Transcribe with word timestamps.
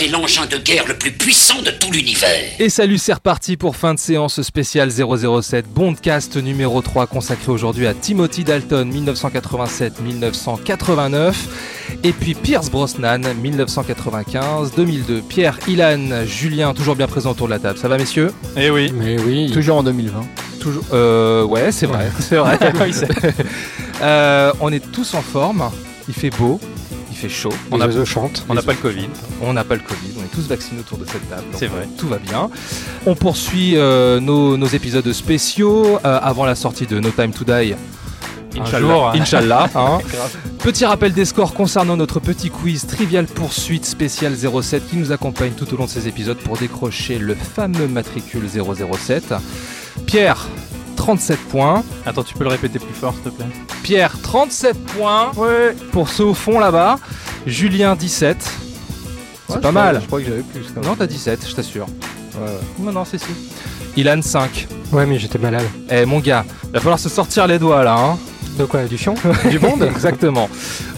C'est 0.00 0.08
l'engin 0.08 0.46
de 0.46 0.56
guerre 0.56 0.86
le 0.88 0.94
plus 0.94 1.12
puissant 1.12 1.60
de 1.60 1.70
tout 1.72 1.92
l'univers. 1.92 2.30
Et 2.58 2.70
salut, 2.70 2.96
c'est 2.96 3.12
reparti 3.12 3.58
pour 3.58 3.76
fin 3.76 3.92
de 3.92 3.98
séance 3.98 4.40
spéciale 4.40 4.90
007 4.90 5.66
Bondcast 5.68 6.38
numéro 6.38 6.80
3 6.80 7.06
consacré 7.06 7.52
aujourd'hui 7.52 7.86
à 7.86 7.92
Timothy 7.92 8.42
Dalton 8.42 8.90
1987-1989 8.90 11.34
et 12.02 12.12
puis 12.12 12.32
Pierce 12.32 12.70
Brosnan 12.70 13.20
1995-2002. 13.44 15.20
Pierre, 15.20 15.58
Ilan, 15.68 16.24
Julien, 16.24 16.72
toujours 16.72 16.96
bien 16.96 17.06
présents 17.06 17.32
autour 17.32 17.48
de 17.48 17.52
la 17.52 17.58
table. 17.58 17.78
Ça 17.78 17.88
va 17.88 17.98
messieurs? 17.98 18.32
Eh 18.56 18.70
oui. 18.70 18.90
Mais 18.94 19.20
oui. 19.20 19.50
Toujours 19.52 19.76
en 19.76 19.82
2020. 19.82 20.26
Toujours. 20.60 20.84
Euh, 20.94 21.44
ouais, 21.44 21.72
c'est 21.72 21.84
vrai, 21.84 22.10
c'est 22.20 22.38
vrai. 22.38 22.58
Euh, 24.00 24.50
on 24.62 24.72
est 24.72 24.90
tous 24.92 25.12
en 25.12 25.20
forme. 25.20 25.70
Il 26.08 26.14
fait 26.14 26.30
beau, 26.30 26.58
fait 27.20 27.28
chaud. 27.28 27.52
On 27.70 27.76
On 27.76 27.80
a 27.80 27.84
a- 27.84 27.86
oiseaux 27.88 28.04
chantent. 28.04 28.44
On 28.48 28.54
n'a 28.54 28.62
pas 28.62 28.72
le 28.72 28.78
Covid. 28.78 29.08
On 29.42 29.52
n'a 29.52 29.64
pas 29.64 29.74
le 29.74 29.80
Covid, 29.82 30.12
on 30.18 30.22
est 30.24 30.34
tous 30.34 30.48
vaccinés 30.48 30.80
autour 30.80 30.98
de 30.98 31.04
cette 31.04 31.28
table. 31.28 31.44
C'est 31.52 31.66
vrai. 31.66 31.88
Tout 31.98 32.08
va 32.08 32.18
bien. 32.18 32.50
On 33.06 33.14
poursuit 33.14 33.76
euh, 33.76 34.20
nos, 34.20 34.56
nos 34.56 34.66
épisodes 34.66 35.12
spéciaux 35.12 35.98
euh, 36.04 36.18
avant 36.22 36.44
la 36.44 36.54
sortie 36.54 36.86
de 36.86 36.98
No 37.00 37.10
Time 37.10 37.32
to 37.32 37.44
Die. 37.44 37.74
Un 38.56 38.62
Inch'Allah. 38.62 38.80
jour, 38.80 39.08
Inch'Allah. 39.14 39.70
hein. 39.76 39.98
Petit 40.58 40.84
rappel 40.84 41.12
des 41.12 41.24
scores 41.24 41.54
concernant 41.54 41.96
notre 41.96 42.18
petit 42.20 42.50
quiz 42.50 42.84
Trivial 42.86 43.26
Poursuite 43.26 43.86
spécial 43.86 44.34
07 44.36 44.90
qui 44.90 44.96
nous 44.96 45.12
accompagne 45.12 45.52
tout 45.52 45.72
au 45.72 45.76
long 45.76 45.84
de 45.84 45.90
ces 45.90 46.08
épisodes 46.08 46.36
pour 46.36 46.56
décrocher 46.58 47.18
le 47.18 47.34
fameux 47.36 47.86
matricule 47.86 48.42
007. 48.50 49.34
Pierre, 50.06 50.48
37 51.00 51.38
points. 51.48 51.82
Attends, 52.04 52.22
tu 52.22 52.34
peux 52.34 52.44
le 52.44 52.50
répéter 52.50 52.78
plus 52.78 52.92
fort, 52.92 53.14
s'il 53.14 53.22
te 53.22 53.28
plaît 53.30 53.46
Pierre, 53.82 54.12
37 54.22 54.76
points 54.84 55.32
pour 55.92 56.10
ceux 56.10 56.26
au 56.26 56.34
fond 56.34 56.58
là-bas. 56.60 56.98
Julien, 57.46 57.96
17. 57.96 58.36
C'est 59.48 59.60
pas 59.62 59.72
mal. 59.72 60.00
Je 60.02 60.06
crois 60.06 60.20
que 60.20 60.26
j'avais 60.26 60.42
plus. 60.42 60.66
quand. 60.74 60.82
Non, 60.84 60.94
t'as 60.96 61.06
17, 61.06 61.48
je 61.48 61.54
t'assure. 61.54 61.86
Ouais, 61.86 62.42
ouais. 62.44 62.50
Non, 62.80 62.92
non, 62.92 63.04
c'est 63.06 63.16
si. 63.16 63.32
Ilan, 63.96 64.20
5. 64.20 64.68
Ouais, 64.92 65.06
mais 65.06 65.18
j'étais 65.18 65.38
malade. 65.38 65.64
Eh, 65.90 66.04
mon 66.04 66.18
gars, 66.20 66.44
va 66.70 66.80
falloir 66.80 66.98
se 66.98 67.08
sortir 67.08 67.46
les 67.46 67.58
doigts 67.58 67.82
là, 67.82 67.96
hein. 67.96 68.18
De 68.60 68.66
quoi 68.66 68.84
Du 68.84 68.98
fion 68.98 69.14
Du 69.48 69.58
monde 69.58 69.82
Exactement. 69.90 70.50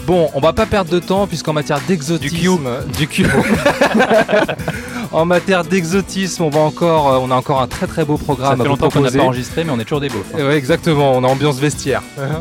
Bon, 0.05 0.29
on 0.33 0.41
va 0.41 0.51
pas 0.51 0.65
perdre 0.65 0.91
de 0.91 0.99
temps 0.99 1.27
puisqu'en 1.27 1.53
matière 1.53 1.79
d'exotisme, 1.87 2.67
du 2.97 3.07
Q, 3.07 3.25
en 5.13 5.23
matière 5.23 5.63
d'exotisme, 5.63 6.43
on 6.43 6.49
va 6.49 6.59
encore, 6.59 7.13
euh, 7.13 7.19
on 7.21 7.31
a 7.31 7.35
encore 7.35 7.61
un 7.61 7.67
très 7.67 7.87
très 7.87 8.03
beau 8.03 8.17
Ça 8.17 8.23
programme 8.25 8.55
fait 8.57 8.61
à 8.61 8.63
vous 8.63 8.69
longtemps 8.69 8.89
qu'on 8.89 8.99
n'a 8.99 9.11
pas 9.11 9.19
enregistré, 9.21 9.63
mais 9.63 9.71
on 9.71 9.79
est 9.79 9.85
toujours 9.85 10.01
des 10.01 10.09
beaufs. 10.09 10.25
hein. 10.33 10.45
Ouais, 10.45 10.57
exactement. 10.57 11.13
On 11.15 11.23
a 11.23 11.27
ambiance 11.27 11.57
vestiaire. 11.59 12.01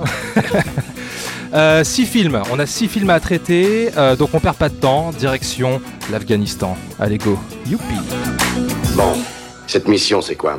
Euh, 1.55 1.84
six 1.84 2.07
films. 2.07 2.41
On 2.51 2.59
a 2.59 2.64
six 2.64 2.89
films 2.89 3.11
à 3.11 3.20
traiter, 3.20 3.91
euh, 3.98 4.17
donc 4.17 4.31
on 4.33 4.41
perd 4.41 4.57
pas 4.57 4.70
de 4.70 4.75
temps. 4.75 5.11
Direction 5.11 5.83
l'Afghanistan. 6.11 6.79
Allez 6.98 7.19
go. 7.19 7.39
Youpi. 7.69 7.84
Bon, 8.97 9.12
cette 9.67 9.86
mission, 9.86 10.23
c'est 10.23 10.34
quoi? 10.34 10.57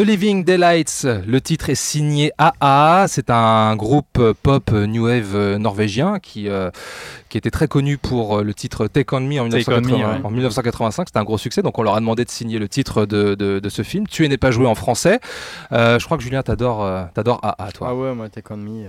The 0.00 0.02
Living 0.02 0.44
Daylights, 0.44 1.04
le 1.26 1.42
titre 1.42 1.68
est 1.68 1.74
signé 1.74 2.32
AA. 2.38 3.04
C'est 3.06 3.28
un 3.28 3.76
groupe 3.76 4.16
euh, 4.18 4.32
pop 4.32 4.70
euh, 4.72 4.86
new 4.86 5.04
wave 5.04 5.36
euh, 5.36 5.58
norvégien 5.58 6.20
qui, 6.20 6.48
euh, 6.48 6.70
qui 7.28 7.36
était 7.36 7.50
très 7.50 7.68
connu 7.68 7.98
pour 7.98 8.40
le 8.40 8.54
titre 8.54 8.86
Take 8.86 9.14
On 9.14 9.20
Me 9.20 9.38
en, 9.38 9.50
Take 9.50 9.70
On 9.70 9.72
Me, 9.72 9.80
1980 9.82 9.96
ouais. 9.98 10.24
en 10.24 10.30
1985. 10.30 11.08
C'était 11.08 11.18
un 11.18 11.24
gros 11.24 11.36
succès, 11.36 11.60
donc 11.60 11.78
on 11.78 11.82
leur 11.82 11.96
a 11.96 12.00
demandé 12.00 12.24
de 12.24 12.30
signer 12.30 12.58
le 12.58 12.66
titre 12.66 13.04
de, 13.04 13.34
de- 13.34 13.58
de 13.58 13.68
ce 13.68 13.82
film. 13.82 14.06
Tu 14.06 14.26
n'es 14.26 14.38
pas 14.38 14.50
joué 14.50 14.66
en 14.66 14.74
français. 14.74 15.20
Euh, 15.72 15.98
je 15.98 16.04
crois 16.06 16.16
que 16.16 16.22
Julien 16.22 16.42
t'adore, 16.42 16.82
euh, 16.82 17.04
t'adores 17.12 17.40
AA, 17.44 17.70
toi. 17.72 17.88
Ah 17.90 17.94
ouais, 17.94 18.14
moi, 18.14 18.30
Take 18.30 18.54
On 18.54 18.56
Me. 18.56 18.86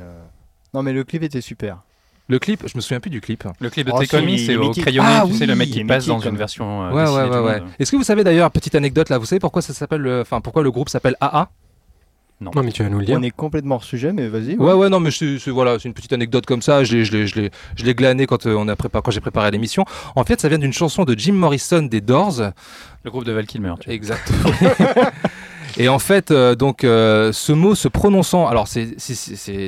Non, 0.73 0.81
mais 0.81 0.93
le 0.93 1.03
clip 1.03 1.23
était 1.23 1.41
super. 1.41 1.79
Le 2.27 2.39
clip, 2.39 2.63
je 2.65 2.77
me 2.77 2.81
souviens 2.81 2.99
plus 3.01 3.09
du 3.09 3.19
clip. 3.19 3.43
Le 3.59 3.69
clip 3.69 3.87
de 3.87 3.91
Oh, 3.93 3.97
c'est 4.01 4.15
est 4.15 4.55
au 4.55 4.71
crayonné, 4.71 5.07
Ah 5.09 5.23
tu 5.27 5.33
sais, 5.33 5.45
le 5.45 5.55
mec 5.55 5.69
qui 5.69 5.83
passe 5.83 6.05
dans 6.05 6.17
une 6.19 6.23
comme- 6.23 6.37
version. 6.37 6.83
euh, 6.87 6.91
Ouais, 6.91 7.03
ouais, 7.03 7.29
ouais, 7.29 7.39
ouais. 7.45 7.63
Est-ce 7.79 7.91
que 7.91 7.97
vous 7.97 8.03
savez 8.03 8.23
d'ailleurs, 8.23 8.49
petite 8.51 8.75
anecdote 8.75 9.09
là, 9.09 9.17
vous 9.17 9.25
savez 9.25 9.39
pourquoi 9.39 9.61
ça 9.61 9.73
s'appelle, 9.73 10.01
le- 10.01 10.21
enfin 10.21 10.39
pourquoi 10.39 10.63
le 10.63 10.71
groupe 10.71 10.87
s'appelle 10.89 11.15
AA 11.19 11.49
Non, 12.39 12.51
mais 12.63 12.71
tu 12.71 12.83
vas 12.83 12.89
nous 12.89 12.99
le 12.99 13.05
dire. 13.05 13.17
hein. 13.17 13.19
On 13.19 13.23
est 13.23 13.31
complètement 13.31 13.75
hors 13.75 13.83
sujet, 13.83 14.13
mais 14.13 14.27
vas-y. 14.29 14.55
Ouais, 14.55 14.73
ouais, 14.73 14.87
non, 14.89 14.99
mais 15.01 15.11
c'est 15.11 15.37
voilà, 15.49 15.77
c'est 15.77 15.89
une 15.89 15.93
petite 15.93 16.13
anecdote 16.13 16.45
comme 16.45 16.61
ça. 16.61 16.83
Je 16.85 16.95
l'ai, 16.97 17.05
je 17.05 17.11
l'ai, 17.11 17.27
je 17.27 17.35
l'ai, 17.39 17.51
je 17.75 17.83
l'ai 17.83 17.93
glané 17.93 18.25
quand 18.27 18.45
euh, 18.47 18.55
on 18.57 18.67
a 18.69 18.75
préparé, 18.77 19.01
quand 19.03 19.11
j'ai 19.11 19.19
préparé 19.21 19.51
l'émission. 19.51 19.83
En 20.15 20.23
fait, 20.23 20.39
ça 20.39 20.47
vient 20.47 20.57
d'une 20.57 20.73
chanson 20.73 21.03
de 21.03 21.13
Jim 21.17 21.33
Morrison 21.33 21.81
des 21.83 22.01
Doors. 22.01 22.41
Le 23.03 23.11
groupe 23.11 23.25
de 23.25 23.31
Val 23.33 23.45
Kilmer. 23.45 23.73
tu. 23.79 23.89
Exactement. 23.89 24.49
Et 25.77 25.89
en 25.89 25.99
fait, 25.99 26.31
euh, 26.31 26.55
donc, 26.55 26.83
euh, 26.83 27.31
ce 27.31 27.51
mot 27.51 27.75
se 27.75 27.87
prononçant, 27.87 28.47
alors 28.47 28.67
c'est, 28.67 28.95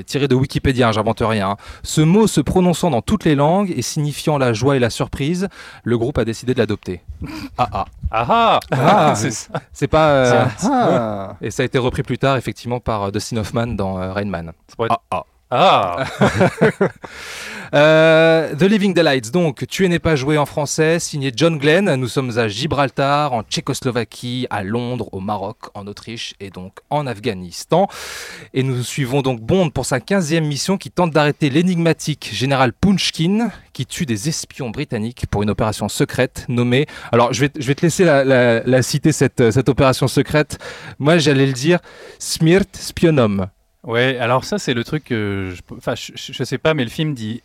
tiré 0.05 0.27
de 0.27 0.35
Wikipédia, 0.35 0.89
hein, 0.89 0.91
j'invente 0.91 1.21
rien. 1.21 1.51
hein. 1.51 1.57
Ce 1.83 2.01
mot 2.01 2.27
se 2.27 2.41
prononçant 2.41 2.89
dans 2.89 3.01
toutes 3.01 3.25
les 3.25 3.35
langues 3.35 3.73
et 3.75 3.81
signifiant 3.81 4.37
la 4.37 4.53
joie 4.53 4.75
et 4.75 4.79
la 4.79 4.89
surprise, 4.89 5.47
le 5.83 5.97
groupe 5.97 6.17
a 6.17 6.25
décidé 6.25 6.53
de 6.53 6.59
l'adopter. 6.59 7.01
Ah 7.57 7.85
ah, 8.11 8.59
Ah, 8.71 9.13
C'est 9.15 9.31
ça. 9.31 9.49
C'est 9.71 9.87
pas. 9.87 10.07
euh, 10.09 10.45
Ah 10.63 11.35
et 11.41 11.49
ça 11.51 11.63
a 11.63 11.65
été 11.65 11.77
repris 11.77 12.03
plus 12.03 12.17
tard, 12.17 12.35
effectivement, 12.37 12.79
par 12.79 13.11
Dustin 13.11 13.37
Hoffman 13.37 13.67
dans 13.67 13.93
Rain 14.13 14.25
Man. 14.25 14.51
Être- 14.79 14.99
Ah, 15.11 15.23
Ah 15.55 16.05
Euh, 17.75 18.53
The 18.55 18.61
Living 18.63 18.93
Daylights, 18.93 19.31
donc, 19.31 19.65
Tu 19.67 19.89
n'es 19.89 19.97
pas 19.97 20.15
joué 20.15 20.37
en 20.37 20.45
français, 20.45 20.99
signé 20.99 21.31
John 21.35 21.57
Glenn. 21.57 21.95
Nous 21.95 22.07
sommes 22.07 22.37
à 22.37 22.47
Gibraltar, 22.47 23.33
en 23.33 23.41
Tchécoslovaquie, 23.41 24.45
à 24.51 24.61
Londres, 24.61 25.09
au 25.11 25.19
Maroc, 25.19 25.57
en 25.73 25.87
Autriche 25.87 26.35
et 26.39 26.51
donc 26.51 26.73
en 26.91 27.07
Afghanistan. 27.07 27.87
Et 28.53 28.61
nous 28.61 28.83
suivons 28.83 29.23
donc 29.23 29.41
Bond 29.41 29.71
pour 29.71 29.87
sa 29.87 29.97
15e 29.97 30.41
mission 30.41 30.77
qui 30.77 30.91
tente 30.91 31.09
d'arrêter 31.11 31.49
l'énigmatique 31.49 32.29
général 32.31 32.73
Punchkin 32.73 33.49
qui 33.73 33.87
tue 33.87 34.05
des 34.05 34.29
espions 34.29 34.69
britanniques 34.69 35.25
pour 35.31 35.41
une 35.41 35.49
opération 35.49 35.89
secrète 35.89 36.45
nommée. 36.49 36.85
Alors, 37.11 37.33
je 37.33 37.41
vais, 37.41 37.51
je 37.57 37.65
vais 37.65 37.73
te 37.73 37.81
laisser 37.81 38.03
la, 38.03 38.23
la- 38.23 38.61
la 38.63 38.81
citer, 38.83 39.11
cette, 39.11 39.49
cette 39.49 39.67
opération 39.69 40.07
secrète. 40.07 40.59
Moi, 40.99 41.17
j'allais 41.17 41.47
le 41.47 41.53
dire 41.53 41.79
Smirt 42.19 42.69
Spionum. 42.75 43.47
Ouais, 43.83 44.17
alors 44.17 44.43
ça, 44.45 44.59
c'est 44.59 44.73
le 44.73 44.83
truc 44.83 45.03
que. 45.05 45.53
je- 45.55 45.75
Enfin, 45.75 45.95
je, 45.95 46.13
je- 46.15 46.33
je 46.33 46.43
sais 46.43 46.57
pas, 46.57 46.73
mais 46.73 46.83
le 46.83 46.89
film 46.89 47.13
dit. 47.13 47.41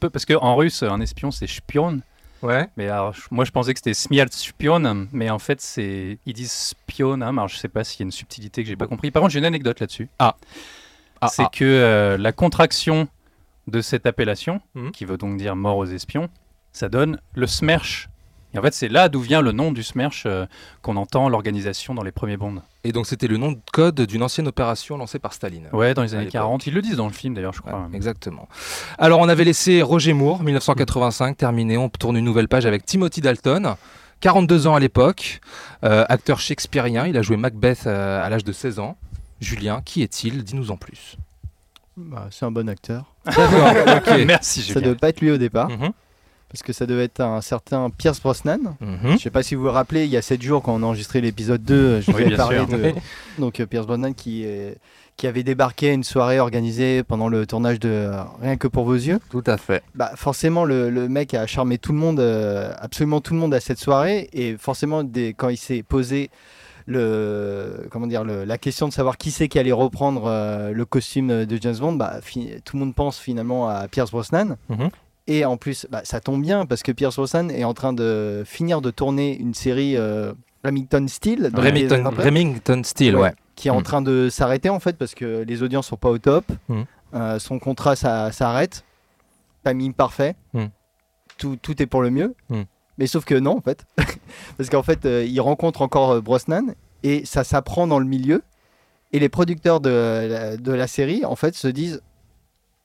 Parce 0.00 0.24
qu'en 0.26 0.56
russe, 0.56 0.82
un 0.82 1.00
espion, 1.00 1.30
c'est 1.30 1.46
spion. 1.46 2.00
Ouais. 2.42 2.68
Mais 2.76 2.88
alors, 2.88 3.14
moi, 3.30 3.44
je 3.46 3.50
pensais 3.50 3.72
que 3.72 3.78
c'était 3.80 3.94
smiert 3.94 4.26
spion. 4.30 5.06
Mais 5.12 5.30
en 5.30 5.38
fait, 5.38 5.60
c'est. 5.60 6.18
Ils 6.26 6.32
disent 6.34 6.52
spion. 6.52 7.14
hein, 7.22 7.28
alors, 7.36 7.48
je 7.48 7.56
sais 7.56 7.68
pas 7.68 7.84
s'il 7.84 8.00
y 8.00 8.02
a 8.02 8.06
une 8.06 8.12
subtilité 8.12 8.62
que 8.62 8.68
j'ai 8.68 8.76
pas 8.76 8.86
compris. 8.86 9.10
Par 9.10 9.20
contre, 9.22 9.32
j'ai 9.32 9.38
une 9.38 9.44
anecdote 9.46 9.80
là-dessus. 9.80 10.08
Ah. 10.18 10.36
Ah, 11.20 11.28
c'est 11.28 11.42
ah. 11.44 11.50
que 11.52 11.64
euh, 11.64 12.18
la 12.18 12.32
contraction 12.32 13.08
de 13.66 13.80
cette 13.80 14.04
appellation, 14.06 14.60
Mhm. 14.74 14.90
qui 14.92 15.04
veut 15.06 15.16
donc 15.16 15.38
dire 15.38 15.56
mort 15.56 15.78
aux 15.78 15.86
espions, 15.86 16.28
ça 16.72 16.88
donne 16.90 17.18
le 17.34 17.46
smersh. 17.46 18.08
Et 18.54 18.58
en 18.58 18.62
fait, 18.62 18.72
c'est 18.72 18.88
là 18.88 19.08
d'où 19.08 19.20
vient 19.20 19.40
le 19.40 19.52
nom 19.52 19.72
du 19.72 19.82
SMERSH 19.82 20.24
euh, 20.26 20.46
qu'on 20.80 20.96
entend 20.96 21.28
l'organisation 21.28 21.92
dans 21.94 22.02
les 22.04 22.12
premiers 22.12 22.36
bonds. 22.36 22.62
Et 22.84 22.92
donc 22.92 23.06
c'était 23.06 23.26
le 23.26 23.36
nom 23.36 23.52
de 23.52 23.58
code 23.72 24.00
d'une 24.02 24.22
ancienne 24.22 24.46
opération 24.48 24.96
lancée 24.96 25.18
par 25.18 25.32
Staline. 25.32 25.68
Ouais, 25.72 25.92
dans 25.94 26.02
les 26.02 26.14
années 26.14 26.24
l'époque. 26.26 26.32
40. 26.32 26.66
Ils 26.68 26.74
le 26.74 26.82
disent 26.82 26.96
dans 26.96 27.06
le 27.08 27.12
film 27.12 27.34
d'ailleurs, 27.34 27.52
je 27.52 27.60
Ouais, 27.62 27.68
crois. 27.68 27.88
exactement. 27.92 28.48
Alors 28.98 29.20
on 29.20 29.28
avait 29.28 29.44
laissé 29.44 29.82
Roger 29.82 30.12
Moore, 30.12 30.42
1985, 30.44 31.36
terminé. 31.36 31.76
On 31.76 31.88
tourne 31.88 32.16
une 32.16 32.24
nouvelle 32.24 32.48
page 32.48 32.64
avec 32.66 32.86
Timothy 32.86 33.20
Dalton. 33.20 33.74
42 34.20 34.66
ans 34.68 34.74
à 34.74 34.80
l'époque, 34.80 35.40
euh, 35.84 36.04
acteur 36.08 36.38
shakespearien, 36.40 37.06
il 37.06 37.16
a 37.18 37.22
joué 37.22 37.36
Macbeth 37.36 37.86
euh, 37.86 38.24
à 38.24 38.28
l'âge 38.30 38.44
de 38.44 38.52
16 38.52 38.78
ans. 38.78 38.96
Julien, 39.40 39.82
qui 39.84 40.02
est-il? 40.02 40.44
Dis-nous 40.44 40.70
en 40.70 40.76
plus. 40.76 41.16
Bah, 41.96 42.28
c'est 42.30 42.44
un 42.46 42.50
bon 42.50 42.68
acteur. 42.68 43.04
D'accord. 43.26 44.14
Merci, 44.26 44.62
Ça 44.62 44.66
Julien. 44.74 44.80
devait 44.86 44.96
pas 44.98 45.08
être 45.10 45.20
lui 45.20 45.30
au 45.30 45.36
départ, 45.36 45.68
Mhm, 45.68 45.90
parce 46.54 46.62
que 46.62 46.72
ça 46.72 46.86
devait 46.86 47.02
être 47.04 47.20
un 47.20 47.40
certain 47.40 47.90
Pierce 47.90 48.20
Brosnan. 48.20 48.76
mhm. 48.80 49.14
Je 49.14 49.18
sais 49.18 49.30
pas 49.30 49.42
si 49.42 49.56
vous 49.56 49.64
vous 49.64 49.70
rappelez, 49.72 50.04
il 50.04 50.10
y 50.10 50.16
a 50.16 50.22
7 50.22 50.40
jours, 50.40 50.62
quand 50.62 50.72
on 50.72 50.82
a 50.84 50.86
enregistré 50.86 51.20
l'épisode 51.20 51.64
2, 51.64 52.00
je 52.00 52.12
vous 52.12 52.16
Oui, 52.16 52.32
ai 52.32 52.36
parlé 52.36 52.58
sûr. 52.58 52.68
de 52.68 52.92
donc, 53.40 53.58
euh, 53.58 53.66
Pierce 53.66 53.86
Brosnan 53.86 54.12
qui, 54.14 54.44
est- 54.44 54.78
qui 55.16 55.26
avait 55.26 55.42
débarqué 55.42 55.90
à 55.90 55.92
une 55.92 56.04
soirée 56.04 56.38
organisée 56.38 57.02
pendant 57.02 57.26
le 57.28 57.44
tournage 57.44 57.80
de 57.80 58.08
Rien 58.40 58.56
que 58.56 58.68
pour 58.68 58.84
vos 58.84 58.94
yeux. 58.94 59.18
Tout 59.30 59.42
à 59.46 59.56
fait. 59.56 59.82
Bah, 59.96 60.12
forcément, 60.14 60.64
le, 60.64 60.90
le 60.90 61.08
mec 61.08 61.34
a 61.34 61.44
charmé 61.48 61.76
tout 61.78 61.92
le 61.92 61.98
monde, 61.98 62.20
euh, 62.20 62.72
absolument 62.78 63.20
tout 63.20 63.34
le 63.34 63.40
monde 63.40 63.52
à 63.54 63.58
cette 63.60 63.78
soirée. 63.80 64.28
Et 64.32 64.56
forcément, 64.56 65.02
dès- 65.02 65.34
quand 65.34 65.48
il 65.48 65.56
s'est 65.56 65.82
posé 65.82 66.30
le, 66.86 67.86
comment 67.90 68.06
dire, 68.06 68.24
le- 68.24 68.44
la 68.44 68.58
question 68.58 68.88
de 68.88 68.92
savoir 68.92 69.16
qui 69.16 69.30
c'est 69.30 69.48
qui 69.48 69.58
allait 69.58 69.72
reprendre 69.72 70.24
euh, 70.26 70.72
le 70.72 70.84
costume 70.84 71.44
de 71.46 71.58
James 71.60 71.76
Bond, 71.78 71.94
bah, 71.94 72.20
tout 72.64 72.76
le 72.76 72.80
monde 72.80 72.94
pense 72.94 73.18
finalement 73.18 73.68
à 73.68 73.88
Pierce 73.88 74.10
Brosnan. 74.10 74.56
Mhm. 74.68 74.90
Et 75.26 75.44
en 75.44 75.56
plus, 75.56 75.86
bah, 75.90 76.02
ça 76.04 76.20
tombe 76.20 76.42
bien 76.42 76.66
parce 76.66 76.82
que 76.82 76.92
Pierce 76.92 77.16
Brosnan 77.16 77.48
est 77.50 77.64
en 77.64 77.72
train 77.74 77.92
de 77.92 78.42
finir 78.46 78.80
de 78.82 78.90
tourner 78.90 79.36
une 79.38 79.54
série 79.54 79.96
euh, 79.96 80.32
Remington 80.64 81.06
Steel, 81.08 81.50
Remington, 81.54 82.10
Remington 82.16 82.82
Steel, 82.84 83.16
Ouais. 83.16 83.22
ouais. 83.22 83.32
qui 83.54 83.68
est 83.68 83.70
en 83.70 83.80
Mm. 83.80 83.84
train 83.84 84.02
de 84.02 84.28
s'arrêter 84.30 84.68
en 84.68 84.80
fait 84.80 84.96
parce 84.98 85.14
que 85.14 85.42
les 85.46 85.62
audiences 85.62 85.86
sont 85.86 85.96
pas 85.96 86.10
au 86.10 86.18
top. 86.18 86.44
Mm. 86.68 86.82
Euh, 87.14 87.38
son 87.38 87.58
contrat 87.58 87.96
ça 87.96 88.32
s'arrête. 88.32 88.84
Timing 89.64 89.94
parfait. 89.94 90.34
Mm. 90.52 90.64
Tout, 91.38 91.56
tout 91.60 91.80
est 91.82 91.86
pour 91.86 92.02
le 92.02 92.10
mieux. 92.10 92.34
Mais 92.98 93.06
sauf 93.06 93.24
que 93.24 93.34
non 93.34 93.56
en 93.56 93.60
fait. 93.62 93.84
parce 94.58 94.68
qu'en 94.68 94.82
fait 94.82 95.06
euh, 95.06 95.24
il 95.24 95.40
rencontre 95.40 95.80
encore 95.82 96.20
Brosnan 96.20 96.74
et 97.02 97.24
ça 97.24 97.44
s'apprend 97.44 97.86
dans 97.86 97.98
le 97.98 98.06
milieu. 98.06 98.42
Et 99.12 99.18
les 99.20 99.28
producteurs 99.28 99.80
de, 99.80 100.56
de 100.56 100.72
la 100.72 100.86
série 100.86 101.24
en 101.24 101.36
fait 101.36 101.54
se 101.54 101.68
disent 101.68 102.02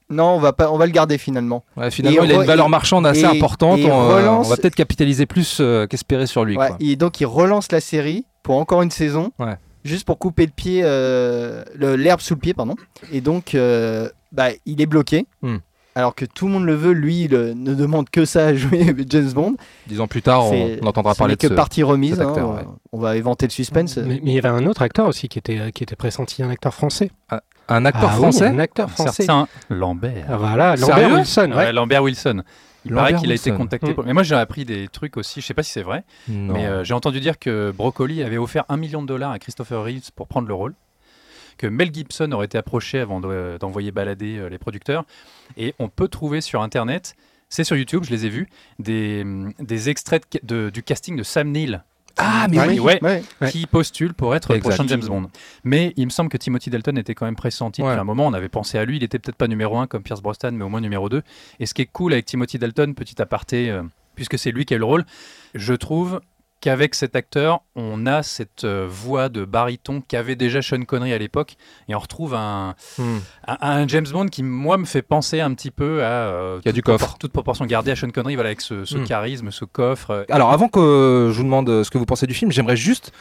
non 0.09 0.25
on 0.35 0.39
va 0.39 0.53
pas 0.53 0.71
on 0.71 0.77
va 0.77 0.85
le 0.85 0.91
garder 0.91 1.17
finalement. 1.17 1.63
Ouais, 1.77 1.91
finalement, 1.91 2.23
Et 2.23 2.25
il 2.25 2.31
a 2.31 2.35
une 2.35 2.43
valeur 2.43 2.67
et- 2.67 2.69
marchande 2.69 3.05
assez 3.05 3.21
et- 3.21 3.25
importante. 3.25 3.79
et 3.79 3.85
on, 3.91 4.01
euh, 4.09 4.15
relance- 4.17 4.47
on 4.47 4.49
va 4.49 4.57
peut-être 4.57 4.75
capitaliser 4.75 5.25
plus 5.25 5.57
euh, 5.61 5.87
qu'espérer 5.87 6.25
sur 6.27 6.45
lui. 6.45 6.57
Ouais, 6.57 6.67
quoi. 6.67 6.77
et 6.79 6.95
donc 6.95 7.19
il 7.21 7.25
relance 7.25 7.71
la 7.71 7.79
série 7.81 8.25
pour 8.43 8.57
encore 8.57 8.81
une 8.81 8.91
saison, 8.91 9.31
Ouais. 9.39 9.55
juste 9.83 10.05
pour 10.05 10.17
couper 10.17 10.45
le 10.45 10.51
pied, 10.51 10.81
euh, 10.83 11.63
le- 11.75 11.95
l'herbe 11.95 12.21
sous 12.21 12.33
le 12.35 12.39
pied, 12.39 12.53
pardon. 12.53 12.75
Et 13.11 13.21
donc, 13.21 13.53
euh, 13.55 14.09
bah, 14.31 14.49
il 14.65 14.81
est 14.81 14.85
bloqué. 14.85 15.27
Hmm. 15.41 15.57
Alors 15.95 16.15
que 16.15 16.23
tout 16.23 16.45
le 16.47 16.53
monde 16.53 16.63
le 16.65 16.75
veut, 16.75 16.93
lui, 16.93 17.23
il 17.25 17.31
ne 17.33 17.73
demande 17.73 18.09
que 18.09 18.23
ça 18.23 18.45
à 18.47 18.53
jouer 18.55 18.95
James 19.09 19.31
Bond. 19.33 19.55
Dix 19.87 19.99
ans 19.99 20.07
plus 20.07 20.21
tard, 20.21 20.45
on, 20.45 20.77
on 20.81 20.87
entendra 20.87 21.13
parler 21.15 21.35
de 21.35 21.41
que 21.41 21.49
ce... 21.49 21.53
partie 21.53 21.83
remise. 21.83 22.21
acteur, 22.21 22.51
hein, 22.51 22.55
ouais. 22.59 22.67
On 22.93 22.99
va 22.99 23.17
éventer 23.17 23.47
le 23.47 23.51
suspense. 23.51 23.97
Mais, 23.97 24.21
mais 24.23 24.31
il 24.31 24.33
y 24.33 24.37
avait 24.37 24.47
un 24.47 24.65
autre 24.65 24.81
acteur 24.81 25.07
aussi 25.07 25.27
qui 25.27 25.39
était, 25.39 25.71
qui 25.73 25.83
était 25.83 25.97
pressenti, 25.97 26.41
un 26.41 26.49
acteur 26.49 26.73
français. 26.73 27.11
Un 27.69 27.85
acteur 27.85 28.09
Ah 28.11 28.15
oui, 28.15 28.21
français 28.21 28.47
Un 28.47 28.59
acteur 28.59 28.89
français. 28.91 29.23
Certain 29.23 29.47
Lambert. 29.69 30.25
Ah, 30.29 30.37
Voilà, 30.37 30.75
Sérieux 30.77 31.03
Lambert 31.03 31.17
Wilson. 31.19 31.51
Ouais, 31.51 31.55
Ouais. 31.57 31.71
Lambert 31.73 32.03
Wilson. 32.03 32.43
Il 32.85 32.91
Lambert 32.91 33.05
paraît 33.11 33.21
qu'il 33.21 33.31
a 33.31 33.35
été 33.35 33.51
contacté. 33.51 33.91
Mm. 33.91 33.93
pour- 33.95 34.05
Mais 34.05 34.13
moi, 34.13 34.23
j'ai 34.23 34.35
appris 34.35 34.63
des 34.65 34.87
trucs 34.87 35.17
aussi. 35.17 35.41
Je 35.41 35.45
sais 35.45 35.53
pas 35.53 35.63
si 35.63 35.71
c'est 35.71 35.81
vrai. 35.81 36.03
Non. 36.29 36.53
Mais 36.53 36.65
euh, 36.65 36.83
j'ai 36.83 36.93
entendu 36.93 37.19
dire 37.19 37.37
que 37.37 37.71
Broccoli 37.75 38.23
avait 38.23 38.37
offert 38.37 38.63
un 38.69 38.77
million 38.77 39.01
de 39.01 39.07
dollars 39.07 39.31
à 39.31 39.39
Christopher 39.39 39.83
Reeves 39.83 40.11
pour 40.15 40.27
prendre 40.27 40.47
le 40.47 40.53
rôle. 40.53 40.73
Que 41.57 41.67
Mel 41.67 41.93
Gibson 41.93 42.31
aurait 42.31 42.45
été 42.45 42.57
approché 42.57 42.99
avant 42.99 43.19
de- 43.19 43.57
d'envoyer 43.59 43.91
balader 43.91 44.37
euh, 44.37 44.47
les 44.49 44.57
producteurs. 44.57 45.03
Et 45.57 45.75
on 45.77 45.89
peut 45.89 46.07
trouver 46.07 46.39
sur 46.39 46.61
Internet, 46.61 47.15
c'est 47.49 47.65
sur 47.65 47.75
YouTube, 47.75 48.03
je 48.05 48.11
les 48.11 48.25
ai 48.25 48.29
vus, 48.29 48.47
des, 48.79 49.25
des 49.59 49.89
extraits 49.89 50.21
de 50.23 50.27
ca- 50.31 50.39
de- 50.43 50.69
du 50.69 50.81
casting 50.83 51.17
de 51.17 51.23
Sam 51.23 51.49
Neill. 51.51 51.83
Ah, 52.17 52.47
mais 52.49 52.57
Ouais, 52.59 52.67
oui 52.69 52.79
ouais, 52.79 52.99
Ouais. 53.03 53.23
Ouais. 53.41 53.51
qui 53.51 53.65
postule 53.65 54.13
pour 54.13 54.35
être 54.35 54.53
le 54.53 54.59
prochain 54.59 54.85
James 54.87 55.01
Bond. 55.05 55.29
Mais 55.63 55.93
il 55.95 56.05
me 56.05 56.09
semble 56.09 56.29
que 56.29 56.37
Timothy 56.37 56.69
Dalton 56.69 56.97
était 56.97 57.15
quand 57.15 57.25
même 57.25 57.35
pressenti 57.35 57.81
Ouais. 57.81 57.89
depuis 57.89 57.99
un 58.01 58.03
moment. 58.03 58.27
On 58.27 58.33
avait 58.33 58.49
pensé 58.49 58.77
à 58.77 58.85
lui. 58.85 58.97
Il 58.97 59.03
était 59.03 59.19
peut-être 59.19 59.35
pas 59.37 59.47
numéro 59.47 59.77
1 59.77 59.87
comme 59.87 60.03
Pierce 60.03 60.21
Brosnan, 60.21 60.51
mais 60.51 60.63
au 60.63 60.69
moins 60.69 60.81
numéro 60.81 61.07
2. 61.09 61.21
Et 61.59 61.65
ce 61.65 61.73
qui 61.73 61.81
est 61.83 61.89
cool 61.91 62.13
avec 62.13 62.25
Timothy 62.25 62.59
Dalton, 62.59 62.93
petit 62.95 63.21
aparté, 63.21 63.69
euh, 63.69 63.83
puisque 64.15 64.37
c'est 64.37 64.51
lui 64.51 64.65
qui 64.65 64.73
a 64.73 64.77
le 64.77 64.85
rôle, 64.85 65.05
je 65.55 65.73
trouve 65.73 66.19
qu'avec 66.61 66.95
cet 66.95 67.15
acteur, 67.15 67.61
on 67.75 68.05
a 68.05 68.21
cette 68.23 68.63
euh, 68.65 68.85
voix 68.89 69.29
de 69.29 69.45
baryton 69.45 70.01
qu'avait 70.05 70.35
déjà 70.35 70.61
Sean 70.61 70.83
Connery 70.83 71.13
à 71.13 71.17
l'époque. 71.17 71.55
Et 71.87 71.95
on 71.95 71.99
retrouve 71.99 72.33
un, 72.35 72.75
Hmm. 72.97 73.17
un, 73.47 73.57
un 73.61 73.87
James 73.87 74.05
Bond 74.11 74.27
qui, 74.27 74.43
moi, 74.43 74.77
me 74.77 74.85
fait 74.85 75.01
penser 75.01 75.39
un 75.39 75.53
petit 75.53 75.71
peu 75.71 76.03
à. 76.03 76.07
euh, 76.09 76.59
Qui 76.61 76.69
a 76.69 76.71
du 76.71 76.81
coffre. 76.83 77.17
Toute 77.17 77.31
proportion 77.31 77.65
gardée 77.65 77.91
à 77.91 77.95
Sean 77.95 78.09
Connery, 78.09 78.35
voilà, 78.35 78.49
avec 78.49 78.61
ce, 78.61 78.83
ce 78.85 78.97
Hmm. 78.97 79.03
charisme, 79.05 79.51
ce 79.51 79.65
coffre. 79.65 80.11
euh, 80.11 80.23
Alors, 80.29 80.51
avant 80.51 80.67
que 80.67 81.29
je 81.31 81.37
vous 81.37 81.43
demande 81.43 81.83
ce 81.83 81.89
que 81.89 81.97
vous 81.97 82.05
pensez 82.05 82.27
du 82.27 82.33
film, 82.33 82.51
j'aimerais 82.51 82.77
juste. 82.77 83.11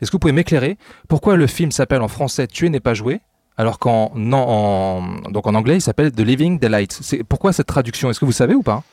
Est-ce 0.00 0.10
que 0.10 0.16
vous 0.16 0.20
pouvez 0.20 0.32
m'éclairer 0.32 0.76
pourquoi 1.08 1.36
le 1.36 1.46
film 1.46 1.70
s'appelle 1.72 2.02
en 2.02 2.08
français 2.08 2.46
Tuer 2.46 2.68
n'est 2.68 2.80
pas 2.80 2.94
joué 2.94 3.20
alors 3.56 3.80
qu'en 3.80 4.12
en, 4.14 4.32
en- 4.32 5.30
donc 5.32 5.48
en 5.48 5.54
anglais 5.56 5.76
il 5.76 5.80
s'appelle 5.80 6.12
The 6.12 6.20
Living 6.20 6.60
Daylight 6.60 6.96
C'est 7.02 7.24
pourquoi 7.24 7.52
cette 7.52 7.66
traduction? 7.66 8.08
Est-ce 8.08 8.20
que 8.20 8.24
vous 8.24 8.30
savez 8.30 8.54
ou 8.54 8.62
pas? 8.62 8.84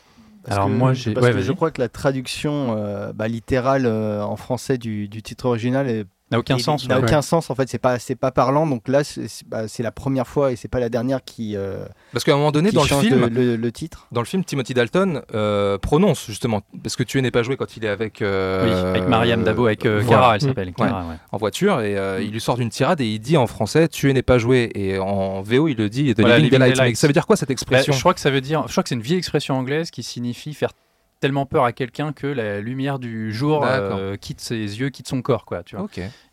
Parce 0.46 0.58
Alors 0.58 0.68
que- 0.70 0.74
moi, 0.74 0.94
j'ai- 0.94 1.14
parce 1.14 1.26
ouais, 1.26 1.34
que 1.34 1.42
je 1.42 1.52
crois 1.52 1.72
que 1.72 1.82
la 1.82 1.90
traduction 1.90 2.76
euh, 2.78 3.12
bah, 3.14 3.28
littérale 3.28 3.86
euh, 3.86 4.24
en 4.24 4.36
français 4.36 4.78
du, 4.78 5.08
du 5.08 5.22
titre 5.24 5.48
original 5.48 5.90
est 5.90 6.06
n'a 6.32 6.40
aucun 6.40 6.58
sens. 6.58 6.88
N'a 6.88 6.98
ouais. 6.98 7.04
aucun 7.04 7.22
sens 7.22 7.50
en 7.50 7.56
fait, 7.56 7.70
c'est 7.70 7.78
pas, 7.78 8.00
c'est 8.00 8.16
pas 8.16 8.32
parlant. 8.32 8.66
Donc 8.66 8.88
là, 8.88 9.04
c'est 9.04 9.28
bah, 9.48 9.64
la 9.80 9.92
première 9.92 10.28
fois 10.28 10.52
et 10.52 10.56
c'est 10.56 10.68
pas 10.68 10.80
la 10.80 10.90
dernière 10.90 11.24
qui, 11.24 11.56
euh, 11.56 11.86
Parce 12.14 12.24
qu'à 12.24 12.34
un 12.34 12.38
moment 12.38 12.52
donné 12.52 12.72
dans 12.72 12.82
le 12.84 12.88
film, 12.88 13.22
de- 13.22 13.26
le, 13.28 13.56
le 13.56 13.72
titre. 13.72 14.08
dans 14.12 14.22
le 14.22 14.26
film 14.26 14.44
Timothy 14.44 14.74
Dalton 14.74 15.22
euh, 15.36 15.78
prononce 15.78 16.26
justement 16.26 16.62
parce 16.84 16.96
que 16.96 17.04
Tuer 17.04 17.22
n'est 17.22 17.32
pas 17.32 17.44
joué 17.44 17.58
quand 17.58 17.78
il 17.78 17.86
est 17.86 17.90
avec 17.90 18.22
euh, 18.22 18.66
Oui, 18.66 18.72
avec 19.00 19.08
Mariam 19.10 19.44
Dabo, 19.44 19.68
avec 19.68 19.86
euh, 19.86 20.02
voilà. 20.04 20.22
Cara, 20.22 20.36
elle 20.38 20.44
Mm. 20.44 20.48
s'appelle. 20.48 20.74
Ouais. 20.80 20.90
en 21.32 21.38
voiture 21.38 21.82
et 21.82 21.96
Mm. 21.96 22.24
il 22.24 22.32
lui 22.32 22.42
sort 22.42 22.58
d'une 22.58 22.70
tirade 22.70 23.02
et 23.02 23.06
il 23.06 23.20
dit 23.20 23.38
en 23.38 23.48
français 23.48 23.88
Tuer 23.88 24.14
n'est 24.14 24.22
pas 24.24 24.38
joué 24.38 24.72
et 24.76 24.98
en 25.00 25.42
VO 25.42 25.68
il 25.68 25.78
le 25.78 25.90
dit 25.90 26.14
The 26.16 26.22
Voilà, 26.22 26.38
Living 26.38 26.46
Living 26.52 26.60
Daylight. 26.60 26.76
Daylight. 26.78 26.92
Mais 26.92 26.96
ça 26.96 27.08
veut 27.08 27.14
dire 27.14 27.28
quoi 27.28 27.36
cette 27.36 27.50
Bah, 27.50 27.54
expression 27.54 27.94
je 27.94 28.00
crois 28.00 28.14
que 28.14 28.20
ça 28.20 28.32
veut 28.32 28.42
dire, 28.42 28.64
je 28.68 28.72
crois 28.72 28.84
que 28.84 28.90
c'est 28.90 28.96
une 28.96 29.02
vieille 29.02 29.18
expression 29.20 29.56
anglaise 29.58 29.92
qui 29.92 30.02
signifie 30.04 30.54
faire 30.54 30.72
tellement 31.20 31.46
peur 31.46 31.64
à 31.64 31.72
quelqu'un 31.72 32.14
que 32.14 32.28
la 32.28 32.60
lumière 32.62 33.00
du 33.00 33.34
jour 33.34 33.62
D'accord. 33.62 33.98
euh, 34.00 34.16
quitte 34.18 34.42
ses 34.42 34.56
yeux, 34.58 34.90
quitte 34.90 35.08
son 35.08 35.22
corps, 35.22 35.46
quoi. 35.46 35.64
Tu 35.64 35.76
vois. 35.76 35.88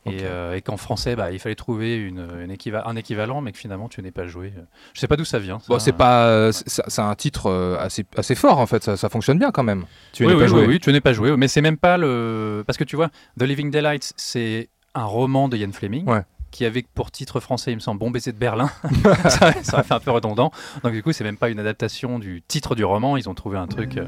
Et, 0.04 0.18
euh, 0.25 0.54
et 0.57 0.62
qu'en 0.62 0.76
français, 0.76 1.14
bah, 1.16 1.30
il 1.30 1.38
fallait 1.38 1.54
trouver 1.54 1.97
une, 1.97 2.26
une 2.42 2.50
équiva- 2.50 2.83
un 2.87 2.97
équivalent, 2.97 3.40
mais 3.40 3.52
que 3.52 3.59
finalement 3.59 3.88
tu 3.88 4.02
n'es 4.02 4.11
pas 4.11 4.26
joué. 4.26 4.52
Je 4.92 5.00
sais 5.00 5.07
pas 5.07 5.16
d'où 5.16 5.25
ça 5.25 5.38
vient. 5.38 5.59
Bon, 5.68 5.78
c'est 5.78 5.92
pas, 5.92 6.26
euh, 6.26 6.50
c'est 6.52 7.00
un 7.02 7.14
titre 7.14 7.50
assez, 7.78 8.04
assez 8.16 8.35
fort 8.35 8.59
en 8.59 8.66
fait. 8.66 8.83
Ça, 8.83 8.97
ça 8.97 9.09
fonctionne 9.09 9.38
bien 9.38 9.50
quand 9.52 9.62
même. 9.62 9.85
Tu 10.12 10.25
oui, 10.25 10.28
n'es 10.30 10.35
oui, 10.35 10.40
pas 10.40 10.47
joué. 10.49 10.61
oui, 10.62 10.66
oui, 10.75 10.80
tu 10.80 10.92
n'es 10.92 11.00
pas 11.00 11.12
joué, 11.12 11.37
mais 11.37 11.49
c'est 11.49 11.62
même 11.62 11.76
pas 11.78 11.97
le. 11.99 12.64
Parce 12.66 12.76
que 12.76 12.85
tu 12.85 12.97
vois, 12.97 13.09
The 13.38 13.45
Living 13.45 13.71
Daylights, 13.71 14.12
c'est 14.16 14.68
un 14.95 15.04
roman 15.04 15.49
de 15.49 15.57
Ian 15.57 15.73
Fleming. 15.73 16.07
Ouais. 16.09 16.23
Qui 16.50 16.66
avait 16.66 16.85
pour 16.95 17.11
titre 17.11 17.40
français, 17.40 17.73
il 17.73 17.76
me 17.76 17.80
semble, 17.80 17.99
Bon 17.99 18.11
baiser 18.11 18.30
de 18.30 18.37
Berlin. 18.37 18.68
ça, 19.30 19.54
ça 19.62 19.78
a 19.78 19.83
fait 19.83 19.95
un 19.95 20.00
peu 20.00 20.11
redondant. 20.11 20.50
Donc, 20.85 20.92
du 20.92 21.02
coup, 21.02 21.11
c'est 21.12 21.25
même 21.25 21.38
pas 21.38 21.49
une 21.49 21.59
adaptation 21.59 22.18
du 22.18 22.42
titre 22.47 22.75
du 22.75 22.85
roman. 22.85 23.16
Ils 23.16 23.26
ont 23.30 23.35
trouvé 23.35 23.57
un 23.57 23.66
truc. 23.66 23.97
euh, 23.97 24.04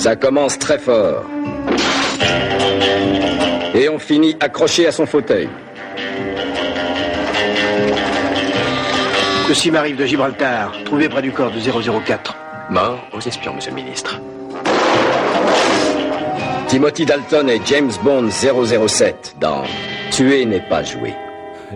Ça 0.00 0.16
commence 0.16 0.58
très 0.58 0.78
fort. 0.78 1.26
Et 3.74 3.86
on 3.90 3.98
finit 3.98 4.34
accroché 4.40 4.86
à 4.86 4.92
son 4.92 5.04
fauteuil. 5.04 5.46
Ceci 9.46 9.70
m'arrive 9.70 9.98
de 9.98 10.06
Gibraltar, 10.06 10.72
trouvé 10.86 11.10
près 11.10 11.20
du 11.20 11.32
corps 11.32 11.50
de 11.50 11.60
004. 11.60 12.34
Mort 12.70 12.98
aux 13.12 13.20
espions, 13.20 13.52
monsieur 13.52 13.72
le 13.72 13.76
ministre. 13.76 14.18
Timothy 16.68 17.04
Dalton 17.04 17.50
et 17.50 17.60
James 17.66 17.92
Bond 18.02 18.30
007 18.30 19.36
dans 19.38 19.64
Tuer 20.12 20.46
n'est 20.46 20.66
pas 20.66 20.82
joué. 20.82 21.12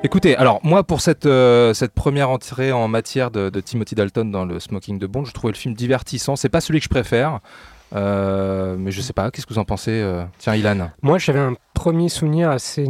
Écoutez, 0.03 0.35
alors 0.35 0.61
moi 0.63 0.83
pour 0.83 1.03
cette, 1.03 1.27
euh, 1.27 1.75
cette 1.75 1.93
première 1.93 2.31
entrée 2.31 2.73
en 2.73 2.89
matière 2.89 3.31
de, 3.31 3.51
de 3.51 3.61
Timothy 3.61 3.95
Dalton 3.95 4.31
dans 4.31 4.47
le 4.47 4.61
Smoking 4.61 4.99
de 4.99 5.07
Bond, 5.07 5.27
je 5.27 5.33
trouvais 5.33 5.53
le 5.53 5.59
film 5.59 5.75
divertissant. 5.75 6.37
C'est 6.37 6.49
pas 6.49 6.63
celui 6.63 6.81
que 6.81 6.85
je 6.85 6.89
préfère, 6.89 7.41
euh, 7.95 8.77
mais 8.79 8.91
je 8.91 9.01
sais 9.01 9.13
pas. 9.13 9.31
Qu'est-ce 9.31 9.47
que 9.47 9.53
vous 9.55 9.61
en 9.61 9.65
pensez 9.65 9.91
euh 9.93 10.25
Tiens, 10.39 10.55
Ilan. 10.55 10.91
Moi, 11.03 11.19
j'avais 11.19 11.39
un 11.41 11.55
premier 11.75 12.09
souvenir 12.09 12.51
assez, 12.51 12.85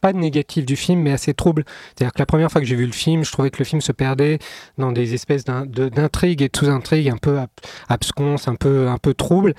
pas 0.00 0.12
négatif 0.12 0.64
du 0.66 0.76
film, 0.76 1.00
mais 1.00 1.12
assez 1.12 1.34
trouble. 1.34 1.64
C'est-à-dire 1.94 2.12
que 2.12 2.18
la 2.18 2.26
première 2.26 2.50
fois 2.50 2.60
que 2.60 2.66
j'ai 2.66 2.76
vu 2.76 2.86
le 2.86 2.92
film, 2.92 3.24
je 3.24 3.32
trouvais 3.32 3.50
que 3.50 3.58
le 3.58 3.64
film 3.64 3.80
se 3.80 3.92
perdait 3.92 4.38
dans 4.78 4.92
des 4.92 5.14
espèces 5.14 5.44
d'intrigues 5.44 6.42
et 6.42 6.48
de 6.48 6.56
sous-intrigues 6.56 7.08
un 7.08 7.16
peu 7.16 7.38
ab- 7.38 7.48
absconses, 7.88 8.48
un 8.48 8.54
peu, 8.56 8.88
un 8.88 8.98
peu 8.98 9.14
troubles. 9.14 9.54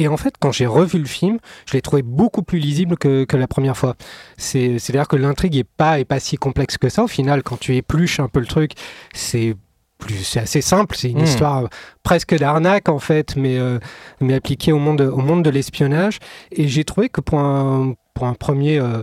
Et 0.00 0.06
en 0.06 0.16
fait, 0.16 0.34
quand 0.38 0.52
j'ai 0.52 0.66
revu 0.66 0.98
le 1.00 1.06
film, 1.06 1.38
je 1.66 1.72
l'ai 1.72 1.80
trouvé 1.80 2.02
beaucoup 2.02 2.42
plus 2.44 2.60
lisible 2.60 2.96
que, 2.96 3.26
la 3.36 3.48
première 3.48 3.76
fois. 3.76 3.96
C'est- 4.36 4.78
C'est-à-dire 4.78 5.08
que 5.08 5.16
l'intrigue 5.16 5.56
est 5.56 5.64
pas, 5.64 5.98
est 5.98 6.04
pas 6.04 6.20
si 6.20 6.36
complexe 6.36 6.78
que 6.78 6.88
ça. 6.88 7.02
Au 7.02 7.08
final, 7.08 7.42
quand 7.42 7.58
tu 7.58 7.74
épluches 7.74 8.20
un 8.20 8.28
peu 8.28 8.38
le 8.38 8.46
truc, 8.46 8.72
c'est 9.12 9.56
plus, 9.98 10.22
c'est 10.24 10.40
assez 10.40 10.60
simple. 10.62 10.96
C'est 10.96 11.10
une 11.10 11.20
Hmm. 11.20 11.24
histoire 11.24 11.64
euh, 11.64 11.68
presque 12.02 12.36
d'arnaque 12.38 12.88
en 12.88 12.98
fait, 12.98 13.36
mais 13.36 13.58
mais, 13.58 13.78
mais 14.20 14.34
appliqué 14.34 14.72
au 14.72 14.78
monde, 14.78 15.00
au 15.00 15.18
monde 15.18 15.42
de 15.44 15.50
l'espionnage. 15.50 16.18
Et 16.52 16.68
j'ai 16.68 16.84
trouvé 16.84 17.08
que 17.08 17.20
pour 17.20 17.38
un, 17.40 17.94
pour 18.14 18.26
un 18.26 18.34
premier 18.34 18.78
euh, 18.78 19.02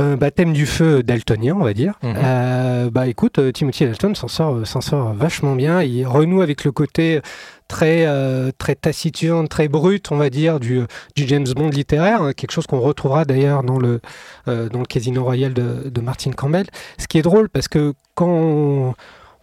euh, 0.00 0.16
baptême 0.16 0.52
du 0.54 0.64
feu 0.66 1.02
daltonien, 1.02 1.54
on 1.54 1.64
va 1.64 1.74
dire, 1.74 1.94
euh, 2.02 2.90
bah 2.90 3.06
écoute, 3.08 3.38
euh, 3.38 3.52
Timothy 3.52 3.84
Dalton 3.84 4.14
s'en 4.14 4.28
sort, 4.28 4.54
euh, 4.56 4.64
s'en 4.64 4.80
sort 4.80 5.12
vachement 5.12 5.54
bien. 5.54 5.82
Il 5.82 6.06
renoue 6.06 6.40
avec 6.40 6.64
le 6.64 6.72
côté 6.72 7.20
très, 7.68 8.04
euh, 8.06 8.50
très 8.56 8.74
taciturne, 8.74 9.48
très 9.48 9.68
brut, 9.68 10.10
on 10.10 10.16
va 10.16 10.30
dire, 10.30 10.60
du, 10.60 10.80
du 11.14 11.26
James 11.28 11.46
Bond 11.54 11.68
littéraire, 11.68 12.22
hein, 12.22 12.32
quelque 12.32 12.52
chose 12.52 12.66
qu'on 12.66 12.80
retrouvera 12.80 13.24
d'ailleurs 13.26 13.62
dans 13.62 13.78
le, 13.78 14.00
euh, 14.48 14.68
dans 14.70 14.78
le 14.80 14.86
Casino 14.86 15.24
Royale 15.24 15.52
de, 15.54 15.88
de 15.90 16.00
Martin 16.00 16.32
Campbell. 16.32 16.66
Ce 16.98 17.06
qui 17.06 17.18
est 17.18 17.22
drôle 17.22 17.48
parce 17.50 17.68
que 17.68 17.92
quand 18.14 18.28
on, 18.28 18.94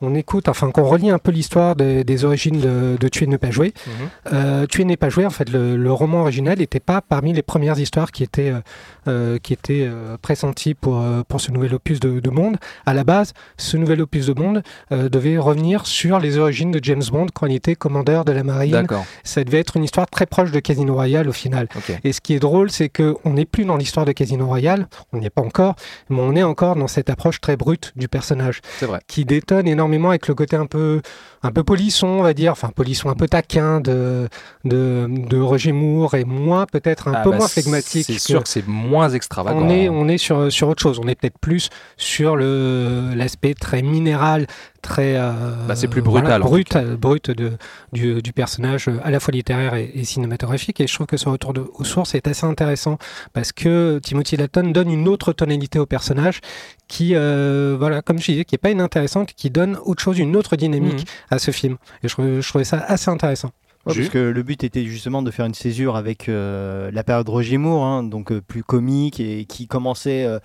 on 0.01 0.15
écoute, 0.15 0.47
enfin, 0.47 0.71
qu'on 0.71 0.83
relit 0.83 1.09
un 1.09 1.17
peu 1.19 1.31
l'histoire 1.31 1.75
des, 1.75 2.03
des 2.03 2.25
origines 2.25 2.59
de, 2.59 2.97
de 2.99 3.07
Tuer 3.09 3.27
ne 3.27 3.37
pas 3.37 3.51
jouer, 3.51 3.73
Mhm. 3.85 4.33
euh, 4.33 4.65
Tuer 4.65 4.85
n'est 4.85 4.97
pas 4.97 5.09
joué, 5.09 5.25
en 5.25 5.29
fait, 5.29 5.49
le, 5.49 5.75
le 5.75 5.91
roman 5.91 6.21
original 6.21 6.57
n'était 6.57 6.79
pas 6.79 7.01
parmi 7.01 7.33
les 7.33 7.41
premières 7.41 7.77
histoires 7.79 8.11
qui 8.11 8.23
étaient, 8.23 8.49
euh, 8.51 8.59
euh, 9.07 9.37
qui 9.39 9.51
étaient 9.53 9.85
euh, 9.89 10.15
pressenties 10.21 10.73
pour, 10.73 11.03
pour 11.27 11.41
ce 11.41 11.51
nouvel 11.51 11.73
opus 11.73 11.99
de, 11.99 12.19
de 12.19 12.29
Bond. 12.29 12.53
À 12.85 12.93
la 12.93 13.03
base, 13.03 13.33
ce 13.57 13.75
nouvel 13.77 14.01
opus 14.01 14.27
de 14.27 14.33
Bond 14.33 14.61
euh, 14.91 15.09
devait 15.09 15.37
revenir 15.37 15.85
sur 15.85 16.19
les 16.19 16.37
origines 16.37 16.71
de 16.71 16.79
James 16.83 17.03
Bond 17.11 17.27
quand 17.33 17.47
il 17.47 17.55
était 17.55 17.75
commandeur 17.75 18.23
de 18.23 18.31
la 18.31 18.43
marine. 18.43 18.71
D'accord. 18.71 19.05
Ça 19.25 19.43
devait 19.43 19.59
être 19.59 19.75
une 19.75 19.83
histoire 19.83 20.07
très 20.07 20.25
proche 20.25 20.51
de 20.51 20.59
Casino 20.61 20.93
Royale 20.93 21.27
au 21.27 21.33
final. 21.33 21.67
Et 22.05 22.13
ce 22.13 22.21
qui 22.21 22.33
est 22.35 22.39
drôle, 22.39 22.69
c'est 22.71 22.87
qu'on 22.89 23.31
n'est 23.33 23.45
plus 23.45 23.65
dans 23.65 23.75
l'histoire 23.75 24.05
de 24.05 24.11
Casino 24.13 24.45
Royale, 24.45 24.87
on 25.11 25.17
n'y 25.19 25.25
est 25.25 25.29
pas 25.29 25.41
encore, 25.41 25.75
mais 26.09 26.19
on 26.21 26.35
est 26.35 26.43
encore 26.43 26.75
dans 26.77 26.87
cette 26.87 27.09
approche 27.09 27.41
très 27.41 27.57
brute 27.57 27.91
du 27.97 28.07
personnage 28.07 28.61
C'est 28.79 28.85
vrai. 28.85 28.99
qui 29.07 29.25
détonne 29.25 29.67
énormément 29.67 29.88
avec 30.09 30.27
le 30.27 30.35
côté 30.35 30.55
un 30.55 30.65
peu, 30.65 31.01
un 31.41 31.51
peu 31.51 31.63
polisson, 31.63 32.07
on 32.07 32.21
va 32.21 32.33
dire, 32.33 32.51
enfin 32.51 32.69
polisson 32.75 33.09
un 33.09 33.15
peu 33.15 33.27
taquin 33.27 33.79
de, 33.79 34.27
de, 34.65 35.07
de 35.09 35.37
Roger 35.39 35.71
Moore 35.71 36.15
et 36.15 36.25
moins 36.25 36.65
peut-être 36.65 37.07
un 37.07 37.13
Ah 37.15 37.21
peu 37.23 37.31
bah, 37.31 37.37
moins 37.37 37.47
flegmatique. 37.47 38.05
C'est 38.05 38.19
sûr 38.19 38.43
que 38.43 38.49
c'est 38.49 38.67
moins 38.67 39.09
extravagant. 39.09 39.59
on 39.61 39.69
est, 39.69 39.87
on 39.89 40.07
est 40.07 40.17
sur, 40.17 40.51
sur 40.51 40.67
autre 40.67 40.81
chose. 40.81 40.99
On 41.03 41.07
est 41.07 41.15
peut-être 41.15 41.37
plus 41.39 41.69
sur 41.97 42.35
le 42.35 43.13
l'aspect 43.15 43.53
très 43.53 43.81
minéral, 43.81 44.47
très. 44.81 45.15
euh, 45.17 45.31
Bah, 45.67 45.75
c'est 45.75 45.87
plus 45.87 46.01
brutal, 46.01 46.41
tout 46.41 46.47
brut, 46.47 46.77
brut 46.99 47.31
de, 47.31 47.53
du, 47.93 48.21
du 48.21 48.33
personnage, 48.33 48.87
euh, 48.87 48.99
à 49.03 49.11
la 49.11 49.19
fois 49.19 49.31
littéraire 49.31 49.75
et, 49.75 49.89
et 49.93 50.03
cinématographique. 50.03 50.81
Et 50.81 50.87
je 50.87 50.93
trouve 50.93 51.07
que 51.07 51.17
ce 51.17 51.29
retour 51.29 51.53
de, 51.53 51.63
aux 51.73 51.83
sources 51.83 52.15
est 52.15 52.27
assez 52.27 52.45
intéressant 52.45 52.97
parce 53.33 53.51
que 53.51 53.99
Timothy 54.03 54.35
Dalton 54.37 54.71
donne 54.73 54.91
une 54.91 55.07
autre 55.07 55.31
tonalité 55.33 55.79
au 55.79 55.85
personnage 55.85 56.39
qui, 56.87 57.11
euh, 57.13 57.75
voilà, 57.77 58.01
comme 58.01 58.17
je 58.19 58.31
disais, 58.31 58.45
qui 58.45 58.55
est 58.55 58.59
pas 58.59 58.71
inintéressante, 58.71 59.33
qui 59.33 59.49
donne 59.51 59.77
autre 59.85 60.01
chose, 60.01 60.17
une 60.17 60.35
autre 60.35 60.55
dynamique 60.55 61.05
Mhm. 61.28 61.28
À 61.31 61.39
ce 61.39 61.51
film. 61.51 61.77
Et 62.03 62.07
je, 62.07 62.13
trouvais- 62.13 62.41
je 62.41 62.47
trouvais 62.49 62.63
ça 62.63 62.77
assez 62.87 63.09
intéressant. 63.09 63.51
Ouais, 63.85 63.95
parce 63.95 64.09
que 64.09 64.17
le 64.17 64.43
but 64.43 64.65
était 64.65 64.83
justement 64.85 65.21
de 65.21 65.31
faire 65.31 65.45
une 65.45 65.53
césure 65.53 65.95
avec 65.95 66.27
euh, 66.27 66.91
la 66.91 67.01
période 67.05 67.29
Roger 67.29 67.57
Moore, 67.57 67.85
hein, 67.85 68.03
donc 68.03 68.31
euh, 68.33 68.41
plus 68.41 68.61
comique 68.61 69.21
et 69.21 69.45
qui 69.45 69.67
commençait, 69.67 70.25
euh, 70.25 70.37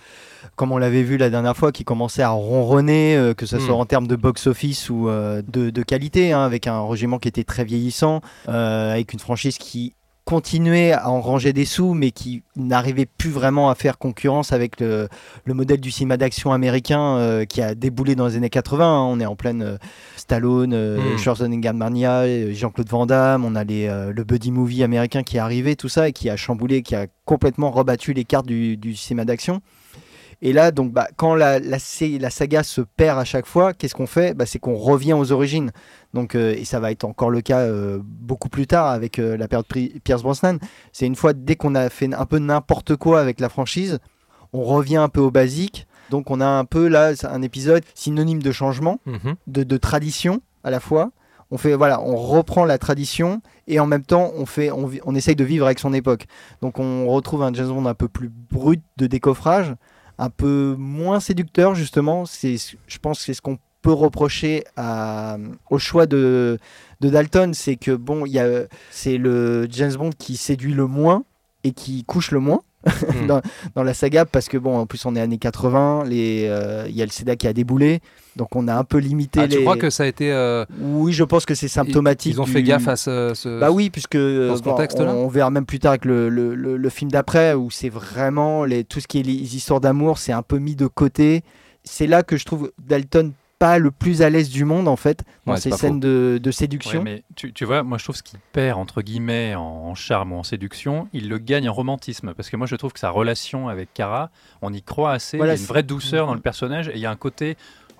comme 0.55 0.71
on 0.71 0.77
l'avait 0.77 1.03
vu 1.03 1.17
la 1.17 1.29
dernière 1.29 1.55
fois, 1.57 1.73
qui 1.73 1.83
commençait 1.83 2.21
à 2.21 2.29
ronronner, 2.29 3.17
euh, 3.17 3.33
que 3.33 3.45
ce 3.45 3.59
soit 3.59 3.75
Mm. 3.75 3.79
en 3.81 3.85
termes 3.85 4.07
de 4.07 4.15
box-office 4.15 4.89
ou 4.89 5.09
euh, 5.09 5.41
de, 5.51 5.69
de 5.69 5.83
qualité, 5.83 6.31
hein, 6.31 6.45
avec 6.45 6.65
un 6.65 6.79
Roger 6.79 7.07
Moore 7.07 7.19
qui 7.19 7.27
était 7.27 7.43
très 7.43 7.65
vieillissant, 7.65 8.21
euh, 8.47 8.93
avec 8.93 9.11
une 9.11 9.19
franchise 9.19 9.57
qui 9.57 9.93
continuait 10.25 10.91
à 10.91 11.09
enranger 11.09 11.53
des 11.53 11.65
sous, 11.65 11.93
mais 11.93 12.09
qui 12.11 12.41
n'arrivait 12.55 13.05
plus 13.05 13.29
vraiment 13.29 13.69
à 13.69 13.75
faire 13.75 13.99
concurrence 13.99 14.51
avec 14.53 14.79
le, 14.79 15.07
le 15.45 15.53
modèle 15.53 15.79
du 15.79 15.91
cinéma 15.91 16.17
d'action 16.17 16.51
américain 16.51 17.17
euh, 17.17 17.45
qui 17.45 17.61
a 17.61 17.75
déboulé 17.75 18.15
dans 18.15 18.25
les 18.27 18.35
années 18.35 18.49
80. 18.49 18.83
hein. 18.85 19.03
On 19.07 19.19
est 19.19 19.25
en 19.27 19.35
pleine 19.35 19.61
euh, 19.61 19.77
Stallone, 20.17 20.73
euh, 20.73 20.97
Mm. 21.13 21.17
Schwarzenegger, 21.19 21.71
euh, 21.73 22.53
Jean-Claude 22.53 22.89
Van 22.89 23.05
Damme, 23.05 23.45
on 23.45 23.55
a 23.55 23.63
les, 23.63 23.87
le 23.87 24.23
buddy 24.23 24.51
movie 24.51 24.83
américain 24.83 25.21
qui 25.23 25.37
est 25.37 25.39
arrivé, 25.39 25.75
tout 25.75 25.89
ça, 25.89 26.09
et 26.09 26.13
qui 26.13 26.29
a 26.29 26.35
chamboulé, 26.35 26.81
qui 26.81 26.95
a 26.95 27.05
complètement 27.25 27.69
rebattu 27.69 28.13
les 28.13 28.25
cartes 28.25 28.47
du, 28.47 28.77
du 28.77 28.95
cinéma 28.95 29.25
d'action. 29.25 29.61
Et 30.41 30.53
là, 30.53 30.71
donc, 30.71 30.91
bah, 30.91 31.07
quand 31.15 31.35
la, 31.35 31.59
la, 31.59 31.79
sé- 31.79 32.19
la 32.19 32.29
saga 32.29 32.63
se 32.63 32.81
perd 32.81 33.17
à 33.19 33.23
chaque 33.25 33.45
fois, 33.45 33.73
qu'est-ce 33.73 33.95
qu'on 33.95 34.07
fait? 34.07 34.33
Bah, 34.35 34.45
C'est 34.45 34.59
qu'on 34.59 34.75
revient 34.75 35.13
aux 35.13 35.31
origines. 35.31 35.71
Donc, 36.13 36.35
euh, 36.35 36.53
et 36.57 36.65
ça 36.65 36.79
va 36.79 36.91
être 36.91 37.03
encore 37.03 37.29
le 37.29 37.41
cas 37.41 37.59
euh, 37.59 37.99
beaucoup 38.03 38.49
plus 38.49 38.67
tard 38.67 38.87
avec 38.87 39.19
euh, 39.19 39.37
la 39.37 39.47
période 39.47 39.65
Pierce 40.03 40.21
Brosnan. 40.23 40.57
C'est 40.91 41.05
une 41.05 41.15
fois, 41.15 41.33
dès 41.33 41.55
qu'on 41.55 41.75
a 41.75 41.89
fait 41.89 42.13
un 42.13 42.25
peu 42.25 42.39
n'importe 42.39 42.95
quoi 42.95 43.19
avec 43.21 43.39
la 43.39 43.49
franchise, 43.49 43.99
on 44.53 44.63
revient 44.63 44.97
un 44.97 45.09
peu 45.09 45.21
au 45.21 45.31
basique. 45.31 45.87
Donc, 46.11 46.29
on 46.31 46.39
a 46.41 46.45
un 46.47 46.65
peu 46.65 46.87
là 46.87 47.13
un 47.23 47.41
épisode 47.41 47.83
synonyme 47.95 48.41
de 48.41 48.51
changement 48.51 48.99
Mhm. 49.05 49.35
de, 49.47 49.63
de 49.63 49.77
tradition 49.77 50.41
à 50.63 50.69
la 50.71 50.79
fois. 50.79 51.11
On 51.51 51.57
fait 51.59 51.75
voilà, 51.75 52.01
on 52.01 52.15
reprend 52.15 52.65
la 52.65 52.79
tradition 52.79 53.39
et 53.67 53.79
en 53.79 53.85
même 53.85 54.01
temps 54.03 54.31
on 54.35 54.47
fait, 54.47 54.71
on, 54.71 54.89
on 55.05 55.13
essaye 55.13 55.35
de 55.35 55.43
vivre 55.43 55.67
avec 55.67 55.77
son 55.77 55.93
époque. 55.93 56.25
Donc 56.61 56.79
on 56.79 57.05
retrouve 57.07 57.43
un 57.43 57.53
James 57.53 57.67
Bond 57.67 57.85
un 57.85 57.93
peu 57.93 58.07
plus 58.07 58.29
brut 58.51 58.81
de 58.97 59.05
décoffrage, 59.05 59.71
un 60.17 60.29
peu 60.29 60.75
moins 60.77 61.19
séducteur 61.19 61.75
justement. 61.75 62.25
C'est, 62.25 62.55
je 62.87 62.97
pense, 62.99 63.19
que 63.19 63.25
c'est 63.25 63.33
ce 63.33 63.41
qu'on 63.41 63.57
peut 63.81 63.93
reprocher 63.93 64.63
à, 64.75 65.37
au 65.69 65.77
choix 65.77 66.05
de, 66.05 66.57
de 67.01 67.09
Dalton, 67.09 67.53
c'est 67.53 67.75
que 67.75 67.91
bon, 67.91 68.25
il 68.25 68.31
y 68.31 68.39
a, 68.39 68.63
c'est 68.89 69.17
le 69.17 69.67
James 69.69 69.93
Bond 69.93 70.09
qui 70.17 70.37
séduit 70.37 70.73
le 70.73 70.87
moins 70.87 71.23
et 71.63 71.71
qui 71.71 72.03
couche 72.03 72.31
le 72.31 72.39
moins 72.39 72.61
Mm. 72.85 73.27
dans, 73.27 73.41
dans 73.75 73.83
la 73.83 73.93
saga 73.93 74.25
parce 74.25 74.47
que 74.47 74.57
bon, 74.57 74.77
en 74.77 74.85
plus 74.85 75.05
on 75.05 75.15
est 75.15 75.21
années 75.21 75.37
80, 75.37 76.03
les, 76.05 76.45
euh, 76.47 76.85
il 76.87 76.95
y 76.95 77.01
a 77.01 77.05
le 77.05 77.11
SEDA 77.11 77.35
qui 77.35 77.47
a 77.47 77.53
déboulé, 77.53 77.99
donc 78.35 78.55
on 78.55 78.67
a 78.67 78.75
un 78.75 78.83
peu 78.83 78.97
limité 78.97 79.39
Ah, 79.41 79.47
les. 79.47 79.55
tu 79.57 79.61
crois 79.61 79.77
que 79.77 79.89
ça 79.89 80.03
a 80.03 80.05
été. 80.07 80.31
euh, 80.31 80.65
Oui, 80.79 81.13
je 81.13 81.23
pense 81.23 81.45
que 81.45 81.55
c'est 81.55 81.67
symptomatique. 81.67 82.33
Ils 82.33 82.41
ont 82.41 82.45
du- 82.45 82.51
fait 82.51 82.63
gaffe 82.63 82.87
à 82.87 82.95
ce. 82.95 83.31
ce- 83.33 83.59
Bah 83.59 83.71
oui, 83.71 83.89
puisque 83.89 84.17
Dans 84.17 84.57
ce 84.57 84.61
bon, 84.61 84.71
contexte-là 84.71 85.11
on, 85.13 85.25
on 85.25 85.27
verra 85.27 85.49
même 85.49 85.65
plus 85.65 85.79
tard 85.79 85.91
avec 85.91 86.05
le, 86.05 86.29
le- 86.29 86.55
le- 86.55 86.77
le 86.77 86.89
film 86.89 87.11
d'après 87.11 87.53
où 87.53 87.71
c'est 87.71 87.89
vraiment 87.89 88.65
les, 88.65 88.83
tout 88.83 88.99
ce 88.99 89.07
qui 89.07 89.19
est 89.19 89.23
les 89.23 89.55
histoires 89.55 89.79
d'amour, 89.81 90.17
c'est 90.17 90.31
un 90.33 90.41
peu 90.43 90.57
mis 90.57 90.75
de 90.75 90.87
côté. 90.87 91.43
C'est 91.83 92.07
là 92.07 92.23
que 92.23 92.35
je 92.37 92.45
trouve 92.45 92.71
Dalton 92.83 93.31
pas 93.57 93.77
le 93.79 93.89
plus 93.89 94.21
à 94.21 94.29
l'aise 94.29 94.49
du 94.49 94.65
monde 94.65 94.89
en 94.89 94.97
fait 94.97 95.23
dans 95.45 95.53
Ouais, 95.53 95.59
ces 95.61 95.71
scènes 95.71 96.01
de, 96.01 96.41
de 96.43 96.47
Ouais, 96.49 96.51
séduction. 96.51 97.01
mais 97.01 97.23
tu, 97.37 97.53
tu 97.53 97.63
vois, 97.63 97.83
moi 97.83 97.97
je 97.97 98.03
trouve 98.03 98.17
ce 98.17 98.21
qu'il 98.23 98.37
perd 98.51 98.77
entre 98.77 99.01
guillemets 99.01 99.55
en, 99.55 99.61
en 99.61 99.95
charme 99.95 100.33
ou 100.33 100.35
en 100.35 100.43
séduction, 100.43 101.07
il 101.13 101.29
le 101.29 101.37
gagne 101.37 101.69
en 101.69 101.73
romantisme. 101.73 102.33
Parce 102.35 102.49
que 102.49 102.57
moi 102.57 102.67
je 102.67 102.75
trouve 102.75 102.91
que 102.91 102.99
sa 102.99 103.11
relation 103.11 103.69
avec 103.69 103.93
Kara, 103.93 104.29
on 104.61 104.73
y 104.73 104.81
croit 104.81 105.13
assez. 105.13 105.37
Voilà, 105.37 105.53
il 105.53 105.55
y 105.55 105.59
a 105.59 105.61
une 105.61 105.67
vraie 105.67 105.83
douceur 105.83 106.27
dans 106.27 106.33
le 106.33 106.41
personnage 106.41 106.89
et 106.89 106.95
il 106.95 106.99
y 106.99 107.05
a 107.05 107.11
un 107.11 107.15
côté 107.15 107.55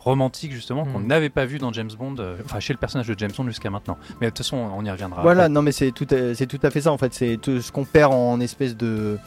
romantique 0.05 0.51
justement 0.53 0.85
qu'on 0.85 0.99
Mm. 0.99 1.07
n'avait 1.07 1.29
pas 1.29 1.45
vu 1.45 1.57
dans 1.57 1.73
James 1.73 1.89
Bond, 1.99 2.15
euh, 2.19 2.37
enfin 2.45 2.59
chez 2.61 2.71
le 2.73 2.77
personnage 2.79 3.07
de 3.07 3.15
James 3.17 3.31
Bond 3.35 3.47
jusqu'à 3.47 3.69
maintenant. 3.69 3.97
Mais 4.21 4.27
de 4.27 4.29
toute 4.29 4.37
façon, 4.45 4.55
on 4.57 4.85
y 4.85 4.89
reviendra. 4.91 5.21
Voilà, 5.23 5.43
après. 5.43 5.53
non 5.53 5.61
mais 5.61 5.71
c'est 5.73 5.91
tout, 5.91 6.07
à- 6.11 6.33
c'est 6.35 6.45
tout 6.47 6.59
à 6.63 6.69
fait 6.69 6.81
ça 6.81 6.91
en 6.91 6.97
fait. 6.97 7.13
C'est 7.13 7.37
tout 7.41 7.59
ce 7.61 7.71
qu'on 7.71 7.83
perd 7.85 8.13
en 8.13 8.39
espèce 8.39 8.77
de, 8.77 9.17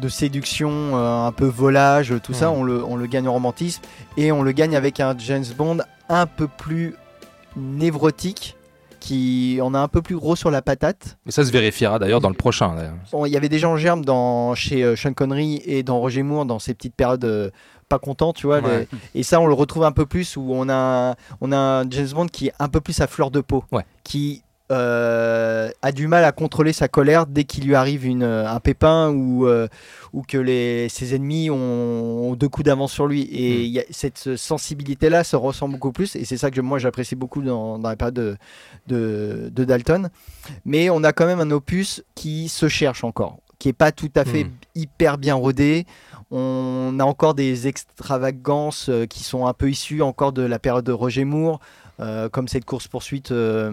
de 0.00 0.08
séduction, 0.08 0.70
euh, 0.96 1.26
un 1.26 1.32
peu 1.32 1.46
volage, 1.46 2.14
tout 2.22 2.32
ça, 2.32 2.48
Mhm. 2.50 2.56
on 2.56 2.62
le, 2.62 2.84
on 2.84 2.96
le 2.96 3.06
gagne 3.06 3.28
en 3.28 3.32
romantisme 3.32 3.82
et 4.16 4.30
on 4.32 4.42
le 4.42 4.52
gagne 4.52 4.76
avec 4.76 5.00
un 5.00 5.14
James 5.18 5.44
Bond 5.56 5.78
un 6.08 6.26
peu 6.26 6.46
plus 6.46 6.94
névrotique, 7.56 8.56
qui 9.00 9.58
en 9.62 9.74
a 9.74 9.78
un 9.78 9.88
peu 9.88 10.02
plus 10.02 10.16
gros 10.16 10.36
sur 10.36 10.50
la 10.50 10.60
patate. 10.62 11.18
Mais 11.24 11.32
ça 11.32 11.44
se 11.44 11.52
vérifiera 11.52 11.98
d'ailleurs 11.98 12.20
dans 12.20 12.28
le 12.28 12.34
prochain. 12.34 12.74
Bon, 13.12 13.26
Il 13.26 13.32
y 13.32 13.36
avait 13.36 13.48
déjà 13.48 13.68
en 13.68 13.76
germe 13.76 14.04
dans, 14.04 14.54
chez 14.54 14.82
euh, 14.82 14.96
Sean 14.96 15.12
Connery 15.14 15.62
et 15.64 15.82
dans 15.82 15.98
Roger 16.00 16.22
Moore 16.22 16.46
dans 16.46 16.58
ces 16.58 16.74
petites 16.74 16.94
périodes 16.96 17.52
pas 17.88 17.98
contents, 17.98 18.32
tu 18.32 18.46
vois. 18.46 18.60
Ouais. 18.60 18.86
les- 19.14 19.20
et 19.20 19.22
ça, 19.22 19.40
on 19.40 19.46
le 19.46 19.54
retrouve 19.54 19.84
un 19.84 19.92
peu 19.92 20.06
plus 20.06 20.36
où 20.36 20.46
on 20.52 20.68
a, 20.68 21.14
on 21.40 21.52
a 21.52 21.56
un 21.56 21.90
James 21.90 22.08
Bond 22.14 22.26
qui 22.26 22.48
est 22.48 22.52
un 22.58 22.68
peu 22.68 22.80
plus 22.80 23.00
à 23.00 23.06
fleur 23.06 23.30
de 23.30 23.40
peau, 23.40 23.64
Ouais. 23.72 23.84
qui 24.04 24.42
euh, 24.70 25.70
a 25.80 25.92
du 25.92 26.08
mal 26.08 26.24
à 26.24 26.32
contrôler 26.32 26.74
sa 26.74 26.88
colère 26.88 27.26
dès 27.26 27.44
qu'il 27.44 27.64
lui 27.64 27.74
arrive 27.74 28.04
une, 28.04 28.22
euh, 28.22 28.46
un 28.46 28.60
pépin 28.60 29.08
ou, 29.08 29.46
euh, 29.46 29.66
ou 30.12 30.20
que 30.22 30.36
les, 30.36 30.90
ses 30.90 31.14
ennemis 31.14 31.48
ont, 31.48 31.56
ont 31.56 32.34
deux 32.34 32.50
coups 32.50 32.66
d'avance 32.66 32.92
sur 32.92 33.06
lui. 33.06 33.22
Et 33.32 33.50
Mm. 33.60 33.62
il 33.62 33.68
y 33.70 33.80
a 33.80 33.84
cette 33.90 34.36
sensibilité-là 34.36 35.24
se 35.24 35.36
ressent 35.36 35.68
beaucoup 35.68 35.90
plus. 35.92 36.16
Et 36.16 36.26
c'est 36.26 36.36
ça 36.36 36.50
que 36.50 36.60
moi 36.60 36.78
j'apprécie 36.78 37.16
beaucoup 37.16 37.40
dans, 37.40 37.78
dans 37.78 37.88
la 37.88 37.96
période 37.96 38.14
de, 38.14 38.36
de, 38.88 39.50
de 39.50 39.64
Dalton. 39.64 40.10
Mais 40.66 40.90
on 40.90 41.02
a 41.02 41.12
quand 41.14 41.24
même 41.24 41.40
un 41.40 41.50
opus 41.50 42.02
qui 42.14 42.50
se 42.50 42.68
cherche 42.68 43.04
encore, 43.04 43.38
qui 43.58 43.68
est 43.68 43.72
pas 43.72 43.92
tout 43.92 44.10
à 44.14 44.24
fait 44.24 44.44
Mm. 44.44 44.50
hyper 44.74 45.18
bien 45.18 45.34
rodé. 45.34 45.86
On 46.30 46.96
a 47.00 47.04
encore 47.04 47.34
des 47.34 47.66
extravagances 47.66 48.88
euh, 48.88 49.06
qui 49.06 49.24
sont 49.24 49.46
un 49.46 49.54
peu 49.54 49.70
issues 49.70 50.02
encore 50.02 50.32
de 50.32 50.42
la 50.42 50.58
période 50.58 50.84
de 50.84 50.92
Roger 50.92 51.24
Moore, 51.24 51.58
euh, 52.00 52.28
comme 52.28 52.48
cette 52.48 52.64
course-poursuite 52.64 53.32
euh, 53.32 53.72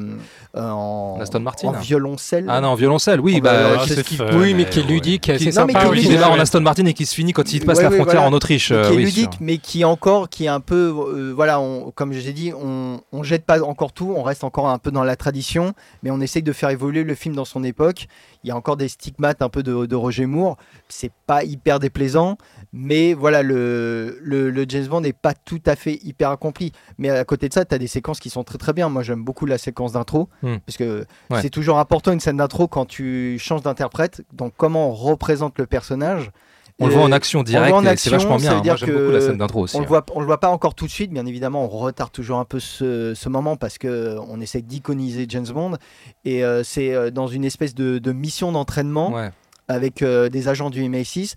euh, 0.55 0.69
en, 0.69 1.19
Aston 1.21 1.39
Martin. 1.41 1.67
en 1.67 1.71
violoncelle. 1.73 2.45
Ah 2.49 2.61
non, 2.61 2.75
violoncelle, 2.75 3.19
oui. 3.19 3.35
Oh, 3.37 3.41
bah, 3.41 3.75
bah, 3.75 3.83
qui- 3.83 3.89
c'est 3.93 4.03
qui- 4.03 4.17
oui, 4.33 4.53
mais 4.53 4.65
qui 4.65 4.79
est 4.79 4.83
ludique, 4.83 5.27
mais 5.27 5.51
sympa. 5.51 5.85
qui 5.93 6.01
qui 6.01 6.07
démarre 6.09 6.31
en. 6.31 6.39
Aston 6.39 6.61
Martin 6.61 6.85
et 6.85 6.93
qui 6.93 7.05
se 7.05 7.15
finit 7.15 7.33
quand 7.33 7.51
il 7.53 7.65
passe 7.65 7.77
Ouais, 7.77 7.83
la 7.83 7.89
frontière 7.91 8.05
voilà. 8.21 8.27
en 8.27 8.33
Autriche. 8.33 8.67
qui 8.69 8.73
est 8.73 8.89
oui, 8.89 9.05
ludique, 9.05 9.33
sûr. 9.33 9.41
mais 9.41 9.57
qui 9.57 9.83
encore, 9.85 10.29
qui 10.29 10.45
est 10.45 10.49
un 10.49 10.59
peu, 10.59 10.87
voilà, 11.35 11.59
on- 11.59 11.91
comme 11.91 12.13
je 12.13 12.19
l'ai 12.19 12.33
dit, 12.33 12.51
on, 12.53 12.99
on 13.11 13.23
jette 13.23 13.45
pas 13.45 13.61
encore 13.61 13.91
tout, 13.93 14.13
on 14.15 14.23
reste 14.23 14.43
encore 14.43 14.69
un 14.69 14.77
peu 14.77 14.91
dans 14.91 15.03
la 15.03 15.15
tradition, 15.15 15.73
mais 16.03 16.11
on 16.11 16.19
essaye 16.21 16.43
de 16.43 16.51
faire 16.53 16.69
évoluer 16.69 17.03
le 17.03 17.15
film 17.15 17.35
dans 17.35 17.45
son 17.45 17.63
époque. 17.63 18.07
Il 18.43 18.49
y 18.49 18.51
a 18.51 18.55
encore 18.55 18.77
des 18.77 18.87
stigmates 18.87 19.41
un 19.41 19.49
peu 19.49 19.63
de, 19.63 19.85
de 19.85 19.95
Roger 19.95 20.25
Moore, 20.27 20.57
c'est 20.87 21.11
pas 21.25 21.43
hyper 21.43 21.79
déplaisant, 21.79 22.37
mais 22.77 23.13
voilà, 23.13 23.41
le, 23.41 24.19
le, 24.21 24.49
le 24.51 24.65
James 24.67 24.85
Bond 24.87 24.99
n'est 25.01 25.13
pas 25.13 25.33
tout 25.33 25.61
à 25.65 25.77
fait 25.77 25.97
hyper 26.03 26.29
accompli. 26.29 26.73
Mais 26.97 27.09
à 27.09 27.23
côté 27.23 27.47
de 27.47 27.53
ça, 27.53 27.63
tu 27.63 27.73
as 27.73 27.77
des 27.77 27.87
séquences 27.87 28.19
qui 28.19 28.29
sont 28.29 28.43
très 28.43 28.57
très 28.57 28.73
bien. 28.73 28.89
Moi, 28.89 29.01
j'aime 29.01 29.23
beaucoup 29.23 29.45
la 29.45 29.57
séquence 29.57 29.93
d'intro 29.93 30.27
Hmm. 30.41 30.57
parce 30.65 30.77
que 30.77 31.05
Ouais. 31.31 31.41
c'est 31.41 31.49
toujours 31.49 31.79
important 31.79 32.11
une 32.11 32.19
scène 32.19 32.37
d'intro 32.37 32.67
quand 32.67 32.85
tu 32.85 33.37
changes 33.39 33.61
d'interprète. 33.61 34.23
Donc, 34.33 34.53
comment 34.57 34.89
on 34.89 34.93
représente 34.93 35.57
le 35.57 35.65
personnage. 35.65 36.31
On 36.77 36.87
le 36.87 36.93
voit 36.93 37.03
en 37.03 37.11
action 37.13 37.39
on 37.39 37.43
directe 37.43 37.67
le 37.67 37.71
voit 37.71 37.81
c'est 37.83 37.87
action, 37.89 38.11
vachement 38.11 38.35
bien. 38.35 38.51
Moi, 38.55 38.61
dire 38.61 38.75
j'aime 38.75 38.89
beaucoup 38.89 39.11
la 39.13 39.21
scène 39.21 39.37
d'intro 39.37 39.61
aussi. 39.61 39.77
On 39.77 39.79
le 39.79 39.85
hein. 39.85 39.87
voit, 39.87 40.05
on 40.13 40.19
le 40.19 40.25
voit 40.25 40.41
pas 40.41 40.49
encore 40.49 40.75
tout 40.75 40.85
de 40.85 40.91
suite, 40.91 41.09
bien 41.09 41.25
évidemment. 41.25 41.63
On 41.63 41.69
retarde 41.69 42.11
toujours 42.11 42.37
un 42.37 42.43
peu 42.43 42.59
ce, 42.59 43.13
ce 43.15 43.29
moment 43.29 43.55
parce 43.55 43.77
que 43.77 44.17
on 44.27 44.41
essaie 44.41 44.61
d'iconiser 44.61 45.25
James 45.29 45.47
Bond 45.47 45.77
et 46.25 46.43
euh, 46.43 46.63
c'est 46.65 46.93
euh, 46.93 47.11
dans 47.11 47.27
une 47.27 47.45
espèce 47.45 47.75
de, 47.75 47.97
de 47.97 48.11
mission 48.11 48.51
d'entraînement 48.51 49.13
Ouais. 49.13 49.31
Avec 49.67 50.01
euh, 50.01 50.29
des 50.29 50.47
agents 50.47 50.69
du 50.69 50.81
MI6 50.81 51.35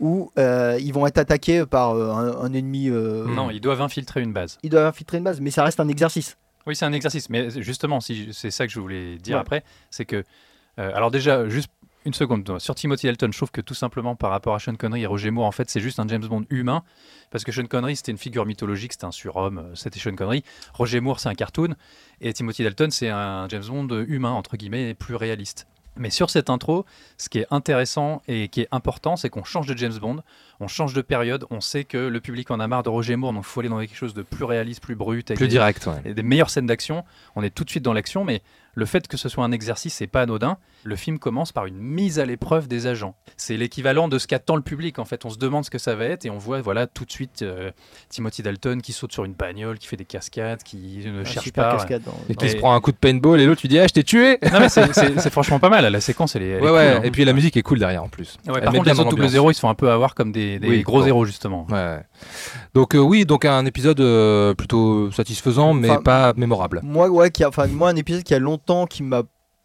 où 0.00 0.30
euh, 0.38 0.78
ils 0.80 0.92
vont 0.92 1.06
être 1.06 1.18
attaqués 1.18 1.64
par 1.66 1.92
euh, 1.94 2.10
un, 2.10 2.44
un 2.44 2.52
ennemi. 2.52 2.88
Non, 2.90 3.50
ils 3.50 3.60
doivent 3.60 3.82
infiltrer 3.82 4.22
une 4.22 4.32
base. 4.32 4.58
Ils 4.62 4.70
doivent 4.70 4.86
infiltrer 4.86 5.18
une 5.18 5.24
base, 5.24 5.40
mais 5.40 5.50
ça 5.50 5.64
reste 5.64 5.80
un 5.80 5.88
exercice. 5.88 6.36
Oui, 6.66 6.76
c'est 6.76 6.84
un 6.84 6.92
exercice. 6.92 7.30
Mais 7.30 7.48
justement, 7.62 8.00
si 8.00 8.28
c'est 8.32 8.50
ça 8.50 8.66
que 8.66 8.72
je 8.72 8.80
voulais 8.80 9.16
dire 9.16 9.36
Ouais. 9.36 9.40
après, 9.40 9.64
c'est 9.90 10.04
que. 10.04 10.24
alors, 10.76 11.10
déjà, 11.10 11.48
juste 11.48 11.70
une 12.06 12.14
seconde. 12.14 12.58
Sur 12.60 12.74
Timothy 12.74 13.06
Dalton, 13.06 13.30
je 13.32 13.36
trouve 13.38 13.50
que 13.50 13.60
tout 13.60 13.74
simplement 13.74 14.16
par 14.16 14.30
rapport 14.30 14.54
à 14.54 14.58
Sean 14.58 14.74
Connery 14.74 15.02
et 15.02 15.06
Roger 15.06 15.30
Moore, 15.30 15.46
en 15.46 15.52
fait, 15.52 15.68
c'est 15.68 15.80
juste 15.80 16.00
un 16.00 16.08
James 16.08 16.24
Bond 16.26 16.44
humain. 16.48 16.82
Parce 17.30 17.44
que 17.44 17.52
Sean 17.52 17.66
Connery, 17.66 17.96
c'était 17.96 18.12
une 18.12 18.18
figure 18.18 18.46
mythologique, 18.46 18.92
c'était 18.92 19.04
un 19.04 19.10
surhomme, 19.12 19.70
c'était 19.74 19.98
Sean 20.00 20.14
Connery. 20.16 20.42
Roger 20.74 21.00
Moore, 21.00 21.20
c'est 21.20 21.28
un 21.28 21.34
cartoon. 21.34 21.74
Et 22.22 22.32
Timothy 22.32 22.62
Dalton, 22.62 22.90
c'est 22.90 23.10
un 23.10 23.48
James 23.48 23.64
Bond 23.68 23.88
humain, 24.08 24.30
entre 24.30 24.56
guillemets, 24.56 24.94
plus 24.94 25.14
réaliste. 25.14 25.66
Mais 25.96 26.10
sur 26.10 26.30
cette 26.30 26.48
intro, 26.50 26.86
ce 27.18 27.28
qui 27.28 27.38
est 27.40 27.46
intéressant 27.50 28.22
et 28.28 28.48
qui 28.48 28.60
est 28.62 28.68
important, 28.70 29.16
c'est 29.16 29.28
qu'on 29.28 29.44
change 29.44 29.66
de 29.66 29.76
James 29.76 29.98
Bond, 30.00 30.22
on 30.60 30.68
change 30.68 30.94
de 30.94 31.02
période, 31.02 31.44
on 31.50 31.60
sait 31.60 31.84
que 31.84 31.98
le 31.98 32.20
public 32.20 32.50
en 32.50 32.60
a 32.60 32.66
marre 32.68 32.82
de 32.82 32.88
Roger 32.88 33.16
Moore, 33.16 33.32
donc 33.32 33.42
il 33.44 33.48
faut 33.48 33.60
aller 33.60 33.68
dans 33.68 33.80
quelque 33.80 33.96
chose 33.96 34.14
de 34.14 34.22
plus 34.22 34.44
réaliste, 34.44 34.82
plus 34.82 34.94
brut, 34.94 35.30
avec 35.30 35.38
Plus 35.38 35.46
des- 35.48 35.52
direct. 35.52 35.86
ouais. 35.86 36.00
et 36.10 36.14
des 36.14 36.22
meilleures 36.22 36.48
scènes 36.50 36.66
d'action. 36.66 37.04
On 37.36 37.42
est 37.42 37.50
tout 37.50 37.64
de 37.64 37.70
suite 37.70 37.82
dans 37.84 37.92
l'action, 37.92 38.24
mais 38.24 38.40
le 38.74 38.86
fait 38.86 39.08
que 39.08 39.16
ce 39.16 39.28
soit 39.28 39.44
un 39.44 39.52
exercice, 39.52 39.94
c'est 39.94 40.06
pas 40.06 40.22
anodin. 40.22 40.56
Le 40.84 40.96
film 40.96 41.18
commence 41.18 41.52
par 41.52 41.66
une 41.66 41.78
mise 41.78 42.18
à 42.18 42.24
l'épreuve 42.24 42.66
des 42.68 42.86
agents. 42.86 43.14
C'est 43.36 43.56
l'équivalent 43.56 44.08
de 44.08 44.18
ce 44.18 44.26
qu'attend 44.26 44.56
le 44.56 44.62
public. 44.62 44.98
En 44.98 45.04
fait, 45.04 45.24
on 45.24 45.30
se 45.30 45.36
demande 45.38 45.64
ce 45.64 45.70
que 45.70 45.78
ça 45.78 45.94
va 45.94 46.04
être 46.06 46.24
et 46.24 46.30
on 46.30 46.38
voit, 46.38 46.60
voilà, 46.62 46.86
tout 46.86 47.04
de 47.04 47.10
suite 47.12 47.42
euh, 47.42 47.70
Timothy 48.08 48.42
Dalton 48.42 48.80
qui 48.80 48.92
saute 48.92 49.12
sur 49.12 49.24
une 49.24 49.34
bagnole, 49.34 49.78
qui 49.78 49.86
fait 49.88 49.96
des 49.96 50.04
cascades, 50.06 50.62
qui 50.62 51.02
ne 51.04 51.20
Un 51.20 51.24
cherche 51.24 51.44
super 51.44 51.64
pas. 51.68 51.76
cascade 51.76 52.02
dans- 52.04 52.14
Et 52.30 52.34
qui 52.34 52.48
se 52.48 52.56
prend 52.56 52.74
un 52.74 52.80
coup 52.80 52.92
de 52.92 52.96
paintball 52.96 53.40
et 53.40 53.46
l'autre 53.46 53.60
tu 53.60 53.68
dis 53.68 53.78
ah 53.78 53.86
je 53.86 53.92
t'ai 53.92 54.04
tué. 54.04 54.38
Non 54.52 54.60
mais 54.60 54.68
c'est- 54.70 55.30
franchement 55.30 55.58
pas 55.58 55.68
mal. 55.68 55.84
La 55.90 56.00
séquence, 56.00 56.34
elle 56.36 56.42
est. 56.42 56.48
elle 56.48 56.58
est 56.58 56.62
Ouais 56.62 56.70
ouais. 56.70 56.86
cool, 56.92 56.96
hein. 56.98 57.02
Et 57.04 57.10
puis 57.10 57.24
la 57.24 57.32
musique 57.34 57.56
est 57.56 57.62
cool 57.62 57.78
derrière 57.78 58.02
en 58.04 58.08
plus. 58.08 58.38
Ouais, 58.48 58.60
par 58.60 58.72
contre, 58.72 58.84
les 58.90 59.00
autres 59.00 59.10
double 59.10 59.28
zéro, 59.28 59.50
ils 59.50 59.54
se 59.54 59.60
font 59.60 59.68
un 59.68 59.74
peu 59.74 59.90
avoir 59.90 60.14
comme 60.14 60.32
des, 60.32 60.58
des 60.58 60.68
Oui, 60.68 60.82
gros 60.82 61.02
zéros 61.02 61.24
justement. 61.26 61.66
Donc 62.74 62.94
euh, 62.94 62.98
oui, 62.98 63.24
donc 63.26 63.44
un 63.44 63.66
épisode 63.66 64.00
euh, 64.00 64.54
plutôt 64.54 65.10
satisfaisant, 65.10 65.74
mais 65.74 65.90
Enfin, 65.90 66.02
pas 66.02 66.32
mémorable. 66.36 66.80
Moi, 66.82 67.08
ouais, 67.08 67.30
qui 67.30 67.42
a, 67.44 67.48
enfin, 67.48 67.66
moi, 67.66 67.88
un 67.90 67.96
épisode 67.96 68.22
qui 68.22 68.34
a 68.34 68.38
longtemps, 68.38 68.59
qui 68.88 69.02
m'a, 69.02 69.22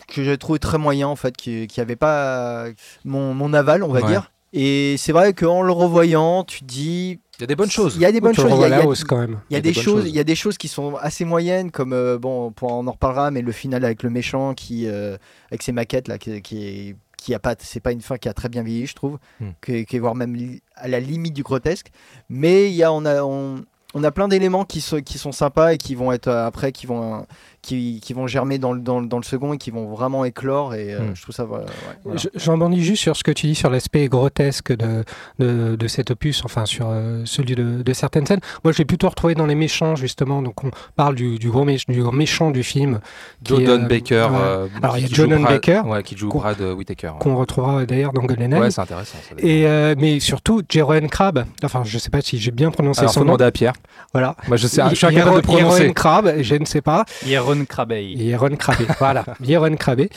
que 0.08 0.24
j'ai 0.24 0.38
trouvé 0.38 0.60
très 0.60 0.78
moyen, 0.78 1.08
en 1.08 1.16
fait, 1.16 1.36
qui, 1.36 1.68
qui 1.68 1.82
avait 1.82 1.96
pas 1.96 2.66
mon, 3.04 3.34
mon 3.34 3.54
aval, 3.54 3.84
on 3.84 3.90
va 3.92 4.02
Ouais. 4.02 4.08
dire. 4.08 4.32
Et 4.54 4.96
c'est 4.98 5.12
vrai 5.12 5.34
qu'en 5.34 5.62
le 5.62 5.72
revoyant, 5.74 6.44
tu 6.46 6.60
te 6.62 6.66
dis. 6.66 7.20
Il 7.38 7.42
y 7.42 7.44
a 7.44 7.48
des 7.48 7.56
bonnes 7.58 7.70
choses. 7.70 7.96
Il 7.98 8.02
y 8.02 8.06
a 8.06 8.12
des 8.12 8.22
bonnes 8.22 8.34
choses. 8.34 8.52
Il 8.56 8.62
y 8.62 8.64
a, 8.64 8.68
il 8.68 8.70
y 8.70 8.70
la 8.70 8.78
a- 8.84 8.86
hausse 8.86 9.04
quand 9.04 9.18
même. 9.18 9.40
il 9.50 9.54
y 9.54 9.56
a 9.58 9.60
Il 9.60 9.66
y 9.66 9.70
a 9.70 9.74
des 9.74 9.74
choses, 9.74 10.04
il 10.08 10.16
y 10.16 10.20
a 10.20 10.24
des 10.24 10.36
choses 10.36 10.58
qui 10.58 10.70
sont 10.70 10.96
assez 10.96 11.25
moyennes, 11.25 11.72
comme 11.72 11.92
euh, 11.92 12.18
bon, 12.18 12.52
pour- 12.52 12.72
on 12.72 12.88
en 12.88 12.92
reparlera, 12.92 13.32
mais 13.32 13.42
le 13.42 13.52
final 13.52 13.84
avec 13.84 14.02
le 14.04 14.10
méchant 14.10 14.54
qui, 14.54 14.88
euh, 14.88 15.18
avec 15.52 15.62
ses 15.62 15.74
maquettes 15.74 16.08
là, 16.08 16.18
qui, 16.18 16.42
qui 16.42 16.66
est, 16.66 16.96
qui 17.18 17.34
a 17.34 17.40
pas, 17.40 17.56
c'est 17.60 17.82
pas 17.82 17.92
une 17.92 18.02
fin 18.02 18.18
qui 18.18 18.30
a 18.30 18.34
très 18.34 18.48
bien 18.48 18.64
vieilli, 18.64 18.86
je 18.86 18.96
trouve, 18.96 19.18
Hmm. 19.42 19.50
qui, 19.66 19.86
qui 19.86 19.96
est 19.98 20.00
voire 20.00 20.16
même 20.16 20.38
à 20.75 20.88
la 20.88 21.02
limite 21.02 21.34
du 21.34 21.44
grotesque. 21.44 21.88
Mais 22.30 22.70
il 22.70 22.75
y 22.75 22.84
a, 22.84 22.94
on 22.94 23.04
a, 23.04 23.24
on, 23.24 23.66
on 23.94 24.04
a 24.06 24.12
plein 24.12 24.30
d'éléments 24.30 24.64
qui, 24.64 24.80
sont- 24.80 25.02
qui 25.02 25.18
sont 25.18 25.32
sympas 25.34 25.74
et 25.74 25.78
qui 25.78 25.96
vont 25.96 26.14
être 26.14 26.28
euh, 26.30 26.46
après, 26.48 26.72
qui 26.72 26.86
vont, 26.86 27.25
qui, 27.66 28.00
qui 28.02 28.14
vont 28.14 28.28
germer 28.28 28.58
dans 28.60 28.72
le, 28.74 28.80
dans, 28.80 29.00
le- 29.00 29.08
dans 29.08 29.18
le 29.18 29.24
second 29.24 29.54
et 29.54 29.58
qui 29.58 29.72
vont 29.72 29.88
vraiment 29.94 30.24
éclore. 30.26 30.74
Et 30.76 30.94
euh, 30.94 31.00
Hmm. 31.00 31.16
je 31.16 31.22
trouve 31.22 31.36
ça. 31.36 31.44
voilà, 31.46 31.66
ouais, 31.66 31.72
voilà. 32.04 32.20
Je- 32.22 32.30
J'en 32.40 32.58
bandis 32.58 32.84
juste 32.84 33.02
sur 33.02 33.16
ce 33.18 33.24
que 33.24 33.32
tu 33.32 33.48
dis 33.48 33.56
sur 33.56 33.70
l'aspect 33.70 34.08
grotesque 34.08 34.72
de, 34.76 35.04
de, 35.40 35.75
de 35.75 35.88
cet 35.88 36.12
opus, 36.12 36.42
enfin 36.46 36.66
sur 36.66 36.88
euh, 36.90 37.24
celui 37.25 37.56
de, 37.56 37.82
de 37.82 37.94
certaines 37.94 38.25
scènes. 38.25 38.40
Moi, 38.64 38.72
je 38.74 38.78
l'ai 38.78 38.86
plutôt 38.86 39.10
retrouvé 39.10 39.34
dans 39.36 39.46
les 39.48 39.56
méchants, 39.56 39.96
justement. 39.96 40.42
Donc, 40.42 40.64
on 40.64 40.70
parle 40.96 41.16
du, 41.16 41.38
du, 41.40 41.50
gros, 41.50 41.66
méch- 41.66 41.90
du 41.92 42.01
gros 42.01 42.12
méchant 42.12 42.51
du 42.51 42.64
film. 42.64 43.00
qui 43.44 43.54
est, 43.54 43.58
Jordan 43.66 43.84
euh, 43.86 43.88
Baker. 43.88 44.28
ouais. 44.32 44.38
euh, 44.40 44.68
Alors, 44.82 44.98
il 44.98 45.04
y 45.12 45.22
a 45.22 45.25
Brad- 45.28 45.42
Baker, 45.44 45.82
ouais, 45.88 46.04
qui 46.04 46.16
joue 46.16 46.30
qu'on- 46.30 46.40
Brad 46.40 46.62
Whitaker. 46.62 47.08
ouais. 47.08 47.14
qu'on 47.20 47.36
retrouvera 47.36 47.86
d'ailleurs 47.86 48.14
dans 48.14 48.22
GoldenEye. 48.24 48.60
Ouais, 48.60 48.72
c'est 48.72 48.82
intéressant. 48.82 49.18
Ça, 49.28 49.36
et, 49.40 49.66
euh, 49.68 49.96
mais 49.98 50.20
surtout, 50.20 50.62
Jeroen 50.70 51.08
Crabbe, 51.10 51.46
enfin, 51.64 51.82
je 51.84 51.98
sais 51.98 52.10
pas 52.10 52.22
si 52.22 52.38
j'ai 52.38 52.51
bien 52.51 52.70
prononcé 52.72 53.00
Alors, 53.01 53.12
faut 53.14 53.20
son 53.22 53.25
nom. 53.25 53.34
demander 53.34 53.46
à 53.46 53.51
Pierre. 53.51 53.74
Voilà. 54.14 54.36
Moi, 54.48 54.58
je 54.58 54.68
sais, 54.68 54.82
je 54.92 54.96
suis 54.96 55.06
incapable 55.08 55.38
de 55.38 55.42
prononcer. 55.42 55.78
Jeroen 55.80 55.94
Crabbe, 55.94 56.34
je 56.42 56.56
ne 56.56 56.66
sais 56.66 56.82
pas. 56.82 57.06
Hieron 57.55 57.65
Krabey. 57.65 58.15
Jeroen 58.18 58.57
Krabbe, 58.57 58.85
voilà, 59.00 59.24
Jeroen 59.41 59.75
Krabbe, 59.77 60.07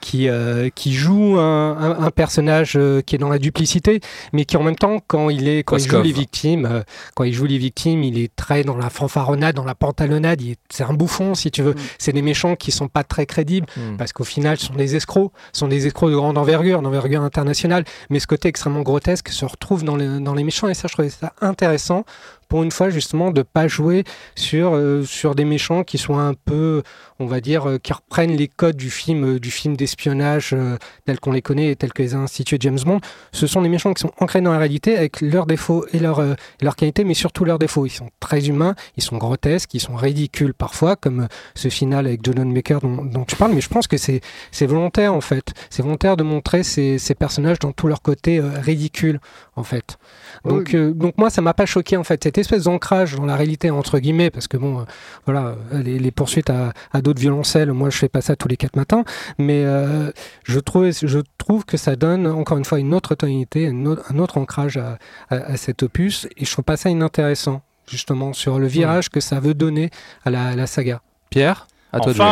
qui, 0.00 0.28
euh, 0.28 0.68
qui 0.74 0.92
joue 0.94 1.38
un, 1.38 1.76
un- 1.78 2.02
un 2.04 2.10
personnage 2.10 2.72
euh, 2.76 3.00
qui 3.00 3.14
est 3.14 3.18
dans 3.18 3.28
la 3.28 3.38
duplicité, 3.38 4.00
mais 4.32 4.44
qui 4.44 4.56
en 4.56 4.62
même 4.62 4.76
temps, 4.76 5.00
quand 5.06 5.30
il, 5.30 5.48
est, 5.48 5.62
quand 5.62 5.76
il 5.76 5.88
joue 5.88 6.02
les 6.02 6.12
victimes, 6.12 6.66
euh, 6.66 6.82
quand 7.14 7.24
il 7.24 7.32
joue 7.32 7.46
les 7.46 7.58
victimes, 7.58 8.02
il 8.04 8.18
est 8.18 8.34
très 8.34 8.64
dans 8.64 8.76
la 8.76 8.90
fanfaronnade, 8.90 9.54
dans 9.54 9.64
la 9.64 9.74
pantalonnade, 9.74 10.40
c'est 10.70 10.84
un 10.84 10.92
bouffon, 10.94 11.34
si 11.34 11.50
tu 11.50 11.62
veux. 11.62 11.72
Mm. 11.72 11.78
C'est 11.98 12.12
des 12.12 12.22
méchants 12.22 12.56
qui 12.56 12.70
sont 12.72 12.88
pas 12.88 13.04
très 13.04 13.26
crédibles, 13.26 13.66
Hmm. 13.76 13.96
parce 13.96 14.12
qu'au 14.12 14.24
final, 14.24 14.56
ce 14.58 14.66
sont 14.66 14.74
des 14.74 14.96
escrocs, 14.96 15.30
ce 15.52 15.60
sont 15.60 15.68
des 15.68 15.86
escrocs 15.86 16.10
de 16.10 16.16
grande 16.16 16.38
envergure, 16.38 16.80
d'envergure 16.82 17.22
internationale, 17.22 17.84
mais 18.10 18.18
ce 18.20 18.26
côté 18.26 18.48
extrêmement 18.48 18.82
grotesque 18.82 19.28
se 19.28 19.44
retrouve 19.44 19.84
dans 19.84 19.96
les, 19.96 20.20
dans 20.20 20.34
les 20.34 20.44
méchants, 20.44 20.68
et 20.68 20.74
ça, 20.74 20.88
je 20.88 20.92
trouvais 20.94 21.10
ça 21.10 21.32
intéressant, 21.40 22.04
pour 22.48 22.62
une 22.62 22.70
fois, 22.70 22.90
justement, 22.90 23.30
de 23.30 23.42
pas 23.42 23.68
jouer 23.68 24.04
sur, 24.34 24.74
euh, 24.74 25.04
sur 25.04 25.34
des 25.34 25.44
méchants 25.44 25.84
qui 25.84 25.98
sont 25.98 26.18
un 26.18 26.34
peu, 26.34 26.82
on 27.18 27.26
va 27.26 27.40
dire, 27.40 27.68
euh, 27.68 27.78
qui 27.78 27.92
reprennent 27.92 28.36
les 28.36 28.48
codes 28.48 28.76
du 28.76 28.90
film, 28.90 29.24
euh, 29.24 29.38
du 29.38 29.50
film 29.50 29.76
d'espionnage 29.76 30.56
tels 31.04 31.20
qu'on 31.20 31.32
les 31.32 31.42
connaît 31.42 31.70
et 31.70 31.76
tels 31.76 31.92
que 31.92 32.02
les 32.02 32.14
a 32.14 32.18
institués 32.18 32.56
James 32.60 32.78
Bond. 32.84 33.00
Ce 33.32 33.46
sont 33.46 33.62
des 33.62 33.68
méchants 33.68 33.92
qui 33.92 34.00
sont 34.00 34.12
ancrés 34.18 34.40
dans 34.40 34.52
la 34.52 34.58
réalité 34.58 34.96
avec 34.96 35.20
leurs 35.20 35.46
défauts 35.46 35.86
et 35.92 35.98
leurs 35.98 36.22
leurs 36.60 36.76
qualités, 36.76 37.04
mais 37.04 37.14
surtout 37.14 37.44
leurs 37.44 37.58
défauts. 37.58 37.86
Ils 37.86 37.90
sont 37.90 38.10
très 38.20 38.48
humains, 38.48 38.74
ils 38.96 39.02
sont 39.02 39.16
grotesques, 39.16 39.74
ils 39.74 39.80
sont 39.80 39.94
ridicules 39.94 40.54
parfois, 40.54 40.96
comme 40.96 41.28
ce 41.54 41.68
final 41.68 42.06
avec 42.06 42.24
Jordan 42.24 42.52
Baker 42.52 42.78
dont, 42.82 43.24
tu 43.24 43.36
parles, 43.36 43.52
mais 43.52 43.60
je 43.60 43.68
pense 43.68 43.86
que 43.86 43.96
c'est 43.96 44.20
c'est 44.50 44.66
volontaire 44.66 45.14
en 45.14 45.20
fait. 45.20 45.52
C'est 45.70 45.82
volontaire 45.82 46.16
de 46.16 46.22
montrer 46.22 46.62
ces, 46.62 46.98
ces 46.98 47.14
personnages 47.14 47.58
dans 47.58 47.72
tout 47.72 47.88
leur 47.88 48.02
côté 48.02 48.38
euh, 48.38 48.58
ridicule 48.60 49.20
en 49.56 49.62
fait. 49.64 49.98
Donc, 50.44 50.70
Oui. 50.72 50.76
euh, 50.78 50.92
donc 50.92 51.16
moi, 51.18 51.30
ça 51.30 51.42
m'a 51.42 51.54
pas 51.54 51.66
choqué 51.66 51.96
en 51.96 52.04
fait. 52.04 52.22
Cette 52.22 52.38
espèce 52.38 52.64
d'ancrage 52.64 53.14
dans 53.16 53.26
la 53.26 53.36
réalité 53.36 53.70
entre 53.70 53.98
guillemets, 53.98 54.30
parce 54.30 54.48
que 54.48 54.56
bon, 54.56 54.80
euh, 54.80 54.82
voilà, 55.26 55.56
euh, 55.72 55.82
les, 55.82 55.98
les 55.98 56.10
poursuites 56.10 56.50
à, 56.50 56.72
à 56.92 57.00
d'autres 57.02 57.20
violoncelles, 57.20 57.72
moi, 57.72 57.90
je 57.90 57.98
fais 57.98 58.08
pas 58.08 58.20
ça 58.20 58.36
tous 58.36 58.48
les 58.48 58.56
quatre 58.56 58.76
matins, 58.76 59.04
mais 59.38 59.62
euh, 59.64 60.10
je 60.44 60.58
trouve, 60.60 60.90
je 60.90 61.18
trouve 61.38 61.64
que 61.64 61.76
ça 61.76 61.96
donne 61.96 62.26
encore 62.26 62.58
une 62.58 62.64
fois 62.64 62.78
une 62.78 62.94
autre 62.94 63.14
tonalité, 63.14 63.68
un 63.68 63.86
autre, 63.86 64.02
un 64.10 64.18
autre 64.18 64.38
ancrage 64.38 64.76
à, 64.76 64.98
à, 65.30 65.36
à 65.36 65.56
cet 65.56 65.82
opus, 65.82 66.26
et 66.36 66.44
je 66.44 66.50
trouve 66.52 66.64
pas 66.64 66.76
ça 66.76 66.90
inintéressant 66.90 67.62
justement 67.88 68.32
sur 68.32 68.58
le 68.58 68.66
virage 68.66 69.08
que 69.08 69.20
ça 69.20 69.40
veut 69.40 69.54
donner 69.54 69.90
à 70.24 70.30
la, 70.30 70.48
à 70.48 70.54
la 70.56 70.66
saga. 70.66 71.00
Pierre, 71.30 71.66
à 71.92 71.98
toi 72.00 72.12
de 72.12 72.16
jouer. 72.16 72.24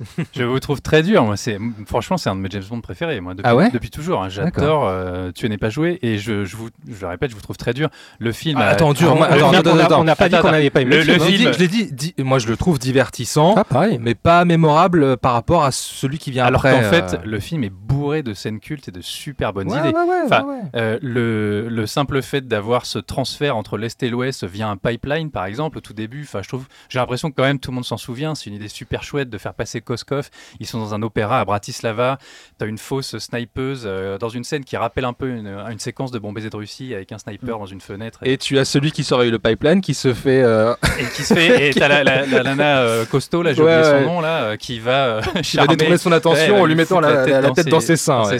Je 0.34 0.42
vous 0.44 0.58
trouve 0.60 0.80
très 0.82 1.02
dur. 1.02 1.24
Moi, 1.24 1.36
c'est 1.36 1.58
franchement, 1.86 2.16
c'est 2.16 2.28
un 2.30 2.36
de 2.36 2.40
mes 2.40 2.50
James 2.50 2.62
Bond 2.68 2.80
préférés. 2.80 3.20
Moi, 3.20 3.34
depuis, 3.34 3.48
Ah 3.48 3.54
ouais 3.56 3.70
depuis 3.70 3.90
toujours. 3.90 4.22
hein. 4.22 4.28
J'adore. 4.28 4.86
euh, 4.86 5.30
tu 5.34 5.48
n'es 5.48 5.58
pas 5.58 5.70
joué 5.70 5.98
et 6.02 6.18
je, 6.18 6.44
je 6.44 6.56
vous, 6.56 6.68
je 6.88 7.00
le 7.00 7.06
répète, 7.06 7.30
je 7.30 7.36
vous 7.36 7.42
trouve 7.42 7.56
très 7.56 7.72
dur. 7.72 7.88
Le 8.18 8.32
film. 8.32 8.58
Ah, 8.60 8.66
a- 8.66 8.70
attends, 8.70 8.92
dur. 8.92 9.12
On- 9.12 9.16
moi- 9.16 9.28
on- 9.30 9.34
attends, 9.34 9.52
attends, 9.54 9.78
attends. 9.78 10.04
n'a 10.04 10.16
pas 10.16 10.28
dit 10.28 10.36
qu'on 10.38 10.50
n'avait 10.50 10.70
pas 10.70 10.82
aimé 10.82 10.96
le- 10.96 11.14
le, 11.14 11.18
film. 11.18 11.52
Je 11.52 11.58
l'ai 11.58 11.68
dit- 11.68 12.14
moi 12.18 12.38
je 12.38 12.48
le 12.48 12.56
trouve 12.56 12.78
divertissant, 12.78 13.54
Ah, 13.56 13.64
pareil. 13.64 13.98
mais 14.00 14.14
pas 14.14 14.44
mémorable 14.44 15.02
euh, 15.02 15.16
par 15.16 15.32
rapport 15.32 15.64
à 15.64 15.70
celui 15.72 16.18
qui 16.18 16.30
vient 16.30 16.44
Alors 16.44 16.64
après. 16.64 16.74
qu'en 16.82 16.90
fait, 16.90 17.14
euh. 17.14 17.18
le 17.24 17.38
film 17.40 17.64
est 17.64 17.70
bourré 17.72 18.22
de 18.22 18.34
scènes 18.34 18.60
cultes 18.60 18.88
et 18.88 18.92
de 18.92 19.00
super 19.00 19.52
bonnes 19.52 19.70
Ouais, 19.70 19.78
idées. 19.78 19.88
ouais, 19.96 20.22
Enfin. 20.26 20.46
Euh, 20.74 20.98
le 21.02 21.86
simple 21.86 22.22
fait 22.22 22.46
d'avoir 22.46 22.86
ce 22.86 22.98
transfert 22.98 23.56
entre 23.56 23.78
l'Est 23.78 24.02
et 24.02 24.08
l'Ouest 24.10 24.44
via 24.44 24.68
un 24.68 24.76
pipeline, 24.76 25.30
par 25.30 25.44
exemple, 25.44 25.78
au 25.78 25.80
tout 25.80 25.92
début, 25.92 26.22
enfin, 26.22 26.40
je 26.42 26.48
trouve, 26.48 26.66
j'ai 26.88 26.98
l'impression 26.98 27.30
que 27.30 27.36
quand 27.36 27.42
même 27.44 27.58
tout 27.58 27.70
le 27.70 27.74
monde 27.76 27.84
s'en 27.84 27.96
souvient. 27.96 28.34
C'est 28.34 28.50
une 28.50 28.56
idée 28.56 28.68
super 28.68 29.02
chouette 29.02 29.30
de 29.30 29.38
faire 29.38 29.54
passer 29.54 29.80
Koskov. 29.84 30.28
Ils 30.60 30.66
sont 30.66 30.78
dans 30.78 30.94
un 30.94 31.02
opéra 31.02 31.40
à 31.40 31.44
Bratislava. 31.44 32.18
T'as 32.58 32.66
une 32.66 32.78
fausse 32.78 33.16
snipeuse 33.18 33.82
euh, 33.86 34.18
dans 34.18 34.28
une 34.28 34.44
scène 34.44 34.64
qui 34.64 34.76
rappelle 34.76 35.04
un 35.04 35.12
peu 35.12 35.28
une, 35.28 35.46
une 35.70 35.78
séquence 35.78 36.10
de 36.10 36.18
Bon 36.18 36.32
baiser 36.32 36.50
de 36.50 36.56
Russie 36.56 36.94
avec 36.94 37.12
un 37.12 37.18
sniper 37.18 37.58
dans 37.58 37.66
une 37.66 37.80
fenêtre 37.80 38.20
et, 38.22 38.32
Et 38.34 38.38
tu 38.38 38.58
as 38.58 38.64
celui 38.64 38.90
qui 38.92 39.04
surveille 39.04 39.30
le 39.30 39.38
pipeline 39.38 39.80
qui 39.80 39.94
se 39.94 40.12
fait. 40.14 40.42
euh, 40.42 40.74
et 40.98 41.04
qui 41.14 41.22
se 41.22 41.34
fait. 41.34 41.70
Et 41.70 41.74
t'as 41.74 41.88
la, 41.88 42.02
la, 42.04 42.26
la 42.26 42.42
nana 42.44 42.78
euh, 42.80 43.04
costaud, 43.04 43.42
là, 43.42 43.52
j'ai 43.52 43.62
Ouais, 43.62 43.76
oublié 43.78 44.00
son 44.06 44.12
nom, 44.12 44.20
là, 44.20 44.42
euh, 44.42 44.56
qui 44.56 44.78
va 44.78 45.20
qui 45.42 45.56
va 45.56 45.66
détourner 45.66 45.98
son 45.98 46.12
attention 46.12 46.54
Ouais, 46.54 46.60
en 46.60 46.64
lui 46.66 46.74
mettant 46.74 47.00
la, 47.00 47.50
tête 47.52 47.68
dans 47.68 47.80
ses 47.80 47.96
seins. 47.96 48.24
ouais. 48.24 48.38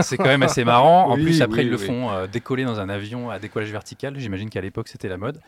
C'est 0.00 0.16
quand 0.16 0.24
même 0.24 0.42
assez 0.42 0.64
marrant. 0.64 1.10
En 1.10 1.16
Oui, 1.16 1.22
plus, 1.24 1.42
après, 1.42 1.60
oui, 1.62 1.66
ils 1.66 1.70
le 1.70 1.78
font 1.78 2.10
décoller 2.30 2.64
dans 2.64 2.78
un 2.80 2.88
avion 2.88 3.30
à 3.30 3.38
décollage 3.38 3.70
vertical. 3.70 4.14
J'imagine 4.18 4.50
qu'à 4.50 4.60
l'époque, 4.60 4.88
c'était 4.88 5.08
la 5.08 5.16
mode. 5.16 5.40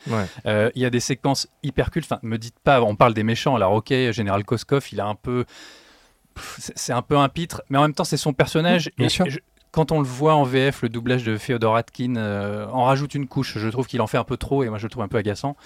Il 0.47 0.71
y 0.83 0.85
a 0.85 0.91
des 0.91 1.01
séquences 1.01 1.49
hyper 1.63 1.91
cultes. 1.91 2.07
Enfin, 2.11 2.21
me 2.23 2.39
dites 2.39 2.59
pas, 2.65 2.81
on 2.83 2.97
parle 2.97 3.15
des 3.15 3.23
méchants. 3.23 3.55
Alors, 3.57 3.73
ok, 3.73 3.89
Général 4.11 4.45
Koskov, 4.45 4.87
il 4.93 5.01
a 5.01 5.07
un 5.07 5.15
peu. 5.15 5.28
C'est 6.59 6.93
un 6.93 7.03
peu 7.03 7.17
un 7.17 7.29
pitre, 7.29 7.63
mais 7.69 7.79
en 7.79 7.83
même 7.83 7.95
temps, 7.95 8.05
c'est 8.05 8.17
son 8.17 8.33
personnage. 8.33 8.91
Bien 8.97 9.07
et 9.07 9.11
sûr. 9.11 9.29
je- 9.29 9.39
quand 9.71 9.93
on 9.93 9.99
le 10.01 10.07
voit 10.07 10.35
en 10.35 10.45
VF, 10.45 10.81
le 10.83 10.89
doublage 10.89 11.25
de 11.25 11.37
Féodor 11.37 11.77
Atkin 11.77 12.17
euh, 12.17 12.67
en 12.73 12.85
rajoute 12.85 13.15
une 13.15 13.27
couche. 13.27 13.59
Je 13.59 13.69
trouve 13.69 13.87
qu'il 13.87 14.01
en 14.01 14.07
fait 14.07 14.17
un 14.17 14.25
peu 14.25 14.39
trop 14.39 14.63
et 14.65 14.69
moi 14.71 14.79
je 14.79 14.85
le 14.85 14.89
trouve 14.89 15.03
un 15.03 15.09
peu 15.09 15.19
agaçant. 15.19 15.57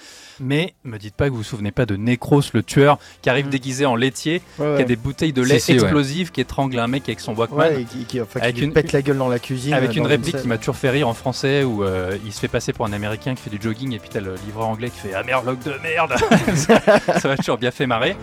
Mais 0.40 0.74
me 0.82 0.98
dites 0.98 1.14
pas 1.14 1.26
que 1.26 1.30
vous 1.30 1.36
vous 1.36 1.42
souvenez 1.44 1.70
pas 1.70 1.86
de 1.86 1.94
Necros, 1.94 2.40
le 2.52 2.62
tueur, 2.64 2.98
qui 3.22 3.30
arrive 3.30 3.46
Mm. 3.46 3.50
déguisé 3.50 3.86
en 3.86 3.94
laitier, 3.94 4.42
Ouais, 4.58 4.74
qui 4.76 4.82
a 4.82 4.84
des 4.86 4.96
bouteilles 4.96 5.32
de 5.32 5.42
lait 5.42 5.60
Si, 5.60 5.66
si, 5.66 5.72
ouais. 5.74 5.82
explosives, 5.82 6.32
qui 6.32 6.40
étrangle 6.40 6.78
un 6.80 6.88
mec 6.88 7.04
avec 7.04 7.20
son 7.20 7.32
Walkman. 7.36 7.58
Ouais, 7.58 7.82
et 7.82 7.84
qui, 7.84 8.04
qui- 8.04 8.20
enfin, 8.20 8.40
Avec 8.40 8.60
une- 8.60 8.72
pète 8.72 8.90
la 8.92 9.02
gueule 9.02 9.18
dans 9.18 9.28
la 9.28 9.38
cuisine. 9.38 9.72
Avec 9.74 9.90
euh, 9.90 9.94
une 9.94 10.06
réplique 10.06 10.36
qui 10.36 10.48
m'a 10.48 10.58
toujours 10.58 10.76
fait 10.76 10.90
rire 10.90 11.06
en 11.06 11.14
français 11.14 11.62
où 11.62 11.84
euh, 11.84 12.18
il 12.24 12.32
se 12.32 12.40
fait 12.40 12.48
passer 12.48 12.72
pour 12.72 12.86
un 12.86 12.92
américain 12.92 13.34
qui 13.36 13.42
fait 13.42 13.50
du 13.56 13.62
jogging 13.62 13.92
et 13.92 13.98
puis 14.00 14.08
t'as 14.10 14.20
le 14.20 14.34
livreur 14.46 14.66
anglais 14.66 14.90
qui 14.90 14.98
fait 14.98 15.14
Ah 15.14 15.22
merloc 15.22 15.60
de 15.62 15.74
merde 15.80 16.14
ça 16.56 17.28
m'a 17.28 17.36
toujours 17.36 17.56
bien 17.58 17.70
fait 17.70 17.86
marrer. 17.86 18.16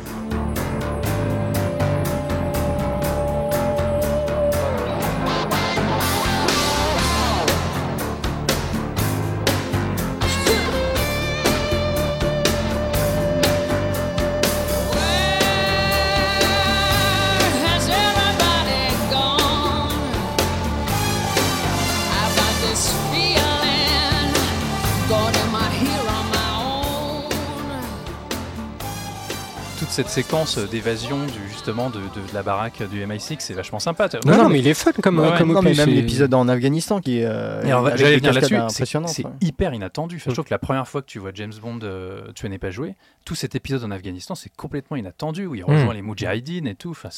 Cette 30.00 30.08
séquence 30.10 30.58
d'évasion 30.58 31.18
du, 31.26 31.50
justement 31.52 31.90
de, 31.90 32.00
de- 32.00 32.04
de 32.30 32.34
la 32.34 32.42
baraque 32.42 32.82
du 32.90 33.04
MI6 33.06 33.36
c'est 33.40 33.54
vachement 33.54 33.80
sympa. 33.80 34.08
Non, 34.26 34.38
non, 34.38 34.48
mais 34.50 34.60
il 34.60 34.68
est 34.70 34.74
fun 34.74 34.92
comme, 35.04 35.20
Ouais, 35.20 35.38
comme 35.38 35.52
Non, 35.52 35.62
mais 35.62 35.74
même 35.74 35.90
l'épisode 35.90 36.34
en 36.34 36.48
Afghanistan 36.48 37.02
qui 37.02 37.20
est. 37.20 37.26
euh, 37.26 37.62
j'allais 37.98 38.16
venir 38.18 38.32
là-dessus, 38.32 38.56
c'est- 38.70 39.26
ouais. 39.26 39.32
hyper 39.42 39.74
inattendu. 39.74 40.16
Enfin, 40.16 40.30
je 40.30 40.36
trouve 40.36 40.46
que 40.46 40.54
la 40.54 40.58
première 40.60 40.88
fois 40.88 41.02
que 41.02 41.08
tu 41.08 41.20
vois 41.20 41.32
James 41.34 41.52
Bond, 41.62 41.80
euh, 41.84 42.22
tu 42.34 42.48
n'es 42.48 42.58
pas 42.58 42.70
joué, 42.72 42.96
tout 43.26 43.36
cet 43.36 43.56
épisode 43.56 43.84
en 43.84 43.92
Afghanistan, 43.92 44.36
c'est 44.36 44.52
complètement 44.56 44.96
inattendu, 44.96 45.48
où 45.48 45.56
il 45.56 45.66
rejoint 45.66 45.92
Mm. 45.92 45.96
les 45.98 46.02
Moudjahidines 46.02 46.68
et 46.68 46.76
tout. 46.76 46.92
Enfin, 46.92 47.10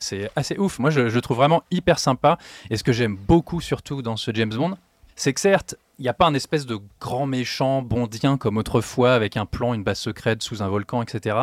c'est- 0.00 0.30
assez 0.34 0.58
ouf. 0.58 0.80
Moi, 0.80 0.90
je, 0.90 1.08
je 1.08 1.14
le 1.14 1.20
trouve 1.20 1.36
vraiment 1.36 1.62
hyper 1.70 2.00
sympa. 2.00 2.38
Et 2.70 2.76
ce 2.76 2.82
que 2.82 2.92
j'aime 2.92 3.16
beaucoup, 3.16 3.60
surtout 3.60 4.02
dans 4.02 4.16
ce 4.16 4.32
James 4.34 4.52
Bond, 4.52 4.76
c'est 5.14 5.32
que 5.32 5.40
certes, 5.40 5.76
il 6.00 6.02
n'y 6.02 6.08
a 6.08 6.12
pas 6.14 6.26
un 6.26 6.34
espèce 6.34 6.66
de 6.66 6.76
grand 7.00 7.26
méchant 7.26 7.82
bondien 7.82 8.36
comme 8.36 8.56
autrefois, 8.56 9.14
avec 9.14 9.36
un 9.36 9.46
plan, 9.46 9.74
une 9.74 9.84
base 9.84 10.00
secrète 10.00 10.42
sous 10.42 10.62
un 10.64 10.68
volcan, 10.68 11.02
etc. 11.02 11.36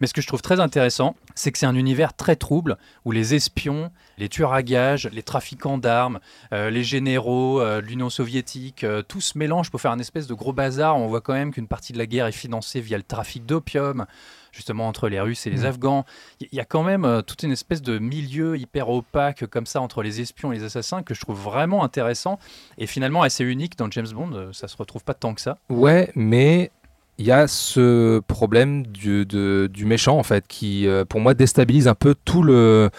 Mais 0.00 0.06
ce 0.06 0.14
que 0.14 0.20
je 0.20 0.26
trouve 0.26 0.42
très 0.42 0.60
intéressant, 0.60 1.16
c'est 1.34 1.52
que 1.52 1.58
c'est 1.58 1.66
un 1.66 1.74
univers 1.74 2.14
très 2.14 2.36
trouble 2.36 2.76
où 3.04 3.10
les 3.12 3.34
espions, 3.34 3.90
les 4.16 4.28
tueurs 4.28 4.52
à 4.52 4.62
gages, 4.62 5.08
les 5.12 5.22
trafiquants 5.22 5.78
d'armes, 5.78 6.20
euh, 6.52 6.70
les 6.70 6.84
généraux, 6.84 7.60
euh, 7.60 7.80
l'Union 7.80 8.10
soviétique, 8.10 8.84
euh, 8.84 9.02
tout 9.02 9.20
se 9.20 9.36
mélange 9.36 9.70
pour 9.70 9.80
faire 9.80 9.90
un 9.90 9.98
espèce 9.98 10.26
de 10.26 10.34
gros 10.34 10.52
bazar. 10.52 10.96
On 10.96 11.08
voit 11.08 11.20
quand 11.20 11.32
même 11.32 11.52
qu'une 11.52 11.68
partie 11.68 11.92
de 11.92 11.98
la 11.98 12.06
guerre 12.06 12.26
est 12.26 12.32
financée 12.32 12.80
via 12.80 12.96
le 12.96 13.02
trafic 13.02 13.44
d'opium, 13.46 14.06
justement 14.52 14.88
entre 14.88 15.08
les 15.08 15.20
Russes 15.20 15.46
et 15.46 15.50
les 15.50 15.62
Mm. 15.62 15.66
Afghans. 15.66 16.04
Il 16.40 16.48
y 16.52 16.60
a 16.60 16.64
quand 16.64 16.82
même 16.82 17.22
toute 17.26 17.42
une 17.42 17.52
espèce 17.52 17.82
de 17.82 17.98
milieu 17.98 18.56
hyper 18.56 18.88
opaque 18.88 19.46
comme 19.46 19.66
ça 19.66 19.80
entre 19.80 20.02
les 20.02 20.20
espions 20.20 20.52
et 20.52 20.56
les 20.56 20.64
assassins 20.64 21.02
que 21.02 21.14
je 21.14 21.20
trouve 21.20 21.38
vraiment 21.40 21.84
intéressant 21.84 22.38
et 22.78 22.86
finalement 22.86 23.22
assez 23.22 23.44
unique 23.44 23.76
dans 23.76 23.90
James 23.90 24.08
Bond. 24.12 24.50
Ça 24.52 24.68
se 24.68 24.76
retrouve 24.76 25.04
pas 25.04 25.14
tant 25.14 25.34
que 25.34 25.40
ça. 25.40 25.58
Ouais, 25.68 26.10
mais 26.14 26.70
il 27.18 27.26
y 27.26 27.32
a 27.32 27.46
ce 27.48 28.20
problème 28.20 28.86
du, 28.86 29.26
de- 29.26 29.68
du 29.72 29.84
méchant 29.84 30.18
en 30.18 30.22
fait 30.22 30.44
qui, 30.46 30.86
euh, 30.86 31.04
pour 31.04 31.20
moi, 31.20 31.34
déstabilise 31.34 31.88
un 31.88 31.94
peu 31.94 32.14
tout 32.24 32.42
le, 32.42 32.90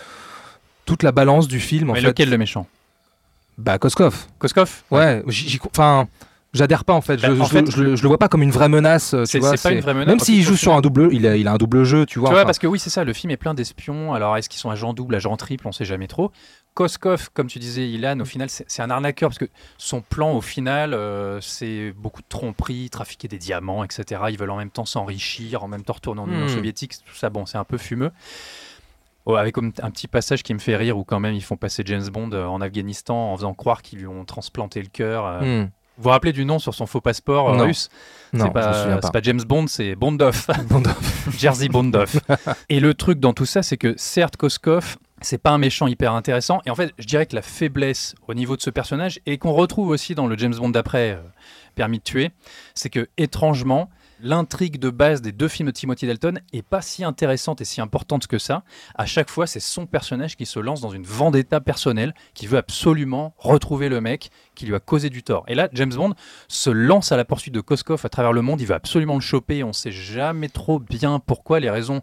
toute 0.85 1.03
la 1.03 1.11
balance 1.11 1.47
du 1.47 1.59
film. 1.59 1.89
En 1.89 1.93
Mais 1.93 2.01
fait. 2.01 2.07
lequel 2.07 2.29
le 2.29 2.37
méchant? 2.37 2.67
Bah, 3.57 3.77
Koskov. 3.77 4.25
Koskov 4.39 4.83
Ouais, 4.89 5.23
enfin, 5.71 6.07
j'adhère 6.53 6.85
pas 6.85 6.93
en 6.93 7.01
fait. 7.01 7.17
Je, 7.19 7.27
Bah, 7.27 7.33
en 7.43 7.45
je- 7.45 7.49
fait, 7.51 7.71
je 7.71 7.83
le- 7.83 7.95
je 7.95 8.01
le 8.03 8.07
vois 8.07 8.17
pas 8.17 8.27
comme 8.29 8.41
une 8.43 8.51
vraie 8.51 8.69
menace. 8.69 9.13
euh, 9.13 9.25
C'est- 9.25 9.39
pas 9.39 9.71
une 9.71 9.81
vraie 9.81 9.93
menace, 9.93 10.07
Même 10.07 10.19
s'il 10.19 10.41
joue 10.43 10.55
sur 10.55 10.73
un 10.73 10.81
double, 10.81 11.09
il 11.11 11.27
a, 11.27 11.35
il 11.35 11.47
a 11.47 11.51
un 11.53 11.57
double 11.57 11.83
jeu, 11.83 12.05
tu 12.05 12.19
vois. 12.19 12.29
Tu 12.29 12.33
vois, 12.33 12.39
enfin. 12.41 12.45
parce 12.45 12.59
que 12.59 12.67
oui, 12.67 12.79
c'est 12.79 12.89
ça, 12.89 13.03
le 13.03 13.13
film 13.13 13.31
est 13.31 13.37
plein 13.37 13.53
d'espions. 13.53 14.13
Alors, 14.13 14.37
est-ce 14.37 14.47
qu'ils 14.49 14.59
sont 14.59 14.69
agents 14.69 14.93
double, 14.93 15.15
agents 15.15 15.35
triple 15.37 15.67
On 15.67 15.71
sait 15.73 15.85
jamais 15.85 16.07
trop. 16.07 16.31
Koskov, 16.73 17.29
comme 17.33 17.47
tu 17.47 17.59
disais, 17.59 17.89
Ilan, 17.89 18.19
au 18.21 18.25
final, 18.25 18.49
c'est 18.49 18.81
un 18.81 18.89
arnaqueur 18.89 19.29
parce 19.29 19.39
que 19.39 19.49
son 19.77 19.99
plan, 20.01 20.31
au 20.31 20.39
final, 20.41 20.93
euh, 20.93 21.41
c'est 21.41 21.91
beaucoup 21.91 22.21
de 22.21 22.27
tromperies, 22.29 22.89
trafiquer 22.89 23.27
des 23.27 23.37
diamants, 23.37 23.83
etc. 23.83 24.21
Ils 24.29 24.37
veulent 24.37 24.49
en 24.51 24.57
même 24.57 24.69
temps 24.69 24.85
s'enrichir, 24.85 25.63
en 25.63 25.67
même 25.67 25.83
temps 25.83 25.93
retourner 25.93 26.21
en 26.21 26.27
Union 26.27 26.45
Hmm. 26.45 26.49
soviétique. 26.49 26.93
Tout 27.05 27.15
ça, 27.15 27.29
bon, 27.29 27.45
c'est 27.45 27.57
un 27.57 27.65
peu 27.65 27.77
fumeux. 27.77 28.11
Oh, 29.25 29.35
avec 29.35 29.57
un 29.57 29.69
petit 29.91 30.07
passage 30.07 30.41
qui 30.41 30.53
me 30.53 30.59
fait 30.59 30.75
rire 30.77 30.97
où 30.97 31.03
quand 31.03 31.19
même 31.19 31.33
ils 31.35 31.43
font 31.43 31.57
passer 31.57 31.83
James 31.85 32.07
Bond 32.09 32.31
euh, 32.31 32.45
en 32.45 32.61
Afghanistan 32.61 33.33
en 33.33 33.35
faisant 33.35 33.53
croire 33.53 33.81
qu'ils 33.81 33.99
lui 33.99 34.07
ont 34.07 34.23
transplanté 34.25 34.81
le 34.81 34.87
cœur. 34.87 35.25
euh. 35.25 35.63
Hmm. 35.65 35.69
Vous 35.97 36.03
vous 36.03 36.09
rappelez 36.11 36.31
du 36.31 36.45
nom 36.45 36.59
sur 36.59 36.73
son 36.73 36.85
faux 36.87 37.01
passeport 37.01 37.53
Non. 37.57 37.65
russe? 37.65 37.89
Non, 38.31 38.45
c'est 38.45 38.53
pas, 39.11 39.21
James 39.21 39.41
Bond, 39.45 39.67
c'est 39.67 39.95
Bondoff. 39.95 40.47
Bondoff. 40.69 41.27
Jersey 41.37 41.67
Bondoff. 41.67 42.15
et 42.69 42.79
le 42.79 42.93
truc 42.93 43.19
dans 43.19 43.33
tout 43.33 43.45
ça, 43.45 43.63
c'est 43.63 43.75
que 43.75 43.93
certes, 43.97 44.37
Koskov, 44.37 44.95
c'est 45.21 45.37
pas 45.37 45.51
un 45.51 45.57
méchant 45.57 45.87
hyper 45.87 46.13
intéressant. 46.13 46.61
Et 46.65 46.69
en 46.69 46.75
fait, 46.75 46.93
je 46.97 47.05
dirais 47.05 47.25
que 47.25 47.35
la 47.35 47.41
faiblesse 47.41 48.15
au 48.27 48.33
niveau 48.33 48.55
de 48.55 48.61
ce 48.61 48.69
personnage, 48.69 49.19
et 49.25 49.37
qu'on 49.37 49.53
retrouve 49.53 49.89
aussi 49.89 50.15
dans 50.15 50.27
le 50.27 50.37
James 50.37 50.55
Bond 50.55 50.69
d'après, 50.69 51.11
euh, 51.11 51.21
Permis 51.79 51.99
de 51.99 52.03
tuer, 52.03 52.31
c'est 52.73 52.89
que 52.89 53.07
étrangement, 53.17 53.89
l'intrigue 54.21 54.79
de 54.79 54.89
base 54.89 55.21
des 55.21 55.31
deux 55.31 55.47
films 55.47 55.67
de 55.67 55.71
Timothy 55.71 56.07
Dalton 56.07 56.41
est 56.51 56.61
pas 56.61 56.81
si 56.81 57.05
intéressante 57.05 57.61
et 57.61 57.65
si 57.65 57.79
importante 57.79 58.27
que 58.27 58.37
ça. 58.37 58.63
À 58.95 59.05
chaque 59.05 59.29
fois, 59.29 59.47
c'est 59.47 59.61
son 59.61 59.85
personnage 59.85 60.35
qui 60.35 60.45
se 60.45 60.59
lance 60.59 60.81
dans 60.81 60.89
une 60.89 61.05
vendetta 61.05 61.61
personnelle, 61.61 62.13
qui 62.33 62.47
veut 62.47 62.57
absolument 62.57 63.33
retrouver 63.37 63.87
le 63.87 64.01
mec 64.01 64.29
qui 64.55 64.65
lui 64.65 64.75
a 64.75 64.81
causé 64.81 65.09
du 65.09 65.23
tort. 65.23 65.45
Et 65.47 65.55
là, 65.55 65.69
James 65.71 65.93
Bond 65.93 66.15
se 66.49 66.69
lance 66.69 67.13
à 67.13 67.17
la 67.17 67.23
poursuite 67.23 67.53
de 67.53 67.61
Koskov 67.61 68.01
à 68.03 68.09
travers 68.09 68.33
le 68.33 68.41
monde. 68.41 68.59
Il 68.59 68.67
veut 68.67 68.75
absolument 68.75 69.15
le 69.15 69.21
choper. 69.21 69.63
On 69.63 69.71
sait 69.71 69.93
jamais 69.93 70.49
trop 70.49 70.79
bien 70.79 71.19
pourquoi, 71.19 71.61
les 71.61 71.69
raisons. 71.69 72.01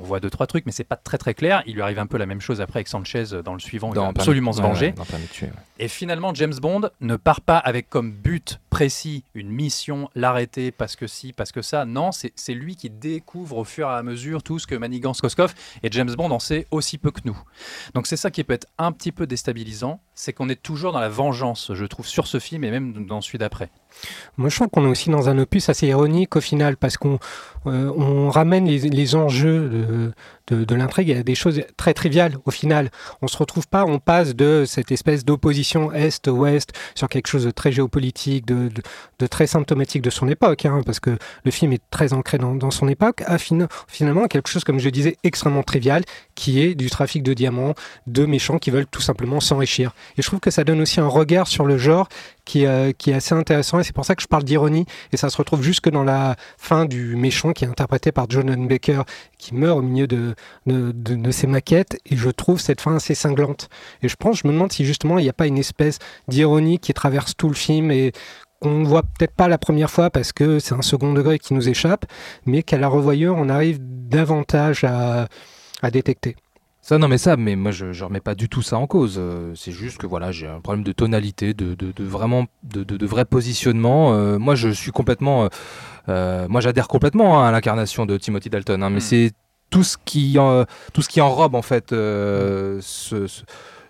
On 0.00 0.04
voit 0.04 0.20
deux 0.20 0.30
trois 0.30 0.46
trucs, 0.46 0.64
mais 0.66 0.72
c'est 0.72 0.84
pas 0.84 0.96
très 0.96 1.18
très 1.18 1.34
clair. 1.34 1.62
Il 1.66 1.74
lui 1.74 1.82
arrive 1.82 1.98
un 1.98 2.06
peu 2.06 2.18
la 2.18 2.26
même 2.26 2.40
chose 2.40 2.60
après 2.60 2.78
avec 2.78 2.88
Sanchez 2.88 3.24
dans 3.44 3.54
le 3.54 3.60
suivant. 3.60 3.90
Il 3.90 3.94
Dans 3.94 4.02
va 4.02 4.06
Permis- 4.12 4.20
absolument 4.20 4.52
se 4.52 4.62
venger. 4.62 4.94
ouais, 4.96 5.18
tuer, 5.32 5.46
ouais. 5.46 5.52
Et 5.80 5.88
finalement, 5.88 6.32
James 6.34 6.54
Bond 6.60 6.90
ne 7.00 7.16
part 7.16 7.40
pas 7.40 7.58
avec 7.58 7.88
comme 7.90 8.12
but 8.12 8.60
précis 8.70 9.24
une 9.34 9.48
mission, 9.50 10.08
l'arrêter 10.14 10.70
parce 10.72 10.96
que 10.96 11.06
si, 11.06 11.32
parce 11.32 11.52
que 11.52 11.62
ça. 11.62 11.84
Non, 11.84 12.12
c'est 12.12 12.32
c'est 12.36 12.54
lui 12.54 12.76
qui 12.76 12.90
découvre 12.90 13.58
au 13.58 13.64
fur 13.64 13.88
et 13.88 13.92
à 13.92 14.02
mesure 14.02 14.42
tout 14.42 14.58
ce 14.58 14.66
que 14.66 14.74
manigance 14.74 15.20
Koskov 15.20 15.54
et 15.82 15.88
James 15.90 16.12
Bond 16.14 16.30
en 16.30 16.38
sait 16.38 16.66
aussi 16.70 16.98
peu 16.98 17.10
que 17.10 17.20
nous. 17.24 17.38
Donc 17.94 18.06
c'est 18.06 18.16
ça 18.16 18.30
qui 18.30 18.44
peut 18.44 18.54
être 18.54 18.66
un 18.78 18.92
petit 18.92 19.12
peu 19.12 19.26
déstabilisant, 19.26 20.00
c'est 20.14 20.32
qu'on 20.32 20.48
est 20.48 20.60
toujours 20.62 20.92
dans 20.92 21.00
la 21.00 21.08
vengeance, 21.08 21.72
je 21.74 21.84
trouve, 21.84 22.06
sur 22.06 22.26
ce 22.26 22.38
film 22.38 22.64
et 22.64 22.70
même 22.70 23.06
dans 23.06 23.20
celui 23.20 23.38
d'après. 23.38 23.70
Moi, 24.36 24.48
je 24.48 24.56
trouve 24.56 24.68
qu'on 24.68 24.84
est 24.84 24.88
aussi 24.88 25.10
dans 25.10 25.28
un 25.28 25.38
opus 25.38 25.68
assez 25.68 25.88
ironique 25.88 26.36
au 26.36 26.40
final, 26.40 26.76
parce 26.76 26.96
qu'on 26.96 27.18
euh, 27.66 28.28
ramène 28.28 28.66
les, 28.66 28.78
les 28.78 29.14
enjeux 29.14 29.68
de, 29.68 30.12
de, 30.48 30.64
de 30.64 30.74
l'intrigue 30.74 31.12
à 31.12 31.22
des 31.22 31.34
choses 31.34 31.62
très 31.76 31.94
triviales 31.94 32.36
au 32.44 32.50
final. 32.50 32.90
On 33.22 33.28
se 33.28 33.36
retrouve 33.36 33.68
pas, 33.68 33.84
on 33.84 33.98
passe 33.98 34.34
de 34.34 34.64
cette 34.66 34.90
espèce 34.92 35.24
d'opposition 35.24 35.92
Est-Ouest 35.92 36.72
sur 36.94 37.08
quelque 37.08 37.28
chose 37.28 37.44
de 37.44 37.50
très 37.50 37.72
géopolitique, 37.72 38.46
de, 38.46 38.70
très 39.30 39.46
symptomatique 39.46 40.02
de 40.02 40.10
son 40.10 40.28
époque, 40.28 40.64
hein, 40.64 40.80
parce 40.84 41.00
que 41.00 41.16
le 41.44 41.50
film 41.50 41.72
est 41.72 41.82
très 41.90 42.12
ancré 42.12 42.38
dans, 42.38 42.70
son 42.70 42.88
époque, 42.88 43.22
à 43.26 43.38
fin- 43.38 43.68
finalement 43.86 44.26
quelque 44.26 44.48
chose, 44.48 44.64
comme 44.64 44.78
je 44.78 44.88
disais, 44.90 45.16
extrêmement 45.24 45.62
trivial, 45.62 46.02
qui 46.34 46.60
est 46.60 46.74
du 46.74 46.90
trafic 46.90 47.22
de 47.22 47.34
diamants, 47.34 47.74
de 48.06 48.26
méchants 48.26 48.58
qui 48.58 48.70
veulent 48.70 48.86
tout 48.86 49.00
simplement 49.00 49.40
s'enrichir. 49.40 49.92
Et 50.16 50.22
je 50.22 50.26
trouve 50.26 50.40
que 50.40 50.50
ça 50.50 50.64
donne 50.64 50.80
aussi 50.80 51.00
un 51.00 51.06
regard 51.08 51.46
sur 51.46 51.64
le 51.64 51.78
genre 51.78 52.08
qui, 52.44 52.66
euh, 52.66 52.92
est 53.06 53.12
assez 53.12 53.34
intéressant 53.34 53.78
et 53.78 53.84
c'est 53.84 53.92
pour 53.94 54.04
ça 54.04 54.14
que 54.14 54.22
je 54.22 54.26
parle 54.26 54.42
d'ironie 54.44 54.86
et 55.12 55.16
ça 55.16 55.28
se 55.28 55.36
retrouve 55.36 55.62
jusque 55.62 55.90
dans 55.90 56.04
la 56.04 56.36
fin 56.56 56.86
du 56.86 57.14
méchant 57.14 57.52
qui 57.52 57.64
est 57.64 57.68
interprété 57.68 58.10
par 58.10 58.26
John 58.28 58.66
Baker 58.66 59.02
qui 59.38 59.54
meurt 59.54 59.78
au 59.78 59.82
milieu 59.82 60.06
de, 60.06 60.34
de, 60.66 60.92
de- 60.92 61.14
de 61.16 61.30
ses 61.30 61.46
maquettes 61.46 61.98
et 62.06 62.16
je 62.16 62.30
trouve 62.30 62.60
cette 62.60 62.80
fin 62.80 62.96
assez 62.96 63.14
cinglante 63.14 63.68
et 64.02 64.08
je 64.08 64.16
pense, 64.16 64.38
je 64.38 64.46
me 64.48 64.52
demande 64.52 64.72
si 64.72 64.84
justement 64.84 65.18
il 65.18 65.22
n'y 65.22 65.28
a 65.28 65.32
pas 65.34 65.46
une 65.46 65.58
espèce 65.58 65.98
d'ironie 66.28 66.78
qui 66.78 66.92
traverse 66.94 67.34
tout 67.36 67.48
le 67.48 67.54
film 67.54 67.90
et 67.90 68.12
qu'on 68.60 68.80
ne 68.80 68.86
voit 68.86 69.02
peut-être 69.02 69.34
pas 69.34 69.48
la 69.48 69.58
première 69.58 69.90
fois 69.90 70.10
parce 70.10 70.32
que 70.32 70.58
c'est 70.58 70.74
un 70.74 70.82
second 70.82 71.12
degré 71.12 71.38
qui 71.38 71.54
nous 71.54 71.68
échappe 71.68 72.06
mais 72.46 72.62
qu'à 72.62 72.78
la 72.78 72.88
revoyure 72.88 73.36
on 73.36 73.48
arrive 73.48 73.78
davantage 73.80 74.84
à, 74.84 75.28
à 75.82 75.90
détecter. 75.90 76.36
Ça, 76.80 76.96
non, 76.96 77.06
mais 77.08 77.18
ça, 77.18 77.36
mais 77.36 77.54
moi, 77.54 77.70
je, 77.70 77.92
je 77.92 78.02
remets 78.02 78.20
pas 78.20 78.34
du 78.34 78.48
tout 78.48 78.62
ça 78.62 78.78
en 78.78 78.86
cause. 78.86 79.16
Euh, 79.18 79.52
c'est 79.54 79.72
juste 79.72 79.98
que 79.98 80.06
voilà, 80.06 80.32
j'ai 80.32 80.46
un 80.46 80.60
problème 80.60 80.84
de 80.84 80.92
tonalité, 80.92 81.52
de, 81.52 81.74
de, 81.74 81.92
de 81.92 82.04
vraiment, 82.04 82.46
de, 82.62 82.82
de, 82.82 83.06
vrai 83.06 83.26
positionnement. 83.26 84.14
Euh, 84.14 84.38
moi, 84.38 84.54
je 84.54 84.70
suis 84.70 84.90
complètement, 84.90 85.44
euh, 85.44 85.48
euh, 86.08 86.46
moi, 86.48 86.62
j'adhère 86.62 86.88
complètement 86.88 87.42
hein, 87.44 87.48
à 87.48 87.52
l'incarnation 87.52 88.06
de 88.06 88.16
Timothy 88.16 88.48
Dalton, 88.48 88.82
hein, 88.82 88.88
mais 88.88 88.98
Mm. 88.98 89.00
c'est 89.00 89.32
tout 89.70 89.84
ce 89.84 89.96
qui, 90.04 90.38
en- 90.38 90.64
tout 90.92 91.02
ce 91.02 91.08
qui 91.08 91.20
enrobe 91.20 91.54
en 91.54 91.62
fait 91.62 91.92
euh, 91.92 92.78
ce, 92.80 93.26
ce- 93.26 93.42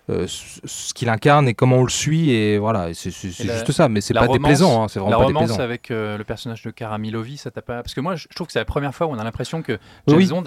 euh, 0.09 0.25
ce- 0.27 0.93
qu'il 0.93 1.07
incarne 1.09 1.47
et 1.47 1.53
comment 1.53 1.77
on 1.77 1.83
le 1.83 1.89
suit 1.89 2.31
et 2.31 2.57
voilà, 2.57 2.93
c'est 2.93 3.11
juste 3.11 3.71
ça. 3.71 3.87
Mais 3.89 4.01
c'est 4.01 4.13
pas 4.13 4.21
romance- 4.21 4.37
déplaisant, 4.37 4.83
hein, 4.83 4.87
c'est 4.87 4.99
vraiment 4.99 5.11
La 5.11 5.17
pas 5.19 5.25
romance 5.25 5.41
déplaisant. 5.43 5.63
avec 5.63 5.91
euh, 5.91 6.17
le 6.17 6.23
personnage 6.23 6.63
de 6.63 6.71
Cara 6.71 6.97
Milovi, 6.97 7.37
ça 7.37 7.51
t'a 7.51 7.61
pas 7.61 7.81
Parce 7.83 7.93
que 7.93 8.01
moi, 8.01 8.15
je 8.15 8.27
trouve 8.35 8.47
que 8.47 8.53
c'est 8.53 8.59
la 8.59 8.65
première 8.65 8.93
fois 8.95 9.07
où 9.07 9.11
on 9.11 9.19
a 9.19 9.23
l'impression 9.23 9.61
que 9.61 9.73
James 10.07 10.17
Oui. 10.17 10.27
Bond 10.27 10.45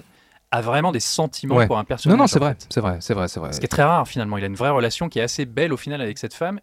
a 0.50 0.60
vraiment 0.60 0.92
des 0.92 1.00
sentiments 1.00 1.54
Ouais. 1.56 1.66
pour 1.66 1.78
un 1.78 1.84
personnage. 1.84 2.16
Non, 2.18 2.24
non, 2.24 2.26
c'est 2.26 2.38
vrai, 2.38 2.56
c'est 2.68 2.80
vrai, 2.80 2.98
c'est 3.00 3.14
vrai, 3.14 3.28
c'est 3.28 3.40
vrai. 3.40 3.52
Ce 3.52 3.60
qui 3.60 3.64
est 3.64 3.68
très 3.68 3.84
rare 3.84 4.06
finalement. 4.06 4.36
Il 4.36 4.44
a 4.44 4.48
une 4.48 4.54
vraie 4.56 4.68
relation 4.70 5.08
qui 5.08 5.18
est 5.18 5.22
assez 5.22 5.46
belle 5.46 5.72
au 5.72 5.78
final 5.78 6.00
avec 6.02 6.18
cette 6.18 6.34
femme, 6.34 6.60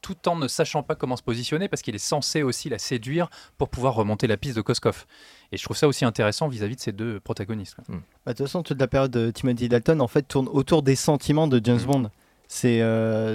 tout 0.00 0.28
en 0.28 0.36
ne 0.36 0.46
sachant 0.48 0.82
pas 0.84 0.94
comment 0.94 1.16
se 1.16 1.22
positionner 1.22 1.68
parce 1.68 1.82
qu'il 1.82 1.94
est 1.94 1.98
censé 1.98 2.42
aussi 2.42 2.68
la 2.70 2.78
séduire 2.78 3.28
pour 3.58 3.68
pouvoir 3.68 3.94
remonter 3.94 4.26
la 4.26 4.36
piste 4.36 4.56
de 4.56 4.62
Koskov. 4.62 5.04
Et 5.52 5.56
je 5.56 5.62
trouve 5.64 5.76
ça 5.76 5.86
aussi 5.88 6.04
intéressant 6.04 6.48
vis-à-vis 6.48 6.76
de 6.76 6.80
ces 6.80 6.92
deux 6.92 7.20
protagonistes. 7.20 7.74
quoi. 7.76 7.84
Bah, 8.24 8.32
De 8.32 8.36
toute 8.38 8.46
façon, 8.46 8.62
toute 8.62 8.80
la 8.80 8.88
période 8.88 9.10
de 9.12 9.30
Timothy 9.30 9.68
Dalton 9.68 10.00
en 10.00 10.08
fait 10.08 10.22
tourne 10.22 10.48
autour 10.48 10.82
des 10.82 10.96
sentiments 10.96 11.46
de 11.48 11.60
James 11.64 11.78
Mm. 11.82 11.86
Bond. 11.86 12.10
C'est 12.48 12.78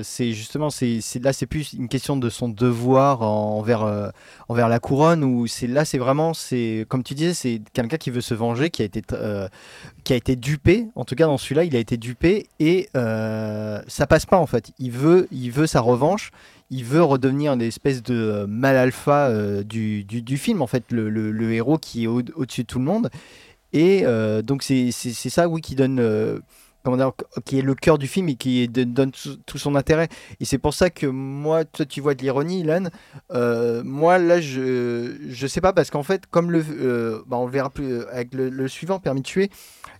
c'est 0.03 0.31
justement 0.31 0.69
c'est 0.69 1.01
c'est- 1.01 1.21
là 1.21 1.33
c'est 1.33 1.45
plus 1.45 1.73
une 1.73 1.89
question 1.89 2.15
de 2.15 2.29
son 2.29 2.47
devoir 2.47 3.23
envers 3.23 3.83
euh, 3.83 4.07
envers 4.47 4.69
la 4.69 4.79
couronne 4.79 5.25
ou 5.25 5.47
c'est 5.47 5.67
là 5.67 5.83
c'est 5.83 5.97
vraiment 5.97 6.33
c'est 6.33 6.85
comme 6.87 7.03
tu 7.03 7.13
disais 7.13 7.33
c'est 7.33 7.61
quelqu'un 7.73 7.97
qui 7.97 8.09
veut 8.09 8.21
se 8.21 8.33
venger 8.33 8.69
qui 8.69 8.81
a 8.83 8.85
été 8.85 9.01
euh, 9.11 9.49
qui 10.05 10.13
a 10.13 10.15
été 10.15 10.37
dupé 10.37 10.87
en 10.95 11.03
tout 11.03 11.15
cas 11.15 11.25
dans 11.25 11.37
celui-là 11.37 11.65
il 11.65 11.75
a 11.75 11.79
été 11.79 11.97
dupé 11.97 12.47
et 12.61 12.87
euh, 12.95 13.81
ça 13.87 14.07
passe 14.07 14.25
pas 14.25 14.37
en 14.37 14.45
fait 14.47 14.71
il 14.79 14.91
veut 14.91 15.27
il 15.33 15.51
veut 15.51 15.67
sa 15.67 15.81
revanche 15.81 16.31
il 16.71 16.85
veut 16.85 17.03
redevenir 17.03 17.53
une 17.53 17.61
espèce 17.61 18.01
de 18.01 18.15
euh, 18.15 18.47
mal 18.47 18.77
alpha 18.77 19.27
euh, 19.27 19.61
du, 19.61 20.03
du, 20.05 20.37
film 20.37 20.61
en 20.61 20.67
fait 20.67 20.85
le, 20.91 21.09
le- 21.09 21.51
héros 21.53 21.77
qui 21.77 22.05
est 22.05 22.07
au- 22.07 22.23
au-dessus 22.35 22.63
de 22.63 22.67
tout 22.67 22.79
le 22.79 22.85
monde. 22.85 23.09
Et 23.73 24.01
euh, 24.05 24.41
donc 24.41 24.63
c'est 24.63 24.91
ça, 24.91 25.47
oui, 25.47 25.61
qui 25.61 25.75
donne, 25.75 25.99
qui 27.45 27.59
est 27.59 27.61
le 27.61 27.75
cœur 27.75 27.97
du 27.97 28.07
film 28.07 28.29
et 28.29 28.35
qui 28.35 28.67
donne 28.67 29.11
tout, 29.45 29.57
son 29.57 29.75
intérêt. 29.75 30.07
Et 30.39 30.45
c'est 30.45 30.57
pour 30.57 30.73
ça 30.73 30.89
que 30.89 31.05
moi, 31.05 31.65
toi, 31.65 31.85
tu 31.85 32.01
vois 32.01 32.15
de 32.15 32.21
l'ironie, 32.21 32.61
Ilan. 32.61 32.85
Euh, 33.31 33.83
moi, 33.83 34.17
là, 34.17 34.41
je 34.41 35.15
je 35.29 35.47
sais 35.47 35.61
pas 35.61 35.73
parce 35.73 35.89
qu'en 35.89 36.03
fait, 36.03 36.25
comme 36.27 36.51
le, 36.51 36.63
euh, 36.69 37.21
bah, 37.27 37.37
on 37.37 37.45
le 37.45 37.51
verra 37.51 37.69
plus 37.69 37.91
euh, 37.91 38.05
avec 38.11 38.33
le, 38.33 38.67
suivant, 38.67 38.99
Permis 38.99 39.21
de 39.21 39.25
tuer. 39.27 39.49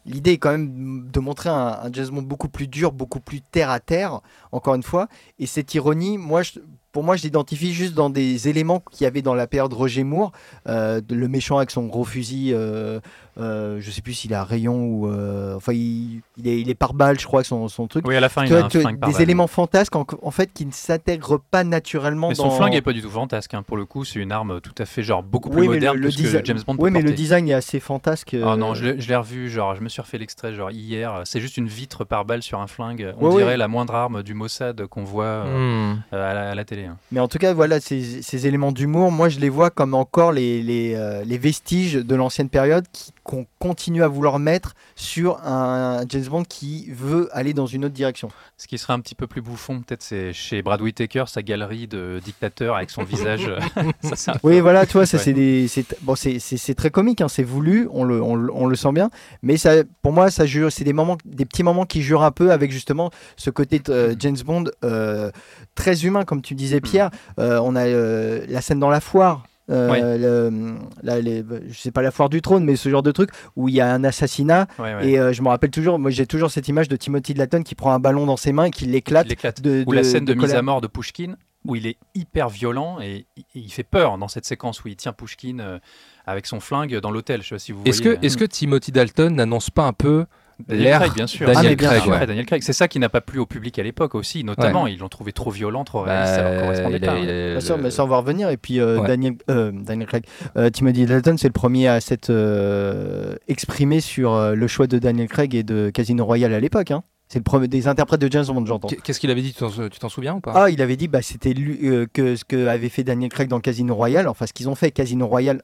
L'idée 0.06 0.32
est 0.32 0.38
quand 0.38 0.52
même 0.52 1.10
de 1.12 1.20
montrer 1.20 1.50
un, 1.50 1.80
un 1.84 1.90
beaucoup 2.22 2.50
plus 2.50 2.68
dur, 2.68 2.92
beaucoup 2.92 3.20
plus 3.20 3.42
terre 3.42 3.70
à 3.70 3.80
terre, 3.80 4.22
encore 4.52 4.76
une 4.76 4.84
fois. 4.84 5.08
Et 5.40 5.46
cette 5.46 5.74
ironie, 5.76 6.18
moi, 6.18 6.42
je- 6.42 6.60
pour 6.92 7.04
moi, 7.04 7.16
je 7.16 7.24
l'identifie 7.24 7.74
juste 7.74 7.94
dans 7.94 8.10
des 8.10 8.48
éléments 8.50 8.82
qu'il 8.92 9.04
y 9.06 9.08
avait 9.08 9.22
dans 9.22 9.34
la 9.36 9.48
période 9.48 9.72
Roger 9.74 10.04
Moore, 10.04 10.32
euh, 10.68 11.02
le 11.10 11.28
méchant 11.28 11.58
avec 11.58 11.72
son 11.72 11.86
gros 11.86 12.04
fusil, 12.04 12.52
euh, 12.54 13.00
euh, 13.38 13.78
je 13.80 13.92
sais 13.92 14.02
plus 14.02 14.14
s'il 14.14 14.34
a 14.34 14.44
rayon 14.44 14.84
ou. 14.84 15.08
euh, 15.08 15.56
enfin, 15.56 15.72
il, 15.74 16.22
il 16.38 16.48
est, 16.48 16.60
il 16.60 16.70
est 16.70 16.76
par 16.76 16.94
balle, 16.94 17.18
je 17.20 17.26
crois, 17.26 17.42
que 17.44 17.48
son, 17.48 17.68
son 17.70 17.88
truc. 17.88 18.06
Oui, 18.06 18.16
à 18.16 18.20
la 18.20 18.28
fin, 18.30 18.44
Tu 18.44 18.50
il 18.52 18.56
a 18.56 18.66
un 18.66 18.70
flingue 18.70 19.00
par 19.00 19.08
des 19.10 19.14
balle. 19.14 19.22
éléments 19.22 19.48
fantasques 19.48 19.96
en, 19.96 20.06
en 20.22 20.32
fait 20.32 20.52
qui 20.54 20.66
ne 20.66 20.72
s'intègrent 20.72 21.40
pas 21.40 21.64
naturellement 21.64 22.28
Mais 22.30 22.36
dans. 22.36 22.50
son 22.50 22.52
flingue 22.52 22.76
est 22.76 22.82
pas 22.82 22.92
du 22.94 23.02
tout 23.02 23.10
fantasque. 23.10 23.54
hein. 23.54 23.64
Pour 23.64 23.78
le 23.78 23.86
coup, 23.86 24.04
c'est 24.04 24.20
une 24.20 24.32
arme 24.34 24.60
tout 24.60 24.76
à 24.78 24.86
fait 24.86 25.02
genre 25.04 25.24
beaucoup 25.24 25.50
plus 25.50 25.62
Oui, 25.62 25.68
mais 25.70 25.76
moderne 25.76 25.98
le, 25.98 26.08
le 26.10 26.12
que 26.40 26.46
James 26.46 26.60
Bond 26.68 26.76
peut 26.76 26.84
Oui, 26.84 26.92
mais 26.92 27.02
le 27.02 27.12
design 27.14 27.48
est 27.48 27.54
assez 27.54 27.80
fantasque. 27.80 28.36
Ah 28.44 28.58
non, 28.58 28.72
euh, 28.72 28.76
je 28.76 28.86
l'ai 28.86 29.00
je 29.00 29.08
l'ai 29.08 29.16
revu, 29.16 29.50
genre, 29.50 29.76
je 29.76 29.82
me 29.82 29.88
suis 29.90 30.02
refait 30.02 30.18
l'extrait 30.18 30.54
genre 30.54 30.72
hier. 30.72 31.22
C'est 31.24 31.40
juste 31.40 31.56
une 31.58 31.68
vitre 31.68 32.04
par 32.04 32.26
balle 32.26 32.44
sur 32.44 32.60
un 32.60 32.68
flingue. 32.68 33.14
On 33.18 33.28
Ouais, 33.28 33.38
dirait 33.38 33.44
ouais. 33.52 33.58
la 33.58 33.68
moindre 33.70 33.96
arme 33.96 34.24
du 34.24 34.34
Mossad 34.34 34.86
qu'on 34.88 35.04
voit 35.06 35.24
euh, 35.26 35.92
Hmm. 35.94 36.02
euh, 36.14 36.32
à, 36.32 36.34
la, 36.34 36.50
à 36.52 36.56
la 36.56 36.66
télé. 36.66 36.81
Hein. 36.86 36.98
Mais 37.12 37.20
en 37.20 37.28
tout 37.28 37.38
cas, 37.38 37.54
voilà, 37.54 37.80
ces, 37.80 38.48
éléments 38.48 38.72
d'humour, 38.72 39.12
moi 39.12 39.30
je 39.30 39.40
les 39.40 39.50
vois 39.50 39.70
comme 39.70 39.94
encore 39.94 40.32
les, 40.32 40.62
les, 40.64 40.94
euh, 40.96 41.24
les 41.26 41.38
vestiges 41.38 41.94
de 41.94 42.16
l'ancienne 42.16 42.50
période 42.50 42.86
qui- 42.92 43.12
qu'on 43.24 43.46
continue 43.60 44.04
à 44.04 44.08
vouloir 44.08 44.40
mettre 44.40 44.74
sur 44.96 45.38
un 45.46 46.04
James 46.10 46.26
Bond 46.26 46.44
qui 46.44 46.90
veut 46.92 47.30
aller 47.32 47.54
dans 47.54 47.66
une 47.68 47.86
autre 47.86 47.94
direction. 47.94 48.30
Ce 48.58 48.68
qui 48.68 48.78
serait 48.78 48.94
un 48.94 49.00
petit 49.00 49.16
peu 49.16 49.28
plus 49.28 49.42
bouffon, 49.42 49.82
peut-être, 49.82 50.02
c'est 50.02 50.34
chez 50.34 50.62
Brad 50.62 50.82
Whitaker, 50.82 51.26
sa 51.28 51.42
galerie 51.44 51.88
de 51.88 52.20
dictateur 52.24 52.76
avec 52.76 52.90
son 52.90 53.04
visage. 53.04 53.48
euh, 53.48 53.60
ça, 54.16 54.34
Oui, 54.44 54.56
peu- 54.56 54.60
voilà, 54.62 54.86
tu 54.86 54.94
vois, 54.94 55.06
ça 55.06 55.18
Ouais. 55.18 55.24
c'est 55.24 55.34
des, 55.34 55.68
c'est 55.68 55.86
bon, 56.02 56.16
c'est 56.16 56.40
c'est- 56.40 56.58
c'est 56.58 56.74
très 56.76 56.90
comique, 56.90 57.22
hein, 57.22 57.28
c'est 57.28 57.44
voulu, 57.44 57.88
on 57.92 58.04
le, 58.04 58.22
on, 58.22 58.36
le- 58.36 58.52
on 58.54 58.66
le 58.66 58.76
sent 58.76 58.92
bien, 58.92 59.10
mais 59.44 59.58
ça, 59.58 59.72
pour 60.02 60.14
moi, 60.14 60.32
ça 60.32 60.46
jure, 60.46 60.72
c'est 60.72 60.84
des 60.84 60.94
moments, 60.94 61.18
des 61.26 61.46
petits 61.46 61.64
moments 61.64 61.86
qui 61.86 62.02
jurent 62.02 62.24
un 62.24 62.32
peu 62.32 62.52
avec 62.52 62.72
justement 62.72 63.12
ce 63.38 63.50
côté 63.50 63.82
euh, 63.90 64.16
James 64.20 64.38
Bond 64.46 64.66
euh, 64.84 65.32
très 65.76 66.06
humain, 66.06 66.26
comme 66.26 66.42
tu 66.42 66.56
disais, 66.56 66.82
Pierre. 66.82 67.12
Euh, 67.40 67.60
on 67.64 67.76
a 67.76 67.86
euh, 67.86 68.46
la 68.50 68.62
scène 68.62 68.80
dans 68.80 68.90
la 68.90 69.00
foire. 69.02 69.44
Euh, 69.70 69.90
Ouais. 69.92 70.18
le- 70.18 70.74
la- 71.04 71.22
les- 71.22 71.44
je 71.70 71.78
sais 71.78 71.92
pas 71.92 72.02
la 72.02 72.12
foire 72.12 72.30
du 72.30 72.42
trône, 72.42 72.64
mais 72.66 72.76
ce 72.76 72.90
genre 72.90 73.04
de 73.04 73.12
truc 73.12 73.30
où 73.56 73.70
il 73.70 73.76
y 73.76 73.82
a 73.82 73.94
un 73.94 74.04
assassinat 74.04 74.68
Ouais, 74.80 74.96
ouais. 74.96 75.10
et 75.10 75.20
euh, 75.20 75.34
je 75.34 75.42
me 75.42 75.48
rappelle 75.50 75.70
toujours, 75.72 76.00
moi 76.00 76.12
j'ai 76.12 76.26
toujours 76.26 76.50
cette 76.52 76.68
image 76.68 76.88
de 76.90 76.96
Timothy 76.96 77.34
Dalton 77.34 77.64
qui 77.64 77.76
prend 77.76 77.92
un 77.94 78.00
ballon 78.00 78.26
dans 78.26 78.38
ses 78.38 78.52
mains 78.54 78.66
et 78.66 78.72
qui 78.72 78.86
l'éclate. 78.86 79.28
Il 79.28 79.30
l'éclate. 79.30 79.62
de- 79.62 79.84
Ou 79.88 79.92
la 79.92 80.04
scène 80.04 80.26
de, 80.26 80.34
de 80.34 80.40
mise 80.40 80.54
à 80.54 80.62
mort 80.62 80.82
de 80.82 80.88
Pushkin, 80.88 81.36
où 81.66 81.76
il 81.76 81.86
est 81.88 81.98
hyper 82.16 82.50
violent 82.50 83.00
et 83.02 83.28
il- 83.38 83.46
il 83.56 83.72
fait 83.72 83.84
peur 83.84 84.18
dans 84.18 84.28
cette 84.28 84.46
séquence 84.46 84.84
où 84.84 84.88
il 84.88 84.96
tient 84.96 85.14
Pushkin 85.14 85.60
euh, 85.60 85.80
avec 86.26 86.48
son 86.48 86.60
flingue 86.60 87.00
dans 87.00 87.12
l'hôtel. 87.12 87.42
Je 87.44 87.50
sais 87.50 87.56
pas 87.56 87.60
si 87.60 87.72
vous 87.72 87.84
Est-ce 87.86 88.02
que, 88.02 88.18
est 88.22 88.36
que 88.38 88.46
Timothy 88.46 88.92
Dalton 88.92 89.36
n'annonce 89.36 89.70
pas 89.70 89.86
un 89.86 89.94
peu 89.94 90.26
Daniel 90.68 90.84
l'air 90.86 91.00
Craig, 91.00 91.14
bien 91.14 91.28
sûr. 91.28 91.48
Daniel 91.48 91.72
Ah, 91.74 91.76
bien 91.76 91.88
Craig, 91.90 92.02
sûr. 92.02 92.12
ouais. 92.12 92.20
Ouais, 92.20 92.28
Daniel 92.28 92.46
Craig. 92.46 92.64
C'est 92.64 92.74
ça 92.74 92.88
qui 92.88 93.00
n'a 93.00 93.10
pas 93.10 93.22
plu 93.22 93.40
au 93.40 93.46
public 93.46 93.78
à 93.80 93.84
l'époque 93.84 94.16
aussi, 94.16 94.44
notamment. 94.44 94.88
Ils 94.88 94.98
l'ont 95.00 95.10
trouvé 95.10 95.32
trop 95.34 95.52
violent, 95.52 95.84
trop 95.84 96.04
Bah, 96.06 96.12
réaliste. 96.12 96.36
ça 96.36 96.44
leur 96.52 96.62
correspondait 96.62 96.98
il 96.98 97.06
pas, 97.06 97.14
hein. 97.14 97.52
Bien 97.52 97.60
sûr, 97.62 97.78
mais 97.78 97.92
ça 97.92 98.04
on 98.04 98.08
va 98.08 98.18
revenir. 98.18 98.50
Et 98.50 98.58
puis 98.58 98.80
euh, 98.80 99.00
Ouais. 99.00 99.08
Daniel, 99.08 99.34
euh, 99.50 99.72
Daniel 99.74 100.08
Craig, 100.08 100.24
euh, 100.58 100.70
Timothy 100.70 101.06
Dalton, 101.06 101.38
c'est 101.38 101.48
le 101.48 101.54
premier 101.54 101.88
à 101.88 102.00
s'être 102.02 102.30
euh, 102.30 103.36
exprimé 103.48 104.00
sur 104.02 104.34
euh, 104.34 104.56
le 104.56 104.68
choix 104.68 104.88
de 104.88 105.00
Daniel 105.00 105.28
Craig 105.28 105.56
et 105.56 105.64
de 105.64 105.90
Casino 105.90 106.26
Royale 106.26 106.54
à 106.54 106.60
l'époque. 106.60 106.92
hein. 106.92 107.04
C'est 107.28 107.40
le 107.40 107.44
premier 107.44 107.70
des 107.70 107.88
interprètes 107.88 108.20
de 108.20 108.30
James 108.30 108.44
Bond, 108.46 108.66
j'entends. 108.66 108.90
Qu'est- 108.90 109.02
Qu'est-ce 109.02 109.20
qu'il 109.22 109.32
avait 109.32 109.42
dit? 109.42 109.54
Tu 109.54 110.00
t'en 110.00 110.10
souviens 110.10 110.36
ou 110.36 110.42
pas? 110.42 110.52
Ah, 110.54 110.70
il 110.70 110.82
avait 110.82 110.98
dit 110.98 111.08
bah 111.08 111.22
c'était 111.22 111.54
lui 111.54 111.80
euh, 111.84 112.06
que 112.12 112.36
ce 112.36 112.44
que 112.44 112.68
avait 112.68 112.90
fait 112.90 113.04
Daniel 113.06 113.30
Craig 113.32 113.48
dans 113.48 113.62
Casino 113.62 113.96
Royale. 113.96 114.28
Enfin, 114.28 114.46
ce 114.48 114.52
qu'ils 114.54 114.68
ont 114.68 114.76
fait 114.76 114.92
Casino 114.92 115.26
Royale, 115.28 115.62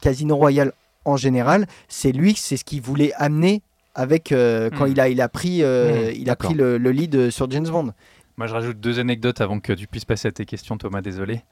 Casino 0.00 0.36
Royale 0.36 0.72
en 1.04 1.18
général, 1.18 1.66
c'est 1.88 2.12
lui, 2.12 2.34
c'est 2.34 2.56
ce 2.56 2.64
qu'il 2.64 2.80
voulait 2.80 3.12
amener 3.16 3.60
avec 3.94 4.32
euh, 4.32 4.70
quand 4.70 4.86
Hmm. 4.86 4.90
il 4.92 5.00
a 5.00 5.08
il 5.08 5.20
a 5.20 5.28
pris 5.28 5.62
euh, 5.62 6.10
Hmm, 6.10 6.14
il 6.16 6.30
a 6.30 6.36
pris 6.36 6.54
le, 6.54 6.78
le 6.78 6.90
lead 6.90 7.30
sur 7.30 7.50
James 7.50 7.68
Bond. 7.68 7.92
Moi, 8.38 8.46
je 8.46 8.54
rajoute 8.54 8.80
deux 8.80 8.98
anecdotes 8.98 9.42
avant 9.42 9.60
que 9.60 9.74
tu 9.74 9.86
puisses 9.86 10.06
passer 10.06 10.26
à 10.26 10.32
tes 10.32 10.46
questions, 10.46 10.78
Thomas. 10.78 11.02
Désolé. 11.02 11.42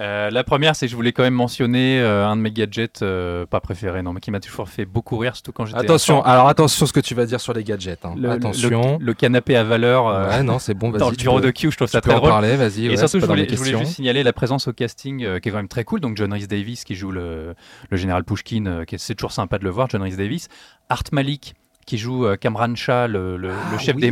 Euh, 0.00 0.30
la 0.30 0.42
première, 0.42 0.74
c'est 0.74 0.86
que 0.86 0.90
je 0.90 0.96
voulais 0.96 1.12
quand 1.12 1.22
même 1.22 1.34
mentionner 1.34 2.00
euh, 2.00 2.26
un 2.26 2.34
de 2.34 2.40
mes 2.40 2.50
gadgets, 2.50 3.02
euh, 3.02 3.44
pas 3.44 3.60
préférés, 3.60 4.02
non, 4.02 4.14
mais 4.14 4.20
qui 4.20 4.30
m'a 4.30 4.40
toujours 4.40 4.66
fait 4.70 4.86
beaucoup 4.86 5.18
rire, 5.18 5.36
surtout 5.36 5.52
quand 5.52 5.66
j'étais. 5.66 5.78
Attention, 5.78 6.20
enfant. 6.20 6.28
alors 6.30 6.48
attention 6.48 6.86
ce 6.86 6.94
que 6.94 7.00
tu 7.00 7.14
vas 7.14 7.26
dire 7.26 7.42
sur 7.42 7.52
les 7.52 7.62
gadgets. 7.62 8.02
hein. 8.06 8.14
Le, 8.16 8.30
attention. 8.30 8.96
le, 8.98 9.04
le 9.04 9.12
canapé 9.14 9.54
à 9.54 9.64
valeur 9.64 10.08
euh, 10.08 10.28
Ouais, 10.30 10.42
non, 10.42 10.58
c'est 10.58 10.72
bon, 10.72 10.88
dans 10.90 10.98
vas-y. 10.98 11.10
le 11.10 11.16
tu 11.18 11.24
bureau 11.24 11.40
peux- 11.40 11.46
de 11.46 11.50
Q, 11.50 11.70
je 11.72 11.76
trouve 11.76 11.88
ça 11.88 12.00
peux 12.00 12.08
très 12.08 12.14
en 12.16 12.20
drôle. 12.20 12.30
parler, 12.30 12.56
vas-y. 12.56 12.86
Et 12.86 12.88
ouais, 12.88 12.96
surtout, 12.96 13.20
je 13.20 13.26
voulais, 13.26 13.46
je 13.46 13.56
juste 13.62 13.84
signaler 13.92 14.22
la 14.22 14.32
présence 14.32 14.66
au 14.66 14.72
casting 14.72 15.22
euh, 15.22 15.40
qui 15.40 15.50
est 15.50 15.52
quand 15.52 15.58
même 15.58 15.68
très 15.68 15.84
cool. 15.84 16.00
Donc 16.00 16.16
John 16.16 16.32
Rhys 16.32 16.46
Davis 16.48 16.84
qui 16.84 16.94
joue 16.94 17.12
le, 17.12 17.54
le 17.90 17.96
général 17.98 18.24
Pushkin, 18.24 18.64
euh, 18.64 18.84
qui 18.86 18.94
est- 18.94 18.98
c'est 18.98 19.14
toujours 19.14 19.32
sympa 19.32 19.58
de 19.58 19.64
le 19.64 19.70
voir, 19.70 19.88
John 19.90 20.00
Rhys 20.00 20.16
Davis. 20.16 20.48
Art 20.88 21.04
Malik 21.12 21.54
qui 21.90 21.98
joue 21.98 22.24
euh, 22.24 22.36
Kamran 22.36 22.76
Shah, 22.76 23.08
le, 23.08 23.36
le- 23.36 23.48
le 23.48 23.54
Ah 23.74 23.78
chef 23.78 23.96
oui, 23.96 24.00
des 24.02 24.10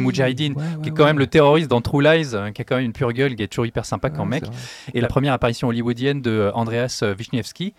ouais, 0.57 0.65
qui 0.83 0.89
est 0.89 0.93
quand 0.93 1.03
ouais. 1.05 1.11
même 1.11 1.21
le 1.21 1.29
terroriste 1.29 1.71
dans 1.71 1.81
True 1.81 2.03
Lies, 2.03 2.31
euh, 2.35 2.51
qui 2.51 2.63
a 2.63 2.65
quand 2.65 2.75
même 2.75 2.85
une 2.87 2.93
pure 2.93 3.13
gueule, 3.13 3.37
qui 3.37 3.45
est 3.45 3.47
toujours 3.47 3.67
hyper 3.67 3.85
sympa 3.87 4.11
comme 4.11 4.31
mec. 4.31 4.43
Et 4.95 5.01
la 5.01 5.07
première 5.07 5.33
apparition 5.33 5.69
hollywoodienne 5.69 6.21
de 6.21 6.31
euh, 6.33 6.53
Andreas 6.55 7.01
euh, 7.05 7.15
Wisniewski, 7.17 7.75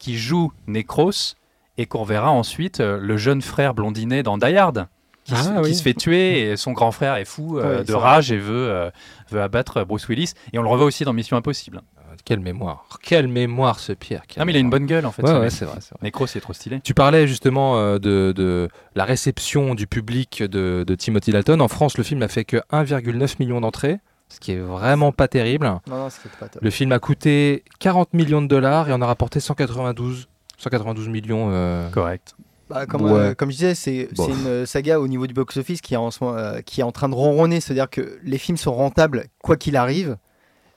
qui 0.00 0.18
joue 0.18 0.50
Necros, 0.66 1.36
et 1.78 1.86
qu'on 1.86 2.02
verra 2.02 2.32
ensuite 2.32 2.80
le 2.80 3.16
jeune 3.16 3.42
frère 3.42 3.74
blondinet 3.74 4.24
dans 4.24 4.38
Die 4.38 4.56
Hard. 4.56 4.88
Qui, 5.24 5.36
se, 5.36 5.48
Ah 5.56 5.62
qui 5.62 5.74
se 5.74 5.82
fait 5.82 5.94
tuer 5.94 6.50
et 6.50 6.56
son 6.56 6.72
grand 6.72 6.90
frère 6.90 7.14
est 7.14 7.24
fou 7.24 7.58
euh, 7.58 7.78
Ouais, 7.78 7.84
de 7.84 7.94
rage 7.94 8.30
et 8.32 8.36
veut, 8.36 8.68
euh, 8.70 8.90
veut 9.30 9.40
abattre 9.40 9.82
Bruce 9.84 10.06
Willis. 10.08 10.32
Et 10.52 10.58
on 10.58 10.62
le 10.62 10.68
revoit 10.68 10.84
aussi 10.84 11.04
dans 11.04 11.12
Mission 11.14 11.36
Impossible. 11.36 11.80
Quelle 12.24 12.40
mémoire. 12.40 12.86
Quelle 13.02 13.28
mémoire 13.28 13.78
ce 13.78 13.92
Pierre. 13.92 14.22
Ah, 14.38 14.44
mais 14.46 14.52
il 14.52 14.56
a 14.56 14.60
une 14.60 14.70
bonne 14.70 14.86
gueule 14.86 15.04
en 15.04 15.12
fait. 15.12 15.22
Ouais, 15.22 15.38
ouais, 15.38 15.50
c'est 15.50 15.66
vrai, 15.66 15.78
c'est 15.80 15.94
vrai. 16.00 16.26
C'est 16.26 16.40
trop 16.40 16.52
stylé. 16.54 16.80
Tu 16.82 16.94
parlais 16.94 17.26
justement 17.26 17.78
euh, 17.78 17.98
de, 17.98 18.32
de 18.34 18.68
la 18.94 19.04
réception 19.04 19.74
du 19.74 19.86
public 19.86 20.42
de, 20.42 20.84
de 20.86 20.94
Timothy 20.94 21.32
Dalton. 21.32 21.60
En 21.60 21.68
France, 21.68 21.98
le 21.98 22.04
film 22.04 22.20
n'a 22.20 22.28
fait 22.28 22.44
que 22.44 22.56
1,9 22.72 23.34
million 23.40 23.60
d'entrées, 23.60 23.98
ce 24.30 24.40
qui 24.40 24.52
est 24.52 24.58
vraiment 24.58 25.12
pas 25.12 25.28
terrible. 25.28 25.66
Non, 25.66 25.80
non, 25.86 26.08
pas 26.40 26.48
top. 26.48 26.62
Le 26.62 26.70
film 26.70 26.92
a 26.92 26.98
coûté 26.98 27.62
40 27.80 28.14
millions 28.14 28.40
de 28.40 28.46
dollars 28.48 28.88
et 28.88 28.92
en 28.94 29.02
a 29.02 29.06
rapporté 29.06 29.38
192, 29.38 30.26
192 30.56 31.08
millions. 31.08 31.48
euh, 31.52 31.90
Correct. 31.90 32.34
Bah, 32.70 32.86
comme, 32.86 33.02
Ouais. 33.02 33.12
euh, 33.12 33.34
comme 33.34 33.50
je 33.50 33.56
disais, 33.56 33.74
c'est 33.74 34.08
Bon. 34.16 34.24
c'est 34.24 34.32
une 34.32 34.64
saga 34.64 34.98
au 34.98 35.06
niveau 35.08 35.26
du 35.26 35.34
box-office 35.34 35.82
qui, 35.82 35.92
est 35.92 35.98
en 35.98 36.08
euh, 36.22 36.62
qui 36.62 36.80
est 36.80 36.84
en 36.84 36.92
train 36.92 37.10
de 37.10 37.14
ronronner. 37.14 37.60
C'est-à-dire 37.60 37.90
que 37.90 38.18
les 38.22 38.38
films 38.38 38.56
sont 38.56 38.72
rentables 38.74 39.26
quoi 39.42 39.58
qu'il 39.58 39.76
arrive, 39.76 40.16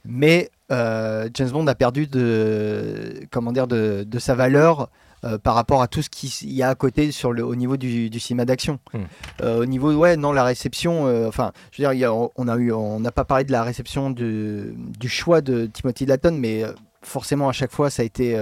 mais 0.04 0.50
euh, 0.72 1.30
James 1.34 1.50
Bond 1.50 1.68
a 1.68 1.76
perdu 1.76 2.08
de, 2.08 3.22
comment 3.32 3.52
dire, 3.52 3.68
de, 3.68 4.04
de 4.08 4.20
sa 4.20 4.36
valeur 4.36 4.90
euh, 5.24 5.38
par 5.38 5.56
rapport 5.56 5.82
à 5.82 5.88
tout 5.88 6.02
ce 6.02 6.10
qu'il 6.10 6.52
y 6.54 6.62
a 6.62 6.70
à 6.70 6.76
côté 6.76 7.12
sur 7.12 7.32
le, 7.34 7.44
au 7.44 7.56
niveau 7.56 7.78
du, 7.78 8.10
du 8.10 8.20
cinéma 8.20 8.46
d'action. 8.46 8.80
Hmm. 8.94 9.00
Euh, 9.42 9.62
au 9.62 9.66
niveau, 9.66 9.92
ouais, 9.94 10.16
non, 10.18 10.32
la 10.32 10.44
réception, 10.44 11.08
euh, 11.08 11.28
enfin, 11.28 11.52
je 11.72 11.82
veux 11.82 11.88
dire, 11.88 11.94
il 11.94 12.00
y 12.00 12.06
a- 12.06 12.14
on 12.14 12.48
a 12.48 12.56
eu, 12.58 12.72
on 12.72 13.00
n'a 13.00 13.12
pas 13.12 13.26
parlé 13.26 13.44
de 13.44 13.52
la 13.52 13.64
réception 13.64 14.10
du, 14.12 14.76
du 15.00 15.10
choix 15.10 15.42
de 15.42 15.66
Timothy 15.66 16.06
Dalton, 16.06 16.38
mais 16.38 16.64
forcément 17.02 17.48
à 17.48 17.54
chaque 17.54 17.72
fois 17.72 17.90
ça 17.90 18.02
a 18.02 18.06
été, 18.06 18.38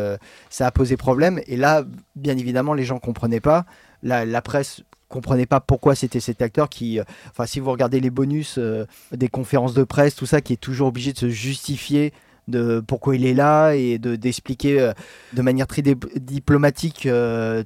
ça 0.50 0.66
a 0.68 0.72
posé 0.72 0.98
problème. 0.98 1.40
Et 1.48 1.56
là, 1.56 1.84
bien 2.16 2.36
évidemment, 2.38 2.74
les 2.74 2.84
gens 2.84 2.98
comprenaient 3.00 3.40
pas. 3.40 3.66
La, 4.04 4.26
la 4.26 4.42
presse 4.42 4.82
comprenait 5.10 5.46
pas 5.46 5.60
pourquoi 5.60 5.96
c'était 5.96 6.20
cet 6.20 6.42
acteur 6.42 6.68
qui, 6.70 7.00
euh, 7.00 7.04
enfin, 7.32 7.46
si 7.46 7.60
vous 7.60 7.72
regardez 7.72 8.00
les 8.00 8.10
bonus 8.10 8.56
euh, 8.58 8.86
des 9.12 9.28
conférences 9.30 9.74
de 9.74 9.84
presse, 9.84 10.16
tout 10.16 10.26
ça, 10.26 10.42
qui 10.42 10.54
est 10.54 10.58
toujours 10.58 10.88
obligé 10.88 11.14
de 11.14 11.18
se 11.18 11.30
justifier 11.30 12.14
de 12.48 12.80
pourquoi 12.86 13.16
il 13.16 13.26
est 13.26 13.34
là 13.34 13.74
et 13.74 13.98
de 13.98 14.16
d'expliquer 14.16 14.80
euh, 14.80 14.94
de 15.34 15.42
manière 15.42 15.66
très 15.66 15.82
diplomatique 15.82 17.08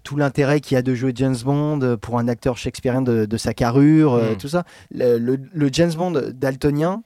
tout 0.04 0.16
l'intérêt 0.18 0.60
qu'il 0.62 0.76
y 0.76 0.78
a 0.78 0.82
de 0.82 0.96
jouer 0.96 1.12
James 1.16 1.36
Bond 1.44 1.98
pour 2.02 2.18
un 2.20 2.28
acteur 2.28 2.58
shakespearien 2.58 3.02
de, 3.02 3.26
de 3.26 3.38
sa 3.38 3.54
carrure, 3.54 4.14
euh, 4.14 4.34
Mm. 4.34 4.38
tout 4.38 4.48
ça. 4.48 4.64
Le, 4.92 5.18
le- 5.18 5.40
le 5.54 5.70
James 5.72 5.94
Bond 5.94 6.14
daltonien. 6.34 7.04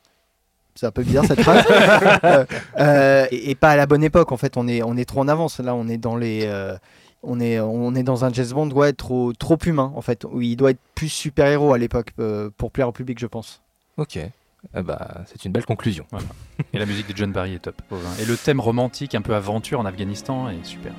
C'est 0.75 0.87
un 0.87 0.91
peu 0.91 1.03
bizarre 1.03 1.25
cette 1.25 1.41
phrase. 1.41 1.63
Euh, 2.23 2.45
euh, 2.79 3.25
et, 3.31 3.51
et 3.51 3.55
pas 3.55 3.69
à 3.69 3.75
la 3.75 3.85
bonne 3.85 4.03
époque. 4.03 4.31
En 4.31 4.37
fait, 4.37 4.55
on 4.57 4.67
est, 4.67 4.81
on 4.83 4.95
est 4.97 5.05
trop 5.05 5.19
en 5.21 5.27
avance. 5.27 5.59
Là, 5.59 5.75
on 5.75 5.87
est 5.87 5.97
dans 5.97 6.15
les, 6.15 6.41
euh, 6.45 6.75
on 7.23 7.39
est, 7.39 7.59
on 7.59 7.95
est 7.95 8.03
dans 8.03 8.25
un 8.25 8.31
James 8.33 8.49
Bond 8.51 8.69
ouais, 8.71 8.93
trop, 8.93 9.33
trop 9.33 9.57
humain 9.65 9.91
en 9.95 10.01
fait. 10.01 10.25
Où 10.25 10.41
il 10.41 10.55
doit 10.55 10.71
être 10.71 10.81
plus 10.95 11.09
super 11.09 11.47
héros 11.47 11.73
à 11.73 11.77
l'époque 11.77 12.11
euh, 12.19 12.49
pour 12.57 12.71
plaire 12.71 12.89
au 12.89 12.91
public, 12.91 13.19
je 13.19 13.27
pense. 13.27 13.61
Ok. 13.97 14.17
Eh 14.17 14.81
bah, 14.81 15.23
c'est 15.25 15.43
une 15.45 15.51
belle 15.51 15.65
conclusion. 15.65 16.05
Et 16.73 16.79
la 16.79 16.85
musique 16.85 17.07
de 17.07 17.17
John 17.17 17.31
Barry 17.31 17.55
est 17.55 17.59
top. 17.59 17.81
Bovin. 17.89 18.09
Et 18.19 18.25
le 18.25 18.37
thème 18.37 18.59
romantique, 18.59 19.15
un 19.15 19.21
peu 19.21 19.35
aventure 19.35 19.79
en 19.79 19.85
Afghanistan, 19.85 20.49
est 20.49 20.63
super. 20.63 20.93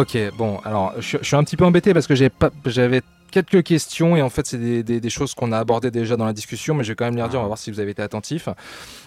Ok, 0.00 0.16
bon, 0.36 0.58
alors 0.64 0.92
je, 0.98 1.18
je 1.20 1.24
suis 1.24 1.36
un 1.36 1.44
petit 1.44 1.56
peu 1.56 1.64
embêté 1.64 1.92
parce 1.94 2.06
que 2.06 2.14
j'avais 2.14 3.02
quelques 3.30 3.62
questions 3.62 4.16
et 4.16 4.22
en 4.22 4.30
fait 4.30 4.46
c'est 4.46 4.58
des, 4.58 4.82
des- 4.82 5.00
des 5.00 5.10
choses 5.10 5.34
qu'on 5.34 5.52
a 5.52 5.58
abordées 5.58 5.90
déjà 5.90 6.16
dans 6.16 6.24
la 6.24 6.32
discussion, 6.32 6.74
mais 6.74 6.82
je 6.84 6.90
vais 6.92 6.96
quand 6.96 7.04
même 7.04 7.16
les 7.16 7.22
redire, 7.22 7.38
on 7.38 7.42
va 7.42 7.46
voir 7.48 7.58
si 7.58 7.70
vous 7.70 7.78
avez 7.80 7.92
été 7.92 8.02
attentif. 8.02 8.48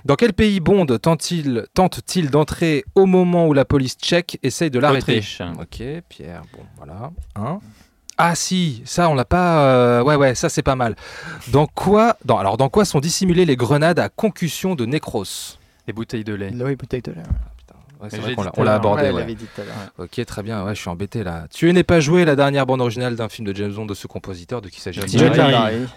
Dans 0.05 0.15
quel 0.15 0.33
pays 0.33 0.59
Bond 0.59 0.85
tente-t-il 0.85 2.29
d'entrer 2.29 2.85
au 2.95 3.05
moment 3.05 3.47
où 3.47 3.53
la 3.53 3.65
police 3.65 3.95
tchèque 3.95 4.39
essaye 4.43 4.69
de 4.71 4.79
l'arrêter? 4.79 5.17
Autriche. 5.17 5.41
Ok, 5.59 5.83
Pierre, 6.09 6.41
bon, 6.53 6.63
voilà. 6.77 7.11
Un. 7.35 7.59
Ah 8.17 8.35
si, 8.35 8.81
ça 8.85 9.09
on 9.09 9.15
l'a 9.15 9.25
pas. 9.25 9.65
euh, 9.65 10.03
Ouais, 10.03 10.15
ouais, 10.15 10.35
ça 10.35 10.47
c'est 10.47 10.61
pas 10.61 10.75
mal. 10.75 10.95
Dans 11.51 11.65
quoi, 11.65 12.15
dans, 12.23 12.37
alors 12.37 12.57
dans 12.57 12.69
quoi 12.69 12.85
sont 12.85 12.99
dissimulées 12.99 13.45
les 13.45 13.55
grenades 13.55 13.99
à 13.99 14.07
concussion 14.09 14.75
de 14.75 14.85
Necros 14.85 15.57
Les 15.87 15.93
bouteilles 15.93 16.23
de 16.23 16.33
lait. 16.35 16.51
Oui, 16.53 16.75
bouteille 16.75 17.01
de 17.01 17.11
lait. 17.11 17.23
Ouais, 18.03 18.09
c'est 18.11 18.17
Mais 18.17 18.21
vrai 18.21 18.29
j'ai 18.31 18.35
qu'on 18.35 18.41
dit 18.41 18.45
l'a- 18.47 18.51
tout 18.51 18.59
on 18.59 18.63
l'a 18.63 18.75
abordé. 18.75 19.09
Ouais, 19.11 19.23
dit 19.25 19.35
tout 19.35 19.61
à 19.61 19.63
l'heure. 19.63 19.73
Ok, 19.97 20.25
très 20.25 20.43
bien. 20.43 20.65
Ouais, 20.65 20.75
je 20.75 20.81
suis 20.81 20.89
embêté 20.89 21.23
là. 21.23 21.45
Tu 21.49 21.71
n'es 21.71 21.83
pas 21.83 22.01
joué 22.01 22.25
la 22.25 22.35
dernière 22.35 22.65
bande 22.65 22.81
originale 22.81 23.15
d'un 23.15 23.29
film 23.29 23.47
de 23.47 23.55
James 23.55 23.71
Bond 23.71 23.85
de 23.85 23.93
ce 23.93 24.07
compositeur. 24.07 24.61
De 24.61 24.67
qui 24.67 24.81
s'agit-il. 24.81 25.23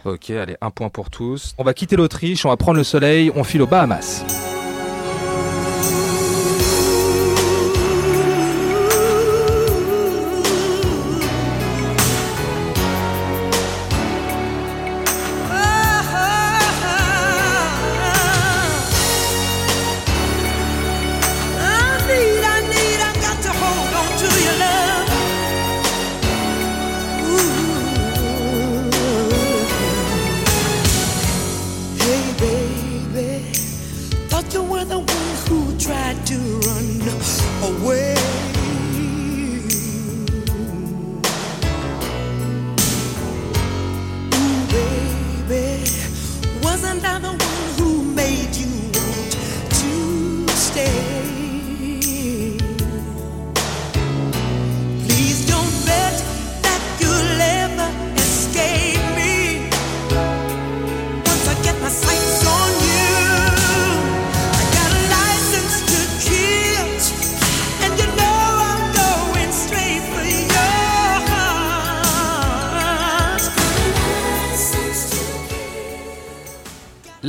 Ok, 0.05 0.31
allez, 0.31 0.57
un 0.61 0.71
point 0.71 0.89
pour 0.89 1.11
tous. 1.11 1.55
On 1.59 1.65
va 1.65 1.75
quitter 1.75 1.97
l'Autriche, 1.97 2.47
on 2.47 2.51
va 2.51 2.57
prendre 2.57 2.79
le 2.79 2.85
soleil, 2.85 3.33
on 3.35 3.43
file 3.43 3.63
aux 3.63 3.67
Bahamas. 3.67 4.25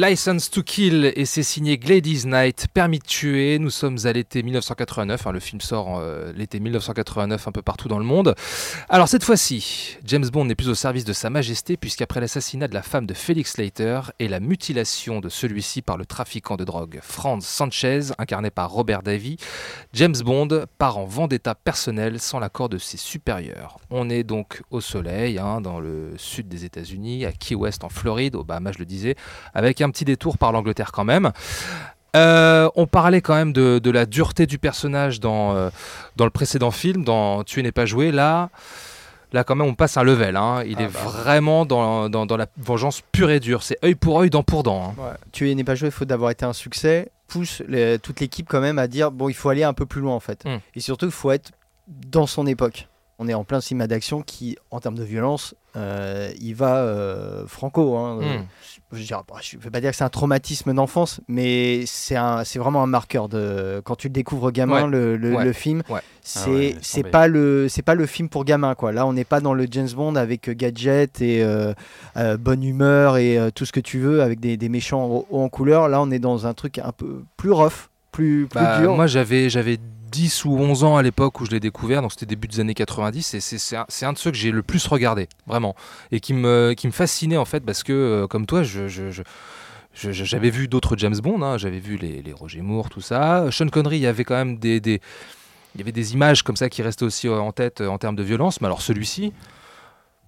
License 0.08 0.50
to 0.50 0.64
Kill 0.64 1.12
et 1.18 1.26
c'est 1.26 1.44
signé 1.44 1.78
Gladys 1.78 2.26
Knight, 2.26 2.68
Permis 2.74 3.00
de 3.00 3.04
tuer. 3.04 3.60
Nous 3.60 3.70
sommes 3.70 3.98
à 4.06 4.14
l'été 4.14 4.42
1989. 4.42 5.28
hein, 5.28 5.32
le 5.34 5.42
film 5.42 5.60
sort 5.60 6.00
euh, 6.00 6.32
l'été 6.34 6.62
1989 6.62 7.46
un 7.46 7.52
peu 7.52 7.62
partout 7.62 7.90
dans 7.90 8.00
le 8.00 8.06
monde. 8.06 8.34
Alors 8.88 9.10
cette 9.10 9.26
fois-ci, 9.26 9.98
James 10.06 10.26
Bond 10.32 10.46
n'est 10.46 10.56
plus 10.56 10.70
au 10.70 10.76
service 10.76 11.04
de 11.04 11.12
Sa 11.12 11.30
Majesté 11.30 11.76
puisqu'après 11.76 12.22
l'assassinat 12.22 12.70
de 12.70 12.74
la 12.74 12.84
femme 12.84 13.06
de 13.06 13.14
Felix 13.14 13.52
Slater 13.52 14.00
et 14.20 14.30
la 14.30 14.40
mutilation 14.40 15.20
de 15.20 15.28
celui-ci 15.28 15.82
par 15.82 15.98
le 15.98 16.06
trafiquant 16.06 16.56
de 16.56 16.64
drogue 16.64 17.00
Franz 17.02 17.46
Sanchez, 17.46 18.14
incarné 18.18 18.50
par 18.50 18.72
Robert 18.72 19.04
Davy, 19.04 19.36
James 19.92 20.18
Bond 20.24 20.68
part 20.78 21.00
en 21.00 21.06
vendetta 21.06 21.54
personnelle 21.54 22.22
sans 22.22 22.40
l'accord 22.40 22.70
de 22.70 22.78
ses 22.78 22.98
supérieurs. 22.98 23.78
On 23.90 24.10
est 24.10 24.24
donc 24.24 24.62
au 24.72 24.80
soleil, 24.80 25.38
hein, 25.38 25.60
dans 25.60 25.82
le 25.82 26.14
sud 26.16 26.48
des 26.48 26.64
États-Unis, 26.64 27.26
à 27.26 27.34
Key 27.34 27.56
West 27.56 27.84
en 27.84 27.90
Floride, 27.90 28.36
au 28.36 28.46
Bahamas 28.46 28.76
je 28.76 28.80
le 28.80 28.86
disais, 28.86 29.16
avec 29.54 29.82
un 29.82 29.90
petit 29.98 30.06
détour 30.06 30.38
par 30.38 30.52
l'Angleterre 30.52 30.92
quand 30.92 31.04
même. 31.06 31.32
Euh, 32.16 32.70
on 32.76 32.88
parlait 32.88 33.22
quand 33.22 33.36
même 33.36 33.52
de, 33.54 33.80
de 33.80 33.92
la 33.92 34.06
dureté 34.06 34.46
du 34.46 34.58
personnage 34.60 35.20
dans, 35.20 35.56
euh, 35.56 35.70
dans 36.16 36.26
le 36.26 36.32
précédent 36.32 36.72
film, 36.72 37.04
dans 37.04 37.44
Tu 37.44 37.62
n'es 37.64 37.72
pas 37.72 37.86
joué. 37.86 38.12
Là, 38.12 38.50
là 39.34 39.44
quand 39.44 39.56
même, 39.56 39.68
on 39.68 39.74
passe 39.76 39.98
un 39.98 40.04
level. 40.04 40.36
hein. 40.36 40.64
Il 40.66 40.76
Ah 40.80 40.84
est 40.84 40.88
bah. 40.88 41.00
vraiment 41.04 41.66
dans, 41.66 42.10
dans, 42.10 42.26
dans 42.26 42.38
la 42.38 42.48
vengeance 42.58 43.02
pure 43.12 43.30
et 43.32 43.40
dure. 43.40 43.62
C'est 43.64 43.78
œil 43.84 43.96
pour 43.96 44.20
œil, 44.20 44.30
dent 44.30 44.44
pour 44.44 44.64
dent. 44.64 44.94
hein. 44.98 45.02
Ouais. 45.02 45.14
Tu 45.32 45.54
n'es 45.54 45.64
pas 45.64 45.76
joué, 45.76 45.92
faute 45.92 46.08
d'avoir 46.08 46.32
été 46.32 46.46
un 46.46 46.54
succès, 46.54 47.12
pousse 47.28 47.62
les- 47.68 48.00
toute 48.00 48.20
l'équipe 48.20 48.48
quand 48.48 48.62
même 48.62 48.80
à 48.80 48.88
dire 48.88 49.12
bon, 49.12 49.30
il 49.30 49.34
faut 49.36 49.50
aller 49.50 49.64
un 49.64 49.74
peu 49.74 49.86
plus 49.86 50.02
loin 50.02 50.14
en 50.16 50.20
fait. 50.22 50.46
Mm. 50.46 50.58
Et 50.76 50.80
surtout, 50.80 51.06
il 51.06 51.12
faut 51.12 51.32
être 51.32 51.52
dans 51.88 52.26
son 52.28 52.48
époque. 52.48 52.88
On 53.20 53.28
est 53.28 53.34
en 53.34 53.44
plein 53.44 53.62
cinéma 53.62 53.88
d'action 53.88 54.22
qui, 54.22 54.58
en 54.70 54.80
termes 54.80 54.96
de 54.98 55.04
violence, 55.04 55.56
euh, 55.76 56.30
il 56.40 56.54
va 56.54 56.86
franco. 57.48 57.98
hein. 57.98 58.20
Mm. 58.22 58.46
Je 58.94 59.00
ne 59.58 59.62
vais 59.62 59.70
pas 59.70 59.82
dire 59.82 59.92
que 59.92 59.98
c'est 59.98 60.06
un 60.06 60.10
traumatisme 60.10 60.74
d'enfance, 60.74 61.20
mais 61.28 61.84
c'est 61.86 62.16
vraiment 62.58 62.82
un 62.84 62.88
marqueur 62.88 63.28
de 63.28 63.82
quand 63.84 63.96
tu 63.98 64.08
le 64.08 64.14
découvres 64.14 64.52
gamin, 64.52 64.84
Ouais. 64.86 64.90
le, 64.90 65.18
le- 65.18 65.36
Ouais. 65.36 65.44
le 65.44 65.52
film. 65.52 65.84
Ouais. 65.90 66.00
C'est 66.22 66.74
Ah 66.76 66.80
c'est 66.82 67.04
pas 67.04 67.28
le 67.28 67.68
c'est 67.68 67.82
pas 67.82 67.96
le 67.96 68.06
film 68.06 68.30
pour 68.30 68.46
gamin 68.46 68.76
quoi. 68.76 68.94
Là, 68.94 69.06
on 69.06 69.12
n'est 69.12 69.26
pas 69.26 69.42
dans 69.42 69.54
le 69.54 69.66
James 69.70 69.90
Bond 69.94 70.16
avec 70.16 70.48
euh, 70.48 70.54
gadget 70.54 71.22
et 71.22 71.44
euh, 71.44 71.74
euh, 72.16 72.38
bonne 72.38 72.64
humeur 72.64 73.18
et 73.18 73.38
euh, 73.38 73.50
tout 73.54 73.66
ce 73.66 73.74
que 73.74 73.80
tu 73.82 74.00
veux 74.00 74.22
avec 74.22 74.40
des, 74.40 74.56
des 74.56 74.70
méchants 74.70 75.26
en 75.30 75.50
couleur. 75.50 75.90
Là, 75.90 76.02
on 76.02 76.10
est 76.10 76.20
dans 76.20 76.48
un 76.48 76.54
truc 76.54 76.80
un 76.80 76.94
peu 76.94 77.24
plus 77.36 77.52
rough, 77.52 77.90
plus 78.14 78.48
plus 78.48 78.60
Bah, 78.60 78.80
dur. 78.80 78.96
moi, 78.96 79.08
j'avais, 79.08 79.50
j'avais 79.50 79.80
10 80.12 80.46
ou 80.46 80.58
11 80.58 80.84
ans 80.84 80.98
à 80.98 81.02
l'époque 81.04 81.40
où 81.42 81.46
je 81.46 81.52
l'ai 81.52 81.60
découvert, 81.60 82.02
donc 82.02 82.12
c'était 82.12 82.26
début 82.26 82.48
des 82.48 82.60
années 82.60 82.74
90, 82.74 83.34
et 83.34 83.40
c'est, 83.42 83.76
un, 83.76 83.86
un 84.02 84.14
de 84.14 84.18
ceux 84.18 84.32
que 84.32 84.38
j'ai 84.38 84.52
le 84.52 84.64
plus 84.64 84.86
regardé, 84.88 85.28
vraiment, 85.46 85.76
et 86.12 86.20
qui 86.20 86.34
me, 86.34 86.74
qui 86.76 86.88
me 86.88 86.92
fascinait 86.92 87.38
en 87.38 87.46
fait, 87.46 87.62
parce 87.62 87.84
que, 87.84 87.94
euh, 87.94 88.28
comme 88.28 88.46
toi, 88.46 88.64
je, 88.64 88.88
j'avais 89.94 90.50
vu 90.50 90.68
d'autres 90.68 90.96
James 90.98 91.18
Bond, 91.18 91.42
hein, 91.42 91.58
j'avais 91.58 91.80
vu 91.80 91.98
les, 91.98 92.22
les 92.22 92.34
Roger 92.34 92.62
Moore, 92.62 92.90
tout 92.90 93.02
ça. 93.02 93.48
Sean 93.52 93.68
Connery, 93.70 93.98
il 93.98 94.02
y 94.02 94.08
avait 94.08 94.24
quand 94.24 94.36
même 94.36 94.58
des, 94.58 94.80
des- 94.80 95.02
il 95.76 95.80
y 95.80 95.84
avait 95.84 95.92
des 95.92 96.14
images 96.14 96.44
comme 96.44 96.56
ça 96.56 96.70
qui 96.70 96.82
restaient 96.82 97.04
aussi 97.06 97.30
en 97.30 97.52
tête 97.52 97.82
euh, 97.82 97.88
en 97.88 97.98
termes 97.98 98.16
de 98.16 98.24
violence, 98.24 98.62
mais 98.62 98.68
alors 98.68 98.82
celui-ci, 98.82 99.34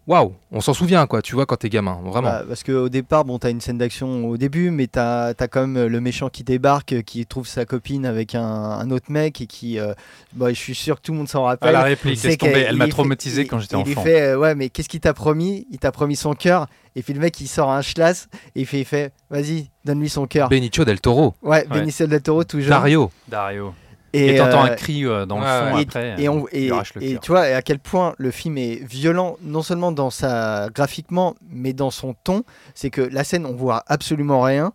waouh, 0.09 0.33
on 0.51 0.59
s'en 0.59 0.73
souvient, 0.73 1.05
quoi, 1.07 1.21
tu 1.21 1.35
vois, 1.35 1.45
quand 1.45 1.55
t'es 1.57 1.69
gamin, 1.69 1.99
vraiment. 2.03 2.29
Bah, 2.29 2.43
parce 2.47 2.63
qu'au 2.63 2.89
départ, 2.89 3.23
bon, 3.25 3.37
t'as 3.39 3.51
une 3.51 3.61
scène 3.61 3.77
d'action 3.77 4.27
au 4.27 4.35
début, 4.37 4.71
mais 4.71 4.87
t'as 4.87 5.27
as 5.39 5.47
quand 5.47 5.65
même 5.67 5.85
le 5.87 6.01
méchant 6.01 6.29
qui 6.29 6.43
débarque, 6.43 6.93
euh, 6.93 7.01
qui 7.01 7.25
trouve 7.25 7.47
sa 7.47 7.63
copine 7.65 8.05
avec 8.05 8.33
un, 8.35 8.43
un 8.43 8.89
autre 8.91 9.11
mec 9.11 9.39
et 9.39 9.45
qui, 9.45 9.79
euh, 9.79 9.93
bah, 10.33 10.49
je 10.49 10.55
suis 10.55 10.73
sûr 10.75 10.95
que 10.97 11.01
tout 11.03 11.11
le 11.11 11.19
monde 11.19 11.29
s'en 11.29 11.45
Ah, 11.45 11.49
rappelle. 11.49 11.71
la 11.73 11.83
réplique, 11.83 12.19
elle 12.43 12.75
m'a 12.75 12.87
traumatisé 12.87 13.43
fait- 13.43 13.47
quand 13.47 13.59
j'étais 13.59 13.77
il- 13.77 13.87
il 13.87 13.91
enfant. 13.91 14.01
fait, 14.03 14.21
euh, 14.21 14.37
ouais, 14.39 14.55
mais 14.55 14.69
qu'est-ce 14.69 14.89
qu'il 14.89 14.99
t'a 14.99 15.13
promis? 15.13 15.67
Il 15.71 15.77
t'a 15.77 15.91
promis 15.91 16.15
son 16.15 16.33
cœur. 16.33 16.67
Et 16.95 17.03
puis 17.03 17.13
le 17.13 17.19
mec, 17.19 17.39
il 17.39 17.47
sort 17.47 17.69
un 17.71 17.83
schlass 17.83 18.27
et 18.55 18.61
il 18.61 18.65
fait, 18.65 18.79
il 18.79 18.85
fait 18.85 19.13
vas-y, 19.29 19.69
donne-lui 19.85 20.09
son 20.09 20.25
cœur. 20.25 20.49
Benicio 20.49 20.83
del 20.85 20.99
Toro, 20.99 21.35
Ouais, 21.43 21.67
Ouais. 21.69 21.79
Benicio 21.79 22.07
del 22.07 22.21
Toro, 22.21 22.43
toujours. 22.43 22.71
Dario, 22.71 23.11
Dario. 23.27 23.73
Et 24.13 24.35
t'entends 24.37 24.65
euh, 24.65 24.71
un 24.71 24.75
cri 24.75 25.05
euh, 25.05 25.25
dans 25.25 25.39
le 25.39 25.45
fond 25.45 25.77
et, 25.77 25.81
après. 25.81 26.15
et, 26.17 26.27
euh, 26.27 26.31
on, 26.31 26.47
et, 26.51 27.17
tu 27.21 27.31
vois 27.31 27.47
et 27.47 27.53
à 27.53 27.61
quel 27.61 27.79
point 27.79 28.15
le 28.17 28.31
film 28.31 28.57
est 28.57 28.83
violent, 28.83 29.37
non 29.41 29.61
seulement 29.61 29.91
dans 29.91 30.09
sa 30.09 30.69
graphiquement, 30.73 31.35
mais 31.49 31.73
dans 31.73 31.91
son 31.91 32.15
ton. 32.23 32.43
C'est 32.73 32.89
que 32.89 33.01
la 33.01 33.23
scène, 33.23 33.45
on 33.45 33.53
voit 33.53 33.83
absolument 33.87 34.41
rien, 34.41 34.73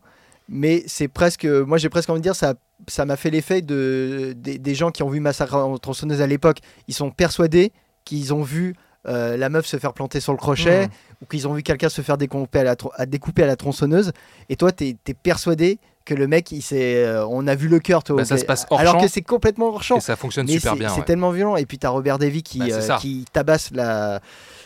mais 0.49 0.83
c'est 0.87 1.09
presque, 1.09 1.45
moi 1.45 1.79
j'ai 1.79 1.89
presque 1.89 2.11
envie 2.11 2.21
de 2.21 2.25
dire, 2.25 2.37
ça, 2.37 2.55
ça 2.87 3.05
m'a 3.05 3.17
fait 3.17 3.31
l'effet 3.31 3.63
de 3.63 4.35
des, 4.37 4.59
des 4.59 4.75
gens 4.75 4.91
qui 4.91 5.03
ont 5.03 5.09
vu 5.09 5.21
Massacre 5.21 5.55
en 5.55 5.79
tronçonneuse 5.79 6.21
à 6.21 6.27
l'époque. 6.27 6.59
Ils 6.89 6.95
sont 6.95 7.11
persuadés 7.11 7.73
qu'ils 8.05 8.35
ont 8.35 8.43
vu 8.43 8.75
euh, 9.07 9.37
la 9.37 9.49
meuf 9.49 9.67
se 9.67 9.77
faire 9.79 9.93
planter 9.93 10.21
sur 10.21 10.33
le 10.33 10.39
crochet 10.39 10.87
Mmh. 10.87 10.91
ou 11.23 11.27
qu'ils 11.27 11.47
ont 11.49 11.55
vu 11.55 11.63
quelqu'un 11.63 11.89
se 11.89 12.03
faire 12.03 12.17
découper 12.19 12.61
à 12.61 12.65
la, 12.65 12.77
tro- 12.77 12.93
à 12.97 13.07
découper 13.07 13.43
à 13.43 13.47
la 13.47 13.57
tronçonneuse. 13.57 14.13
Et 14.49 14.57
toi, 14.57 14.73
t'es 14.73 14.97
es 15.07 15.15
persuadé 15.15 15.79
que 16.05 16.13
le 16.15 16.27
mec, 16.27 16.53
il 16.53 16.61
s'est, 16.61 16.97
euh, 17.05 17.25
on 17.29 17.47
a 17.47 17.55
vu 17.55 17.69
le 17.69 17.79
cœur, 17.81 18.03
toi, 18.05 18.17
Bah, 18.17 18.25
ça 18.27 18.37
se 18.37 18.45
passe 18.45 18.67
hors 18.69 18.79
alors 18.79 18.95
champ. 18.95 19.01
que 19.01 19.09
c'est 19.09 19.23
complètement 19.23 19.69
hors 19.69 19.83
champ. 19.83 19.97
Et 19.97 20.01
ça 20.01 20.17
fonctionne 20.17 20.47
Mais 20.47 20.53
super 20.55 20.73
c'est 20.75 20.79
bien. 20.79 20.89
c'est 20.91 20.99
ouais. 21.01 21.05
tellement 21.07 21.31
violent. 21.31 21.57
Et 21.57 21.65
puis 21.65 21.79
t'as 21.79 21.89
Robert 21.89 22.19
Davy 22.19 22.43
qui, 22.43 22.59
Bah, 22.59 22.67
euh, 22.73 22.81
ça. 22.83 22.97
qui 23.01 23.25
tabasse 23.33 23.71
la. 23.73 24.21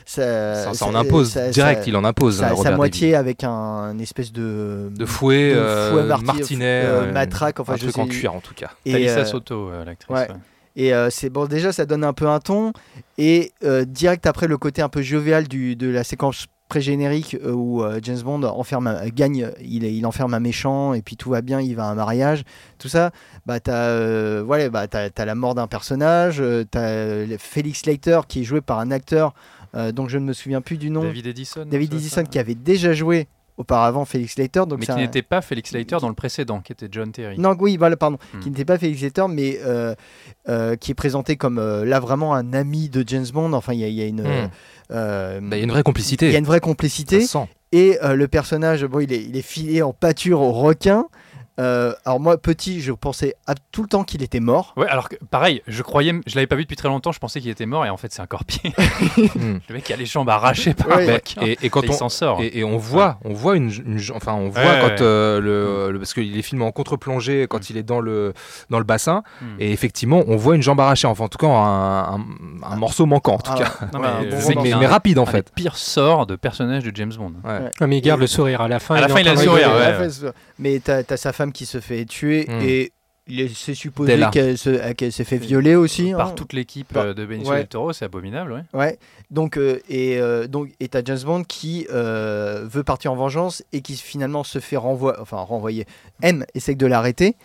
sa- 0.05 0.73
Ça, 0.75 0.87
en 0.87 0.95
impose 0.95 1.37
direct, 1.53 1.87
il 1.87 1.97
en 1.97 2.05
impose. 2.05 2.39
sa, 2.39 2.51
hein, 2.51 2.57
sa 2.63 2.73
moitié 2.77 3.15
avec 3.15 3.45
un, 3.45 3.51
un 3.51 3.99
espèce 3.99 4.33
de. 4.33 4.91
de 4.93 5.07
fouet, 5.07 5.55
de 5.55 5.91
fouet 5.93 6.03
marti- 6.05 6.25
martinet, 6.25 7.13
matraque, 7.13 7.61
enfin 7.61 7.75
un 7.75 7.77
je 7.77 7.83
truc 7.83 7.95
sais- 7.95 8.01
en 8.01 8.07
cuir 8.07 8.35
en 8.35 8.41
tout 8.41 8.55
cas. 8.55 8.71
Et, 8.85 8.93
Talisa 8.93 9.19
euh, 9.21 9.25
Soto, 9.25 9.69
euh, 9.71 9.85
l'actrice. 9.85 10.11
ouais. 10.17 10.29
ouais. 10.29 10.37
Et 10.79 10.95
euh, 10.95 11.11
c'est 11.11 11.29
bon, 11.29 11.47
déjà, 11.47 11.73
ça 11.73 11.85
donne 11.85 12.05
un 12.05 12.13
peu 12.15 12.29
un 12.29 12.39
ton. 12.39 12.73
Et 13.19 13.53
euh, 13.65 13.85
direct 13.85 14.27
après, 14.27 14.47
le 14.47 14.57
côté 14.57 14.81
un 14.81 14.89
peu 14.89 15.03
jovial 15.03 15.47
du, 15.49 15.75
de 15.77 15.89
la 15.89 16.05
séquence 16.05 16.47
pré-générique 16.69 17.37
euh, 17.45 17.53
où 17.53 17.83
James 18.03 18.21
Bond 18.21 18.43
enferme, 18.45 18.87
un- 18.87 19.09
gagne, 19.09 19.51
il, 19.61 19.85
il 19.85 20.07
enferme 20.07 20.35
un 20.35 20.41
méchant 20.41 20.95
et 20.95 21.03
puis 21.03 21.17
tout 21.17 21.31
va 21.31 21.41
bien, 21.43 21.61
il 21.61 21.75
va 21.75 21.85
à 21.85 21.87
un 21.89 21.95
mariage, 21.97 22.45
tout 22.79 22.89
ça. 22.89 23.11
Bah, 23.45 23.59
t'as 23.59 23.89
euh, 23.89 24.43
voilà, 24.47 24.69
bah, 24.71 24.87
t'as 24.87 25.25
la 25.25 25.35
mort 25.35 25.55
d'un 25.57 25.67
personnage, 25.67 26.43
t'as 26.71 27.27
Félix 27.39 27.85
Leiter 27.87 28.21
qui 28.29 28.43
est 28.43 28.45
joué 28.45 28.61
par 28.61 28.79
un 28.79 28.91
acteur 28.91 29.35
euh, 29.75 29.93
dont 29.93 30.07
je 30.09 30.19
ne 30.19 30.25
me 30.27 30.33
souviens 30.33 30.61
plus 30.61 30.77
du 30.79 30.91
nom, 30.91 31.03
David, 31.03 31.25
David 31.25 31.27
Edison. 31.39 31.67
c'est 31.71 31.77
Edison, 31.97 32.15
ça 32.15 32.23
qui 32.25 32.39
avait 32.39 32.55
déjà 32.55 32.93
joué 32.93 33.27
auparavant 33.59 34.05
Félix 34.07 34.39
Leiter. 34.39 34.61
Donc 34.67 34.79
Mais 34.79 34.87
qui 34.87 34.93
un- 34.93 34.97
n'était 34.97 35.21
pas 35.23 35.43
Félix 35.43 35.73
Leiter 35.73 35.97
dans 36.01 36.09
le 36.09 36.15
précédent, 36.15 36.61
qui 36.61 36.73
était 36.73 36.89
John 36.91 37.13
Terry. 37.13 37.39
non, 37.39 37.55
oui, 37.61 37.77
voilà, 37.77 37.97
pardon, 37.97 38.17
Hmm. 38.33 38.41
qui 38.41 38.51
n'était 38.51 38.65
pas 38.65 38.79
Félix 38.79 39.03
Leiter, 39.03 39.27
mais 39.29 39.59
euh, 39.65 39.95
euh, 40.49 40.77
qui 40.77 40.93
est 40.93 40.95
présenté 40.95 41.37
comme 41.37 41.59
euh, 41.59 41.85
là 41.85 42.01
vraiment 42.01 42.35
un 42.35 42.53
ami 42.55 42.89
de 42.89 43.05
James 43.07 43.27
Bond. 43.33 43.53
Enfin, 43.53 43.75
il 43.75 43.81
y, 43.81 43.85
a- 43.85 43.89
il 43.89 43.95
y 43.95 44.03
a 44.03 44.07
une, 44.07 44.25
euh, 44.91 45.41
Bah, 45.43 45.57
Il 45.57 45.59
y 45.59 45.61
a 45.61 45.65
une 45.65 45.71
vraie 45.71 45.83
complicité. 45.83 46.27
il 46.27 46.33
y 46.33 46.37
a 46.37 46.39
une 46.39 46.45
vraie 46.47 46.61
complicité. 46.61 47.25
Et 47.71 47.99
euh, 48.03 48.15
le 48.15 48.29
personnage, 48.29 48.85
bon, 48.87 49.01
il 49.01 49.13
est, 49.13 49.23
il 49.23 49.37
est 49.37 49.43
filé 49.43 49.83
en 49.83 49.93
pâture 49.93 50.41
au 50.41 50.53
requin. 50.53 51.05
Euh, 51.59 51.93
alors 52.05 52.21
moi, 52.21 52.39
petit, 52.39 52.81
je 52.81 52.93
pensais 52.93 53.35
à 53.47 53.55
tout 53.73 53.83
le 53.83 53.89
temps 53.89 54.05
qu'il 54.05 54.23
était 54.23 54.41
mort. 54.41 54.75
Ouais, 54.77 54.87
alors 54.89 55.09
que 55.09 55.17
pareil, 55.31 55.63
je 55.67 55.83
croyais, 55.83 56.13
je 56.27 56.35
l'avais 56.37 56.47
pas 56.47 56.55
vu 56.57 56.63
depuis 56.63 56.77
très 56.77 56.89
longtemps, 56.89 57.11
je 57.13 57.19
pensais 57.19 57.41
qu'il 57.41 57.51
était 57.51 57.67
mort 57.67 57.85
et 57.85 57.91
en 57.91 57.97
fait 57.97 58.13
c'est 58.13 58.23
un 58.23 58.27
corpier. 58.27 58.73
Hmm. 59.39 59.59
le 59.69 59.75
mec 59.75 59.91
a 59.91 59.97
les 59.97 60.07
jambes 60.07 60.29
arrachées 60.29 60.75
par 60.75 60.89
Ouais. 60.89 61.09
un 61.11 61.15
requin. 61.15 61.43
et, 61.43 61.59
et 61.63 61.71
quand 61.71 61.83
Et 61.83 61.91
on 61.91 61.93
s'en 61.93 62.09
sort. 62.09 62.41
et, 62.41 62.59
et 62.59 62.65
on 62.65 62.77
voit, 62.79 63.19
on 63.25 63.33
voit 63.33 63.57
une, 63.57 63.71
une- 63.71 64.01
enfin 64.15 64.33
on 64.35 64.49
voit 64.49 64.63
Ouais, 64.63 64.79
quand 64.81 64.87
ouais. 64.89 64.97
euh, 65.03 65.41
le, 65.41 65.93
le- 65.93 65.99
parce 65.99 66.15
qu'il 66.15 66.37
est 66.39 66.43
filmé 66.43 66.65
en 66.65 66.71
contre-plongée 66.73 67.47
quand 67.49 67.71
il 67.71 67.77
est 67.77 67.83
dans 67.83 68.01
le 68.01 68.33
dans 68.71 68.79
le 68.79 68.85
bassin 68.85 69.23
Hmm. 69.41 69.57
et 69.61 69.73
effectivement 69.73 70.23
on 70.27 70.37
voit 70.37 70.55
une 70.57 70.63
jambe 70.63 70.81
arrachée, 70.81 71.07
enfin 71.07 71.25
en 71.25 71.29
tout 71.29 71.39
cas 71.39 71.47
un, 71.49 72.15
un- 72.15 72.25
un 72.63 72.77
morceau 72.77 73.07
manquant 73.07 73.35
en 73.35 73.39
tout 73.39 73.51
Ah, 73.55 73.59
cas, 73.59 73.73
Non, 73.93 74.01
ouais, 74.01 74.07
un 74.07 74.63
mais, 74.63 74.73
bon 74.73 74.87
rapide 74.87 75.19
en 75.19 75.23
un 75.23 75.25
des 75.27 75.31
fait. 75.33 75.53
pires 75.55 75.77
sorts 75.77 76.27
de 76.27 76.37
personnage 76.37 76.85
de 76.85 76.93
James 76.95 77.13
Bond. 77.17 77.33
Ouais. 77.45 77.71
Ah, 77.81 77.87
mais 77.87 77.99
il 77.99 78.03
garde 78.03 78.21
le 78.21 78.27
sourire 78.27 78.61
à 78.61 78.69
la 78.69 78.79
fin. 78.79 78.95
À 78.97 79.01
la 79.01 79.09
fin, 79.09 79.21
il 79.21 79.29
a 79.29 79.33
le 79.35 79.39
sourire, 79.39 79.71
Mais 80.59 80.81
t'as 80.83 81.03
as 81.09 81.17
sa 81.17 81.33
femme 81.49 81.53
qui 81.53 81.67
se 81.67 81.81
fait 81.81 82.05
tuer 82.05 82.47
Mm. 82.49 82.61
et 82.63 82.93
il 83.27 83.41
est- 83.41 83.55
c'est 83.55 83.75
supposé 83.75 84.19
qu'elle 84.33 84.57
se- 84.57 84.93
qu'elle 84.93 85.13
s'est 85.13 85.25
fait 85.25 85.37
violer 85.39 85.75
aussi. 85.75 86.13
Par 86.13 86.29
hein. 86.29 86.33
toute 86.35 86.53
l'équipe 86.53 86.93
Par- 86.93 87.05
euh, 87.07 87.15
de 87.15 87.27
Benicio 87.27 87.53
ouais. 87.53 87.59
del 87.59 87.69
Toro, 87.69 87.93
c'est 87.93 88.05
abominable, 88.07 88.53
ouais. 88.53 88.63
Ouais. 88.79 88.99
Donc 89.31 89.57
euh, 89.59 89.81
et 89.91 90.19
euh, 90.19 90.47
donc 90.47 90.71
et 90.81 90.89
t'as 90.89 91.03
James 91.05 91.19
Bond 91.25 91.45
qui 91.45 91.87
euh, 91.93 92.65
veut 92.71 92.83
partir 92.85 93.13
en 93.13 93.17
vengeance 93.17 93.63
et 93.73 93.81
qui 93.83 93.97
finalement 93.97 94.45
se 94.45 94.59
fait 94.61 94.77
renvoyer, 94.79 95.19
enfin 95.21 95.39
renvoyer. 95.39 95.87
M 96.23 96.45
essaie 96.55 96.75
de 96.75 96.87
l'arrêter, 96.87 97.37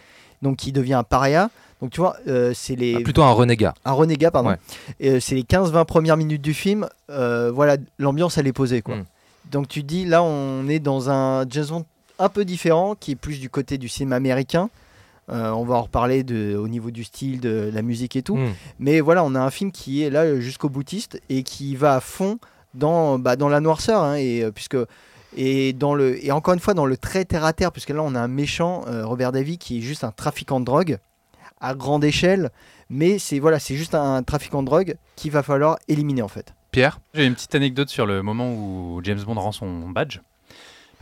donc 0.42 0.66
il 0.68 0.72
devient 0.74 0.94
un 0.96 1.04
paria. 1.04 1.50
Donc 1.82 1.92
tu 1.92 2.00
vois, 2.00 2.16
euh, 2.30 2.54
c'est 2.56 2.78
les 2.78 2.96
Ah, 2.96 3.02
plutôt 3.02 3.24
un 3.24 3.32
renégat. 3.32 3.74
un 3.84 3.92
renégat 3.92 4.32
pardon. 4.32 4.52
Ouais. 4.52 4.58
Et, 5.02 5.10
euh, 5.10 5.20
c'est 5.20 5.36
les 5.36 5.44
15-20 5.44 5.84
premières 5.86 6.16
minutes 6.16 6.42
du 6.42 6.54
film. 6.54 6.88
euh, 7.10 7.52
voilà, 7.54 7.76
l'ambiance 8.00 8.38
elle 8.38 8.48
est 8.48 8.54
posée 8.54 8.82
quoi. 8.82 8.96
Mm. 8.96 9.06
Donc 9.52 9.68
tu 9.68 9.82
te 9.82 9.88
dis 9.88 10.06
là 10.06 10.24
on 10.24 10.70
est 10.70 10.80
dans 10.80 11.10
un 11.10 11.46
James 11.50 11.66
Bond 11.68 11.86
un 12.20 12.30
peu 12.30 12.46
différent 12.46 12.96
qui 12.96 13.12
est 13.12 13.16
plus 13.16 13.40
du 13.40 13.50
côté 13.50 13.78
du 13.78 13.90
cinéma 13.90 14.16
américain. 14.16 14.70
Euh, 15.30 15.52
on 15.52 15.64
va 15.64 15.76
en 15.76 15.84
reparler 15.84 16.24
de, 16.24 16.58
au 16.58 16.68
niveau 16.68 16.92
du 16.92 17.04
style, 17.04 17.40
de 17.40 17.72
la 17.74 17.82
musique 17.82 18.16
et 18.16 18.24
tout. 18.24 18.36
Hmm. 18.36 18.52
Mais 18.80 19.00
voilà, 19.00 19.24
on 19.24 19.36
a 19.36 19.40
un 19.40 19.50
film 19.52 19.72
qui 19.72 20.04
est 20.04 20.10
là 20.10 20.24
euh, 20.24 20.42
jusqu'au 20.42 20.70
boutiste 20.70 21.22
et 21.30 21.44
qui 21.44 21.76
va 21.76 21.96
à 21.96 22.00
fond 22.02 22.40
dans, 22.74 23.20
bah, 23.20 23.36
dans 23.36 23.50
la 23.50 23.62
noirceur. 23.62 24.02
hein, 24.04 24.16
et, 24.16 24.44
euh, 24.44 24.52
puisque, 24.52 24.78
et, 25.38 25.72
dans 25.74 25.96
le, 25.96 26.24
et 26.24 26.32
encore 26.32 26.54
une 26.54 26.60
fois, 26.60 26.74
dans 26.74 26.86
le 26.86 26.98
très 26.98 27.24
terre 27.24 27.46
à 27.46 27.54
terre, 27.54 27.72
puisque 27.72 27.90
là, 27.90 28.04
on 28.04 28.16
a 28.16 28.20
un 28.20 28.28
méchant, 28.28 28.84
euh, 28.88 29.06
Robert 29.06 29.32
Davy, 29.32 29.58
qui 29.58 29.78
est 29.78 29.82
juste 29.82 30.04
un 30.04 30.12
trafiquant 30.12 30.60
de 30.60 30.66
drogue 30.66 30.98
à 31.62 31.74
grande 31.74 32.04
échelle. 32.04 32.50
Mais 32.90 33.18
c'est 33.18 33.40
voilà, 33.40 33.60
c'est 33.60 33.76
juste 33.76 33.96
un 33.96 34.22
trafiquant 34.24 34.62
de 34.62 34.68
drogue 34.68 34.96
qu'il 35.16 35.32
va 35.32 35.42
falloir 35.42 35.78
éliminer 35.88 36.22
en 36.22 36.28
fait. 36.28 36.54
Pierre, 36.72 37.00
J'ai 37.14 37.26
une 37.26 37.34
petite 37.34 37.56
anecdote 37.56 37.90
sur 37.90 38.06
le 38.06 38.22
moment 38.22 38.52
où 38.52 39.00
James 39.04 39.22
Bond 39.26 39.36
rend 39.36 39.52
son 39.52 39.90
badge. 39.90 40.20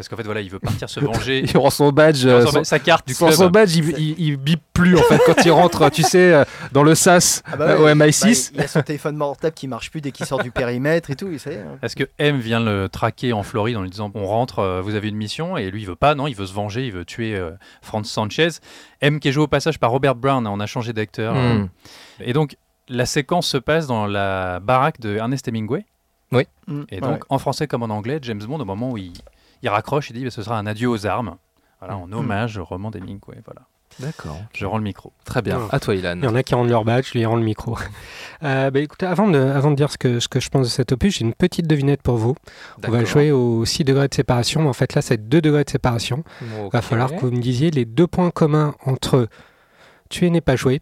Parce 0.02 0.10
qu'en 0.10 0.16
fait, 0.18 0.24
voilà, 0.24 0.42
il 0.42 0.50
veut 0.50 0.60
partir 0.60 0.90
se 0.90 1.00
venger. 1.00 1.44
il 1.48 1.58
rend 1.58 1.70
son 1.70 1.92
badge. 1.92 2.24
Il 2.24 2.30
euh, 2.30 2.40
rend 2.40 2.46
son- 2.48 2.52
son- 2.60 2.64
sa 2.64 2.80
carte 2.80 3.08
du 3.08 3.14
sans 3.14 3.28
club. 3.28 3.38
son 3.38 3.50
badge, 3.50 3.76
il, 3.76 3.90
il, 4.00 4.16
il 4.20 4.38
bip 4.38 4.60
plus 4.74 4.98
en 4.98 5.02
fait 5.04 5.20
quand 5.26 5.46
il 5.46 5.52
rentre, 5.52 5.90
tu 5.90 6.02
sais, 6.02 6.34
euh, 6.34 6.44
dans 6.72 6.84
le 6.84 6.96
SAS 6.96 7.44
Ah 7.46 7.56
bah 7.56 7.66
euh, 7.70 7.78
ouais, 7.84 7.92
au 7.92 7.96
MI6. 7.96 8.52
bah, 8.52 8.56
il 8.56 8.62
a 8.62 8.68
son 8.68 8.82
téléphone 8.82 9.18
portable 9.18 9.54
qui 9.54 9.68
marche 9.68 9.92
plus 9.92 10.02
dès 10.02 10.12
qu'il 10.12 10.26
sort 10.26 10.42
du 10.42 10.52
périmètre 10.52 11.12
et 11.12 11.16
tout. 11.16 11.28
Hein. 11.28 11.78
Est-ce 11.84 11.96
que 11.96 12.06
M 12.18 12.40
vient 12.40 12.60
le 12.60 12.90
traquer 12.90 13.32
en 13.34 13.44
Floride 13.44 13.78
en 13.78 13.84
lui 13.84 13.90
disant 13.90 14.12
on 14.16 14.26
rentre, 14.26 14.82
vous 14.84 14.96
avez 14.96 15.10
une 15.10 15.18
mission? 15.18 15.56
Et 15.58 15.70
lui 15.70 15.82
il 15.82 15.88
veut 15.88 15.96
pas, 15.96 16.16
non, 16.16 16.26
il 16.28 16.36
veut 16.36 16.48
se 16.48 16.54
venger, 16.54 16.86
il 16.88 16.92
veut 16.92 17.06
tuer 17.06 17.36
euh, 17.36 17.52
Franz 17.82 18.10
Sanchez. 18.10 18.50
M 19.02 19.20
qui 19.20 19.30
est 19.30 19.32
joué 19.32 19.44
au 19.44 19.48
passage 19.48 19.80
par 19.80 19.92
Robert 19.92 20.16
Brown, 20.16 20.46
on 20.48 20.60
a 20.60 20.66
changé 20.66 20.94
d'acteur. 20.94 21.36
Hmm. 21.36 21.68
Et 22.20 22.34
donc 22.34 22.56
la 22.90 23.06
séquence 23.06 23.48
se 23.48 23.58
passe 23.58 23.88
dans 23.88 24.08
la 24.08 24.60
baraque 24.60 25.00
de 25.00 25.16
Ernest 25.16 25.48
Hemingway. 25.48 25.86
Mm, 26.68 26.84
Et 26.90 26.96
ouais. 26.96 27.02
donc 27.02 27.24
en 27.30 27.38
français 27.40 27.68
comme 27.68 27.84
en 27.84 27.90
anglais, 27.90 28.20
James 28.22 28.42
Bond 28.42 28.60
au 28.60 28.66
moment 28.66 28.92
où 28.92 28.98
il, 28.98 29.12
il 29.64 29.70
raccroche, 29.70 30.10
il 30.10 30.14
dit 30.14 30.24
bah, 30.24 30.32
ce 30.32 30.44
sera 30.44 30.58
un 30.58 30.66
adieu 30.66 30.90
aux 30.90 31.06
armes. 31.06 31.38
Voilà, 31.80 31.98
en 31.98 32.12
hommage 32.12 32.58
au 32.58 32.64
roman 32.66 32.92
d'Hemingway. 32.92 33.38
Voilà. 33.46 33.62
D'accord. 34.00 34.38
Je 34.54 34.66
rends 34.66 34.78
le 34.78 34.84
micro. 34.84 35.12
Très 35.26 35.42
bien. 35.42 35.58
Ouais. 35.60 35.68
À 35.72 35.80
toi, 35.80 35.94
Il 35.96 35.98
y 35.98 36.04
Ilan. 36.08 36.22
en 36.24 36.36
a 36.36 36.44
qui 36.44 36.56
rendent 36.56 36.70
leur 36.70 36.86
badge, 36.86 37.12
lui 37.14 37.22
il 37.22 37.26
rend 37.26 37.36
le 37.36 37.44
micro. 37.44 37.78
Euh, 38.44 38.72
bah, 38.72 38.80
écoutez, 38.80 39.06
avant 39.06 39.28
de, 39.28 39.38
avant 39.38 39.70
de 39.70 39.76
dire 39.76 39.92
ce 39.92 40.00
que, 40.00 40.20
ce 40.20 40.28
que 40.28 40.40
je 40.40 40.50
pense 40.50 40.66
de 40.66 40.72
cet 40.72 40.92
opus, 40.92 41.20
j'ai 41.20 41.26
une 41.26 41.36
petite 41.36 41.68
devinette 41.68 42.02
pour 42.02 42.16
vous. 42.18 42.36
On 42.88 42.90
va 42.90 43.06
jouer 43.06 43.32
aux 43.32 43.66
6 43.66 43.84
degrés 43.84 44.08
de 44.08 44.14
séparation. 44.16 44.64
mais 44.64 44.68
En 44.70 44.74
fait, 44.74 44.96
là, 44.96 45.04
c'est 45.04 45.30
2 45.30 45.42
degrés 45.42 45.64
de 45.64 45.70
séparation. 45.70 46.24
Il 46.42 46.70
va 46.74 46.82
falloir 46.82 47.12
que 47.12 47.20
vous 47.22 47.30
me 47.32 47.40
disiez 47.40 47.70
les 47.70 47.86
deux 47.86 48.08
points 48.08 48.32
communs 48.32 48.74
entre 48.84 49.28
Tuer 50.10 50.32
n'est 50.32 50.42
pas 50.42 50.56
joué 50.56 50.82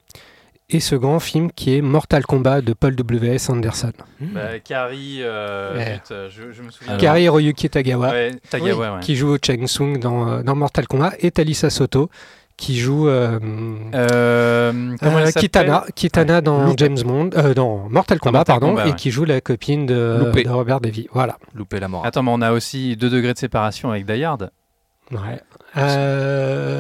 et 0.70 0.80
ce 0.80 0.96
grand 0.96 1.20
film 1.20 1.52
qui 1.52 1.76
est 1.76 1.82
Mortal 1.82 2.26
Kombat 2.26 2.62
de 2.62 2.74
Paul 2.74 2.96
W.S. 2.96 3.50
Anderson. 3.50 3.92
Bah, 4.22 4.60
Carrie, 4.64 5.18
euh, 5.22 5.76
Ouais. 5.76 6.02
euh, 6.12 6.30
je, 6.30 6.52
je 6.52 6.62
me 6.62 6.70
souviens. 6.72 6.94
Alors. 6.94 7.02
Kari 7.02 7.24
Hiroyuki 7.24 7.70
Tagawa, 7.70 8.10
Ouais, 8.10 8.32
Tagawa, 8.50 8.94
ouais. 8.96 9.00
qui 9.02 9.16
joue 9.16 9.30
au 9.30 9.38
Cheng 9.44 9.66
Sung 9.68 9.98
dans, 10.00 10.28
euh, 10.30 10.44
dans 10.44 10.56
Mortal 10.56 10.88
Kombat, 10.88 11.14
et 11.20 11.32
Talisa 11.32 11.70
Soto, 11.70 12.10
qui 12.58 12.78
joue 12.78 13.08
euh, 13.08 13.40
Euh, 13.96 14.96
euh, 15.02 15.32
Kitana, 15.32 15.86
Kitana 15.96 16.42
dans 16.42 16.66
Loupé. 16.66 16.76
James 16.78 16.98
Bond, 17.06 17.30
euh, 17.38 17.54
dans 17.54 17.88
Mortal 17.90 18.20
Kombat, 18.20 18.40
Mortal 18.40 18.54
pardon, 18.60 18.76
Kombat, 18.76 18.88
et 18.90 18.94
qui 18.96 19.12
joue 19.12 19.24
la 19.26 19.40
copine 19.42 19.86
de, 19.86 20.32
Robert 20.50 20.82
Davy. 20.82 21.08
Voilà. 21.14 21.38
Loupé 21.56 21.80
la 21.80 21.88
mort. 21.88 22.06
Attends, 22.06 22.22
mais 22.24 22.32
on 22.34 22.42
a 22.42 22.52
aussi 22.52 22.96
deux 22.98 23.10
degrés 23.10 23.34
de 23.34 23.38
séparation 23.40 23.92
avec 23.92 24.06
Die 24.06 24.24
Hard. 24.24 24.52
Ouais. 25.12 25.40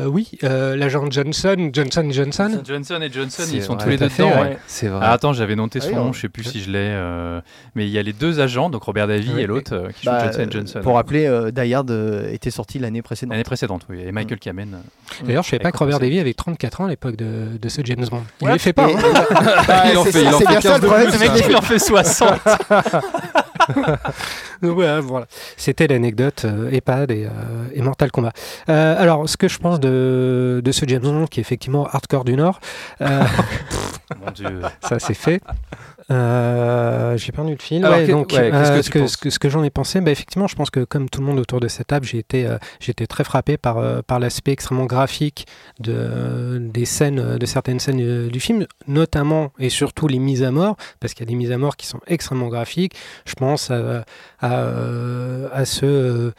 Euh, 0.10 0.12
oui, 0.12 0.32
euh, 0.44 0.76
l'agent 0.76 1.10
Johnson, 1.10 1.70
Johnson 1.72 2.08
Johnson. 2.12 2.62
Johnson 2.66 3.00
et 3.02 3.12
Johnson, 3.12 3.44
ils 3.54 3.62
sont 3.64 3.76
vrai, 3.76 3.84
tous 3.84 3.90
les 3.90 3.98
deux 3.98 4.08
dedans. 4.10 4.30
ouais. 4.30 4.42
ouais. 4.42 4.58
C'est 4.68 4.88
vrai. 4.88 5.00
Ah, 5.04 5.12
attends, 5.14 5.34
j'avais 5.34 5.56
noté 5.56 5.80
Ah 5.82 5.86
son 5.86 5.90
oui, 5.90 5.96
nom, 5.96 6.02
on- 6.10 6.14
je 6.14 6.22
sais 6.22 6.30
plus 6.30 6.44
si 6.44 6.62
je 6.62 6.70
l'ai. 6.72 6.78
euh, 6.80 7.40
Mais 7.76 7.86
il 7.86 7.92
y 7.92 7.98
a 8.00 8.04
les 8.04 8.14
deux 8.14 8.40
agents, 8.40 8.70
donc 8.70 8.84
Robert 8.84 9.08
Davy 9.08 9.32
Oui. 9.36 9.42
et 9.42 9.48
l'autre 9.48 9.74
euh, 9.76 9.90
qui 9.96 10.06
Bah, 10.06 10.20
joue 10.20 10.26
Johnson 10.38 10.48
Johnson. 10.52 10.80
Pour 10.82 10.96
rappeler, 10.96 11.26
euh, 11.28 11.52
Die 11.52 11.74
Hard 11.74 11.92
euh, 11.92 12.32
était 12.32 12.52
sorti 12.52 12.80
l'année 12.80 13.02
précédente. 13.02 13.32
L'année 13.34 13.44
précédente, 13.44 13.86
oui. 13.90 14.02
Et 14.06 14.12
Michael 14.12 14.40
Kamen. 14.40 14.74
euh, 14.76 15.26
D'ailleurs, 15.26 15.44
je 15.44 15.50
savais 15.50 15.62
pas 15.64 15.72
que 15.72 15.78
Robert. 15.78 16.00
Davy 16.00 16.20
avait 16.20 16.34
34 16.34 16.82
ans 16.82 16.86
à 16.86 16.90
l'époque 16.90 17.16
de, 17.16 17.58
de 17.62 17.70
ce 17.70 17.82
James 17.86 18.06
Bond. 18.10 18.24
Il 18.42 18.48
Ouais. 18.48 18.54
les 18.54 18.60
fait 18.60 18.74
pas. 18.74 18.86
Hein. 18.86 18.90
Bah, 19.68 19.84
Il 19.92 19.98
en 19.98 20.04
c'est 20.06 20.12
fait- 20.12 20.24
ça, 20.24 20.30
il 20.30 20.34
en 20.34 20.38
c'est 20.40 20.46
fait 20.46 20.52
bien 20.52 20.62
ça 20.62 20.70
15 20.70 20.76
le 20.76 20.82
de 20.82 20.86
problème, 20.88 21.10
plus, 21.10 21.18
c'est 21.20 21.28
hein. 21.30 21.34
qu'il 21.36 21.52
il 21.52 21.56
en 21.56 21.62
fait 21.62 21.80
60 21.80 22.30
Donc, 24.62 24.78
ouais, 24.78 25.00
voilà. 25.02 25.28
C'était 25.58 25.88
l'anecdote 25.88 26.46
euh, 26.46 26.72
EHPAD 26.72 27.12
et, 27.12 27.26
euh, 27.26 27.30
et 27.74 27.82
Mortal 27.82 28.12
Kombat. 28.12 28.34
Euh, 28.70 28.96
alors, 28.98 29.28
ce 29.28 29.38
que 29.38 29.48
je 29.48 29.60
pense 29.60 29.80
de, 29.80 30.62
de 30.64 30.72
ce 30.72 30.86
James 30.88 31.02
Bond, 31.02 31.28
qui 31.28 31.40
est 31.40 31.42
effectivement 31.42 31.88
hardcore 31.88 32.24
du 32.24 32.36
Nord, 32.36 32.60
euh, 33.02 33.24
Mon 34.18 34.32
Dieu. 34.32 34.62
ça 34.82 35.00
c'est 35.00 35.14
fait. 35.14 35.42
Euh, 36.12 37.18
J'ai 37.18 37.32
perdu 37.32 37.52
le 37.52 37.58
fil. 37.60 37.86
Ouais, 37.86 38.08
donc, 38.08 38.32
ouais, 38.34 38.50
qu'est-ce 38.52 38.72
que 38.72 38.78
euh, 38.78 38.78
tu 38.78 38.84
ce 38.84 38.90
que, 38.90 39.00
penses 39.00 39.12
ce 39.12 39.18
que, 39.18 39.30
ce 39.30 39.40
que 39.40 39.50
j'en 39.50 39.64
ai 39.64 39.70
pensé, 39.70 40.02
bah, 40.02 40.10
effectivement, 40.12 40.48
je 40.48 40.56
pense 40.56 40.70
que 40.72 40.84
comme 40.84 41.08
tout 41.10 41.20
le 41.22 41.28
monde 41.28 41.40
autour 41.40 41.60
de 41.60 41.68
cette 41.68 41.88
table, 41.88 42.06
j'ai 42.06 42.18
été, 42.18 42.48
euh, 42.48 42.58
j'ai 42.80 42.92
été 42.92 43.06
très 43.06 43.24
frappé 43.24 43.58
par, 43.58 43.78
euh, 43.78 44.02
par 44.02 44.20
l'aspect 44.20 44.52
extrêmement 44.52 44.86
graphique 44.86 45.46
de, 45.80 45.94
euh, 45.96 46.60
des 46.60 46.86
scènes, 46.86 47.38
de 47.38 47.46
certaines 47.46 47.80
scènes 47.80 48.28
du 48.30 48.40
film, 48.40 48.66
notamment 48.88 49.52
et 49.60 49.70
surtout 49.70 50.08
les 50.08 50.20
mises 50.20 50.44
à 50.44 50.52
mort, 50.52 50.78
parce 51.00 51.14
qu'il 51.14 51.26
y 51.26 51.28
a 51.28 51.32
des 51.32 51.36
mises 51.36 51.52
à 51.52 51.58
mort 51.58 51.78
qui 51.78 51.86
sont 51.86 52.00
extrêmement 52.08 52.48
graphiques. 52.48 52.96
Je 53.26 53.36
pense 53.36 53.70
à, 53.70 54.04
à, 54.42 54.64
à 55.54 55.66
ce. 55.66 56.32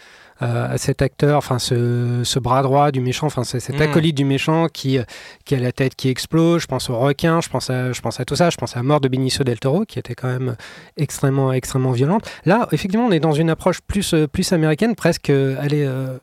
Euh, 0.43 0.66
à 0.66 0.70
à 0.70 0.78
cet 0.78 1.03
acteur, 1.03 1.36
enfin 1.38 1.59
ce, 1.59 2.22
ce 2.24 2.38
bras 2.38 2.62
droit 2.62 2.91
du 2.91 3.01
méchant, 3.01 3.26
enfin 3.26 3.45
cet 3.45 3.78
Mm. 3.78 3.82
acolyte 3.82 4.16
du 4.16 4.24
méchant 4.24 4.68
qui, 4.68 4.99
euh, 4.99 5.03
qui 5.45 5.55
a 5.55 5.59
la 5.59 5.72
tête 5.72 5.95
qui 5.95 6.09
explose. 6.09 6.62
Je 6.62 6.66
pense 6.66 6.88
au 6.91 6.99
requin, 6.99 7.41
je 7.41 7.49
pense 7.49 7.68
à, 7.70 7.93
je 7.93 8.01
pense 8.01 8.20
à 8.20 8.24
tout 8.24 8.36
ça. 8.36 8.51
Je 8.51 8.57
pense 8.57 8.76
à 8.76 8.78
la 8.78 8.82
mort 8.84 9.01
de 9.01 9.09
Benicio 9.09 9.45
del 9.45 9.59
Toro 9.59 9.84
qui 9.84 9.99
était 9.99 10.14
quand 10.14 10.28
même 10.28 10.57
extrêmement, 10.97 11.53
extrêmement 11.53 11.93
violente. 11.93 12.28
Là, 12.47 12.68
effectivement, 12.72 13.07
on 13.07 13.12
est 13.12 13.20
dans 13.20 13.32
une 13.32 13.51
approche 13.51 13.80
plus, 13.80 14.14
euh, 14.14 14.26
plus 14.26 14.53
américaine, 14.53 14.95
presque, 14.95 15.30
euh, 15.30 15.57
elle 15.62 15.74
est 15.74 15.86
euh, 15.86 16.16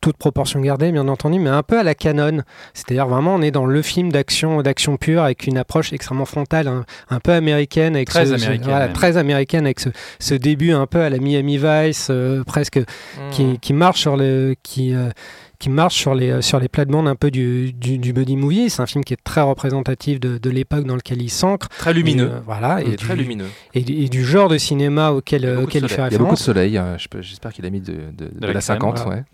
toute 0.00 0.16
proportion 0.16 0.60
gardée, 0.60 0.92
bien 0.92 1.08
entendu, 1.08 1.38
mais 1.38 1.50
un 1.50 1.62
peu 1.62 1.78
à 1.78 1.82
la 1.82 1.94
canon. 1.94 2.42
C'est-à-dire 2.74 3.06
vraiment, 3.06 3.34
on 3.34 3.42
est 3.42 3.50
dans 3.50 3.66
le 3.66 3.82
film 3.82 4.10
d'action, 4.12 4.62
d'action 4.62 4.96
pure 4.96 5.22
avec 5.22 5.46
une 5.46 5.58
approche 5.58 5.92
extrêmement 5.92 6.24
frontale, 6.24 6.68
un, 6.68 6.84
un 7.10 7.20
peu 7.20 7.32
américaine, 7.32 7.96
avec 7.96 8.08
Très 8.08 8.26
ce- 8.26 8.36
ce- 8.36 8.44
américaine, 8.44 8.68
voilà, 8.70 8.88
très 8.88 9.16
américaine 9.16 9.64
avec 9.64 9.80
ce, 9.80 9.88
ce 10.18 10.34
début 10.34 10.72
un 10.72 10.86
peu 10.86 11.00
à 11.00 11.10
la 11.10 11.18
Miami 11.18 11.58
Vice, 11.58 12.08
euh, 12.10 12.42
presque 12.44 12.78
Mmh. 12.78 13.30
qui, 13.30 13.58
qui 13.60 13.72
marche 13.72 14.00
sur 14.00 14.16
le 14.16 14.54
qui 14.62 14.94
euh, 14.94 15.10
qui 15.64 15.70
marche 15.70 15.94
sur 15.96 16.14
les 16.14 16.42
sur 16.42 16.60
les 16.60 16.68
plates-bandes 16.68 17.08
un 17.08 17.14
peu 17.14 17.30
du, 17.30 17.72
du, 17.72 17.96
du 17.96 18.12
buddy 18.12 18.36
movie. 18.36 18.68
C'est 18.68 18.82
un 18.82 18.86
film 18.86 19.02
qui 19.02 19.14
est 19.14 19.24
très 19.24 19.40
représentatif 19.40 20.20
de, 20.20 20.36
de 20.36 20.50
l'époque 20.50 20.84
dans 20.84 20.94
lequel 20.94 21.22
il 21.22 21.30
s'ancre. 21.30 21.68
Très 21.70 21.94
lumineux. 21.94 22.26
Et, 22.26 22.32
euh, 22.32 22.40
voilà, 22.44 22.82
Il 22.82 22.92
et 22.92 22.96
très 22.96 23.14
du, 23.14 23.22
lumineux. 23.22 23.46
et, 23.72 23.80
du- 23.80 23.94
et 23.94 24.08
du 24.10 24.24
genre 24.26 24.50
de 24.50 24.58
cinéma 24.58 25.10
auquel, 25.12 25.42
Il 25.42 25.48
de 25.48 25.56
auquel 25.56 25.84
il 25.84 25.88
fait 25.88 25.96
y 25.96 26.00
a 26.00 26.04
beaucoup 26.04 26.12
de 26.12 26.18
référence. 26.24 26.42
soleil. 26.42 26.76
euh, 26.76 26.96
peux- 27.08 27.22
J'espère 27.22 27.54
qu'il 27.54 27.64
a 27.64 27.70
mis 27.70 27.80
de, 27.80 27.92
de- 27.94 28.26
de 28.26 28.30
la 28.42 28.48
la 28.48 28.60
crème, 28.60 28.60
50. 28.60 28.98
voilà. 29.04 29.16
ouais. 29.20 29.24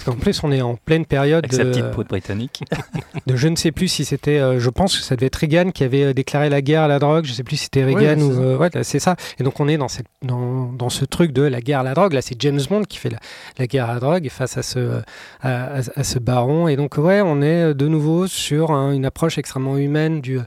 En 0.08 0.14
plus, 0.14 0.42
on 0.42 0.50
est 0.50 0.60
en 0.62 0.74
pleine 0.74 1.04
période 1.06 1.44
Avec 1.44 1.52
sa 1.52 1.62
de, 1.64 1.70
petite 1.70 1.90
peau 1.92 2.02
de 2.02 2.08
britannique. 2.08 2.62
de 3.28 3.36
je 3.36 3.46
ne 3.46 3.54
sais 3.54 3.70
plus 3.70 3.86
si 3.86 4.04
c'était, 4.04 4.38
euh, 4.40 4.58
je 4.58 4.70
pense 4.70 4.96
que 4.98 5.04
ça 5.04 5.14
devait 5.14 5.26
être 5.26 5.36
Reagan 5.36 5.70
qui 5.70 5.84
avait 5.84 6.04
euh, 6.04 6.12
déclaré 6.14 6.48
la 6.50 6.62
guerre 6.62 6.82
à 6.82 6.88
la 6.88 6.98
drogue. 6.98 7.26
Je 7.26 7.30
ne 7.30 7.34
sais 7.36 7.44
plus 7.44 7.58
si 7.58 7.64
c'était 7.64 7.84
Reagan 7.84 8.20
ou 8.20 8.32
euh, 8.42 8.56
ouais, 8.56 8.70
c'est 8.82 8.98
ça. 8.98 9.14
Et 9.38 9.44
donc 9.44 9.60
on 9.60 9.68
est 9.68 9.76
dans 9.76 9.86
cette 9.88 10.06
dans, 10.22 10.72
dans 10.72 10.88
ce 10.88 11.04
truc 11.04 11.30
de 11.32 11.42
la 11.42 11.60
guerre 11.60 11.80
à 11.80 11.82
la 11.84 11.94
drogue. 11.94 12.12
Là, 12.14 12.22
c'est 12.22 12.34
James 12.42 12.60
Bond 12.68 12.82
qui 12.88 12.98
fait 12.98 13.10
la, 13.10 13.18
la 13.58 13.66
guerre 13.68 13.88
à 13.88 13.94
la 13.94 14.00
drogue 14.00 14.28
face 14.30 14.56
à 14.56 14.62
ce 14.62 14.78
euh, 14.78 15.00
à, 15.44 16.02
ce 16.04 16.18
baron. 16.18 16.68
Et 16.68 16.76
donc 16.76 16.96
ouais, 16.98 17.20
on 17.22 17.42
est 17.42 17.70
euh, 17.70 17.74
de 17.74 17.86
nouveau 17.88 18.26
sur 18.26 18.70
un- 18.70 18.92
une 18.92 19.04
approche 19.04 19.38
extrêmement 19.38 19.76
humaine 19.78 20.20
du 20.20 20.38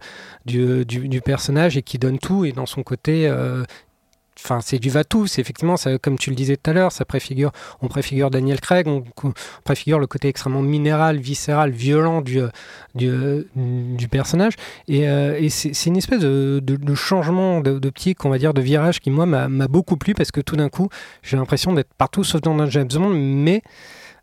du, 0.45 0.85
du 0.85 1.21
personnage 1.21 1.75
et 1.77 1.81
qui 1.81 1.97
donne 1.99 2.19
tout 2.19 2.45
et 2.45 2.51
dans 2.51 2.65
son 2.65 2.83
côté. 2.83 3.27
euh, 3.27 3.63
Enfin, 4.39 4.59
c'est 4.61 4.77
du 4.77 4.91
va-tout. 4.91 5.25
C'est 5.25 5.41
effectivement, 5.41 5.77
ça, 5.77 5.97
comme 5.97 6.15
tu 6.19 6.29
le 6.29 6.35
disais 6.35 6.57
tout 6.57 6.69
à 6.69 6.73
l'heure, 6.73 6.91
ça 6.91 7.05
préfigure, 7.05 7.51
on 7.81 7.87
préfigure 7.87 8.29
Daniel 8.29 8.61
Craig, 8.61 8.87
on, 8.87 9.03
préfigure 9.63 9.97
le 9.97 10.05
côté 10.05 10.27
extrêmement 10.27 10.61
minéral, 10.61 11.17
viscéral, 11.17 11.71
violent 11.71 12.21
du, 12.21 12.39
euh, 12.41 12.49
du, 12.93 13.09
euh, 13.09 13.43
personnage. 14.11 14.53
Et, 14.87 15.09
euh, 15.09 15.49
c'est 15.49 15.87
une 15.87 15.97
espèce 15.97 16.19
de, 16.19 16.61
de- 16.63 16.75
de 16.75 16.95
changement 16.95 17.61
d'optique, 17.61 18.25
on 18.25 18.29
va 18.29 18.37
dire, 18.37 18.53
de 18.53 18.61
virage 18.61 18.99
qui, 18.99 19.09
moi, 19.09 19.25
m'a 19.25 19.67
beaucoup 19.67 19.97
plu 19.97 20.13
parce 20.13 20.31
que 20.31 20.39
tout 20.39 20.55
d'un 20.55 20.69
coup, 20.69 20.87
j'ai 21.23 21.35
l'impression 21.35 21.73
d'être 21.73 21.93
partout 21.97 22.23
sauf 22.23 22.39
dans 22.39 22.57
un 22.59 22.69
James 22.69 22.87
Bond, 22.93 23.09
mais 23.09 23.63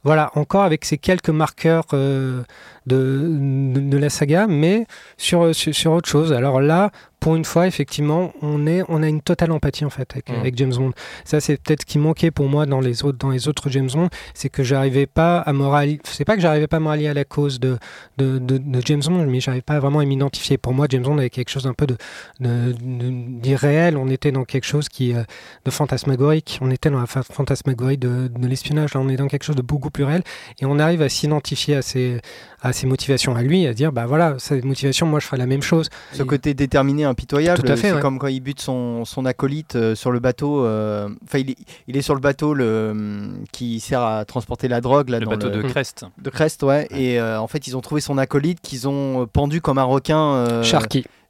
voilà, 0.05 0.31
encore 0.35 0.63
avec 0.63 0.85
ces 0.85 0.99
quelques 0.99 1.31
marqueurs 1.31 1.87
euh, 1.95 2.43
de, 2.87 3.29
de, 3.75 3.81
de 3.81 3.99
la 3.99 4.11
saga, 4.11 4.47
mais 4.47 4.87
sur, 5.17 5.55
sur, 5.55 5.75
sur 5.75 5.93
autre 5.93 6.09
chose. 6.09 6.33
Alors 6.33 6.61
là, 6.61 6.91
pour 7.21 7.37
une 7.37 7.45
fois, 7.47 7.67
effectivement, 7.67 8.35
on, 8.43 8.67
est, 8.67 8.83
on 8.91 9.03
a 9.03 9.09
une 9.09 9.23
totale 9.23 9.51
empathie 9.53 9.87
en 9.87 9.91
fait 9.91 10.07
avec, 10.13 10.29
Mm. 10.29 10.35
avec 10.41 10.59
James 10.59 10.75
Bond. 10.77 10.93
Ça, 11.25 11.41
c'est 11.41 11.57
peut-être 11.57 11.81
ce 11.83 11.87
qui 11.87 11.99
manquait 11.99 12.31
pour 12.31 12.47
moi 12.51 12.67
dans 12.67 12.81
les 12.81 13.03
autres, 13.03 13.17
dans 13.17 13.31
les 13.31 13.49
autres 13.49 13.71
James 13.71 13.89
Bond, 13.91 14.11
c'est 14.35 14.51
que 14.51 14.63
j'arrivais 14.63 15.07
pas 15.07 15.39
à 15.39 15.55
me 15.55 15.65
rallier. 15.65 16.01
C'est 16.05 16.27
pas 16.27 16.35
que 16.37 16.43
j'arrivais 16.43 16.67
pas 16.67 16.77
à 16.77 16.81
me 16.81 16.89
rallier 16.89 17.09
à 17.09 17.15
la 17.15 17.25
cause 17.25 17.59
de, 17.61 17.79
de, 18.19 18.39
de, 18.39 18.81
James 18.85 19.01
Bond, 19.07 19.25
mais 19.27 19.41
j'arrivais 19.41 19.63
pas 19.63 19.79
vraiment 19.81 20.01
à 20.01 20.05
m'identifier. 20.05 20.59
Pour 20.59 20.75
moi, 20.75 20.87
James 20.91 21.03
Bond 21.03 21.17
avait 21.17 21.31
quelque 21.31 21.49
chose 21.49 21.63
d'un 21.65 21.73
peu 21.73 21.87
de, 21.87 21.97
de, 22.41 22.73
de- 22.73 23.41
d'irréel. 23.41 23.97
On 23.97 24.09
était 24.09 24.31
dans 24.33 24.45
quelque 24.45 24.67
chose 24.67 24.91
qui, 24.91 25.15
euh, 25.15 25.23
de 25.65 25.71
fantasmagorique. 25.71 26.59
On 26.61 26.71
était 26.71 26.91
dans 26.91 27.01
la 27.01 27.07
fa- 27.07 27.23
fantasmagorie 27.23 27.97
de, 27.97 28.29
de 28.29 28.47
l'espionnage. 28.47 28.93
Là, 28.93 29.01
on 29.01 29.09
est 29.09 29.17
dans 29.17 29.29
quelque 29.29 29.45
chose 29.45 29.57
de 29.57 29.63
beaucoup 29.63 29.91
plus 29.91 30.05
réel. 30.05 30.23
Et 30.61 30.67
on 30.67 30.79
arrive 30.79 31.01
à 31.01 31.09
s'identifier 31.09 31.77
à 31.77 31.83
ses, 31.83 32.21
à 32.65 32.73
ses 32.73 32.87
motivations 32.87 33.37
à 33.37 33.43
lui, 33.43 33.67
à 33.67 33.75
dire, 33.75 33.93
bah 33.93 34.07
voilà, 34.07 34.35
ces 34.39 34.61
motivations, 34.63 35.07
moi, 35.07 35.21
je 35.21 35.27
ferais 35.27 35.37
la 35.37 35.47
même 35.47 35.63
chose. 35.63 35.89
Ce 36.13 36.23
Et- 36.23 36.27
côté 36.27 36.55
déterminé, 36.55 37.05
impitoyable, 37.05 37.63
Tout 37.63 37.71
à 37.71 37.77
fait, 37.77 37.89
c'est 37.91 37.95
ouais. 37.95 38.01
comme 38.01 38.19
quand 38.19 38.27
il 38.27 38.41
bute 38.41 38.61
son, 38.61 39.05
son 39.05 39.27
acolyte 39.27 39.77
euh, 39.77 39.95
sur 39.95 40.11
le 40.11 40.19
bateau. 40.19 40.65
euh, 40.65 41.09
Enfin, 41.25 41.39
il, 41.39 41.51
est, 41.51 41.57
il 41.89 41.97
est 41.97 42.03
sur 42.03 42.15
le 42.15 42.21
bateau 42.21 42.55
le, 42.55 42.89
hum, 42.93 43.45
qui 43.53 43.79
sert 43.81 44.01
à 44.01 44.25
transporter 44.25 44.67
la 44.69 44.81
drogue 44.81 45.11
là, 45.11 45.19
Le 45.21 45.27
dans 45.27 45.31
bateau 45.33 45.49
le- 45.51 45.63
de 45.63 45.69
Crest. 45.69 46.05
de 46.21 46.31
Crest, 46.31 46.63
ouais. 46.63 46.89
Et 46.91 47.21
euh, 47.21 47.39
en 47.39 47.47
fait, 47.47 47.67
ils 47.69 47.77
ont 47.77 47.81
trouvé 47.83 48.01
son 48.01 48.17
acolyte 48.19 48.61
qu'ils 48.63 48.89
ont 48.89 49.23
euh, 49.23 49.27
pendu 49.27 49.61
comme 49.61 49.79
un 49.79 49.85
requin. 49.85 50.19
euh, 50.35 50.63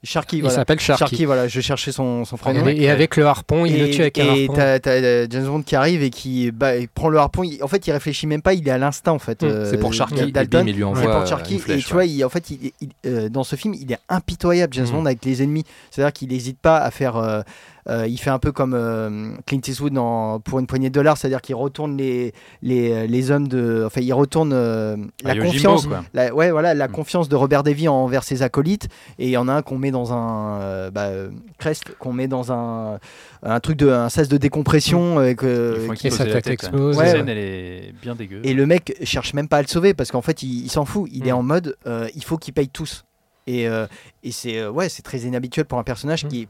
Sharky. 0.04 0.12
Sharky, 0.12 0.36
Il 0.36 0.40
voilà. 0.42 0.54
s'appelle 0.56 0.80
Sharky. 0.80 1.24
voilà. 1.24 1.48
Je 1.48 1.60
cherchais 1.60 1.90
son, 1.92 2.24
son 2.24 2.36
Et, 2.36 2.38
prénom. 2.38 2.66
et 2.68 2.88
avec 2.90 3.16
le 3.16 3.26
harpon, 3.26 3.64
il 3.66 3.78
le 3.80 3.90
tue 3.90 4.02
avec 4.02 4.18
un 4.18 4.24
et 4.34 4.42
harpon. 4.44 4.52
t'as, 4.54 4.78
t'as, 4.78 4.90
euh, 4.92 5.26
James 5.30 5.46
Bond 5.46 5.62
qui 5.62 5.74
arrive 5.76 6.02
et 6.02 6.10
qui 6.10 6.50
bah, 6.52 6.76
il 6.76 6.88
prend 6.88 7.08
le 7.08 7.18
harpon. 7.18 7.42
il- 7.42 7.62
en 7.62 7.68
fait, 7.68 7.86
il 7.86 7.92
réfléchit 7.92 8.26
même 8.26 8.42
pas. 8.42 8.54
Il 8.54 8.66
est 8.68 8.70
à 8.70 8.78
l'instinct 8.78 9.12
en 9.12 9.18
fait. 9.18 9.42
Mm. 9.42 9.46
euh, 9.46 9.70
C'est 9.70 9.78
pour 9.78 9.92
Sharky. 9.92 10.20
Et 10.20 10.32
Dalton. 10.32 10.64
il 10.66 10.72
lui 10.74 10.78
C'est 10.80 10.84
envoie 10.84 11.02
pour 11.10 11.20
euh, 11.22 11.26
Sharky. 11.26 11.54
une 11.54 11.60
flèche. 11.60 11.80
et 11.80 11.82
tu 11.82 11.88
ouais. 11.88 11.92
vois, 11.94 12.04
il- 12.06 12.24
en 12.24 12.28
fait, 12.28 12.50
il, 12.50 12.72
il- 12.80 12.88
euh, 13.06 13.28
dans 13.28 13.44
ce 13.44 13.56
film, 13.56 13.74
il 13.74 13.90
est 13.92 13.98
impitoyable, 14.08 14.72
James 14.74 14.86
Mm. 14.86 14.92
Bond, 14.92 15.06
avec 15.06 15.24
les 15.24 15.42
ennemis. 15.42 15.64
C'est-à-dire 15.90 16.12
qu'il 16.12 16.28
n'hésite 16.28 16.58
pas 16.58 16.78
à 16.78 16.90
faire. 16.90 17.16
euh, 17.16 17.42
euh, 17.88 18.06
il 18.08 18.16
fait 18.18 18.30
un 18.30 18.38
peu 18.38 18.50
comme 18.52 18.72
euh, 18.74 19.32
Clint 19.46 19.60
Eastwood 19.66 19.92
dans, 19.92 20.40
pour 20.40 20.58
une 20.58 20.66
poignée 20.66 20.88
de 20.88 20.94
dollars, 20.94 21.16
c'est-à-dire 21.18 21.40
qu'il 21.42 21.54
retourne 21.54 21.96
les, 21.96 22.32
les, 22.62 23.06
les 23.06 23.30
hommes 23.30 23.46
de. 23.48 23.82
Enfin, 23.86 24.00
il 24.00 24.12
retourne 24.14 24.52
euh, 24.54 24.96
la 25.22 25.32
Ah, 25.32 25.36
confiance. 25.38 25.86
La, 26.14 26.34
ouais, 26.34 26.50
voilà, 26.50 26.74
la 26.74 26.88
Mm. 26.88 26.92
confiance 26.92 27.28
de 27.28 27.36
Robert 27.36 27.62
Davy 27.62 27.88
envers 27.88 28.24
ses 28.24 28.42
acolytes. 28.42 28.88
Et 29.18 29.26
il 29.26 29.30
y 29.30 29.36
en 29.36 29.48
a 29.48 29.52
un 29.52 29.62
qu'on 29.62 29.78
met 29.78 29.90
dans 29.90 30.12
un. 30.12 30.60
euh, 30.60 30.90
bah, 30.90 31.10
Crest, 31.58 31.94
qu'on 31.98 32.12
met 32.12 32.28
dans 32.28 32.52
un. 32.52 32.98
Un 33.42 33.60
truc 33.60 33.76
de. 33.76 33.90
Un 33.90 34.08
sas 34.08 34.28
de 34.28 34.36
décompression. 34.38 35.18
euh, 35.18 35.34
que- 35.34 35.78
Ils 35.82 35.86
font 35.86 35.92
qui- 35.94 36.06
et 36.06 36.10
sa 36.10 36.24
tête 36.26 36.46
explose. 36.46 36.96
Ouais, 36.96 37.10
scène, 37.10 37.28
elle 37.28 37.38
est 37.38 37.92
bien 38.02 38.14
dégueu. 38.14 38.40
et 38.44 38.54
le 38.54 38.64
mec 38.66 38.96
cherche 39.04 39.34
même 39.34 39.48
pas 39.48 39.58
à 39.58 39.62
le 39.62 39.68
sauver 39.68 39.92
parce 39.94 40.10
qu'en 40.10 40.22
fait, 40.22 40.42
il, 40.42 40.64
il 40.64 40.70
s'en 40.70 40.84
fout. 40.84 41.08
Il 41.12 41.28
est 41.28 41.32
Mm. 41.32 41.36
en 41.36 41.42
mode, 41.42 41.76
euh, 41.86 42.08
il 42.14 42.24
faut 42.24 42.38
qu'ils 42.38 42.54
payent 42.54 42.68
tous. 42.68 43.04
Et, 43.46 43.68
euh, 43.68 43.86
et 44.22 44.32
c'est 44.32 44.58
euh, 44.58 44.70
ouais, 44.70 44.88
c'est 44.88 45.02
très 45.02 45.18
inhabituel 45.18 45.66
pour 45.66 45.78
un 45.78 45.82
personnage 45.82 46.24
Mm. 46.24 46.28
qui 46.28 46.42
est 46.42 46.48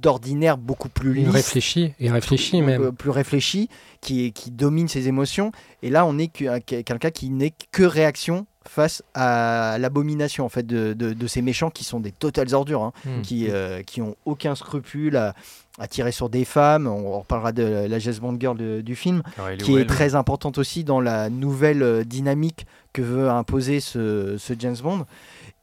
d'ordinaire 0.00 0.58
beaucoup 0.58 0.88
plus 0.88 1.12
Il 1.20 1.24
lisse, 1.26 1.34
réfléchit, 1.34 1.92
il 2.00 2.10
réfléchit 2.12 2.58
plus, 2.58 2.66
même. 2.66 2.82
euh, 2.82 2.92
plus 2.92 3.10
réfléchi, 3.10 3.68
qui, 4.00 4.32
qui 4.32 4.50
domine 4.50 4.88
ses 4.88 5.08
émotions. 5.08 5.52
Et 5.82 5.90
là, 5.90 6.04
on 6.06 6.18
est 6.18 6.28
que- 6.28 6.44
un- 6.46 6.60
quelqu'un 6.60 7.10
qui 7.10 7.30
n'est 7.30 7.52
que 7.72 7.82
réaction 7.82 8.46
face 8.68 9.02
à 9.14 9.76
l'abomination 9.78 10.44
en 10.44 10.48
fait 10.48 10.66
de, 10.66 10.92
de- 10.92 11.12
de 11.12 11.26
ces 11.28 11.40
méchants 11.40 11.70
qui 11.70 11.84
sont 11.84 12.00
des 12.00 12.10
totales 12.10 12.52
ordures, 12.52 12.82
hein, 12.82 12.92
Mm. 13.04 13.22
qui, 13.22 13.46
euh, 13.48 13.82
qui 13.84 14.02
ont 14.02 14.16
aucun 14.24 14.56
scrupule 14.56 15.16
à, 15.16 15.34
à 15.78 15.86
tirer 15.86 16.10
sur 16.10 16.28
des 16.28 16.44
femmes. 16.44 16.88
On 16.88 17.20
reparlera 17.20 17.52
de 17.52 17.86
la 17.88 17.98
Jazz 18.00 18.18
Bond 18.18 18.36
Girl 18.40 18.56
de- 18.58 18.80
du 18.80 18.96
film 18.96 19.22
Riley 19.38 19.58
qui 19.58 19.76
est 19.76 19.86
très 19.86 20.16
importante 20.16 20.58
aussi 20.58 20.82
dans 20.82 21.00
la 21.00 21.30
nouvelle 21.30 21.82
euh, 21.84 22.02
dynamique 22.02 22.66
que 22.92 23.02
veut 23.02 23.28
imposer 23.30 23.78
ce, 23.78 24.36
ce 24.36 24.52
James 24.58 24.76
Bond. 24.82 25.06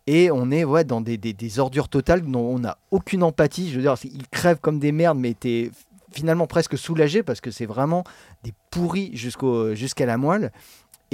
Et 0.08 0.32
on 0.32 0.52
est 0.52 0.64
ouais, 0.64 0.84
dans 0.84 1.02
des, 1.02 1.18
des- 1.18 1.34
des 1.34 1.60
ordures 1.60 1.88
totales 1.90 2.22
dont 2.24 2.40
on 2.42 2.60
n'a 2.60 2.78
aucune 2.92 3.24
empathie. 3.24 3.70
Je 3.70 3.76
veux 3.78 3.82
dire, 3.82 3.96
ils 4.04 4.28
crèvent 4.28 4.60
comme 4.60 4.80
des 4.80 4.92
merdes, 4.92 5.18
mais 5.18 5.34
t'es 5.34 5.72
finalement 6.12 6.46
presque 6.46 6.78
soulagé 6.78 7.24
parce 7.24 7.42
que 7.42 7.52
c'est 7.52 7.66
vraiment 7.66 8.04
des 8.44 8.54
pourris 8.70 9.12
jusqu'à 9.16 10.06
la 10.06 10.18
moelle. 10.18 10.52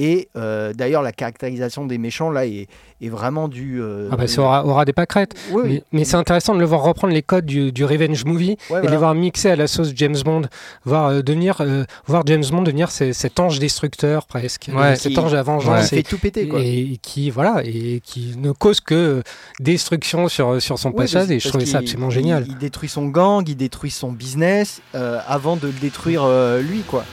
Et 0.01 0.29
euh, 0.37 0.71
d'ailleurs, 0.71 1.01
la 1.01 1.11
caractérisation 1.11 1.85
des 1.85 1.97
méchants 1.97 2.29
là 2.31 2.45
est, 2.45 2.67
est 3.01 3.09
vraiment 3.09 3.49
du. 3.49 3.81
euh, 3.81 4.07
Ah 4.13 4.15
bah, 4.15 4.27
ça 4.27 4.41
aura, 4.41 4.65
aura 4.65 4.85
des 4.85 4.93
pâquerettes. 4.93 5.33
Oui, 5.51 5.61
oui. 5.65 5.83
Mais, 5.91 6.05
c'est 6.05 6.15
intéressant 6.15 6.55
de 6.55 6.59
le 6.61 6.65
voir 6.65 6.83
reprendre 6.83 7.13
les 7.13 7.21
codes 7.21 7.45
du, 7.45 7.73
du 7.73 7.83
revenge 7.83 8.23
movie 8.23 8.55
Ouais, 8.69 8.79
et 8.81 8.85
de 8.85 8.91
les 8.91 8.95
voir 8.97 9.13
mixer 9.13 9.49
à 9.49 9.57
la 9.57 9.67
sauce 9.67 9.91
James 9.95 10.15
Bond, 10.23 10.43
voir 10.85 11.07
euh, 11.07 11.21
devenir, 11.21 11.61
voir 12.07 12.23
James 12.27 12.45
Bond 12.49 12.61
devenir 12.61 12.91
ce- 12.91 13.11
cet 13.11 13.41
ange 13.41 13.59
destructeur 13.59 14.25
presque, 14.25 14.69
Ouais. 14.73 14.95
cet 14.95 15.17
ange 15.17 15.33
à 15.33 15.43
vengeance 15.43 15.89
fait 15.89 15.99
et, 15.99 16.03
tout 16.03 16.17
péter 16.17 16.47
quoi. 16.47 16.61
et 16.61 16.97
qui 17.01 17.29
voilà 17.29 17.61
et 17.65 17.99
qui 18.01 18.35
ne 18.37 18.51
cause 18.53 18.79
que 18.79 19.21
destruction 19.59 20.29
sur 20.29 20.61
sur 20.61 20.79
son 20.79 20.91
passage 20.93 21.29
et 21.31 21.39
je 21.39 21.49
trouvais 21.49 21.65
ça 21.65 21.79
absolument 21.79 22.09
il- 22.09 22.13
génial. 22.13 22.45
Il, 22.47 22.57
détruit 22.57 22.87
son 22.89 23.07
gang, 23.07 23.43
il 23.47 23.57
détruit 23.57 23.91
son 23.91 24.11
business 24.13 24.81
avant 24.93 25.57
de 25.57 25.67
le 25.67 25.73
détruire 25.73 26.25
lui, 26.61 26.81
quoi. 26.87 27.03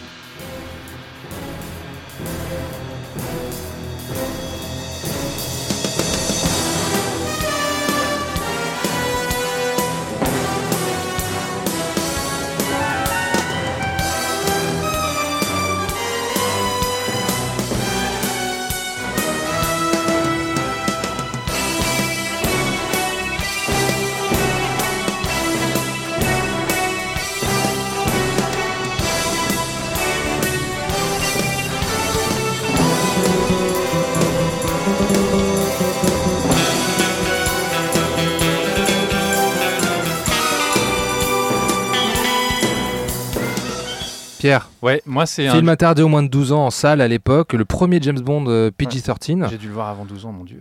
Pierre, 44.38 44.68
Ouais, 44.82 45.02
moi 45.06 45.26
c'est 45.26 45.46
un. 45.48 45.52
film 45.52 45.68
interdit 45.68 46.02
au 46.02 46.08
moins 46.08 46.22
de 46.22 46.28
12 46.28 46.52
ans 46.52 46.66
en 46.66 46.70
salle 46.70 47.00
à 47.00 47.08
l'époque, 47.08 47.52
le 47.52 47.64
premier 47.64 47.98
James 48.02 48.20
Bond 48.20 48.44
euh, 48.48 48.70
PG-13. 48.70 49.48
J'ai 49.50 49.58
dû 49.58 49.68
le 49.68 49.74
voir 49.74 49.88
avant 49.88 50.04
12 50.04 50.26
ans, 50.26 50.32
mon 50.32 50.44
dieu. 50.44 50.60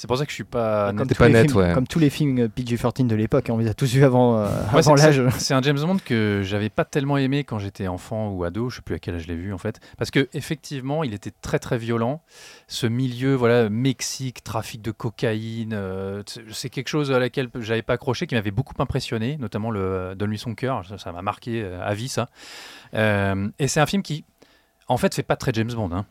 C'est 0.00 0.06
pour 0.06 0.16
ça 0.16 0.24
que 0.24 0.30
je 0.30 0.34
suis 0.36 0.44
pas. 0.44 0.92
Comme 0.98 1.08
pas 1.16 1.28
net, 1.28 1.46
films- 1.50 1.56
ouais. 1.60 1.74
Comme 1.74 1.88
tous 1.88 1.98
les 1.98 2.08
films 2.08 2.38
euh, 2.38 2.48
PG-13 2.48 3.08
de 3.08 3.16
l'époque, 3.16 3.50
hein, 3.50 3.54
on 3.54 3.58
les 3.58 3.66
a 3.66 3.74
tous 3.74 3.92
vus 3.92 4.04
avant, 4.04 4.38
euh, 4.38 4.46
avant 4.86 4.94
l'âge. 4.94 5.22
c'est- 5.40 5.54
un 5.54 5.62
James 5.62 5.80
Bond 5.80 5.96
que 6.04 6.42
j'avais 6.44 6.68
pas 6.68 6.84
tellement 6.84 7.16
aimé 7.18 7.42
quand 7.42 7.58
j'étais 7.58 7.88
enfant 7.88 8.28
ou 8.30 8.44
ado, 8.44 8.70
je 8.70 8.76
sais 8.76 8.82
plus 8.82 8.94
à 8.94 9.00
quel 9.00 9.16
âge 9.16 9.22
je 9.22 9.26
l'ai 9.26 9.34
vu 9.34 9.52
en 9.52 9.58
fait, 9.58 9.80
parce 9.96 10.12
que 10.12 10.28
effectivement, 10.34 11.02
il 11.02 11.14
était 11.14 11.32
très 11.42 11.58
très 11.58 11.78
violent. 11.78 12.22
Ce 12.68 12.86
milieu, 12.86 13.34
voilà, 13.34 13.68
Mexique, 13.68 14.44
trafic 14.44 14.82
de 14.82 14.92
cocaïne, 14.92 15.72
euh, 15.74 16.22
c'est- 16.52 16.68
quelque 16.70 16.88
chose 16.88 17.10
à 17.10 17.18
laquelle 17.18 17.48
j'avais 17.58 17.82
pas 17.82 17.94
accroché, 17.94 18.28
qui 18.28 18.36
m'avait 18.36 18.52
beaucoup 18.52 18.74
impressionné, 18.78 19.36
notamment 19.40 19.72
le 19.72 19.80
euh, 19.80 20.14
Donne-lui 20.14 20.38
son 20.38 20.54
cœur, 20.54 20.84
ça 20.96 21.10
m'a 21.10 21.22
marqué 21.22 21.64
à 21.82 21.92
vie 21.94 22.08
ça. 22.08 22.28
Et 22.94 23.66
c'est 23.68 23.80
un 23.80 23.86
film 23.86 24.02
qui, 24.02 24.24
en 24.86 24.96
fait, 24.96 25.12
fait 25.14 25.22
pas 25.24 25.34
très 25.36 25.50
James 25.54 25.72
Bond. 25.72 25.90
hein. 25.92 26.06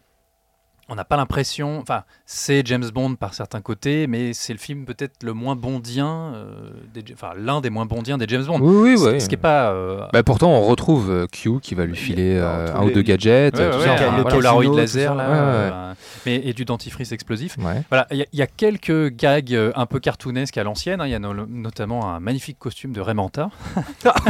On 0.89 0.95
n'a 0.95 1.03
pas 1.03 1.17
l'impression, 1.17 1.79
enfin, 1.81 2.03
c'est 2.25 2.65
James 2.65 2.85
Bond 2.93 3.15
par 3.15 3.33
certains 3.33 3.59
côtés, 3.59 4.07
mais 4.07 4.31
c'est 4.33 4.53
le 4.53 4.59
film 4.59 4.85
peut-être 4.85 5.21
le 5.23 5.33
moins 5.33 5.57
bondien, 5.57 6.31
euh, 6.33 6.69
des- 6.93 7.03
enfin 7.13 7.31
l'un 7.37 7.59
des 7.59 7.69
moins 7.69 7.85
bondiens 7.85 8.17
des 8.17 8.25
James 8.29 8.45
Bond. 8.45 8.59
Oui, 8.61 8.91
oui, 8.93 8.97
Ce- 8.97 9.09
oui. 9.11 9.19
Ce 9.21 9.27
qui 9.27 9.35
est 9.35 9.37
pas. 9.37 9.71
euh, 9.71 10.05
Bah, 10.13 10.23
pourtant, 10.23 10.49
on 10.51 10.61
retrouve 10.61 11.11
euh, 11.11 11.27
Q 11.29 11.59
qui 11.61 11.75
va 11.75 11.85
lui 11.85 11.97
filer 11.97 12.37
euh, 12.37 12.73
un 12.73 12.83
ou 12.85 12.91
deux 12.91 13.01
gadgets, 13.01 13.53
ouais, 13.57 13.65
ouais, 13.65 13.71
tout 13.71 13.77
ouais, 13.79 13.83
ça. 13.85 13.93
un 13.93 14.15
le 14.17 14.21
voilà. 14.21 14.35
Polaroid 14.37 14.61
casino, 14.61 14.73
tout 14.75 14.79
laser 14.79 15.09
ça. 15.09 15.15
là, 15.15 15.23
Ouais, 15.29 15.35
ouais, 15.35 15.71
euh, 15.73 15.93
mais 16.25 16.35
et 16.45 16.53
du 16.53 16.63
dentifrice 16.63 17.11
explosif. 17.11 17.57
Ouais. 17.57 17.83
Voilà, 17.89 18.07
il 18.11 18.17
y, 18.17 18.21
a- 18.21 18.25
il 18.31 18.39
y 18.39 18.41
a 18.41 18.47
quelques 18.47 19.09
gags 19.13 19.71
un 19.75 19.85
peu 19.87 19.99
cartoonesques 19.99 20.57
à 20.57 20.63
l'ancienne. 20.63 21.01
hein. 21.01 21.05
Il 21.07 21.11
y 21.11 21.15
a 21.15 21.19
no- 21.19 21.33
notamment 21.47 22.09
un 22.13 22.21
magnifique 22.21 22.59
costume 22.59 22.93
de 22.93 23.01
Raymanta. 23.01 23.49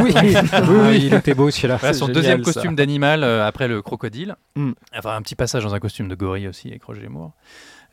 oui, 0.02 0.12
oui, 0.22 0.34
oui, 0.68 1.00
il 1.06 1.14
était 1.14 1.34
beau 1.34 1.50
celui-là. 1.52 1.76
Voilà, 1.76 1.94
son 1.94 2.06
génial, 2.06 2.14
deuxième 2.14 2.42
costume 2.42 2.74
d'animal 2.74 3.22
euh, 3.22 3.46
après 3.46 3.68
le 3.68 3.80
crocodile. 3.80 4.34
Mm. 4.56 4.72
Enfin, 4.96 5.14
un 5.14 5.22
petit 5.22 5.36
passage 5.36 5.62
dans 5.62 5.74
un 5.74 5.78
costume 5.78 6.08
de 6.08 6.14
gorille 6.16 6.47
aussi 6.48 6.68
avec 6.68 6.82
Roger 6.84 7.08
Moore. 7.08 7.32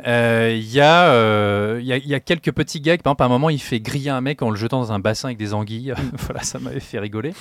Euh, 0.06 0.52
Il 0.54 0.70
y, 0.72 0.82
a, 0.82 1.10
euh, 1.10 1.80
il 1.82 1.88
y, 1.88 1.94
a, 1.94 1.98
il 1.98 2.08
y 2.08 2.14
a 2.14 2.20
quelques 2.20 2.52
petits 2.52 2.82
gags. 2.82 3.02
Par 3.02 3.12
exemple, 3.12 3.24
à 3.24 3.26
un 3.28 3.30
moment, 3.30 3.50
il 3.50 3.62
fait 3.62 3.80
griller 3.80 4.10
un 4.10 4.22
mec 4.22 4.42
en 4.42 4.50
le 4.50 4.58
jetant 4.58 4.80
dans 4.80 4.92
un 4.92 5.00
bassin 5.00 5.30
avec 5.30 5.38
des 5.38 5.54
anguilles. 5.54 5.94
voilà, 6.14 6.44
ça 6.44 6.60
m'avait 6.60 6.80
fait 6.80 7.00
rigoler. 7.00 7.34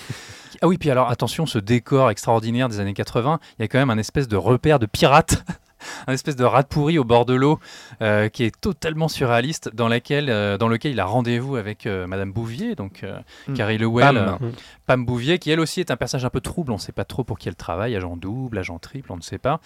Ah 0.62 0.68
oui, 0.68 0.78
puis 0.78 0.90
alors, 0.90 1.10
attention, 1.10 1.46
ce 1.46 1.58
décor 1.58 2.10
extraordinaire 2.10 2.68
des 2.68 2.78
années 2.80 2.94
80, 2.94 3.40
il 3.58 3.62
y 3.62 3.64
a 3.64 3.68
quand 3.68 3.78
même 3.78 3.90
un 3.90 3.98
espèce 3.98 4.28
de 4.28 4.36
repère 4.36 4.78
de 4.78 4.86
pirates. 4.86 5.44
un 6.06 6.12
espèce 6.12 6.36
de 6.36 6.44
rat 6.44 6.62
pourri 6.62 6.98
au 6.98 7.04
bord 7.04 7.26
de 7.26 7.34
l'eau 7.34 7.58
euh, 8.00 8.28
qui 8.28 8.44
est 8.44 8.58
totalement 8.58 9.08
surréaliste, 9.08 9.74
dans, 9.74 9.88
laquelle, 9.88 10.30
euh, 10.30 10.56
dans 10.56 10.68
lequel 10.68 10.92
il 10.92 11.00
a 11.00 11.04
rendez-vous 11.04 11.56
avec 11.56 11.86
euh, 11.86 12.06
Madame 12.06 12.32
Bouvier, 12.32 12.74
donc 12.74 13.02
euh, 13.02 13.18
Mm. 13.48 13.54
Carrie 13.54 13.78
Lewell, 13.78 14.14
Pam. 14.14 14.52
Pam 14.86 15.04
Bouvier, 15.04 15.38
qui 15.38 15.50
elle 15.50 15.60
aussi 15.60 15.80
est 15.80 15.90
un 15.90 15.96
personnage 15.96 16.24
un 16.24 16.30
peu 16.30 16.40
trouble, 16.40 16.72
on 16.72 16.76
ne 16.76 16.80
sait 16.80 16.92
pas 16.92 17.04
trop 17.04 17.24
pour 17.24 17.38
qui 17.38 17.48
elle 17.48 17.56
travaille, 17.56 17.94
agent 17.96 18.16
double, 18.16 18.58
agent 18.58 18.78
triple, 18.78 19.12
on 19.12 19.16
ne 19.16 19.22
sait 19.22 19.38
pas, 19.38 19.60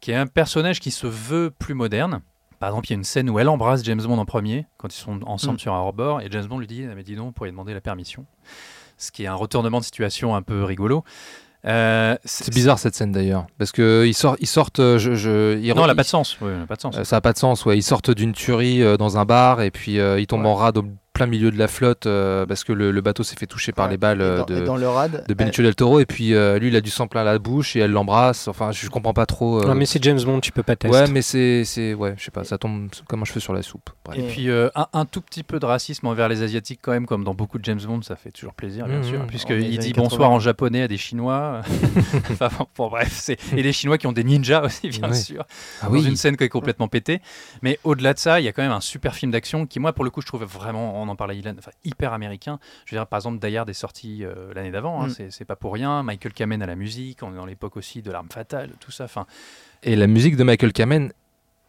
qui 0.00 0.10
est 0.12 0.16
un 0.16 0.26
personnage 0.26 0.80
qui 0.80 0.90
se 0.90 1.06
veut 1.06 1.50
plus 1.50 1.74
moderne. 1.74 2.20
Par 2.60 2.70
exemple, 2.70 2.86
il 2.88 2.90
y 2.90 2.94
a 2.94 2.96
une 2.96 3.04
scène 3.04 3.30
où 3.30 3.38
elle 3.38 3.48
embrasse 3.48 3.84
James 3.84 4.02
Bond 4.02 4.18
en 4.18 4.24
premier, 4.24 4.66
quand 4.78 4.92
ils 4.92 4.98
sont 4.98 5.20
ensemble 5.26 5.56
Mm. 5.56 5.60
sur 5.60 5.74
un 5.74 5.80
rebord, 5.80 6.20
et 6.20 6.28
James 6.30 6.46
Bond 6.46 6.58
lui 6.58 6.66
dit 6.66 6.84
Ah, 6.90 6.94
Mais 6.96 7.02
dis 7.04 7.14
donc, 7.14 7.26
vous 7.26 7.32
pourriez 7.32 7.52
demander 7.52 7.72
la 7.74 7.80
permission. 7.80 8.26
Ce 8.96 9.12
qui 9.12 9.22
est 9.24 9.26
un 9.28 9.34
retournement 9.34 9.78
de 9.78 9.84
situation 9.84 10.34
un 10.34 10.42
peu 10.42 10.64
rigolo. 10.64 11.04
Euh, 11.64 12.16
C'est 12.24 12.52
bizarre 12.54 12.78
cette 12.78 12.94
scène 12.94 13.10
d'ailleurs, 13.12 13.46
parce 13.58 13.72
que 13.72 14.04
ils 14.06 14.14
sortent, 14.14 14.38
ils 14.40 14.46
sortent, 14.46 14.78
euh, 14.78 14.98
je, 14.98 15.14
je- 15.14 15.58
ils 15.58 15.68
Non, 15.74 15.82
elle 15.82 15.86
n'a 15.88 15.92
ils- 15.92 15.96
pas 15.96 16.02
de 16.02 16.08
sens. 16.08 16.36
Oui, 16.40 16.50
elle 16.54 16.62
a 16.62 16.66
pas 16.66 16.76
de 16.76 16.80
sens. 16.80 16.96
Euh, 16.96 17.04
ça 17.04 17.16
n'a 17.16 17.20
pas 17.20 17.32
de 17.32 17.38
sens, 17.38 17.64
ouais. 17.66 17.76
Ils 17.76 17.82
sortent 17.82 18.10
d'une 18.12 18.32
tuerie 18.32 18.80
euh, 18.82 18.96
dans 18.96 19.18
un 19.18 19.24
bar 19.24 19.60
et 19.62 19.70
puis 19.72 19.94
ils 19.96 20.26
tombent 20.28 20.42
Ouais. 20.42 20.48
en 20.48 20.54
rade 20.54 20.78
au 20.78 20.84
plein 21.18 21.26
milieu 21.26 21.50
de 21.50 21.58
la 21.58 21.66
flotte 21.66 22.06
euh, 22.06 22.46
parce 22.46 22.62
que 22.62 22.72
le, 22.72 22.92
le 22.92 23.00
bateau 23.00 23.24
s'est 23.24 23.34
fait 23.34 23.46
toucher 23.46 23.72
par 23.72 23.86
Ouais. 23.86 23.90
les 23.92 23.96
balles 23.98 24.20
euh, 24.20 24.38
dans, 24.38 24.44
de, 24.44 24.60
dans 24.60 24.76
le 24.76 24.88
rad, 24.88 25.24
de 25.26 25.34
Benicio 25.34 25.64
del 25.64 25.74
Toro 25.74 25.98
et 25.98 26.06
puis 26.06 26.32
euh, 26.32 26.58
lui 26.60 26.68
il 26.68 26.76
a 26.76 26.80
du 26.80 26.90
sang 26.90 27.08
plein 27.08 27.24
la 27.24 27.38
bouche 27.40 27.74
et 27.74 27.80
elle 27.80 27.90
l'embrasse. 27.90 28.46
Enfin, 28.46 28.70
je 28.70 28.88
comprends 28.88 29.12
pas 29.12 29.26
trop. 29.26 29.60
euh, 29.62 29.66
Non, 29.66 29.74
mais 29.74 29.84
c'est 29.86 30.00
James 30.04 30.20
Bond, 30.22 30.38
tu 30.40 30.52
peux 30.52 30.62
pas 30.62 30.76
tester. 30.76 30.96
ouais, 30.96 31.08
mais 31.08 31.20
c'est, 31.22 31.64
c'est, 31.64 31.92
ouais, 31.94 32.14
je 32.16 32.24
sais 32.24 32.30
pas, 32.30 32.44
ça 32.44 32.56
tombe 32.56 32.88
comme 33.08 33.22
un 33.22 33.24
cheveu 33.24 33.40
sur 33.40 33.52
la 33.52 33.62
soupe. 33.62 33.90
Bref. 34.04 34.18
Et 34.18 34.22
puis 34.28 34.48
euh, 34.48 34.68
un, 34.76 34.86
un 34.92 35.04
tout 35.06 35.20
petit 35.20 35.42
peu 35.42 35.58
de 35.58 35.66
racisme 35.66 36.06
envers 36.06 36.28
les 36.28 36.42
Asiatiques 36.42 36.78
quand 36.82 36.92
même, 36.92 37.06
comme 37.06 37.24
dans 37.24 37.34
beaucoup 37.34 37.58
de 37.58 37.64
James 37.64 37.80
Bond, 37.84 38.02
ça 38.02 38.14
fait 38.14 38.30
toujours 38.30 38.54
plaisir, 38.54 38.86
bien 38.86 38.98
Mhm. 38.98 39.04
sûr, 39.04 39.20
En 39.22 39.26
puisqu'il 39.26 39.56
les 39.56 39.78
dit 39.78 39.92
bonsoir 39.92 40.20
80. 40.28 40.36
en 40.36 40.38
japonais 40.38 40.82
à 40.82 40.88
des 40.88 40.98
Chinois. 40.98 41.62
enfin, 42.30 42.48
bon, 42.58 42.66
bon, 42.76 42.88
bref, 42.88 43.10
c'est 43.12 43.38
et 43.56 43.62
les 43.62 43.72
Chinois 43.72 43.98
qui 43.98 44.06
ont 44.06 44.12
des 44.12 44.24
ninjas 44.24 44.62
aussi, 44.62 44.88
bien 44.90 45.10
Oui. 45.10 45.16
sûr, 45.16 45.44
Ah 45.82 45.86
dans 45.86 45.92
oui. 45.92 46.04
une 46.06 46.16
scène 46.16 46.36
qui 46.36 46.44
est 46.44 46.48
complètement 46.48 46.88
pétée. 46.88 47.20
Mais 47.62 47.78
au-delà 47.84 48.14
de 48.14 48.18
ça, 48.18 48.40
il 48.40 48.44
y 48.44 48.48
a 48.48 48.52
quand 48.52 48.62
même 48.62 48.72
un 48.72 48.80
super 48.80 49.14
film 49.14 49.32
d'action 49.32 49.66
qui, 49.66 49.80
moi, 49.80 49.92
pour 49.92 50.04
le 50.04 50.10
coup, 50.10 50.20
je 50.20 50.26
trouve 50.26 50.44
vraiment, 50.44 51.00
on 51.08 51.12
en 51.12 51.16
parlait, 51.16 51.36
Ilan, 51.38 51.54
enfin, 51.58 51.70
hyper 51.84 52.12
américain. 52.12 52.58
Je 52.84 52.94
veux 52.94 53.00
dire, 53.00 53.06
par 53.06 53.18
exemple, 53.18 53.38
Die 53.46 53.56
Hard 53.56 53.68
est 53.70 53.72
sorti 53.72 54.24
euh, 54.24 54.52
l'année 54.54 54.70
d'avant, 54.70 55.02
hein, 55.02 55.08
Mm. 55.08 55.30
c'est- 55.30 55.44
pas 55.44 55.56
pour 55.56 55.72
rien. 55.72 56.02
Michael 56.02 56.32
Kamen 56.32 56.62
à 56.62 56.66
la 56.66 56.74
musique, 56.76 57.22
on 57.22 57.32
est 57.32 57.36
dans 57.36 57.46
l'époque 57.46 57.76
aussi 57.76 58.02
de 58.02 58.10
l'arme 58.10 58.28
fatale, 58.32 58.70
tout 58.80 58.90
ça. 58.90 59.04
Enfin, 59.04 59.26
Et 59.82 59.96
la 59.96 60.06
musique 60.06 60.36
de 60.36 60.44
Michael 60.44 60.72
Kamen 60.72 61.10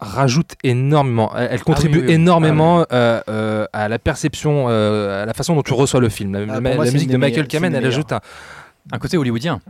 rajoute 0.01 0.53
énormément, 0.63 1.35
elle, 1.35 1.49
elle 1.51 1.63
contribue 1.63 1.99
oui, 1.99 2.05
oui. 2.07 2.13
énormément 2.13 2.85
euh, 2.91 3.21
euh, 3.29 3.65
à 3.73 3.87
la 3.89 3.99
perception, 3.99 4.67
euh, 4.69 5.23
à 5.23 5.25
la 5.25 5.33
façon 5.33 5.55
dont 5.55 5.61
tu 5.63 5.73
reçois 5.73 5.99
le 5.99 6.09
film. 6.09 6.33
La, 6.33 6.53
Ah, 6.55 6.59
la- 6.61 6.75
la 6.75 6.91
musique 6.91 7.09
de 7.09 7.17
Michael 7.17 7.47
Kamen, 7.47 7.73
elle 7.75 7.85
ajoute 7.85 8.11
un, 8.13 8.21
un 8.91 8.97
côté 8.99 9.17
hollywoodien. 9.17 9.61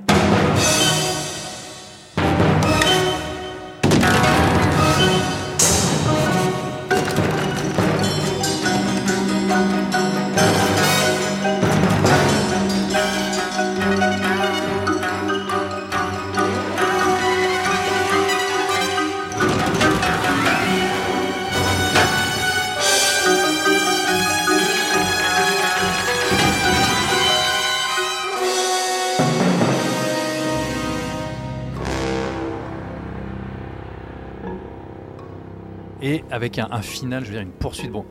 Avec 36.39 36.57
un, 36.57 36.69
un 36.71 36.81
final, 36.81 37.23
je 37.23 37.27
veux 37.29 37.33
dire, 37.33 37.41
une 37.41 37.51
poursuite, 37.51 37.91
bon, 37.91 38.05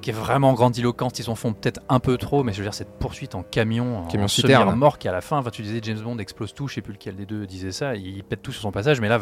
qui 0.00 0.10
est 0.10 0.14
vraiment 0.14 0.54
grandiloquente. 0.54 1.18
Ils 1.18 1.28
en 1.28 1.34
font 1.34 1.52
peut-être 1.52 1.80
un 1.90 2.00
peu 2.00 2.16
trop, 2.16 2.42
mais 2.42 2.52
je 2.52 2.58
veux 2.58 2.64
dire, 2.64 2.74
cette 2.74 2.98
poursuite 2.98 3.34
en 3.34 3.42
camion, 3.42 3.98
en 3.98 4.06
Camion 4.06 4.28
citerne. 4.28 4.74
mort 4.74 4.98
qui 4.98 5.08
à 5.08 5.12
la 5.12 5.20
fin, 5.20 5.38
enfin, 5.38 5.50
tu 5.50 5.62
disais 5.62 5.80
James 5.82 6.00
Bond 6.00 6.18
explose 6.18 6.54
tout, 6.54 6.68
je 6.68 6.76
sais 6.76 6.80
plus 6.80 6.94
lequel 6.94 7.16
des 7.16 7.26
deux 7.26 7.46
disait 7.46 7.72
ça, 7.72 7.94
il 7.94 8.24
pète 8.24 8.42
tout 8.42 8.52
sur 8.52 8.62
son 8.62 8.72
passage, 8.72 9.00
mais 9.00 9.08
là, 9.08 9.18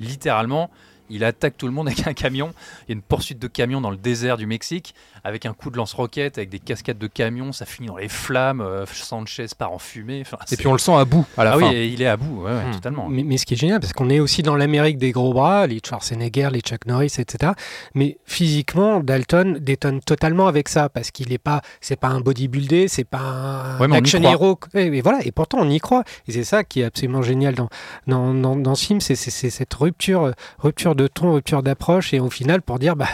littéralement, 0.00 0.70
il 1.10 1.24
attaque 1.24 1.56
tout 1.56 1.66
le 1.66 1.72
monde 1.72 1.88
avec 1.88 2.06
un 2.06 2.12
camion. 2.14 2.52
Il 2.86 2.90
y 2.90 2.92
a 2.92 2.94
une 2.94 3.02
poursuite 3.02 3.38
de 3.38 3.46
camion 3.48 3.80
dans 3.80 3.90
le 3.90 3.96
désert 3.96 4.36
du 4.36 4.46
Mexique, 4.46 4.94
avec 5.24 5.46
un 5.46 5.52
coup 5.52 5.70
de 5.70 5.76
lance-roquette, 5.76 6.38
avec 6.38 6.50
des 6.50 6.58
cascades 6.58 6.98
de 6.98 7.06
camions, 7.06 7.52
ça 7.52 7.66
finit 7.66 7.88
dans 7.88 7.96
les 7.96 8.08
flammes, 8.08 8.60
euh, 8.60 8.84
Sanchez 8.86 9.46
part 9.58 9.72
en 9.72 9.78
fumée. 9.78 10.22
enfin, 10.22 10.38
et 10.50 10.56
puis 10.56 10.66
on 10.66 10.72
le 10.72 10.78
sent 10.78 10.94
à 10.94 11.04
bout 11.04 11.24
à 11.36 11.44
la 11.44 11.52
ah 11.52 11.58
fin. 11.58 11.70
oui, 11.70 11.90
il 11.92 12.02
est 12.02 12.06
à 12.06 12.16
bout, 12.16 12.42
ouais, 12.42 12.50
ouais, 12.52 12.64
Hmm. 12.66 12.72
totalement. 12.72 13.08
Mais, 13.08 13.22
mais 13.22 13.36
ce 13.36 13.46
qui 13.46 13.54
est 13.54 13.56
génial, 13.56 13.80
parce 13.80 13.92
qu'on 13.92 14.10
est 14.10 14.18
aussi 14.20 14.42
dans 14.42 14.56
l'Amérique 14.56 14.98
des 14.98 15.12
gros 15.12 15.32
bras, 15.32 15.66
les 15.66 15.80
Schwarzenegger, 15.86 16.48
les 16.52 16.60
Chuck 16.60 16.86
Norris, 16.86 17.14
etc. 17.18 17.52
Mais 17.94 18.18
physiquement, 18.24 19.00
Dalton 19.00 19.58
détonne 19.60 20.00
totalement 20.00 20.46
avec 20.48 20.68
ça, 20.68 20.88
parce 20.88 21.10
qu'il 21.10 21.28
n'est 21.28 21.38
pas, 21.38 21.60
c'est 21.80 21.96
pas 21.96 22.08
un 22.08 22.20
bodybuildé, 22.20 22.88
c'est 22.88 23.04
pas 23.04 23.18
un 23.20 23.78
Ouais, 23.78 23.96
action 23.96 24.20
hero. 24.22 24.58
Et, 24.74 24.86
et 24.86 25.00
voilà, 25.02 25.20
et 25.24 25.30
pourtant 25.32 25.58
on 25.60 25.68
y 25.70 25.78
croit. 25.78 26.02
Et 26.26 26.32
c'est 26.32 26.44
ça 26.44 26.64
qui 26.64 26.80
est 26.80 26.84
absolument 26.84 27.22
génial 27.22 27.54
dans, 27.54 27.68
dans, 28.06 28.34
dans, 28.34 28.56
dans 28.56 28.74
ce 28.74 28.86
film, 28.86 29.00
c'est 29.00 29.14
cette 29.16 29.74
rupture, 29.74 30.32
rupture 30.58 30.94
de 30.96 31.06
ton, 31.06 31.34
rupture 31.34 31.62
d'approche, 31.62 32.12
et 32.14 32.20
au 32.20 32.30
final 32.30 32.62
pour 32.62 32.78
dire, 32.78 32.96
bah, 32.96 33.06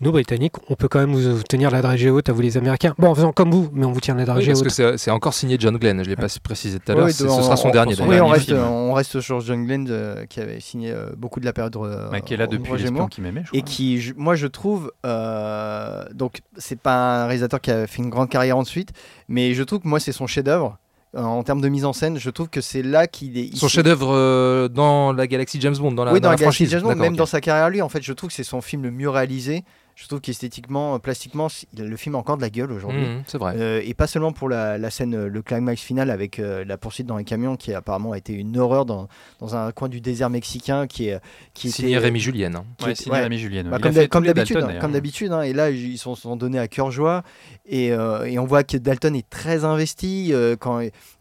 nous 0.00 0.12
Britanniques, 0.12 0.54
on 0.68 0.76
peut 0.76 0.86
quand 0.86 1.00
même 1.00 1.12
vous, 1.12 1.42
tenir 1.42 1.72
la 1.72 1.82
dragée 1.82 2.08
haute 2.08 2.28
à 2.28 2.32
vous 2.32 2.40
les 2.40 2.56
Américains. 2.56 2.94
Bon, 2.98 3.08
en 3.08 3.14
faisant 3.16 3.32
comme 3.32 3.50
vous, 3.50 3.68
mais 3.72 3.84
on 3.84 3.90
vous 3.90 3.98
tient 4.00 4.14
la 4.14 4.20
Oui, 4.20 4.26
dragée 4.26 4.52
parce 4.52 4.62
que 4.76 4.82
haute. 4.92 4.96
c'est 4.98 5.10
encore 5.10 5.34
signé 5.34 5.56
John 5.58 5.76
Glenn, 5.76 6.04
je 6.04 6.08
l'ai 6.08 6.14
pas 6.14 6.28
précisé 6.40 6.78
tout 6.78 6.92
à 6.92 6.94
l'heure, 6.94 7.06
on- 7.06 7.10
ce 7.10 7.26
sera 7.26 7.56
son 7.56 7.68
on- 7.68 7.72
dernier 7.72 7.96
son 7.96 8.06
Oui, 8.06 8.20
on 8.20 8.28
reste, 8.28 8.44
film. 8.44 8.58
on 8.60 8.92
reste 8.92 9.20
sur 9.20 9.40
John 9.40 9.66
Glenn 9.66 9.88
euh, 9.90 10.24
qui 10.26 10.38
avait 10.38 10.60
signé 10.60 10.92
euh, 10.92 11.10
beaucoup 11.16 11.40
de 11.40 11.44
la 11.44 11.52
période. 11.52 11.74
euh, 11.78 12.08
Bah, 12.10 12.20
qui 12.20 12.34
est 12.34 12.36
là 12.36 12.46
depuis 12.46 12.70
l'espion 12.76 13.08
qui 13.08 13.20
m'aimait, 13.20 13.42
je 13.52 13.58
Et 13.58 13.62
qui, 13.62 14.00
je- 14.00 14.14
moi, 14.16 14.36
je 14.36 14.46
trouve, 14.46 14.92
euh, 15.04 16.04
donc 16.14 16.42
c'est 16.56 16.78
pas 16.78 17.22
un 17.24 17.26
réalisateur 17.26 17.60
qui 17.60 17.72
a 17.72 17.86
fait 17.88 18.00
une 18.02 18.10
grande 18.10 18.28
carrière 18.30 18.56
ensuite, 18.56 18.90
mais 19.28 19.52
je 19.54 19.62
trouve 19.64 19.80
que 19.80 19.88
moi, 19.88 19.98
c'est 19.98 20.12
son 20.12 20.28
chef-d'œuvre 20.28 20.78
Euh, 20.78 20.87
en 21.16 21.42
termes 21.42 21.60
de 21.60 21.68
mise 21.68 21.84
en 21.84 21.92
scène. 21.92 22.18
Je 22.18 22.30
trouve 22.30 22.48
que 22.48 22.60
c'est 22.60 22.82
là 22.82 23.06
qu'il 23.06 23.38
est. 23.38 23.56
Son 23.56 23.68
chef-d'œuvre 23.68 24.14
euh, 24.14 24.68
dans 24.68 25.12
la 25.12 25.26
galaxie 25.26 25.60
James 25.60 25.76
Bond, 25.76 25.92
dans 25.92 26.04
la, 26.04 26.12
oui, 26.12 26.20
dans 26.20 26.24
dans 26.24 26.30
la 26.30 26.36
la 26.36 26.40
Galaxy 26.40 26.64
franchise. 26.64 26.70
James 26.70 26.82
Bond, 26.82 26.96
même 26.96 27.16
dans 27.16 27.26
sa 27.26 27.40
carrière, 27.40 27.70
lui, 27.70 27.82
en 27.82 27.88
fait, 27.88 28.02
je 28.02 28.12
trouve 28.12 28.28
que 28.28 28.34
c'est 28.34 28.44
son 28.44 28.60
film 28.60 28.82
le 28.82 28.90
mieux 28.90 29.08
réalisé. 29.08 29.64
Je 30.00 30.06
trouve 30.06 30.20
qu'esthétiquement, 30.20 30.96
plastiquement, 31.00 31.48
le 31.76 31.96
film 31.96 32.14
a 32.14 32.18
encore 32.18 32.36
de 32.36 32.42
la 32.42 32.50
gueule 32.50 32.70
aujourd'hui. 32.70 33.00
Mhm, 33.04 33.22
c'est 33.26 33.36
vrai. 33.36 33.54
Euh, 33.56 33.82
et 33.84 33.94
pas 33.94 34.06
seulement 34.06 34.30
pour 34.30 34.48
la, 34.48 34.78
la 34.78 34.90
scène, 34.90 35.12
euh, 35.16 35.28
le 35.28 35.42
climax 35.42 35.82
final 35.82 36.10
avec 36.10 36.38
euh, 36.38 36.64
la 36.64 36.78
poursuite 36.78 37.04
dans 37.08 37.16
les 37.16 37.24
camions 37.24 37.56
qui 37.56 37.74
apparemment 37.74 38.12
a 38.12 38.18
été 38.18 38.32
une 38.32 38.56
horreur 38.58 38.86
dans, 38.86 39.08
dans 39.40 39.56
un 39.56 39.72
coin 39.72 39.88
du 39.88 40.00
désert 40.00 40.30
mexicain 40.30 40.86
qui 40.86 41.08
est 41.08 41.18
qui 41.52 41.72
Signé 41.72 41.90
était- 41.96 41.98
Rémi 41.98 42.20
Julienne. 42.20 42.54
hein. 42.54 42.64
qui 42.76 42.84
Ouais, 42.84 42.92
était- 42.92 43.02
signé 43.02 43.16
ouais. 43.16 43.22
Rémi 43.24 43.38
Julienne. 43.38 43.68
Bah, 43.70 43.78
Il 43.78 43.82
comme 43.82 44.06
comme 44.08 44.24
d'habitude, 44.26 44.56
Dalton, 44.58 44.76
hein, 44.76 44.80
comme 44.80 44.92
d'habitude, 44.92 45.32
hein, 45.32 45.42
et 45.42 45.52
là 45.52 45.68
ils 45.70 45.98
se 45.98 46.14
sont 46.14 46.36
donnés 46.36 46.60
à 46.60 46.68
cœur 46.68 46.92
joie 46.92 47.24
et, 47.66 47.90
euh, 47.92 48.22
et 48.24 48.38
on 48.38 48.44
voit 48.44 48.62
que 48.62 48.76
Dalton 48.76 49.16
est 49.16 49.28
très 49.28 49.64
investi 49.64 50.28
euh, 50.32 50.54
quand 50.54 50.80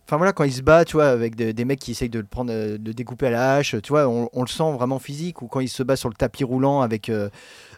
Enfin 0.10 0.16
voilà, 0.16 0.32
quand 0.32 0.46
il 0.46 0.54
se 0.54 0.62
bat, 0.62 0.86
tu 0.86 0.94
vois, 0.94 1.10
avec 1.10 1.36
des, 1.36 1.52
des 1.52 1.66
mecs 1.66 1.80
qui 1.80 1.92
essayent 1.92 2.08
de 2.08 2.20
le 2.20 2.26
prendre, 2.26 2.50
de 2.78 2.92
découper 2.94 3.28
à 3.28 3.30
la 3.30 3.56
hache, 3.56 3.76
tu 3.84 3.90
vois, 3.90 4.08
on, 4.08 4.30
on 4.32 4.42
le 4.42 4.48
sent 4.48 4.72
vraiment 4.72 5.00
physique. 5.00 5.42
Ou 5.42 5.48
quand 5.48 5.60
il 5.60 5.68
se 5.68 5.84
bat 5.84 5.98
sur 5.98 6.08
le 6.08 6.16
tapis 6.16 6.46
roulant 6.46 6.80
avec 6.80 7.10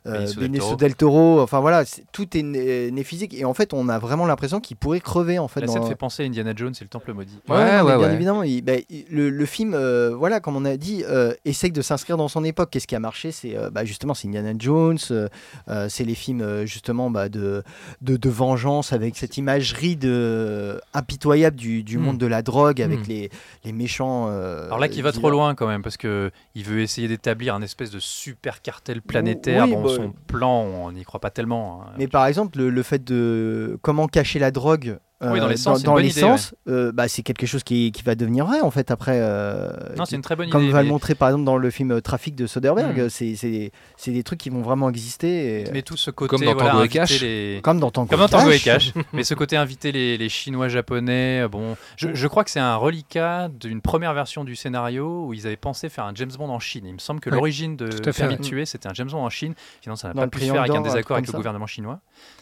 euh, 0.05 0.27
euh, 0.27 0.33
Benicio 0.39 0.47
del 0.47 0.59
Toro. 0.59 0.75
del 0.75 0.95
Toro. 0.95 1.41
Enfin 1.41 1.59
voilà, 1.59 1.85
c'est- 1.85 2.03
tout 2.11 2.35
est 2.37 2.43
né, 2.43 2.91
né 2.91 3.03
physique. 3.03 3.33
Et 3.33 3.45
en 3.45 3.53
fait, 3.53 3.73
on 3.73 3.89
a 3.89 3.99
vraiment 3.99 4.25
l'impression 4.25 4.59
qu'il 4.59 4.77
pourrait 4.77 4.99
crever 4.99 5.39
en 5.39 5.47
fait. 5.47 5.61
Là, 5.61 5.67
dans- 5.67 5.73
ça 5.73 5.79
me 5.81 5.85
fait 5.85 5.95
penser 5.95 6.23
à 6.23 6.25
Indiana 6.25 6.53
Jones 6.55 6.73
et 6.79 6.83
le 6.83 6.89
Temple 6.89 7.13
maudit. 7.13 7.37
Ouais, 7.47 7.55
Ouais, 7.57 7.63
non, 7.77 7.83
mais 7.85 7.91
ouais, 7.91 7.97
bien 7.97 8.07
ouais. 8.07 8.13
évidemment. 8.13 8.43
il- 8.43 8.61
bah, 8.61 8.73
il- 8.89 9.05
le, 9.09 9.29
le 9.29 9.45
film, 9.45 9.73
euh, 9.73 10.13
voilà, 10.15 10.39
comme 10.39 10.55
on 10.55 10.65
a 10.65 10.77
dit, 10.77 11.03
euh, 11.07 11.33
essaye 11.45 11.71
de 11.71 11.81
s'inscrire 11.81 12.17
dans 12.17 12.27
son 12.27 12.43
époque. 12.43 12.69
Qu'est-ce 12.71 12.87
qui 12.87 12.95
a 12.95 12.99
marché 12.99 13.31
C'est 13.31 13.55
euh, 13.57 13.69
bah, 13.69 13.85
justement 13.85 14.13
c'est 14.13 14.27
Indiana 14.27 14.53
Jones, 14.57 14.97
euh, 15.11 15.27
euh, 15.69 15.87
c'est 15.89 16.03
les 16.05 16.15
films 16.15 16.41
euh, 16.41 16.65
justement 16.65 17.09
bah, 17.09 17.29
de, 17.29 17.63
de, 18.01 18.17
de 18.17 18.29
vengeance 18.29 18.93
avec 18.93 19.17
cette 19.17 19.37
imagerie 19.37 19.95
de, 19.95 20.79
impitoyable 20.93 21.55
du, 21.57 21.83
du 21.83 21.97
Mm. 21.97 22.01
monde 22.01 22.17
de 22.17 22.25
la 22.27 22.41
drogue 22.41 22.81
avec 22.81 23.01
Mm. 23.01 23.09
les, 23.09 23.29
les 23.65 23.71
méchants. 23.71 24.27
euh, 24.29 24.65
Alors 24.65 24.79
là, 24.79 24.87
qui 24.87 25.01
va 25.01 25.11
trop 25.11 25.29
loin 25.29 25.55
quand 25.55 25.67
même, 25.67 25.81
parce 25.81 25.97
que 25.97 26.31
il 26.55 26.63
veut 26.63 26.79
essayer 26.81 27.07
d'établir 27.07 27.55
un 27.55 27.61
espèce 27.61 27.91
de 27.91 27.99
super 27.99 28.61
cartel 28.61 29.01
planétaire. 29.01 29.65
oui, 29.65 29.71
bon, 29.75 29.88
son 29.89 30.11
plan, 30.27 30.61
on 30.61 30.91
n'y 30.91 31.03
croit 31.03 31.19
pas 31.19 31.29
tellement. 31.31 31.81
hein. 31.83 31.91
Mais 31.97 32.07
par 32.07 32.25
exemple, 32.25 32.57
le, 32.59 32.69
le 32.69 32.83
fait 32.83 33.03
de 33.03 33.77
comment 33.81 34.07
cacher 34.07 34.39
la 34.39 34.51
drogue. 34.51 34.99
Euh, 35.21 35.31
Oui, 35.33 35.39
dans 35.39 35.47
bonne 35.47 36.05
idée, 36.05 36.13
l'essence, 36.13 36.55
euh, 36.67 36.91
bah, 36.93 37.07
c'est 37.09 37.23
quelque 37.23 37.45
chose 37.45 37.63
qui, 37.63 37.91
qui 37.91 38.03
va 38.03 38.15
devenir 38.15 38.45
vrai 38.45 38.61
en 38.61 38.71
fait 38.71 38.89
après. 38.91 39.19
euh, 39.21 39.69
non, 39.97 40.05
c'est 40.05 40.15
une 40.15 40.21
très 40.21 40.35
bonne 40.35 40.49
comme 40.49 40.63
idée. 40.63 40.71
va 40.71 40.81
le 40.81 40.87
montrer 40.89 41.13
par 41.15 41.27
exemple 41.29 41.43
dans 41.45 41.57
le 41.57 41.69
film 41.69 41.91
euh, 41.91 41.99
Trafic 42.01 42.35
de 42.35 42.47
Soderbergh, 42.47 42.97
Mm. 43.05 43.09
c'est- 43.09 43.35
c'est 43.35 43.71
c'est 43.97 44.11
des 44.11 44.23
trucs 44.23 44.39
qui 44.39 44.49
vont 44.49 44.61
vraiment 44.61 44.89
exister. 44.89 45.61
et- 45.63 45.71
Mais 45.73 45.81
tout 45.81 45.97
ce 45.97 46.09
côté, 46.11 46.29
Comme 46.29 46.45
dans 46.45 46.53
voilà, 46.53 46.71
Tango 46.71 46.83
et 46.83 46.87
Cash. 46.89 47.21
les- 47.21 47.59
Comme 47.63 47.79
dans 47.79 47.91
Tango, 47.91 48.09
Comme 48.09 48.19
dans 48.21 48.27
Tango 48.29 48.51
et 48.51 48.59
Cash. 48.59 48.93
Cash. 48.93 49.03
mais 49.13 49.23
ce 49.23 49.33
côté 49.33 49.57
inviter 49.57 49.91
les, 49.91 50.17
les 50.17 50.29
Chinois 50.29 50.69
japonais, 50.69 51.41
euh, 51.41 51.47
bon, 51.49 51.75
je, 51.97 52.13
je 52.13 52.27
crois 52.27 52.43
que 52.43 52.49
c'est 52.51 52.59
un 52.61 52.75
reliquat 52.77 53.49
d'une 53.49 53.81
première 53.81 54.13
version 54.13 54.43
du 54.45 54.55
scénario 54.55 55.25
où 55.25 55.33
ils 55.33 55.45
avaient 55.47 55.57
pensé 55.57 55.89
faire 55.89 56.05
un 56.05 56.13
James 56.15 56.31
Bond 56.37 56.49
en 56.49 56.59
Chine. 56.59 56.85
Il 56.85 56.93
me 56.93 56.99
semble 56.99 57.19
que 57.19 57.29
Ouais, 57.29 57.35
l'origine 57.35 57.75
de 57.75 57.87
Permis 57.89 58.33
ouais. 58.33 58.37
de 58.37 58.43
tuer, 58.43 58.65
c'était 58.65 58.87
un 58.87 58.93
James 58.93 59.09
Bond 59.09 59.23
en 59.25 59.29
Chine. 59.29 59.53
Finalement, 59.81 59.95
ça 59.97 60.07
n'a 60.09 60.13
Dans 60.13 60.21
pas 60.21 60.27
pu 60.27 60.39
se 60.39 60.45
faire 60.45 60.61
avec 60.61 60.71
un 60.75 60.81
désaccord 60.81 61.17
avec 61.17 61.27
le 61.27 61.31
comme 61.31 61.39
gouvernement 61.41 61.67
chinois. 61.67 61.99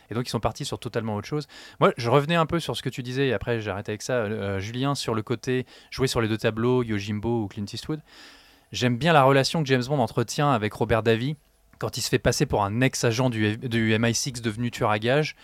Et 0.09 0.13
donc 0.13 0.27
ils 0.27 0.31
sont 0.31 0.39
partis 0.39 0.65
sur 0.65 0.79
totalement 0.79 1.15
autre 1.15 1.27
chose. 1.27 1.47
Moi, 1.79 1.93
je 1.97 2.09
revenais 2.09 2.35
un 2.35 2.45
peu 2.45 2.59
sur 2.59 2.75
ce 2.75 2.81
que 2.81 2.89
tu 2.89 3.03
disais, 3.03 3.27
et 3.27 3.33
après 3.33 3.61
j'arrête 3.61 3.89
avec 3.89 4.01
ça, 4.01 4.13
euh, 4.13 4.59
Julien, 4.59 4.95
sur 4.95 5.13
le 5.13 5.21
côté 5.21 5.65
jouer 5.91 6.07
sur 6.07 6.21
les 6.21 6.27
deux 6.27 6.37
tableaux, 6.37 6.83
Yojimbo 6.83 7.43
ou 7.43 7.47
Clint 7.47 7.65
Eastwood. 7.71 8.01
J'aime 8.71 8.97
bien 8.97 9.13
la 9.13 9.23
relation 9.23 9.61
que 9.63 9.67
James 9.67 9.83
Bond 9.87 9.99
entretient 9.99 10.51
avec 10.51 10.73
Robert 10.73 11.03
Davy 11.03 11.35
quand 11.79 11.97
il 11.97 12.01
se 12.01 12.09
fait 12.09 12.19
passer 12.19 12.45
pour 12.45 12.63
un 12.63 12.81
ex-agent 12.81 13.29
du, 13.29 13.57
du 13.57 13.93
MI6 13.93 14.41
devenu 14.41 14.71
tueur 14.71 14.89
à 14.89 14.99
gages 14.99 15.35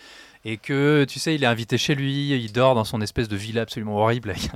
et 0.46 0.58
que 0.58 1.06
tu 1.08 1.20
sais 1.20 1.36
il 1.36 1.44
est 1.44 1.48
invité 1.48 1.78
chez 1.78 1.96
lui, 1.96 2.30
il 2.32 2.52
dort 2.52 2.76
dans 2.76 2.84
son 2.84 3.02
espèce 3.02 3.30
de 3.30 3.36
villa 3.36 3.62
absolument 3.62 3.98
horrible 3.98 4.32
avec 4.32 4.50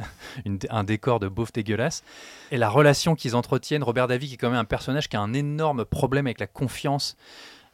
un 0.70 0.84
décor 0.84 1.20
de 1.20 1.28
beauf 1.28 1.54
dégueulasse 1.54 2.04
et 2.52 2.58
la 2.58 2.70
relation 2.70 3.16
qu'ils 3.16 3.36
entretiennent, 3.36 3.84
Robert 3.84 4.08
Davy 4.08 4.28
qui 4.28 4.34
est 4.34 4.38
quand 4.38 4.50
même 4.50 4.60
un 4.60 4.66
personnage 4.66 5.08
qui 5.08 5.16
a 5.16 5.22
un 5.22 5.34
énorme 5.34 5.86
problème 5.86 6.28
avec 6.28 6.40
la 6.40 6.48
confiance 6.48 7.16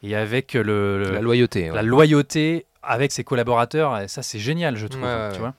et 0.03 0.15
avec 0.15 0.53
le, 0.53 0.63
le- 0.63 1.11
La 1.13 1.21
loyauté. 1.21 1.69
ouais. 1.71 1.75
la 1.75 1.81
loyauté 1.81 2.65
avec 2.83 3.11
ses 3.11 3.23
collaborateurs, 3.23 3.97
et 3.99 4.07
ça 4.07 4.21
c'est 4.21 4.39
génial 4.39 4.75
je 4.75 4.87
trouve, 4.87 5.03
Ouais, 5.03 5.07
ouais, 5.09 5.29
tu 5.29 5.35
ouais. 5.35 5.39
vois. 5.39 5.53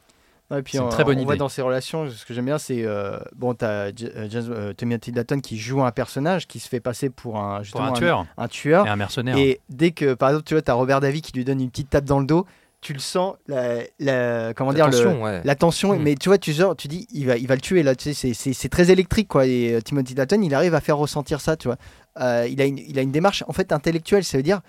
Puis 0.62 0.72
C'est 0.72 0.78
une 0.78 0.84
on, 0.84 0.88
très 0.90 1.02
bonne 1.04 1.18
on 1.18 1.24
voit 1.24 1.34
idée. 1.34 1.38
dans 1.40 1.48
ces 1.48 1.62
relations, 1.62 2.08
ce 2.10 2.24
que 2.26 2.34
j'aime 2.34 2.44
bien, 2.44 2.58
c'est 2.58 2.84
euh, 2.84 3.18
bon, 3.34 3.54
t'as 3.54 3.86
euh, 3.88 3.92
James- 4.30 4.50
euh, 4.50 4.72
Timothy 4.74 5.10
Dalton 5.10 5.40
qui 5.40 5.58
joue 5.58 5.82
un 5.82 5.90
personnage 5.90 6.46
qui 6.46 6.60
se 6.60 6.68
fait 6.68 6.80
passer 6.80 7.08
pour 7.10 7.38
un 7.38 7.62
Pour 7.72 7.80
un 7.82 7.92
tueur 7.92 8.26
un 8.36 8.46
tueur. 8.46 8.86
et 8.86 8.90
un 8.90 8.94
mercenaire. 8.96 9.36
Et 9.38 9.60
dès 9.70 9.90
que, 9.92 10.12
par 10.14 10.28
exemple, 10.28 10.44
tu 10.44 10.54
vois, 10.54 10.62
t'as 10.62 10.74
Robert 10.74 11.00
Davy 11.00 11.22
qui 11.22 11.32
lui 11.32 11.44
donne 11.44 11.60
une 11.60 11.70
petite 11.70 11.90
tape 11.90 12.04
dans 12.04 12.20
le 12.20 12.26
dos, 12.26 12.46
tu 12.82 12.92
le 12.92 12.98
sens, 13.00 13.34
la, 13.48 13.78
la- 13.98 14.52
comment 14.54 14.74
dire, 14.74 14.86
le, 14.88 15.08
ouais. 15.16 15.40
la 15.42 15.54
tension. 15.54 15.96
Mm. 15.96 16.02
Mais 16.02 16.14
tu 16.14 16.28
vois, 16.28 16.36
tu, 16.36 16.52
dis, 16.52 17.08
il 17.14 17.26
va, 17.26 17.36
il 17.38 17.46
va 17.48 17.54
le 17.54 17.60
tuer 17.62 17.82
là. 17.82 17.96
Tu 17.96 18.04
sais, 18.04 18.14
c'est- 18.14 18.34
c'est 18.34 18.52
c'est 18.52 18.68
très 18.68 18.90
électrique 18.90 19.26
quoi. 19.28 19.46
Et 19.46 19.72
euh, 19.72 19.80
Timothy 19.80 20.14
Dalton, 20.14 20.44
il 20.44 20.54
arrive 20.54 20.74
à 20.74 20.80
faire 20.82 20.98
ressentir 20.98 21.40
ça, 21.40 21.56
tu 21.56 21.68
vois. 21.68 21.78
Euh, 22.20 22.46
il 22.48 22.60
a 22.60 22.64
une, 22.64 22.78
il 22.78 22.98
a 22.98 23.02
une 23.02 23.12
démarche 23.12 23.44
en 23.48 23.52
fait 23.52 23.72
intellectuelle. 23.72 24.24
Ça 24.24 24.36
veut 24.36 24.42
dire, 24.42 24.60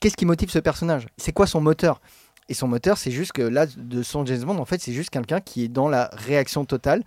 qu'est-ce 0.00 0.16
qui 0.16 0.26
motive 0.26 0.50
ce 0.50 0.58
personnage? 0.58 1.06
C'est 1.16 1.32
quoi 1.32 1.46
son 1.46 1.60
moteur? 1.60 2.00
Et 2.48 2.54
son 2.54 2.68
moteur, 2.68 2.96
c'est 2.96 3.10
juste 3.10 3.32
que 3.32 3.42
là, 3.42 3.66
de 3.66 4.02
son 4.02 4.24
James 4.24 4.44
Bond, 4.44 4.58
en 4.58 4.64
fait, 4.64 4.80
c'est 4.80 4.92
juste 4.92 5.10
quelqu'un 5.10 5.40
qui 5.40 5.64
est 5.64 5.68
dans 5.68 5.88
la 5.88 6.10
réaction 6.12 6.64
totale. 6.64 7.02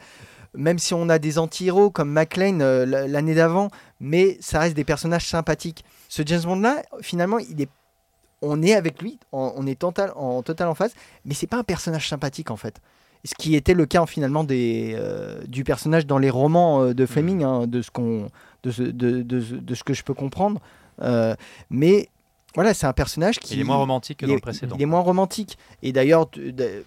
Même 0.53 0.79
si 0.79 0.93
on 0.93 1.09
a 1.09 1.19
des 1.19 1.37
anti-héros 1.37 1.91
comme 1.91 2.11
McLean 2.11 2.59
euh, 2.59 2.85
l'année 2.85 3.35
d'avant, 3.35 3.69
mais 3.99 4.37
ça 4.41 4.59
reste 4.59 4.75
des 4.75 4.83
personnages 4.83 5.27
sympathiques. 5.27 5.85
Ce 6.09 6.23
James 6.25 6.41
Bond 6.41 6.59
là, 6.59 6.81
finalement, 7.01 7.37
il 7.37 7.61
est 7.61 7.69
on 8.41 8.61
est 8.61 8.73
avec 8.73 9.01
lui, 9.01 9.19
on, 9.31 9.65
est 9.67 9.79
total, 9.79 10.11
en 10.15 10.41
total 10.43 10.67
en 10.67 10.75
phase, 10.75 10.93
mais 11.25 11.33
c'est 11.33 11.47
pas 11.47 11.57
un 11.57 11.63
personnage 11.63 12.07
sympathique 12.07 12.51
en 12.51 12.55
fait. 12.55 12.79
Ce 13.25 13.33
qui 13.37 13.55
était 13.55 13.73
le 13.73 13.85
cas 13.85 14.05
finalement 14.05 14.45
des, 14.45 14.95
euh, 14.95 15.41
du 15.45 15.65
personnage 15.65 16.05
dans 16.05 16.17
les 16.17 16.29
romans 16.29 16.83
euh, 16.83 16.93
de 16.93 17.05
Fleming, 17.05 17.43
hein, 17.43 17.67
de, 17.67 17.81
ce 17.81 17.91
qu'on, 17.91 18.29
de, 18.63 18.71
ce, 18.71 18.81
de, 18.83 19.21
de 19.21 19.39
de 19.39 19.75
que 19.85 19.93
je 19.93 20.03
peux 20.03 20.13
comprendre. 20.13 20.59
Euh, 21.01 21.35
mais 21.69 22.09
voilà, 22.55 22.73
c'est 22.73 22.87
un 22.87 22.93
personnage 22.93 23.39
qui. 23.39 23.53
il 23.55 23.59
est 23.61 23.63
moins 23.63 23.77
romantique 23.77 24.19
que 24.19 24.25
il 24.25 24.29
dans 24.29 24.33
est- 24.33 24.37
le 24.37 24.41
précédent. 24.41 24.75
Il 24.77 24.81
est 24.81 24.85
moins 24.87 24.99
romantique. 25.01 25.57
Et 25.83 25.91
d'ailleurs, 25.93 26.27
de- 26.35 26.83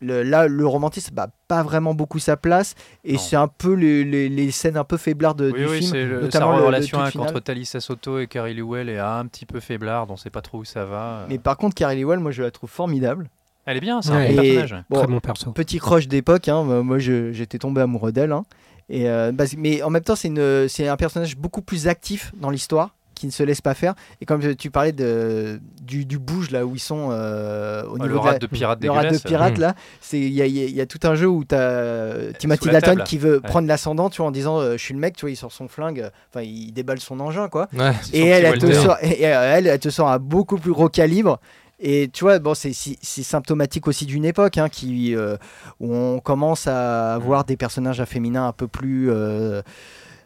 le, 0.00 0.22
là, 0.22 0.48
le 0.48 0.66
romantisme 0.66 1.14
n'a 1.14 1.28
pas 1.48 1.62
vraiment 1.62 1.94
beaucoup 1.94 2.18
sa 2.18 2.36
place. 2.36 2.74
Et 3.04 3.16
c'est 3.16 3.36
un 3.36 3.46
peu 3.48 3.72
les, 3.74 4.04
les- 4.04 4.28
les 4.28 4.50
scènes 4.50 4.76
un 4.76 4.84
peu 4.84 4.96
faiblardes 4.98 5.40
Oui, 5.40 5.52
du 5.60 5.66
oui, 5.66 5.78
film. 5.78 5.90
c'est 5.92 6.04
le- 6.04 6.16
sa 6.18 6.22
notamment 6.24 6.52
le- 6.56 6.58
le 6.60 6.66
relation 6.66 6.98
entre 6.98 7.40
Thalissa 7.40 7.80
Soto 7.80 8.18
et 8.18 8.26
Carrie 8.26 8.54
Lewell 8.54 8.88
est 8.90 8.98
un 8.98 9.24
petit 9.26 9.46
peu 9.46 9.60
faiblarde, 9.60 10.10
on 10.10 10.16
sait 10.16 10.30
pas 10.30 10.42
trop 10.42 10.58
où 10.58 10.64
ça 10.64 10.84
va. 10.84 11.24
Mais 11.30 11.38
par 11.38 11.56
contre, 11.56 11.74
Carrie 11.74 11.96
Lewell, 12.00 12.18
moi, 12.18 12.32
je 12.32 12.42
la 12.42 12.50
trouve 12.50 12.68
formidable. 12.68 13.30
Elle 13.66 13.78
est 13.78 13.80
bien, 13.80 14.02
c'est 14.02 14.10
Ouais. 14.10 14.26
un 14.26 14.28
bon 14.28 14.34
personnage. 14.42 14.84
Bon, 14.90 14.98
Très 14.98 15.06
bon 15.06 15.20
perso. 15.20 15.52
petit 15.52 15.78
crush 15.78 16.06
d'époque, 16.06 16.48
hein, 16.48 16.64
moi 16.82 16.98
j'étais 16.98 17.58
tombé 17.58 17.80
amoureux 17.80 18.12
d'elle. 18.12 18.32
hein. 18.32 18.44
Et, 18.90 19.08
euh, 19.08 19.32
bah, 19.32 19.44
mais 19.56 19.82
en 19.82 19.90
même 19.90 20.02
temps, 20.02 20.16
c'est 20.16 20.28
une- 20.28 20.68
c'est 20.68 20.88
un 20.88 20.96
personnage 20.96 21.36
beaucoup 21.36 21.62
plus 21.62 21.88
actif 21.88 22.32
dans 22.38 22.50
l'histoire, 22.50 22.94
qui 23.14 23.26
ne 23.26 23.30
se 23.30 23.44
laisse 23.44 23.60
pas 23.60 23.74
faire. 23.74 23.94
Et 24.20 24.26
comme 24.26 24.42
tu 24.56 24.70
parlais 24.72 24.90
de, 24.92 25.60
du, 25.80 26.04
du 26.04 26.18
bouge, 26.18 26.50
là 26.50 26.66
où 26.66 26.74
ils 26.74 26.80
sont 26.80 27.10
euh, 27.12 27.84
au 27.84 27.94
Ah, 28.00 28.02
niveau 28.02 28.14
le 28.16 28.20
de 28.20 28.26
la- 28.26 28.38
de 28.40 28.46
pirate 28.46 28.82
le 28.82 28.90
rat 28.90 29.04
de 29.04 29.18
pirate, 29.18 29.56
Mm. 29.56 29.60
là, 29.60 29.74
c'est- 30.00 30.18
il 30.18 30.32
y 30.32 30.42
a, 30.42 30.46
y 30.46 30.80
y 30.80 30.86
tout 30.88 30.98
un 31.04 31.14
jeu 31.14 31.28
où 31.28 31.44
tu 31.44 31.54
as 31.54 32.32
Timothy 32.38 32.70
Dalton 32.70 33.02
qui 33.04 33.16
veut 33.18 33.36
Ouais. 33.36 33.40
prendre 33.48 33.68
l'ascendant 33.68 34.10
tu 34.10 34.16
vois, 34.18 34.26
en 34.26 34.30
disant 34.32 34.58
euh, 34.58 34.72
Je 34.72 34.82
suis 34.82 34.94
le 34.94 35.00
mec, 35.00 35.14
tu 35.16 35.22
vois, 35.22 35.30
il 35.30 35.36
sort 35.36 35.52
son 35.52 35.68
flingue, 35.68 36.10
enfin, 36.30 36.42
il 36.44 36.72
déballe 36.72 36.98
son 37.00 37.20
engin, 37.20 37.48
quoi. 37.48 37.68
Ouais. 37.72 37.92
Et 38.12 38.26
elle, 38.26 38.44
elle 38.46 38.58
te, 38.58 38.72
sort, 38.72 38.96
et- 39.00 39.10
et 39.10 39.22
elle, 39.22 39.68
elle 39.68 39.78
te 39.78 39.90
sort 39.90 40.08
un 40.10 40.18
beaucoup 40.18 40.56
plus 40.58 40.72
gros 40.72 40.88
calibre. 40.88 41.38
Et 41.86 42.08
tu 42.10 42.24
vois, 42.24 42.38
bon, 42.38 42.54
c'est 42.54 42.72
symptomatique 42.72 43.86
aussi 43.86 44.06
d'une 44.06 44.24
époque 44.24 44.56
hein, 44.56 44.70
qui, 44.70 45.14
euh, 45.14 45.36
où 45.80 45.94
on 45.94 46.18
commence 46.18 46.66
à 46.66 47.12
avoir 47.14 47.44
des 47.44 47.58
personnages 47.58 48.02
féminins 48.04 48.46
un 48.48 48.52
peu 48.52 48.66
plus 48.68 49.10
euh, 49.10 49.60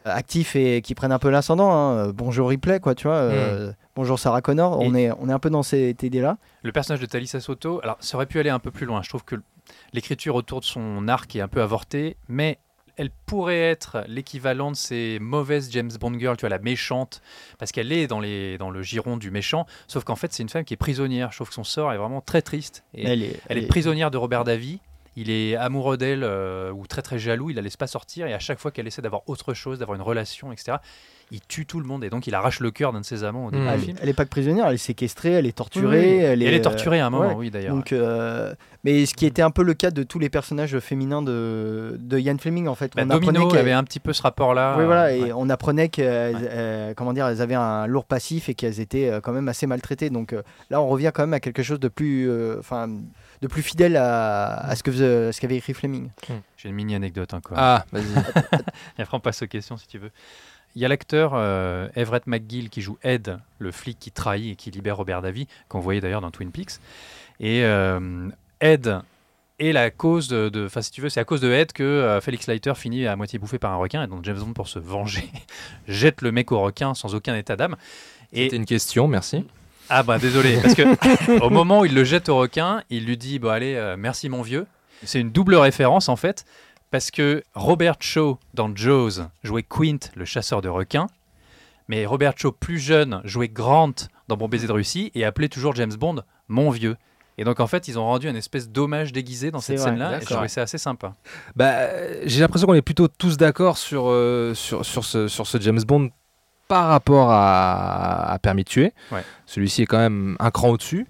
actifs 0.05 0.55
et 0.55 0.83
qui 0.83 0.95
prennent 0.95 1.11
un 1.11 1.19
peu 1.19 1.31
l'ascendant. 1.31 1.71
hein. 1.73 2.13
Bonjour 2.13 2.51
Ripley, 2.51 2.79
quoi, 2.79 2.95
tu 2.95 3.09
vois. 3.09 3.17
euh, 3.17 3.73
bonjour 3.97 4.21
Sarah 4.21 4.41
Connor. 4.41 4.79
On, 4.81 4.95
est, 4.95 5.11
on 5.19 5.29
est 5.29 5.33
un 5.33 5.41
peu 5.41 5.51
dans 5.51 5.65
cette 5.65 6.03
idée-là. 6.05 6.39
Le 6.63 6.71
personnage 6.71 7.01
de 7.01 7.07
Thalissa 7.07 7.41
Soto, 7.41 7.81
alors 7.83 7.97
ça 7.99 8.17
aurait 8.17 8.27
pu 8.27 8.39
aller 8.39 8.51
un 8.51 8.61
peu 8.61 8.71
plus 8.71 8.87
loin. 8.87 9.03
Je 9.03 9.09
trouve 9.09 9.25
que 9.25 9.35
l'écriture 9.93 10.37
autour 10.37 10.61
de 10.61 10.65
son 10.65 11.09
arc 11.09 11.35
est 11.35 11.41
un 11.41 11.49
peu 11.49 11.61
avortée, 11.61 12.17
mais 12.29 12.59
elle 12.99 13.11
pourrait 13.27 13.61
être 13.61 14.05
l'équivalent 14.09 14.73
de 14.73 14.77
ces 14.77 15.19
mauvaises 15.21 15.71
James 15.71 15.91
Bond 15.99 16.19
girls, 16.19 16.37
tu 16.37 16.43
vois, 16.43 16.51
la 16.51 16.59
méchante, 16.59 17.23
parce 17.59 17.73
qu'elle 17.73 17.93
est 17.93 18.09
dans, 18.09 18.21
les, 18.21 18.59
dans 18.59 18.71
le 18.71 18.83
giron 18.83 19.17
du 19.17 19.31
méchant, 19.31 19.67
sauf 19.87 20.05
qu'en 20.05 20.17
fait 20.17 20.33
c'est 20.33 20.43
une 20.43 20.49
femme 20.49 20.65
qui 20.65 20.75
est 20.75 20.79
prisonnière. 20.79 21.31
Je 21.31 21.39
trouve 21.39 21.49
que 21.49 21.55
son 21.55 21.65
sort 21.65 21.93
est 21.93 21.97
vraiment 21.97 22.21
très 22.21 22.43
triste. 22.43 22.85
Et 22.95 23.07
Elle 23.07 23.23
est, 23.23 23.41
Elle 23.49 23.59
est 23.59 23.67
prisonnière 23.67 24.11
de 24.11 24.19
Robert 24.19 24.45
Davy. 24.45 24.81
Il 25.17 25.31
est 25.31 25.57
amoureux 25.57 25.97
d'elle 25.97 26.23
euh, 26.23 26.71
ou 26.71 26.87
très 26.87 27.03
très 27.03 27.19
jaloux. 27.19 27.51
Il 27.51 27.57
la 27.57 27.63
laisse 27.63 27.77
pas 27.77 27.87
sortir 27.87 28.27
et 28.27 28.35
à 28.35 28.39
chaque 28.39 28.59
fois 28.59 28.71
qu'elle 28.71 28.87
essaie 28.87 29.03
d'avoir 29.03 29.23
autre 29.29 29.55
chose, 29.55 29.79
d'avoir 29.79 29.97
une 29.97 30.03
relation, 30.03 30.53
etc. 30.53 30.79
Il 31.31 31.41
tue 31.43 31.66
tout 31.66 31.79
le 31.81 31.87
monde 31.87 32.05
et 32.05 32.11
donc 32.11 32.26
il 32.26 32.35
arrache 32.35 32.61
le 32.61 32.70
cœur 32.70 32.93
d'un 32.93 33.01
de 33.01 33.05
ses 33.05 33.22
amants 33.24 33.47
au 33.47 33.51
début 33.51 33.62
Mm. 33.62 33.66
du 33.66 33.72
Elle, 33.74 33.81
film. 33.81 33.97
elle 34.01 34.09
est 34.09 34.14
pas 34.14 34.24
que 34.24 34.31
prisonnière, 34.31 34.66
elle 34.68 34.74
est 34.74 34.79
séquestrée, 34.79 35.33
elle 35.33 35.47
est 35.47 35.53
torturée. 35.57 35.99
oui. 36.16 36.22
Elle, 36.22 36.43
est, 36.43 36.47
elle 36.47 36.55
est 36.55 36.59
euh, 36.61 36.62
torturée 36.62 37.01
à 37.01 37.07
un 37.07 37.11
moment, 37.11 37.29
ouais. 37.29 37.35
oui 37.35 37.51
d'ailleurs. 37.51 37.74
Donc, 37.74 37.93
euh, 37.93 38.55
mais 38.85 39.05
ce 39.07 39.14
qui 39.14 39.26
était 39.26 39.43
un 39.43 39.51
peu 39.51 39.62
le 39.62 39.74
cas 39.74 39.91
de 39.91 40.03
tous 40.05 40.18
les 40.18 40.31
personnages 40.31 40.79
féminins 40.79 41.20
de, 41.20 41.97
de 41.99 42.18
Ian 42.18 42.39
Fleming 42.39 42.68
en 42.68 42.74
fait. 42.74 42.95
Bah, 42.97 43.03
On 43.07 43.11
apprenait 43.11 43.39
Domino 43.41 43.55
avait 43.57 43.72
un 43.72 43.85
petit 43.85 44.01
peu 44.01 44.12
ce 44.12 44.22
rapport-là. 44.22 44.76
Oui, 44.79 44.85
voilà, 44.87 45.05
euh, 45.07 45.11
et 45.16 45.22
ouais. 45.24 45.33
on 45.37 45.51
apprenait 45.51 45.89
qu'elles 45.91 46.37
euh, 46.51 46.95
comment 46.95 47.12
dire, 47.12 47.26
elles 47.26 47.43
avaient 47.43 47.55
un 47.57 47.87
lourd 47.87 48.05
passif 48.07 48.49
et 48.49 48.55
qu'elles 48.55 48.81
étaient 48.81 49.11
euh, 49.11 49.20
quand 49.20 49.33
même 49.33 49.49
assez 49.49 49.66
maltraitées. 49.66 50.09
Donc 50.11 50.33
euh, 50.33 50.43
là, 50.70 50.81
on 50.81 50.87
revient 50.89 51.11
quand 51.12 51.22
même 51.24 51.35
à 51.35 51.41
quelque 51.41 51.62
chose 51.62 51.81
de 51.81 51.89
plus, 51.89 52.31
euh, 52.31 52.57
enfin, 52.61 52.89
de 53.43 53.47
plus 53.49 53.62
fidèle 53.62 53.97
à, 53.97 54.47
à 54.66 54.76
ce 54.76 54.83
que 54.83 54.91
à 55.29 55.33
ce 55.33 55.41
qu'avait 55.41 55.57
écrit 55.57 55.74
Fleming. 55.74 56.09
J'ai 56.57 56.68
une 56.70 56.74
mini 56.74 56.95
anecdote 56.95 57.35
encore. 57.35 57.57
Ah, 57.61 57.85
vas-y. 57.93 58.05
Et 58.99 59.03
après 59.03 59.16
on 59.16 59.20
passe 59.20 59.43
aux 59.43 59.47
questions 59.47 59.76
si 59.76 59.87
tu 59.87 59.99
veux. 59.99 60.11
Il 60.77 60.83
y 60.83 60.85
a 60.85 60.89
l'acteur 60.89 61.33
euh, 61.35 61.89
Everett 61.97 62.27
McGill 62.27 62.71
qui 62.71 62.81
joue 62.83 62.99
Ed, 63.03 63.39
le 63.59 63.73
flic 63.73 63.99
qui 63.99 64.11
trahit 64.12 64.53
et 64.53 64.57
qui 64.57 64.71
libère 64.71 64.97
Robert 64.97 65.23
Davy, 65.23 65.49
qu'on 65.69 65.81
voyait 65.81 66.01
d'ailleurs 66.01 66.21
dans 66.21 66.31
Twin 66.31 66.51
Peaks. 66.53 66.73
Et 67.41 67.64
euh, 67.64 68.29
Ed 68.61 68.99
est 69.59 69.73
la 69.73 69.91
cause 69.91 70.29
de, 70.29 70.49
de- 70.51 70.66
enfin 70.66 70.83
si 70.83 70.91
tu 70.93 71.01
veux, 71.01 71.09
c'est 71.09 71.19
à 71.21 71.25
cause 71.25 71.41
de 71.41 71.51
Ed 71.51 71.73
que 71.73 71.83
euh, 71.83 72.21
Felix 72.21 72.47
Leiter 72.47 72.75
finit 72.77 73.07
à 73.09 73.16
moitié 73.16 73.39
bouffé 73.41 73.59
par 73.59 73.73
un 73.73 73.77
requin 73.77 74.05
et 74.05 74.07
donc 74.07 74.25
James 74.25 74.39
Bond 74.39 74.53
pour 74.53 74.69
se 74.69 74.79
venger 74.79 75.29
jette 75.89 76.23
le 76.23 76.31
mec 76.31 76.53
au 76.53 76.61
requin 76.61 76.95
sans 76.95 77.14
aucun 77.14 77.35
état 77.37 77.57
d'âme. 77.57 77.77
Et 78.33 78.45
C'était 78.45 78.57
une 78.57 78.66
question, 78.66 79.09
merci. 79.09 79.45
ah 79.89 80.03
bah 80.05 80.19
désolé 80.19 80.59
parce 80.62 80.75
que 80.75 81.41
au 81.43 81.51
moment 81.51 81.81
où 81.81 81.85
il 81.87 81.95
le 81.95 82.05
jette 82.05 82.29
au 82.29 82.37
requin, 82.37 82.83
il 82.91 83.05
lui 83.07 83.16
dit 83.16 83.39
bon 83.41 83.49
allez 83.49 83.95
merci 83.99 84.29
mon 84.29 84.43
vieux. 84.43 84.66
C'est 85.05 85.21
une 85.21 85.31
double 85.31 85.55
référence 85.55 86.09
en 86.09 86.16
fait, 86.16 86.45
parce 86.91 87.11
que 87.11 87.43
Robert 87.55 87.97
Shaw 88.01 88.39
dans 88.55 88.74
Jaws 88.74 89.26
jouait 89.43 89.62
Quint, 89.62 89.99
le 90.14 90.24
chasseur 90.24 90.62
de 90.62 90.68
requins, 90.68 91.07
mais 91.89 92.07
Robert 92.07 92.32
Shaw 92.36 92.53
plus 92.53 92.78
jeune 92.78 93.20
jouait 93.24 93.49
Grant 93.49 93.95
dans 94.28 94.36
Bon 94.36 94.49
baiser 94.49 94.66
de 94.66 94.72
Russie 94.72 95.11
et 95.14 95.24
appelait 95.24 95.49
toujours 95.49 95.74
James 95.74 95.95
Bond 95.99 96.22
mon 96.49 96.70
vieux. 96.70 96.97
Et 97.39 97.45
donc 97.45 97.61
en 97.61 97.66
fait, 97.66 97.86
ils 97.89 97.99
ont 97.99 98.05
rendu 98.05 98.28
une 98.28 98.36
espèce 98.36 98.68
d'hommage 98.68 99.12
déguisé 99.12 99.51
dans 99.51 99.61
cette 99.61 99.78
scène-là, 99.78 100.18
et 100.18 100.20
je 100.20 100.26
trouvais 100.26 100.49
ça 100.49 100.62
assez 100.62 100.78
sympa. 100.78 101.14
Bah, 101.55 101.86
j'ai 102.24 102.41
l'impression 102.41 102.66
qu'on 102.66 102.74
est 102.74 102.82
plutôt 102.82 103.07
tous 103.07 103.36
d'accord 103.36 103.78
sur, 103.78 104.09
euh, 104.09 104.55
sur, 104.55 104.84
sur, 104.84 105.05
ce, 105.05 105.28
sur 105.28 105.47
ce 105.47 105.59
James 105.61 105.80
Bond 105.86 106.11
par 106.66 106.89
rapport 106.89 107.30
à, 107.30 108.32
à 108.32 108.39
Permis 108.41 108.64
de 108.64 108.68
tuer. 108.68 108.93
Ouais. 109.12 109.22
Celui-ci 109.47 109.82
est 109.82 109.86
quand 109.86 109.99
même 109.99 110.36
un 110.41 110.51
cran 110.51 110.70
au-dessus. 110.70 111.07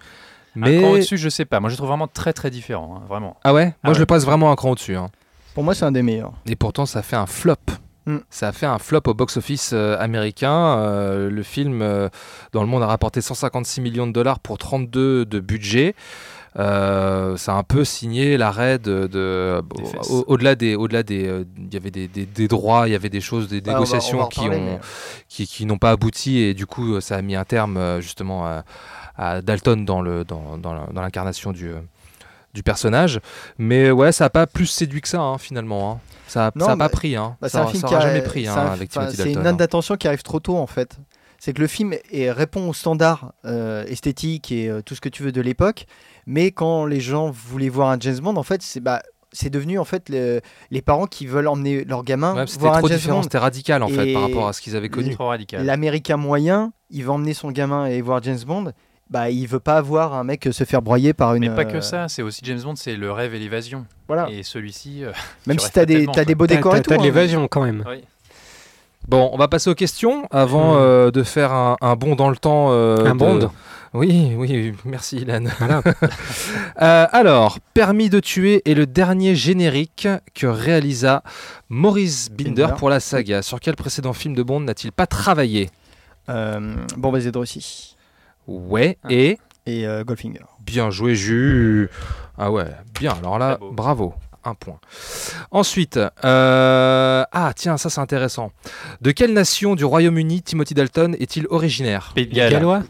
Mais... 0.55 0.71
Mais... 0.71 0.77
Un 0.77 0.81
cran 0.83 0.91
au-dessus, 0.93 1.17
je 1.17 1.29
sais 1.31 1.45
pas. 1.47 1.61
Moi, 1.61 1.71
je 1.71 1.75
le 1.75 1.77
trouve 1.79 1.89
vraiment 1.89 2.09
très 2.09 2.33
très 2.33 2.51
différent, 2.51 2.97
hein, 3.01 3.07
vraiment. 3.09 3.37
Ah 3.43 3.55
ouais? 3.55 3.65
Moi, 3.65 3.75
Ah 3.85 3.89
je 3.89 3.93
ouais. 3.95 3.99
le 4.01 4.07
passe 4.07 4.25
vraiment 4.25 4.53
un 4.53 4.57
cran 4.57 4.71
au-dessus. 4.73 4.97
hein. 4.97 5.09
Pour 5.55 5.65
moi, 5.65 5.75
c'est 5.75 5.85
un 5.85 5.93
des 5.93 6.03
meilleurs. 6.03 6.33
Et 6.47 6.57
pourtant, 6.57 6.87
ça 6.87 7.03
fait 7.03 7.17
un 7.17 7.27
flop. 7.27 7.55
Mm. 8.07 8.19
Ça 8.31 8.49
a 8.49 8.53
fait 8.53 8.67
un 8.67 8.79
flop 8.79 9.03
au 9.07 9.15
box-office 9.15 9.71
euh, 9.75 9.97
américain. 9.99 10.79
Euh, 10.79 11.29
le 11.31 11.43
film, 11.43 11.83
euh, 11.83 12.09
dans 12.53 12.63
le 12.63 12.69
monde, 12.69 12.83
a 12.83 12.87
rapporté 12.87 13.21
156 13.21 13.81
millions 13.81 14.07
de 14.07 14.13
dollars 14.13 14.39
pour 14.41 14.57
32 14.59 15.25
de 15.25 15.41
budget. 15.41 15.95
Euh, 16.59 17.37
ça 17.37 17.53
a 17.53 17.57
un 17.57 17.63
peu 17.63 17.85
signé 17.85 18.37
l'arrêt 18.39 18.79
de, 18.79 19.07
de- 19.07 19.63
Des 19.77 19.85
au- 20.11 20.25
au-delà 20.29 20.55
des 20.55 20.75
au-delà 20.77 21.03
des 21.03 21.27
euh, 21.29 21.45
il 21.59 21.73
y 21.73 21.77
avait 21.77 21.91
des, 21.91 22.09
des- 22.09 22.25
des 22.25 22.49
droits 22.49 22.89
il 22.89 22.93
y 22.93 22.95
avait 22.95 23.11
des 23.11 23.21
choses 23.21 23.49
des 23.49 23.57
Ouais, 23.57 23.63
on 23.67 23.67
va- 23.67 23.71
on 23.73 23.75
négociations 23.81 24.19
va 24.21 24.27
qui 24.29 24.41
ont 24.41 24.49
mais- 24.49 24.81
qui, 25.29 25.47
qui 25.47 25.67
n'ont 25.67 25.77
pas 25.79 25.91
abouti 25.91 26.39
et 26.39 26.55
du 26.55 26.65
coup 26.67 27.01
ça 27.03 27.17
a 27.17 27.23
mis 27.23 27.37
un 27.37 27.45
terme 27.45 28.01
justement 28.01 28.47
à, 28.47 28.65
à 29.17 29.43
Dalton 29.43 29.85
dans 29.85 30.01
le 30.01 30.25
dans, 30.25 30.41
l'incarnation 30.95 31.53
du 31.53 31.71
du 32.59 32.63
personnage 32.65 33.21
mais 33.57 33.91
ouais 33.93 34.11
ça 34.11 34.25
a 34.25 34.31
pas 34.31 34.47
plus 34.49 34.67
séduit 34.67 35.01
que 35.01 35.07
ça 35.09 35.21
hein, 35.21 35.39
finalement 35.39 35.93
hein. 35.93 36.01
ça 36.27 36.49
a, 36.49 36.51
Non, 36.57 36.67
ça 36.67 36.73
a 36.73 36.77
pas 36.77 36.89
pris 36.89 37.15
hein. 37.15 37.37
Bah, 37.41 37.49
ça, 37.49 37.59
c'est 37.61 37.65
un 37.65 37.67
film 37.69 37.81
ça 37.83 37.89
qui 37.89 37.95
a- 37.95 38.01
jamais 38.01 38.21
pris 38.23 38.49
hein, 38.49 38.55
avec 38.57 38.91
Timothy 38.91 39.17
C'est 39.17 39.33
une 39.33 39.43
note 39.43 39.57
d'attention 39.57 39.97
qui 39.97 40.09
arrive 40.09 40.23
trop 40.23 40.41
tôt 40.41 40.57
en 40.57 40.67
fait. 40.67 40.97
C'est 41.39 41.53
que 41.53 41.61
le 41.61 41.69
film 41.69 41.95
est- 42.11 42.33
répond 42.33 42.69
aux 42.69 42.75
standards 42.75 43.33
euh, 43.45 43.85
esthétiques 43.87 44.51
et 44.51 44.69
euh, 44.69 44.83
tout 44.83 44.97
ce 44.97 45.01
que 45.01 45.09
tu 45.09 45.23
veux 45.23 45.31
de 45.31 45.41
l'époque, 45.41 45.87
mais 46.27 46.51
quand 46.51 46.85
les 46.85 47.01
gens 47.01 47.31
voulaient 47.31 47.69
voir 47.69 47.91
un 47.91 47.97
James 48.01 48.19
Bond, 48.19 48.35
en 48.37 48.43
fait, 48.43 48.61
c'est 48.61 48.81
bah, 48.81 49.03
c'est 49.31 49.49
devenu 49.51 49.79
en 49.79 49.85
fait 49.85 50.09
le- 50.09 50.41
les 50.73 50.83
parents 50.83 51.07
qui 51.07 51.27
veulent 51.27 51.47
emmener 51.47 51.85
leur 51.85 52.03
gamin 52.03 52.35
Ouais, 52.35 52.47
c'était 52.49 52.61
voir 52.63 52.75
un 52.75 52.79
trop 52.81 52.89
James 52.89 52.97
différent 52.99 53.17
Bond. 53.19 53.23
c'était 53.23 53.39
radical 53.39 53.83
en 53.85 53.89
fait 53.89 54.13
par 54.13 54.23
rapport 54.23 54.49
à 54.49 54.53
ce 54.53 54.61
qu'ils 54.61 54.75
avaient 54.75 54.89
connu. 54.89 55.15
L'américain 55.53 56.17
moyen, 56.17 56.73
il 56.91 57.05
va 57.05 57.13
emmener 57.13 57.35
son 57.35 57.53
gamin 57.53 57.87
et 57.87 58.01
voir 58.03 58.21
James 58.23 58.41
Bond. 58.45 58.73
Bah, 59.11 59.31
il 59.31 59.47
veut 59.47 59.61
pas 59.61 59.81
voir 59.81 60.13
un 60.15 60.23
mec 60.25 60.47
se 60.53 60.65
faire 60.65 60.83
broyer 60.83 61.15
par 61.15 61.35
une. 61.35 61.49
Mais 61.49 61.55
pas 61.55 61.65
que 61.65 61.79
euh, 61.79 61.81
ça, 61.81 62.09
c'est 62.09 62.21
aussi 62.23 62.43
James 62.45 62.61
Bond, 62.61 62.77
c'est 62.77 62.95
le 62.97 63.11
rêve 63.11 63.35
et 63.35 63.39
l'évasion. 63.39 63.87
Voilà. 64.07 64.29
Et 64.31 64.43
celui-ci, 64.43 65.03
euh, 65.05 65.13
Même 65.47 65.59
si 65.59 65.71
t'as 65.73 65.87
des, 65.87 66.07
t'as 66.07 66.25
des 66.27 66.35
beaux 66.35 66.47
T'as 66.47 66.57
décors 66.57 66.77
et 66.77 66.83
tout. 66.83 66.91
t'as 66.91 66.97
de 66.97 67.01
hein. 67.01 67.05
l'évasion 67.05 67.49
quand 67.49 67.63
même. 67.65 67.85
oui. 67.89 68.05
bon 69.09 69.31
on 69.33 69.39
va 69.39 69.49
passer 69.49 69.71
aux 69.71 69.75
questions 69.75 70.27
avant 70.31 70.75
Hmm. 70.75 70.79
euh, 70.81 71.11
de 71.11 71.23
faire 71.23 71.53
un, 71.53 71.77
un 71.81 71.97
bond 71.97 72.15
dans 72.17 72.29
le 72.29 72.37
temps 72.37 72.69
euh, 72.73 73.07
Un 73.07 73.15
de- 73.15 73.19
bond 73.19 73.51
oui 73.95 74.35
oui 74.37 74.75
merci 74.85 75.17
Ilan 75.17 75.45
Voilà. 75.59 75.81
Euh, 76.83 77.07
alors, 77.11 77.59
Permis 77.75 78.11
de 78.11 78.21
tuer 78.21 78.63
est 78.71 78.75
le 78.75 78.87
dernier 78.87 79.35
générique 79.35 80.07
que 80.35 80.47
réalisa 80.47 81.23
Maurice 81.71 82.31
Binder 82.31 82.63
Binder. 82.67 82.75
pour 82.79 82.91
la 82.91 83.01
saga. 83.01 83.41
Sur 83.43 83.59
quel 83.61 83.75
précédent 83.75 84.13
film 84.13 84.35
de 84.35 84.43
Bond 84.43 84.61
n'a-t-il 84.61 84.93
pas 84.93 85.07
travaillé? 85.07 85.71
Euh, 86.29 86.77
bon, 86.97 87.11
de 87.11 87.39
Russie 87.39 87.97
Ouais, 88.49 88.99
Ah. 89.05 89.09
et 89.11 89.39
et 89.67 89.87
euh, 89.87 90.03
Goldfinger. 90.03 90.41
bien 90.65 90.91
joué, 90.91 91.15
Jus. 91.15 91.89
Ah 92.37 92.51
ouais, 92.51 92.65
bien. 92.99 93.13
Alors 93.19 93.39
là, 93.39 93.59
bravo. 93.73 94.15
Un 94.45 94.55
point. 94.55 94.79
Ensuite, 95.51 95.99
euh, 96.25 97.25
ah 97.33 97.53
tiens, 97.55 97.77
ça 97.77 97.91
c'est 97.91 98.01
intéressant. 98.01 98.51
De 99.03 99.11
quelle 99.11 99.33
nation 99.35 99.75
du 99.75 99.85
Royaume-Uni 99.85 100.41
Timothy 100.43 100.73
Dalton 100.75 101.15
est-il 101.19 101.47
originaire? 101.51 102.13
Pays 102.15 102.27
de 102.29 102.35
Galles. 102.35 102.53
Gallois 102.53 102.83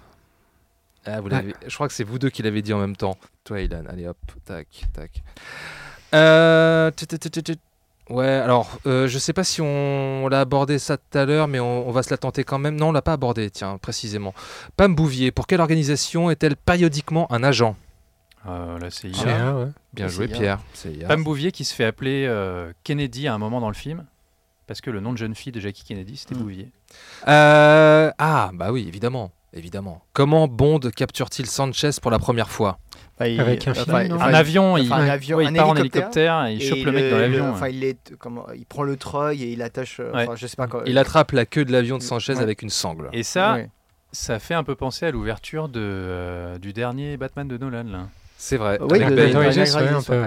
Ah, 1.06 1.20
vous 1.20 1.28
l'avez- 1.28 1.54
Je 1.66 1.74
crois 1.74 1.88
que 1.88 1.94
c'est 1.94 2.04
vous 2.04 2.18
deux 2.18 2.28
qui 2.30 2.42
l'avez 2.42 2.62
dit 2.62 2.72
en 2.74 2.78
même 2.78 2.94
temps. 2.96 3.16
Toi, 3.44 3.62
Ilan, 3.62 3.82
allez 3.88 4.06
hop, 4.06 4.18
tac, 4.44 4.68
tac. 4.94 5.22
Euh, 6.14 6.90
Ouais, 8.10 8.26
alors, 8.26 8.78
euh, 8.86 9.06
je 9.06 9.18
sais 9.18 9.32
pas 9.32 9.44
si 9.44 9.60
on 9.60 10.28
l'a 10.28 10.40
abordé 10.40 10.78
ça 10.78 10.96
tout 10.96 11.18
à 11.18 11.24
l'heure, 11.26 11.46
mais 11.48 11.60
on, 11.60 11.86
on 11.88 11.90
va 11.92 12.02
se 12.02 12.10
la 12.10 12.16
tenter 12.16 12.42
quand 12.44 12.58
même. 12.58 12.76
Non, 12.76 12.88
on 12.88 12.92
l'a 12.92 13.02
pas 13.02 13.12
abordé, 13.12 13.50
tiens, 13.50 13.76
précisément. 13.78 14.34
Pam 14.76 14.94
Bouvier, 14.94 15.30
pour 15.30 15.46
quelle 15.46 15.60
organisation 15.60 16.30
est-elle 16.30 16.56
périodiquement 16.56 17.30
un 17.32 17.42
agent? 17.42 17.76
Euh, 18.46 18.78
là, 18.78 18.88
c'est 18.90 19.14
C'est 19.14 19.26
IA. 19.28 19.46
un, 19.48 19.54
ouais. 19.64 19.70
Bien 19.92 20.08
joué. 20.08 20.26
Pierre. 20.28 20.60
Pam 21.06 21.22
Bouvier 21.22 21.52
qui 21.52 21.64
se 21.64 21.74
fait 21.74 21.84
appeler 21.84 22.24
euh, 22.26 22.72
Kennedy 22.84 23.28
à 23.28 23.34
un 23.34 23.38
moment 23.38 23.60
dans 23.60 23.68
le 23.68 23.74
film. 23.74 24.04
Parce 24.66 24.80
que 24.80 24.90
le 24.90 25.00
nom 25.00 25.12
de 25.12 25.18
jeune 25.18 25.34
fille 25.34 25.52
de 25.52 25.60
Jackie 25.60 25.82
Kennedy, 25.84 26.16
c'était 26.16 26.34
Mm. 26.34 26.38
Bouvier. 26.38 26.68
Euh, 27.26 28.10
ah, 28.18 28.50
bah 28.54 28.70
oui, 28.70 28.84
évidemment. 28.86 29.32
Évidemment. 29.54 30.02
Comment 30.12 30.46
Bond 30.46 30.80
capture-t-il 30.94 31.46
Sanchez 31.46 31.90
pour 32.02 32.10
la 32.10 32.18
première 32.18 32.50
fois? 32.50 32.78
Il- 33.26 33.40
Avec 33.40 33.66
un 33.66 33.72
enfin, 33.72 33.82
film, 33.84 33.98
il- 34.04 34.08
non 34.10 34.16
enfin, 34.16 34.26
un 34.26 34.34
avion, 34.34 34.76
il, 34.76 34.92
enfin, 34.92 35.02
un 35.02 35.08
avion, 35.08 35.36
ouais, 35.38 35.44
il 35.44 35.48
un 35.48 35.52
part 35.54 35.68
en 35.70 35.74
hélicoptère, 35.76 36.46
et 36.46 36.52
il 36.54 36.62
et 36.62 36.66
chope 36.68 36.84
le 36.84 36.92
mec 36.92 37.10
dans 37.10 37.18
l'avion. 37.18 37.50
Enfin, 37.50 37.68
il, 37.68 37.82
est, 37.84 38.14
comment, 38.18 38.46
il 38.54 38.64
prend 38.66 38.82
le 38.84 38.96
treuil 38.96 39.42
et 39.42 39.52
il 39.52 39.62
attache. 39.62 39.98
euh, 40.00 40.12
Ouais. 40.12 40.22
Enfin, 40.24 40.36
je 40.36 40.46
sais 40.46 40.56
pas 40.56 40.66
quoi. 40.68 40.82
Il 40.86 40.98
attrape 40.98 41.32
la 41.32 41.46
queue 41.46 41.64
de 41.64 41.72
l'avion 41.72 41.98
de 41.98 42.02
Sanchez 42.02 42.34
Ouais. 42.34 42.42
avec 42.42 42.62
une 42.62 42.70
sangle. 42.70 43.08
Et 43.12 43.22
ça, 43.22 43.54
Ouais. 43.54 43.70
ça 44.12 44.38
fait 44.38 44.54
un 44.54 44.62
peu 44.64 44.74
penser 44.74 45.06
à 45.06 45.10
l'ouverture 45.10 45.68
de, 45.68 45.80
euh, 45.82 46.58
du 46.58 46.72
dernier 46.72 47.16
Batman 47.16 47.48
de 47.48 47.56
Nolan. 47.58 47.84
Là. 47.90 48.08
C'est 48.36 48.56
vrai. 48.56 48.78
Oui, 48.80 49.02
avec 49.02 49.08
de- 49.10 49.14
de- 49.32 49.96
un 49.96 50.02
peu. 50.02 50.22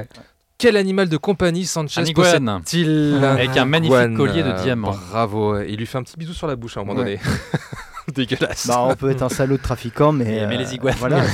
Quel 0.58 0.78
animal 0.78 1.10
de 1.10 1.18
compagnie 1.18 1.66
Sanchez 1.66 2.14
possède-t-il? 2.14 3.20
Avec 3.24 3.58
un 3.58 3.66
magnifique 3.66 4.16
collier 4.16 4.44
de 4.44 4.52
diamants. 4.62 4.92
Bravo. 5.10 5.60
Il 5.62 5.78
lui 5.78 5.86
fait 5.88 5.98
un 5.98 6.04
petit 6.04 6.18
bisou 6.18 6.34
sur 6.34 6.46
la 6.46 6.56
bouche 6.56 6.78
à 6.78 6.82
un 6.82 6.84
moment 6.84 7.00
donné. 7.00 7.20
Dégueulasse. 8.16 8.68
Bah, 8.68 8.82
on 8.82 8.96
peut 8.96 9.10
être 9.12 9.22
un 9.24 9.30
salaud 9.30 9.58
de 9.58 9.62
trafiquant, 9.62 10.12
mais. 10.12 10.26
Mais- 10.26 10.48
mais 10.48 10.58
les 10.58 10.74
iguanes. 10.76 10.96
Voilà. 11.00 11.24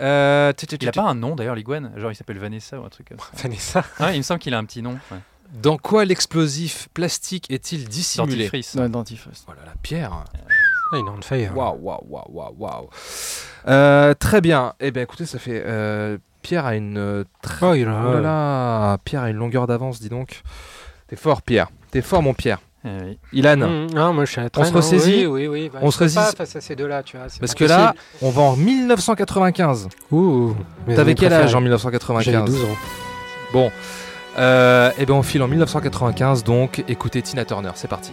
Euh, 0.00 0.52
tu- 0.56 0.66
tu- 0.66 0.76
Il 0.80 0.88
a 0.88 0.92
pas 0.92 1.02
un 1.02 1.14
nom 1.14 1.34
d'ailleurs, 1.36 1.54
l'iguane 1.54 1.92
Genre 1.96 2.10
il 2.12 2.14
s'appelle 2.14 2.38
Vanessa 2.38 2.78
ou 2.80 2.84
un 2.84 2.88
truc 2.88 3.08
comme 3.08 3.18
ça. 3.18 3.26
Vanessa. 3.42 3.84
Il 4.12 4.18
me 4.18 4.22
semble 4.22 4.40
qu'il 4.40 4.54
a 4.54 4.58
un 4.58 4.64
petit 4.64 4.82
nom. 4.82 4.98
Ouais. 5.10 5.18
Dans 5.62 5.78
quoi 5.78 6.04
l'explosif 6.04 6.88
plastique 6.92 7.50
est-il 7.50 7.88
dissimulé? 7.88 8.36
Dentifrice. 8.36 8.74
Non, 8.74 8.88
dentifrice. 8.88 9.42
Voilà 9.46 9.62
la 9.64 9.72
pierre. 9.82 10.12
Ah, 10.92 10.96
il 10.98 10.98
est 10.98 11.02
on 11.08 11.20
fire. 11.22 11.56
Waouh, 11.56 11.78
waouh, 11.80 12.04
waouh, 12.08 12.24
waouh, 12.30 12.54
waouh. 12.58 12.90
Euh, 13.68 14.14
très 14.14 14.40
bien. 14.40 14.74
Eh 14.80 14.90
bien, 14.90 15.02
écoutez, 15.02 15.24
ça 15.26 15.38
fait. 15.38 15.62
euh, 15.64 16.18
Pierre 16.42 16.66
a 16.66 16.74
une. 16.76 16.98
euh, 16.98 17.24
très- 17.42 17.66
Oh, 17.66 17.74
il 17.74 17.86
a- 17.88 18.04
Oh 18.06 18.14
là 18.14 18.20
là, 18.20 18.98
Pierre 19.04 19.22
a 19.22 19.30
une 19.30 19.36
longueur 19.36 19.66
d'avance, 19.66 20.00
dis 20.00 20.08
donc. 20.08 20.42
T'es 21.08 21.16
fort, 21.16 21.42
Pierre. 21.42 21.68
T'es 21.90 22.02
fort, 22.02 22.22
mon 22.22 22.34
Pierre. 22.34 22.58
Oui. 22.86 23.18
Ilan. 23.32 23.56
Mmh, 23.56 23.86
non, 23.94 24.12
moi 24.12 24.24
je 24.24 24.30
suis 24.32 24.40
à 24.40 24.48
On 24.56 24.64
se 24.64 24.72
ressaisit 24.72 25.26
Oui, 25.26 25.46
oui, 25.46 25.48
oui. 25.48 25.70
bah, 25.72 25.80
On 25.82 25.90
se 25.90 25.98
pas 25.98 26.04
ressaisit 26.04 26.36
face 26.36 26.56
à 26.56 26.60
ces 26.60 26.76
deux-là, 26.76 27.02
tu 27.02 27.16
vois. 27.16 27.26
c'est 27.28 27.40
Parce 27.40 27.54
que 27.54 27.64
là, 27.64 27.94
on 28.22 28.30
va 28.30 28.42
en 28.42 28.56
1995. 28.56 29.88
Ouh. 30.12 30.54
T'avais 30.94 31.14
quel 31.14 31.32
âge 31.32 31.54
en 31.54 31.60
préférées. 31.60 31.64
1995 31.64 32.24
J'avais 32.24 32.44
12 32.46 32.64
ans. 32.64 32.76
Bon. 33.52 33.70
Euh, 34.38 34.90
eh 34.98 35.06
bien, 35.06 35.14
on 35.14 35.22
file 35.22 35.42
en 35.42 35.48
1995, 35.48 36.44
donc 36.44 36.84
écoutez 36.88 37.22
Tina 37.22 37.44
Turner, 37.46 37.70
c'est 37.74 37.88
parti. 37.88 38.12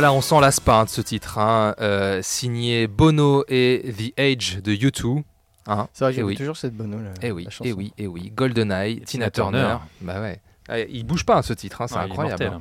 Là 0.00 0.08
là, 0.08 0.12
on 0.12 0.20
s'en 0.20 0.40
lasse 0.40 0.60
pas 0.60 0.80
hein, 0.80 0.84
de 0.84 0.88
ce 0.90 1.00
titre, 1.00 1.38
hein. 1.38 1.74
Euh, 1.80 2.20
signé 2.22 2.86
Bono 2.86 3.44
et 3.48 3.94
The 3.96 4.18
Age 4.20 4.60
de 4.62 4.72
U2. 4.72 5.22
Hein. 5.66 5.88
C'est 5.92 6.04
vrai, 6.04 6.12
Eh 6.12 6.16
j'aime 6.16 6.26
oui. 6.26 6.36
toujours 6.36 6.56
cette 6.56 6.74
bonne. 6.74 6.92
La, 7.04 7.10
Eh 7.22 7.30
oui, 7.32 7.44
la 7.44 7.50
chanson. 7.50 7.64
eh 7.68 7.72
oui, 7.72 7.92
eh 7.98 8.06
oui. 8.06 8.32
GoldenEye, 8.34 8.96
Tina, 9.02 9.04
Tina 9.04 9.30
Turner. 9.30 9.58
Turner. 9.58 9.76
Bah 10.00 10.20
ouais. 10.20 10.40
Ah, 10.68 10.78
il 10.80 11.04
bouge 11.04 11.24
pas 11.24 11.36
hein, 11.38 11.42
ce 11.42 11.52
titre, 11.52 11.82
hein, 11.82 11.86
c'est 11.88 11.96
incroyable. 11.96 12.58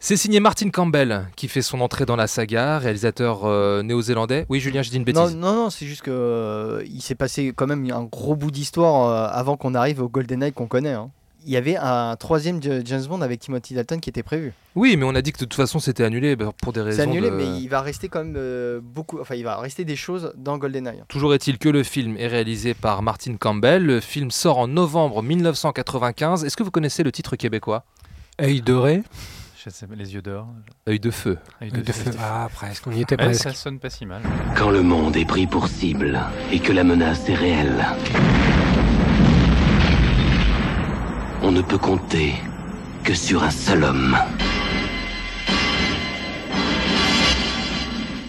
C'est 0.00 0.16
signé 0.18 0.38
Martin 0.38 0.68
Campbell 0.68 1.26
qui 1.34 1.48
fait 1.48 1.62
son 1.62 1.80
entrée 1.80 2.04
dans 2.04 2.16
la 2.16 2.26
saga, 2.26 2.78
réalisateur 2.78 3.44
euh, 3.44 3.82
néo-zélandais. 3.82 4.44
Oui, 4.50 4.60
Julien, 4.60 4.82
j'ai 4.82 4.90
dit 4.90 4.96
une 4.98 5.04
Non, 5.14 5.22
bêtise. 5.24 5.36
non, 5.36 5.54
non, 5.54 5.70
c'est 5.70 5.86
juste 5.86 6.02
que 6.02 6.10
euh, 6.10 6.82
il 6.86 7.00
s'est 7.00 7.14
passé 7.14 7.54
quand 7.56 7.66
même 7.66 7.88
un 7.90 8.02
gros 8.04 8.36
bout 8.36 8.50
d'histoire 8.50 9.08
euh, 9.08 9.28
avant 9.38 9.56
qu'on 9.56 9.74
arrive 9.74 10.02
au 10.02 10.08
GoldenEye 10.10 10.52
qu'on 10.52 10.66
connaît. 10.66 10.92
hein. 10.92 11.10
Il 11.46 11.52
y 11.52 11.56
avait 11.56 11.76
un 11.76 12.16
troisième 12.16 12.60
James 12.62 13.04
Bond 13.06 13.20
avec 13.20 13.40
Timothy 13.40 13.74
Dalton 13.74 14.00
qui 14.00 14.08
était 14.08 14.22
prévu. 14.22 14.52
Oui, 14.74 14.96
mais 14.96 15.04
on 15.04 15.14
a 15.14 15.20
dit 15.22 15.30
que 15.32 15.38
de 15.38 15.44
toute 15.44 15.54
façon 15.54 15.78
c'était 15.78 16.02
annulé 16.04 16.36
bah, 16.36 16.52
pour 16.62 16.72
des 16.72 16.80
raisons. 16.80 16.96
C'est 16.96 17.02
annulé, 17.02 17.30
de- 17.30 17.34
mais 17.36 17.58
il 17.60 17.68
va 17.68 17.80
rester 17.82 18.08
quand 18.08 18.24
même 18.24 18.34
euh, 18.36 18.80
beaucoup. 18.82 19.20
Enfin, 19.20 19.34
il 19.34 19.44
va 19.44 19.58
rester 19.58 19.84
des 19.84 19.96
choses 19.96 20.32
dans 20.36 20.56
GoldenEye. 20.58 21.02
Toujours 21.08 21.34
est-il 21.34 21.58
que 21.58 21.68
le 21.68 21.82
film 21.82 22.16
est 22.16 22.28
réalisé 22.28 22.72
par 22.74 23.02
Martin 23.02 23.36
Campbell. 23.36 23.84
Le 23.84 24.00
film 24.00 24.30
sort 24.30 24.58
en 24.58 24.68
novembre 24.68 25.22
1995. 25.22 26.44
Est-ce 26.44 26.56
que 26.56 26.62
vous 26.62 26.70
connaissez 26.70 27.02
le 27.02 27.12
titre 27.12 27.36
québécois? 27.36 27.84
Œil 28.40 28.62
doré. 28.62 29.02
Je 29.64 29.70
sais 29.70 29.86
pas, 29.86 29.94
les 29.94 30.12
yeux 30.12 30.20
d'or. 30.22 30.46
Œil 30.88 31.00
de 31.00 31.10
feu. 31.10 31.38
Œil 31.62 31.70
Œil 31.74 31.82
de 31.82 31.92
feu. 31.92 32.10
Ah, 32.20 32.48
presque. 32.52 32.86
On 32.86 32.92
y 32.92 33.00
était 33.02 33.16
presque. 33.16 33.42
ça 33.42 33.52
sonne 33.54 33.78
pas 33.78 33.88
si 33.90 34.04
mal. 34.06 34.22
Quand 34.56 34.70
le 34.70 34.82
monde 34.82 35.16
est 35.16 35.24
pris 35.24 35.46
pour 35.46 35.68
cible 35.68 36.20
et 36.52 36.58
que 36.60 36.72
la 36.72 36.84
menace 36.84 37.28
est 37.28 37.34
réelle, 37.34 37.84
on 41.44 41.52
ne 41.52 41.60
peut 41.60 41.78
compter 41.78 42.32
que 43.04 43.12
sur 43.12 43.42
un 43.42 43.50
seul 43.50 43.84
homme. 43.84 44.16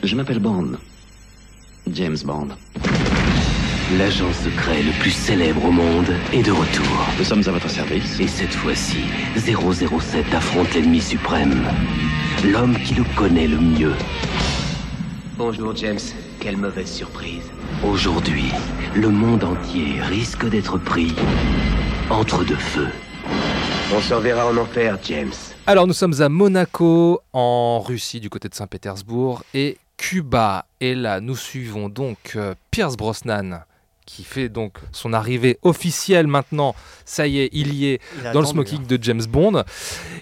Je 0.03 0.15
m'appelle 0.15 0.39
Bond. 0.39 0.71
James 1.89 2.17
Bond. 2.25 2.49
L'agent 3.97 4.33
secret 4.33 4.83
le 4.83 4.91
plus 4.99 5.11
célèbre 5.11 5.63
au 5.63 5.71
monde 5.71 6.11
est 6.33 6.43
de 6.43 6.51
retour. 6.51 7.07
Nous 7.17 7.23
sommes 7.23 7.43
à 7.47 7.51
votre 7.51 7.69
service. 7.69 8.19
Et 8.19 8.27
cette 8.27 8.53
fois-ci, 8.53 9.05
007 9.37 10.33
affronte 10.33 10.73
l'ennemi 10.73 10.99
suprême. 10.99 11.63
L'homme 12.43 12.75
qui 12.83 12.95
le 12.95 13.05
connaît 13.15 13.47
le 13.47 13.57
mieux. 13.57 13.93
Bonjour 15.37 15.73
James, 15.75 15.99
quelle 16.41 16.57
mauvaise 16.57 16.91
surprise. 16.91 17.49
Aujourd'hui, 17.81 18.51
le 18.93 19.09
monde 19.09 19.45
entier 19.45 20.01
risque 20.01 20.49
d'être 20.49 20.77
pris 20.77 21.13
entre 22.09 22.43
deux 22.43 22.55
feux. 22.55 22.89
On 23.95 24.01
se 24.01 24.13
reverra 24.13 24.47
en 24.47 24.57
enfer, 24.57 24.97
James. 25.03 25.31
Alors 25.67 25.87
nous 25.87 25.93
sommes 25.93 26.21
à 26.21 26.29
Monaco, 26.29 27.21
en 27.33 27.79
Russie, 27.79 28.19
du 28.19 28.29
côté 28.29 28.49
de 28.49 28.55
Saint-Pétersbourg, 28.55 29.43
et 29.53 29.77
Cuba. 29.97 30.65
Et 30.81 30.95
là, 30.95 31.21
nous 31.21 31.35
suivons 31.35 31.89
donc 31.89 32.33
euh, 32.35 32.55
Pierce 32.71 32.97
Brosnan, 32.97 33.61
qui 34.05 34.23
fait 34.23 34.49
donc 34.49 34.77
son 34.91 35.13
arrivée 35.13 35.57
officielle 35.61 36.27
maintenant. 36.27 36.75
Ça 37.05 37.27
y 37.27 37.39
est, 37.39 37.49
il 37.53 37.73
y 37.73 37.87
est 37.87 38.01
Il 38.17 38.31
dans 38.31 38.41
le 38.41 38.45
smoking 38.45 38.85
de 38.85 39.01
James 39.01 39.25
Bond. 39.27 39.63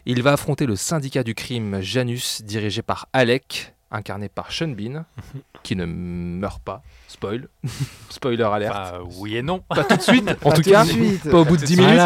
Il 0.06 0.22
va 0.24 0.34
affronter 0.34 0.66
le 0.66 0.76
syndicat 0.76 1.24
du 1.24 1.36
crime 1.36 1.82
Janus, 1.82 2.42
dirigé 2.44 2.82
par 2.82 3.08
Alec, 3.14 3.73
incarné 3.94 4.28
par 4.28 4.52
Sean 4.52 4.70
Bean, 4.70 5.06
qui 5.64 5.76
ne 5.76 5.86
meurt 5.86 6.62
pas. 6.62 6.82
Spoil. 7.08 7.48
Spoiler 8.10 8.44
alert. 8.44 8.76
Enfin, 8.76 9.00
oui 9.20 9.38
et 9.38 9.42
non. 9.42 9.60
Pas 9.70 9.84
tout 9.86 9.96
de 9.98 10.02
suite, 10.02 10.30
en 10.44 10.50
Pas 10.50 10.56
tout 10.56 10.62
tout 10.64 10.70
cas. 10.72 10.84
suite. 10.86 11.30
Pas 11.30 11.38
au 11.40 11.46
bout 11.46 11.58
de 11.58 11.64
10 11.66 11.78
minutes. 11.78 12.00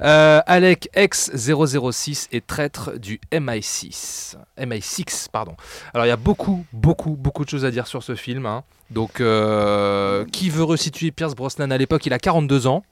Euh, 0.00 0.40
Alec 0.46 0.88
ex-006 0.94 2.28
est 2.32 2.46
traître 2.46 2.98
du 2.98 3.20
MI6. 3.32 4.36
MI6, 4.58 5.28
pardon. 5.30 5.56
Alors 5.92 6.06
il 6.06 6.08
y 6.08 6.12
a 6.12 6.16
beaucoup, 6.16 6.64
beaucoup, 6.72 7.16
beaucoup 7.16 7.44
de 7.44 7.50
choses 7.50 7.64
à 7.64 7.70
dire 7.70 7.86
sur 7.86 8.02
ce 8.02 8.14
film. 8.14 8.46
hein. 8.46 8.62
Donc, 8.90 9.20
euh, 9.20 10.24
qui 10.32 10.48
veut 10.50 10.62
resituer 10.64 11.10
Pierce 11.10 11.34
Brosnan 11.34 11.70
à 11.70 11.76
l'époque? 11.76 12.06
Il 12.06 12.12
a 12.14 12.18
42 12.18 12.66
ans. 12.66 12.84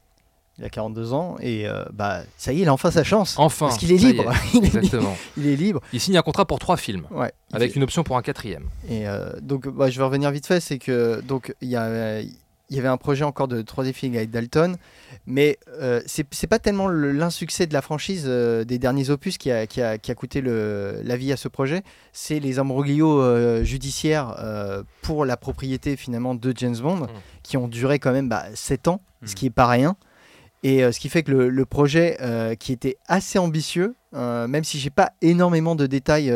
Il 0.58 0.64
a 0.64 0.70
42 0.70 1.12
ans 1.12 1.36
et 1.40 1.68
euh, 1.68 1.84
bah 1.92 2.22
ça 2.38 2.52
y 2.52 2.58
est, 2.58 2.62
il 2.62 2.68
a 2.68 2.72
enfin 2.72 2.90
sa 2.90 3.04
chance. 3.04 3.34
Enfin. 3.38 3.66
Parce 3.66 3.78
qu'il 3.78 3.92
est 3.92 3.96
libre. 3.98 4.32
il, 4.54 4.58
est, 4.58 4.60
li- 4.60 4.66
Exactement. 4.78 5.16
il 5.36 5.46
est 5.48 5.56
libre. 5.56 5.80
Il 5.92 6.00
signe 6.00 6.16
un 6.16 6.22
contrat 6.22 6.46
pour 6.46 6.58
trois 6.58 6.76
films, 6.78 7.04
Ouais. 7.10 7.30
Avec 7.52 7.72
fait- 7.72 7.76
une 7.76 7.82
option 7.82 8.04
pour 8.04 8.16
un 8.16 8.22
quatrième. 8.22 8.64
Et 8.88 9.06
euh, 9.06 9.32
donc, 9.42 9.68
bah, 9.68 9.90
je 9.90 9.98
vais 9.98 10.04
revenir 10.04 10.30
vite 10.30 10.46
fait. 10.46 10.60
C'est 10.60 10.78
que 10.78 11.20
donc 11.20 11.54
il 11.60 11.68
y 11.68 11.76
a 11.76 12.20
il 12.68 12.74
y 12.74 12.80
avait 12.80 12.88
un 12.88 12.96
projet 12.96 13.22
encore 13.22 13.46
de 13.46 13.62
troisième 13.62 13.94
film 13.94 14.16
avec 14.16 14.30
Dalton, 14.30 14.76
mais 15.26 15.56
euh, 15.80 16.00
c'est 16.06 16.46
pas 16.48 16.58
tellement 16.58 16.88
le- 16.88 17.12
l'insuccès 17.12 17.66
de 17.68 17.72
la 17.72 17.80
franchise 17.82 18.24
euh, 18.26 18.64
des 18.64 18.78
derniers 18.78 19.10
opus 19.10 19.38
qui 19.38 19.52
a, 19.52 19.68
qui 19.68 19.80
a, 19.82 19.98
qui 19.98 20.10
a 20.10 20.14
coûté 20.16 20.40
le, 20.40 21.00
la 21.04 21.16
vie 21.16 21.30
à 21.32 21.36
ce 21.36 21.46
projet, 21.46 21.82
c'est 22.12 22.40
les 22.40 22.58
embroglios 22.58 23.20
euh, 23.22 23.62
judiciaires 23.62 24.34
pour 25.02 25.24
la 25.24 25.36
propriété 25.36 25.96
finalement 25.96 26.34
de 26.34 26.52
James 26.56 26.76
Bond, 26.76 26.96
Mm. 26.96 27.08
qui 27.44 27.56
ont 27.56 27.68
duré 27.68 27.98
quand 28.00 28.10
même 28.12 28.28
bah, 28.28 28.46
7 28.54 28.88
ans, 28.88 29.00
ce 29.24 29.34
qui 29.36 29.46
est 29.46 29.50
pas 29.50 29.66
rien. 29.68 29.94
Et 30.62 30.82
euh, 30.82 30.92
ce 30.92 31.00
qui 31.00 31.08
fait 31.08 31.22
que 31.22 31.32
le, 31.32 31.66
projet, 31.66 32.16
euh, 32.20 32.54
qui 32.54 32.72
était 32.72 32.96
assez 33.06 33.38
ambitieux, 33.38 33.94
euh, 34.14 34.48
même 34.48 34.64
si 34.64 34.78
j'ai 34.78 34.90
pas 34.90 35.12
énormément 35.22 35.74
de 35.74 35.86
détails 35.86 36.32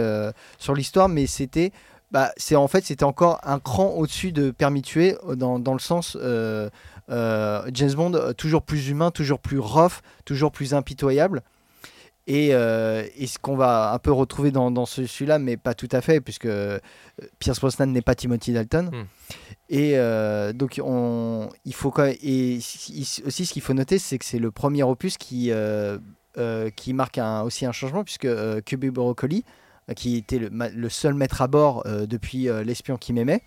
sur 0.59 0.75
l'histoire, 0.75 1.09
mais 1.09 1.27
c'était 1.27 1.73
bah, 2.11 2.33
c'est 2.37 2.57
en 2.57 2.67
fait 2.67 2.85
c'était 2.85 3.05
encore 3.05 3.41
un 3.45 3.61
cran 3.61 3.91
au-dessus 3.97 4.33
de 4.33 4.51
Permis 4.51 4.81
de 4.83 4.87
tuer 4.87 5.17
euh, 5.29 5.37
dans, 5.37 5.59
dans 5.59 5.75
le 5.75 5.79
sens 5.79 6.17
James 7.09 7.93
Bond 7.95 8.33
toujours 8.37 8.63
plus 8.63 8.89
humain, 8.89 9.11
toujours 9.11 9.41
plus 9.41 9.59
rough, 9.59 10.01
toujours 10.25 10.53
plus 10.53 10.75
impitoyable. 10.75 11.43
Et, 12.33 12.51
euh, 12.55 13.05
et 13.17 13.27
ce 13.27 13.41
qu'on 13.41 13.57
va 13.57 13.93
un 13.93 13.99
peu 13.99 14.13
retrouver 14.13 14.53
dans, 14.53 14.71
dans 14.71 14.87
ce- 14.87 15.05
celui-là, 15.05 15.41
mais 15.41 15.57
pas 15.57 15.75
tout 15.75 15.89
à 15.91 16.01
fait, 16.01 16.21
puisque 16.21 16.47
euh, 16.47 16.79
Pierce 17.41 17.59
Brosnan 17.59 17.87
n'est 17.91 18.03
pas 18.03 18.15
Timothy 18.15 18.53
Dalton. 18.53 18.89
Hmm. 18.93 19.05
Et 19.69 19.99
euh, 19.99 20.53
donc, 20.53 20.81
on, 20.85 21.49
il 21.65 21.75
faut 21.75 21.91
quand 21.91 22.05
même- 22.05 22.15
et 22.23 22.59
aussi, 22.59 23.47
ce 23.47 23.53
qu'il 23.53 23.63
faut 23.63 23.75
noter, 23.75 23.99
c'est 23.99 24.17
que 24.19 24.25
c'est 24.25 24.39
le 24.39 24.53
premier 24.53 24.85
opus 24.85 25.17
qui, 25.19 25.51
euh, 25.51 25.99
qui 26.77 26.93
marque 26.93 27.19
un- 27.19 27.43
aussi 27.43 27.67
un 27.67 27.73
changement, 27.73 28.05
puisque 28.05 28.29
Cubby 28.65 28.91
Broccoli, 28.91 29.45
qui 29.97 30.17
était 30.17 30.39
le, 30.39 30.89
seul 30.89 31.15
maître 31.15 31.43
à 31.43 31.49
bord 31.49 31.83
depuis 32.09 32.45
L'espion 32.65 32.97
qui 32.97 33.13
m'aimait, 33.13 33.43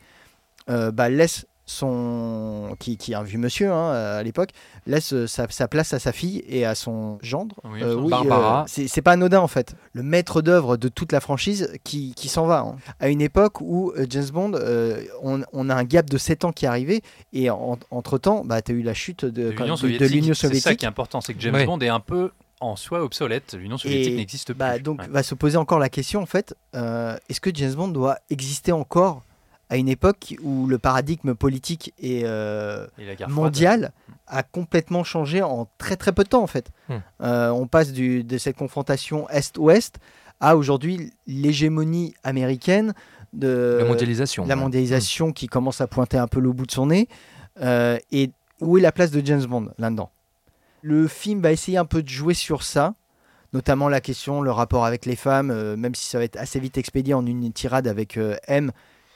bah, 0.67 1.07
laisse 1.07 1.45
son. 1.65 2.75
Qui, 2.79 2.97
qui 2.97 3.11
est 3.11 3.15
un 3.15 3.23
vieux 3.23 3.37
monsieur 3.39 3.71
hein, 3.71 3.91
à 3.91 4.23
l'époque, 4.23 4.49
laisse 4.87 5.13
euh, 5.13 5.27
sa, 5.27 5.47
sa 5.49 5.67
place 5.67 5.93
à 5.93 5.99
sa 5.99 6.11
fille 6.11 6.43
et 6.47 6.65
à 6.65 6.75
son 6.75 7.17
gendre. 7.21 7.55
Oui, 7.63 7.81
Euh, 7.83 7.95
oui, 7.95 8.09
Barbara. 8.09 8.61
euh, 8.61 8.65
c'est 8.67 8.87
c'est 8.87 9.01
pas 9.01 9.11
anodin 9.11 9.39
en 9.39 9.47
fait. 9.47 9.75
Le 9.93 10.03
maître 10.03 10.41
d'œuvre 10.41 10.77
de 10.77 10.87
toute 10.89 11.11
la 11.11 11.19
franchise 11.19 11.71
qui, 11.83 12.13
qui 12.15 12.27
s'en 12.29 12.45
va. 12.45 12.59
hein. 12.59 12.75
À 12.99 13.09
une 13.09 13.21
époque 13.21 13.61
où 13.61 13.91
euh, 13.91 14.05
James 14.09 14.29
Bond, 14.33 14.53
euh, 14.55 15.03
on, 15.21 15.41
on 15.53 15.69
a 15.69 15.75
un 15.75 15.83
gap 15.83 16.09
de 16.09 16.17
7 16.17 16.45
ans 16.45 16.51
qui 16.51 16.65
est 16.65 16.67
arrivé 16.67 17.01
et 17.31 17.49
en- 17.49 17.77
entre-temps, 17.91 18.43
bah, 18.45 18.61
tu 18.61 18.71
as 18.71 18.75
eu 18.75 18.81
la 18.81 18.93
chute 18.93 19.25
de, 19.25 19.49
l'Union 19.49 19.65
de- 19.65 19.71
de 19.71 19.75
soviétique. 19.75 20.35
C'est 20.35 20.59
ça 20.59 20.75
qui 20.75 20.85
est 20.85 20.87
important, 20.87 21.21
c'est 21.21 21.33
que 21.33 21.41
James. 21.41 21.65
Bond 21.65 21.79
est 21.79 21.89
un 21.89 21.99
peu 21.99 22.31
en 22.59 22.75
soi 22.75 23.03
obsolète. 23.03 23.53
L'Union 23.59 23.77
soviétique 23.77 24.13
Et, 24.13 24.15
n'existe 24.17 24.47
plus. 24.47 24.55
Bah, 24.57 24.79
donc 24.79 24.99
Ouais. 25.01 25.07
va 25.09 25.23
se 25.23 25.35
poser 25.35 25.57
encore 25.57 25.79
la 25.79 25.89
question 25.89 26.21
en 26.21 26.25
fait, 26.25 26.55
euh, 26.75 27.15
est-ce 27.29 27.41
que 27.41 27.49
James 27.53 27.73
Bond 27.73 27.89
doit 27.89 28.17
exister 28.29 28.71
encore 28.71 29.21
à 29.69 29.77
une 29.77 29.87
époque 29.89 30.35
où 30.43 30.67
le 30.67 30.77
paradigme 30.77 31.33
politique 31.33 31.93
et 31.97 32.23
euh, 32.25 32.85
Et 32.99 33.15
froide. 33.15 33.29
mondial 33.29 33.91
a 34.27 34.43
complètement 34.43 35.03
changé 35.03 35.41
en 35.41 35.67
très 35.77 35.95
très 35.95 36.11
peu 36.11 36.23
de 36.23 36.29
temps 36.29 36.43
en 36.43 36.47
fait. 36.47 36.69
Hmm. 36.89 36.97
Euh, 37.21 37.49
on 37.49 37.67
passe 37.67 37.91
du- 37.91 38.23
de 38.23 38.37
cette 38.37 38.55
confrontation 38.57 39.27
Est-Ouest 39.29 39.95
à 40.39 40.57
aujourd'hui 40.57 41.11
l'hégémonie 41.27 42.13
américaine 42.23 42.93
de 43.33 43.77
la 43.81 43.85
mondialisation. 43.85 44.45
Ouais. 44.45 44.55
mondialisation 44.55 45.31
qui 45.31 45.47
commence 45.47 45.81
à 45.81 45.87
pointer 45.87 46.17
un 46.17 46.27
peu 46.27 46.39
le 46.39 46.51
bout 46.51 46.65
de 46.65 46.71
son 46.71 46.87
nez. 46.87 47.07
Euh, 47.61 47.97
et 48.11 48.31
où 48.61 48.77
est 48.77 48.81
la 48.81 48.91
place 48.91 49.11
de 49.11 49.25
James 49.25 49.45
Bond 49.45 49.69
là-dedans? 49.77 50.09
Le 50.81 51.07
film 51.07 51.41
va 51.41 51.51
essayer 51.51 51.77
un 51.77 51.85
peu 51.85 52.03
de 52.03 52.09
jouer 52.09 52.33
sur 52.33 52.63
ça, 52.63 52.93
notamment 53.53 53.87
la 53.89 54.01
question, 54.01 54.41
le 54.41 54.51
rapport 54.51 54.85
avec 54.85 55.05
les 55.05 55.15
femmes, 55.15 55.49
euh, 55.51 55.75
même 55.77 55.95
si 55.95 56.07
ça 56.09 56.17
va 56.17 56.23
être 56.25 56.37
assez 56.37 56.59
vite 56.59 56.77
expédié 56.77 57.13
en 57.13 57.25
une 57.25 57.51
tirade 57.53 57.87
avec 57.87 58.17
euh, 58.17 58.35
M 58.47 58.71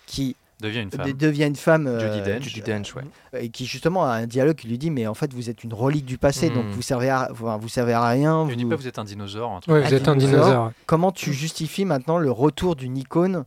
qui 0.08 0.36
devient 0.60 0.80
une 0.82 0.90
femme. 0.90 1.12
devient 1.14 1.44
une 1.46 1.56
femme 1.56 1.86
euh, 1.86 2.40
Dench. 2.66 2.96
Ouais. 2.96 3.04
et 3.40 3.50
qui 3.50 3.68
justement 3.68 4.06
a 4.06 4.14
un 4.14 4.26
dialogue 4.26 4.56
qui 4.56 4.68
lui 4.68 4.80
dit 4.80 4.90
mais 4.90 5.06
en 5.06 5.14
fait 5.14 5.32
vous 5.32 5.52
êtes 5.52 5.64
une 5.64 5.74
relique 5.76 6.06
du 6.06 6.18
passé 6.18 6.50
donc 6.50 6.66
vous 6.72 6.82
servez 6.82 7.10
à, 7.12 7.30
vous 7.32 7.70
servez 7.70 7.94
à 7.94 8.08
rien 8.08 8.48
Je 8.50 8.56
dis 8.56 8.64
vous- 8.64 8.72
pas 8.72 8.76
vous 8.76 8.88
êtes 8.88 8.98
un 8.98 9.04
dinosaure. 9.04 9.52
un 9.52 9.60
truc. 9.60 9.72
Ouais, 9.76 9.82
Ah, 9.86 9.88
vous 9.90 9.94
êtes 9.94 10.08
un 10.08 10.16
dinosaure. 10.16 10.44
dinosaure. 10.46 10.72
comment 10.88 11.12
tu 11.12 11.32
justifies 11.32 11.86
maintenant 11.86 12.18
le 12.18 12.32
retour 12.32 12.76
d'une 12.76 12.98
icône 12.98 13.46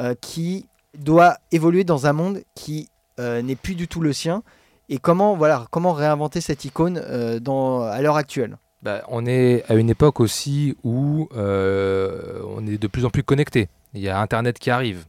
euh, 0.00 0.14
qui 0.20 0.66
doit 0.98 1.36
évoluer 1.52 1.84
dans 1.84 2.06
un 2.08 2.12
monde 2.12 2.40
qui 2.56 2.88
euh, 3.20 3.42
n'est 3.42 3.54
plus 3.54 3.76
du 3.76 3.86
tout 3.86 4.00
le 4.00 4.12
sien? 4.12 4.42
Et 4.88 4.98
comment 4.98 5.36
voilà 5.36 5.66
comment 5.70 5.92
réinventer 5.92 6.40
cette 6.40 6.64
icône 6.64 7.00
euh, 7.04 7.38
dans, 7.38 7.82
à 7.82 8.02
l'heure 8.02 8.16
actuelle? 8.16 8.56
Bah, 8.82 9.02
on 9.08 9.24
est 9.24 9.62
à 9.70 9.74
une 9.74 9.88
époque 9.90 10.18
aussi 10.18 10.74
où 10.82 11.28
euh, 11.36 12.40
on 12.56 12.66
est 12.66 12.78
de 12.78 12.86
plus 12.88 13.04
en 13.04 13.10
plus 13.10 13.22
connecté. 13.22 13.68
Il 13.94 14.00
y 14.00 14.08
a 14.08 14.18
Internet 14.20 14.58
qui 14.58 14.70
arrive. 14.70 15.04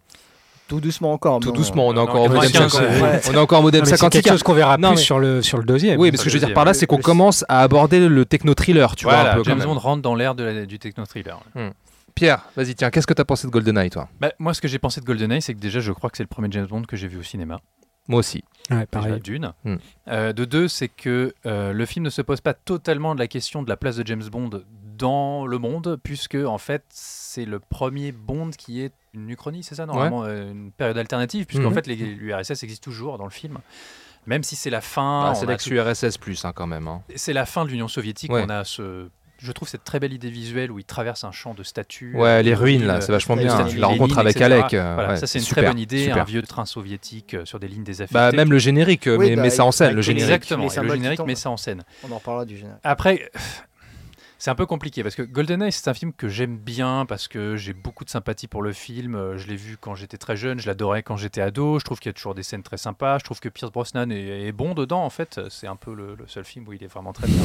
Tout 0.72 0.80
doucement 0.82 1.12
encore 1.12 1.40
Tout 1.42 1.52
doucement, 1.52 1.88
on 1.88 1.94
est 1.96 2.00
encore 2.00 2.22
au 2.24 2.30
non, 2.30 2.36
modem 2.36 2.50
non, 2.54 2.70
50. 2.70 2.82
non, 2.82 3.02
ouais. 3.04 3.22
On 3.30 3.34
est 3.34 3.38
encore 3.38 3.62
modem 3.62 3.82
Non, 3.82 3.86
mais 3.86 3.90
c'est 3.92 3.98
56. 3.98 4.22
quelque 4.22 4.32
chose 4.32 4.44
qu'on 4.44 4.54
verra 4.54 4.78
plus 4.78 4.98
sur, 4.98 5.20
le, 5.20 5.42
sur 5.42 5.58
le 5.58 5.66
deuxième. 5.66 6.00
Oui, 6.00 6.12
mais 6.12 6.18
ce 6.18 6.24
que 6.24 6.30
je 6.30 6.38
veux 6.38 6.46
dire 6.46 6.54
par 6.54 6.64
là, 6.66 6.74
c'est 6.74 6.86
qu'on 6.88 6.98
commence 6.98 7.44
à 7.50 7.62
aborder 7.62 8.08
le 8.08 8.26
techno-thriller, 8.26 8.96
tu 8.96 9.04
vois, 9.06 9.42
James. 9.44 9.62
Bond 9.64 9.78
rentre 9.78 10.02
dans 10.02 10.16
l'ère 10.16 10.34
de 10.36 10.44
la- 10.44 10.66
du 10.66 10.80
techno-thriller. 10.80 11.40
Pierre, 12.16 12.44
vas-y, 12.56 12.76
tiens, 12.76 12.90
qu'est-ce 12.90 13.08
que 13.08 13.14
t'as 13.14 13.24
pensé 13.26 13.48
de 13.48 13.52
GoldenEye, 13.52 13.90
toi? 13.90 14.08
Bah, 14.20 14.32
moi, 14.40 14.54
ce 14.54 14.62
que 14.62 14.68
j'ai 14.68 14.80
pensé 14.80 15.00
de 15.02 15.06
GoldenEye, 15.06 15.42
c'est 15.42 15.54
que 15.54 15.60
déjà, 15.60 15.80
je 15.80 15.92
crois 15.92 16.10
que 16.10 16.18
c'est 16.18 16.24
le 16.24 16.28
premier 16.28 16.50
James 16.52 16.66
Bond 16.68 16.84
que 16.84 16.98
j'ai 16.98 17.08
vu 17.08 17.18
au 17.18 17.24
cinéma. 17.24 17.60
Moi 18.08 18.20
aussi. 18.20 18.44
Ouais, 18.70 18.86
pareil. 18.86 19.20
d'une. 19.22 19.54
Hmm. 19.64 19.76
Euh, 20.10 20.34
de 20.34 20.44
deux, 20.46 20.68
c'est 20.68 20.88
que 20.90 21.34
euh, 21.46 21.72
le 21.72 21.86
film 21.86 22.04
ne 22.06 22.10
se 22.10 22.22
pose 22.22 22.42
pas 22.42 22.54
totalement 22.54 23.16
de 23.16 23.20
la 23.20 23.28
question 23.28 23.64
de 23.64 23.70
la 23.70 23.78
place 23.78 23.96
de 23.98 24.06
James 24.06 24.24
Bond 24.32 24.50
dans 24.98 25.46
le 25.46 25.58
monde, 25.58 26.00
puisque 26.04 26.36
en 26.36 26.58
fait, 26.58 26.84
c'est 26.90 27.46
le 27.46 27.60
premier 27.60 28.12
Bond 28.12 28.52
qui 28.58 28.82
est 28.82 28.94
une 29.14 29.30
uchronie, 29.30 29.64
c'est 29.64 29.76
ça, 29.76 29.86
normalement, 29.86 30.24
euh, 30.24 30.52
une 30.52 30.72
période 30.72 30.98
alternative, 30.98 31.46
puisqu'en 31.46 31.70
Mhm. 31.70 31.74
fait, 31.76 31.88
les- 31.88 31.96
l'URSS 31.96 32.64
existe 32.64 32.84
toujours 32.84 33.18
dans 33.18 33.26
le 33.26 33.30
film. 33.32 33.58
Même 34.28 34.44
si 34.44 34.56
c'est 34.56 34.70
la 34.70 34.82
fin, 34.82 35.30
Ah, 35.32 35.36
c'est 35.36 35.46
tout- 35.46 35.50
l'ex-URSS 35.52 36.18
plus, 36.18 36.46
hein, 36.46 36.52
quand 36.54 36.68
même. 36.68 36.88
hein. 36.88 37.02
c'est 37.16 37.34
la 37.34 37.46
fin 37.46 37.66
de 37.66 37.70
l'Union 37.72 37.88
soviétique. 37.88 38.32
Ouais. 38.32 38.44
On 38.46 38.50
a 38.50 38.64
ce, 38.64 39.10
je 39.40 39.52
trouve 39.52 39.68
cette 39.68 39.84
très 39.84 40.00
belle 40.00 40.14
idée 40.14 40.30
visuelle 40.30 40.72
où 40.72 40.78
il 40.78 40.86
traverse 40.86 41.24
un 41.24 41.32
champ 41.32 41.56
de 41.56 41.64
statues. 41.64 42.16
Ouais, 42.16 42.28
euh, 42.30 42.38
les 42.38 42.52
des 42.52 42.54
ruines, 42.56 42.86
là, 42.86 43.02
c'est 43.02 43.12
vachement 43.12 43.34
les 43.36 43.46
bien. 43.46 43.58
la 43.58 43.64
Lénine, 43.66 43.84
rencontres 43.84 44.20
avec 44.20 44.36
etc. 44.38 44.46
Alec. 44.54 44.74
euh, 44.76 44.92
Voilà, 44.94 45.10
ouais, 45.10 45.18
ça 45.18 45.26
c'est 45.26 45.40
une 45.40 45.46
super, 45.46 45.64
très 45.64 45.72
bonne 45.72 45.80
idée, 45.80 46.04
super. 46.04 46.22
un 46.22 46.24
vieux 46.24 46.44
train 46.44 46.66
soviétique 46.66 47.34
euh, 47.34 47.46
sur 47.46 47.60
des 47.60 47.68
lignes 47.68 47.84
désaffectées. 47.84 48.14
Bah, 48.14 48.32
même 48.32 48.52
le 48.52 48.60
générique 48.60 49.08
euh, 49.08 49.18
Oui, 49.18 49.32
met, 49.32 49.36
bah, 49.38 49.42
met 49.42 49.50
ça 49.50 49.66
en 49.66 49.72
scène, 49.72 49.96
le 49.96 50.02
générique. 50.04 50.30
Exactement, 50.30 50.68
le 50.84 50.94
générique 50.94 51.20
met 51.26 51.36
ça 51.36 51.50
en 51.50 51.58
scène. 51.58 51.84
On 52.08 52.12
en 52.12 52.20
reparlera 52.20 52.46
du 52.46 52.56
général. 52.58 52.80
Après, 52.84 53.32
c'est 54.42 54.50
un 54.50 54.56
peu 54.56 54.66
compliqué 54.66 55.04
parce 55.04 55.14
que 55.14 55.22
GoldenEye, 55.22 55.72
c'est 55.72 55.88
un 55.88 55.94
film 55.94 56.14
que 56.14 56.28
j'aime 56.28 56.58
bien 56.58 57.06
parce 57.06 57.28
que 57.28 57.58
j'ai 57.58 57.74
beaucoup 57.74 58.04
de 58.06 58.10
sympathie 58.10 58.48
pour 58.48 58.64
le 58.64 58.74
film. 58.74 59.14
Euh, 59.14 59.38
Je 59.38 59.48
l'ai 59.48 59.56
vu 59.56 59.78
quand 59.80 59.94
j'étais 59.94 60.18
très 60.18 60.36
jeune, 60.36 60.60
je 60.60 60.66
l'adorais 60.66 61.04
quand 61.04 61.16
j'étais 61.16 61.42
ado. 61.42 61.78
Je 61.78 61.86
trouve 61.86 62.00
qu'il 62.00 62.10
y 62.10 62.10
a 62.10 62.14
toujours 62.14 62.34
des 62.34 62.42
scènes 62.42 62.64
très 62.64 62.78
sympas. 62.78 63.20
Je 63.20 63.24
trouve 63.24 63.40
que 63.40 63.50
Pierce 63.50 63.72
Brosnan 63.72 64.10
est, 64.10 64.52
bon 64.52 64.74
dedans, 64.74 65.06
en 65.06 65.12
fait. 65.12 65.40
C'est 65.52 65.68
un 65.68 65.76
peu 65.76 65.94
le, 65.94 66.16
le 66.16 66.28
seul 66.28 66.44
film 66.44 66.68
où 66.68 66.74
il 66.74 66.84
est 66.84 66.88
vraiment 66.88 67.14
très 67.14 67.28
bien. 67.28 67.40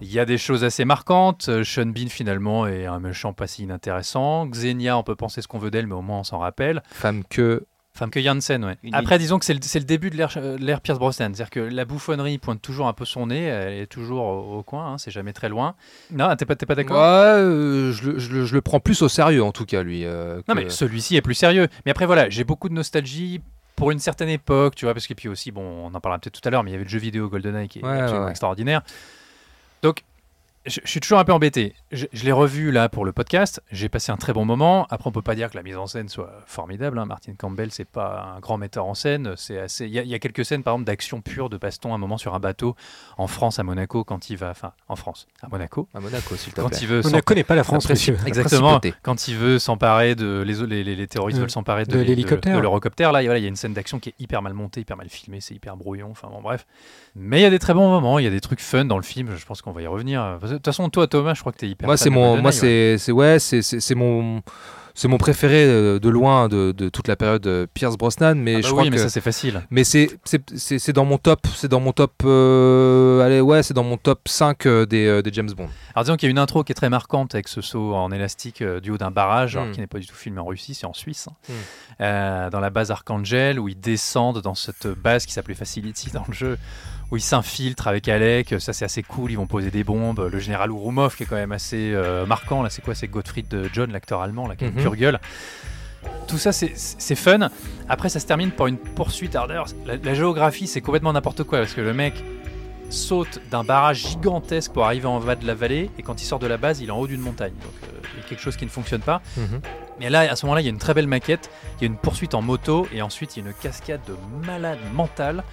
Il 0.00 0.10
y 0.10 0.18
a 0.18 0.24
des 0.24 0.38
choses 0.38 0.64
assez 0.64 0.86
marquantes. 0.86 1.50
Euh, 1.50 1.62
Sean 1.62 1.86
Bean, 1.86 2.08
finalement, 2.08 2.66
est 2.66 2.86
un 2.86 3.00
méchant 3.00 3.34
pas 3.34 3.46
si 3.46 3.64
inintéressant. 3.64 4.46
Xenia, 4.46 4.96
on 4.96 5.02
peut 5.02 5.16
penser 5.16 5.42
ce 5.42 5.48
qu'on 5.48 5.58
veut 5.58 5.70
d'elle, 5.70 5.86
mais 5.86 5.94
au 5.94 6.00
moins 6.00 6.20
on 6.20 6.24
s'en 6.24 6.38
rappelle. 6.38 6.82
Femme 6.90 7.22
que. 7.28 7.66
Femme 7.96 8.10
que 8.10 8.20
Janssen, 8.20 8.64
ouais. 8.64 8.76
Une 8.82 8.92
Après, 8.92 9.18
disons 9.20 9.38
que 9.38 9.44
c'est 9.44 9.54
le, 9.54 9.84
début 9.84 10.10
de 10.10 10.16
l'ère 10.16 10.32
euh, 10.36 10.56
l'ère 10.58 10.80
Pierce 10.80 10.98
Brosnan. 10.98 11.32
C'est-à-dire 11.32 11.50
que 11.50 11.60
la 11.60 11.84
bouffonnerie 11.84 12.38
pointe 12.38 12.60
toujours 12.60 12.88
un 12.88 12.92
peu 12.92 13.04
son 13.04 13.28
nez, 13.28 13.44
elle 13.44 13.72
est 13.82 13.86
toujours 13.86 14.24
au, 14.24 14.58
au 14.58 14.62
coin, 14.64 14.94
hein, 14.94 14.98
c'est 14.98 15.12
jamais 15.12 15.32
très 15.32 15.48
loin. 15.48 15.76
Non, 16.10 16.34
t'es 16.34 16.44
pas, 16.44 16.56
t'es 16.56 16.66
pas 16.66 16.72
Ouais, 16.74 16.82
d'accord 16.82 16.96
euh, 17.00 17.92
je, 17.92 18.10
le- 18.10 18.18
je 18.18 18.32
le- 18.32 18.44
je 18.46 18.54
le 18.54 18.60
prends 18.62 18.80
plus 18.80 19.00
au 19.02 19.08
sérieux, 19.08 19.44
en 19.44 19.52
tout 19.52 19.64
cas, 19.64 19.84
lui. 19.84 20.04
euh, 20.04 20.42
Non, 20.48 20.56
mais 20.56 20.70
celui-ci 20.70 21.14
est 21.14 21.22
plus 21.22 21.34
sérieux. 21.34 21.68
Mais 21.86 21.92
après, 21.92 22.06
voilà, 22.06 22.28
j'ai 22.30 22.42
beaucoup 22.42 22.68
de 22.68 22.74
nostalgie 22.74 23.40
pour 23.76 23.92
une 23.92 24.00
certaine 24.00 24.28
époque, 24.28 24.74
tu 24.74 24.86
vois, 24.86 24.94
parce 24.94 25.06
que 25.06 25.14
puis 25.14 25.28
aussi, 25.28 25.52
bon, 25.52 25.62
on 25.62 25.94
en 25.94 26.00
parlera 26.00 26.18
peut-être 26.18 26.40
tout 26.40 26.48
à 26.48 26.50
l'heure, 26.50 26.64
mais 26.64 26.70
il 26.70 26.72
y 26.72 26.76
avait 26.76 26.84
le 26.84 26.90
jeu 26.90 26.98
vidéo 26.98 27.28
GoldenEye 27.28 27.68
qui 27.68 27.78
est 27.78 27.84
Ouais, 27.84 28.00
absolument 28.00 28.24
ouais. 28.24 28.30
extraordinaire. 28.32 28.82
Donc, 29.82 30.02
je, 30.66 30.80
je 30.84 30.88
suis 30.90 31.00
toujours 31.00 31.18
un 31.18 31.24
peu 31.24 31.32
embêté. 31.32 31.74
Je, 31.92 32.06
je 32.12 32.24
l'ai 32.24 32.32
revu 32.32 32.70
là 32.72 32.88
pour 32.88 33.04
le 33.04 33.12
podcast. 33.12 33.62
J'ai 33.70 33.88
passé 33.88 34.12
un 34.12 34.16
très 34.16 34.32
bon 34.32 34.44
moment. 34.44 34.86
Après, 34.90 35.08
on 35.08 35.12
peut 35.12 35.22
pas 35.22 35.34
dire 35.34 35.50
que 35.50 35.56
la 35.56 35.62
mise 35.62 35.76
en 35.76 35.86
scène 35.86 36.08
soit 36.08 36.32
formidable. 36.46 36.98
hein. 36.98 37.06
Martin 37.06 37.34
Campbell, 37.36 37.70
c'est 37.70 37.84
pas 37.84 38.34
un 38.36 38.40
grand 38.40 38.56
metteur 38.58 38.86
en 38.86 38.94
scène. 38.94 39.34
C'est 39.36 39.58
assez. 39.58 39.86
Il 39.86 39.92
y, 39.92 39.98
a- 39.98 40.02
il 40.02 40.08
y 40.08 40.14
a 40.14 40.18
quelques 40.18 40.44
scènes, 40.44 40.62
par 40.62 40.74
exemple, 40.74 40.86
d'action 40.86 41.20
pure 41.20 41.50
de 41.50 41.56
baston, 41.58 41.92
à 41.92 41.96
un 41.96 41.98
moment 41.98 42.16
sur 42.18 42.34
un 42.34 42.40
bateau 42.40 42.74
en 43.18 43.26
France, 43.26 43.58
à 43.58 43.62
Monaco, 43.62 44.04
quand 44.04 44.30
il 44.30 44.36
va, 44.36 44.50
enfin, 44.50 44.72
en 44.88 44.96
France, 44.96 45.26
à 45.42 45.48
Monaco, 45.48 45.88
À 45.94 46.00
Monaco, 46.00 46.36
s'il 46.36 46.52
te 46.52 46.60
quand 46.60 46.68
plaît. 46.68 46.78
il 46.80 46.86
veut. 46.88 47.00
On 47.04 47.08
s'en- 47.10 47.16
ne 47.16 47.20
connaît 47.20 47.44
pas 47.44 47.54
la 47.54 47.64
France, 47.64 47.88
monsieur. 47.88 48.16
Exactement. 48.26 48.80
Quand 49.02 49.28
il 49.28 49.36
veut 49.36 49.58
s'emparer 49.58 50.14
de 50.14 50.42
les, 50.46 50.54
les, 50.66 50.84
les- 50.84 50.96
les 50.96 51.06
terroristes 51.06 51.38
veulent 51.38 51.50
s'emparer 51.50 51.84
de, 51.84 51.92
de 51.92 51.98
de- 51.98 52.02
l'hélicoptère. 52.02 52.56
de 52.56 52.60
l'Eurocoptère, 52.60 53.12
là, 53.12 53.22
voilà, 53.22 53.38
il 53.38 53.42
y 53.42 53.46
a 53.46 53.48
une 53.48 53.56
scène 53.56 53.74
d'action 53.74 53.98
qui 53.98 54.10
est 54.10 54.14
hyper 54.18 54.40
mal 54.42 54.54
montée, 54.54 54.80
hyper 54.80 54.96
mal 54.96 55.08
filmée, 55.08 55.40
c'est 55.40 55.54
hyper 55.54 55.76
brouillon. 55.76 56.08
Enfin 56.10 56.28
bon, 56.28 56.40
bref. 56.40 56.66
Mais 57.16 57.38
il 57.40 57.42
y 57.42 57.46
a 57.46 57.50
des 57.50 57.58
très 57.58 57.74
bons 57.74 57.88
moments, 57.88 58.18
il 58.18 58.24
y 58.24 58.28
a 58.28 58.30
des 58.30 58.40
trucs 58.40 58.60
fun 58.60 58.84
dans 58.86 58.96
le 58.96 59.02
film. 59.02 59.36
Je 59.36 59.44
pense 59.46 59.62
qu'on 59.62 59.72
va 59.72 59.82
y 59.82 59.86
revenir. 59.86 60.38
De 60.54 60.58
toute 60.58 60.66
façon, 60.66 60.88
toi, 60.88 61.06
Thomas, 61.06 61.34
je 61.34 61.40
crois 61.40 61.52
que 61.52 61.58
t'es 61.58 61.68
hyper. 61.68 61.86
Moi, 61.86 61.96
c'est 61.96 62.10
mon, 62.10 62.40
moi, 62.40 62.52
c'est, 62.52 62.96
c'est 62.98 63.12
ouais, 63.12 63.38
c'est, 63.38 63.62
c'est, 63.62 63.94
mon, 63.94 64.42
c'est 64.94 65.08
mon 65.08 65.18
préféré 65.18 65.64
euh, 65.66 65.98
de 65.98 66.08
loin 66.08 66.48
de, 66.48 66.72
de 66.72 66.88
toute 66.88 67.08
la 67.08 67.16
période 67.16 67.46
euh, 67.46 67.66
Pierce 67.74 67.96
Brosnan, 67.96 68.34
mais 68.36 68.56
Ah 68.56 68.58
je 68.58 68.62
bah 68.62 68.68
crois 68.70 68.82
oui, 68.84 68.90
mais 68.90 68.96
que, 68.96 69.02
ça 69.02 69.08
c'est 69.08 69.20
facile. 69.20 69.62
mais 69.70 69.82
c'est, 69.84 70.08
c'est, 70.24 70.42
c'est, 70.56 70.78
c'est 70.78 70.92
dans 70.92 71.04
mon 71.04 71.18
top, 71.18 71.40
c'est 71.56 71.66
dans 71.68 71.80
mon 71.80 71.92
top, 71.92 72.12
euh, 72.24 73.20
allez, 73.26 73.40
ouais, 73.40 73.62
c'est 73.64 73.74
dans 73.74 73.82
mon 73.82 73.96
top 73.96 74.20
5 74.28 74.66
euh, 74.66 74.86
des, 74.86 75.20
des 75.22 75.32
James 75.32 75.50
Bond. 75.56 75.68
Alors 75.94 76.04
disons 76.04 76.16
qu'il 76.16 76.28
y 76.28 76.30
a 76.30 76.32
une 76.32 76.38
intro 76.38 76.62
qui 76.64 76.72
est 76.72 76.76
très 76.76 76.90
marquante 76.90 77.34
avec 77.34 77.48
ce 77.48 77.60
saut 77.60 77.94
en 77.94 78.10
élastique 78.12 78.62
du 78.62 78.90
haut 78.92 78.98
d'un 78.98 79.10
barrage, 79.10 79.56
alors 79.56 79.68
Mm. 79.68 79.72
qui 79.72 79.80
n'est 79.80 79.86
pas 79.88 79.98
du 79.98 80.06
tout 80.06 80.14
filmé 80.14 80.38
en 80.40 80.44
Russie, 80.46 80.74
c'est 80.74 80.86
en 80.86 80.94
Suisse, 80.94 81.28
hein. 81.28 81.34
Mm. 81.48 81.52
Euh, 82.00 82.50
dans 82.50 82.60
la 82.60 82.70
base 82.70 82.90
Archangel, 82.90 83.58
où 83.60 83.68
ils 83.68 83.78
descendent 83.78 84.40
dans 84.42 84.54
cette 84.54 84.86
base 84.86 85.26
qui 85.26 85.32
s'appelait 85.32 85.54
Facility 85.54 86.10
dans 86.12 86.24
le 86.28 86.34
jeu, 86.34 86.58
où 87.14 87.16
ils 87.16 87.20
s'infiltrent 87.20 87.86
avec 87.86 88.08
Alec, 88.08 88.56
ça 88.58 88.72
c'est 88.72 88.84
assez 88.84 89.04
cool, 89.04 89.30
ils 89.30 89.36
vont 89.36 89.46
poser 89.46 89.70
des 89.70 89.84
bombes, 89.84 90.28
le 90.32 90.38
général 90.40 90.72
Ourumov 90.72 91.14
qui 91.14 91.22
est 91.22 91.26
quand 91.26 91.36
même 91.36 91.52
assez 91.52 91.92
euh, 91.94 92.26
marquant, 92.26 92.60
là 92.62 92.70
c'est 92.70 92.82
quoi, 92.82 92.94
c'est 92.96 93.06
Gottfried 93.06 93.70
John, 93.72 93.92
l'acteur 93.92 94.20
allemand, 94.20 94.48
là, 94.48 94.56
qui 94.56 94.64
a 94.64 94.68
une 94.68 94.74
Mhm. 94.74 94.80
pure 94.82 94.96
gueule. 94.96 95.20
Tout 96.26 96.38
ça, 96.38 96.52
c'est- 96.52 96.72
c'est 96.74 97.14
fun. 97.14 97.48
Après, 97.88 98.08
ça 98.08 98.18
se 98.20 98.26
termine 98.26 98.50
par 98.50 98.66
une 98.66 98.76
poursuite 98.78 99.36
ardeur. 99.36 99.66
La, 99.86 99.96
la 99.96 100.14
géographie, 100.14 100.66
c'est 100.66 100.80
complètement 100.80 101.12
n'importe 101.12 101.44
quoi 101.44 101.58
parce 101.60 101.72
que 101.74 101.80
le 101.80 101.94
mec 101.94 102.14
saute 102.90 103.40
d'un 103.50 103.64
barrage 103.64 104.06
gigantesque 104.08 104.72
pour 104.72 104.84
arriver 104.84 105.06
en 105.06 105.20
bas 105.20 105.36
de 105.36 105.46
la 105.46 105.54
vallée 105.54 105.90
et 105.98 106.02
quand 106.02 106.20
il 106.20 106.24
sort 106.24 106.38
de 106.40 106.46
la 106.46 106.56
base, 106.56 106.80
il 106.80 106.88
est 106.88 106.90
en 106.90 106.98
haut 106.98 107.06
d'une 107.06 107.20
montagne. 107.20 107.52
Donc, 107.62 107.72
euh, 107.84 108.06
il 108.14 108.20
y 108.22 108.24
a 108.24 108.28
quelque 108.28 108.40
chose 108.42 108.56
qui 108.56 108.64
ne 108.64 108.70
fonctionne 108.70 109.00
pas. 109.00 109.22
Mais 110.00 110.10
là, 110.10 110.20
à 110.30 110.34
ce 110.36 110.44
moment-là, 110.46 110.60
il 110.60 110.64
y 110.64 110.68
a 110.68 110.70
une 110.70 110.78
très 110.78 110.92
belle 110.94 111.06
maquette. 111.06 111.50
Il 111.78 111.82
y 111.82 111.84
a 111.84 111.86
une 111.86 111.96
poursuite 111.96 112.34
en 112.34 112.42
moto 112.42 112.86
et 112.92 113.00
ensuite, 113.00 113.36
il 113.36 113.42
y 113.44 113.46
a 113.46 113.48
une 113.48 113.54
cascade 113.54 114.00
de 114.06 114.14
malade 114.46 114.78
mentale 114.92 115.44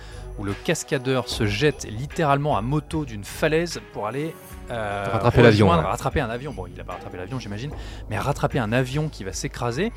où 0.42 0.44
le 0.44 0.54
cascadeur 0.54 1.30
se 1.30 1.46
jette 1.46 1.86
littéralement 1.88 2.58
à 2.58 2.62
moto 2.64 3.06
d'une 3.06 3.24
falaise 3.24 3.80
pour 3.94 4.08
aller 4.08 4.34
euh, 4.72 5.06
Rattraper 5.12 5.44
l'avion, 5.44 5.70
ouais. 5.70 5.76
rattraper 5.76 6.20
un 6.20 6.32
avion. 6.32 6.52
Bon, 6.52 6.66
il 6.66 6.74
n'a 6.74 6.84
pas 6.84 6.94
rattrapé 6.94 7.18
l'avion, 7.18 7.40
j'imagine, 7.40 7.70
mais 8.10 8.18
rattraper 8.18 8.58
un 8.58 8.72
avion 8.72 9.08
qui 9.08 9.24
va 9.24 9.34
s'écraser, 9.34 9.92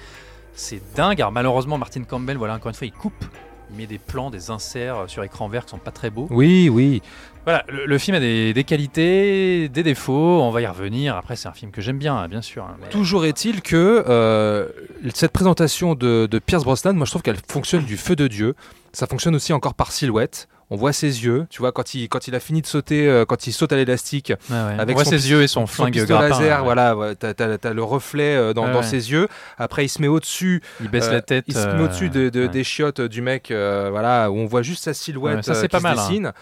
c'est 0.52 0.82
dingue. 0.94 1.18
Alors 1.22 1.32
malheureusement, 1.32 1.78
Martin 1.78 2.02
Campbell, 2.02 2.36
voilà, 2.36 2.54
encore 2.54 2.68
une 2.68 2.74
fois, 2.74 2.86
il 2.86 2.92
coupe. 2.92 3.24
Il 3.70 3.76
met 3.76 3.86
des 3.86 3.98
plans, 3.98 4.28
des 4.28 4.50
inserts 4.50 4.98
euh, 4.98 5.06
sur 5.06 5.24
écran 5.24 5.48
vert 5.48 5.64
qui 5.64 5.70
sont 5.70 5.78
pas 5.78 5.90
très 5.90 6.10
beaux. 6.10 6.26
Oui, 6.30 6.68
oui. 6.68 7.00
Voilà, 7.44 7.64
le, 7.68 7.84
le 7.86 7.98
film 7.98 8.16
a 8.16 8.20
des, 8.20 8.52
des 8.54 8.64
qualités, 8.64 9.68
des 9.68 9.82
défauts. 9.82 10.40
On 10.42 10.50
va 10.50 10.62
y 10.62 10.66
revenir. 10.66 11.16
Après, 11.16 11.36
c'est 11.36 11.48
un 11.48 11.52
film 11.52 11.70
que 11.70 11.80
j'aime 11.82 11.98
bien, 11.98 12.16
hein, 12.16 12.28
bien 12.28 12.42
sûr. 12.42 12.64
hein, 12.64 12.76
mais- 12.80 12.88
Toujours 12.88 13.24
est-il 13.26 13.60
que 13.62 14.04
euh, 14.08 14.68
cette 15.14 15.32
présentation 15.32 15.94
de, 15.94 16.26
de 16.30 16.38
Pierce 16.38 16.64
Brosnan, 16.64 16.94
moi 16.94 17.04
je 17.06 17.10
trouve 17.10 17.22
qu'elle 17.22 17.36
fonctionne 17.48 17.84
du 17.84 17.96
feu 17.96 18.16
de 18.16 18.28
Dieu. 18.28 18.54
Ça 18.92 19.06
fonctionne 19.06 19.34
aussi 19.34 19.52
encore 19.52 19.74
par 19.74 19.92
silhouette. 19.92 20.48
On 20.70 20.76
voit 20.76 20.94
ses 20.94 21.22
yeux, 21.24 21.46
tu 21.50 21.58
vois, 21.60 21.72
quand 21.72 21.92
il, 21.94 22.08
quand 22.08 22.26
il 22.26 22.34
a 22.34 22.40
fini 22.40 22.62
de 22.62 22.66
sauter, 22.66 23.06
euh, 23.06 23.26
quand 23.26 23.46
il 23.46 23.52
saute 23.52 23.70
à 23.72 23.76
l'élastique, 23.76 24.32
ouais. 24.50 24.56
Avec 24.78 24.96
on 24.96 25.02
voit 25.02 25.04
son 25.04 25.10
ses 25.10 25.30
yeux 25.30 25.42
et 25.42 25.46
son 25.46 25.60
son 25.60 25.66
flingue 25.66 25.92
pistolet 25.92 26.18
grappin, 26.18 26.40
laser, 26.40 26.58
ouais. 26.60 26.64
voilà, 26.64 26.96
ouais, 26.96 27.14
t'as, 27.14 27.34
t'as 27.34 27.72
le 27.74 27.82
reflet 27.82 28.34
euh, 28.34 28.54
dans, 28.54 28.82
ses 28.82 29.10
yeux. 29.12 29.28
Après, 29.58 29.84
il 29.84 29.88
se 29.90 30.00
met 30.00 30.08
au-dessus, 30.08 30.62
Il 30.80 30.88
baisse 30.88 31.08
euh, 31.08 31.12
la 31.12 31.20
tête. 31.20 31.44
il 31.48 31.54
se 31.54 31.66
met 31.66 31.82
au-dessus 31.82 32.08
de, 32.08 32.30
de- 32.30 32.42
ouais. 32.44 32.48
des 32.48 32.64
chiottes 32.64 33.02
du 33.02 33.20
mec, 33.20 33.48
voilà, 33.50 34.30
où 34.30 34.38
on 34.38 34.46
voit 34.46 34.62
juste 34.62 34.84
sa 34.84 34.94
silhouette 34.94 35.44
ça, 35.44 35.54
c'est 35.54 35.68
qui 35.68 35.72
pas 35.72 35.78
se 35.78 35.82
mal, 35.82 35.98
hein. 35.98 36.32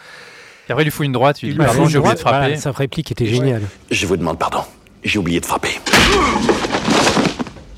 Dessine. 0.72 0.78
Et 0.78 0.80
après, 0.80 0.82
il 0.82 0.86
lui 0.86 0.90
fout 0.90 1.06
une 1.06 1.12
droite. 1.12 1.42
Il, 1.42 1.48
Il 1.48 1.52
dit 1.52 1.58
lui 1.58 1.64
Pardon, 1.66 1.86
j'ai 1.86 1.98
oublié 1.98 2.14
de 2.14 2.18
frapper. 2.20 2.38
voilà, 2.38 2.56
sa 2.56 2.72
réplique 2.72 3.10
était 3.12 3.26
géniale. 3.26 3.62
Je 3.90 4.06
vous 4.06 4.16
demande 4.16 4.38
pardon. 4.38 4.62
J'ai 5.04 5.18
oublié 5.18 5.40
de 5.40 5.46
frapper. 5.46 5.78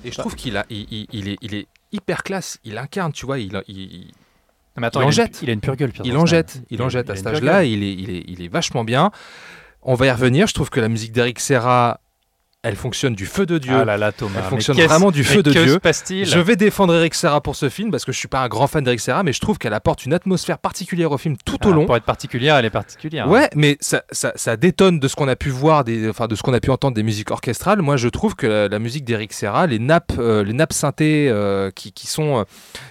Et 0.04 0.12
je 0.12 0.18
trouve 0.18 0.34
qu'il 0.34 0.56
a, 0.56 0.66
il, 0.68 0.86
il- 0.90 1.06
il 1.12 1.28
est, 1.28 1.36
il 1.40 1.54
est 1.54 1.66
hyper 1.92 2.22
classe. 2.22 2.58
Il 2.64 2.76
incarne, 2.78 3.12
tu 3.12 3.24
vois, 3.26 3.38
il, 3.38 3.58
il- 3.68 3.76
il- 3.78 4.00
Non, 4.76 4.80
mais 4.80 4.86
attends, 4.88 5.00
Il 5.00 5.04
en 5.04 5.06
une- 5.06 5.12
jette. 5.12 5.40
il 5.42 5.48
a 5.50 5.52
une 5.52 5.60
pure 5.60 5.76
gueule. 5.76 5.92
Pierre 5.92 6.04
il 6.06 6.16
en 6.16 6.26
jette, 6.26 6.62
il 6.70 6.82
en 6.82 6.88
jette 6.88 7.08
à 7.10 7.16
cet 7.16 7.26
âge-là. 7.26 7.60
gueule. 7.62 7.68
Il 7.68 7.82
est, 7.82 7.92
il, 7.94 8.10
est, 8.10 8.24
il 8.28 8.42
est 8.42 8.48
vachement 8.48 8.84
bien. 8.84 9.10
On 9.82 9.94
va 9.94 10.06
y 10.06 10.10
revenir. 10.10 10.46
Je 10.46 10.54
trouve 10.54 10.68
que 10.70 10.80
la 10.80 10.88
musique 10.88 11.12
d'Eric 11.12 11.40
Serra, 11.40 12.00
elle 12.64 12.74
fonctionne 12.76 13.14
du 13.14 13.26
feu 13.26 13.46
de 13.46 13.58
Dieu. 13.58 13.74
Ah 13.78 13.84
là 13.84 13.96
là, 13.96 14.10
Thomas. 14.10 14.40
Elle 14.42 14.44
fonctionne 14.48 14.76
vraiment 14.80 15.10
du 15.12 15.22
feu 15.22 15.42
de 15.42 15.52
que 15.52 15.58
Dieu. 15.62 15.74
se 15.74 15.78
passe-t-il 15.78 16.26
Je 16.26 16.38
vais 16.40 16.56
défendre 16.56 16.94
Eric 16.94 17.14
Serra 17.14 17.40
pour 17.40 17.54
ce 17.54 17.68
film 17.68 17.90
parce 17.92 18.04
que 18.04 18.10
je 18.10 18.18
suis 18.18 18.26
pas 18.26 18.40
un 18.40 18.48
grand 18.48 18.66
fan 18.66 18.82
d'Eric 18.82 19.00
Serra, 19.00 19.22
mais 19.22 19.32
je 19.32 19.40
trouve 19.40 19.58
qu'elle 19.58 19.74
apporte 19.74 20.04
une 20.06 20.12
atmosphère 20.14 20.58
particulière 20.58 21.12
au 21.12 21.18
film 21.18 21.36
tout 21.44 21.64
au 21.66 21.70
Ah, 21.70 21.74
long. 21.74 21.86
Pour 21.86 21.96
être 21.96 22.04
particulière, 22.04 22.56
elle 22.56 22.64
est 22.64 22.70
particulière. 22.70 23.26
hein. 23.26 23.30
Ouais, 23.30 23.48
mais 23.54 23.76
ça, 23.80 24.02
ça, 24.10 24.32
ça 24.34 24.56
détonne 24.56 24.98
de 24.98 25.06
ce 25.06 25.14
qu'on 25.14 25.28
a 25.28 25.36
pu 25.36 25.50
voir, 25.50 25.84
des, 25.84 26.08
enfin 26.08 26.26
de 26.26 26.34
ce 26.34 26.42
qu'on 26.42 26.54
a 26.54 26.60
pu 26.60 26.70
entendre 26.70 26.94
des 26.94 27.02
musiques 27.02 27.30
orchestrales. 27.30 27.82
Moi, 27.82 27.96
je 27.98 28.08
trouve 28.08 28.34
que 28.34 28.46
la, 28.46 28.68
la 28.68 28.78
musique 28.78 29.04
d'Eric 29.04 29.32
Serra, 29.32 29.66
les 29.66 29.78
nappes, 29.78 30.12
euh, 30.18 30.42
les 30.42 30.54
nappes 30.54 30.72
synthées 30.72 31.28
euh, 31.30 31.70
qui, 31.70 31.92
qui 31.92 32.06
sont, 32.06 32.38
euh, 32.40 32.44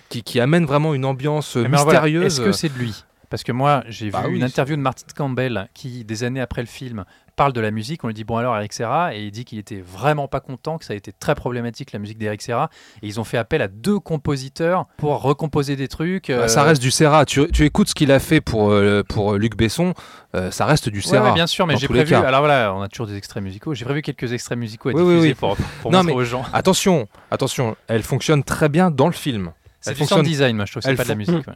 qui, 0.10 0.22
qui 0.24 0.40
amènent 0.40 0.66
vraiment 0.66 0.94
une 0.94 1.06
ambiance 1.06 1.58
euh, 1.58 1.62
Mais 1.64 1.70
alors 1.70 1.84
voilà, 1.86 2.02
mystérieuse. 2.02 2.26
Est-ce 2.26 2.42
que 2.42 2.52
c'est 2.52 2.70
de 2.72 2.78
lui? 2.78 3.04
Parce 3.34 3.44
que 3.44 3.52
moi, 3.52 3.84
j'ai 3.88 4.12
Bah 4.12 4.22
vu 4.22 4.28
oui. 4.34 4.36
une 4.38 4.44
interview 4.44 4.76
de 4.76 4.82
Martin 4.82 5.08
Campbell 5.18 5.68
qui, 5.74 6.06
des 6.06 6.24
années 6.24 6.40
après 6.40 6.62
le 6.62 6.68
film, 6.68 7.04
parle 7.36 7.52
de 7.52 7.62
la 7.62 7.72
musique. 7.72 8.04
On 8.04 8.08
lui 8.08 8.14
dit 8.14 8.24
Bon, 8.24 8.38
alors, 8.38 8.56
Eric 8.56 8.72
Serra, 8.74 9.16
et 9.16 9.24
il 9.24 9.32
dit 9.32 9.44
qu'il 9.44 9.58
était 9.58 9.82
vraiment 9.82 10.28
pas 10.28 10.40
content, 10.40 10.78
que 10.78 10.86
ça 10.86 10.94
a 10.94 10.96
été 10.96 11.12
très 11.12 11.34
problématique 11.34 11.94
la 11.94 11.98
musique 11.98 12.20
d'Eric 12.20 12.44
Serra. 12.44 12.70
Et 13.02 13.08
ils 13.08 13.20
ont 13.20 13.24
fait 13.24 13.40
appel 13.40 13.64
à 13.64 13.68
deux 13.68 13.98
compositeurs 14.00 14.86
pour 14.98 15.20
recomposer 15.20 15.76
des 15.76 15.88
trucs. 15.88 16.28
Bah, 16.28 16.34
euh, 16.44 16.48
Ça 16.48 16.62
reste 16.62 16.80
du 16.80 16.92
Serra. 16.92 17.26
Tu, 17.26 17.50
tu 17.52 17.66
écoutes 17.66 17.88
ce 17.90 17.96
qu'il 17.96 18.12
a 18.12 18.20
fait 18.20 18.40
pour, 18.40 18.70
euh, 18.70 19.02
pour 19.02 19.34
Luc 19.34 19.58
Besson, 19.58 19.96
euh, 20.36 20.52
ça 20.52 20.68
reste 20.68 20.90
du 20.90 21.02
Serra. 21.02 21.30
ouais, 21.30 21.34
bien 21.34 21.48
sûr, 21.48 21.66
mais 21.66 21.76
j'ai 21.78 21.88
prévu. 21.88 22.14
Alors 22.14 22.42
voilà, 22.42 22.72
on 22.76 22.84
a 22.84 22.88
toujours 22.88 23.08
des 23.08 23.16
extraits 23.18 23.42
musicaux. 23.42 23.74
J'ai 23.74 23.86
prévu 23.86 24.04
quelques 24.04 24.32
extraits 24.32 24.60
musicaux 24.60 24.90
à 24.90 24.94
Oui, 24.94 25.02
oui, 25.02 25.08
diffuser 25.16 25.28
oui. 25.30 25.34
pour, 25.34 25.58
pour 25.82 25.92
Non, 25.92 26.04
montrer 26.04 26.14
mais- 26.14 26.22
aux 26.22 26.24
gens. 26.24 26.44
Attention, 26.54 27.08
attention, 27.32 27.76
elle 27.88 28.04
fonctionne 28.04 28.44
très 28.44 28.70
bien 28.70 28.92
dans 28.92 29.08
le 29.08 29.12
film. 29.14 29.54
C'est 29.82 29.94
du 29.94 29.98
fonctionne- 29.98 30.20
sound 30.20 30.28
design, 30.30 30.56
moi 30.56 30.66
je 30.66 30.72
trouve. 30.74 30.84
C'est 30.84 30.94
pas 30.96 31.04
de 31.04 31.10
la 31.10 31.16
musique. 31.16 31.34
ouais. 31.48 31.54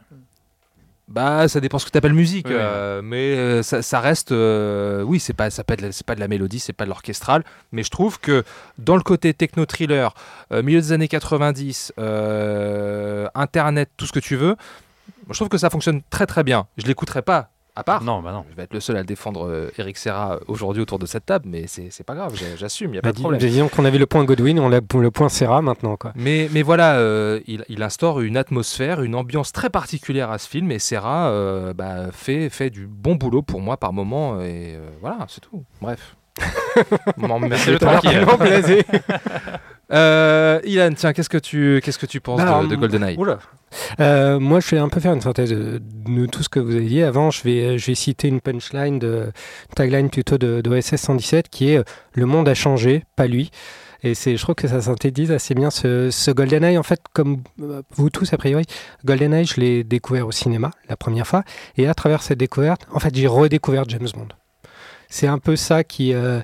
Bah, 1.08 1.48
ça 1.48 1.60
dépend 1.60 1.78
ce 1.78 1.86
que 1.86 1.90
tu 1.90 1.96
appelles 1.96 2.12
musique, 2.12 2.48
euh, 2.60 3.00
mais 3.02 3.34
euh, 3.34 3.62
ça, 3.62 3.80
ça 3.80 3.98
reste, 4.00 4.30
euh, 4.30 5.02
oui, 5.02 5.18
c'est 5.18 5.32
pas, 5.32 5.48
ça 5.48 5.64
peut 5.64 5.72
être, 5.72 5.80
la- 5.80 5.90
c'est 5.92 6.04
pas 6.04 6.14
de 6.14 6.20
la 6.20 6.28
mélodie, 6.28 6.58
c'est 6.58 6.74
pas 6.74 6.84
de 6.84 6.90
l'orchestral, 6.90 7.44
mais 7.72 7.82
je 7.82 7.88
trouve 7.90 8.20
que 8.20 8.44
dans 8.76 8.94
le 8.94 9.02
côté 9.02 9.32
techno 9.32 9.64
thriller, 9.64 10.12
milieu 10.50 10.80
des 10.80 10.92
années 10.92 11.08
90, 11.08 11.94
euh, 11.98 13.26
internet, 13.34 13.88
tout 13.96 14.06
ce 14.06 14.12
que 14.12 14.20
tu 14.20 14.36
veux, 14.36 14.56
je 15.30 15.34
trouve 15.34 15.48
que 15.48 15.58
ça 15.58 15.70
fonctionne 15.70 16.02
très 16.10 16.26
très 16.26 16.44
bien. 16.44 16.66
Je 16.76 16.86
l'écouterai 16.86 17.22
pas 17.22 17.50
à 17.78 17.84
part. 17.84 18.02
Non, 18.02 18.20
bah 18.20 18.32
non. 18.32 18.44
Je 18.50 18.56
vais 18.56 18.64
être 18.64 18.74
le 18.74 18.80
seul 18.80 18.96
à 18.96 19.02
défendre 19.04 19.46
euh, 19.48 19.70
Eric 19.78 19.96
Serra 19.96 20.38
aujourd'hui 20.48 20.82
autour 20.82 20.98
de 20.98 21.06
cette 21.06 21.24
table, 21.26 21.46
mais 21.48 21.66
c'est 21.66 21.88
c'est 21.90 22.04
pas 22.04 22.14
grave, 22.14 22.34
j'assume, 22.56 22.92
il 22.92 22.96
y 22.96 22.98
a 22.98 23.02
pas 23.02 23.08
Bah, 23.08 23.12
de 23.12 23.16
dis- 23.16 23.22
problème. 23.22 23.40
disons 23.40 23.68
qu'on 23.68 23.84
avait 23.84 23.98
le 23.98 24.06
point 24.06 24.24
Godwin, 24.24 24.58
on 24.60 24.72
a 24.72 24.80
le 24.80 25.10
point 25.10 25.28
Serra 25.28 25.62
maintenant. 25.62 25.96
Quoi. 25.96 26.12
Mais, 26.16 26.48
mais 26.52 26.62
voilà, 26.62 26.96
euh, 26.96 27.40
il, 27.46 27.64
il 27.68 27.82
instaure 27.82 28.20
une 28.20 28.36
atmosphère, 28.36 29.02
une 29.02 29.14
ambiance 29.14 29.52
très 29.52 29.70
particulière 29.70 30.30
à 30.30 30.38
ce 30.38 30.48
film 30.48 30.70
et 30.72 30.78
Serra 30.78 31.28
euh, 31.30 31.72
bah, 31.72 32.10
fait, 32.12 32.48
fait 32.50 32.70
du 32.70 32.86
bon 32.86 33.14
boulot 33.14 33.42
pour 33.42 33.60
moi 33.60 33.76
par 33.76 33.92
moment 33.92 34.40
et 34.40 34.74
euh, 34.76 34.88
voilà, 35.00 35.18
c'est 35.28 35.40
tout. 35.40 35.62
Bref. 35.80 36.16
C'est 36.36 37.72
le 37.72 37.78
pas. 37.78 37.98
tranquille. 37.98 38.84
Euh, 39.90 40.60
Ilan, 40.64 40.92
tiens, 40.94 41.12
qu'est-ce 41.12 41.30
que 41.30 41.38
tu 41.38 41.80
qu'est-ce 41.82 41.98
que 41.98 42.06
tu 42.06 42.20
penses 42.20 42.40
Bah, 42.42 42.60
de, 42.62 42.68
de 42.68 42.76
GoldenEye 42.76 43.16
Oula. 43.16 43.38
Euh, 44.00 44.38
moi, 44.38 44.60
je 44.60 44.70
vais 44.70 44.78
un 44.78 44.88
peu 44.88 45.00
faire 45.00 45.12
une 45.12 45.20
synthèse 45.20 45.50
de, 45.50 45.80
de 45.80 46.26
tout 46.26 46.42
ce 46.42 46.48
que 46.48 46.60
vous 46.60 46.74
avez 46.74 46.86
dit. 46.86 47.02
Avant, 47.02 47.30
je 47.30 47.42
vais, 47.42 47.78
je 47.78 47.86
vais 47.86 47.94
citer 47.94 48.28
une 48.28 48.40
punchline, 48.40 48.98
de, 48.98 49.24
une 49.68 49.74
tagline 49.74 50.10
plutôt 50.10 50.38
de, 50.38 50.60
de 50.60 50.70
OSS 50.70 50.96
117 50.96 51.48
qui 51.48 51.70
est 51.70 51.78
euh, 51.78 51.84
Le 52.14 52.26
monde 52.26 52.48
a 52.48 52.54
changé, 52.54 53.04
pas 53.16 53.26
lui. 53.26 53.50
Et 54.02 54.14
c'est, 54.14 54.36
je 54.36 54.42
trouve 54.42 54.54
que 54.54 54.68
ça 54.68 54.80
synthétise 54.80 55.32
assez 55.32 55.54
bien 55.54 55.70
ce, 55.70 56.10
ce 56.10 56.30
GoldenEye. 56.30 56.78
En 56.78 56.82
fait, 56.82 57.00
comme 57.12 57.42
euh, 57.62 57.82
vous 57.96 58.10
tous, 58.10 58.32
a 58.32 58.36
priori, 58.36 58.64
GoldenEye, 59.04 59.44
je 59.44 59.60
l'ai 59.60 59.84
découvert 59.84 60.26
au 60.26 60.32
cinéma 60.32 60.70
la 60.88 60.96
première 60.96 61.26
fois. 61.26 61.42
Et 61.76 61.88
à 61.88 61.94
travers 61.94 62.22
cette 62.22 62.38
découverte, 62.38 62.82
en 62.92 63.00
fait, 63.00 63.14
j'ai 63.14 63.26
redécouvert 63.26 63.84
James 63.88 64.08
Bond. 64.14 64.28
C'est 65.10 65.26
un 65.26 65.38
peu 65.38 65.56
ça 65.56 65.84
qui, 65.84 66.12
euh, 66.12 66.40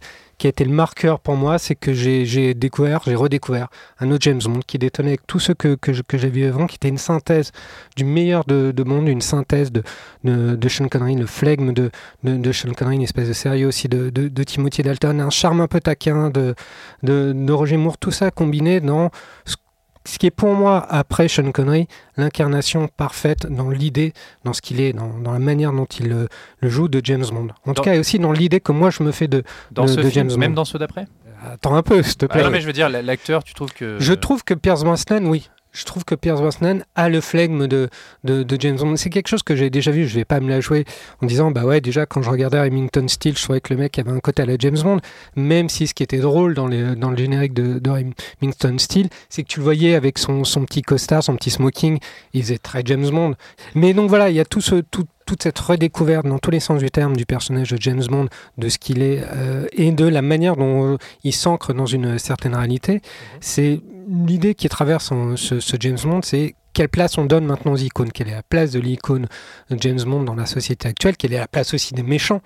a 0.46 0.50
été 0.50 0.64
le 0.64 0.72
marqueur 0.72 1.20
pour 1.20 1.36
moi, 1.36 1.58
c'est 1.58 1.74
que 1.74 1.92
j'ai 1.92 2.54
découvert, 2.54 3.02
j'ai 3.04 3.14
redécouvert 3.14 3.68
un 4.00 4.10
autre 4.10 4.22
James 4.22 4.40
Bond 4.44 4.60
qui 4.66 4.78
détonnait 4.78 5.10
avec 5.10 5.26
tout 5.26 5.40
ce 5.40 5.52
que, 5.52 5.74
que, 5.74 5.92
j'ai 5.92 6.30
vu 6.30 6.44
avant, 6.44 6.66
qui 6.66 6.76
était 6.76 6.88
une 6.88 6.98
synthèse 6.98 7.52
du 7.96 8.04
meilleur 8.04 8.44
de, 8.44 8.72
de 8.74 8.82
Bond, 8.82 9.06
une 9.06 9.20
synthèse 9.20 9.72
de, 9.72 9.82
de, 10.24 10.68
Sean 10.68 10.88
Connery, 10.88 11.16
le 11.16 11.26
flegme 11.26 11.72
de, 11.72 11.90
de, 12.22 12.52
Sean 12.52 12.72
Connery, 12.72 12.96
une 12.96 13.02
espèce 13.02 13.28
de 13.28 13.32
sérieux 13.32 13.66
aussi 13.66 13.88
de, 13.88 14.10
Timothy 14.44 14.82
Dalton, 14.82 15.20
un 15.20 15.30
charme 15.30 15.60
un 15.60 15.68
peu 15.68 15.80
taquin 15.80 16.30
de, 16.30 16.54
de, 17.02 17.32
de 17.34 17.52
Roger 17.52 17.76
Moore, 17.76 17.98
tout 17.98 18.10
ça 18.10 18.30
combiné 18.30 18.80
dans 18.80 19.10
ce, 19.44 19.56
ce 20.06 20.18
qui 20.18 20.26
est 20.26 20.30
pour 20.30 20.52
moi, 20.54 20.84
après 20.90 21.28
Sean 21.28 21.50
Connery, 21.52 21.86
l'incarnation 22.16 22.88
parfaite 22.96 23.46
dans 23.46 23.70
l'idée, 23.70 24.12
dans 24.44 24.52
ce 24.52 24.60
qu'il 24.62 24.80
est, 24.80 24.92
dans, 24.92 25.18
dans 25.18 25.32
la 25.32 25.38
manière 25.38 25.72
dont 25.72 25.86
il 25.86 26.08
le, 26.08 26.28
le 26.60 26.68
joue 26.68 26.88
de 26.88 27.00
James 27.04 27.24
Bond. 27.32 27.48
En 27.66 27.74
tout 27.74 27.82
cas, 27.82 27.94
et 27.94 27.98
aussi 27.98 28.18
dans 28.18 28.32
l'idée 28.32 28.60
que 28.60 28.72
moi 28.72 28.90
je 28.90 29.02
me 29.02 29.12
fais 29.12 29.28
de... 29.28 29.42
Dans 29.70 29.84
de- 29.84 29.88
ce 29.88 29.96
de 29.96 30.02
film, 30.10 30.28
James 30.30 30.38
même 30.38 30.50
Bond. 30.50 30.56
dans 30.56 30.64
ceux 30.64 30.78
d'après? 30.78 31.06
Attends 31.46 31.74
un 31.74 31.82
peu, 31.82 32.02
s'il 32.02 32.16
te 32.16 32.24
Ah 32.26 32.28
plaît. 32.28 32.42
Non, 32.42 32.50
mais 32.50 32.60
je 32.62 32.66
veux 32.66 32.72
dire, 32.72 32.88
la- 32.88 33.02
l'acteur, 33.02 33.44
tu 33.44 33.52
trouves 33.52 33.72
que. 33.72 33.98
Je 34.00 34.12
trouve 34.14 34.44
que 34.44 34.54
Pierce 34.54 34.82
Brosnan, 34.82 35.26
oui. 35.26 35.50
Je 35.74 35.84
trouve 35.84 36.04
que 36.04 36.14
Pierce 36.14 36.40
Brosnan 36.40 36.84
a 36.94 37.08
le 37.08 37.20
flegme 37.20 37.66
de, 37.66 37.90
de, 38.22 38.56
James 38.60 38.76
Bond. 38.76 38.96
C'est 38.96 39.10
quelque 39.10 39.26
chose 39.26 39.42
que 39.42 39.56
j'ai 39.56 39.70
déjà 39.70 39.90
vu. 39.90 40.06
Je 40.06 40.14
vais 40.14 40.24
pas 40.24 40.38
me 40.38 40.48
la 40.48 40.60
jouer 40.60 40.84
en 41.20 41.26
disant, 41.26 41.50
bah 41.50 41.64
ouais, 41.64 41.80
déjà 41.80 42.06
quand 42.06 42.22
je 42.22 42.30
regardais 42.30 42.60
Remington 42.60 43.08
Steele, 43.08 43.36
je 43.36 43.42
trouvais 43.42 43.60
que 43.60 43.74
le 43.74 43.80
mec 43.80 43.98
avait 43.98 44.12
un 44.12 44.20
côté 44.20 44.42
à 44.42 44.46
la 44.46 44.54
James 44.56 44.78
Bond. 44.80 45.00
Même 45.34 45.68
si 45.68 45.88
ce 45.88 45.94
qui 45.94 46.04
était 46.04 46.18
drôle 46.18 46.54
dans, 46.54 46.68
les, 46.68 46.94
dans 46.94 47.10
le 47.10 47.16
générique 47.16 47.54
de, 47.54 47.80
de 47.80 47.90
Remington 47.90 48.78
Steele, 48.78 49.08
c'est 49.28 49.42
que 49.42 49.48
tu 49.48 49.58
le 49.58 49.64
voyais 49.64 49.96
avec 49.96 50.18
son, 50.18 50.44
son 50.44 50.64
petit 50.64 50.82
costard, 50.82 51.24
son 51.24 51.34
petit 51.34 51.50
smoking. 51.50 51.98
Il 52.34 52.42
faisait 52.42 52.58
très 52.58 52.82
James 52.84 53.10
Bond. 53.10 53.34
Mais 53.74 53.94
donc 53.94 54.08
voilà, 54.08 54.30
il 54.30 54.36
y 54.36 54.40
a 54.40 54.44
tout 54.44 54.60
ce, 54.60 54.76
tout, 54.76 55.06
toute 55.26 55.42
cette 55.42 55.58
redécouverte 55.58 56.26
dans 56.26 56.38
tous 56.38 56.52
les 56.52 56.60
sens 56.60 56.78
du 56.78 56.90
terme 56.90 57.16
du 57.16 57.26
personnage 57.26 57.70
de 57.70 57.78
James 57.80 58.04
Bond, 58.08 58.28
de 58.58 58.68
ce 58.68 58.78
qu'il 58.78 59.02
est 59.02 59.24
euh, 59.34 59.66
et 59.72 59.90
de 59.90 60.06
la 60.06 60.22
manière 60.22 60.56
dont 60.56 60.98
il 61.24 61.32
s'ancre 61.32 61.74
dans 61.74 61.86
une 61.86 62.18
certaine 62.18 62.54
réalité. 62.54 63.00
C'est 63.40 63.80
l'idée 64.08 64.54
qui 64.54 64.68
traverse 64.68 65.10
en- 65.12 65.36
ce, 65.36 65.60
ce 65.60 65.76
James 65.80 65.98
Bond, 66.04 66.20
c'est 66.22 66.54
quelle 66.72 66.88
place 66.88 67.18
on 67.18 67.24
donne 67.24 67.44
maintenant 67.46 67.70
aux 67.74 67.76
icônes, 67.76 68.10
quelle 68.10 68.26
est 68.26 68.34
la 68.34 68.42
place 68.42 68.72
de 68.72 68.80
l'icône 68.80 69.28
James 69.70 70.00
Bond 70.04 70.24
dans 70.24 70.34
la 70.34 70.44
société 70.44 70.88
actuelle, 70.88 71.16
quelle 71.16 71.32
est 71.32 71.38
la 71.38 71.46
place 71.46 71.72
aussi 71.72 71.94
des 71.94 72.02
méchants, 72.02 72.40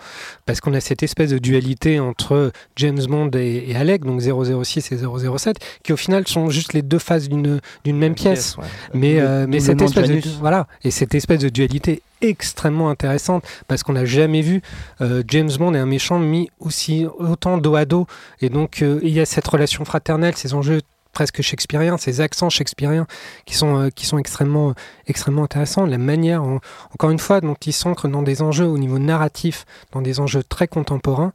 parce 0.45 0.61
qu'on 0.61 0.75
a 0.75 0.81
cette 0.81 1.03
espèce 1.03 1.31
de 1.31 1.39
dualité 1.39 1.99
entre 1.99 2.53
James 2.77 3.01
Bond 3.09 3.31
et, 3.33 3.71
et 3.71 3.75
Alec, 3.75 4.05
donc 4.05 4.21
006 4.21 4.93
et 4.93 4.99
007, 4.99 5.57
qui 5.83 5.95
au 5.95 5.97
final 5.97 6.29
sont 6.29 6.51
juste 6.51 6.75
les 6.75 6.83
deux 6.83 6.99
faces 6.99 7.31
d'une 7.31 7.59
même 7.87 8.15
pièce. 8.15 8.59
ouais. 8.59 8.65
Mais, 8.93 9.15
Le 9.15 9.21
euh, 9.23 9.47
mais 9.49 9.61
cette 9.61 9.81
espèce 9.81 10.11
de, 10.11 10.21
voilà, 10.41 10.67
et 10.85 10.91
cette 10.91 11.15
espèce 11.15 11.41
de 11.41 11.49
dualité 11.49 12.03
extrêmement 12.21 12.91
intéressante 12.91 13.45
parce 13.67 13.83
qu'on 13.83 13.93
n'a 13.95 14.05
jamais 14.05 14.43
vu 14.43 14.61
euh, 15.01 15.23
James 15.29 15.51
Bond 15.59 15.73
et 15.75 15.79
un 15.79 15.87
méchant 15.87 16.19
mis 16.19 16.51
aussi 16.59 17.07
autant 17.19 17.57
dos 17.59 17.77
à 17.77 17.85
dos. 17.87 18.07
Et 18.43 18.51
donc 18.51 18.83
euh, 18.83 18.99
il 19.03 19.11
y 19.11 19.21
a 19.21 19.25
cette 19.25 19.47
relation 19.49 19.85
fraternelle, 19.87 20.37
ces 20.37 20.53
enjeux 20.53 20.81
presque 21.19 21.43
shakespeariens, 21.43 21.97
ces 21.99 22.21
accents 22.21 22.49
shakespeariens 22.49 23.09
qui 23.45 23.57
sont, 23.57 23.77
euh, 23.77 23.89
qui 23.91 24.07
sont 24.07 24.19
extrêmement, 24.19 24.75
extrêmement 25.09 25.43
intéressants. 25.43 25.85
La 25.85 25.99
manière, 25.99 26.45
en- 26.45 26.61
encore 26.95 27.11
une 27.11 27.19
fois, 27.19 27.41
dont 27.41 27.57
ils 27.67 27.73
s'ancrent 27.73 28.07
dans 28.07 28.23
des 28.23 28.41
enjeux 28.41 28.67
au 28.69 28.79
niveau 28.79 29.01
narratif, 29.01 29.65
dans 29.91 30.01
des 30.01 30.21
enjeux 30.21 30.45
très 30.45 30.69
contemporains. 30.69 31.33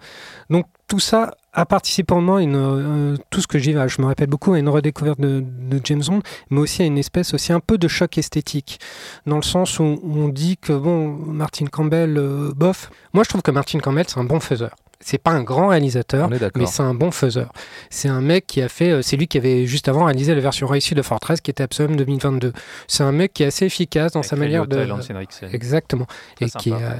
Donc 0.50 0.68
tout 0.88 1.02
ça 1.02 1.36
a 1.52 1.66
participé 1.66 2.06
pour 2.06 2.22
moi, 2.22 2.40
euh, 2.42 3.18
tout 3.30 3.42
ce 3.42 3.48
que 3.48 3.60
j'y 3.60 3.74
vais, 3.74 3.90
je 3.90 4.02
me 4.02 4.08
répète 4.08 4.30
beaucoup, 4.30 4.54
à 4.54 4.58
une 4.60 4.70
redécouverte 4.70 5.20
de, 5.20 5.44
de 5.46 5.82
James 5.84 6.04
Bond, 6.08 6.22
mais 6.50 6.62
aussi 6.62 6.82
à 6.82 6.86
une 6.86 6.98
espèce 6.98 7.34
aussi 7.34 7.52
un 7.52 7.60
peu 7.60 7.78
de 7.78 7.90
choc 7.90 8.18
esthétique, 8.18 8.80
dans 9.26 9.36
le 9.36 9.42
sens 9.44 9.80
où 9.80 10.00
on 10.06 10.30
dit 10.30 10.56
que 10.56 10.72
bon, 10.72 11.10
Martin 11.10 11.66
Campbell, 11.66 12.18
euh, 12.18 12.54
bof. 12.56 12.90
Moi, 13.14 13.26
je 13.26 13.30
trouve 13.30 13.42
que 13.42 13.52
Martin 13.52 13.80
Campbell, 13.80 14.06
c'est 14.08 14.20
un 14.20 14.24
bon 14.24 14.40
faiseur. 14.40 14.74
C'est 15.00 15.18
pas 15.18 15.32
un 15.32 15.44
grand 15.44 15.68
réalisateur, 15.68 16.30
mais 16.30 16.66
c'est 16.66 16.82
un 16.82 16.94
bon 16.94 17.12
faiseur. 17.12 17.52
C'est 17.90 18.08
un 18.08 18.22
mec 18.22 18.48
qui 18.48 18.62
a 18.62 18.70
fait, 18.70 18.90
euh, 18.90 19.02
c'est 19.02 19.18
lui 19.18 19.28
qui 19.28 19.38
avait 19.38 19.66
juste 19.66 19.90
avant 19.90 20.06
réalisé 20.06 20.34
la 20.34 20.40
version 20.40 20.66
réussie 20.66 20.96
de 20.96 21.02
Fortress, 21.02 21.42
qui 21.42 21.52
était 21.52 21.64
Absolum 21.64 21.96
2022. 21.98 22.54
C'est 22.88 23.04
un 23.04 23.12
mec 23.12 23.34
qui 23.34 23.44
est 23.44 23.48
assez 23.48 23.66
efficace 23.66 24.14
dans 24.14 24.22
Avec 24.22 24.30
sa 24.30 24.36
manière 24.38 24.66
de. 24.66 24.78
Exactement. 25.54 26.08
Et, 26.40 26.50
qui, 26.50 26.70
est, 26.70 26.74
euh, 26.74 26.94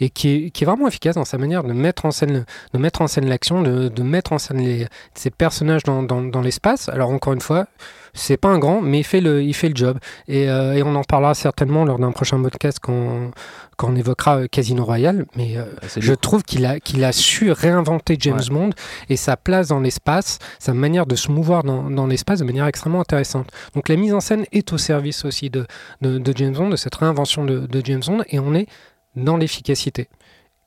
et 0.00 0.10
qui, 0.10 0.28
est, 0.46 0.50
qui 0.50 0.64
est 0.64 0.66
vraiment 0.66 0.88
efficace 0.88 1.16
dans 1.16 1.24
sa 1.24 1.36
manière 1.38 1.62
de 1.62 1.72
mettre 1.72 2.06
en 2.06 2.10
scène, 2.10 2.46
de 2.72 2.78
mettre 2.78 3.02
en 3.02 3.06
scène 3.08 3.28
l'action, 3.28 3.62
de, 3.62 3.88
de 3.88 4.02
mettre 4.02 4.32
en 4.32 4.38
scène 4.38 4.58
les, 4.58 4.86
ces 5.14 5.30
personnages 5.30 5.82
dans, 5.82 6.02
dans, 6.02 6.22
dans 6.22 6.40
l'espace. 6.40 6.88
Alors 6.88 7.10
encore 7.10 7.34
une 7.34 7.40
fois, 7.40 7.66
c'est 8.14 8.36
pas 8.36 8.48
un 8.48 8.58
grand, 8.58 8.80
mais 8.80 9.00
il 9.00 9.04
fait 9.04 9.20
le, 9.20 9.42
il 9.42 9.54
fait 9.54 9.68
le 9.68 9.76
job. 9.76 9.98
Et, 10.28 10.48
euh, 10.50 10.74
et 10.74 10.82
on 10.82 10.94
en 10.94 11.04
parlera 11.04 11.34
certainement 11.34 11.84
lors 11.84 11.98
d'un 11.98 12.12
prochain 12.12 12.40
podcast 12.42 12.78
quand, 12.80 13.30
quand 13.76 13.88
on 13.90 13.96
évoquera 13.96 14.38
euh, 14.40 14.46
Casino 14.48 14.84
Royale. 14.84 15.26
Mais 15.36 15.56
euh, 15.56 15.64
Ah, 15.82 15.86
je 15.96 16.12
trouve 16.14 16.42
qu'il 16.42 16.66
a, 16.66 16.80
qu'il 16.80 17.04
a 17.04 17.12
su 17.12 17.52
réinventer 17.52 18.16
James 18.18 18.38
Ouais. 18.40 18.54
Bond 18.54 18.70
et 19.08 19.16
sa 19.16 19.36
place 19.36 19.68
dans 19.68 19.80
l'espace, 19.80 20.38
sa 20.58 20.74
manière 20.74 21.06
de 21.06 21.16
se 21.16 21.30
mouvoir 21.30 21.62
dans, 21.62 21.90
dans 21.90 22.06
l'espace 22.06 22.40
de 22.40 22.44
manière 22.44 22.66
extrêmement 22.66 23.00
intéressante. 23.00 23.50
Donc 23.74 23.88
la 23.88 23.96
mise 23.96 24.12
en 24.14 24.20
scène 24.20 24.44
est 24.52 24.72
au 24.72 24.78
service 24.78 25.24
aussi 25.24 25.50
de, 25.50 25.66
de, 26.00 26.18
de 26.18 26.32
James 26.36 26.54
Bond, 26.54 26.68
de 26.70 26.76
cette 26.76 26.94
réinvention 26.94 27.44
de, 27.44 27.60
de 27.66 27.82
James 27.84 28.02
Bond, 28.06 28.22
et 28.28 28.38
on 28.38 28.54
est 28.54 28.66
dans 29.16 29.36
l'efficacité. 29.36 30.08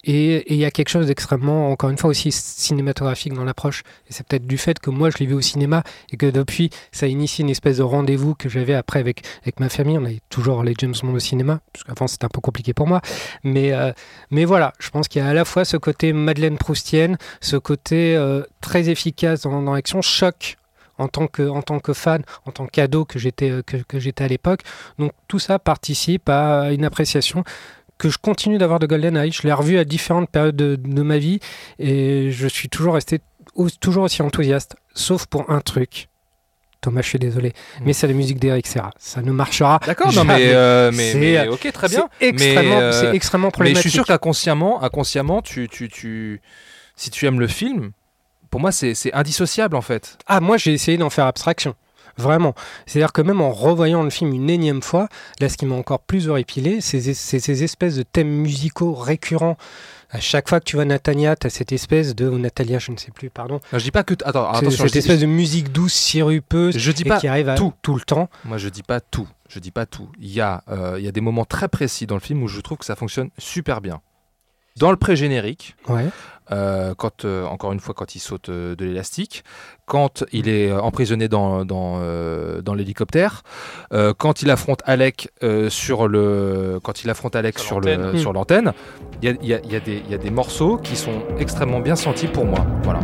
Et 0.06 0.54
il 0.54 0.60
y 0.60 0.66
a 0.66 0.72
quelque 0.72 0.90
chose 0.90 1.08
d'extrêmement, 1.08 1.72
encore 1.72 1.90
une 1.90 1.98
fois, 1.98 2.10
aussi 2.10 2.32
cinématographique 2.32 3.34
dans 3.34 3.46
l'approche. 3.46 3.84
Et 4.10 4.14
c'est 4.14 4.28
peut-être 4.28 4.46
du 4.46 4.58
fait 4.58 4.80
que 4.80 4.90
moi, 4.90 5.10
je 5.10 5.18
l'ai 5.18 5.26
vu 5.26 5.34
au 5.34 5.42
cinéma 5.42 5.84
et 6.12 6.18
que 6.18 6.26
depuis, 6.26 6.72
ça 6.92 7.06
a 7.06 7.10
initié 7.10 7.44
une 7.44 7.50
espèce 7.50 7.78
de 7.78 7.84
rendez-vous 7.84 8.36
que 8.36 8.50
j'avais 8.50 8.74
après 8.74 9.00
avec, 9.00 9.24
ma 9.60 9.70
famille. 9.70 9.98
On 9.98 10.04
avait 10.04 10.22
toujours 10.30 10.64
les 10.64 10.74
James 10.78 10.96
Bond 11.02 11.14
au 11.14 11.20
cinéma, 11.20 11.62
parce 11.72 11.86
qu'avant, 11.86 12.08
c'était 12.08 12.26
un 12.26 12.30
peu 12.30 12.42
compliqué 12.42 12.74
pour 12.74 12.86
moi. 12.86 13.02
Mais, 13.44 13.72
euh, 13.72 13.94
mais 14.30 14.44
voilà, 14.44 14.74
je 14.80 14.90
pense 14.90 15.08
qu'il 15.08 15.22
y 15.22 15.26
a 15.26 15.30
à 15.30 15.34
la 15.34 15.46
fois 15.46 15.64
ce 15.64 15.78
côté 15.78 16.12
Madeleine 16.12 16.58
Proustienne, 16.58 17.18
ce 17.40 17.56
côté 17.56 18.16
euh, 18.18 18.44
très 18.60 18.90
efficace 18.90 19.42
dans, 19.44 19.74
l'action, 19.74 20.02
choc 20.02 20.58
en 20.98 21.08
tant 21.08 21.28
que 21.28 21.94
fan, 21.94 22.24
en 22.46 22.52
tant 22.52 22.68
qu'ado 22.68 23.04
que 23.04 23.18
j'étais 23.20 23.50
euh, 23.50 23.62
que 23.64 24.00
j'étais 24.00 24.24
à 24.24 24.28
l'époque. 24.28 24.62
Donc 25.00 25.12
tout 25.28 25.40
ça 25.40 25.60
participe 25.60 26.30
à 26.30 26.72
une 26.72 26.86
appréciation 26.86 27.44
que 28.04 28.10
je 28.10 28.18
continue 28.18 28.58
d'avoir 28.58 28.80
de 28.80 28.86
GoldenEye. 28.88 29.32
Je 29.32 29.44
l'ai 29.44 29.54
revu 29.54 29.78
à 29.78 29.86
différentes 29.86 30.30
périodes 30.30 30.56
de, 30.56 30.76
de 30.76 31.02
ma 31.02 31.18
vie 31.18 31.40
et 31.80 32.32
je 32.32 32.48
suis 32.48 32.70
toujours 32.70 32.96
resté 32.96 33.20
au- 33.56 33.70
toujours 33.70 34.04
aussi 34.04 34.22
enthousiaste, 34.22 34.76
sauf 34.94 35.26
pour 35.26 35.50
un 35.50 35.62
truc. 35.62 36.10
Thomas, 36.82 37.02
je 37.02 37.08
suis 37.08 37.20
désolé, 37.20 37.54
mais 37.86 37.94
c'est 37.94 38.08
la 38.08 38.14
musique 38.14 38.40
d'Eric 38.40 38.68
Serra. 38.68 38.92
Ça 39.00 39.22
ne 39.22 39.32
marchera. 39.32 39.80
D'accord, 39.86 40.12
non 40.12 40.26
mais, 40.26 40.54
euh, 40.54 40.92
mais, 40.94 41.14
mais 41.16 41.48
ok, 41.48 41.72
très 41.72 41.88
bien. 41.88 42.10
C'est 42.20 42.28
extrêmement, 42.28 42.80
euh, 42.80 42.92
c'est 42.92 43.16
extrêmement 43.16 43.48
Mais 43.48 43.52
je 43.52 43.54
problématique. 43.54 43.82
suis 43.84 43.92
sûr 43.92 44.06
qu'inconsciemment, 44.06 44.84
inconsciemment, 44.84 45.42
tu, 45.42 45.70
tu, 45.70 45.88
tu, 45.88 46.42
si 46.98 47.10
tu 47.10 47.26
aimes 47.26 47.40
le 47.40 47.48
film, 47.48 47.92
pour 48.50 48.60
moi, 48.60 48.74
c'est 48.74 48.96
c'est 48.96 49.14
indissociable 49.14 49.78
en 49.78 49.82
fait. 49.82 50.18
Ah, 50.28 50.42
moi, 50.42 50.58
j'ai 50.58 50.74
essayé 50.74 50.98
d'en 50.98 51.10
faire 51.10 51.26
abstraction. 51.26 51.74
Vraiment. 52.18 52.54
C'est-à-dire 52.86 53.12
que 53.14 53.22
même 53.22 53.42
en 53.42 53.52
revoyant 53.52 54.04
le 54.04 54.10
film 54.10 54.34
une 54.34 54.50
énième 54.50 54.82
fois, 54.82 55.08
là, 55.40 55.50
ce 55.50 55.58
qui 55.58 55.66
m'a 55.66 55.76
encore 55.76 56.00
plus 56.00 56.28
horripilé, 56.30 56.80
c'est 56.82 57.02
ces 57.14 57.64
espèces 57.64 57.96
de 57.96 58.04
thèmes 58.04 58.30
musicaux 58.30 58.94
récurrents. 58.94 59.58
À 60.12 60.20
chaque 60.20 60.48
fois 60.48 60.60
que 60.60 60.66
tu 60.66 60.76
vois 60.76 60.86
Natania, 60.86 61.36
tu 61.36 61.48
as 61.48 61.50
cette 61.50 61.72
espèce 61.72 62.14
de. 62.14 62.28
ou 62.30 62.38
Natalia, 62.38 62.78
je 62.78 62.92
ne 62.92 62.98
sais 62.98 63.10
plus, 63.10 63.32
pardon. 63.32 63.60
Non, 63.72 63.80
je 63.80 63.84
dis 63.84 63.90
pas 63.90 64.04
que. 64.04 64.14
Attends, 64.26 64.48
attention. 64.48 64.70
cette 64.70 64.88
je 64.88 64.92
dis- 64.92 64.98
espèce 65.00 65.20
de 65.22 65.26
musique 65.26 65.72
douce, 65.72 65.94
sirupeuse, 65.94 66.78
Je 66.78 66.92
dis 66.92 67.02
et 67.02 67.06
pas 67.06 67.20
qui 67.20 67.28
arrive 67.28 67.50
à 67.50 67.56
tout. 67.56 67.74
tout 67.82 67.96
le 67.96 68.02
temps. 68.02 68.30
Moi, 68.46 68.60
je 68.60 68.70
dis 68.70 68.84
pas 68.84 69.00
tout. 69.02 69.28
Je 69.50 69.58
dis 69.58 69.72
pas 69.72 69.88
tout. 69.88 70.08
Il 70.20 70.30
y, 70.32 70.40
a, 70.40 70.64
euh, 70.70 70.98
il 71.00 71.04
y 71.06 71.08
a 71.08 71.12
des 71.12 71.22
moments 71.22 71.46
très 71.46 71.68
précis 71.68 72.06
dans 72.06 72.14
le 72.16 72.22
film 72.22 72.44
où 72.44 72.48
je 72.48 72.62
trouve 72.62 72.78
que 72.78 72.86
ça 72.86 72.96
fonctionne 72.96 73.30
super 73.40 73.82
bien. 73.82 74.02
Dans 74.80 74.90
le 74.92 74.98
pré-générique, 74.98 75.76
Ouais. 75.88 76.06
euh, 76.52 76.94
quand, 76.98 77.26
euh, 77.26 77.46
encore 77.46 77.74
une 77.74 77.80
fois, 77.80 77.94
quand 77.94 78.16
il 78.16 78.20
saute 78.20 78.50
euh, 78.50 78.76
de 78.76 78.86
l'élastique, 78.86 79.44
quand 79.86 80.24
il 80.32 80.50
est 80.50 80.72
euh, 80.72 80.80
emprisonné 80.82 81.28
dans, 81.28 81.64
dans, 81.64 82.00
euh, 82.02 82.62
dans 82.62 82.74
l'hélicoptère, 82.74 83.44
euh, 83.94 84.14
quand 84.18 84.42
il 84.42 84.50
affronte 84.50 84.82
Alec 84.86 85.30
euh, 85.44 85.70
sur 85.70 86.08
le, 86.08 86.80
quand 86.84 87.04
il 87.04 87.10
affronte 87.12 87.36
Alec 87.36 87.60
Sur 87.60 87.68
sur 87.68 87.76
l'antenne. 87.82 88.12
le, 88.14 88.18
sur 88.18 88.34
l'antenne, 88.34 88.74
il 89.22 89.30
y 89.30 89.32
a, 89.32 89.36
il 89.42 89.48
y 89.48 89.54
a- 89.54 89.60
il 89.64 89.72
y 89.72 89.76
a 89.76 89.80
des- 89.80 90.02
il 90.06 90.12
y 90.12 90.16
a 90.16 90.18
des 90.18 90.32
morceaux 90.32 90.78
qui 90.78 90.96
sont 90.96 91.22
extrêmement 91.38 91.80
bien 91.80 91.96
sentis 91.96 92.28
pour 92.28 92.46
moi. 92.46 92.66
Voilà. 92.84 93.00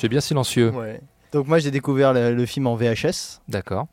Tu 0.00 0.06
es 0.06 0.08
bien 0.08 0.20
silencieux. 0.22 0.70
Ouais. 0.70 1.00
Donc 1.32 1.46
moi 1.46 1.58
j'ai 1.58 1.70
découvert 1.70 2.12
le, 2.14 2.34
le 2.34 2.46
film 2.46 2.66
en 2.66 2.74
VHS 2.74 3.40
D'accord. 3.48 3.86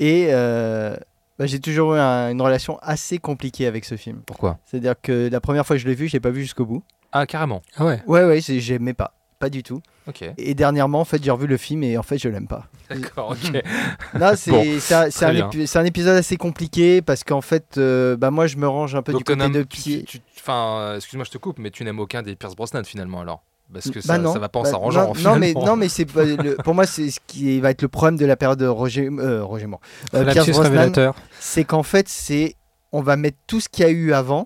et 0.00 0.26
euh, 0.30 0.96
bah, 1.38 1.46
j'ai 1.46 1.60
toujours 1.60 1.94
eu 1.94 1.98
un- 1.98 2.30
une 2.30 2.42
relation 2.42 2.76
assez 2.82 3.18
compliquée 3.18 3.66
avec 3.66 3.84
ce 3.84 3.96
film. 3.96 4.20
Pourquoi? 4.26 4.58
C'est-à-dire 4.66 4.94
que 5.00 5.28
la 5.30 5.40
première 5.40 5.64
fois 5.64 5.76
que 5.76 5.82
je 5.82 5.86
l'ai 5.86 5.94
vu, 5.94 6.08
je 6.08 6.12
l'ai 6.14 6.20
pas 6.20 6.30
vu 6.30 6.42
jusqu'au 6.42 6.66
bout. 6.66 6.82
Ah, 7.12 7.24
carrément. 7.26 7.62
Ah 7.76 7.84
ouais. 7.84 8.02
Ouais 8.08 8.24
ouais, 8.24 8.40
j'aimais 8.40 8.94
pas, 8.94 9.14
pas 9.38 9.48
du 9.48 9.62
tout. 9.62 9.80
Ok. 10.08 10.24
Et 10.36 10.54
dernièrement 10.54 11.00
en 11.00 11.04
fait 11.04 11.22
j'ai 11.22 11.30
revu 11.30 11.46
le 11.46 11.56
film 11.56 11.84
et 11.84 11.96
en 11.96 12.02
fait 12.02 12.18
je 12.18 12.28
l'aime 12.28 12.48
pas. 12.48 12.66
D'accord, 12.90 13.30
ok. 13.30 13.62
Non, 14.18 14.32
c'est 14.36 14.50
Bon, 14.50 14.64
c'est 14.80 14.94
un, 15.24 15.32
épi- 15.32 15.86
épisode 15.86 16.16
assez 16.16 16.36
compliqué 16.36 17.00
parce 17.00 17.22
qu'en 17.24 17.40
fait, 17.40 17.78
euh, 17.78 18.16
bah 18.16 18.30
moi 18.32 18.46
je 18.48 18.56
me 18.56 18.66
range 18.68 18.94
un 18.96 19.02
peu 19.02 19.12
Donc, 19.12 19.20
du 19.20 19.24
côté 19.36 19.48
de 19.48 19.62
pied. 19.62 20.04
Enfin, 20.38 20.78
euh, 20.80 20.96
excuse-moi, 20.96 21.24
je 21.24 21.30
te 21.30 21.38
coupe, 21.38 21.58
mais 21.60 21.70
tu 21.70 21.84
n'aimes 21.84 22.00
aucun 22.00 22.22
des 22.22 22.34
Pierce 22.36 22.54
Brosnan 22.56 22.82
finalement 22.84 23.20
alors? 23.20 23.42
Parce 23.72 23.86
que 23.90 23.94
Bah 23.98 24.02
ça, 24.02 24.18
non, 24.18 24.32
ça 24.32 24.38
va 24.38 24.48
pas 24.48 24.60
en 24.60 24.62
bah 24.62 24.70
s'arrangeant. 24.70 25.14
non, 25.14 25.32
non, 25.32 25.36
mais 25.38 25.52
non, 25.54 25.76
mais 25.76 25.88
c'est 25.88 26.04
le- 26.14 26.56
pour 26.64 26.74
moi 26.74 26.86
c'est 26.86 27.10
ce 27.10 27.18
qui 27.26 27.58
va 27.60 27.70
être 27.70 27.82
le 27.82 27.88
problème 27.88 28.16
de 28.16 28.26
la 28.26 28.36
période 28.36 28.58
de 28.58 28.66
Roger, 28.66 29.08
euh, 29.10 29.42
Roger 29.42 29.66
Moore. 29.66 29.80
Euh, 30.14 30.24
Pierce 30.30 30.48
Brosnan, 30.50 30.62
révélateur. 30.70 31.14
c'est 31.40 31.64
qu'en 31.64 31.82
fait 31.82 32.08
c'est 32.08 32.54
on 32.92 33.00
va 33.02 33.16
mettre 33.16 33.38
tout 33.46 33.60
ce 33.60 33.68
qu'il 33.68 33.84
y 33.84 33.88
a 33.88 33.90
eu 33.90 34.12
avant 34.12 34.44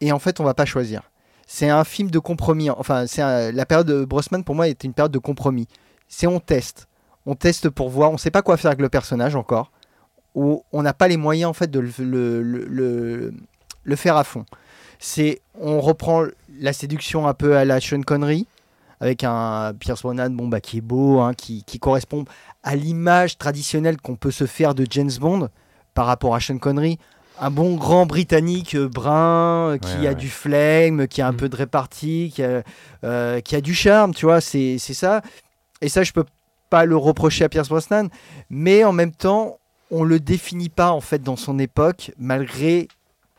et 0.00 0.12
en 0.12 0.18
fait 0.18 0.40
on 0.40 0.44
va 0.44 0.54
pas 0.54 0.64
choisir. 0.64 1.02
C'est 1.46 1.68
un 1.68 1.84
film 1.84 2.10
de 2.10 2.18
compromis. 2.18 2.70
Enfin, 2.70 3.06
c'est 3.06 3.22
un- 3.22 3.52
la 3.52 3.66
période 3.66 3.86
de 3.86 4.04
Brosnan 4.04 4.42
pour 4.42 4.54
moi 4.54 4.66
était 4.68 4.86
une 4.88 4.94
période 4.94 5.12
de 5.12 5.18
compromis. 5.18 5.68
C'est 6.08 6.26
on 6.26 6.40
teste, 6.40 6.88
on 7.26 7.34
teste 7.34 7.68
pour 7.68 7.88
voir. 7.90 8.10
On 8.10 8.16
sait 8.16 8.30
pas 8.30 8.42
quoi 8.42 8.56
faire 8.56 8.70
avec 8.70 8.80
le 8.80 8.88
personnage 8.88 9.36
encore. 9.36 9.70
Ou 10.34 10.64
on 10.72 10.82
n'a 10.82 10.92
pas 10.94 11.08
les 11.08 11.16
moyens 11.16 11.50
en 11.50 11.52
fait 11.52 11.70
de 11.70 11.80
le, 11.80 11.90
le, 11.98 12.42
le- 12.42 12.64
le- 12.66 13.34
le 13.84 13.96
faire 13.96 14.16
à 14.16 14.24
fond. 14.24 14.44
C'est 14.98 15.40
on 15.60 15.80
reprend 15.80 16.24
la 16.60 16.72
séduction 16.72 17.26
un 17.28 17.34
peu 17.34 17.56
à 17.56 17.64
la 17.64 17.80
Sean 17.80 18.02
Connery 18.02 18.46
avec 19.00 19.24
un 19.24 19.74
Pierce 19.78 20.02
Brosnan 20.02 20.30
bon 20.30 20.48
bah 20.48 20.60
qui 20.60 20.78
est 20.78 20.82
beau, 20.82 21.20
hein, 21.20 21.34
qui, 21.34 21.62
qui 21.64 21.78
correspond 21.78 22.24
à 22.62 22.76
l'image 22.76 23.36
traditionnelle 23.38 23.98
qu'on 24.00 24.16
peut 24.16 24.30
se 24.30 24.46
faire 24.46 24.74
de 24.74 24.86
James 24.90 25.10
Bond 25.20 25.48
par 25.94 26.06
rapport 26.06 26.34
à 26.34 26.40
Sean 26.40 26.58
Connery. 26.58 26.98
Un 27.38 27.50
bon 27.50 27.76
grand 27.76 28.06
britannique 28.06 28.74
euh, 28.74 28.88
brun 28.88 29.72
euh, 29.72 29.78
qui 29.78 29.98
Ouais, 29.98 30.06
a 30.06 30.10
ouais. 30.10 30.14
du 30.14 30.30
flegme, 30.30 31.06
qui 31.06 31.20
a 31.20 31.28
un 31.28 31.32
Mm. 31.32 31.36
peu 31.36 31.48
de 31.50 31.56
répartie, 31.56 32.32
qui 32.34 32.42
a, 32.42 32.62
euh, 33.04 33.40
qui 33.42 33.54
a 33.54 33.60
du 33.60 33.74
charme, 33.74 34.14
tu 34.14 34.24
vois, 34.24 34.40
c'est 34.40 34.78
c'est 34.78 34.94
ça. 34.94 35.20
Et 35.82 35.90
ça, 35.90 36.02
je 36.02 36.12
peux 36.12 36.24
pas 36.70 36.86
le 36.86 36.96
reprocher 36.96 37.44
à 37.44 37.50
Pierce 37.50 37.68
Brosnan, 37.68 38.08
mais 38.48 38.82
en 38.84 38.92
même 38.92 39.12
temps, 39.12 39.58
on 39.90 40.02
le 40.04 40.18
définit 40.18 40.70
pas 40.70 40.90
en 40.92 41.02
fait 41.02 41.22
dans 41.22 41.36
son 41.36 41.58
époque, 41.58 42.12
malgré 42.18 42.88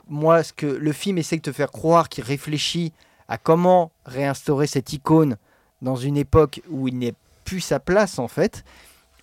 moi 0.07 0.43
ce 0.43 0.53
que 0.53 0.67
le 0.67 0.91
film 0.93 1.17
essaie 1.17 1.37
de 1.37 1.41
te 1.41 1.51
faire 1.51 1.71
croire 1.71 2.07
qu'il 2.09 2.23
réfléchit 2.23 2.93
à 3.27 3.37
comment 3.37 3.91
réinstaurer 4.05 4.67
cette 4.67 4.93
icône 4.93 5.37
dans 5.81 5.95
une 5.95 6.17
époque 6.17 6.61
où 6.69 6.87
il 6.87 6.97
n'est 6.97 7.13
plus 7.45 7.61
sa 7.61 7.79
place 7.79 8.19
en 8.19 8.27
fait. 8.27 8.63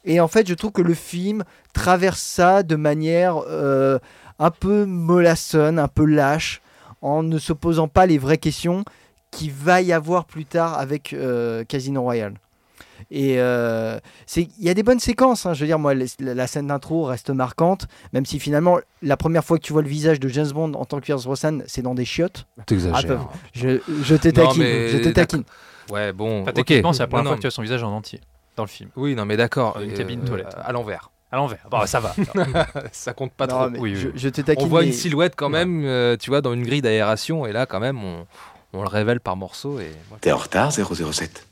Et 0.04 0.20
en 0.20 0.28
fait, 0.28 0.46
je 0.46 0.54
trouve 0.54 0.72
que 0.72 0.82
le 0.82 0.94
film 0.94 1.44
traverse 1.72 2.20
ça 2.20 2.62
de 2.62 2.76
manière 2.76 3.38
euh, 3.48 3.98
un 4.38 4.50
peu 4.50 4.84
mollassonne, 4.84 5.78
un 5.78 5.88
peu 5.88 6.04
lâche, 6.04 6.60
en 7.00 7.22
ne 7.22 7.38
se 7.38 7.52
posant 7.52 7.88
pas 7.88 8.06
les 8.06 8.18
vraies 8.18 8.38
questions 8.38 8.84
qu'il 9.30 9.52
va 9.52 9.82
y 9.82 9.92
avoir 9.92 10.26
plus 10.26 10.44
tard 10.44 10.78
avec 10.78 11.12
euh, 11.12 11.64
Casino 11.64 12.02
Royale. 12.02 12.34
Et 13.10 13.40
euh, 13.40 13.98
c'est- 14.26 14.48
il 14.58 14.64
y 14.64 14.68
a 14.70 14.74
des 14.74 14.82
bonnes 14.82 15.00
séquences. 15.00 15.46
hein. 15.46 15.54
Je 15.54 15.60
veux 15.60 15.66
dire, 15.66 15.78
moi, 15.78 15.94
la, 15.94 16.04
la 16.18 16.46
scène 16.46 16.66
d'intro 16.68 17.04
reste 17.04 17.30
marquante, 17.30 17.86
même 18.12 18.26
si 18.26 18.38
finalement, 18.38 18.78
la 19.02 19.16
première 19.16 19.44
fois 19.44 19.58
que 19.58 19.62
tu 19.62 19.72
vois 19.72 19.82
le 19.82 19.88
visage 19.88 20.20
de 20.20 20.28
James 20.28 20.50
Bond 20.52 20.74
en 20.74 20.84
tant 20.84 20.98
que 20.98 21.04
Pierce 21.04 21.24
Brosnan, 21.24 21.62
c'est 21.66 21.82
dans 21.82 21.94
des 21.94 22.04
chiottes. 22.04 22.46
T'exagères. 22.66 23.00
Ah, 23.04 23.06
peu- 23.06 23.18
Je, 23.52 23.68
Non, 24.12 24.18
taquine. 24.18 24.62
mais 24.62 24.88
je 24.88 25.08
taquine. 25.10 25.44
Ouais, 25.90 26.12
bon. 26.12 26.42
Enfin, 26.42 26.52
ok. 26.56 26.64
c'est 26.66 26.74
la 26.80 26.82
première 26.82 27.02
Non, 27.02 27.06
fois 27.08 27.22
non, 27.22 27.36
que 27.36 27.40
tu 27.40 27.46
as 27.46 27.50
son 27.50 27.62
visage 27.62 27.82
en 27.82 27.92
entier 27.92 28.20
dans 28.56 28.62
le 28.64 28.68
film. 28.68 28.90
Oui, 28.96 29.14
non, 29.14 29.24
mais 29.24 29.36
d'accord. 29.36 29.78
Une 29.80 29.90
euh, 29.90 29.96
cabine 29.96 30.24
toilette. 30.24 30.56
À 30.64 30.72
l'envers. 30.72 31.10
À 31.30 31.36
l'envers. 31.36 31.66
Bon, 31.70 31.84
ça 31.86 31.98
va. 32.00 32.14
ça 32.92 33.12
compte 33.12 33.32
pas 33.32 33.46
Non, 33.48 33.54
trop. 33.62 33.70
mais 33.70 33.78
oui, 33.80 33.96
je, 33.96 34.08
oui. 34.08 34.12
je. 34.16 34.28
On 34.58 34.66
voit 34.66 34.80
mais 34.82 34.86
une 34.88 34.92
silhouette 34.92 35.34
quand 35.36 35.48
même, 35.48 35.84
euh, 35.84 36.16
tu 36.16 36.30
vois, 36.30 36.40
dans 36.40 36.52
une 36.54 36.62
grille 36.64 36.80
d'aération, 36.82 37.44
et 37.44 37.52
là, 37.52 37.66
quand 37.66 37.80
même, 37.80 38.02
on, 38.04 38.24
on 38.72 38.82
le 38.82 38.88
révèle 38.88 39.20
par 39.20 39.36
morceaux. 39.36 39.80
Et... 39.80 39.90
T'es 40.20 40.30
en 40.32 40.36
retard, 40.36 40.70
007 40.72 41.46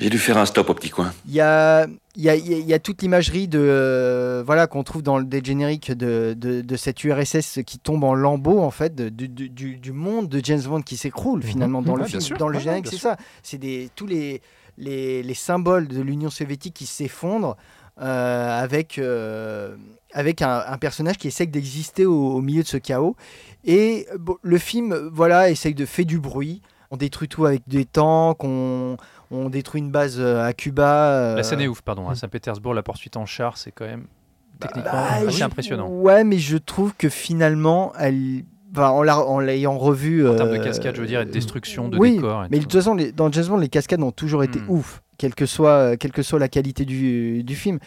J'ai 0.00 0.10
dû 0.10 0.18
faire 0.18 0.38
un 0.38 0.46
stop 0.46 0.70
au 0.70 0.74
petit 0.74 0.90
coin. 0.90 1.12
Il 1.26 1.34
y 1.34 1.40
a, 1.40 1.86
y, 2.16 2.28
y 2.28 2.80
toute 2.80 3.02
l'imagerie 3.02 3.48
de 3.48 3.58
euh, 3.60 4.42
voilà 4.46 4.66
qu'on 4.68 4.84
trouve 4.84 5.02
dans 5.02 5.18
le 5.18 5.24
des 5.24 5.42
génériques 5.44 5.90
de, 5.90 6.34
de, 6.38 6.60
de 6.60 6.76
cette 6.76 7.02
URSS 7.02 7.60
qui 7.66 7.78
tombe 7.78 8.04
en 8.04 8.14
lambeaux 8.14 8.60
en 8.60 8.70
fait 8.70 8.94
de- 8.94 9.08
du, 9.08 9.28
du- 9.28 9.48
du- 9.48 9.76
du 9.76 9.92
monde 9.92 10.28
de 10.28 10.40
James 10.44 10.62
Bond 10.62 10.82
qui 10.82 10.96
s'écroule 10.96 11.42
finalement 11.42 11.82
dans 11.82 11.94
Mhm. 11.94 11.98
le 12.02 12.04
film, 12.06 12.20
sûr. 12.20 12.38
dans 12.38 12.48
le 12.48 12.58
générique 12.60 12.86
c'est 12.88 12.96
ça 12.96 13.16
c'est 13.42 13.58
des 13.58 13.90
tous 13.96 14.06
les, 14.06 14.40
les, 14.76 15.22
les 15.24 15.34
symboles 15.34 15.88
de 15.88 16.00
l'Union 16.00 16.30
soviétique 16.30 16.74
qui 16.74 16.86
s'effondrent 16.86 17.56
euh, 18.00 18.62
avec 18.62 18.98
euh, 18.98 19.76
avec 20.12 20.42
un, 20.42 20.62
un 20.66 20.78
personnage 20.78 21.18
qui 21.18 21.26
essaie 21.26 21.46
d'exister 21.46 22.06
au, 22.06 22.34
au 22.34 22.40
milieu 22.40 22.62
de 22.62 22.68
ce 22.68 22.76
chaos 22.76 23.16
et 23.64 24.06
bon, 24.18 24.36
le 24.42 24.58
film 24.58 24.94
voilà 25.12 25.50
essaye 25.50 25.74
de 25.74 25.84
faire 25.86 26.04
du 26.06 26.20
bruit 26.20 26.62
on 26.92 26.96
détruit 26.96 27.28
tout 27.28 27.44
avec 27.44 27.62
des 27.66 27.84
tanks 27.84 28.42
on, 28.44 28.96
on 29.30 29.48
détruit 29.50 29.80
une 29.80 29.90
base 29.90 30.16
euh, 30.18 30.44
à 30.44 30.52
Cuba 30.52 31.10
euh, 31.12 31.36
La 31.36 31.42
scène 31.42 31.60
est 31.60 31.68
ouf, 31.68 31.82
pardon. 31.82 32.08
À 32.08 32.14
Saint-Pétersbourg, 32.14 32.74
la 32.74 32.82
poursuite 32.82 33.16
en 33.16 33.26
char, 33.26 33.56
c'est 33.58 33.72
quand 33.72 33.84
même 33.86 34.06
techniquement 34.60 34.90
bah, 34.92 35.06
assez 35.26 35.30
je- 35.38 35.44
impressionnant. 35.44 35.88
Ouais, 35.88 36.24
mais 36.24 36.38
je 36.38 36.56
trouve 36.56 36.94
que 36.96 37.08
finalement, 37.08 37.92
elle, 37.98 38.42
enfin, 38.72 38.88
en 38.90 39.02
la- 39.02 39.18
en 39.18 39.38
l'ayant 39.38 39.76
revu. 39.78 40.26
En 40.28 40.34
termes 40.34 40.50
de 40.50 40.56
euh, 40.56 40.64
cascade, 40.64 40.96
je 40.96 41.00
veux 41.00 41.06
dire, 41.06 41.20
et 41.20 41.26
de 41.26 41.30
destruction 41.30 41.88
de 41.88 41.98
oui, 41.98 42.16
décors. 42.16 42.44
et 42.44 42.48
Mais 42.50 42.58
de 42.58 42.62
tout. 42.62 42.70
toute 42.70 42.80
façon, 42.80 42.94
les- 42.94 43.12
dans 43.12 43.30
James 43.30 43.46
Bond, 43.46 43.58
les 43.58 43.68
cascades 43.68 44.02
ont 44.02 44.12
toujours 44.12 44.42
été 44.44 44.58
Hmm. 44.60 44.70
ouf, 44.70 45.02
quelle 45.18 45.34
que 45.34 45.46
soit, 45.46 45.96
quelle 45.96 46.12
que 46.12 46.22
soit 46.22 46.38
la 46.38 46.48
qualité 46.48 46.84
du, 46.84 47.42
du 47.44 47.54
film. 47.54 47.78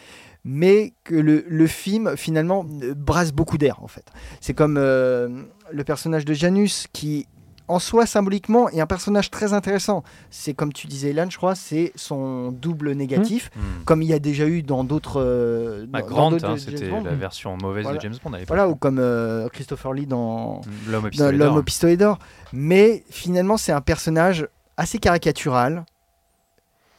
Mais 0.44 0.92
que 1.04 1.14
le, 1.14 1.44
le 1.48 1.66
film, 1.68 2.16
finalement, 2.16 2.64
brasse 2.96 3.32
beaucoup 3.32 3.58
d'air, 3.58 3.80
en 3.82 3.86
fait. 3.86 4.04
C'est 4.40 4.54
comme 4.54 4.76
euh, 4.76 5.28
le 5.70 5.84
personnage 5.84 6.24
de 6.24 6.34
Janus, 6.34 6.86
qui, 6.92 7.26
en 7.72 7.78
soi, 7.78 8.06
symboliquement, 8.06 8.68
est 8.68 8.80
un 8.80 8.86
personnage 8.86 9.30
très 9.30 9.52
intéressant. 9.52 10.02
C'est 10.30 10.54
comme 10.54 10.72
tu 10.72 10.86
disais, 10.86 11.10
Ilan, 11.10 11.28
je 11.30 11.36
crois, 11.36 11.54
c'est 11.54 11.92
son 11.96 12.52
double 12.52 12.92
négatif, 12.92 13.50
Hmm. 13.56 13.84
comme 13.84 14.02
il 14.02 14.08
y 14.08 14.12
a 14.12 14.18
déjà 14.18 14.46
eu 14.46 14.62
dans 14.62 14.84
d'autres. 14.84 15.20
euh, 15.20 15.86
Bah, 15.88 16.02
Grant, 16.02 16.32
hein, 16.34 16.56
c'était 16.58 16.88
la 16.90 17.14
version 17.14 17.56
mauvaise 17.56 17.84
Voilà. 17.84 17.98
de 17.98 18.02
James 18.02 18.14
Bond 18.22 18.32
à 18.32 18.38
l'époque. 18.38 18.48
Voilà, 18.48 18.68
ou 18.68 18.74
comme 18.76 18.98
euh, 18.98 19.48
Christopher 19.48 19.92
Lee 19.92 20.06
dans, 20.06 20.60
L'homme 20.86 21.00
au 21.00 21.02
dans 21.04 21.08
pistolet 21.10 21.32
L'homme 21.38 21.48
d'or. 21.48 21.56
au 21.58 21.62
pistolet 21.62 21.96
d'or. 21.96 22.18
Mais 22.52 23.04
finalement, 23.10 23.56
c'est 23.56 23.72
un 23.72 23.80
personnage 23.80 24.46
assez 24.76 24.98
caricatural. 24.98 25.84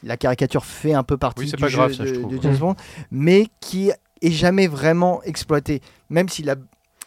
La 0.02 0.16
caricature 0.16 0.64
fait 0.64 0.92
un 0.92 1.02
peu 1.02 1.16
partie 1.16 1.44
Oui, 1.44 1.50
du 1.50 1.56
pas 1.56 1.68
jeu 1.68 1.78
grave, 1.78 1.92
ça, 1.94 2.02
de, 2.04 2.08
je 2.08 2.14
trouve. 2.20 2.36
de 2.36 2.42
James 2.42 2.56
Bond, 2.56 2.74
mais 3.10 3.46
qui 3.60 3.90
est 4.20 4.30
jamais 4.30 4.66
vraiment 4.66 5.22
exploité. 5.22 5.80
Même 6.10 6.28
si 6.28 6.44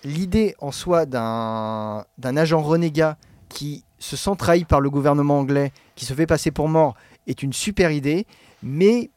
l'idée 0.04 0.56
en 0.60 0.72
soi 0.72 1.06
d'un 1.06 2.06
d'un 2.18 2.38
agent 2.38 2.62
renégat 2.62 3.18
qui 3.50 3.84
se 4.00 4.16
sent 4.16 4.36
trahi 4.38 4.66
par 4.66 4.82
le 4.82 4.90
gouvernement 4.90 5.40
anglais, 5.40 5.72
qui 5.96 6.06
se 6.06 6.14
fait 6.14 6.28
passer 6.28 6.52
pour 6.52 6.70
mort, 6.70 6.96
est 7.28 7.44
une 7.44 7.54
super 7.54 7.92
idée, 7.92 8.26
mais 8.64 9.10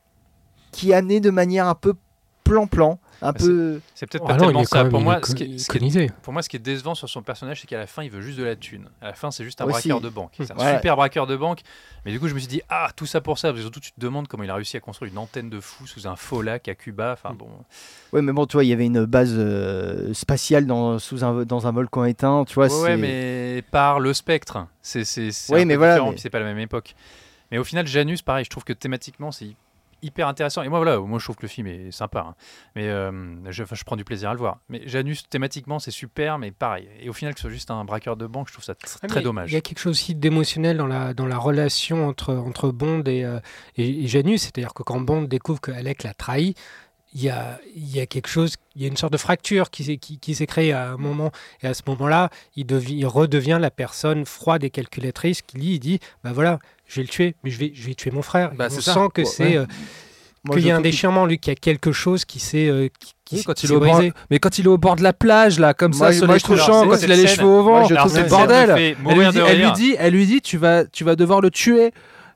qui 0.72 0.90
est 0.90 0.94
amenée 0.94 1.20
de 1.20 1.30
manière 1.30 1.66
un 1.66 1.74
peu 1.74 1.94
plan-plan, 2.44 2.98
un 3.22 3.32
Bah, 3.32 3.38
peu. 3.38 3.80
C'est 3.94 4.06
peut-être 4.06 4.24
Ah 4.26 4.34
pas 4.34 4.36
tellement 4.38 4.64
ça. 4.64 4.84
Pour 4.86 5.00
moi, 5.00 5.20
ce 5.22 5.34
qui 5.34 5.42
est- 5.44 5.58
ce 5.58 5.66
qui 5.70 5.76
est- 5.76 5.80
iconisé. 5.80 6.10
pour 6.22 6.32
moi, 6.32 6.42
ce 6.42 6.48
qui 6.48 6.56
est 6.56 6.60
décevant 6.60 6.94
sur 6.94 7.08
son 7.08 7.22
personnage, 7.22 7.60
c'est 7.60 7.66
qu'à 7.66 7.78
la 7.78 7.86
fin, 7.86 8.02
il 8.02 8.10
veut 8.10 8.20
juste 8.22 8.38
de 8.38 8.44
la 8.44 8.56
thune. 8.56 8.88
À 9.02 9.06
la 9.08 9.12
fin, 9.14 9.30
c'est 9.30 9.44
juste 9.44 9.60
un 9.60 9.64
Aussi. 9.66 9.88
braqueur 9.88 10.00
de 10.00 10.08
banque. 10.08 10.32
C'est 10.38 10.50
un 10.52 10.56
Ouais. 10.56 10.76
super 10.76 10.96
braqueur 10.96 11.26
de 11.26 11.36
banque. 11.36 11.60
Mais 12.04 12.12
du 12.12 12.20
coup, 12.20 12.28
je 12.28 12.34
me 12.34 12.38
suis 12.38 12.48
dit, 12.48 12.62
ah, 12.70 12.90
tout 12.96 13.06
ça 13.06 13.20
pour 13.20 13.38
ça. 13.38 13.48
Parce 13.48 13.56
que 13.58 13.62
surtout, 13.62 13.80
tu 13.80 13.92
te 13.92 14.00
demandes 14.00 14.26
comment 14.28 14.42
il 14.44 14.50
a 14.50 14.54
réussi 14.54 14.76
à 14.76 14.80
construire 14.80 15.12
une 15.12 15.18
antenne 15.18 15.50
de 15.50 15.60
fou 15.60 15.86
sous 15.86 16.06
un 16.06 16.16
faux 16.16 16.40
lac 16.42 16.66
à 16.68 16.74
Cuba. 16.74 17.12
Enfin 17.12 17.34
bon. 17.34 17.48
Ouais, 18.12 18.22
mais 18.22 18.32
bon, 18.32 18.46
tu 18.46 18.54
vois, 18.54 18.64
il 18.64 18.68
y 18.68 18.72
avait 18.72 18.86
une 18.86 19.04
base 19.04 19.34
euh, 19.36 20.14
spatiale 20.14 20.66
dans, 20.66 20.98
sous 20.98 21.24
un, 21.24 21.44
dans 21.44 21.66
un 21.66 21.72
volcan 21.72 22.04
éteint, 22.04 22.44
tu 22.46 22.54
vois. 22.54 22.66
Ouais, 22.68 22.82
ouais, 22.82 22.96
mais 22.96 23.62
par 23.70 24.00
le 24.00 24.14
spectre. 24.14 24.66
C'est 24.82 25.00
mais 25.50 25.66
peu 25.66 25.74
voilà, 25.76 26.02
mais- 26.02 26.16
c'est 26.16 26.30
pas 26.30 26.38
la 26.38 26.46
même 26.46 26.58
époque. 26.58 26.94
Mais 27.50 27.58
au 27.58 27.64
final, 27.64 27.86
Janus, 27.86 28.22
pareil, 28.22 28.44
je 28.44 28.50
trouve 28.50 28.64
que 28.64 28.72
thématiquement, 28.72 29.32
c'est 29.32 29.56
hyper 30.02 30.28
intéressant. 30.28 30.62
Et 30.62 30.68
moi, 30.68 30.78
voilà, 30.78 30.98
moi, 30.98 31.18
je 31.18 31.24
trouve 31.24 31.36
que 31.36 31.42
le 31.42 31.48
film 31.48 31.66
est 31.66 31.90
sympa. 31.90 32.26
hein. 32.28 32.34
Mais 32.76 32.88
euh, 32.88 33.10
je, 33.50 33.62
prends 33.84 33.96
du 33.96 34.04
plaisir 34.04 34.30
à 34.30 34.32
le 34.32 34.38
voir. 34.38 34.58
Mais 34.68 34.82
Janus, 34.86 35.28
thématiquement, 35.28 35.78
c'est 35.78 35.90
super, 35.90 36.38
mais 36.38 36.50
pareil. 36.50 36.88
Et 37.00 37.08
au 37.08 37.12
final, 37.12 37.34
que 37.34 37.40
ce 37.40 37.42
soit 37.42 37.50
juste 37.52 37.70
un 37.70 37.84
braqueur 37.84 38.16
de 38.16 38.26
banque, 38.26 38.48
je 38.48 38.52
trouve 38.54 38.64
ça 38.64 38.72
tr- 38.74 38.98
Ah, 39.02 39.06
très 39.06 39.22
dommage. 39.22 39.50
Il 39.50 39.54
y 39.54 39.58
a 39.58 39.60
quelque 39.60 39.78
chose 39.80 39.92
aussi 39.92 40.14
d'émotionnel 40.14 40.76
dans 40.76 40.86
la, 40.86 41.14
dans 41.14 41.26
la 41.26 41.38
relation 41.38 42.06
entre, 42.08 42.34
entre 42.34 42.70
Bond 42.70 43.02
et, 43.06 43.24
euh, 43.24 43.40
et, 43.76 44.04
et 44.04 44.06
Janus. 44.06 44.42
C'est-à-dire 44.42 44.74
que 44.74 44.82
quand 44.82 45.00
Bond 45.00 45.22
découvre 45.22 45.60
que 45.60 45.70
Alec 45.72 46.02
l'a 46.02 46.14
trahi, 46.14 46.54
il 47.12 47.22
y 47.24 47.28
a, 47.28 47.58
il 47.74 47.88
y 47.88 47.98
a 47.98 48.06
quelque 48.06 48.28
chose, 48.28 48.54
il 48.76 48.82
y 48.82 48.84
a 48.84 48.88
une 48.88 48.96
sorte 48.96 49.12
de 49.12 49.18
fracture 49.18 49.70
qui 49.70 49.82
s'est, 49.82 49.96
qui, 49.96 50.20
qui 50.20 50.36
s'est 50.36 50.46
créée 50.46 50.72
à 50.72 50.92
un 50.92 50.96
moment. 50.96 51.32
Et 51.60 51.66
à 51.66 51.74
ce 51.74 51.82
moment-là, 51.88 52.30
il, 52.54 52.66
devi- 52.66 52.94
il 52.94 53.04
redevient 53.06 53.58
la 53.60 53.72
personne 53.72 54.24
froide 54.24 54.62
et 54.62 54.70
calculatrice 54.70 55.42
qui 55.42 55.56
lui 55.58 55.74
il 55.74 55.78
dit 55.80 55.98
Bah 56.22 56.30
voilà, 56.32 56.60
je 56.90 56.96
vais 56.96 57.02
le 57.02 57.08
tuer, 57.08 57.34
mais 57.44 57.50
je 57.50 57.58
vais, 57.58 57.70
je 57.72 57.86
vais 57.86 57.94
tuer 57.94 58.10
mon 58.10 58.22
frère. 58.22 58.50
Bah, 58.56 58.66
on 58.70 58.80
ça. 58.80 58.94
sent 58.94 59.08
que 59.14 59.20
Ouais. 59.22 59.26
c'est. 59.26 59.56
euh, 59.56 59.64
Moi, 60.44 60.56
qu'il 60.56 60.62
je 60.64 60.68
y 60.68 60.70
a 60.70 60.76
un 60.76 60.80
déchirement, 60.80 61.26
lui, 61.26 61.38
qu'il 61.38 61.50
y 61.52 61.56
a 61.56 61.56
quelque 61.56 61.92
chose 61.92 62.24
qui 62.24 62.38
s'est. 62.40 62.66
euh, 62.68 62.88
qui, 62.98 63.12
qui 63.26 63.34
Oui, 63.36 63.42
quand 63.44 63.52
qui 63.54 63.66
il 63.66 63.66
est 63.66 63.68
s'est 63.68 63.74
au 63.76 63.80
bord, 63.80 64.02
mais 64.30 64.38
quand 64.38 64.58
il 64.58 64.64
est 64.64 64.68
au 64.68 64.78
bord 64.78 64.96
de 64.96 65.02
la 65.02 65.12
plage, 65.12 65.58
là, 65.60 65.74
comme 65.74 65.94
Moi, 65.94 66.12
ça, 66.12 66.18
sur 66.18 66.26
les 66.32 66.40
couchants, 66.40 66.88
quand 66.88 66.96
c'est- 66.96 67.04
il 67.06 67.12
a 67.12 67.16
les 67.16 67.26
cheveux 67.26 67.46
au 67.46 67.62
Moi, 67.62 67.80
vent, 67.82 67.84
je 67.86 67.94
Alors, 67.94 68.06
trouve 68.06 68.16
c'est 68.16 68.28
bordel. 68.28 68.70
Elle 68.70 69.18
lui, 69.18 69.28
dit, 69.30 69.38
elle 69.46 69.58
lui 69.60 69.72
dit, 69.72 69.96
elle 69.98 70.12
lui 70.14 70.26
dit, 70.26 70.40
tu 70.40 70.56
vas, 70.56 70.84
tu 70.86 71.04
vas 71.04 71.14
devoir 71.14 71.40
le 71.40 71.50
tuer. 71.50 71.92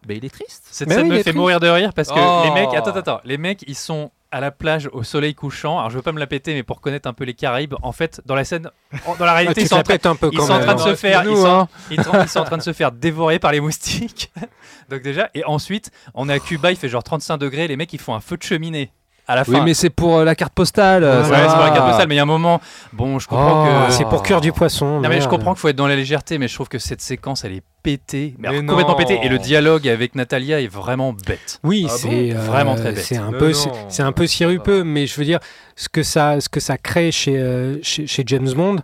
Ben, 0.06 0.18
il 0.18 0.24
est 0.24 0.28
triste. 0.30 0.64
Cette 0.70 0.88
Mais 0.88 0.96
scène 0.96 1.08
me 1.08 1.16
fait 1.16 1.22
triste. 1.22 1.36
mourir 1.36 1.60
de 1.60 1.66
rire 1.68 1.92
parce 1.94 2.08
que 2.08 2.14
Oh. 2.18 2.42
les 2.44 2.50
mecs, 2.50 2.74
attends, 2.74 2.90
attends, 2.94 3.20
les 3.24 3.38
mecs, 3.38 3.64
ils 3.66 3.74
sont 3.74 4.10
à 4.34 4.40
la 4.40 4.50
plage 4.50 4.88
au 4.92 5.04
soleil 5.04 5.34
couchant. 5.34 5.78
Alors 5.78 5.90
je 5.90 5.96
veux 5.96 6.02
pas 6.02 6.10
me 6.12 6.18
la 6.18 6.26
péter, 6.26 6.54
mais 6.54 6.62
pour 6.64 6.80
connaître 6.80 7.08
un 7.08 7.12
peu 7.12 7.22
les 7.24 7.34
Caraïbes, 7.34 7.74
en 7.82 7.92
fait, 7.92 8.20
dans 8.26 8.34
la 8.34 8.44
scène, 8.44 8.68
en- 9.06 9.14
dans 9.14 9.24
la 9.24 9.30
Ah, 9.30 9.34
réalité, 9.36 9.62
ils 9.62 9.68
sont 9.68 9.76
en 9.76 9.82
train, 9.82 9.94
un 9.94 10.16
peu 10.16 10.30
ils 10.32 10.38
sont 10.40 10.50
en 10.50 10.56
même. 10.56 10.66
train 10.66 10.74
de 10.74 10.80
se 10.80 10.88
Non, 10.88 10.96
faire, 10.96 11.24
ils 11.24 11.36
sont, 11.36 11.46
hein. 11.46 11.68
ils 11.90 12.02
sont- 12.02 12.10
ils 12.22 12.28
sont 12.28 12.40
en 12.40 12.44
train 12.44 12.56
de 12.58 12.62
se 12.62 12.72
faire 12.72 12.90
dévorer 12.92 13.38
par 13.38 13.52
les 13.52 13.60
moustiques. 13.60 14.32
Donc 14.90 15.02
déjà, 15.02 15.30
et 15.34 15.44
ensuite, 15.44 15.90
on 16.14 16.28
est 16.28 16.32
à 16.32 16.38
Cuba, 16.40 16.70
il 16.72 16.76
fait 16.76 16.88
genre 16.88 17.04
35 17.04 17.38
degrés, 17.38 17.68
les 17.68 17.76
mecs, 17.76 17.92
ils 17.92 18.00
font 18.00 18.14
un 18.14 18.20
feu 18.20 18.36
de 18.36 18.42
cheminée 18.42 18.92
à 19.26 19.34
la 19.36 19.44
fin. 19.44 19.52
Oui, 19.54 19.60
mais 19.64 19.74
c'est 19.74 19.90
pour 19.90 20.18
euh, 20.18 20.24
la 20.24 20.34
carte 20.34 20.52
postale. 20.52 21.02
Ouais, 21.04 21.10
ça 21.24 21.30
Ouais, 21.30 21.36
c'est 21.48 21.54
pour 21.54 21.64
la 21.64 21.70
carte 21.70 21.86
postale, 21.88 22.08
mais 22.08 22.14
il 22.14 22.18
y 22.18 22.20
a 22.20 22.24
un 22.24 22.26
moment, 22.26 22.60
bon, 22.92 23.18
je 23.18 23.26
comprends 23.28 23.66
Oh. 23.66 23.86
que. 23.88 23.92
C'est 23.92 24.04
pour 24.04 24.22
cuire 24.22 24.40
du 24.40 24.52
poisson. 24.52 25.00
Non 25.00 25.08
mais 25.08 25.20
je 25.20 25.28
comprends 25.28 25.52
qu'il 25.54 25.60
faut 25.60 25.68
être 25.68 25.76
dans 25.76 25.86
la 25.86 25.96
légèreté, 25.96 26.38
mais 26.38 26.48
je 26.48 26.54
trouve 26.54 26.68
que 26.68 26.78
cette 26.78 27.00
séquence 27.00 27.44
elle 27.44 27.52
est 27.52 27.62
pétée, 27.82 28.34
mais, 28.38 28.48
Mais 28.48 28.56
alors, 28.58 28.66
complètement 28.70 28.94
pétée, 28.94 29.20
et 29.22 29.28
le 29.28 29.38
dialogue 29.38 29.86
avec 29.88 30.14
Natalia 30.14 30.58
est 30.60 30.68
vraiment 30.68 31.12
bête. 31.12 31.60
Oui, 31.62 31.86
Ah 31.86 31.92
c'est 31.94 32.08
bon 32.08 32.38
euh, 32.38 32.40
Vraiment 32.46 32.74
très 32.76 32.92
bête. 32.92 33.04
C'est 33.04 33.18
un 33.18 33.30
peu, 33.32 33.52
c'est 33.52 33.70
c'est 33.90 34.02
un 34.02 34.12
peu 34.12 34.26
sirupeux, 34.26 34.84
mais 34.84 35.06
je 35.06 35.14
veux 35.16 35.24
dire, 35.26 35.38
ce 35.76 35.88
que 35.90 36.02
ça, 36.02 36.40
ce 36.40 36.48
que 36.48 36.60
ça 36.60 36.78
crée 36.78 37.12
chez, 37.12 37.36
euh, 37.38 37.76
chez, 37.82 38.06
chez 38.06 38.22
James 38.26 38.50
Bond, 38.54 38.76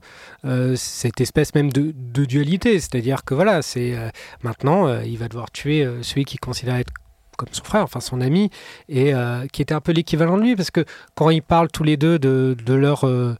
euh, 0.44 0.74
cette 0.76 1.20
espèce 1.22 1.54
même 1.54 1.72
de, 1.72 1.94
de 1.96 2.24
dualité, 2.26 2.78
c'est-à-dire 2.78 3.24
que 3.24 3.34
voilà, 3.34 3.62
c'est 3.62 3.94
euh, 3.94 4.08
maintenant, 4.42 4.86
euh, 4.86 5.00
il 5.04 5.16
va 5.16 5.28
devoir 5.28 5.50
tuer 5.50 5.82
euh, 5.82 6.02
celui 6.02 6.24
qu'il 6.26 6.40
considère 6.40 6.76
être 6.76 6.92
comme 7.40 7.48
son 7.52 7.64
frère, 7.64 7.82
enfin 7.82 8.00
son 8.00 8.20
ami, 8.20 8.50
et 8.88 9.14
euh, 9.14 9.46
qui 9.52 9.62
était 9.62 9.74
un 9.74 9.80
peu 9.80 9.92
l'équivalent 9.92 10.36
de 10.36 10.42
lui, 10.42 10.56
parce 10.56 10.70
que 10.70 10.84
quand 11.14 11.30
ils 11.30 11.42
parlent 11.42 11.70
tous 11.70 11.84
les 11.84 11.96
deux 11.96 12.18
de, 12.18 12.56
de 12.64 12.74
leur 12.74 13.06
euh, 13.06 13.36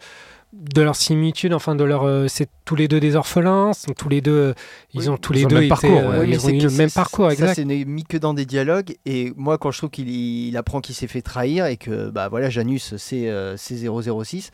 de 0.53 0.83
leur 0.83 0.97
similitude, 0.97 1.53
enfin 1.55 1.77
de 1.77 1.85
leur, 1.85 2.03
euh, 2.03 2.27
c'est 2.27 2.49
tous 2.65 2.75
les 2.75 2.89
deux 2.89 2.99
des 2.99 3.15
orphelins, 3.15 3.73
sont 3.73 3.93
tous 3.93 4.09
les 4.09 4.21
deux, 4.21 4.33
euh, 4.33 4.55
ils 4.95 5.03
Oui, 5.03 5.09
ont 5.09 5.17
tous 5.17 5.33
ils 5.33 5.37
les 5.37 5.45
ont 5.45 5.49
le 5.49 5.55
deux 5.55 5.55
même 5.61 5.65
été, 5.65 5.69
parcours, 5.69 6.11
euh, 6.11 6.21
Oui, 6.23 6.27
ils 6.31 6.37
ont 6.39 6.41
c'est 6.49 6.57
eu 6.57 6.61
le 6.61 6.71
même 6.71 6.89
c'est- 6.89 6.95
parcours, 6.95 7.27
Ça, 7.27 7.33
exact. 7.33 7.55
c'est 7.55 7.65
n'est 7.65 7.85
mis 7.85 8.03
que 8.03 8.17
dans 8.17 8.35
des 8.35 8.45
dialogues. 8.47 8.97
Et 9.07 9.33
moi, 9.37 9.59
quand 9.59 9.71
je 9.71 9.79
trouve 9.79 9.91
qu'il 9.91 10.09
il 10.11 10.57
apprend 10.57 10.81
qu'il 10.81 10.95
s'est 10.97 11.07
fait 11.07 11.23
trahir 11.23 11.67
et 11.67 11.77
que 11.77 12.11
bah 12.11 12.29
voilà, 12.29 12.51
Janus, 12.51 12.97
c'est 12.97 13.29
euh, 13.31 13.57
c'est 13.57 13.77
006, 13.77 14.51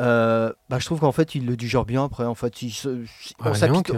euh, 0.00 0.52
bah, 0.68 0.78
je 0.80 0.84
trouve 0.86 0.98
qu'en 0.98 1.12
fait, 1.12 1.36
il 1.36 1.46
le 1.46 1.56
digère 1.56 1.84
bien 1.84 2.04
après. 2.04 2.24
En 2.24 2.34
fait, 2.34 2.62
il 2.62 2.70
se- 2.72 3.04
Ah, 3.40 3.52
on 3.62 3.68
donc. 3.72 3.92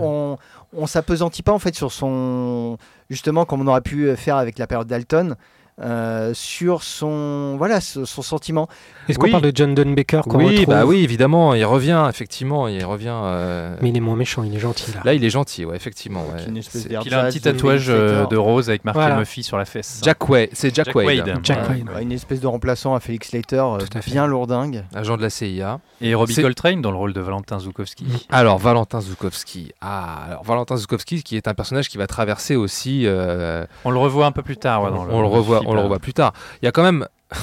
on, 0.75 0.87
s'apesantit 0.87 1.43
pas 1.43 1.53
en 1.53 1.59
fait 1.59 1.75
sur 1.75 1.93
son. 1.93 2.77
Justement, 3.09 3.47
comme 3.47 3.63
on 3.63 3.67
aurait 3.69 3.81
pu 3.81 4.15
faire 4.17 4.37
avec 4.37 4.59
la 4.59 4.67
période 4.67 4.87
d'Alton. 4.89 5.35
euh, 5.81 6.35
sur 6.35 6.83
son 6.83 7.55
voilà 7.57 7.81
ce- 7.81 8.05
son 8.05 8.21
sentiment 8.21 8.67
Est-ce 9.09 9.19
qu'on 9.19 9.25
Oui. 9.25 9.31
parle 9.31 9.43
de 9.45 9.53
John 9.55 9.75
Dunbaker 9.75 10.23
Oui, 10.29 10.45
retrouve 10.59 10.67
bah 10.75 10.85
oui, 10.87 11.03
évidemment, 11.03 11.55
il 11.55 11.65
revient, 11.65 12.07
effectivement, 12.09 12.69
il 12.69 12.85
revient. 12.85 13.09
euh, 13.15 13.77
Mais 13.81 13.89
il 13.89 13.97
est 13.97 14.01
moins 14.01 14.17
méchant, 14.17 14.43
il 14.45 14.55
est 14.55 14.59
gentil 14.59 14.93
là. 14.93 15.01
Là, 15.05 15.15
il 15.15 15.25
est 15.25 15.31
gentil, 15.31 15.65
ouais, 15.65 15.77
effectivement. 15.77 16.25
ouais. 16.35 16.45
une 16.49 16.57
Il 16.91 17.15
a 17.15 17.25
un 17.25 17.29
petit 17.29 17.39
de 17.41 17.45
tatouage 17.45 17.87
euh, 17.89 18.27
de 18.27 18.37
rose 18.37 18.69
avec 18.69 18.85
marqué 18.85 19.01
Voilà. 19.01 19.17
Muffy 19.17 19.43
sur 19.43 19.57
la 19.57 19.65
fesse. 19.65 20.01
Jack 20.03 20.29
Wade, 20.29 20.49
c'est 20.53 20.75
Jack, 20.75 20.87
Jack 20.87 20.95
Wade, 20.95 21.07
Wade. 21.07 21.41
Jack 21.43 21.59
Ouais. 21.71 21.77
Wade. 21.85 21.91
Ouais, 21.97 22.03
une 22.03 22.13
espèce 22.13 22.41
de 22.41 22.47
remplaçant 22.47 22.95
à 22.95 23.01
Félix 23.01 23.33
Leiter 23.33 23.57
euh, 23.57 23.79
à 23.95 24.01
bien 24.07 24.27
lourdingue 24.27 24.85
agent 24.95 25.17
de 25.17 25.23
la 25.23 25.31
CIA. 25.31 25.81
Et 26.01 26.15
Robbie 26.15 26.35
Coltrane 26.37 26.81
dans 26.83 26.91
le 26.91 26.97
rôle 26.97 27.13
de 27.13 27.21
Valentin 27.21 27.59
Zoukowski. 27.59 28.07
Alors, 28.31 28.59
Valentin 28.59 29.01
Zoukowski. 29.01 29.73
Ah, 29.81 30.25
alors 30.29 30.45
Valentin 30.45 30.77
Zoukowski, 30.77 31.23
qui 31.23 31.37
est 31.37 31.49
un 31.49 31.55
personnage 31.55 31.89
qui 31.89 31.99
va 31.99 32.07
traverser 32.07 32.57
aussi. 32.57 33.03
euh, 33.07 33.65
On 33.85 33.91
le 33.91 33.99
revoit 33.99 34.27
un 34.27 34.33
peu 34.33 34.43
plus 34.43 34.57
tard. 34.57 34.83
ouais, 34.85 34.91
dans 34.91 35.07
on, 35.11 35.21
le 35.23 35.27
revoit, 35.27 35.63
on 35.67 35.75
le 35.75 35.81
revoit 35.81 35.99
plus 35.99 36.15
tard. 36.15 36.33
Il 36.63 36.67
y 36.67 36.69
a 36.69 36.73
quand 36.73 36.83
même. 36.83 37.07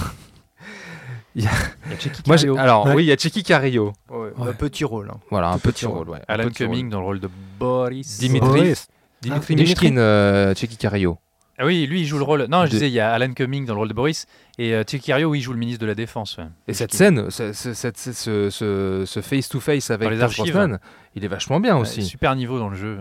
Il 1.35 1.43
y 1.43 1.47
a 1.47 1.51
Moi, 2.27 2.37
alors, 2.57 2.85
Ouais. 2.87 2.93
oui, 2.95 3.03
il 3.03 3.07
y 3.07 3.11
a 3.11 3.17
Chicky 3.17 3.43
Cario. 3.43 3.93
un 4.09 4.53
petit 4.53 4.85
rôle 4.85 5.09
hein. 5.13 5.19
Voilà, 5.29 5.49
un 5.49 5.57
petit 5.59 5.85
rôle. 5.85 6.19
Alan. 6.27 6.49
Cumming 6.49 6.89
dans 6.89 6.99
le 6.99 7.05
rôle 7.05 7.19
de 7.19 7.29
Boris. 7.59 8.19
Dimitri. 8.19 8.47
Boris. 8.47 8.87
Dimitri 9.21 9.53
Ah, 9.53 9.57
Dimitri. 9.57 9.93
Euh, 9.97 10.53
Cario. 10.79 11.17
Ah 11.57 11.65
oui, 11.65 11.85
lui 11.87 12.01
il 12.01 12.05
joue 12.05 12.17
le 12.17 12.23
rôle. 12.25 12.47
Non, 12.49 12.61
je 12.61 12.65
De- 12.65 12.71
disais, 12.71 12.89
il 12.89 12.93
y 12.93 12.99
a 12.99 13.11
Alan 13.13 13.31
Cumming 13.31 13.65
dans 13.65 13.73
le 13.73 13.79
rôle 13.79 13.87
de 13.87 13.93
Boris 13.93 14.25
et 14.57 14.73
euh, 14.73 14.83
Chick 14.85 15.01
Cario, 15.03 15.29
oui, 15.29 15.39
il 15.39 15.41
joue 15.41 15.53
le 15.53 15.57
ministre 15.59 15.81
de 15.81 15.85
la 15.87 15.95
Défense. 15.95 16.37
ouais. 16.37 16.45
Et 16.67 16.73
cette 16.73 16.93
scène, 16.93 17.29
ce- 17.29 19.21
face-to-face 19.21 19.89
avec 19.91 20.09
les 20.09 20.21
archives. 20.21 20.53
Brosnan, 20.53 20.79
il 21.15 21.23
est 21.23 21.29
vachement 21.29 21.59
bien 21.61 21.75
Ouais, 21.75 21.81
aussi. 21.81 22.03
super 22.03 22.35
niveau 22.35 22.59
dans 22.59 22.69
le 22.69 22.75
jeu. 22.75 22.99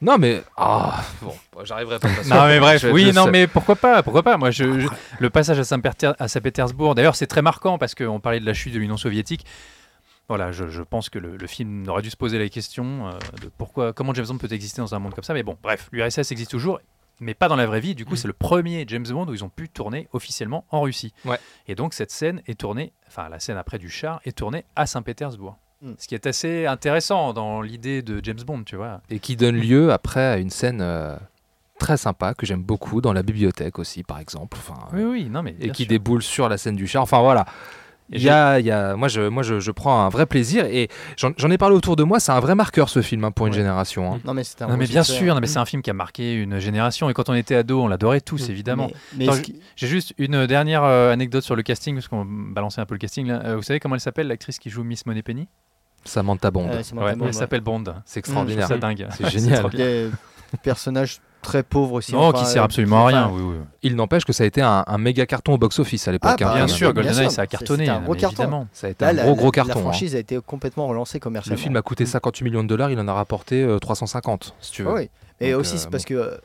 Non, 0.00 0.18
mais. 0.18 0.42
Ah, 0.56 1.02
bon, 1.22 1.34
j'arriverai 1.64 1.98
pas. 1.98 2.08
façon. 2.08 2.34
Non 2.34 2.46
mais 2.46 2.60
bref, 2.60 2.82
Je 2.82 2.88
oui, 2.88 3.12
non 3.12 3.24
seul. 3.24 3.32
mais 3.32 3.46
pourquoi 3.46 3.76
pas, 3.76 4.02
pourquoi 4.02 4.22
pas. 4.22 4.36
Moi, 4.36 4.50
je, 4.50 4.80
je- 4.80 4.88
le 5.18 5.30
passage 5.30 5.58
à 5.58 5.64
Saint-Péter- 5.64 6.12
à 6.18 6.28
Saint-Pétersbourg, 6.28 6.94
d'ailleurs, 6.94 7.16
c'est 7.16 7.26
très 7.26 7.42
marquant 7.42 7.78
parce 7.78 7.94
qu'on 7.94 8.20
parlait 8.20 8.40
de 8.40 8.46
la 8.46 8.52
chute 8.54 8.74
de 8.74 8.78
l'Union 8.78 8.96
soviétique. 8.98 9.46
Voilà, 10.28 10.50
je, 10.52 10.68
je 10.68 10.82
pense 10.82 11.08
que 11.08 11.18
le, 11.20 11.36
le 11.36 11.46
film 11.46 11.88
aurait 11.88 12.02
dû 12.02 12.10
se 12.10 12.16
poser 12.16 12.38
la 12.38 12.48
question 12.48 13.06
euh, 13.08 13.12
de 13.42 13.48
pourquoi, 13.56 13.92
comment 13.92 14.12
James 14.12 14.26
Bond 14.26 14.38
peut 14.38 14.52
exister 14.52 14.82
dans 14.82 14.94
un 14.94 14.98
monde 14.98 15.14
comme 15.14 15.22
ça. 15.24 15.34
Mais 15.34 15.44
bon, 15.44 15.56
bref, 15.62 15.88
l'URSS 15.92 16.32
existe 16.32 16.50
toujours, 16.50 16.80
mais 17.20 17.32
pas 17.34 17.46
dans 17.48 17.54
la 17.56 17.64
vraie 17.66 17.78
vie. 17.80 17.94
Du 17.94 18.04
coup, 18.04 18.16
c'est 18.16 18.26
le 18.26 18.32
premier 18.34 18.84
James 18.88 19.06
Bond 19.08 19.26
où 19.28 19.34
ils 19.34 19.44
ont 19.44 19.48
pu 19.48 19.68
tourner 19.68 20.08
officiellement 20.12 20.64
en 20.70 20.80
Russie. 20.80 21.14
Ouais. 21.24 21.38
Et 21.68 21.76
donc 21.76 21.94
cette 21.94 22.10
scène 22.10 22.42
est 22.48 22.58
tournée, 22.58 22.92
enfin 23.06 23.28
la 23.28 23.38
scène 23.38 23.56
après 23.56 23.78
du 23.78 23.88
char 23.88 24.20
est 24.24 24.36
tournée 24.36 24.64
à 24.74 24.86
Saint-Pétersbourg. 24.86 25.56
Mm. 25.82 25.92
Ce 25.98 26.08
qui 26.08 26.14
est 26.14 26.26
assez 26.26 26.66
intéressant 26.66 27.32
dans 27.32 27.60
l'idée 27.60 28.02
de 28.02 28.20
James 28.22 28.40
Bond, 28.46 28.64
tu 28.64 28.76
vois. 28.76 29.00
Et 29.10 29.18
qui 29.18 29.36
donne 29.36 29.56
lieu 29.56 29.92
après 29.92 30.24
à 30.24 30.36
une 30.38 30.50
scène 30.50 30.80
euh, 30.80 31.16
très 31.78 31.96
sympa 31.96 32.34
que 32.34 32.46
j'aime 32.46 32.62
beaucoup 32.62 33.00
dans 33.00 33.12
la 33.12 33.22
bibliothèque 33.22 33.78
aussi, 33.78 34.02
par 34.02 34.18
exemple. 34.18 34.56
Enfin, 34.58 34.88
Oui, 34.92 35.04
oui, 35.04 35.24
non 35.30 35.42
mais. 35.42 35.54
et 35.60 35.70
qui 35.70 35.82
sûr. 35.84 35.90
déboule 35.90 36.22
sur 36.22 36.48
la 36.48 36.56
scène 36.58 36.76
du 36.76 36.86
char. 36.86 37.02
Enfin 37.02 37.20
voilà. 37.20 37.44
Il 38.10 38.22
y 38.22 38.28
a, 38.30 38.60
il 38.60 38.66
y 38.66 38.70
a- 38.70 38.94
moi, 38.94 39.08
je, 39.08 39.22
moi 39.22 39.42
je, 39.42 39.58
je 39.58 39.70
prends 39.72 40.04
un 40.04 40.08
vrai 40.08 40.26
plaisir 40.26 40.64
et 40.66 40.88
j'en 41.16 41.50
ai 41.50 41.58
parlé 41.58 41.74
autour 41.74 41.96
de 41.96 42.04
moi. 42.04 42.20
C'est 42.20 42.30
un 42.32 42.38
vrai 42.40 42.54
marqueur 42.54 42.88
ce 42.88 43.02
film 43.02 43.24
hein, 43.24 43.32
pour 43.32 43.46
une 43.46 43.52
Ouais. 43.52 43.58
génération. 43.58 44.14
hein. 44.14 44.20
non 44.24 44.32
mais 44.32 44.44
c'est 44.44 44.60
Non 44.60 44.76
mais 44.76 44.86
bien 44.86 45.02
sûr, 45.02 45.34
non, 45.34 45.40
mais 45.40 45.46
c'est 45.48 45.58
un 45.58 45.64
film 45.64 45.82
qui 45.82 45.90
a 45.90 45.94
marqué 45.94 46.34
une 46.34 46.58
génération 46.60 47.10
et 47.10 47.14
quand 47.14 47.28
on 47.28 47.34
était 47.34 47.56
ado, 47.56 47.82
on 47.82 47.88
l'adorait 47.88 48.20
tous 48.20 48.48
Mm. 48.48 48.50
évidemment. 48.52 48.90
J'ai 49.76 49.86
juste 49.88 50.14
une 50.18 50.46
dernière 50.46 50.84
euh, 50.84 51.12
anecdote 51.12 51.42
sur 51.42 51.56
le 51.56 51.62
casting 51.62 51.94
parce 51.96 52.06
qu'on 52.08 52.24
balançait 52.24 52.80
un 52.80 52.86
peu 52.86 52.94
le 52.94 52.98
casting. 52.98 53.26
Là. 53.26 53.42
Euh, 53.44 53.56
vous 53.56 53.62
savez 53.62 53.80
comment 53.80 53.94
elle 53.96 54.00
s'appelle 54.00 54.28
l'actrice 54.28 54.58
qui 54.58 54.70
joue 54.70 54.84
Miss 54.84 55.04
Moneypenny 55.06 55.48
Samantha 56.04 56.50
Bond. 56.52 56.68
euh, 56.70 56.80
c'est 56.84 56.94
Ouais, 56.94 57.16
Bond, 57.16 57.26
elle 57.26 57.34
s'appelle 57.34 57.60
Bond. 57.62 57.82
c'est 58.04 58.20
extraordinaire. 58.20 58.68
ça 58.68 58.78
dingue. 58.78 59.06
C'est 59.16 59.28
génial. 59.28 59.68
Des 59.70 60.10
personnages 60.62 61.18
très 61.46 61.62
pauvres 61.62 61.94
aussi. 61.94 62.12
Non, 62.12 62.28
enfin, 62.28 62.38
qui 62.40 62.44
sert 62.46 62.62
euh, 62.62 62.64
absolument 62.66 63.04
à 63.04 63.08
rien. 63.08 63.24
enfin, 63.26 63.34
Oui, 63.36 63.42
oui. 63.42 63.64
Il 63.82 63.96
n'empêche 63.96 64.24
que 64.24 64.32
ça 64.32 64.44
a 64.44 64.46
été 64.46 64.60
un, 64.60 64.84
un 64.86 64.98
méga 64.98 65.24
carton 65.26 65.54
au 65.54 65.58
box-office 65.58 66.06
à 66.08 66.12
l'époque. 66.12 66.32
Ah, 66.40 66.44
bah, 66.44 66.50
hein. 66.50 66.54
Bien 66.56 66.64
bien 66.66 66.74
sûr, 66.74 66.92
GoldenEye 66.92 67.30
ça 67.30 67.42
a 67.42 67.46
cartonné, 67.46 67.84
c'était 67.86 67.96
un 67.96 68.00
gros 68.02 68.12
mais 68.14 68.18
carton. 68.20 68.42
évidemment. 68.42 68.68
Ça 68.72 68.88
a 68.88 68.90
été 68.90 69.04
Là, 69.04 69.10
un 69.10 69.14
la, 69.14 69.22
gros 69.24 69.34
gros 69.36 69.46
la- 69.46 69.50
carton. 69.52 69.72
La 69.74 69.78
hein. 69.78 69.82
franchise 69.82 70.14
a 70.14 70.18
été 70.18 70.38
complètement 70.44 70.86
relancée 70.88 71.18
Le 71.18 71.22
commercialement. 71.22 71.62
film 71.62 71.76
a 71.76 71.82
coûté 71.82 72.04
58 72.04 72.44
millions 72.44 72.62
de 72.62 72.68
dollars, 72.68 72.90
il 72.90 72.98
en 73.00 73.08
a 73.08 73.12
rapporté 73.14 73.62
euh, 73.62 73.78
350, 73.78 74.54
si 74.60 74.72
tu 74.72 74.82
veux. 74.82 74.90
Ah 74.90 74.94
oui. 74.94 75.10
Et 75.40 75.52
Donc, 75.52 75.60
aussi, 75.60 75.76
euh, 75.76 75.78
c'est 75.78 75.90
parce 75.90 76.04
que. 76.04 76.14
euh, 76.14 76.36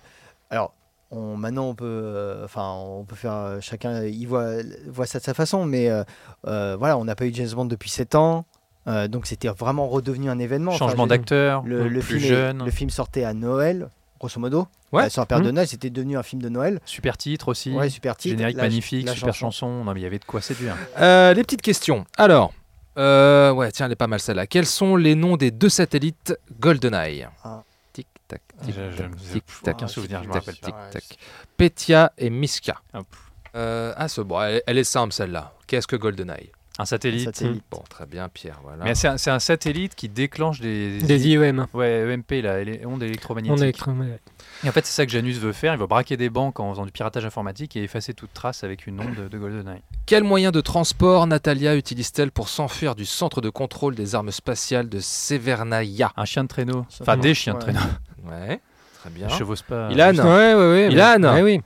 Alors, 0.50 0.74
on, 1.12 1.36
maintenant, 1.36 1.66
on 1.70 1.76
peut. 1.76 1.86
euh, 1.86 2.46
Enfin, 2.46 2.74
on 2.78 3.04
peut 3.04 3.16
faire. 3.16 3.34
euh, 3.34 3.58
chacun, 3.62 4.04
il 4.04 4.26
voit, 4.26 4.48
voit 4.88 5.06
ça 5.06 5.20
de 5.20 5.24
sa 5.24 5.34
façon, 5.34 5.66
mais 5.66 5.90
euh, 5.90 6.04
euh, 6.48 6.76
voilà, 6.78 6.98
on 6.98 7.06
n'a 7.06 7.16
pas 7.16 7.26
eu 7.26 7.34
James 7.34 7.50
Bond 7.56 7.66
depuis 7.66 7.90
7 7.90 8.16
ans. 8.16 8.46
euh, 8.88 9.08
donc, 9.08 9.28
c'était 9.28 9.48
vraiment 9.50 9.88
redevenu 9.88 10.30
un 10.30 10.40
événement. 10.40 10.72
Enfin, 10.72 10.86
Changement 10.88 11.04
je- 11.04 11.10
d'acteur, 11.10 11.64
Le, 11.66 11.88
le 11.88 12.00
plus 12.00 12.20
film 12.20 12.24
est- 12.24 12.36
jeune. 12.36 12.66
le 12.66 12.72
film 12.72 12.90
sortait 12.90 13.24
à 13.24 13.34
Noël. 13.34 13.90
Grosso 14.22 14.40
modo. 14.40 14.68
Ouais. 14.92 15.06
Euh, 15.06 15.10
sur 15.10 15.22
la 15.22 15.26
période 15.26 15.46
de 15.48 15.52
Noël, 15.52 15.68
c'était 15.68 15.90
devenu 15.90 16.18
un 16.18 16.24
film 16.24 16.42
de 16.42 16.50
Noël. 16.50 16.80
Super 16.86 17.18
titre 17.18 17.48
aussi. 17.50 17.72
Ouais, 17.72 17.90
super 17.90 18.16
titre. 18.16 18.36
Générique 18.38 18.58
La- 18.58 18.64
magnifique, 18.64 19.06
la 19.06 19.14
super 19.16 19.34
chanson. 19.34 19.84
Non, 19.84 19.94
mais 19.94 20.00
il 20.00 20.04
y 20.04 20.06
avait 20.06 20.20
de 20.20 20.26
quoi 20.26 20.42
séduire. 20.42 20.76
Euh, 21.00 21.34
les 21.34 21.44
petites 21.44 21.62
questions. 21.62 22.06
Alors, 22.18 22.54
euh, 22.98 23.52
ouais, 23.52 23.72
tiens, 23.72 23.86
elle 23.88 23.92
est 23.94 23.96
pas 23.96 24.08
mal 24.08 24.20
celle-là. 24.20 24.48
Quels 24.48 24.66
sont 24.66 24.96
les 24.96 25.16
noms 25.16 25.38
des 25.38 25.50
deux 25.52 25.70
satellites 25.70 26.38
GoldenEye 26.60 27.28
Ah. 27.44 27.64
Tic 27.94 28.08
tac, 28.28 28.42
Je- 28.62 28.66
tic 28.68 28.76
tac, 28.96 29.16
tic 29.18 29.44
tac, 29.64 29.76
aucun 29.76 29.88
souvenir, 29.88 30.24
je 30.24 30.28
me 30.30 30.34
rappelle 30.34 30.56
tic 30.56 30.74
tac. 30.92 31.04
Petia 31.58 32.14
et 32.18 32.30
Miska. 32.30 32.80
Ah. 32.94 33.00
Euh, 33.56 33.94
ah, 33.98 34.08
ce, 34.08 34.22
bon, 34.22 34.42
elle, 34.42 34.62
elle 34.68 34.78
est 34.78 34.84
simple 34.86 35.14
celle-là. 35.14 35.54
Qu'est-ce 35.68 35.88
que 35.88 35.96
GoldenEye? 35.98 36.52
Un 36.80 36.86
satellite. 36.86 37.26
Satellite. 37.26 37.64
Bon, 37.70 37.84
très 37.90 38.06
bien, 38.06 38.30
Pierre. 38.30 38.60
Voilà. 38.64 38.84
Mais 38.86 38.96
c'est 38.96 39.08
un, 39.30 39.40
satellite 39.40 39.94
qui 39.94 40.08
déclenche 40.10 40.62
des, 40.62 41.00
Des 41.00 41.28
IEM. 41.28 41.68
Ouais, 41.74 42.14
EMP, 42.14 42.42
là, 42.42 42.64
les 42.64 42.86
ondes 42.86 43.02
On 43.04 43.06
électromagnétiques. 43.06 43.60
est 43.60 43.64
électromagnétique. 43.64 44.22
Et 44.64 44.70
en 44.70 44.72
fait, 44.72 44.86
c'est 44.86 44.94
ça 44.94 45.06
que 45.06 45.12
Janus 45.12 45.38
veut 45.38 45.52
faire. 45.52 45.74
Il 45.74 45.80
va 45.80 45.88
braquer 45.88 46.18
des 46.18 46.30
banques 46.30 46.60
en 46.60 46.72
faisant 46.72 46.86
du 46.86 46.92
piratage 46.92 47.26
informatique 47.26 47.76
et 47.76 47.84
effacer 47.84 48.14
toute 48.14 48.34
trace 48.34 48.64
avec 48.64 48.88
une 48.88 49.00
onde 49.02 49.16
de, 49.16 49.28
de 49.28 49.38
GoldenEye. 49.38 49.82
Quel 50.06 50.24
moyen 50.24 50.52
de 50.52 50.62
transport 50.62 51.28
Natalia 51.28 51.76
utilise-t-elle 51.76 52.32
pour 52.32 52.48
s'enfuir 52.48 52.96
du 52.96 53.06
centre 53.06 53.42
de 53.42 53.50
contrôle 53.50 53.94
des 53.96 54.16
armes 54.16 54.32
spatiales 54.32 54.88
de 54.88 55.00
Severnaya 55.00 56.12
Un 56.16 56.26
chien 56.26 56.44
de 56.44 56.48
traîneau. 56.50 56.86
Enfin, 57.02 57.18
des 57.18 57.34
chiens 57.34 57.54
de 57.56 57.60
traîneau. 57.60 57.80
Ouais, 58.30 58.60
très 59.00 59.10
bien. 59.10 59.28
Je 59.28 59.36
chevauche 59.36 59.64
pas. 59.64 59.90
Ilan, 59.92 60.14
Ouais, 60.16 60.54
ouais, 60.54 60.56
ouais. 60.56 60.92
Ilan. 60.92 61.22
Ouais, 61.34 61.42
oui. 61.42 61.62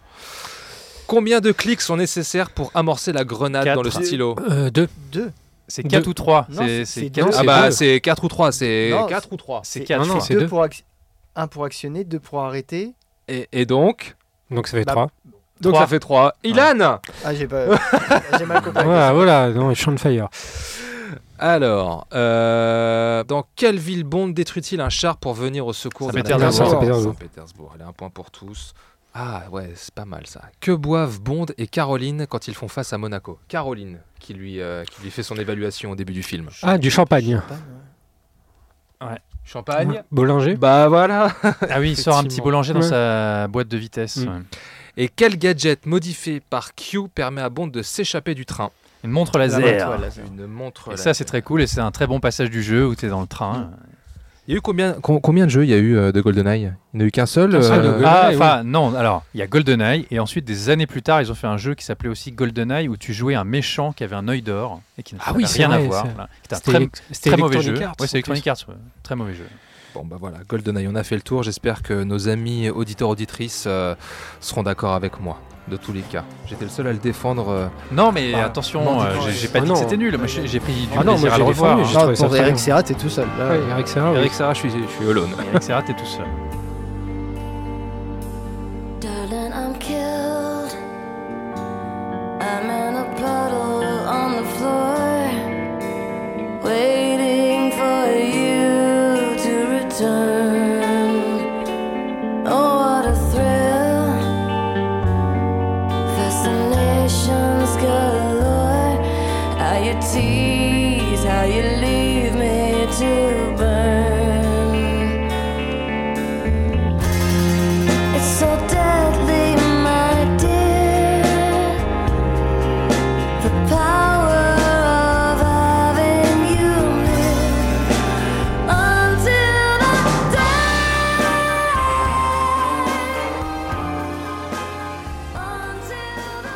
Combien 1.07 1.40
de 1.41 1.52
clics 1.52 1.82
sont 1.82 1.98
nécessaires 1.98 2.49
pour 2.49 2.72
amorcer 2.73 3.11
la 3.14 3.23
grenade 3.23 3.64
Quatre. 3.64 3.76
dans 3.76 3.82
le 3.84 3.91
stylo 3.91 4.36
Euh, 4.49 4.69
deux. 4.69 4.88
Deux. 5.11 5.32
C'est 5.68 5.82
Deux. 5.84 5.90
4 5.90 6.07
ou 6.07 6.14
3. 6.14 6.45
Non, 6.49 6.61
c'est- 6.68 6.86
c'est 6.86 7.10
quatre- 7.10 7.26
deux. 7.27 7.34
Ah 7.34 7.40
c'est 7.40 7.45
bah 7.45 7.72
c'est 7.72 7.99
4 7.99 8.23
ou 8.23 8.27
3, 8.27 8.52
c'est 8.52 8.90
Non, 8.91 9.07
4 9.07 9.27
ou 9.32 9.38
3. 9.38 9.61
C'est 9.64 9.80
C'est- 9.80 9.86
4 9.86 10.06
non, 10.06 10.19
c'est 10.19 10.45
pour 10.45 10.64
Un 11.36 11.48
pour 11.48 11.65
actionner, 11.65 12.03
deux 12.03 12.19
pour 12.19 12.41
arrêter. 12.44 12.94
Et, 13.27 13.48
et 13.52 13.65
donc 13.65 14.15
Donc 14.52 14.68
ça 14.68 14.77
fait 14.77 14.86
Bah, 14.86 14.91
trois. 14.91 15.10
Donc 15.61 15.73
Trois. 15.73 15.82
ça 15.82 15.88
fait 15.88 15.99
3. 15.99 16.36
Ilan 16.44 16.99
Ah, 17.23 17.34
j'ai 17.34 17.48
pas. 17.48 17.65
j'ai 18.40 18.45
mal 18.45 18.61
compris. 18.61 18.84
Voilà, 18.84 19.11
voilà, 19.14 19.49
non, 19.49 19.72
de 19.94 19.99
Fire. 19.99 20.30
Alors, 21.40 22.07
euh, 22.14 23.23
dans 23.23 23.45
quelle 23.56 23.77
ville 23.77 24.03
Bond 24.03 24.30
détruit-il 24.30 24.80
un 24.80 24.90
char 24.90 25.18
pour 25.18 25.34
venir 25.34 25.65
au 25.68 25.73
secours 25.73 26.11
de 26.11 26.18
Saint-Pétersbourg. 26.18 27.02
Saint-Pétersbourg. 27.03 27.72
Allez, 27.76 27.84
un 27.84 27.91
point 27.91 28.10
pour 28.10 28.32
tous. 28.32 28.73
Ah 29.17 29.43
ouais, 29.49 29.71
c'est 29.75 29.93
pas 29.93 30.03
mal 30.03 30.27
ça. 30.27 30.41
Que 30.59 30.73
boivent 30.73 31.21
Bond 31.21 31.45
et 31.57 31.67
Caroline 31.67 32.27
quand 32.27 32.49
ils 32.49 32.53
font 32.53 32.67
face 32.67 32.91
à 32.91 32.97
Monaco? 32.97 33.39
Caroline, 33.47 33.99
qui 34.19 34.33
lui, 34.33 34.59
euh, 34.59 34.83
qui 34.83 35.01
lui 35.01 35.09
fait 35.09 35.23
son 35.23 35.37
évaluation 35.37 35.91
au 35.91 35.95
début 35.95 36.11
du 36.11 36.21
film. 36.21 36.49
Ah, 36.63 36.77
du 36.77 36.91
champagne. 36.91 37.41
Champagne 39.45 40.03
Boulanger? 40.11 40.55
Bah 40.55 40.87
voilà 40.89 41.31
Ah 41.69 41.79
oui, 41.79 41.91
il 41.91 41.97
sort 41.97 42.17
un 42.17 42.23
petit 42.23 42.41
boulanger 42.41 42.73
dans 42.73 42.81
Ouais. 42.81 42.87
sa 42.89 43.47
boîte 43.47 43.67
de 43.67 43.77
vitesse. 43.77 44.17
Mm. 44.17 44.27
ouais. 44.27 44.41
Et 44.97 45.07
quel 45.09 45.37
gadget 45.37 45.85
modifié 45.85 46.39
par 46.41 46.73
Q 46.73 47.07
permet 47.13 47.41
à 47.41 47.49
Bond 47.49 47.67
de 47.67 47.81
s'échapper 47.83 48.33
du 48.33 48.45
train? 48.45 48.71
Une 49.03 49.11
montre 49.11 49.37
laser. 49.37 49.87
montre 49.87 50.01
laser. 50.01 50.25
Une 50.25 50.47
montre. 50.47 50.93
Et 50.93 50.97
ça, 50.97 51.13
c'est 51.13 51.25
très 51.25 51.41
cool 51.43 51.61
et 51.61 51.67
c'est 51.67 51.79
un 51.81 51.91
très 51.91 52.07
bon 52.07 52.19
passage 52.19 52.49
du 52.49 52.63
jeu 52.63 52.87
où 52.87 52.95
tu 52.95 53.05
es 53.05 53.09
dans 53.09 53.21
le 53.21 53.27
train. 53.27 53.69
Il 54.47 54.51
y 54.51 54.53
a 54.53 54.57
eu 54.57 54.61
combien, 54.61 54.93
com- 54.93 55.19
combien 55.19 55.45
de 55.45 55.49
jeux 55.49 55.63
il 55.63 55.72
y 55.72 55.73
a 55.73 55.77
eu 55.77 55.97
euh, 55.97 56.11
de 56.11 56.22
GoldenEye? 56.22 56.72
Il 56.93 56.97
n'y 56.97 57.01
en 57.01 57.05
a 57.05 57.07
eu 57.07 57.11
qu'un 57.11 57.26
seul 57.26 57.55
euh. 57.55 58.01
Ah, 58.05 58.27
oui. 58.30 58.35
enfin, 58.35 58.63
non, 58.63 58.93
alors, 58.95 59.23
il 59.34 59.39
y 59.39 59.43
a 59.43 59.47
GoldenEye, 59.47 60.05
et 60.11 60.19
ensuite, 60.19 60.45
des 60.45 60.69
années 60.69 60.85
plus 60.85 61.01
tard, 61.01 61.19
ils 61.22 61.31
ont 61.31 61.35
fait 61.35 61.47
un 61.47 61.57
jeu 61.57 61.73
qui 61.73 61.84
s'appelait 61.84 62.09
aussi 62.09 62.31
GoldenEye, 62.31 62.88
où 62.88 62.95
tu 62.95 63.11
jouais 63.11 63.34
un 63.34 63.43
méchant 63.43 63.91
qui 63.91 64.03
avait 64.03 64.15
un 64.15 64.27
œil 64.27 64.43
d'or, 64.43 64.81
et 64.99 65.03
qui 65.03 65.15
Ah 65.19 65.31
n'avait 65.31 65.38
oui, 65.43 65.47
c'est 65.47 65.65
rien 65.65 65.72
à 65.76 65.80
voir. 65.80 66.05
voilà. 66.13 66.30
C'était 66.43 66.55
un 66.55 66.59
très, 66.59 66.80
élec- 66.80 67.01
c'était 67.11 67.30
très 67.31 67.39
mauvais 67.41 67.61
jeu. 67.61 67.73
Ouais, 67.73 67.88
c'est. 68.01 68.13
Electronic 68.17 68.45
Arts, 68.47 68.57
ouais. 68.67 68.76
très 69.01 69.15
mauvais 69.15 69.34
jeu. 69.34 69.45
Bon 69.95 70.03
bah 70.05 70.17
voilà, 70.19 70.38
GoldenEye, 70.47 70.88
on 70.91 70.95
a 70.95 71.03
fait 71.03 71.15
le 71.15 71.22
tour. 71.22 71.41
J'espère 71.41 71.81
que 71.81 72.03
nos 72.03 72.27
amis 72.27 72.69
auditeurs 72.69 73.09
auditrices 73.09 73.63
euh, 73.65 73.95
seront 74.41 74.61
d'accord 74.61 74.93
avec 74.93 75.19
moi. 75.22 75.39
De 75.67 75.77
tous 75.77 75.91
les 75.93 76.01
cas, 76.01 76.23
j'étais 76.45 76.65
le 76.65 76.69
seul 76.69 76.85
à 76.85 76.91
le 76.91 76.99
défendre. 76.99 77.49
euh. 77.49 77.67
Non, 77.91 78.11
mais 78.11 78.33
Ah, 78.35 78.45
attention, 78.45 78.83
non, 78.83 79.01
euh, 79.01 79.09
dis-moi, 79.13 79.25
j'ai 79.29 79.31
j'ai 79.33 79.47
pas 79.47 79.57
ah 79.57 79.61
dit 79.61 79.67
non. 79.67 79.73
que 79.73 79.79
c'était 79.79 79.97
nul. 79.97 80.15
Moi, 80.15 80.27
j'ai 80.27 80.45
j'ai 80.45 80.59
pris 80.59 80.73
du 80.73 80.87
Ah 80.95 81.03
non, 81.03 81.13
plaisir 81.13 81.25
moi, 81.27 81.33
à 81.33 81.37
le 81.39 81.43
j'ai 81.43 81.49
revoir. 81.49 81.77
défendu, 81.77 81.81
hein. 81.81 81.87
j'ai 81.87 81.93
trouvé 81.97 82.09
Non, 82.11 82.15
ça 82.15 82.23
pour 82.23 82.29
très 82.33 82.39
Eric 82.41 82.53
bien. 82.53 82.63
Serra, 82.63 82.83
t'es 82.83 82.93
tout 82.93 83.09
seul. 83.09 83.27
Là, 83.39 83.49
Ouais, 83.49 83.59
Eric 83.71 83.87
Serra, 83.87 84.11
oui. 84.11 84.17
Eric 84.19 84.33
Serra, 84.33 84.53
je 84.53 84.59
suis, 84.59 84.69
je 84.69 84.75
suis 84.95 85.09
alone. 85.09 85.29
Eric 85.51 85.63
Serra, 85.63 85.81
t'es 85.81 85.93
tout 85.93 86.05
seul. 86.05 86.25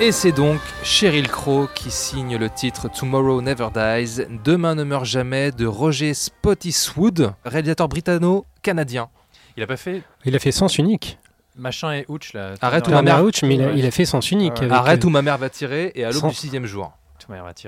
Et 0.10 0.12
c'est 0.12 0.32
donc 0.32 0.60
Cheryl 0.82 1.28
Crow 1.28 1.68
qui 1.76 1.92
signe 1.92 2.36
le 2.36 2.50
titre 2.50 2.90
Tomorrow 2.90 3.44
Never 3.44 3.68
Dies, 3.72 4.22
Demain 4.44 4.74
ne 4.74 4.84
meurt 4.84 5.06
jamais 5.06 5.52
de 5.52 5.68
Roger 5.68 6.16
Spottiswoode, 6.16 7.34
réalisateur 7.46 7.88
britanno-canadien. 7.88 9.10
Il 9.56 9.62
a 9.62 9.68
pas 9.68 9.78
fait 9.78 10.02
Il 10.26 10.36
a 10.36 10.40
fait 10.40 10.52
Sens 10.52 10.80
Unique. 10.80 11.20
machin 11.56 11.94
et 11.94 12.06
Ouch 12.08 12.34
là. 12.34 12.56
Arrête 12.60 12.88
ou 12.88 12.90
ma 12.90 13.04
mère- 13.04 13.24
Ouch, 13.24 13.44
mais 13.44 13.54
il 13.54 13.62
a, 13.62 13.72
il 13.74 13.86
a 13.86 13.92
fait 13.92 14.06
Sens 14.06 14.32
Unique. 14.32 14.54
Ouais. 14.54 14.62
avec, 14.62 14.72
Arrête 14.72 15.04
euh, 15.04 15.08
où 15.10 15.12
ma 15.12 15.22
mère 15.22 15.38
va 15.38 15.52
tirer 15.52 15.92
et 15.94 16.04
à 16.06 16.10
l'aube 16.10 16.22
Sans- 16.22 16.30
du 16.30 16.34
sixième 16.34 16.66
jour. 16.66 16.92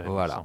Voilà. 0.07 0.43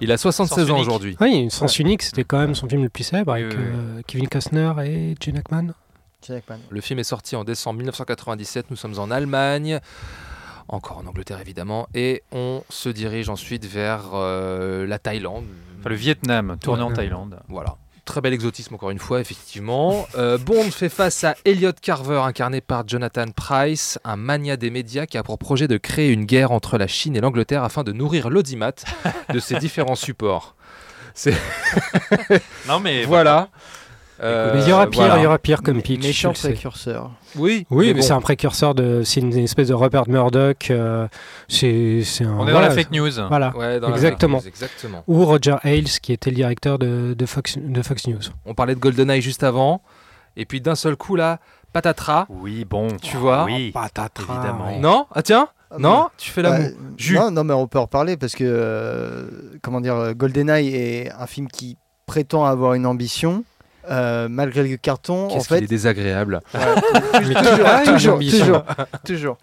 Il 0.00 0.12
a 0.12 0.16
76 0.16 0.68
Sens 0.68 0.70
ans 0.70 0.78
aujourd'hui. 0.78 1.16
Oui, 1.20 1.48
Sens 1.50 1.76
Unique, 1.80 2.04
c'était 2.04 2.22
quand 2.22 2.38
même 2.38 2.54
son 2.54 2.68
film 2.68 2.84
le 2.84 2.88
plus 2.88 3.02
célèbre 3.02 3.32
avec 3.32 3.52
euh, 3.52 4.00
Kevin 4.06 4.28
Costner 4.28 4.72
et 4.84 5.16
Gene 5.20 5.38
Hackman. 5.38 5.72
Le 6.70 6.80
film 6.80 7.00
est 7.00 7.04
sorti 7.04 7.34
en 7.34 7.42
décembre 7.42 7.78
1997. 7.78 8.66
Nous 8.70 8.76
sommes 8.76 8.96
en 9.00 9.10
Allemagne, 9.10 9.80
encore 10.74 10.98
en 10.98 11.06
Angleterre 11.06 11.40
évidemment, 11.40 11.88
et 11.94 12.22
on 12.32 12.62
se 12.68 12.88
dirige 12.88 13.28
ensuite 13.28 13.64
vers 13.66 14.10
euh, 14.14 14.86
la 14.86 14.98
Thaïlande. 14.98 15.44
Enfin, 15.80 15.90
le 15.90 15.96
Vietnam, 15.96 16.56
tourné 16.60 16.82
en. 16.82 16.92
Thaïlande. 16.92 17.40
Voilà. 17.48 17.76
Très 18.04 18.20
bel 18.20 18.32
exotisme 18.32 18.74
encore 18.74 18.90
une 18.90 18.98
fois, 18.98 19.20
effectivement. 19.20 20.06
Euh, 20.16 20.36
Bond 20.36 20.70
fait 20.72 20.88
face 20.88 21.22
à 21.22 21.36
Elliot 21.44 21.72
Carver, 21.80 22.20
incarné 22.24 22.60
par 22.60 22.86
Jonathan 22.86 23.26
Price, 23.34 23.98
un 24.04 24.16
mania 24.16 24.56
des 24.56 24.70
médias 24.70 25.06
qui 25.06 25.18
a 25.18 25.22
pour 25.22 25.38
projet 25.38 25.68
de 25.68 25.76
créer 25.76 26.10
une 26.10 26.24
guerre 26.24 26.50
entre 26.50 26.78
la 26.78 26.88
Chine 26.88 27.14
et 27.14 27.20
l'Angleterre 27.20 27.62
afin 27.62 27.84
de 27.84 27.92
nourrir 27.92 28.28
l'audimat 28.28 28.72
de 29.32 29.38
ses 29.38 29.56
différents 29.56 29.94
supports. 29.94 30.56
Non, 32.66 32.80
mais 32.80 33.04
Voilà. 33.06 33.50
Euh, 34.22 34.52
mais 34.54 34.62
il 34.62 34.68
y 34.68 34.72
aura 34.72 34.86
pire, 34.86 35.00
voilà. 35.02 35.18
il 35.18 35.22
y 35.22 35.26
aura 35.26 35.38
pire 35.38 35.62
comme 35.62 35.82
pitch. 35.82 36.02
Méchant 36.02 36.32
précurseur. 36.32 37.10
Oui, 37.36 37.66
Oui, 37.70 37.88
mais, 37.88 37.94
bon. 37.94 38.02
c'est 38.02 38.12
un 38.12 38.20
précurseur 38.20 38.74
de. 38.74 39.02
C'est 39.04 39.20
une 39.20 39.36
espèce 39.36 39.68
de 39.68 39.74
Rupert 39.74 40.08
Murdoch. 40.08 40.70
euh, 40.70 41.08
c'est 41.48 42.02
c'est 42.04 42.24
un. 42.24 42.30
on 42.30 42.42
est 42.44 42.46
dans 42.46 42.52
voilà, 42.52 42.68
la 42.68 42.74
fake 42.74 42.90
news. 42.92 43.10
Voilà. 43.28 43.56
Ouais, 43.56 43.80
dans 43.80 43.88
la 43.88 43.94
Exactement. 43.94 44.38
news, 44.38 44.46
exactement. 44.46 45.02
Ou 45.08 45.24
Roger 45.24 45.56
Ailes, 45.64 45.88
qui 46.00 46.12
était 46.12 46.30
le 46.30 46.36
directeur 46.36 46.78
de, 46.78 47.14
de, 47.18 47.26
Fox, 47.26 47.58
de 47.58 47.82
Fox 47.82 48.06
News. 48.06 48.20
On 48.46 48.54
parlait 48.54 48.74
de 48.74 48.80
GoldenEye 48.80 49.20
juste 49.22 49.42
avant, 49.42 49.82
et 50.36 50.44
puis 50.44 50.60
d'un 50.60 50.74
seul 50.76 50.96
coup 50.96 51.16
là, 51.16 51.38
patatras. 51.72 52.26
Oui, 52.28 52.64
bon. 52.64 52.88
Tu 53.02 53.16
vois 53.16 53.44
Oui. 53.44 53.72
Patatras, 53.72 54.34
évidemment. 54.34 54.78
Non 54.78 55.06
Ah 55.14 55.22
tiens 55.22 55.48
Ah, 55.70 55.76
Non 55.80 56.08
Tu 56.18 56.30
fais 56.30 56.42
la 56.42 56.58
Bah, 56.58 56.64
non, 57.14 57.30
non, 57.30 57.44
mais 57.44 57.54
on 57.54 57.66
peut 57.66 57.78
en 57.78 57.82
reparler 57.82 58.16
parce 58.16 58.34
que, 58.34 58.44
euh, 58.46 59.24
comment 59.62 59.80
dire, 59.80 60.14
GoldenEye 60.14 60.68
est 60.76 61.10
un 61.18 61.26
film 61.26 61.48
qui 61.48 61.76
prétend 62.06 62.44
avoir 62.44 62.74
une 62.74 62.84
ambition. 62.84 63.42
Euh, 63.90 64.28
malgré 64.28 64.66
le 64.68 64.76
carton, 64.76 65.28
en 65.30 65.40
fait, 65.40 65.58
est 65.62 65.66
désagréable. 65.66 66.42
Toujours, 67.14 67.78
toujours, 67.84 68.18
toujours, 68.18 68.62
toujours. 69.04 69.38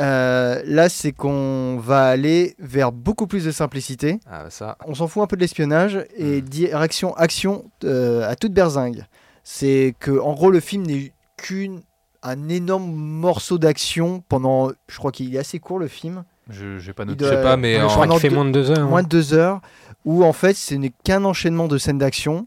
Euh, 0.00 0.62
là, 0.64 0.88
c'est 0.88 1.12
qu'on 1.12 1.78
va 1.78 2.04
aller 2.06 2.54
vers 2.58 2.92
beaucoup 2.92 3.26
plus 3.26 3.44
de 3.44 3.50
simplicité. 3.50 4.20
Ah 4.30 4.46
ça. 4.48 4.78
On 4.86 4.94
s'en 4.94 5.06
fout 5.06 5.22
un 5.22 5.26
peu 5.26 5.36
de 5.36 5.42
l'espionnage 5.42 6.04
et 6.16 6.40
direction 6.40 7.14
action 7.14 7.64
euh, 7.84 8.28
à 8.28 8.34
toute 8.34 8.52
berzingue. 8.52 9.04
C'est 9.44 9.94
que, 10.00 10.18
en 10.18 10.32
gros, 10.32 10.50
le 10.50 10.60
film 10.60 10.84
n'est 10.86 11.12
qu'un 11.36 11.80
un 12.22 12.48
énorme 12.48 12.90
morceau 12.92 13.58
d'action 13.58 14.22
pendant. 14.28 14.70
Je 14.88 14.96
crois 14.96 15.12
qu'il 15.12 15.34
est 15.34 15.38
assez 15.38 15.58
court 15.58 15.78
le 15.78 15.88
film, 15.88 16.24
Je 16.48 16.78
pas 16.92 17.04
noté. 17.04 17.24
Je 17.24 17.30
sais 17.30 17.42
pas, 17.42 17.56
mais 17.56 17.74
je 17.78 17.80
en- 17.84 17.88
Je 17.88 17.94
crois 17.94 18.06
qu'il 18.08 18.20
fait 18.20 18.28
deux- 18.30 18.34
moins 18.36 18.44
de 18.46 18.52
deux 18.52 18.70
heures. 18.70 18.88
moins 18.88 19.00
hein. 19.00 19.02
de 19.02 19.08
deux 19.08 19.34
heures, 19.34 19.60
où 20.04 20.24
en 20.24 20.32
fait, 20.32 20.54
ce 20.54 20.74
n'est 20.74 20.92
qu'un 21.04 21.24
enchaînement 21.24 21.68
de 21.68 21.76
scènes 21.78 21.98
d'action, 21.98 22.46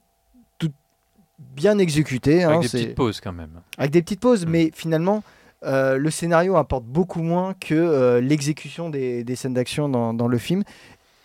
bien 1.40 1.78
exécuté. 1.80 2.44
hein, 2.44 2.50
Avec 2.50 2.62
des 2.62 2.68
c'est- 2.68 2.78
petites 2.80 2.96
pauses 2.96 3.20
quand 3.22 3.34
même. 3.34 3.62
avec 3.78 3.92
des 3.92 4.02
petites 4.02 4.20
pauses, 4.20 4.46
Mm. 4.46 4.50
mais 4.50 4.72
finalement, 4.74 5.24
euh, 5.66 5.98
le 5.98 6.10
scénario 6.12 6.56
apporte 6.58 6.84
beaucoup 6.86 7.22
moins 7.22 7.54
que 7.60 7.74
euh, 7.76 8.22
l'exécution 8.22 8.90
des, 8.90 9.24
des 9.24 9.36
scènes 9.36 9.54
d'action 9.54 9.90
dans, 9.90 10.14
dans 10.14 10.28
le 10.28 10.38
film. 10.38 10.64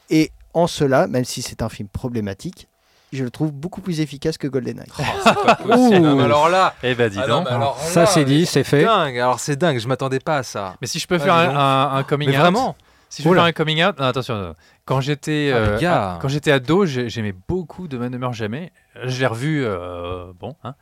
Et 0.09 0.31
en 0.55 0.67
cela, 0.67 1.07
même 1.07 1.25
si 1.25 1.43
c'est 1.43 1.63
un 1.63 1.69
film 1.69 1.89
problématique, 1.89 2.67
je 3.13 3.23
le 3.25 3.31
trouve 3.31 3.53
beaucoup 3.53 3.81
plus 3.81 4.01
efficace 4.01 4.39
que 4.39 4.47
GoldenEye. 4.49 4.87
Non, 5.67 6.17
mais 6.17 6.23
alors 6.25 6.49
là, 6.49 6.75
Eh 6.83 6.95
ben 6.95 7.09
dis 7.11 7.19
ah 7.23 7.27
non, 7.27 7.43
donc. 7.43 7.75
Ça, 7.79 8.01
là, 8.01 8.07
c'est 8.07 8.25
dit, 8.25 8.47
c'est 8.47 8.65
fait. 8.65 8.85
dingue. 8.85 9.19
Alors 9.19 9.41
c'est 9.41 9.57
dingue, 9.57 9.79
je 9.79 9.89
m'attendais 9.89 10.21
pas 10.21 10.39
à 10.39 10.43
ça. 10.43 10.77
Mais 10.81 10.87
si 10.87 10.99
je 10.99 11.07
peux 11.07 11.19
faire 11.19 11.35
un, 11.35 11.47
donc. 11.47 11.57
un- 11.57 11.91
un 11.97 12.03
coming 12.05 12.29
Mais 12.31 12.37
out. 12.37 12.41
vraiment 12.43 12.77
Si 13.09 13.23
je 13.23 13.27
peux 13.29 13.31
Oula. 13.33 13.41
faire 13.43 13.49
un 13.49 13.53
coming 13.53 13.83
out, 13.85 13.99
non, 13.99 14.07
attention. 14.07 14.37
non. 14.41 14.55
Quand 14.85 15.01
j'étais 15.01 15.51
Ah, 15.53 15.57
euh, 15.57 15.79
gars. 15.81 16.15
à- 16.15 16.19
quand 16.21 16.29
j'étais 16.29 16.53
ado, 16.53 16.87
j'ai- 16.87 17.09
j'aimais 17.09 17.35
beaucoup 17.49 17.89
Demain 17.89 18.09
ne 18.09 18.17
meurt 18.19 18.35
jamais. 18.35 18.71
Je 19.05 19.21
l'ai 19.21 19.27
revu, 19.27 19.63
euh, 19.65 20.33
bon, 20.39 20.57
hein. 20.65 20.75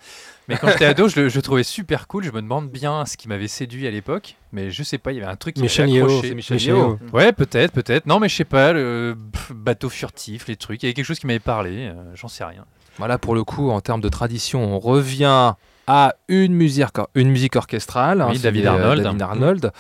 Mais 0.49 0.57
quand 0.57 0.69
j'étais 0.69 0.87
ado, 0.87 1.09
je 1.09 1.21
le, 1.21 1.29
je 1.29 1.41
trouvais 1.41 1.63
super 1.63 2.07
cool. 2.09 2.25
Je 2.25 2.31
me 2.31 2.41
demande 2.41 2.71
bien 2.71 3.05
ce 3.07 3.17
qui 3.17 3.29
m'avait 3.29 3.49
séduit 3.49 3.87
à 3.87 3.91
l'époque, 3.91 4.37
mais 4.53 4.71
je 4.71 4.83
sais 4.83 4.99
pas. 4.99 5.13
Il 5.13 5.19
y 5.19 5.23
avait 5.23 5.31
un 5.31 5.37
truc 5.37 5.55
qui 5.55 5.63
m'avait 5.63 5.99
accroché. 6.01 6.35
Michel 6.35 6.57
Michel 6.57 6.63
Yeo. 6.63 6.77
Yeo. 6.77 6.99
Ouais, 7.13 7.33
peut-être, 7.33 7.73
peut-être. 7.73 8.07
Non, 8.07 8.19
mais 8.19 8.29
je 8.29 8.37
sais 8.37 8.45
pas. 8.45 8.73
Le 8.73 9.17
pff, 9.33 9.53
bateau 9.55 9.89
furtif, 9.89 10.47
les 10.49 10.57
trucs. 10.57 10.83
Il 10.83 10.87
y 10.87 10.89
avait 10.89 10.95
quelque 10.95 11.05
chose 11.05 11.19
qui 11.19 11.27
m'avait 11.27 11.39
parlé. 11.39 11.89
euh, 11.89 11.95
J'en 12.15 12.29
sais 12.29 12.45
rien. 12.45 12.65
Voilà, 12.97 13.19
pour 13.19 13.35
le 13.35 13.45
coup, 13.45 13.71
en 13.71 13.81
termes 13.81 14.01
de 14.01 14.09
tradition, 14.09 14.75
on 14.75 14.79
revient 14.79 15.53
à 15.87 16.15
une 16.29 16.53
musique, 16.55 16.85
une 17.15 17.31
musique 17.31 17.57
orchestrale. 17.57 18.25
Oui, 18.29 18.37
c'est, 18.37 18.43
David 18.43 18.67
euh, 18.67 18.71
Arnold. 18.71 19.03
David 19.03 19.23
Arnold. 19.23 19.73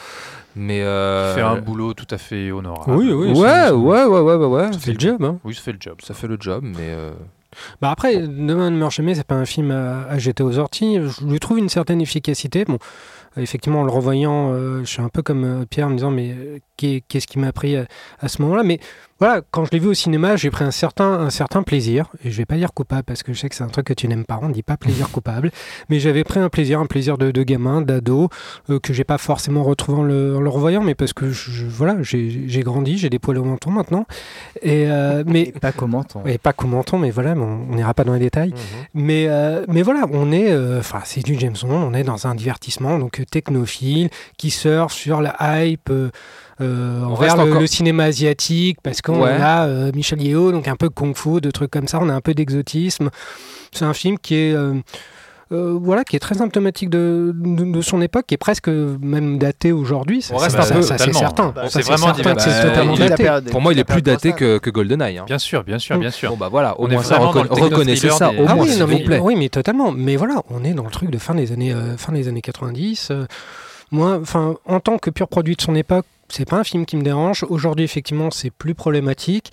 Mais 0.54 0.82
euh, 0.82 1.34
Fait 1.34 1.40
un 1.40 1.56
boulot 1.56 1.94
tout 1.94 2.06
à 2.10 2.18
fait 2.18 2.50
honorable. 2.50 2.92
Oui, 2.92 3.12
oui. 3.12 3.32
Ouais, 3.32 3.70
ouais, 3.70 4.04
ouais, 4.04 4.20
ouais, 4.20 4.34
ouais, 4.34 4.46
ouais. 4.46 4.72
Ça 4.72 4.78
fait 4.78 4.92
le 4.92 5.00
job. 5.00 5.22
Hein. 5.22 5.38
Oui, 5.44 5.54
ça 5.54 5.62
fait 5.62 5.72
le 5.72 5.78
job. 5.80 5.98
Ça 6.02 6.14
fait 6.14 6.26
le 6.26 6.36
job, 6.40 6.62
mais 6.64 6.76
euh, 6.80 7.10
Bah 7.80 7.90
après, 7.90 8.18
Demain 8.18 8.70
ne 8.70 8.76
meurt 8.76 8.92
jamais, 8.92 9.14
c'est 9.14 9.24
pas 9.26 9.34
un 9.34 9.44
film 9.44 9.70
à, 9.70 10.18
jeter 10.18 10.42
aux 10.42 10.58
orties. 10.58 10.96
Je 10.96 11.24
lui 11.26 11.40
trouve 11.40 11.58
une 11.58 11.68
certaine 11.68 12.00
efficacité. 12.00 12.64
Bon, 12.64 12.78
effectivement, 13.36 13.80
en 13.80 13.84
le 13.84 13.90
revoyant, 13.90 14.52
euh, 14.52 14.80
je 14.80 14.86
suis 14.90 15.02
un 15.02 15.08
peu 15.08 15.22
comme 15.22 15.44
euh, 15.44 15.64
Pierre 15.68 15.86
en 15.86 15.90
me 15.90 15.96
disant, 15.96 16.10
mais 16.10 16.30
euh, 16.30 16.58
qu'est- 16.76 17.02
qu'est-ce 17.08 17.26
qui 17.26 17.38
m'a 17.38 17.52
pris 17.52 17.76
à, 17.76 17.86
à 18.20 18.28
ce 18.28 18.42
moment-là? 18.42 18.62
Mais 18.62 18.80
voilà, 19.18 19.42
quand 19.50 19.64
je 19.64 19.70
l'ai 19.72 19.78
vu 19.78 19.88
au 19.88 19.94
cinéma, 19.94 20.36
j'ai 20.36 20.50
pris 20.50 20.64
un 20.64 20.70
certain, 20.70 21.12
un 21.12 21.30
certain 21.30 21.62
plaisir. 21.62 22.06
Et 22.24 22.30
je 22.30 22.36
vais 22.36 22.46
pas 22.46 22.56
dire 22.56 22.72
coupable 22.72 23.02
parce 23.04 23.22
que 23.22 23.32
je 23.32 23.40
sais 23.40 23.48
que 23.48 23.54
c'est 23.54 23.64
un 23.64 23.68
truc 23.68 23.86
que 23.86 23.92
tu 23.94 24.08
n'aimes 24.08 24.24
pas. 24.24 24.38
On 24.42 24.48
dit 24.48 24.62
pas 24.62 24.76
plaisir 24.76 25.10
coupable. 25.10 25.50
Mais 25.88 25.98
j'avais 26.00 26.24
pris 26.24 26.40
un 26.40 26.48
plaisir, 26.48 26.80
un 26.80 26.86
plaisir 26.86 27.18
de, 27.18 27.30
de 27.30 27.42
gamin, 27.42 27.82
d'ado, 27.82 28.28
euh, 28.70 28.78
que 28.78 28.92
j'ai 28.92 29.04
pas 29.04 29.18
forcément 29.18 29.64
retrouvé 29.64 29.98
en 29.98 30.02
le, 30.02 30.36
en 30.36 30.40
le 30.40 30.48
revoyant, 30.48 30.82
mais 30.82 30.94
parce 30.94 31.12
que 31.12 31.30
je, 31.30 31.66
voilà, 31.66 31.96
j'ai 32.02 32.62
grandi, 32.62 32.98
j'ai 32.98 33.10
des 33.10 33.18
poils 33.18 33.38
au 33.38 33.44
menton 33.44 33.70
maintenant. 33.70 34.06
Et 34.62 34.86
euh, 34.88 35.24
mais 35.26 35.42
Et 35.42 35.52
pas 35.52 35.72
on. 35.80 36.24
et 36.26 36.38
pas 36.38 36.52
commentons, 36.52 36.98
mais 36.98 37.10
voilà, 37.10 37.34
mais 37.34 37.44
on 37.44 37.74
n'ira 37.74 37.94
pas 37.94 38.04
dans 38.04 38.12
les 38.12 38.20
détails. 38.20 38.54
Mais, 38.94 39.26
euh, 39.28 39.64
mais 39.68 39.82
voilà, 39.82 40.06
on 40.12 40.30
est, 40.32 40.50
euh, 40.50 40.78
enfin, 40.78 41.00
c'est 41.04 41.24
du 41.24 41.38
James 41.38 41.56
Bond, 41.62 41.82
on 41.82 41.94
est 41.94 42.04
dans 42.04 42.26
un 42.26 42.34
divertissement 42.34 42.98
donc 42.98 43.20
euh, 43.20 43.24
technophile 43.24 44.10
qui 44.36 44.50
surfe 44.50 44.92
sur 44.92 45.20
la 45.20 45.36
hype 45.66 45.90
euh, 46.60 47.00
On 47.02 47.12
envers 47.12 47.18
reste 47.32 47.36
le, 47.36 47.42
encore- 47.50 47.60
le 47.60 47.66
cinéma 47.66 48.04
asiatique 48.04 48.78
parce 48.82 49.00
qu'on 49.02 49.22
Ouais. 49.22 49.30
a 49.30 49.64
euh, 49.66 49.90
Michel 49.94 50.20
Yeo, 50.22 50.52
donc 50.52 50.66
un 50.68 50.76
peu 50.76 50.88
kung-fu, 50.88 51.40
de 51.40 51.50
trucs 51.50 51.70
comme 51.70 51.88
ça, 51.88 51.98
on 52.02 52.08
a 52.08 52.14
un 52.14 52.20
peu 52.20 52.34
d'exotisme. 52.34 53.10
C'est 53.72 53.84
un 53.84 53.94
film 53.94 54.18
qui 54.18 54.34
est 54.34 54.52
euh, 54.52 54.74
euh, 55.50 55.78
voilà, 55.80 56.04
qui 56.04 56.14
est 56.14 56.18
très 56.18 56.34
symptomatique 56.34 56.90
de, 56.90 57.32
de, 57.34 57.64
de 57.72 57.80
son 57.80 58.02
époque, 58.02 58.24
qui 58.26 58.34
est 58.34 58.38
presque 58.38 58.68
même 58.68 59.38
daté 59.38 59.72
aujourd'hui. 59.72 60.20
Ça, 60.20 60.34
On 60.34 60.36
reste 60.36 60.56
ça- 60.56 60.62
un 60.62 60.64
ça- 60.66 60.74
peu- 60.74 60.82
ça, 60.82 60.98
c'est 60.98 61.12
certain. 61.14 61.52
Bah, 61.54 61.70
s'est 61.70 61.80
c'est 61.82 61.88
vraiment 61.90 62.12
certain 62.14 62.34
que 62.34 62.42
c'est 62.42 62.62
totalement 62.62 62.94
Bah, 62.96 63.08
daté. 63.08 63.50
pour 63.50 63.60
moi, 63.62 63.72
il 63.72 63.78
est 63.78 63.84
plus 63.84 64.02
daté 64.02 64.32
que, 64.32 64.58
que 64.58 64.68
GoldenEye. 64.68 65.16
hein. 65.18 65.24
Bien 65.26 65.38
sûr, 65.38 65.64
bien 65.64 65.78
sûr, 65.78 65.96
bien 65.96 66.10
sûr. 66.10 66.30
Bon 66.30 66.36
bah 66.36 66.48
voilà, 66.50 66.78
au 66.78 66.84
On 66.86 66.90
est 66.90 66.94
moins 66.94 67.02
ça, 67.02 67.18
reconna- 67.18 67.48
reconnaissez 67.48 68.10
ça, 68.10 68.28
au 68.30 68.44
Ah 68.46 68.54
moins, 68.56 68.64
oui, 68.64 68.70
s'il 68.70 68.80
non, 68.80 68.86
vous 68.86 68.92
mais, 68.98 69.04
plaît. 69.04 69.20
oui, 69.22 69.36
mais 69.38 69.48
totalement. 69.48 69.90
Mais 69.90 70.16
voilà, 70.16 70.42
on 70.50 70.64
est 70.64 70.74
dans 70.74 70.84
le 70.84 70.90
truc 70.90 71.10
de 71.10 71.16
fin 71.18 71.34
des 71.34 71.50
années, 71.52 71.72
euh, 71.72 71.96
fin 71.96 72.12
des 72.12 72.28
années 72.28 72.42
90. 72.42 73.08
euh, 73.10 73.24
moi, 73.90 74.18
enfin, 74.20 74.56
en 74.66 74.80
tant 74.80 74.98
que 74.98 75.08
pur 75.08 75.28
produit 75.28 75.56
de 75.56 75.62
son 75.62 75.74
époque, 75.74 76.04
c'est 76.28 76.48
pas 76.48 76.56
un 76.58 76.64
film 76.64 76.86
qui 76.86 76.96
me 76.96 77.02
dérange. 77.02 77.44
Aujourd'hui, 77.48 77.84
effectivement, 77.84 78.30
c'est 78.30 78.50
plus 78.50 78.74
problématique. 78.74 79.50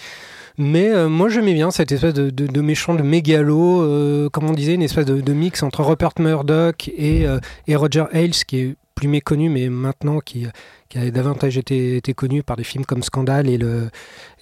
Mais 0.58 0.90
euh, 0.90 1.10
moi, 1.10 1.30
j'aimais 1.30 1.54
bien 1.54 1.72
cette 1.72 1.92
espèce 1.92 2.14
de, 2.14 2.30
de, 2.30 2.62
méchant, 2.62 2.96
de 2.96 3.02
mégalo, 3.02 3.82
euh, 3.82 4.30
comme 4.30 4.46
on 4.50 4.54
disait, 4.54 4.74
une 4.74 4.84
espèce 4.84 5.06
de, 5.06 5.20
de 5.20 5.34
mix 5.34 5.64
entre 5.64 5.84
Rupert 5.84 6.14
Murdoch 6.20 6.88
et, 6.88 7.28
euh, 7.28 7.40
et 7.68 7.76
Roger 7.76 8.06
Ailes, 8.14 8.32
qui 8.32 8.60
est 8.60 8.76
plus 8.96 9.10
méconnu, 9.10 9.50
mais 9.50 9.68
maintenant 9.68 10.20
qui, 10.20 10.48
qui 11.02 11.08
a 11.08 11.12
davantage 11.12 11.58
été, 11.58 11.98
été 11.98 12.14
connu 12.14 12.42
par 12.44 12.56
des 12.56 12.64
films 12.64 12.86
comme 12.86 13.04
Scandale 13.04 13.50
et, 13.50 13.58
le, 13.58 13.90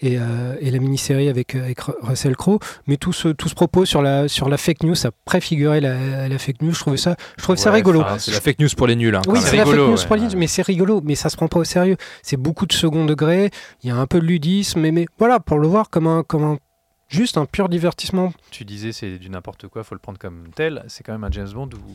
et, 0.02 0.18
euh, 0.20 0.56
et 0.60 0.70
la 0.72 0.80
mini-série 0.80 1.28
avec, 1.30 1.56
avec 1.56 1.80
Ru- 1.80 1.94
Russell 2.02 2.36
Crowe. 2.36 2.60
Mais 2.88 2.98
tout 2.98 3.14
ce, 3.14 3.30
tout 3.30 3.50
ce 3.50 3.56
propos 3.56 3.86
sur 3.86 4.02
la, 4.02 4.28
sur 4.28 4.50
la 4.50 4.58
fake 4.58 4.84
news, 4.84 4.96
ça 4.96 5.10
préfigurait 5.26 5.82
la, 5.82 6.28
la 6.30 6.38
fake 6.38 6.62
news, 6.62 6.74
je 6.74 6.80
trouvais 6.80 6.98
ça, 6.98 7.16
je 7.38 7.44
trouvais 7.44 7.58
ça 7.58 7.72
rigolo. 7.72 8.04
C'est 8.20 8.32
la 8.32 8.42
fake 8.42 8.60
news 8.60 8.70
pour 8.78 8.88
les 8.88 8.96
nuls. 8.96 9.16
hein, 9.16 9.22
Oui, 9.28 9.40
c'est 9.42 9.58
la 9.58 9.64
fake 9.66 9.74
rigolo, 9.74 9.92
news 9.92 9.98
ouais. 10.00 10.06
pour 10.08 10.16
les- 10.16 10.36
mais 10.36 10.48
c'est 10.48 10.62
rigolo, 10.62 11.02
mais 11.04 11.16
ça 11.16 11.30
se 11.30 11.36
prend 11.38 11.48
pas 11.48 11.60
au 11.60 11.64
sérieux. 11.64 11.98
C'est 12.22 12.38
beaucoup 12.38 12.66
de 12.66 12.74
second 12.74 13.06
degré, 13.06 13.50
il 13.84 13.90
y 13.90 13.92
a 13.92 13.96
un 13.96 14.06
peu 14.06 14.20
de 14.20 14.26
ludisme, 14.26 14.80
mais, 14.82 14.92
mais 14.92 15.06
voilà, 15.18 15.40
pour 15.40 15.58
le 15.60 15.68
voir 15.68 15.90
comme 15.90 16.08
un, 16.08 16.24
comme 16.24 16.44
un 16.44 16.58
juste 17.14 17.38
un 17.38 17.45
pur 17.45 17.69
divertissement. 17.69 18.34
Tu 18.52 18.65
disais 18.65 18.91
c'est 18.91 19.18
du 19.18 19.30
n'importe 19.30 19.68
quoi, 19.68 19.84
faut 19.84 19.95
le 19.95 19.99
prendre 19.99 20.18
comme 20.19 20.48
tel. 20.56 20.84
C'est 20.88 21.03
quand 21.03 21.14
même 21.14 21.23
un 21.23 21.31
James 21.31 21.49
Bond 21.53 21.69
où 21.73 21.91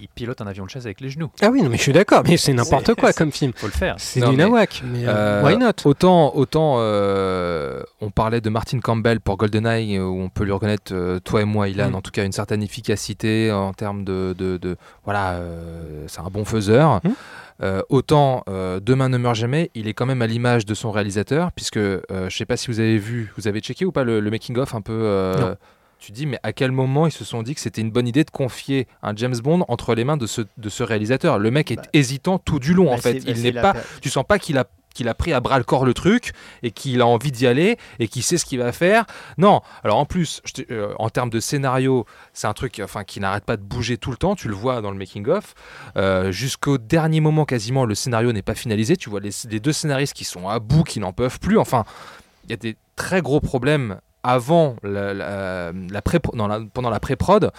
il 0.00 0.08
pilote 0.08 0.40
un 0.40 0.46
avion 0.46 0.64
de 0.64 0.70
chasse 0.70 0.84
avec 0.84 1.00
les 1.00 1.08
genoux. 1.10 1.30
Ah 1.40 1.48
oui, 1.50 1.62
non, 1.62 1.70
mais 1.70 1.76
je 1.76 1.82
suis 1.82 1.92
d'accord, 1.92 2.22
mais 2.26 2.36
c'est 2.36 2.52
n'importe 2.52 2.94
quoi 2.94 3.12
comme 3.12 3.32
film. 3.32 3.52
Faut 3.56 3.66
le 3.66 3.72
faire. 3.72 3.94
C'est 3.98 4.20
du 4.20 4.36
nawak, 4.36 4.82
mais 4.84 5.06
euh, 5.06 5.10
Euh, 5.42 5.42
why 5.44 5.56
not? 5.56 5.72
Autant, 5.84 6.34
autant 6.34 6.76
euh, 6.78 7.82
on 8.00 8.10
parlait 8.10 8.40
de 8.40 8.50
Martin 8.50 8.80
Campbell 8.80 9.20
pour 9.20 9.36
GoldenEye, 9.36 9.98
où 9.98 10.20
on 10.22 10.28
peut 10.28 10.44
lui 10.44 10.52
reconnaître, 10.52 10.92
euh, 10.94 11.18
toi 11.20 11.42
et 11.42 11.44
moi, 11.44 11.68
Ilan, 11.68 11.90
Mm. 11.90 11.94
en 11.94 12.00
tout 12.02 12.10
cas 12.10 12.24
une 12.24 12.32
certaine 12.32 12.62
efficacité 12.62 13.52
en 13.52 13.72
termes 13.72 14.04
de. 14.04 14.34
de- 14.36 14.56
de- 14.56 14.76
voilà, 15.04 15.32
euh, 15.32 16.04
c'est 16.08 16.20
un 16.20 16.30
bon 16.30 16.44
faiseur. 16.44 17.00
Mm. 17.04 17.08
Euh, 17.62 17.82
autant 17.90 18.42
euh, 18.48 18.80
Demain 18.80 19.08
ne 19.08 19.18
meurt 19.18 19.34
jamais, 19.34 19.70
il 19.74 19.86
est 19.88 19.92
quand 19.94 20.06
même 20.06 20.22
à 20.22 20.26
l'image 20.26 20.64
de 20.66 20.74
son 20.74 20.90
réalisateur, 20.90 21.52
puisque 21.52 21.76
euh, 21.76 22.00
je 22.28 22.36
sais 22.36 22.46
pas 22.46 22.56
si 22.56 22.68
vous 22.68 22.80
avez 22.80 22.96
vu, 22.98 23.32
vous 23.36 23.48
avez 23.48 23.60
checké 23.60 23.84
ou 23.84 23.92
pas 23.92 24.04
le, 24.04 24.20
le 24.20 24.30
making-of 24.30 24.74
un 24.74 24.80
peu. 24.80 25.34
Non. 25.38 25.56
tu 25.98 26.12
dis, 26.12 26.24
mais 26.26 26.38
à 26.42 26.52
quel 26.54 26.72
moment 26.72 27.06
ils 27.06 27.12
se 27.12 27.24
sont 27.24 27.42
dit 27.42 27.54
que 27.54 27.60
c'était 27.60 27.82
une 27.82 27.90
bonne 27.90 28.08
idée 28.08 28.24
de 28.24 28.30
confier 28.30 28.86
un 29.02 29.14
James 29.14 29.36
Bond 29.42 29.64
entre 29.68 29.94
les 29.94 30.04
mains 30.04 30.16
de 30.16 30.26
ce, 30.26 30.40
de 30.56 30.68
ce 30.70 30.82
réalisateur? 30.82 31.38
Le 31.38 31.50
mec 31.50 31.70
est 31.70 31.76
Bah, 31.76 31.82
hésitant 31.92 32.38
tout 32.38 32.58
du 32.58 32.72
long, 32.72 32.88
en 32.90 32.94
Bah, 32.94 33.00
fait. 33.02 33.14
bah, 33.14 33.20
Il 33.26 33.36
c'est 33.36 33.42
n'est 33.52 33.60
pas 33.60 33.74
tu 34.00 34.08
sens 34.08 34.24
pas 34.26 34.38
qu'il 34.38 34.56
a 34.56 34.64
qu'il 34.94 35.08
a 35.08 35.14
pris 35.14 35.32
à 35.32 35.40
bras 35.40 35.58
le 35.58 35.64
corps 35.64 35.84
le 35.84 35.94
truc 35.94 36.32
et 36.62 36.70
qu'il 36.70 37.00
a 37.00 37.06
envie 37.06 37.30
d'y 37.32 37.46
aller 37.46 37.78
et 37.98 38.08
qu'il 38.08 38.22
sait 38.22 38.38
ce 38.38 38.44
qu'il 38.44 38.58
va 38.58 38.72
faire. 38.72 39.04
Non. 39.38 39.60
Alors 39.84 39.98
en 39.98 40.04
plus, 40.04 40.40
je 40.44 40.62
euh, 40.72 40.92
en 40.98 41.10
termes 41.10 41.30
de 41.30 41.40
scénario, 41.40 42.06
c'est 42.34 42.46
un 42.46 42.52
truc 42.52 42.80
enfin 42.84 43.04
qui 43.04 43.20
n'arrête 43.20 43.44
pas 43.44 43.56
de 43.56 43.62
bouger 43.62 43.96
tout 43.98 44.10
le 44.10 44.16
temps. 44.16 44.34
Tu 44.34 44.48
le 44.48 44.54
vois 44.54 44.80
dans 44.80 44.90
le 44.90 44.96
making 44.98 45.26
of. 45.28 45.54
Euh, 45.96 46.32
Jusqu'au 46.32 46.78
dernier 46.78 47.20
moment, 47.20 47.44
quasiment, 47.44 47.84
le 47.84 47.94
scénario 47.94 48.32
n'est 48.32 48.42
pas 48.42 48.54
finalisé. 48.54 48.96
Tu 48.96 49.10
vois 49.10 49.20
les, 49.20 49.30
les 49.48 49.60
deux 49.60 49.72
scénaristes 49.72 50.14
qui 50.14 50.24
sont 50.24 50.48
à 50.48 50.58
bout, 50.58 50.82
qui 50.84 51.00
n'en 51.00 51.12
peuvent 51.12 51.38
plus. 51.40 51.58
Enfin, 51.58 51.84
il 52.44 52.50
y 52.50 52.54
a 52.54 52.56
des 52.56 52.76
très 52.96 53.22
gros 53.22 53.40
problèmes 53.40 54.00
avant 54.22 54.76
la, 54.82 55.14
la- 55.14 55.72
la 55.72 56.02
pré 56.02 56.18
la- 56.34 56.60
pendant 56.72 56.90
la 56.90 57.00
pré-prod. 57.00 57.52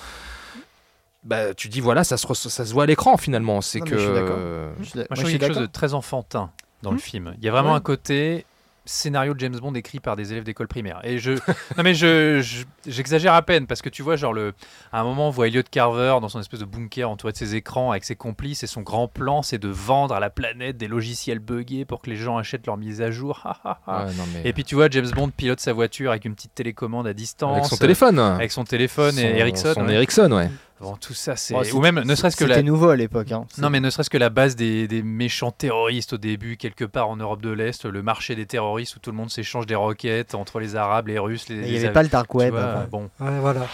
Bah, 1.23 1.53
tu 1.53 1.69
dis 1.69 1.81
voilà, 1.81 2.03
ça 2.03 2.17
se, 2.17 2.33
ça 2.33 2.65
se 2.65 2.73
voit 2.73 2.83
à 2.83 2.85
l'écran 2.87 3.15
finalement. 3.15 3.61
C'est 3.61 3.79
que 3.79 3.95
je 3.95 4.01
suis 4.01 4.09
euh, 4.11 4.71
Je 4.81 4.97
Moi, 4.97 5.05
je 5.11 5.25
suis 5.27 5.37
quelque 5.39 5.53
chose 5.53 5.61
de 5.61 5.67
très 5.67 5.93
enfantin 5.93 6.49
dans 6.83 6.91
le 6.91 6.97
Hmm. 6.97 6.99
film. 6.99 7.33
Il 7.39 7.43
y 7.45 7.49
a 7.49 7.51
vraiment 7.51 7.71
Ouais. 7.71 7.77
un 7.77 7.81
côté 7.81 8.45
scénario 8.83 9.35
de 9.35 9.39
James 9.39 9.55
Bond 9.61 9.75
écrit 9.75 9.99
par 9.99 10.15
des 10.15 10.31
élèves 10.31 10.43
d'école 10.43 10.67
primaire. 10.67 10.99
Et 11.03 11.19
je, 11.19 11.33
non 11.77 11.83
mais 11.83 11.93
je, 11.93 12.41
je- 12.41 12.63
j'exagère 12.91 13.35
à 13.35 13.43
peine 13.43 13.67
parce 13.67 13.79
que 13.83 13.89
tu 13.89 14.01
vois 14.01 14.15
genre 14.15 14.33
le, 14.33 14.53
à 14.91 15.01
un 15.01 15.03
moment 15.03 15.27
on 15.27 15.29
voit 15.29 15.47
Elliot 15.47 15.61
Carver 15.69 16.17
dans 16.19 16.29
son 16.29 16.39
espèce 16.39 16.61
de 16.61 16.65
bunker 16.65 17.07
entouré 17.07 17.31
de 17.31 17.37
ses 17.37 17.53
écrans 17.55 17.91
avec 17.91 18.03
ses 18.03 18.15
complices 18.15 18.63
et 18.63 18.67
son 18.67 18.81
grand 18.81 19.07
plan 19.07 19.43
c'est 19.43 19.59
de 19.59 19.67
vendre 19.69 20.15
à 20.15 20.19
la 20.19 20.31
planète 20.31 20.77
des 20.77 20.87
logiciels 20.87 21.37
buggés 21.37 21.85
pour 21.85 22.01
que 22.01 22.09
les 22.09 22.15
gens 22.15 22.37
achètent 22.39 22.65
leurs 22.65 22.77
mises 22.77 23.03
à 23.03 23.11
jour. 23.11 23.43
Ouais, 23.87 24.05
non, 24.17 24.23
mais- 24.33 24.41
Et 24.49 24.51
puis 24.51 24.63
tu 24.63 24.73
vois 24.73 24.89
James 24.89 25.11
Bond 25.11 25.29
pilote 25.29 25.59
sa 25.59 25.73
voiture 25.73 26.09
avec 26.09 26.25
une 26.25 26.33
petite 26.33 26.55
télécommande 26.55 27.05
à 27.05 27.13
distance. 27.13 27.51
avec 27.57 27.65
son 27.65 27.77
téléphone. 27.77 28.17
Avec 28.17 28.51
son 28.51 28.63
téléphone 28.63 29.15
et 29.19 29.29
Son- 29.29 29.37
Ericsson. 29.37 29.73
Son 29.75 29.85
ouais. 29.85 29.93
Ericsson, 29.93 30.31
ouais. 30.31 30.49
Bon, 30.81 30.95
tout 30.95 31.13
ça 31.13 31.35
c'est. 31.35 31.53
Bon, 31.53 31.61
Ou 31.73 31.79
même 31.79 32.01
ne 32.03 32.15
serait-ce 32.15 32.35
que 32.35 32.43
la, 32.43 32.55
C'était 32.55 32.65
nouveau 32.67 32.89
à 32.89 32.95
l'époque. 32.95 33.31
hein. 33.31 33.45
non, 33.59 33.69
mais 33.69 33.79
ne 33.79 33.89
serait-ce 33.91 34.09
que 34.09 34.17
la 34.17 34.29
base 34.29 34.55
des, 34.55 34.87
des 34.87 35.03
méchants 35.03 35.51
terroristes 35.51 36.13
au 36.13 36.17
début, 36.17 36.57
quelque 36.57 36.85
part 36.85 37.07
en 37.09 37.17
Europe 37.17 37.41
de 37.41 37.51
l'Est, 37.51 37.85
le 37.85 38.01
marché 38.01 38.35
des 38.35 38.45
terroristes 38.47 38.95
où 38.95 38.99
tout 38.99 39.11
le 39.11 39.17
monde 39.17 39.29
s'échange 39.29 39.67
des 39.67 39.75
roquettes 39.75 40.33
entre 40.35 40.59
les 40.59 40.75
Arabes, 40.75 41.07
les 41.07 41.19
Russes, 41.19 41.47
les. 41.49 41.55
Il 41.57 41.71
n'y 41.71 41.77
avait 41.77 41.87
Av- 41.87 41.93
pas 41.93 42.03
le 42.03 42.09
dark 42.09 42.33
web. 42.33 42.51
vois, 42.53 42.87
bon. 42.91 43.09
Ouais, 43.19 43.39
voilà. 43.39 43.67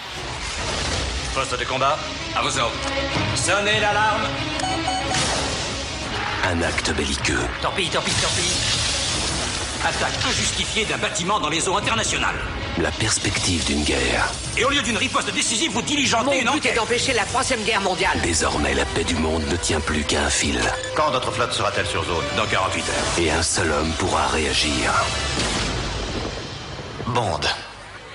Poste 1.34 1.60
de 1.60 1.66
combat, 1.66 1.98
à 2.36 2.42
vos 2.42 2.60
ordres. 2.60 2.76
Sonnez 3.36 3.80
l'alarme 3.80 4.24
Un 6.46 6.62
acte 6.62 6.94
belliqueux. 6.96 7.40
Tant 7.62 7.72
pis, 7.76 7.90
tant 7.90 8.02
pis, 8.02 8.12
tant 8.22 8.28
pis. 8.30 8.87
Attaque 9.88 10.20
injustifiée 10.28 10.84
d'un 10.84 10.98
bâtiment 10.98 11.40
dans 11.40 11.48
les 11.48 11.70
eaux 11.70 11.78
internationales. 11.78 12.36
La 12.78 12.92
perspective 12.92 13.64
d'une 13.64 13.86
guerre. 13.86 14.34
Et 14.58 14.66
au 14.66 14.70
lieu 14.70 14.82
d'une 14.82 14.98
riposte 14.98 15.34
décisive, 15.34 15.72
vous 15.72 15.82
diligentez 15.82 16.42
une 16.42 16.48
Mon 16.48 16.56
but 16.56 16.66
est 16.66 16.74
d'empêcher 16.74 17.14
la 17.14 17.24
troisième 17.24 17.64
guerre 17.64 17.80
mondiale. 17.80 18.20
Désormais, 18.22 18.74
la 18.74 18.84
paix 18.84 19.06
du 19.06 19.16
monde 19.16 19.44
ne 19.50 19.56
tient 19.56 19.80
plus 19.80 20.04
qu'à 20.04 20.26
un 20.26 20.30
fil. 20.30 20.60
Quand 20.94 21.10
notre 21.12 21.32
flotte 21.32 21.54
sera-t-elle 21.54 21.86
sur 21.86 22.04
zone? 22.04 22.26
Dans 22.36 22.46
48 22.46 22.80
heures. 22.82 23.24
Et 23.24 23.32
un 23.32 23.42
seul 23.42 23.72
homme 23.72 23.90
pourra 23.94 24.28
réagir. 24.28 24.92
Bond. 27.06 27.40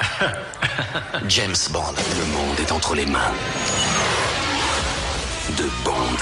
James 1.26 1.56
Bond. 1.70 1.94
Le 2.18 2.26
monde 2.26 2.60
est 2.60 2.70
entre 2.70 2.94
les 2.94 3.06
mains 3.06 3.32
de 5.56 5.64
Bond. 5.84 6.18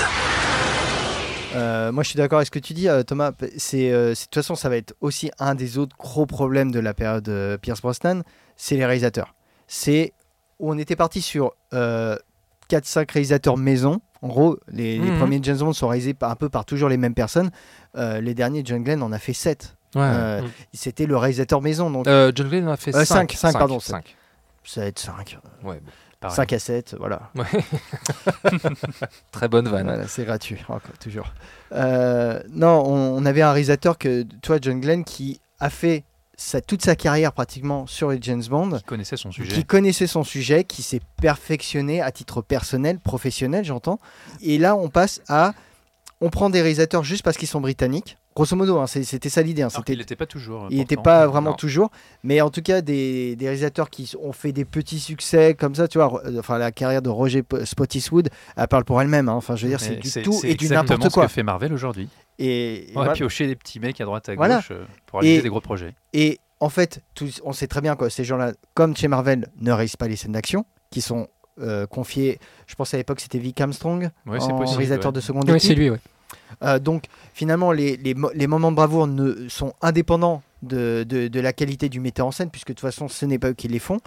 Euh, 1.55 1.91
moi, 1.93 2.03
je 2.05 2.11
suis 2.11 2.17
d'accord 2.17 2.39
avec 2.39 2.47
ce 2.47 2.51
que 2.51 2.59
tu 2.59 2.75
dis, 2.75 2.89
euh, 2.89 3.03
Thomas. 3.03 3.33
C'est, 3.57 3.91
euh, 3.93 4.15
c'est- 4.15 4.25
de 4.27 4.31
toute 4.31 4.35
façon, 4.37 4.55
ça 4.55 4.69
va 4.69 4.77
être 4.77 4.95
aussi 5.01 5.31
un 5.39 5.55
des 5.55 5.79
autres 5.79 5.97
gros 5.97 6.27
problèmes 6.27 6.71
de 6.71 6.79
la 6.81 6.95
période 6.95 7.29
euh, 7.29 7.59
Pierce 7.59 7.81
Brosnan, 7.81 8.23
c'est 8.57 8.77
les 8.77 8.85
réalisateurs. 8.87 9.35
C'est 9.67 10.13
où 10.59 10.71
on 10.73 10.79
était 10.79 10.97
parti 10.97 11.23
sur 11.23 11.53
4-5 11.73 13.11
réalisateurs 13.11 13.57
maison. 13.57 14.01
En 14.23 14.29
gros, 14.29 14.59
les, 14.69 14.99
les 14.99 15.11
Mhm. 15.11 15.19
premiers 15.19 15.41
James 15.43 15.57
Bond 15.59 15.73
sont 15.73 15.89
réalisés 15.89 16.13
par, 16.15 16.31
un 16.31 16.37
peu 16.37 16.49
par 16.51 16.65
toujours 16.67 16.89
les 16.91 16.99
mêmes 16.99 17.15
personnes. 17.15 17.51
Les 17.97 18.35
derniers, 18.35 18.63
John 18.65 18.83
Glenn 18.83 19.03
en 19.03 19.11
a 19.13 19.19
fait 19.19 19.33
7. 19.33 19.77
Ouais. 19.95 20.03
Mhm. 20.43 20.49
C'était 20.75 21.07
le 21.07 21.17
réalisateur 21.17 21.61
maison, 21.63 21.91
donc 21.91 22.07
John 22.07 22.49
Glenn 22.49 22.69
en 22.69 22.73
a 22.73 22.77
fait 22.77 22.95
Euh, 22.95 23.05
5. 23.05 23.33
cinq, 23.33 23.33
cinq, 23.33 23.53
pardon, 23.59 23.81
5. 23.81 24.15
ça 24.65 24.83
va 24.83 24.87
être 24.89 24.99
5. 24.99 25.39
Ouais, 25.65 25.81
bon. 25.81 25.91
Pareil. 26.21 26.37
5 26.37 26.53
à 26.53 26.59
7, 26.59 26.97
voilà. 26.99 27.31
Très 29.33 29.49
bonne 29.49 29.69
vanne. 29.69 29.87
Voilà, 29.87 30.07
c'est 30.07 30.25
gratuit, 30.25 30.59
encore, 30.69 30.81
toujours. 31.01 31.33
Euh, 31.73 32.41
non, 32.51 32.83
on, 32.87 33.17
on 33.23 33.27
avait 33.27 33.43
un 33.43 33.53
réalisateur 33.53 33.99
que, 33.99 34.23
toi, 34.43 34.59
John 34.61 34.81
Glenn, 34.81 35.05
qui 35.05 35.41
a 35.61 35.71
fait 35.71 36.05
sa- 36.37 36.61
toute 36.61 36.83
sa 36.83 36.97
carrière 36.97 37.33
pratiquement 37.33 37.87
sur 37.87 38.11
les 38.11 38.19
James 38.21 38.43
Bond, 38.49 38.71
Qui 38.79 38.85
connaissait 38.85 39.17
son 39.17 39.31
sujet. 39.33 39.53
qui 39.55 39.65
connaissait 39.65 40.07
son 40.07 40.25
sujet, 40.25 40.65
qui 40.65 40.83
s'est 40.83 41.01
perfectionné 41.21 42.01
à 42.03 42.11
titre 42.13 42.43
personnel, 42.43 42.99
professionnel, 42.99 43.65
j'entends. 43.65 43.99
Et 44.43 44.59
là, 44.59 44.77
on 44.77 44.89
passe 44.89 45.21
à. 45.29 45.55
On 46.23 46.29
prend 46.29 46.51
des 46.51 46.61
réalisateurs 46.61 47.03
juste 47.03 47.23
parce 47.23 47.39
qu'ils 47.39 47.49
sont 47.49 47.63
britanniques. 47.63 48.19
Grosso 48.41 48.57
modo, 48.57 48.79
hein, 48.79 48.87
c'est- 48.87 49.03
c'était 49.05 49.29
ça 49.29 49.43
l'idée. 49.43 49.63
hein, 49.63 49.69
qu'il 49.85 49.99
n'était 49.99 50.17
pas 50.17 50.27
toujours. 50.27 50.65
euh, 50.65 50.69
il 50.71 50.79
n'était 50.79 50.97
pas 50.97 51.27
vraiment 51.27 51.51
non. 51.51 51.57
toujours, 51.57 51.91
mais 52.23 52.41
en 52.41 52.49
tout 52.51 52.63
cas 52.63 52.81
des, 52.81 53.37
des 53.37 53.45
réalisateurs 53.47 53.91
qui 53.91 54.13
ont 54.23 54.33
fait 54.33 54.53
des 54.53 54.65
petits 54.65 54.99
succès 54.99 55.55
comme 55.55 55.75
ça, 55.75 55.89
tu 55.89 55.99
vois. 55.99 56.07
Ro- 56.07 56.21
Enfin, 56.39 56.57
la 56.59 56.73
carrière 56.73 57.03
de 57.03 57.09
Roger 57.11 57.43
Spottiswood, 57.65 58.29
elle 58.57 58.69
parle 58.69 58.85
pour 58.85 59.01
elle-même. 59.03 59.29
hein. 59.29 59.33
Enfin, 59.35 59.57
je 59.57 59.63
veux 59.65 59.69
dire, 59.69 59.81
c'est 59.81 59.97
du 59.97 60.11
tout 60.23 60.33
c'est 60.33 60.49
et 60.51 60.55
du 60.55 60.65
exactement 60.65 60.83
n'importe 60.95 61.11
ce 61.11 61.15
quoi. 61.15 61.27
que 61.27 61.33
fait 61.33 61.43
Marvel 61.43 61.73
aujourd'hui. 61.73 62.09
Et, 62.39 62.47
et 62.47 62.87
On 62.93 63.01
va 63.01 63.05
voilà. 63.07 63.13
piocher 63.13 63.47
des 63.47 63.57
petits 63.57 63.81
mecs 63.81 64.01
à 64.01 64.05
droite 64.05 64.29
à 64.29 64.37
gauche 64.37 64.69
euh, 64.71 64.85
pour 65.07 65.21
réaliser 65.21 65.41
Et- 65.41 65.43
des 65.43 65.49
gros 65.51 65.61
projets. 65.61 65.95
Et 66.15 66.39
en 66.61 66.69
fait, 66.71 67.03
tous- 67.15 67.41
on 67.45 67.53
sait 67.53 67.67
très 67.67 67.81
bien 67.83 67.97
que 67.97 68.09
ces 68.09 68.25
gens-là, 68.25 68.53
comme 68.75 68.97
chez 68.97 69.09
Marvel, 69.09 69.49
ne 69.61 69.73
réalisent 69.73 69.97
pas 69.97 70.09
les 70.09 70.17
scènes 70.17 70.33
d'action, 70.33 70.65
qui 70.91 71.01
sont 71.03 71.29
euh, 71.61 71.87
confiées. 71.87 72.39
Je 72.67 72.75
pense 72.75 72.95
à 72.95 72.97
l'époque, 72.97 73.21
c'était 73.21 73.39
Vic 73.39 73.61
Armstrong, 73.61 74.09
Ouais, 74.27 74.41
c'est 74.41 74.47
en 74.47 74.57
possible, 74.59 74.79
réalisateur 74.79 75.11
ouais. 75.11 75.17
de 75.17 75.21
seconde 75.21 75.45
Oui, 75.51 75.57
équipe. 75.57 75.69
c'est 75.69 75.75
lui, 75.75 75.91
ouais. 75.91 75.99
Euh, 76.63 76.79
donc 76.79 77.05
finalement, 77.35 77.73
les, 77.73 77.97
les, 77.97 78.15
mo- 78.15 78.31
les 78.35 78.47
moments 78.47 78.71
de 78.71 78.77
bravoure 78.77 79.07
ne, 79.07 79.49
sont 79.49 79.73
indépendants 79.83 80.43
de, 80.63 81.05
de- 81.09 81.29
de 81.29 81.41
la 81.41 81.53
qualité 81.55 81.89
du 81.89 82.01
metteur 82.01 82.27
en 82.27 82.31
scène, 82.33 82.51
puisque 82.51 82.69
de 82.69 82.73
toute 82.75 82.81
façon, 82.83 83.09
ce 83.09 83.25
n'est 83.25 83.39
pas 83.39 83.51
eux 83.51 83.55
qui 83.55 83.69
les 83.69 83.79
font, 83.79 83.99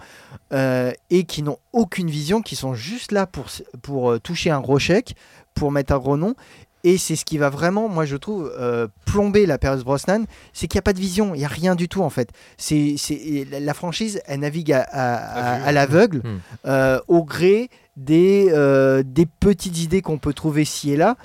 euh, 0.52 0.92
et 1.10 1.24
qui 1.24 1.42
n'ont 1.42 1.58
aucune 1.72 2.08
vision, 2.08 2.42
qui 2.42 2.54
sont 2.56 2.74
juste 2.74 3.10
là 3.12 3.26
pour, 3.26 3.46
pour 3.82 4.12
euh, 4.12 4.18
toucher 4.20 4.50
un 4.50 4.60
gros 4.60 4.78
chèque, 4.78 5.16
pour 5.54 5.72
mettre 5.72 5.92
un 5.92 5.98
gros 5.98 6.16
nom. 6.16 6.34
Et 6.86 6.98
c'est 6.98 7.16
ce 7.16 7.24
qui 7.24 7.38
va 7.38 7.48
vraiment, 7.48 7.88
moi 7.88 8.04
je 8.04 8.14
trouve, 8.14 8.52
euh, 8.58 8.86
plomber 9.06 9.46
la 9.46 9.56
période 9.56 9.82
Brosnan, 9.82 10.26
c'est 10.52 10.68
qu'il 10.68 10.76
n'y 10.76 10.80
a 10.80 10.82
pas 10.82 10.92
de 10.92 11.00
vision, 11.00 11.34
il 11.34 11.38
n'y 11.38 11.44
a 11.46 11.48
rien 11.48 11.74
du 11.76 11.88
tout 11.88 12.02
en 12.02 12.10
fait. 12.10 12.28
C'est, 12.58 12.96
la, 13.50 13.72
franchise, 13.72 14.20
elle 14.26 14.40
navigue 14.40 14.70
à, 14.72 14.82
à- 14.82 15.14
à- 15.14 15.64
à 15.64 15.72
l'aveugle, 15.72 16.20
Hmm. 16.64 16.98
au 17.08 17.24
gré 17.24 17.70
des, 17.96 18.50
des 19.06 19.24
petites 19.26 19.78
idées 19.82 20.02
qu'on 20.02 20.18
peut 20.18 20.34
trouver 20.34 20.66
ci 20.66 20.92
et 20.92 20.96
là. 20.96 21.16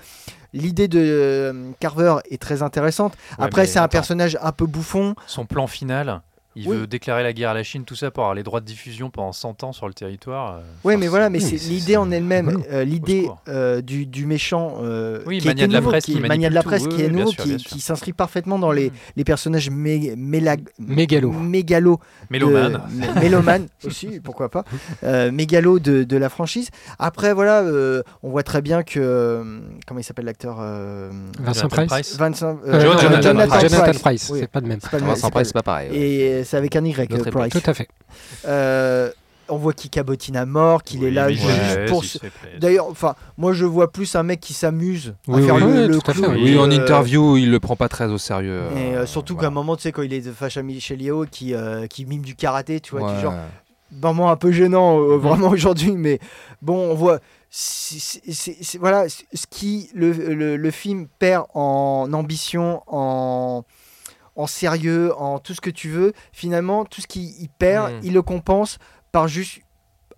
L'idée 0.54 0.88
de 0.88 1.00
euh, 1.00 1.72
Carver 1.80 2.16
est 2.30 2.42
très 2.42 2.64
intéressante. 2.64 3.14
Ouais, 3.38 3.46
Après, 3.46 3.66
c'est 3.68 3.80
un 3.80 3.84
attends. 3.84 3.92
personnage 3.92 4.38
un 4.42 4.52
peu 4.52 4.66
bouffon. 4.66 5.16
Son 5.28 5.46
plan 5.46 5.68
final, 5.68 6.22
il 6.56 6.68
Oui. 6.68 6.78
veut 6.78 6.88
déclarer 6.88 7.24
la 7.24 7.32
guerre 7.32 7.52
à 7.52 7.54
la 7.54 7.64
Chine, 7.64 7.84
tout 7.86 7.96
ça 7.96 8.10
pour 8.12 8.24
avoir 8.24 8.34
les 8.36 8.44
droits 8.44 8.60
de 8.60 8.66
diffusion 8.66 9.10
pendant 9.10 9.32
100 9.32 9.64
ans 9.64 9.72
sur 9.72 9.88
le 9.88 9.94
territoire. 9.94 10.56
euh, 10.56 10.60
Oui, 10.84 10.94
enfin, 10.94 11.00
mais 11.00 11.08
voilà, 11.08 11.30
mais 11.30 11.40
c'est 11.40 11.56
l'idée 11.58 11.96
en 11.96 12.10
elle-même, 12.12 12.64
euh, 12.72 12.84
l'idée 12.84 13.30
euh, 13.48 13.82
du, 13.82 14.06
du 14.06 14.26
méchant 14.26 14.78
euh, 14.82 15.20
Oui, 15.28 15.40
qui 15.40 15.48
mania 15.48 15.68
de 15.68 15.74
la 15.74 15.82
presse 15.82 16.06
qui, 16.06 16.14
qui 16.16 16.20
mania 16.20 16.50
de 16.50 16.56
la 16.56 16.64
presse 16.64 16.84
tout, 16.84 16.90
qui 16.90 17.04
est 17.04 17.10
nouveau, 17.10 17.32
sûr, 17.32 17.44
qui, 17.44 17.80
s'inscrit 17.80 18.14
parfaitement 18.14 18.58
dans 18.60 18.72
les, 18.72 18.90
Mm. 18.90 18.94
les 19.18 19.24
personnages 19.24 19.70
mé, 19.70 20.16
Mégalo. 20.80 21.32
mégalos 21.32 22.00
Mélomane. 22.30 22.82
mélomane 23.22 23.68
aussi, 23.86 24.20
pourquoi 24.20 24.50
pas, 24.50 24.66
euh, 25.04 25.32
mégalo 25.32 25.80
de, 25.80 26.04
de 26.04 26.18
la 26.18 26.30
franchise. 26.30 26.70
Après, 26.98 27.34
voilà, 27.34 27.62
euh, 27.62 28.02
on 28.24 28.30
voit 28.32 28.44
très 28.44 28.62
bien 28.62 28.84
que. 28.84 29.44
comment 29.88 30.00
il 30.00 30.04
s'appelle 30.04 30.26
l'acteur 30.26 30.58
euh, 30.60 31.10
Vincent 31.40 31.68
Price. 31.68 32.18
Vincent, 32.18 32.58
Jonathan 32.66 33.48
Price. 34.02 34.32
C'est 34.34 34.48
pas 34.48 34.60
le 34.62 34.68
même. 34.68 34.80
Vincent 34.92 35.30
Price, 35.30 35.48
c'est 35.48 35.54
pas 35.54 35.62
pareil. 35.64 35.90
C'est 36.44 36.58
avec 36.58 36.76
un 36.76 36.84
Y, 36.86 36.98
L'autre 37.12 37.26
euh, 37.26 37.30
époque. 37.30 37.50
Price. 37.50 37.64
Tout 37.64 37.70
à 37.70 37.74
fait. 37.74 37.88
Euh, 38.46 39.12
on 39.52 39.58
voit 39.58 39.74
qu'il 39.74 39.90
cabotine 39.90 40.36
à 40.38 40.46
mort, 40.46 40.84
qu'il 40.84 41.04
est 41.04 41.10
là 41.10 41.32
juste 41.32 41.44
ouais, 41.46 41.86
pour. 41.88 42.04
se-. 42.06 42.20
D'ailleurs, 42.60 42.86
enfin, 42.88 43.16
moi 43.38 43.52
je 43.54 43.66
vois 43.66 43.92
plus 43.92 44.16
un 44.16 44.22
mec 44.22 44.40
qui 44.40 44.54
s'amuse 44.54 45.16
Oui, 45.28 45.42
à 45.42 45.46
faire 45.46 45.56
oui, 45.56 45.62
le, 45.62 45.68
oui, 45.68 45.88
le 45.88 45.98
tout 46.00 46.12
à 46.12 46.14
fait, 46.14 46.22
clown. 46.22 46.36
Oui, 46.36 46.58
en 46.60 46.70
Euh, 46.70 46.76
interview, 46.76 47.36
il 47.38 47.50
le 47.50 47.60
prend 47.60 47.76
pas 47.76 47.90
très 47.90 48.06
au 48.06 48.20
sérieux. 48.20 48.62
Et 48.78 48.96
euh, 48.96 49.06
surtout 49.08 49.34
voilà. 49.34 49.48
qu'à 49.48 49.52
un 49.52 49.56
moment, 49.56 49.76
tu 49.76 49.82
sais, 49.84 49.92
quand 49.92 50.04
il 50.04 50.14
est 50.14 50.22
face 50.22 50.56
à 50.58 50.62
Michel 50.62 51.02
Yeo 51.02 51.26
qui, 51.30 51.56
euh, 51.56 51.88
qui 51.88 52.06
mime 52.06 52.22
du 52.22 52.36
karaté, 52.36 52.80
tu 52.80 52.92
vois, 52.92 53.08
Ouais. 53.10 53.16
du 53.16 53.22
genre, 53.22 53.34
moment 54.04 54.30
un 54.30 54.36
peu 54.36 54.52
gênant 54.52 55.00
euh, 55.00 55.18
vraiment 55.18 55.48
aujourd'hui, 55.50 55.94
mais 55.94 56.20
bon, 56.62 56.92
on 56.92 56.94
voit. 56.94 57.20
voilà 58.80 59.08
ce 59.10 59.46
qui 59.50 59.90
le, 59.96 60.12
le, 60.12 60.58
le 60.58 60.72
film 60.72 61.08
perd 61.18 61.46
en 61.56 62.10
ambition, 62.14 62.84
en, 62.86 63.64
en 64.40 64.48
sérieux, 64.48 65.14
en 65.18 65.40
tout 65.40 65.54
ce 65.54 65.62
que 65.62 65.70
tu 65.70 65.90
veux. 65.90 66.14
Finalement, 66.32 66.86
tout 66.86 67.02
ce 67.02 67.08
qu'il 67.08 67.24
il 67.42 67.50
perd, 67.50 67.92
Mm. 67.92 68.00
il 68.04 68.14
le 68.14 68.22
compense 68.22 68.78
par 69.12 69.28
juste 69.28 69.60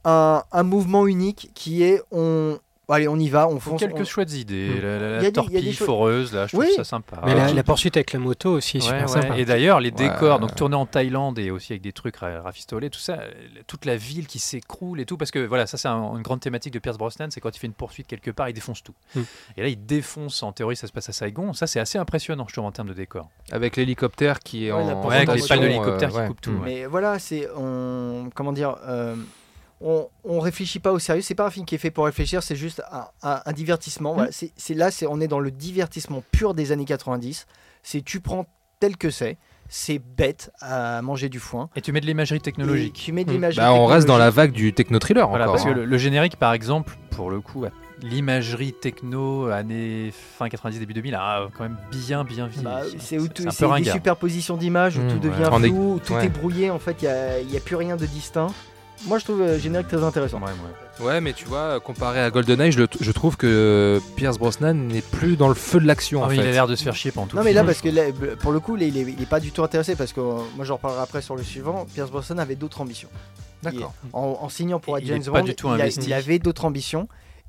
un, 0.05 0.43
un 0.51 0.63
mouvement 0.63 1.07
unique 1.07 1.51
qui 1.55 1.83
est 1.83 2.01
on. 2.11 2.59
Allez, 2.91 3.07
on 3.07 3.17
y 3.17 3.29
va, 3.29 3.47
on 3.47 3.59
fonce. 3.59 3.79
quelques 3.79 3.99
on- 3.99 4.03
chouettes 4.05 4.33
idées. 4.33 4.69
Mm. 4.69 4.81
La, 4.81 4.99
la- 4.99 5.19
des- 5.21 5.31
torpille 5.31 5.73
foreuse, 5.73 6.33
là, 6.33 6.47
je 6.47 6.55
Oui. 6.57 6.65
trouve 6.65 6.77
ça 6.77 6.83
sympa. 6.83 7.21
Mais 7.25 7.33
la, 7.35 7.51
la 7.53 7.63
poursuite 7.63 7.95
avec 7.97 8.13
la 8.13 8.19
moto 8.19 8.51
aussi, 8.51 8.77
Ouais, 8.77 8.83
super 8.83 9.01
ouais. 9.01 9.07
sympa. 9.07 9.37
Et 9.37 9.45
d'ailleurs, 9.45 9.79
les 9.79 9.89
Ouais. 9.89 9.95
décors, 10.09 10.39
donc 10.39 10.55
tournés 10.55 10.75
en 10.75 10.85
Thaïlande 10.85 11.39
et 11.39 11.51
aussi 11.51 11.73
avec 11.73 11.81
des 11.81 11.93
trucs 11.93 12.17
ra- 12.17 12.41
rafistolés, 12.41 12.89
tout 12.89 12.99
ça, 12.99 13.13
euh, 13.13 13.31
toute 13.67 13.85
la 13.85 13.95
ville 13.95 14.27
qui 14.27 14.39
s'écroule 14.39 14.99
et 14.99 15.05
tout, 15.05 15.17
parce 15.17 15.31
que 15.31 15.39
voilà, 15.45 15.67
ça 15.67 15.77
c'est 15.77 15.87
un- 15.87 16.15
une 16.15 16.21
grande 16.21 16.39
thématique 16.41 16.73
de 16.73 16.79
Pierce 16.79 16.97
Brosnan, 16.97 17.27
c'est 17.31 17.39
quand 17.41 17.55
il 17.55 17.59
fait 17.59 17.67
une 17.67 17.73
poursuite 17.73 18.07
quelque 18.07 18.31
part, 18.31 18.49
il 18.49 18.53
défonce 18.53 18.83
tout. 18.83 18.93
Hmm. 19.15 19.21
Et 19.57 19.61
là, 19.61 19.67
il 19.67 19.85
défonce, 19.85 20.43
en 20.43 20.51
théorie, 20.51 20.75
ça 20.75 20.87
se 20.87 20.91
passe 20.91 21.09
à 21.09 21.13
Saigon. 21.13 21.53
Ça, 21.53 21.67
c'est 21.67 21.79
assez 21.79 21.97
impressionnant, 21.97 22.45
je 22.47 22.53
trouve, 22.53 22.65
en 22.65 22.71
termes 22.71 22.89
de 22.89 22.93
décor. 22.93 23.29
Avec 23.51 23.77
l'hélicoptère 23.77 24.39
qui 24.39 24.67
est 24.67 24.71
Ouais, 24.71 24.81
en. 24.81 24.87
avec 25.09 25.21
les 25.27 25.33
rotation, 25.33 25.47
pales 25.47 25.59
d'hélicoptère 25.61 26.09
euh, 26.09 26.11
qui 26.11 26.17
ouais. 26.19 26.27
coupent 26.27 26.41
tout. 26.41 26.51
Mm. 26.51 26.59
ouais. 26.61 26.65
Mais 26.65 26.85
voilà, 26.85 27.19
c'est 27.19 27.47
on 27.55 28.29
comment 28.35 28.51
dire, 28.53 28.75
euh, 28.87 29.15
on, 29.83 30.07
on 30.23 30.39
réfléchit 30.39 30.79
pas 30.79 30.91
au 30.91 30.99
sérieux. 30.99 31.21
C'est 31.21 31.35
pas 31.35 31.45
un 31.45 31.49
film 31.49 31.65
qui 31.65 31.75
est 31.75 31.79
fait 31.79 31.91
pour 31.91 32.05
réfléchir. 32.05 32.43
C'est 32.43 32.55
juste 32.55 32.81
un, 32.91 33.05
un- 33.23 33.41
un 33.45 33.51
divertissement. 33.53 34.13
Voilà, 34.13 34.31
c'est 34.31 34.51
c'est 34.55 34.73
là, 34.73 34.91
c'est 34.91 35.05
on 35.07 35.19
est 35.19 35.27
dans 35.27 35.39
le 35.39 35.51
divertissement 35.51 36.23
pur 36.31 36.53
des 36.53 36.71
années 36.71 36.85
90. 36.85 37.45
C'est 37.83 38.01
tu 38.03 38.19
prends 38.19 38.45
tel 38.79 38.97
que 38.97 39.09
c'est. 39.09 39.37
C'est 39.73 39.99
bête 39.99 40.51
à 40.59 41.01
manger 41.01 41.29
du 41.29 41.39
foin. 41.39 41.69
Et 41.77 41.81
tu 41.81 41.93
mets 41.93 42.01
de 42.01 42.05
l'imagerie 42.05 42.37
Et 42.39 42.41
technologique. 42.41 42.93
Tu 42.93 43.13
mets 43.13 43.23
de 43.23 43.29
Mm. 43.29 43.33
l'imagerie. 43.33 43.65
Bah, 43.65 43.73
on 43.73 43.85
reste 43.85 44.05
dans 44.05 44.17
la 44.17 44.29
vague 44.29 44.51
du 44.51 44.73
techno-thriller 44.73 45.29
Voilà, 45.29 45.45
encore. 45.45 45.53
parce 45.55 45.63
que 45.65 45.69
hein. 45.69 45.75
le, 45.75 45.85
le 45.85 45.97
générique, 45.97 46.35
par 46.35 46.51
exemple, 46.51 46.97
pour 47.11 47.29
le 47.31 47.39
coup, 47.39 47.63
l'imagerie 48.01 48.73
techno, 48.73 49.47
années 49.47 50.11
fin 50.37 50.49
90, 50.49 50.77
début 50.79 50.93
2000, 50.93 51.15
a 51.15 51.47
quand 51.57 51.63
même 51.63 51.77
bien, 51.89 52.23
bien 52.25 52.47
vieilli. 52.47 52.65
Bah, 52.65 52.81
c'est 52.99 53.17
où 53.17 53.27
tout- 53.29 53.43
un 53.47 53.51
c'est 53.51 53.65
peu 53.65 53.77
des 53.79 53.89
superpositions 53.91 54.57
d'images 54.57 54.97
où 54.97 55.01
Mm, 55.01 55.07
tout 55.07 55.13
ouais. 55.13 55.19
devient 55.35 55.45
En 55.49 55.63
est- 55.63 55.69
flou, 55.69 55.93
où 55.93 55.99
tout 55.99 56.13
ouais. 56.13 56.25
est 56.25 56.29
brouillé. 56.29 56.69
En 56.69 56.79
fait, 56.79 56.97
il 57.03 57.47
n'y 57.47 57.55
a, 57.57 57.59
plus 57.61 57.75
rien 57.77 57.95
de 57.95 58.05
distinct. 58.05 58.47
Moi, 59.05 59.17
je 59.17 59.23
trouve 59.23 59.39
le 59.39 59.57
générique 59.57 59.87
très 59.87 60.03
intéressant. 60.03 60.39
Ouais, 60.39 60.45
ouais. 60.99 61.05
Ouais, 61.05 61.21
mais 61.21 61.33
tu 61.33 61.45
vois, 61.45 61.79
comparé 61.79 62.21
à 62.21 62.29
GoldenEye, 62.29 62.71
je, 62.71 62.81
le- 62.81 62.87
je 62.99 63.11
trouve 63.11 63.35
que 63.35 63.99
Pierce 64.15 64.37
Brosnan 64.37 64.73
n'est 64.75 65.01
plus 65.01 65.35
dans 65.37 65.47
le 65.47 65.55
feu 65.55 65.79
de 65.79 65.87
l'action. 65.87 66.21
Ah, 66.21 66.27
en 66.27 66.29
mais 66.29 66.35
fait. 66.35 66.41
il 66.43 66.47
a 66.47 66.51
l'air 66.51 66.67
de 66.67 66.75
se 66.75 66.83
faire 66.83 66.95
chier 66.95 67.11
pendant 67.11 67.25
tout 67.27 67.35
Non 67.35 67.43
mais 67.43 67.53
là 67.53 67.63
parce 67.63 67.81
que 67.81 67.89
là, 67.89 68.03
pour 68.39 68.51
le 68.51 68.59
coup 68.59 68.75
là, 68.75 68.85
il, 68.85 68.95
est, 68.97 69.01
il 69.01 69.21
est 69.21 69.25
pas 69.29 69.39
du 69.39 69.51
tout 69.51 69.63
intéressé 69.63 69.95
parce 69.95 70.13
que 70.13 70.19
euh, 70.19 70.37
moi 70.55 70.65
j'en 70.65 70.75
reparlerai 70.75 71.01
après 71.01 71.21
sur 71.23 71.35
le 71.35 71.41
suivant. 71.41 71.87
Pierce 71.91 72.11
Brosnan 72.11 72.37
avait 72.37 72.55
d'autres 72.55 72.79
ambitions. 72.81 73.09
D'accord. 73.63 73.93
En, 74.13 74.37
en 74.41 74.49
signant 74.49 74.79
pour 74.79 74.99
James 74.99 75.23
pas 75.23 75.31
Bond, 75.39 75.43
du 75.45 75.55
tout 75.55 75.69
il, 75.75 76.03
il 76.05 76.13
avait 76.13 76.37
d'autres 76.39 76.65
ambitions. 76.65 77.07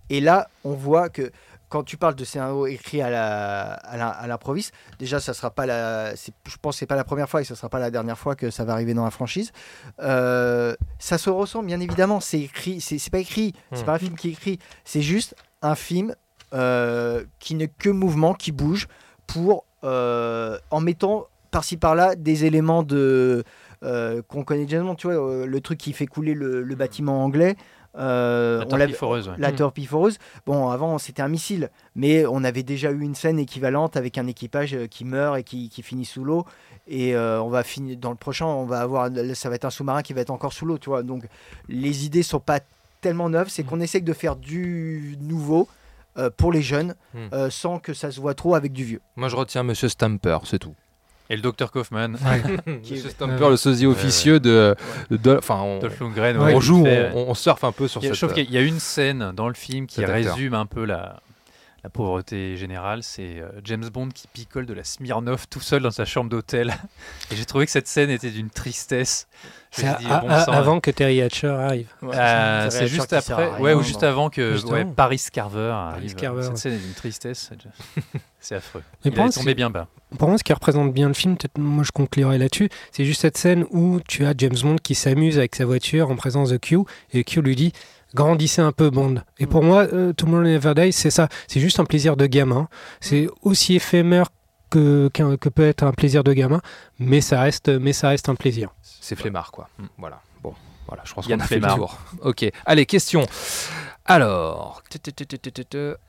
Et 0.08 0.20
là 0.20 0.48
on 0.64 0.72
voit 0.72 1.10
que 1.10 1.30
quand 1.72 1.82
tu 1.84 1.96
parles 1.96 2.14
de 2.14 2.24
scénario 2.24 2.66
écrit 2.66 3.00
à 3.00 3.08
la 3.08 3.72
à 3.92 3.96
la- 3.96 4.10
à 4.22 4.26
l'improviste, 4.26 4.72
déjà 4.98 5.18
ça 5.20 5.32
sera 5.32 5.50
pas 5.50 5.64
la, 5.66 6.14
je 6.14 6.56
pense 6.60 6.74
que 6.74 6.78
c'est 6.80 6.86
pas 6.86 6.96
la 6.96 7.04
première 7.04 7.28
fois 7.30 7.40
et 7.40 7.44
ce 7.44 7.54
sera 7.54 7.68
pas 7.70 7.78
la 7.78 7.90
dernière 7.90 8.18
fois 8.18 8.34
que 8.36 8.50
ça 8.50 8.64
va 8.66 8.74
arriver 8.74 8.94
dans 8.94 9.04
la 9.04 9.10
franchise. 9.10 9.52
Euh, 10.00 10.74
ça 10.98 11.16
se 11.18 11.30
ressent 11.30 11.62
bien 11.62 11.80
évidemment. 11.80 12.20
C'est 12.20 12.40
écrit, 12.40 12.80
c'est 12.80 13.10
pas 13.10 13.18
écrit, 13.20 13.54
c'est 13.72 13.82
Hmm. 13.82 13.86
pas 13.86 13.94
un 13.94 13.98
film 13.98 14.14
qui 14.16 14.28
est 14.28 14.32
écrit. 14.32 14.58
C'est 14.84 15.02
juste 15.02 15.34
un 15.62 15.74
film 15.74 16.14
euh, 16.52 17.24
qui 17.38 17.54
n'est 17.54 17.68
que 17.68 17.88
mouvement, 17.88 18.34
qui 18.34 18.52
bouge 18.52 18.86
pour 19.26 19.64
euh, 19.84 20.58
en 20.70 20.80
mettant 20.80 21.26
par-ci 21.50 21.76
par-là 21.78 22.14
des 22.16 22.44
éléments 22.44 22.82
de 22.82 23.44
qu'on 24.28 24.44
connaît 24.44 24.64
déjà, 24.66 24.80
tu 24.96 25.10
vois, 25.10 25.44
le 25.46 25.60
truc 25.60 25.76
qui 25.78 25.92
fait 25.92 26.06
couler 26.06 26.34
le, 26.34 26.62
le 26.62 26.74
bâtiment 26.76 27.24
anglais. 27.24 27.56
Euh, 27.96 28.60
La 28.60 28.64
on 28.66 28.76
l'avait- 28.76 28.78
torpille 28.92 28.94
foreuse, 28.94 29.28
ouais. 29.28 29.34
La 29.38 29.52
Mm. 29.52 29.56
torpille 29.56 29.86
foreuse. 29.86 30.18
Bon, 30.46 30.68
avant, 30.70 30.98
c'était 30.98 31.22
un 31.22 31.28
missile, 31.28 31.70
mais 31.94 32.24
on 32.26 32.42
avait 32.44 32.62
déjà 32.62 32.90
eu 32.90 33.00
une 33.00 33.14
scène 33.14 33.38
équivalente 33.38 33.96
avec 33.96 34.16
un 34.18 34.26
équipage 34.26 34.74
euh, 34.74 34.86
qui 34.86 35.04
meurt 35.04 35.38
et 35.38 35.42
qui, 35.42 35.68
qui 35.68 35.82
finit 35.82 36.04
sous 36.06 36.24
l'eau. 36.24 36.46
Et 36.88 37.14
euh, 37.14 37.40
on 37.42 37.48
va 37.48 37.62
finir 37.62 37.96
dans 37.98 38.10
le 38.10 38.16
prochain, 38.16 38.46
on 38.46 38.64
va 38.64 38.80
avoir, 38.80 39.10
ça 39.34 39.48
va 39.50 39.54
être 39.56 39.64
un 39.66 39.70
sous-marin 39.70 40.02
qui 40.02 40.12
va 40.14 40.20
être 40.22 40.30
encore 40.30 40.52
sous 40.52 40.64
l'eau, 40.66 40.78
tu 40.78 40.88
vois. 40.88 41.02
Donc, 41.02 41.24
les 41.68 42.06
idées 42.06 42.22
sont 42.22 42.40
pas 42.40 42.60
tellement 43.00 43.28
neuves, 43.28 43.48
c'est 43.50 43.62
qu'on 43.62 43.80
essaie 43.80 44.00
de 44.00 44.12
faire 44.12 44.36
du 44.36 45.16
nouveau 45.20 45.68
euh, 46.18 46.28
pour 46.36 46.52
les 46.52 46.60
jeunes, 46.62 46.94
Mm. 47.14 47.18
euh, 47.32 47.50
sans 47.50 47.78
que 47.78 47.94
ça 47.94 48.10
se 48.10 48.20
voit 48.20 48.34
trop 48.34 48.54
avec 48.54 48.72
du 48.72 48.84
vieux. 48.84 49.00
Moi, 49.16 49.28
je 49.28 49.36
retiens 49.36 49.62
Monsieur 49.62 49.88
Stamper, 49.88 50.38
c'est 50.44 50.58
tout. 50.58 50.74
Et 51.32 51.36
le 51.36 51.40
docteur 51.42 51.70
Kaufman, 51.72 52.12
Qui 52.82 52.92
est- 52.92 52.96
Monsieur 52.96 53.08
Stamper, 53.10 53.48
le 53.48 53.56
sosie 53.56 53.86
officieux 53.86 54.38
de, 54.38 54.76
de- 55.10 55.36
Enfin, 55.38 55.60
on, 55.62 55.78
Dolph 55.78 55.98
Lundgren, 55.98 56.36
on 56.38 56.60
joue, 56.60 56.84
fait- 56.84 57.10
on, 57.14 57.30
on 57.30 57.34
surfe 57.34 57.64
un 57.64 57.72
peu 57.72 57.88
sur 57.88 58.02
Il 58.02 58.04
y 58.04 58.06
a- 58.08 58.10
cette. 58.10 58.20
je 58.20 58.26
trouve 58.26 58.34
qu'il 58.34 58.52
y 58.52 58.58
a 58.58 58.60
une 58.60 58.78
scène 58.80 59.32
dans 59.34 59.48
le 59.48 59.54
film 59.54 59.86
qui 59.86 60.04
résume 60.04 60.52
un 60.52 60.66
peu 60.66 60.84
la, 60.84 61.20
la 61.84 61.88
pauvreté 61.88 62.58
générale. 62.58 63.02
C'est 63.02 63.38
euh, 63.40 63.48
James 63.64 63.88
Bond 63.90 64.10
qui 64.14 64.28
picole 64.28 64.66
de 64.66 64.74
la 64.74 64.84
Smirnoff 64.84 65.48
tout 65.48 65.60
seul 65.60 65.80
dans 65.80 65.90
sa 65.90 66.04
chambre 66.04 66.28
d'hôtel. 66.28 66.74
Et 67.30 67.36
j'ai 67.36 67.46
trouvé 67.46 67.64
que 67.64 67.72
cette 67.72 67.88
scène 67.88 68.10
était 68.10 68.30
d'une 68.30 68.50
tristesse. 68.50 69.26
Bon 69.80 69.88
avant 70.28 70.80
que 70.80 70.90
Terry 70.90 71.22
Hatcher 71.22 71.48
arrive. 71.48 71.88
Ouais, 72.02 72.14
euh, 72.14 72.68
c'est 72.68 72.82
un 72.82 72.86
juste 72.86 73.12
après, 73.14 73.52
ouais, 73.58 73.72
ou 73.72 73.82
juste 73.82 74.02
avant 74.02 74.28
que 74.28 74.62
ouais, 74.66 74.84
Paris 74.84 75.24
Carver 75.32 75.70
arrive. 75.74 76.14
Carver, 76.14 76.42
Cette 76.42 76.50
ouais. 76.52 76.56
scène 76.58 76.72
est 76.74 76.76
d'une 76.78 76.92
tristesse. 76.92 77.50
C'est 78.42 78.56
affreux. 78.56 78.82
Mais 79.04 79.10
Il 79.10 79.12
pour 79.12 79.20
est 79.20 79.26
moi, 79.28 79.32
tombé 79.32 79.54
bien 79.54 79.70
bas. 79.70 79.86
Pour 80.18 80.28
moi, 80.28 80.36
ce 80.36 80.44
qui 80.44 80.52
représente 80.52 80.92
bien 80.92 81.08
le 81.08 81.14
film, 81.14 81.36
peut-être 81.36 81.56
moi 81.58 81.84
je 81.84 81.92
conclurai 81.92 82.36
là-dessus, 82.36 82.68
c'est 82.90 83.04
juste 83.04 83.22
cette 83.22 83.38
scène 83.38 83.64
où 83.70 84.00
tu 84.06 84.26
as 84.26 84.34
James 84.36 84.56
Bond 84.60 84.76
qui 84.82 84.94
s'amuse 84.94 85.38
avec 85.38 85.54
sa 85.54 85.64
voiture 85.64 86.10
en 86.10 86.16
présence 86.16 86.50
de 86.50 86.58
Q 86.58 86.80
et 87.12 87.24
Q 87.24 87.40
lui 87.40 87.56
dit 87.56 87.72
grandissez 88.14 88.60
un 88.60 88.72
peu 88.72 88.90
Bond. 88.90 89.22
Et 89.38 89.46
pour 89.46 89.62
moi, 89.62 89.86
euh, 89.92 90.12
Tomorrow 90.12 90.42
Never 90.42 90.74
Dies, 90.74 90.92
c'est 90.92 91.10
ça. 91.10 91.28
C'est 91.46 91.60
juste 91.60 91.80
un 91.80 91.84
plaisir 91.84 92.16
de 92.16 92.26
gamin. 92.26 92.68
C'est 93.00 93.28
aussi 93.42 93.76
éphémère 93.76 94.26
que, 94.70 95.08
peut 95.08 95.66
être 95.66 95.82
un 95.84 95.92
plaisir 95.92 96.24
de 96.24 96.32
gamin, 96.32 96.60
mais 96.98 97.20
ça 97.20 97.40
reste, 97.40 97.68
mais 97.68 97.92
ça 97.92 98.08
reste 98.08 98.28
un 98.28 98.34
plaisir. 98.34 98.70
C'est 98.82 99.16
flemmard, 99.16 99.50
quoi. 99.50 99.68
Voilà. 99.98 100.20
Bon, 100.42 100.54
voilà, 100.88 101.02
je 101.06 101.12
pense 101.12 101.26
qu'on 101.26 101.38
a 101.38 101.44
fait 101.44 101.56
le 101.56 101.60
Flemmard. 101.60 101.76
tour. 101.76 101.98
Ok, 102.22 102.50
allez, 102.64 102.86
question. 102.86 103.26
Alors, 104.04 104.82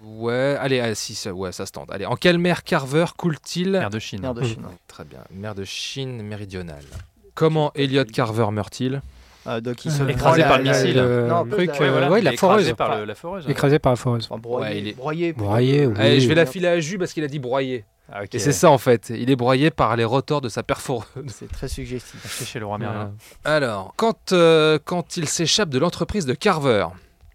ouais, 0.02 0.58
allez, 0.60 0.80
ah, 0.80 0.96
si, 0.96 1.14
ça, 1.16 1.32
ouais, 1.34 1.52
ça 1.52 1.66
se 1.66 1.72
tente. 1.72 1.92
Allez, 1.92 2.06
en 2.06 2.16
quelle 2.16 2.40
mer 2.40 2.64
Carver 2.64 3.06
coule-t-il 3.16 3.72
Mère 3.72 3.90
de 3.90 4.00
Chine. 4.00 4.22
Merde 4.22 4.40
de. 4.42 4.46
Chine. 4.46 4.66
ouais. 4.66 4.76
Très 4.88 5.04
bien, 5.04 5.20
mer 5.32 5.54
de 5.56 5.64
Chine 5.64 6.22
méridionale. 6.24 6.84
Comment 7.36 7.72
Elliot 7.76 8.06
Carver 8.06 8.48
meurt-il? 8.52 9.02
Ah, 9.46 9.60
donc, 9.62 9.84
il 9.86 9.92
Euh, 9.92 9.96
se 9.96 10.04
écrasé 10.10 10.42
par 10.44 10.58
le 10.58 10.64
missile. 10.64 10.96
le 10.96 11.28
Non, 11.28 11.46
truc, 11.46 11.70
euh, 11.82 12.10
la 12.22 12.32
foreuse. 12.34 12.62
écrasé 12.62 12.74
par 12.76 12.98
le- 12.98 13.06
la 13.06 13.16
foreuse. 13.16 13.46
Écrasé 13.50 13.78
par 13.80 13.92
la 13.92 13.96
foreuse. 13.98 14.28
Enfin, 14.30 14.40
broyé, 14.40 14.66
Ouais, 14.74 14.80
il 14.80 14.88
est- 14.88 14.94
broyé. 14.94 15.34
Broyé, 15.34 15.86
oui. 15.86 15.94
Allez, 15.98 16.20
je 16.22 16.28
vais 16.30 16.36
la 16.36 16.46
filer 16.46 16.68
à 16.70 16.80
Jus 16.80 16.98
parce 16.98 17.12
qu'il 17.14 17.24
a 17.24 17.28
dit 17.28 17.40
broyer. 17.40 17.84
Ah, 18.12 18.24
ok. 18.24 18.36
Et 18.36 18.40
c'est 18.40 18.52
ça 18.52 18.70
en 18.70 18.78
fait, 18.78 19.10
il 19.10 19.30
est 19.32 19.36
broyé 19.36 19.70
par 19.72 19.96
les 19.96 20.04
rotors 20.06 20.40
de 20.42 20.50
sa 20.50 20.62
perforeuse. 20.64 21.06
C'est 21.28 21.52
très 21.52 21.68
suggestif. 21.68 22.24
Acheté 22.26 22.46
chez 22.46 22.60
le 22.60 22.66
roi 22.66 22.78
Merlin. 22.78 23.12
Alors, 23.44 23.94
quand, 23.98 24.32
euh, 24.34 24.78
quand 24.84 25.18
il 25.18 25.28
s'échappe 25.28 25.70
de 25.70 25.80
l'entreprise 25.80 26.26
de 26.26 26.34
Carver, 26.34 26.88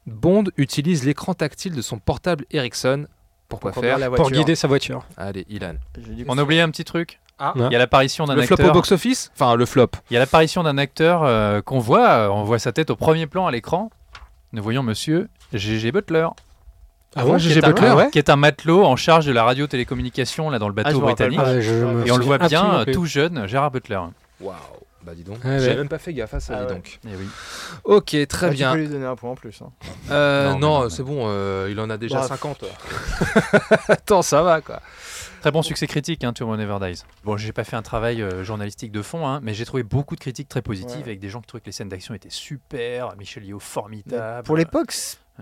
Bond 0.08 0.44
utilise 0.56 1.04
l'écran 1.04 1.34
tactile 1.34 1.74
de 1.74 1.82
son 1.82 1.98
portable 1.98 2.44
Ericsson. 2.50 3.06
Pourquoi 3.48 3.72
Pour 3.72 3.82
faire 3.82 3.98
la 3.98 4.10
Pour 4.10 4.30
guider 4.30 4.54
sa 4.54 4.68
voiture. 4.68 5.04
Allez, 5.16 5.46
Ilan. 5.48 5.74
On 6.28 6.36
a 6.38 6.42
oublié 6.42 6.60
un 6.60 6.70
petit 6.70 6.84
truc. 6.84 7.18
Ah. 7.38 7.52
Il 7.56 7.72
y 7.72 7.76
a 7.76 7.78
l'apparition 7.78 8.24
d'un 8.26 8.34
Le 8.34 8.42
flop 8.42 8.54
acteur. 8.56 8.70
au 8.70 8.74
box-office 8.74 9.30
Enfin, 9.34 9.54
le 9.54 9.64
flop. 9.64 9.90
Il 10.10 10.14
y 10.14 10.16
a 10.16 10.20
l'apparition 10.20 10.64
d'un 10.64 10.76
acteur 10.76 11.22
euh, 11.22 11.62
qu'on 11.62 11.78
voit, 11.78 12.08
euh, 12.08 12.28
on 12.28 12.42
voit 12.42 12.58
sa 12.58 12.72
tête 12.72 12.90
au 12.90 12.96
premier 12.96 13.26
plan 13.28 13.46
à 13.46 13.52
l'écran. 13.52 13.90
Nous 14.52 14.62
voyons 14.62 14.82
monsieur 14.82 15.28
G.G. 15.52 15.92
Butler. 15.92 16.26
Ah 17.16 17.24
bon, 17.24 17.38
G.G. 17.38 17.60
un- 17.64 17.68
Butler, 17.68 17.92
ouais 17.92 18.10
Qui 18.10 18.18
est 18.18 18.28
un 18.28 18.36
matelot 18.36 18.84
en 18.84 18.96
charge 18.96 19.24
de 19.24 19.32
la 19.32 19.44
radio-télécommunication 19.44 20.50
là, 20.50 20.58
dans 20.58 20.68
le 20.68 20.74
Ah, 20.78 20.82
bateau 20.82 21.00
britannique. 21.00 21.38
Ah, 21.42 21.60
je 21.60 21.72
me 21.74 22.06
Et 22.06 22.10
on 22.10 22.16
le 22.16 22.24
voit 22.24 22.38
bien, 22.38 22.80
euh, 22.80 22.84
tout 22.92 23.06
jeune, 23.06 23.46
Gérard 23.46 23.70
Butler. 23.70 24.00
Waouh. 24.40 24.54
Bah 25.08 25.14
dis 25.14 25.24
donc. 25.24 25.36
Ouais, 25.44 25.58
J'avais 25.58 25.68
ouais. 25.70 25.76
même 25.76 25.88
pas 25.88 25.96
fait 25.98 26.12
gaffe 26.12 26.34
à 26.34 26.40
ça, 26.40 26.54
Ah 26.54 26.64
dis 26.64 26.68
ouais. 26.68 26.74
donc. 26.74 26.98
Eh 27.06 27.16
oui. 27.16 27.26
Ok, 27.84 28.14
très 28.28 28.46
Ah, 28.48 28.50
bien. 28.50 28.70
Tu 28.72 28.76
peux 28.76 28.82
lui 28.82 28.88
donner 28.90 29.06
un 29.06 29.16
point 29.16 29.30
en 29.30 29.34
plus. 29.36 29.58
hein. 29.62 29.70
Euh, 30.10 30.54
Non, 30.56 30.90
c'est 30.90 31.02
bon, 31.02 31.22
euh, 31.28 31.68
il 31.70 31.80
en 31.80 31.88
a 31.88 31.96
déjà 31.96 32.16
Bref. 32.18 32.28
50. 32.28 32.64
Attends, 33.88 34.22
ça 34.22 34.42
va 34.42 34.60
quoi. 34.60 34.80
Très 35.40 35.50
bon 35.52 35.62
succès 35.62 35.86
critique, 35.86 36.24
hein, 36.24 36.32
Tomorrow 36.32 36.56
Never 36.58 36.76
Dies. 36.80 37.02
Bon, 37.24 37.36
j'ai 37.36 37.52
pas 37.52 37.64
fait 37.64 37.76
un 37.76 37.82
travail 37.82 38.20
euh, 38.22 38.42
journalistique 38.42 38.90
de 38.92 39.02
fond, 39.02 39.26
hein, 39.26 39.40
mais 39.42 39.54
j'ai 39.54 39.64
trouvé 39.64 39.82
beaucoup 39.84 40.14
de 40.16 40.20
critiques 40.20 40.48
très 40.48 40.62
positives 40.62 40.96
Ouais. 40.96 41.02
avec 41.04 41.20
des 41.20 41.28
gens 41.28 41.40
qui 41.40 41.46
trouvaient 41.46 41.60
que 41.60 41.66
les 41.66 41.72
scènes 41.72 41.88
d'action 41.88 42.12
étaient 42.14 42.28
super, 42.30 43.14
Michel 43.16 43.44
Yeoh 43.44 43.60
formidable. 43.60 44.44
Pour 44.44 44.56
l'époque, 44.56 44.92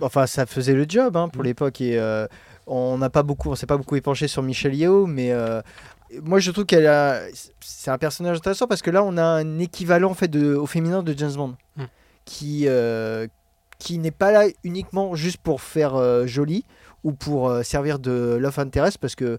enfin, 0.02 0.26
ça 0.26 0.44
faisait 0.44 0.74
le 0.74 0.84
job 0.86 1.16
hein, 1.16 1.28
pour 1.28 1.42
Mm. 1.42 1.46
l'époque. 1.46 1.80
Et 1.80 1.98
euh, 1.98 2.26
on 2.66 2.98
n'a 2.98 3.08
pas 3.10 3.22
beaucoup, 3.22 3.50
on 3.50 3.54
s'est 3.54 3.66
pas 3.66 3.78
beaucoup 3.78 3.96
épanché 3.96 4.28
sur 4.28 4.42
Michel 4.42 4.74
Yeo, 4.74 5.06
mais 5.06 5.32
euh, 5.32 5.62
moi 6.22 6.38
je 6.38 6.50
trouve 6.50 6.64
qu'elle 6.66 6.86
a, 6.86 7.20
c'est 7.60 7.90
un 7.90 7.98
personnage 7.98 8.36
intéressant 8.38 8.66
parce 8.66 8.82
que 8.82 8.90
là 8.90 9.02
on 9.02 9.16
a 9.16 9.24
un 9.24 9.58
équivalent 9.58 10.10
en 10.10 10.14
fait 10.14 10.28
de, 10.28 10.54
au 10.54 10.66
féminin 10.66 11.02
de 11.02 11.16
James 11.16 11.34
Bond, 11.34 11.56
Mm. 11.76 11.84
qui 12.24 12.64
euh, 12.66 13.26
qui 13.78 13.98
n'est 13.98 14.10
pas 14.10 14.32
là 14.32 14.46
uniquement 14.64 15.14
juste 15.14 15.36
pour 15.38 15.60
faire 15.60 15.96
euh, 15.96 16.26
joli 16.26 16.64
ou 17.04 17.12
pour 17.12 17.48
euh, 17.50 17.62
servir 17.62 17.98
de 17.98 18.38
love 18.40 18.58
interest 18.58 18.98
parce 18.98 19.14
que 19.14 19.38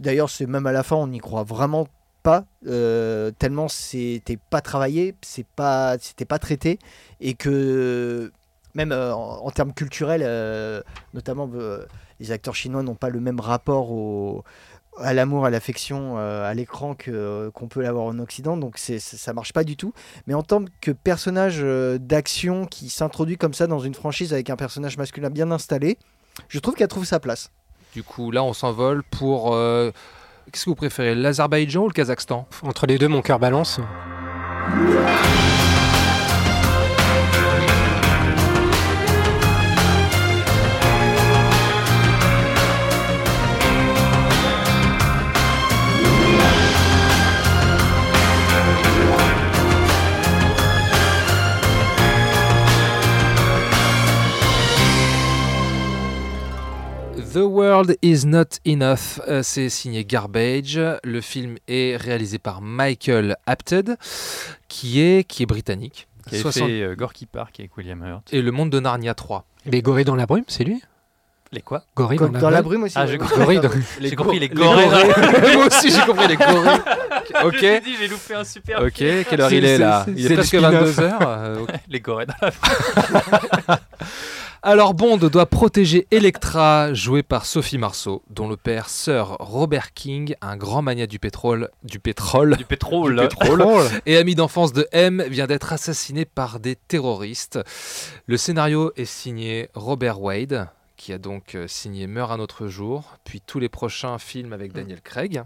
d'ailleurs 0.00 0.30
c'est 0.30 0.46
même 0.46 0.66
à 0.66 0.72
la 0.72 0.82
fin 0.82 0.96
on 0.96 1.08
n'y 1.08 1.18
croit 1.18 1.42
vraiment 1.42 1.88
pas 2.22 2.44
euh, 2.66 3.30
tellement 3.38 3.68
c'était 3.68 4.38
pas 4.50 4.60
travaillé 4.60 5.14
c'est 5.22 5.46
pas 5.46 5.96
c'était 5.98 6.24
pas 6.24 6.38
traité 6.38 6.78
et 7.20 7.34
que 7.34 8.30
même 8.74 8.92
en, 8.92 9.44
en 9.44 9.50
termes 9.50 9.72
culturels 9.72 10.22
notamment 11.12 11.50
les 12.20 12.30
acteurs 12.30 12.54
chinois 12.54 12.82
n'ont 12.82 12.94
pas 12.94 13.10
le 13.10 13.20
même 13.20 13.40
rapport 13.40 13.90
au 13.90 14.44
à 15.00 15.12
l'amour, 15.14 15.44
à 15.44 15.50
l'affection 15.50 16.14
euh, 16.18 16.48
à 16.48 16.54
l'écran 16.54 16.94
que 16.94 17.50
qu'on 17.54 17.68
peut 17.68 17.82
l'avoir 17.82 18.04
en 18.06 18.18
Occident, 18.18 18.56
donc 18.56 18.74
c'est 18.78 18.98
ça 18.98 19.16
ça 19.16 19.32
marche 19.32 19.52
pas 19.52 19.64
du 19.64 19.76
tout. 19.76 19.92
Mais 20.26 20.34
en 20.34 20.42
tant 20.42 20.64
que 20.80 20.90
personnage 20.92 21.58
euh, 21.62 21.98
d'action 21.98 22.66
qui 22.66 22.88
s'introduit 22.88 23.36
comme 23.36 23.54
ça 23.54 23.66
dans 23.66 23.80
une 23.80 23.94
franchise 23.94 24.32
avec 24.32 24.50
un 24.50 24.56
personnage 24.56 24.96
masculin 24.96 25.30
bien 25.30 25.50
installé, 25.50 25.98
je 26.48 26.58
trouve 26.58 26.74
qu'elle 26.74 26.88
trouve 26.88 27.04
sa 27.04 27.20
place. 27.20 27.50
Du 27.94 28.02
coup, 28.02 28.30
là, 28.30 28.42
on 28.42 28.52
s'envole 28.52 29.02
pour. 29.04 29.54
euh, 29.54 29.90
Qu'est-ce 30.52 30.64
que 30.66 30.70
vous 30.70 30.76
préférez, 30.76 31.14
l'Azerbaïdjan 31.14 31.84
ou 31.84 31.88
le 31.88 31.92
Kazakhstan? 31.94 32.46
Entre 32.62 32.86
les 32.86 32.98
deux, 32.98 33.08
mon 33.08 33.22
cœur 33.22 33.38
balance. 33.38 33.80
The 57.34 57.38
World 57.38 57.96
Is 58.00 58.26
Not 58.26 58.60
Enough, 58.64 59.20
euh, 59.26 59.42
c'est 59.42 59.68
signé 59.68 60.04
Garbage. 60.04 60.78
Le 61.02 61.20
film 61.20 61.56
est 61.66 61.96
réalisé 61.96 62.38
par 62.38 62.60
Michael 62.62 63.34
Apted, 63.46 63.96
qui 64.68 65.00
est, 65.00 65.24
qui 65.24 65.42
est 65.42 65.46
britannique. 65.46 66.06
Qui 66.30 66.38
60 66.38 66.68
fait 66.68 66.82
euh, 66.82 66.94
Gorky 66.94 67.26
Park 67.26 67.56
avec 67.58 67.76
William 67.76 68.00
Hurt. 68.04 68.32
Et 68.32 68.40
Le 68.40 68.52
Monde 68.52 68.70
de 68.70 68.78
Narnia 68.78 69.14
3. 69.14 69.44
Les 69.66 69.82
gorilles 69.82 70.04
dans 70.04 70.14
la 70.14 70.26
brume, 70.26 70.44
c'est 70.46 70.62
lui? 70.62 70.80
Les 71.50 71.60
quoi? 71.60 71.82
Gorilles 71.96 72.18
Comme 72.18 72.32
dans, 72.34 72.38
dans 72.38 72.50
la 72.50 72.62
brume. 72.62 72.82
brume 72.82 72.84
aussi. 72.84 72.94
Ah, 72.96 73.06
j'ai 73.08 73.18
compris. 73.18 73.58
Dans- 73.58 73.70
J'ai 74.00 74.14
compris 74.14 74.38
les 74.38 74.46
Les 74.46 74.54
gorilles. 74.54 74.86
Moi 75.56 75.66
aussi, 75.66 75.90
j'ai 75.90 76.00
compris 76.06 76.28
les 76.28 76.36
gorilles. 76.36 76.80
Ok. 77.44 77.82
dit, 77.84 77.96
j'ai 78.00 78.06
loupé 78.08 78.34
un 78.34 78.44
super. 78.44 78.80
Ok, 78.80 78.92
quelle 78.94 79.40
heure 79.40 79.52
il 79.52 79.64
est 79.64 79.78
là? 79.78 80.04
c'est- 80.06 80.14
Il 80.16 80.30
est 80.30 80.34
presque 80.36 80.56
spin-off. 80.56 80.98
22h. 80.98 81.66
Les 81.88 81.98
gorilles 82.00 82.26
dans 82.28 82.34
la 83.66 83.78
Alors 84.66 84.94
Bond 84.94 85.18
doit 85.18 85.44
protéger 85.44 86.06
Electra, 86.10 86.94
jouée 86.94 87.22
par 87.22 87.44
Sophie 87.44 87.76
Marceau, 87.76 88.22
dont 88.30 88.48
le 88.48 88.56
père 88.56 88.88
Sir 88.88 89.36
Robert 89.38 89.92
King, 89.92 90.36
un 90.40 90.56
grand 90.56 90.80
mania 90.80 91.06
du 91.06 91.18
pétrole, 91.18 91.68
du 91.82 91.98
pétrole, 92.00 92.56
du 92.56 92.64
pétrole. 92.64 93.14
du 93.14 93.28
pétrole, 93.28 93.84
et 94.06 94.16
ami 94.16 94.34
d'enfance 94.34 94.72
de 94.72 94.88
M, 94.92 95.22
vient 95.28 95.46
d'être 95.46 95.74
assassiné 95.74 96.24
par 96.24 96.60
des 96.60 96.76
terroristes. 96.76 97.60
Le 98.24 98.38
scénario 98.38 98.90
est 98.96 99.04
signé 99.04 99.68
Robert 99.74 100.22
Wade, 100.22 100.68
qui 100.96 101.12
a 101.12 101.18
donc 101.18 101.56
euh, 101.56 101.68
signé 101.68 102.06
Meurt 102.06 102.32
un 102.32 102.40
autre 102.40 102.66
jour, 102.66 103.18
puis 103.24 103.42
tous 103.42 103.58
les 103.58 103.68
prochains 103.68 104.18
films 104.18 104.54
avec 104.54 104.72
Daniel 104.72 105.02
Craig 105.02 105.44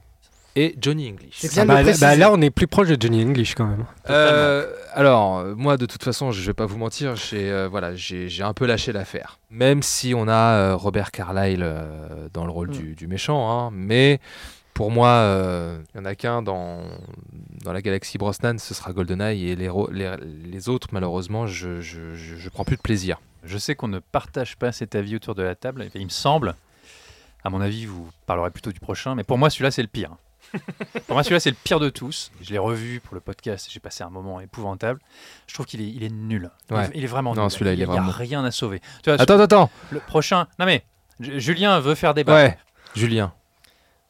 et 0.60 0.74
Johnny 0.80 1.08
English. 1.08 1.44
Ah 1.56 1.64
bah, 1.64 1.82
là- 1.82 1.92
bah, 2.00 2.16
là, 2.16 2.32
on 2.32 2.40
est 2.40 2.50
plus 2.50 2.66
proche 2.66 2.88
de 2.88 2.96
Johnny 3.00 3.22
English 3.24 3.54
quand 3.54 3.66
même. 3.66 3.84
Euh, 4.10 4.66
alors, 4.94 5.44
moi, 5.56 5.76
de 5.76 5.86
toute 5.86 6.02
façon, 6.02 6.32
je 6.32 6.42
vais 6.44 6.54
pas 6.54 6.66
vous 6.66 6.78
mentir, 6.78 7.14
j'ai 7.16 7.50
euh, 7.50 7.68
voilà, 7.68 7.94
j'ai 7.94 8.42
un 8.42 8.52
peu 8.54 8.66
lâché 8.66 8.92
l'affaire. 8.92 9.38
Même 9.50 9.82
si 9.82 10.14
on 10.14 10.26
a 10.28 10.32
euh, 10.54 10.76
Robert 10.76 11.10
Carlyle 11.10 11.62
euh, 11.62 12.28
dans 12.32 12.44
le 12.44 12.50
rôle 12.50 12.68
Mm. 12.68 12.72
du, 12.72 12.94
du 12.94 13.06
méchant, 13.06 13.50
hein, 13.50 13.70
mais 13.72 14.20
pour 14.74 14.90
moi, 14.90 15.08
euh, 15.08 15.78
il 15.94 15.98
y 15.98 16.00
en 16.00 16.04
a 16.04 16.14
qu'un 16.14 16.42
dans, 16.42 16.80
dans 17.64 17.72
la 17.72 17.82
galaxie 17.82 18.18
Brosnan, 18.18 18.58
ce 18.58 18.74
sera 18.74 18.92
GoldenEye, 18.92 19.50
et 19.50 19.56
les, 19.56 19.70
les, 19.92 20.10
les 20.50 20.68
autres, 20.68 20.88
malheureusement, 20.92 21.46
je, 21.46 21.80
je, 21.80 22.14
je, 22.14 22.36
je 22.36 22.48
prends 22.48 22.64
plus 22.64 22.76
de 22.76 22.82
plaisir. 22.82 23.20
Je 23.44 23.58
sais 23.58 23.74
qu'on 23.74 23.88
ne 23.88 23.98
partage 24.00 24.56
pas 24.56 24.72
cet 24.72 24.94
avis 24.94 25.16
autour 25.16 25.34
de 25.34 25.42
la 25.42 25.54
table. 25.54 25.86
Il 25.94 26.04
me 26.04 26.10
semble, 26.10 26.54
à 27.44 27.50
mon 27.50 27.60
avis, 27.60 27.86
vous 27.86 28.08
parlerez 28.26 28.50
plutôt 28.50 28.72
du 28.72 28.80
prochain, 28.80 29.14
mais 29.14 29.24
pour 29.24 29.38
moi, 29.38 29.50
celui-là, 29.50 29.70
c'est 29.70 29.82
le 29.82 29.88
pire. 29.88 30.10
pour 31.06 31.14
moi, 31.14 31.22
celui-là, 31.22 31.40
c'est 31.40 31.50
le 31.50 31.56
pire 31.62 31.80
de 31.80 31.90
tous. 31.90 32.30
Je 32.40 32.50
l'ai 32.50 32.58
revu 32.58 33.00
pour 33.00 33.14
le 33.14 33.20
podcast. 33.20 33.68
J'ai 33.70 33.80
passé 33.80 34.02
un 34.04 34.10
moment 34.10 34.40
épouvantable. 34.40 35.00
Je 35.46 35.54
trouve 35.54 35.66
qu'il 35.66 35.80
est, 35.80 35.88
il 35.88 36.02
est 36.04 36.10
nul. 36.10 36.50
Il 36.70 36.74
est- 36.74 36.78
Ouais. 36.78 36.90
Il, 36.94 37.04
est 37.04 37.08
vraiment 37.08 37.34
Non, 37.34 37.42
nul. 37.42 37.50
celui-là, 37.50 37.72
il 37.72 37.82
est 37.82 37.84
n'y 37.86 37.90
a 37.90 37.94
vraiment- 37.94 38.10
rien 38.12 38.44
à 38.44 38.50
sauver. 38.50 38.80
Tu 39.02 39.10
vois, 39.10 39.20
Attends, 39.20 39.38
attends, 39.40 39.70
le 39.90 40.00
prochain. 40.00 40.46
Non 40.58 40.66
mais 40.66 40.84
Ju- 41.20 41.40
Julien 41.40 41.80
veut 41.80 41.94
faire 41.94 42.14
débat. 42.14 42.34
Ouais, 42.34 42.58
Julien. 42.94 43.32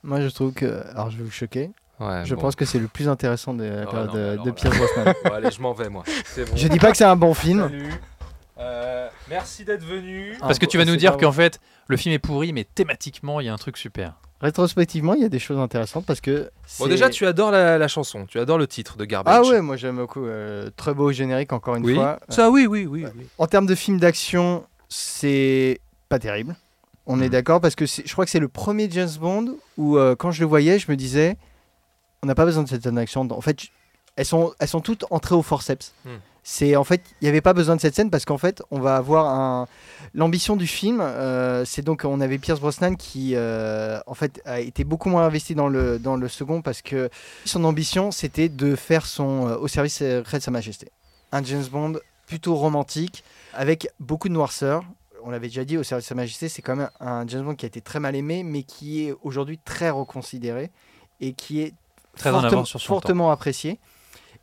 Moi, 0.03 0.21
je 0.21 0.29
trouve 0.29 0.53
que. 0.53 0.85
Alors, 0.91 1.11
je 1.11 1.17
vais 1.19 1.25
vous 1.25 1.31
choquer. 1.31 1.71
Ouais, 2.01 2.23
je 2.25 2.35
bon. 2.37 2.43
pense 2.43 2.55
que 2.55 2.65
c'est 2.65 2.79
le 2.79 2.87
plus 2.87 3.09
intéressant 3.09 3.55
de 3.55 3.65
la 3.65 3.83
Ah 3.83 3.87
période 3.87 4.09
non, 4.09 4.15
mais 4.15 4.21
de- 4.21 4.29
alors 4.33 4.45
de 4.45 4.49
là- 4.51 4.55
Pierce 4.55 4.77
Brosnan. 4.77 5.15
Bon, 5.25 5.31
allez, 5.33 5.51
je 5.51 5.61
m'en 5.61 5.73
vais, 5.73 5.89
moi. 5.89 6.05
Bon. 6.07 6.45
Je 6.55 6.69
dis 6.69 6.79
pas 6.79 6.91
que 6.93 6.97
c'est 6.97 7.05
un 7.05 7.17
bon 7.17 7.35
film. 7.35 7.63
Salut. 7.63 7.93
Euh, 8.61 9.09
merci 9.29 9.65
d'être 9.65 9.85
venu. 9.85 10.37
Parce 10.41 10.59
que 10.59 10.67
tu 10.67 10.79
vas 10.79 10.85
nous 10.85 10.97
dire 10.97 11.17
qu'en 11.17 11.33
fait 11.33 11.61
le 11.87 11.97
film 11.97 12.13
est 12.15 12.19
pourri, 12.19 12.53
mais 12.53 12.65
thématiquement 12.65 13.41
il 13.41 13.47
y 13.47 13.49
a 13.49 13.53
un 13.53 13.57
truc 13.59 13.77
super. 13.77 14.15
Rétrospectivement, 14.41 15.15
il 15.15 15.23
y 15.23 15.25
a 15.25 15.29
des 15.29 15.41
choses 15.41 15.59
intéressantes 15.59 16.07
parce 16.07 16.21
que. 16.21 16.51
Bon, 16.79 16.87
déjà, 16.87 17.11
tu 17.11 17.27
adores 17.27 17.51
la, 17.51 17.77
la 17.77 17.89
chanson, 17.89 18.25
tu 18.27 18.39
adores 18.39 18.59
le 18.59 18.69
titre 18.69 18.97
de 18.97 19.05
Garbage. 19.05 19.35
Ah 19.37 19.49
ouais, 19.49 19.61
moi 19.61 19.77
j'aime 19.77 19.97
beaucoup. 19.97 20.25
euh, 20.27 20.71
très 20.77 20.95
beau 20.95 21.11
générique, 21.11 21.53
encore 21.53 21.75
une 21.77 21.85
Oui. 21.85 21.95
fois. 21.95 22.21
Ça, 22.29 22.49
oui, 22.51 22.67
oui, 22.67 22.87
oui. 22.87 23.05
oui. 23.17 23.27
En 23.39 23.47
termes 23.49 23.67
de 23.67 23.75
film 23.75 23.99
d'action, 23.99 24.65
c'est 24.89 25.81
pas 26.09 26.19
terrible. 26.21 26.55
On 27.07 27.17
Hmm. 27.17 27.23
est 27.25 27.29
d'accord 27.31 27.61
parce 27.61 27.75
que 27.75 27.87
je 27.87 28.13
crois 28.13 28.25
que 28.27 28.31
c'est 28.31 28.39
le 28.39 28.49
premier 28.49 28.89
James 28.91 29.09
Bond 29.21 29.57
où 29.77 29.97
euh, 29.97 30.15
quand 30.15 30.31
je 30.31 30.41
le 30.41 30.47
voyais, 30.47 30.79
je 30.79 30.89
me 30.91 30.97
disais, 30.97 31.37
on 32.23 32.27
n'a 32.27 32.35
pas 32.35 32.45
besoin 32.45 32.63
de 32.63 32.69
cette 32.69 32.83
scène 32.85 32.95
d'action. 32.97 33.27
En 33.31 33.41
fait, 33.41 33.59
elles 34.17 34.25
sont, 34.27 34.53
elles 34.61 34.69
sont 34.69 34.81
toutes 34.81 35.05
entrées 35.11 35.35
au 35.35 35.43
forceps. 35.43 35.95
Hmm. 36.05 36.19
C'est 36.51 36.77
en 36.77 36.85
fait, 36.85 37.03
il 37.21 37.25
n'y 37.25 37.29
avait 37.29 37.43
pas 37.43 37.53
besoin 37.53 37.77
de 37.77 37.81
cette 37.83 37.95
scène 37.95 38.09
parce 38.09 38.25
qu'en 38.25 38.39
fait, 38.39 38.63
on 38.71 38.81
va 38.81 38.97
avoir 38.97 39.27
un. 39.27 39.69
L'ambition 40.15 40.57
du 40.57 40.67
film, 40.67 41.01
euh, 41.03 41.67
c'est 41.67 41.83
donc 41.83 42.05
on 42.07 42.23
avait 42.23 42.39
Pierce 42.39 42.59
Brosnan 42.59 42.95
qui, 42.97 43.33
euh, 43.35 44.01
en 44.07 44.15
fait, 44.15 44.41
a 44.47 44.59
été 44.61 44.83
beaucoup 44.83 45.11
moins 45.11 45.27
investi 45.27 45.55
dans 45.55 45.69
le 45.69 45.99
dans 45.99 46.17
le 46.17 46.27
second 46.27 46.63
parce 46.63 46.81
que 46.81 47.11
son 47.45 47.65
ambition, 47.65 48.11
c'était 48.13 48.49
de 48.49 48.77
faire 48.77 49.05
son 49.05 49.47
euh, 49.47 49.57
au 49.59 49.69
service 49.69 49.99
secret 49.99 50.39
de 50.39 50.43
Sa 50.43 50.51
Majesté, 50.51 50.89
un 51.33 51.45
James 51.45 51.67
Bond 51.71 51.99
plutôt 52.27 52.55
romantique 52.55 53.25
avec 53.53 53.89
beaucoup 54.01 54.31
de 54.31 54.35
noirceur. 54.35 54.85
On 55.25 55.31
l'avait 55.31 55.49
déjà 55.49 55.67
dit, 55.67 55.77
au 55.77 55.83
service 55.83 56.07
de 56.07 56.09
Sa 56.09 56.15
Majesté, 56.15 56.49
c'est 56.49 56.63
quand 56.63 56.77
même 56.77 56.89
un 57.01 57.27
James 57.27 57.43
Bond 57.45 57.57
qui 57.57 57.67
a 57.67 57.69
été 57.69 57.83
très 57.83 58.01
mal 58.01 58.17
aimé, 58.17 58.43
mais 58.43 58.63
qui 58.63 59.07
est 59.07 59.15
aujourd'hui 59.23 59.59
très 59.63 59.91
reconsidéré 59.91 60.71
et 61.21 61.35
qui 61.35 61.61
est 61.61 61.75
Très 62.17 62.31
en 62.31 62.41
fortem- 62.41 62.81
fortement 62.81 63.31
apprécié. 63.31 63.79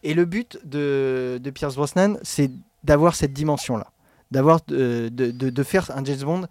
Et 0.05 0.13
le 0.13 0.25
but 0.25 0.59
de, 0.63 1.39
de 1.43 1.49
Pierce 1.49 1.75
Brosnan, 1.75 2.17
c'est 2.21 2.51
d'avoir 2.83 3.15
cette 3.15 3.33
dimension-là, 3.33 3.87
d'avoir 4.29 4.59
de, 4.67 5.09
de, 5.09 5.63
faire 5.63 5.89
un 5.97 6.05
James 6.05 6.19
Bond 6.19 6.45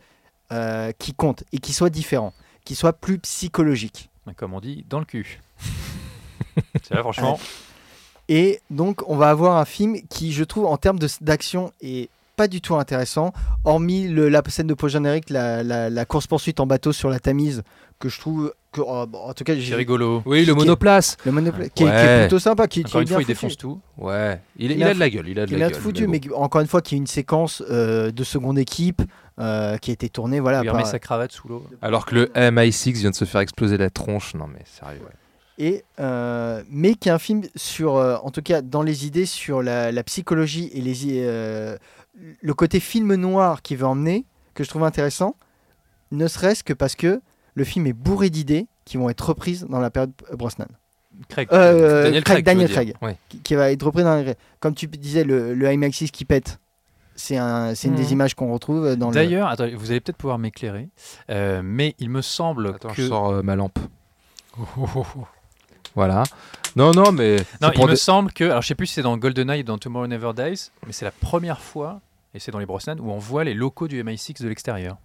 euh, 0.51 0.91
qui 0.99 1.15
compte 1.15 1.45
et 1.53 1.59
qui 1.59 1.73
soit 1.73 1.89
différent, 1.89 2.35
qui 2.65 2.75
soit 2.75 2.93
plus 2.93 3.19
psychologique. 3.21 4.11
Comme 4.37 4.55
on 4.55 4.61
dit, 4.61 4.85
dans 4.89 4.99
le 4.99 5.05
cul. 5.05 5.41
C'est 6.83 6.95
là 6.95 7.03
franchement. 7.03 7.39
Et 8.29 8.61
donc, 8.71 9.09
on 9.09 9.17
va 9.17 9.29
avoir 9.31 9.57
un 9.59 9.65
film 9.65 9.99
qui, 10.09 10.33
je 10.33 10.43
trouve, 10.43 10.67
en 10.67 10.77
termes 10.77 10.99
d'action, 11.21 11.71
est 11.81 12.09
pas 12.35 12.49
du 12.49 12.61
tout 12.61 12.75
intéressant, 12.75 13.33
hormis 13.65 14.09
le- 14.09 14.29
la 14.29 14.43
scène 14.49 14.67
de 14.67 14.75
post-générique, 14.75 15.31
la, 15.31 15.63
la, 15.63 15.91
la 15.91 16.05
course-poursuite 16.05 16.59
en 16.59 16.67
bateau 16.67 16.93
sur 16.93 17.09
la 17.09 17.21
Tamise, 17.21 17.63
que 17.99 18.09
je 18.09 18.19
trouve, 18.21 18.53
que, 18.73 18.81
oh, 18.85 19.07
bon, 19.07 19.19
en 19.19 19.33
tout 19.35 19.45
cas, 19.45 19.55
j'ai 19.55 19.71
C'est 19.71 19.75
rigolo. 19.77 20.23
Oui, 20.27 20.45
le 20.45 20.53
est- 20.53 20.57
monoplace. 20.57 21.17
Le 21.25 21.33
monoplace, 21.33 21.69
qui, 21.75 21.85
est, 21.85 21.87
qui 21.87 21.93
est 21.93 21.97
Ouais. 21.97 22.21
plutôt 22.23 22.39
sympa, 22.39 22.67
qui, 22.67 22.83
qui 22.83 22.91
Encore 22.91 23.01
est 23.01 23.05
une 23.05 23.09
bien 23.09 23.15
fois, 23.17 23.23
il 23.23 23.25
foutu. 23.25 23.33
défonce 23.35 23.57
tout. 23.57 23.81
Ouais, 23.99 24.41
il, 24.59 24.71
il 24.73 24.77
Il 24.79 24.83
a 24.83 24.89
a 24.89 24.95
de 24.95 24.99
la 24.99 25.09
gueule, 25.11 25.29
il 25.29 25.39
a 25.39 25.47
de 25.47 25.51
est 25.51 25.59
la 25.59 25.67
bien 25.67 25.69
gueule. 25.71 25.81
foutu, 25.81 26.07
mais 26.07 26.21
mais, 26.27 26.33
encore 26.35 26.61
une 26.61 26.67
fois, 26.67 26.83
qui 26.83 26.95
est 26.97 26.99
une 26.99 27.07
séquence 27.07 27.63
euh, 27.71 28.11
de 28.11 28.25
seconde 28.25 28.59
équipe 28.59 29.01
euh, 29.41 29.77
qui 29.79 29.91
a 29.91 29.95
été 29.95 30.09
tournée, 30.09 30.41
voilà. 30.41 30.63
il 30.63 30.69
remet 30.71 30.83
par- 30.83 30.91
sa 30.91 30.99
cravate 30.99 31.33
sous 31.33 31.49
l'eau. 31.49 31.65
Alors 31.83 32.05
que 32.07 32.15
le 32.15 32.27
MI6 32.35 32.93
vient 32.95 33.11
de 33.11 33.15
se 33.17 33.25
faire 33.25 33.41
exploser 33.41 33.77
la 33.79 33.91
tronche. 33.91 34.35
Non, 34.35 34.47
mais 34.47 34.63
sérieux. 34.65 35.01
et 35.59 35.85
euh, 36.01 36.63
mais 36.69 36.95
qui 36.97 37.09
est 37.09 37.13
un 37.13 37.19
film 37.21 37.43
sur, 37.55 37.97
euh, 37.97 38.17
en 38.23 38.31
tout 38.31 38.43
cas 38.43 38.61
dans 38.61 38.83
les 38.83 39.07
idées 39.07 39.27
sur 39.27 39.63
la, 39.63 39.93
la 39.93 40.03
psychologie 40.03 40.69
et 40.75 40.81
les, 40.81 40.97
euh, 41.25 41.79
le 42.43 42.55
côté 42.55 42.81
film 42.81 43.15
noir 43.15 43.63
qu'il 43.63 43.77
veut 43.77 43.87
emmener, 43.87 44.25
que 44.55 44.63
je 44.65 44.69
trouve 44.69 44.83
intéressant, 44.85 45.37
ne 46.13 46.27
serait-ce 46.29 46.63
que 46.65 46.73
parce 46.73 46.95
que 46.97 47.21
le 47.55 47.65
film 47.65 47.87
est 47.87 47.93
bourré 47.93 48.31
d'idées 48.31 48.67
qui 48.85 48.97
vont 48.97 49.09
être 49.11 49.21
reprises 49.29 49.67
dans 49.69 49.81
la 49.81 49.91
période 49.91 50.13
Brosnan. 50.33 50.67
Craig. 51.29 51.49
Euh, 51.53 52.05
Daniel 52.05 52.25
Craig, 52.25 52.45
Daniel. 52.45 52.71
Craig, 52.71 52.95
Ouais. 53.01 53.17
qui, 53.29 53.39
qui 53.39 53.55
va 53.55 53.71
être 53.71 53.83
repris 53.85 54.03
dans 54.03 54.23
la- 54.25 54.35
Comme 54.61 54.75
tu 54.75 54.87
disais, 54.89 55.23
le, 55.25 55.55
le 55.55 55.67
IMAX6 55.69 56.11
qui 56.11 56.25
pète, 56.25 56.59
c'est 57.15 57.37
un, 57.37 57.75
c'est 57.77 57.87
une 57.89 57.95
Mhm. 57.95 58.01
des 58.01 58.13
images 58.13 58.35
qu'on 58.35 58.53
retrouve 58.53 58.97
dans 58.97 59.09
le... 59.11 59.15
D'ailleurs, 59.15 59.55
vous 59.77 59.91
allez 59.93 60.01
peut-être 60.01 60.17
pouvoir 60.17 60.39
m'éclairer, 60.39 60.89
euh, 61.31 61.63
mais 61.65 61.95
il 62.01 62.11
me 62.11 62.21
semble 62.21 62.75
Attends, 62.75 62.89
que 62.89 63.01
je 63.03 63.07
sors 63.07 63.29
euh, 63.31 63.43
ma 63.43 63.55
lampe. 63.55 63.79
Voilà. 65.95 66.25
Non, 66.77 66.91
non, 66.93 67.13
mais. 67.13 67.37
Non, 67.61 67.71
il 67.75 67.81
me 67.85 67.91
des- 67.91 67.97
semble 67.97 68.33
que, 68.33 68.45
alors 68.45 68.63
je 68.63 68.67
sais 68.69 68.75
plus 68.75 68.87
si 68.89 68.95
c'est 68.95 69.03
dans 69.03 69.17
GoldenEye 69.17 69.61
ou 69.61 69.65
dans 69.65 69.79
Tomorrow 69.79 70.09
Never 70.09 70.33
Dies, 70.35 70.71
mais 70.87 70.93
c'est 70.93 71.05
la 71.05 71.13
première 71.13 71.61
fois, 71.61 72.01
et 72.35 72.41
c'est 72.41 72.51
dans 72.51 72.59
les 72.59 72.67
Brosnan, 72.67 72.99
où 73.01 73.11
on 73.13 73.19
voit 73.19 73.45
les 73.45 73.55
locaux 73.55 73.87
du 73.87 74.03
MI6 74.03 74.43
de 74.43 74.49
l'extérieur. 74.49 74.97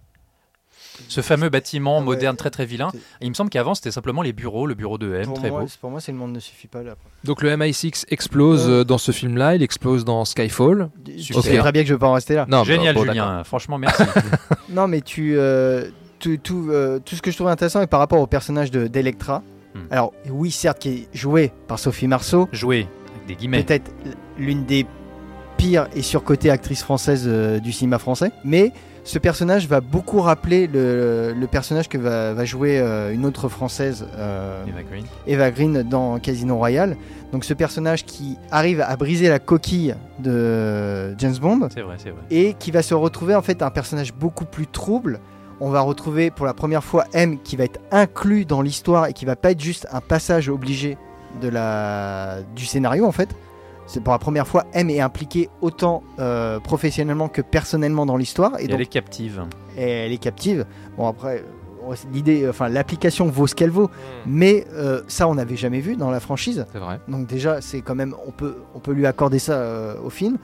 Ce 1.08 1.20
fameux 1.20 1.48
bâtiment 1.48 1.98
Ouais. 1.98 2.04
moderne 2.04 2.36
très 2.36 2.50
très 2.50 2.64
vilain. 2.66 2.88
C'est- 2.92 2.98
Et 2.98 3.02
il 3.26 3.28
me 3.30 3.34
semble 3.34 3.50
qu'avant 3.50 3.74
c'était 3.74 3.90
simplement 3.90 4.22
les 4.22 4.32
bureaux, 4.32 4.66
le 4.66 4.74
bureau 4.74 4.98
de 4.98 5.14
M, 5.14 5.24
pour, 5.26 5.34
très 5.34 5.50
moi, 5.50 5.60
beau. 5.62 5.66
c'est- 5.68 5.78
pour 5.80 5.90
moi, 5.90 6.00
c'est 6.00 6.12
le 6.12 6.18
monde 6.18 6.32
ne 6.32 6.40
suffit 6.40 6.66
pas 6.68 6.82
là. 6.82 6.94
Donc 7.24 7.42
le 7.42 7.50
MI6 7.50 8.04
explose 8.08 8.66
Euh. 8.68 8.80
euh, 8.80 8.84
dans 8.84 8.98
ce 8.98 9.12
film-là, 9.12 9.54
il 9.56 9.62
explose 9.62 10.04
dans 10.04 10.24
Skyfall. 10.24 10.90
Super. 11.18 11.42
sais 11.42 11.58
très 11.58 11.72
bien 11.72 11.82
que 11.82 11.88
je 11.88 11.94
veux 11.94 11.98
pas 11.98 12.08
en 12.08 12.14
rester 12.14 12.34
là. 12.34 12.46
Non, 12.48 12.64
Génial 12.64 12.94
bon, 12.94 13.04
Julien, 13.04 13.42
franchement 13.44 13.78
merci. 13.78 14.02
Non, 14.68 14.86
mais 14.88 15.00
tu, 15.00 15.34
euh, 15.36 15.88
tout, 16.20 16.36
tout, 16.36 16.68
euh, 16.70 16.98
tout 17.04 17.16
ce 17.16 17.22
que 17.22 17.30
je 17.30 17.36
trouve 17.36 17.48
intéressant 17.48 17.80
est 17.80 17.86
par 17.88 17.98
rapport 18.00 18.20
au 18.20 18.26
personnage 18.26 18.70
de 18.70 18.86
d'Electra. 18.86 19.42
Hmm. 19.74 19.78
Alors, 19.90 20.12
oui, 20.28 20.50
certes, 20.50 20.78
qui 20.80 20.88
est 20.88 21.08
joué 21.12 21.52
par 21.68 21.78
Sophie 21.78 22.06
Marceau, 22.08 22.48
Jouer 22.52 22.86
avec 23.14 23.26
des 23.26 23.34
guillemets. 23.36 23.62
peut-être 23.62 23.90
l'une 24.38 24.64
des 24.64 24.86
pires 25.56 25.88
et 25.94 26.02
surcotées 26.02 26.50
actrices 26.50 26.82
françaises 26.82 27.24
euh, 27.26 27.58
du 27.58 27.72
cinéma 27.72 27.98
français, 27.98 28.32
mais 28.44 28.72
ce 29.10 29.18
personnage 29.18 29.66
va 29.66 29.80
beaucoup 29.80 30.20
rappeler 30.20 30.68
le, 30.68 31.34
le 31.36 31.46
personnage 31.48 31.88
que 31.88 31.98
va, 31.98 32.32
va 32.32 32.44
jouer 32.44 32.78
euh, 32.78 33.12
une 33.12 33.26
autre 33.26 33.48
française, 33.48 34.06
euh, 34.16 34.64
Eva 34.68 34.82
Green. 34.84 35.04
Eva 35.26 35.50
Green, 35.50 35.82
dans 35.82 36.20
Casino 36.20 36.56
Royale. 36.56 36.96
Donc, 37.32 37.44
ce 37.44 37.52
personnage 37.52 38.04
qui 38.04 38.38
arrive 38.52 38.80
à 38.80 38.94
briser 38.94 39.28
la 39.28 39.40
coquille 39.40 39.96
de 40.20 41.12
James 41.18 41.34
Bond 41.40 41.68
C'est 41.74 41.80
vrai, 41.80 41.96
c'est 41.98 42.10
vrai. 42.10 42.20
et 42.30 42.54
qui 42.54 42.70
va 42.70 42.82
se 42.82 42.94
retrouver 42.94 43.34
en 43.34 43.42
fait 43.42 43.62
un 43.62 43.70
personnage 43.70 44.14
beaucoup 44.14 44.44
plus 44.44 44.68
trouble. 44.68 45.18
On 45.58 45.70
va 45.70 45.80
retrouver 45.80 46.30
pour 46.30 46.46
la 46.46 46.54
première 46.54 46.84
fois 46.84 47.04
M 47.12 47.40
qui 47.42 47.56
va 47.56 47.64
être 47.64 47.80
inclus 47.90 48.44
dans 48.44 48.62
l'histoire 48.62 49.06
et 49.06 49.12
qui 49.12 49.24
va 49.24 49.34
pas 49.34 49.50
être 49.50 49.60
juste 49.60 49.88
un 49.90 50.00
passage 50.00 50.48
obligé 50.48 50.96
de 51.42 51.48
la 51.48 52.42
du 52.54 52.64
scénario 52.64 53.06
en 53.06 53.12
fait. 53.12 53.30
C'est 53.90 53.98
pour 54.00 54.12
la 54.12 54.20
première 54.20 54.46
fois 54.46 54.66
M 54.72 54.88
est 54.88 55.00
impliqué 55.00 55.50
autant 55.62 56.04
euh, 56.20 56.60
professionnellement 56.60 57.26
que 57.26 57.42
personnellement 57.42 58.06
dans 58.06 58.16
l'histoire 58.16 58.52
et 58.60 58.64
Et 58.64 58.68
donc 58.68 58.76
elle 58.76 58.82
est 58.82 58.86
captive. 58.86 59.42
et 59.76 59.82
elle 59.82 60.12
est 60.12 60.18
captive. 60.18 60.64
Bon 60.96 61.08
après 61.08 61.42
l'idée, 62.12 62.48
enfin 62.48 62.68
l'application 62.68 63.26
vaut 63.26 63.48
ce 63.48 63.56
qu'elle 63.56 63.70
vaut, 63.70 63.90
mais 64.26 64.64
euh, 64.74 65.02
ça 65.08 65.26
on 65.26 65.34
n'avait 65.34 65.56
jamais 65.56 65.80
vu 65.80 65.96
dans 65.96 66.12
la 66.12 66.20
franchise. 66.20 66.66
C'est 66.72 66.78
vrai. 66.78 67.00
Donc 67.08 67.26
déjà, 67.26 67.60
c'est 67.60 67.80
quand 67.80 67.96
même, 67.96 68.14
on 68.28 68.30
peut, 68.30 68.58
on 68.76 68.78
peut 68.78 68.92
lui 68.92 69.06
accorder 69.06 69.40
ça 69.40 69.54
euh, 69.54 69.96
au 70.04 70.10
film. 70.10 70.38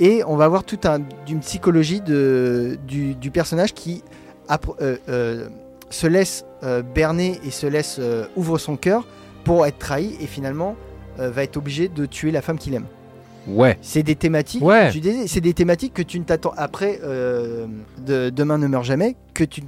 Et 0.00 0.24
on 0.26 0.34
va 0.34 0.46
avoir 0.46 0.64
toute 0.64 0.84
un, 0.84 0.98
une 1.28 1.38
psychologie 1.38 2.00
de, 2.00 2.80
du, 2.84 3.14
du 3.14 3.30
personnage 3.30 3.74
qui 3.74 4.02
se 5.90 6.06
laisse 6.08 6.44
berner 6.96 7.38
et 7.44 7.50
se 7.52 7.66
laisse 7.68 8.00
ouvre 8.34 8.58
son 8.58 8.76
cœur 8.76 9.06
pour 9.44 9.66
être 9.66 9.78
trahi 9.78 10.16
et 10.20 10.26
finalement 10.26 10.74
euh, 11.18 11.30
va 11.30 11.42
être 11.42 11.56
obligé 11.56 11.88
de 11.88 12.06
tuer 12.06 12.30
la 12.30 12.42
femme 12.42 12.58
qu'il 12.58 12.74
aime. 12.74 12.86
Ouais. 13.46 13.78
C'est 13.80 14.02
des 14.02 14.16
thématiques. 14.16 14.62
Ouais. 14.62 14.90
c'est 15.26 15.40
des 15.40 15.54
thématiques 15.54 15.94
que 15.94 16.02
tu 16.02 16.18
ne 16.18 16.24
t'attends 16.24 16.52
après 16.56 17.00
euh, 17.02 17.66
de 17.98 18.30
Demain 18.30 18.58
ne 18.58 18.66
meurt 18.66 18.84
jamais 18.84 19.16
que 19.34 19.44
tu 19.44 19.62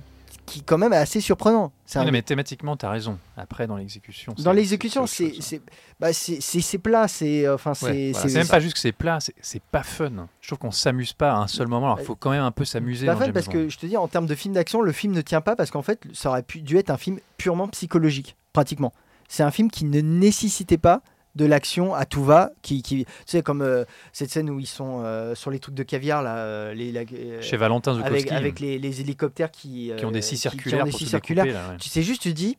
qui 0.46 0.62
quand 0.62 0.78
même 0.78 0.92
est 0.92 0.96
assez 0.96 1.20
surprenant. 1.20 1.70
Un- 1.94 2.10
mais 2.10 2.22
thématiquement, 2.22 2.76
t'as 2.76 2.90
raison. 2.90 3.18
Après, 3.36 3.68
dans 3.68 3.76
l'exécution. 3.76 4.34
dans 4.38 4.50
l'exécution, 4.52 5.06
c'est 5.06 5.24
autre 5.26 5.34
c'est 5.34 5.36
chose. 5.36 5.44
c'est 5.48 5.62
bah, 6.00 6.12
c'est- 6.12 6.40
c'est- 6.40 6.60
c'est 6.60 6.78
plat, 6.78 7.06
c'est 7.06 7.48
enfin 7.48 7.72
c'est 7.72 7.86
Ouais, 7.86 8.12
C'est 8.14 8.32
même 8.34 8.48
pas 8.48 8.58
juste 8.58 8.74
que 8.74 8.80
c'est 8.80 8.90
plat, 8.90 9.20
c'est- 9.20 9.34
c'est 9.40 9.62
pas 9.62 9.84
fun. 9.84 10.26
Je 10.40 10.48
trouve 10.48 10.58
qu'on 10.58 10.72
s'amuse 10.72 11.12
pas 11.12 11.32
à 11.34 11.36
un 11.36 11.46
seul 11.46 11.68
moment. 11.68 11.86
Alors, 11.86 12.00
il 12.00 12.04
faut 12.04 12.16
quand 12.16 12.30
même 12.30 12.42
un 12.42 12.50
peu 12.50 12.64
s'amuser. 12.64 13.06
Pas 13.06 13.14
fan 13.14 13.26
James 13.26 13.32
parce 13.32 13.46
Bond. 13.46 13.52
que 13.52 13.68
je 13.68 13.78
te 13.78 13.86
dis 13.86 13.96
en 13.96 14.08
termes 14.08 14.26
de 14.26 14.34
film 14.34 14.52
d'action, 14.54 14.82
le 14.82 14.90
film 14.90 15.12
ne 15.14 15.20
tient 15.20 15.40
pas 15.40 15.54
parce 15.54 15.70
qu'en 15.70 15.82
fait, 15.82 16.00
ça 16.14 16.30
aurait 16.30 16.42
pu 16.42 16.62
dû 16.62 16.78
être 16.78 16.90
un 16.90 16.96
film 16.98 17.20
purement 17.36 17.68
psychologique, 17.68 18.34
pratiquement. 18.52 18.92
C'est 19.28 19.44
un 19.44 19.52
film 19.52 19.70
qui 19.70 19.84
ne 19.84 20.00
nécessitait 20.00 20.78
pas 20.78 21.00
de 21.36 21.44
l'action 21.44 21.94
à 21.94 22.04
tout 22.06 22.24
va, 22.24 22.50
qui, 22.62 22.82
qui 22.82 23.04
tu 23.04 23.12
sais 23.26 23.42
comme 23.42 23.62
euh, 23.62 23.84
cette 24.12 24.30
scène 24.30 24.50
où 24.50 24.58
ils 24.58 24.66
sont 24.66 25.02
euh, 25.04 25.34
sur 25.34 25.50
les 25.50 25.58
trucs 25.60 25.74
de 25.76 25.82
caviar 25.84 26.22
là, 26.22 26.36
euh, 26.38 26.74
les, 26.74 26.90
la- 26.92 27.02
euh, 27.02 27.40
Chez 27.40 27.56
Valentin 27.56 28.00
avec, 28.00 28.32
avec 28.32 28.58
les, 28.60 28.78
les 28.78 29.00
hélicoptères 29.00 29.50
qui, 29.50 29.92
qui 29.96 30.04
ont 30.04 30.10
des 30.10 30.20
qui- 30.20 30.26
scies 30.26 30.36
circulaires. 30.38 30.84
découper, 30.84 31.52
là, 31.52 31.68
ouais. 31.70 31.76
Tu 31.78 31.88
sais 31.88 32.02
juste, 32.02 32.22
tu 32.22 32.32
dis, 32.32 32.58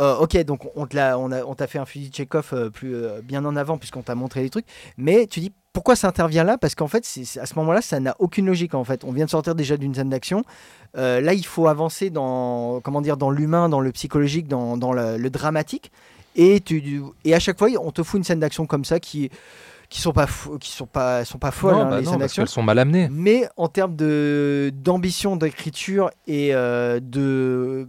euh, 0.00 0.16
ok, 0.16 0.36
donc 0.44 0.60
on 0.76 0.86
te 0.86 0.94
l'a, 0.96 1.18
on 1.18 1.32
a, 1.32 1.42
on 1.44 1.54
t'a 1.54 1.66
fait 1.66 1.78
un 1.78 1.84
fusil 1.84 2.08
de 2.10 2.14
Chekhov 2.14 2.70
plus 2.72 2.96
bien 3.24 3.44
en 3.44 3.56
avant 3.56 3.78
puisqu'on 3.78 4.02
t'a 4.02 4.14
montré 4.14 4.42
les 4.42 4.50
trucs, 4.50 4.66
mais 4.96 5.26
tu 5.26 5.40
dis 5.40 5.52
pourquoi 5.72 5.94
ça 5.96 6.08
intervient 6.08 6.44
là? 6.44 6.56
Parce 6.58 6.74
qu'en 6.74 6.88
fait, 6.88 7.04
c'est, 7.04 7.24
c'est- 7.24 7.38
à 7.38 7.46
ce 7.46 7.54
moment-là, 7.56 7.82
ça 7.82 8.00
n'a 8.00 8.16
aucune 8.18 8.46
logique. 8.46 8.74
En 8.74 8.82
fait, 8.84 9.04
on 9.04 9.12
vient 9.12 9.26
de 9.26 9.30
sortir 9.30 9.54
déjà 9.54 9.76
d'une 9.76 9.94
scène 9.94 10.08
d'action. 10.08 10.42
Euh, 10.96 11.20
là, 11.20 11.34
il 11.34 11.44
faut 11.44 11.68
avancer 11.68 12.10
dans, 12.10 12.80
comment 12.80 13.00
dire, 13.00 13.16
dans 13.16 13.30
l'humain, 13.30 13.68
dans 13.68 13.78
le 13.80 13.92
psychologique, 13.92 14.48
dans, 14.48 14.76
dans 14.76 14.92
le, 14.92 15.18
le 15.18 15.30
dramatique, 15.30 15.92
et 16.36 16.60
tu, 16.60 17.02
et 17.24 17.34
à 17.34 17.40
chaque 17.40 17.58
fois, 17.58 17.68
on 17.82 17.90
te 17.90 18.02
fout 18.02 18.18
une 18.18 18.24
scène 18.24 18.40
d'action 18.40 18.66
comme 18.66 18.84
ça 18.84 19.00
qui 19.00 19.30
qui 19.90 20.02
sont 20.02 20.12
pas 20.12 20.26
fou- 20.26 20.58
qui 20.58 20.70
sont 20.70 20.86
pas 20.86 21.24
sont 21.24 21.38
pas 21.38 21.50
folles 21.50 21.72
Non, 21.74 21.80
hein, 21.80 21.90
bah 21.90 22.00
les 22.00 22.04
non, 22.06 22.18
parce 22.18 22.34
qu'elles 22.34 22.46
sont 22.48 22.62
mal 22.62 22.78
amenées. 22.78 23.08
mais 23.10 23.48
en 23.56 23.68
termes 23.68 23.96
de 23.96 24.70
d'ambition 24.74 25.34
d'écriture 25.36 26.10
et 26.26 26.54
euh, 26.54 27.00
de 27.02 27.88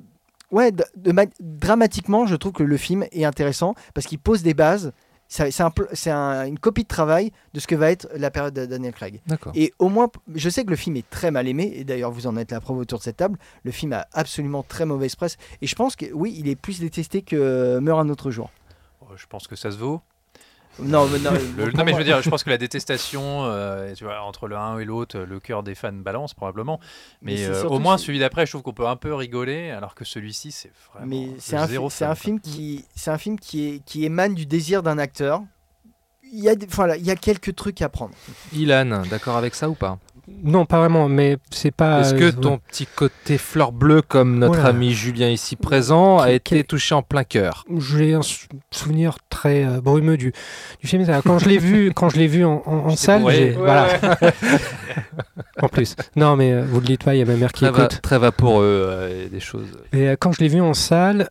ouais 0.52 0.72
de, 0.72 0.86
de 0.95 1.11
ma- 1.11 1.26
dramatiquement 1.41 2.26
je 2.26 2.36
trouve 2.38 2.53
que 2.53 2.64
le 2.64 2.78
film 2.78 3.06
est 3.11 3.26
intéressant 3.26 3.76
parce 3.94 4.07
qu'il 4.07 4.18
pose 4.20 4.44
des 4.44 4.53
bases 4.53 4.94
c'est 5.30 5.61
un 5.61 5.72
un- 6.11 6.45
une 6.47 6.57
copie 6.60 6.84
de 6.84 6.88
travail 6.88 7.31
de 7.53 7.60
ce 7.60 7.68
que 7.68 7.76
va 7.76 7.91
être 7.91 8.10
la 8.15 8.31
période 8.31 8.53
de 8.53 8.65
Daniel 8.65 8.93
Craig. 8.93 9.22
Et 9.56 9.72
au 9.80 9.88
moins 9.88 10.10
je 10.35 10.49
sais 10.49 10.65
que 10.65 10.72
le 10.72 10.76
film 10.76 10.95
est 10.97 11.10
très 11.10 11.30
mal 11.31 11.47
aimé 11.47 11.72
et 11.76 11.84
d'ailleurs 11.84 12.11
vous 12.11 12.26
en 12.27 12.35
êtes 12.35 12.51
la 12.51 12.60
preuve 12.60 12.77
autour 12.80 12.97
de 12.99 13.03
cette 13.03 13.18
table 13.18 13.38
le 13.64 13.72
film 13.72 13.93
a 13.93 14.07
absolument 14.14 14.64
très 14.64 14.85
mauvaise 14.85 15.15
presse 15.15 15.38
et 15.61 15.68
je 15.68 15.76
pense 15.76 15.95
que 15.95 16.07
oui 16.14 16.35
il 16.38 16.47
est 16.49 16.56
plus 16.56 16.80
détesté 16.80 17.22
que 17.22 17.77
Meurt 17.80 17.99
un 17.99 18.10
autre 18.10 18.31
jour. 18.31 18.49
Oh, 19.01 19.14
Je 19.15 19.26
pense 19.27 19.47
que 19.47 19.56
ça 19.56 19.72
se 19.72 19.77
vaut. 19.77 20.01
Non 20.81 21.07
mais, 21.07 21.19
non, 21.19 21.31
Le- 21.57 21.72
non, 21.72 21.84
mais 21.84 21.91
je 21.93 21.97
veux 21.97 22.03
dire, 22.03 22.22
je 22.22 22.30
pense 22.30 22.43
que 22.43 22.49
la 22.49 22.57
détestation, 22.57 23.45
euh, 23.45 23.93
tu 23.93 24.03
vois, 24.03 24.22
entre 24.22 24.47
le 24.47 24.56
1 24.57 24.80
et 24.80 24.85
l'autre, 24.85 25.19
le 25.19 25.39
cœur 25.39 25.64
des 25.64 25.76
fans 25.76 25.91
balance 25.93 26.34
probablement. 26.34 26.80
Mais 27.22 27.45
euh, 27.45 27.64
au 27.68 27.80
moins, 27.80 27.97
ce- 27.97 28.06
celui 28.06 28.19
d'après, 28.19 28.45
je 28.45 28.51
trouve 28.51 28.61
qu'on 28.64 28.73
peut 28.73 28.88
un 28.88 28.95
peu 28.95 29.14
rigoler, 29.14 29.72
alors 29.72 29.95
que 29.95 30.06
celui-ci, 30.06 30.51
c'est 30.51 30.72
vraiment. 30.91 31.07
Mais 31.07 31.27
c'est 31.39 31.56
un, 31.56 31.68
c'est 31.89 32.06
un 32.06 32.15
film 32.15 32.39
qui, 32.39 32.85
c'est 32.95 33.11
un 33.11 33.18
film 33.18 33.39
qui, 33.39 33.68
est, 33.68 33.80
qui 33.85 34.06
émane 34.06 34.34
du 34.35 34.45
désir 34.45 34.84
d'un 34.84 34.97
acteur. 34.97 35.41
Il 36.31 36.39
y 36.43 36.49
a, 36.49 36.56
des- 36.56 36.68
voilà, 36.68 36.95
il 36.95 37.06
y 37.06 37.11
a 37.11 37.15
quelques 37.15 37.56
trucs 37.56 37.81
à 37.81 37.89
prendre. 37.89 38.14
Ilan, 38.53 39.01
d'accord 39.10 39.35
avec 39.38 39.56
ça 39.56 39.68
ou 39.69 39.73
pas? 39.73 39.97
Non, 40.43 40.65
pas 40.65 40.80
vraiment, 40.80 41.10
mais 41.10 41.38
c'est 41.51 41.72
pas. 41.72 41.99
Est-ce 42.01 42.14
que 42.14 42.30
ton 42.30 42.60
petit 42.60 42.85
côté 42.85 43.38
fleur 43.38 43.72
bleue, 43.73 44.01
comme 44.01 44.39
notre 44.39 44.64
ami 44.65 44.93
Julien 44.93 45.27
ici 45.30 45.56
présent, 45.56 46.19
a 46.19 46.31
été 46.31 46.64
touché 46.64 46.95
en 46.95 47.01
plein 47.01 47.23
cœur 47.26 47.65
J'ai 47.77 48.14
un 48.14 48.22
sou- 48.22 48.47
souvenir 48.72 49.18
très 49.30 49.65
euh, 49.65 49.81
brumeux 49.81 50.15
du, 50.18 50.31
du 50.81 50.88
film. 50.88 51.06
Quand 51.26 51.39
je 51.39 51.49
l'ai 51.49 51.57
vu, 51.57 51.91
quand 51.95 52.10
je 52.10 52.18
l'ai 52.18 52.27
vu 52.27 52.45
en, 52.45 52.64
en- 52.65 52.85
en 52.88 52.95
salle, 52.95 53.23
Ouais, 53.23 53.51
voilà. 53.57 53.88
en 55.61 55.68
plus. 55.68 55.95
Non, 56.15 56.35
mais 56.35 56.53
euh, 56.53 56.64
vous 56.65 56.80
le 56.80 56.85
dites 56.85 57.03
pas, 57.03 57.15
il 57.15 57.19
y 57.19 57.22
a 57.22 57.26
ma 57.26 57.35
mère 57.35 57.51
qui 57.51 57.65
Très, 57.65 57.72
va- 57.72 57.85
écoute. 57.85 58.01
très 58.01 58.18
vaporeux, 58.19 58.64
euh, 58.65 59.26
et 59.26 59.30
des 59.30 59.39
choses. 59.39 59.68
Et 59.93 60.07
euh, 60.10 60.15
quand 60.19 60.31
je 60.31 60.39
l'ai 60.39 60.47
vu 60.47 60.61
en 60.61 60.73
salle, 60.73 61.30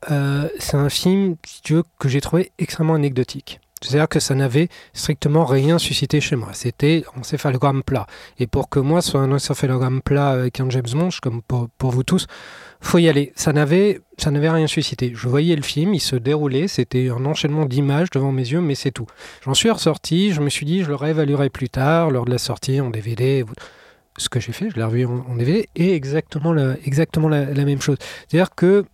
c'est 0.59 0.77
un 0.77 0.89
film, 0.89 1.37
si 1.47 1.63
tu 1.63 1.75
veux, 1.75 1.83
que 1.99 2.09
j'ai 2.09 2.21
trouvé 2.21 2.53
extrêmement 2.59 2.95
anecdotique. 2.95 3.61
C'est-à-dire 3.81 4.09
que 4.09 4.21
ça 4.21 4.35
n'avait 4.35 4.69
strictement 4.93 5.45
rien 5.45 5.79
suscité 5.79 6.21
chez 6.21 6.37
moi. 6.37 6.51
C'était 6.53 7.05
encéphalogramme 7.17 7.83
plat. 7.83 8.07
Et 8.39 8.47
pour 8.47 8.69
que 8.69 8.81
moi, 8.81 9.03
soit 9.03 9.21
un 9.21 9.33
encéphalogramme 9.33 10.03
plat 10.03 10.31
avec 10.31 10.61
un 10.61 10.69
James 10.71 10.87
Bond, 10.93 11.11
comme 11.23 11.43
pour, 11.43 11.69
pour 11.79 11.91
vous 11.91 12.03
tous, 12.03 12.27
faut 12.81 12.99
y 12.99 13.09
aller. 13.09 13.33
Ça 13.37 13.53
n'avait, 13.53 14.01
ça 14.19 14.31
n'avait 14.31 14.51
rien 14.51 14.67
suscité. 14.67 15.13
Je 15.15 15.29
voyais 15.29 15.57
le 15.57 15.63
film, 15.63 15.95
il 15.95 16.01
se 16.01 16.17
déroulait, 16.17 16.69
c'était 16.69 17.11
un 17.11 17.25
enchaînement 17.25 17.67
d'images 17.67 18.11
devant 18.11 18.33
mes 18.33 18.49
yeux, 18.49 18.61
mais 18.61 18.75
c'est 18.75 18.93
tout. 18.93 19.07
J'en 19.45 19.55
suis 19.55 19.71
ressorti, 19.71 20.33
je 20.33 20.41
me 20.41 20.49
suis 20.49 20.67
dit, 20.67 20.83
je 20.83 20.89
le 20.89 20.95
réévaluerai 20.95 21.51
plus 21.51 21.69
tard, 21.69 22.11
lors 22.11 22.25
de 22.25 22.31
la 22.31 22.39
sortie 22.39 22.81
en 22.81 22.91
DVD. 22.91 23.45
Ce 24.17 24.29
que 24.29 24.41
j'ai 24.41 24.53
fait, 24.53 24.71
je 24.71 24.77
l'ai 24.77 24.85
revu 24.85 25.07
en, 25.07 25.25
en 25.29 25.37
DVD, 25.37 25.69
et 25.77 25.95
exactement 25.95 26.57
exactement 26.85 27.29
la 27.29 27.65
même 27.65 27.81
chose. 27.81 27.99
C'est-à-dire 28.29 28.55
que 28.55 28.85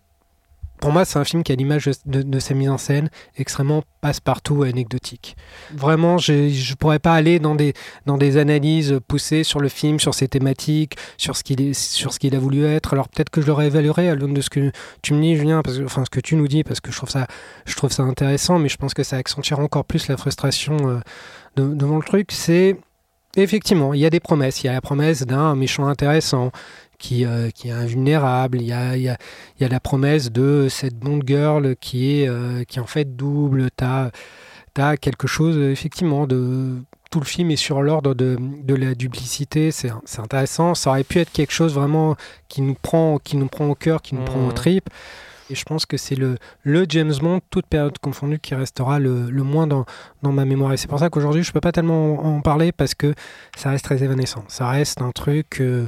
pour 0.79 0.91
moi, 0.91 1.05
c'est 1.05 1.17
un 1.17 1.23
film 1.23 1.43
qui 1.43 1.51
a 1.51 1.55
l'image 1.55 1.89
de, 2.05 2.39
sa 2.39 2.53
mise 2.53 2.69
en 2.69 2.77
scène 2.77 3.09
extrêmement 3.37 3.83
passe-partout 4.01 4.65
et 4.65 4.69
anecdotique. 4.69 5.35
Vraiment, 5.73 6.17
je 6.17 6.33
ne 6.33 6.75
pourrais 6.75 6.99
pas 6.99 7.13
aller 7.13 7.39
dans 7.39 7.55
des, 7.55 8.37
analyses 8.37 8.99
poussées 9.07 9.43
sur 9.43 9.59
le 9.59 9.69
film, 9.69 9.99
sur 9.99 10.13
ses 10.13 10.27
thématiques, 10.27 10.97
sur 11.17 11.35
ce 11.35 11.43
qu'il 11.43 12.35
a 12.35 12.39
voulu 12.39 12.65
être. 12.65 12.93
Alors 12.93 13.09
peut-être 13.09 13.29
que 13.29 13.41
je 13.41 13.47
le 13.47 13.53
réévaluerai 13.53 14.09
à 14.09 14.15
l'aune 14.15 14.33
de 14.33 14.41
ce 14.41 14.49
que 14.49 14.71
tu 15.01 15.13
me 15.13 15.21
dis, 15.21 15.35
Julien, 15.35 15.61
parce 15.61 15.79
enfin 15.79 16.03
ce 16.05 16.09
que 16.09 16.19
tu 16.19 16.35
nous 16.35 16.47
dis, 16.47 16.63
parce 16.63 16.81
que 16.81 16.91
je 16.91 16.97
trouve 17.75 17.91
ça, 17.91 18.03
intéressant, 18.03 18.59
mais 18.59 18.69
je 18.69 18.77
pense 18.77 18.93
que 18.93 19.03
ça 19.03 19.17
accentuera 19.17 19.63
encore 19.63 19.85
plus 19.85 20.07
la 20.07 20.17
frustration 20.17 20.77
euh, 20.87 20.99
de- 21.55 21.73
devant 21.73 21.97
le 21.97 22.03
truc. 22.03 22.31
C'est 22.31 22.77
effectivement, 23.35 23.93
il 23.93 23.99
y 23.99 24.05
a 24.05 24.09
des 24.09 24.19
promesses. 24.19 24.63
Il 24.63 24.67
y 24.67 24.69
a 24.69 24.73
la 24.73 24.81
promesse 24.81 25.23
d'un 25.23 25.55
méchant 25.55 25.87
intéressant 25.87 26.51
qui, 26.97 27.25
euh, 27.25 27.49
qui 27.49 27.67
est 27.69 27.71
invulnérable. 27.71 28.59
Il 28.61 28.67
y 28.67 28.73
a, 28.73 28.95
il 28.97 29.03
y 29.03 29.09
a- 29.09 29.17
il 29.59 29.63
y 29.63 29.65
a 29.65 29.69
la 29.69 29.79
promesse 29.79 30.31
de 30.31 30.67
cette 30.69 30.95
Bond 30.95 31.19
girl 31.25 31.75
qui 31.79 32.19
est, 32.21 32.27
euh, 32.27 32.63
qui 32.63 32.79
est 32.79 32.81
en 32.81 32.87
fait 32.87 33.15
double. 33.15 33.69
Tu 33.77 33.83
as, 34.81 34.97
quelque 34.97 35.27
chose, 35.27 35.57
effectivement, 35.57 36.27
de. 36.27 36.75
Tout 37.11 37.19
le 37.21 37.25
film 37.25 37.49
est 37.51 37.55
sur 37.55 37.81
l'ordre 37.81 38.13
de, 38.13 38.37
de 38.63 38.75
la 38.75 38.93
duplicité, 38.93 39.71
c'est 39.71 39.91
intéressant. 40.17 40.75
Ça 40.75 40.89
aurait 40.89 41.05
pu 41.05 41.19
être 41.19 41.31
quelque 41.31 41.53
chose 41.53 41.73
vraiment 41.73 42.17
qui 42.49 42.61
nous 42.61 42.75
prend, 42.81 43.19
qui 43.19 43.37
nous 43.37 43.47
prend 43.47 43.67
au 43.69 43.75
cœur, 43.75 44.01
qui 44.01 44.15
nous 44.15 44.25
prend 44.25 44.39
aux 44.41 44.47
Mhm. 44.47 44.53
tripes. 44.53 44.89
Et 45.49 45.55
je 45.55 45.63
pense 45.63 45.85
que 45.85 45.95
c'est 45.95 46.15
le, 46.15 46.37
le 46.63 46.85
James 46.89 47.13
Bond, 47.21 47.39
toute 47.51 47.67
période 47.67 47.97
confondue, 47.99 48.39
qui 48.39 48.53
restera 48.55 48.99
le, 48.99 49.29
le 49.29 49.43
moins 49.43 49.67
dans, 49.67 49.85
dans 50.23 50.31
ma 50.33 50.43
mémoire. 50.43 50.73
Et 50.73 50.77
c'est 50.77 50.87
pour 50.89 50.99
ça 50.99 51.09
qu'aujourd'hui, 51.09 51.43
je 51.43 51.51
peux 51.53 51.61
pas 51.61 51.71
tellement 51.71 52.19
en, 52.25 52.37
en 52.37 52.41
parler 52.41 52.71
parce 52.73 52.95
que 52.95 53.13
ça 53.55 53.69
reste 53.69 53.85
très 53.85 54.03
évanescent. 54.03 54.43
Ça 54.49 54.67
reste 54.69 55.01
un 55.01 55.11
truc, 55.11 55.61
euh, 55.61 55.87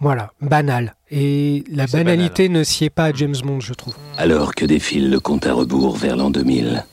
voilà, 0.00 0.32
banal. 0.40 0.94
Et 1.10 1.64
la 1.70 1.86
banalité 1.86 2.48
ne 2.48 2.64
sied 2.64 2.90
pas 2.90 3.04
à 3.04 3.12
James 3.12 3.36
Bond, 3.42 3.60
je 3.60 3.74
trouve. 3.74 3.94
Alors 4.18 4.54
que 4.54 4.64
défile 4.64 5.10
le 5.10 5.20
compte 5.20 5.46
à 5.46 5.52
rebours 5.52 5.96
vers 5.96 6.16
l'an 6.16 6.30
2000, 6.30 6.84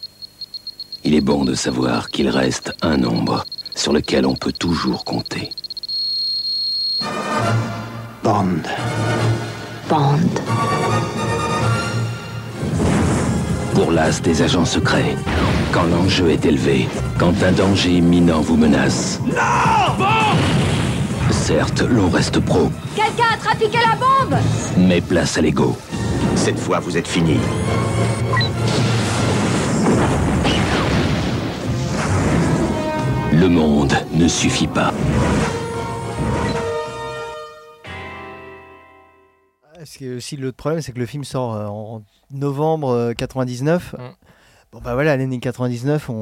il 1.04 1.16
est 1.16 1.22
bon 1.22 1.44
de 1.44 1.56
savoir 1.56 2.10
qu'il 2.10 2.30
reste 2.30 2.74
un 2.82 2.98
nombre 2.98 3.46
sur 3.76 3.94
lequel 3.94 4.26
on 4.26 4.36
peut 4.36 4.52
toujours 4.52 5.04
compter. 5.04 5.50
Bond. 8.24 8.62
Bond. 9.90 10.20
Pour 13.74 13.92
l'as 13.92 14.22
des 14.22 14.44
agents 14.44 14.66
secrets, 14.66 15.16
quand 15.72 15.86
l'enjeu 15.86 16.30
est 16.30 16.46
élevé, 16.46 16.88
quand 17.18 17.34
un 17.42 17.52
danger 17.52 17.98
imminent 17.98 18.42
vous 18.42 18.58
menace. 18.58 19.20
Non 19.26 20.21
Certes, 21.54 21.82
l'on 21.82 22.10
reste 22.10 22.40
pro, 22.40 22.70
Quelqu'un 22.96 23.26
a 23.34 23.38
trafiqué 23.38 23.78
la 23.78 23.98
bombe 23.98 24.40
mais 24.78 25.02
place 25.02 25.38
à 25.38 25.42
l'ego. 25.42 25.76
Cette 26.38 26.58
fois, 26.58 26.80
vous 26.80 26.96
êtes 26.96 27.10
fini. 27.10 27.36
Le 33.34 33.50
monde 33.50 33.92
ne 34.14 34.30
suffit 34.30 34.68
pas. 34.68 34.94
Parce 39.74 39.98
que 39.98 40.16
aussi 40.16 40.38
l'autre 40.38 40.56
problème, 40.56 40.82
c'est 40.82 40.94
que 40.94 41.00
le 41.00 41.06
film 41.06 41.26
sort 41.26 41.54
euh, 41.54 41.66
en 41.66 42.02
novembre 42.32 42.92
euh, 42.92 43.14
99. 43.14 43.94
Mm. 43.94 43.98
Bon 44.72 44.80
bah 44.80 44.94
voilà, 44.94 45.18
l'année 45.18 45.40
99, 45.40 46.10
on, 46.10 46.14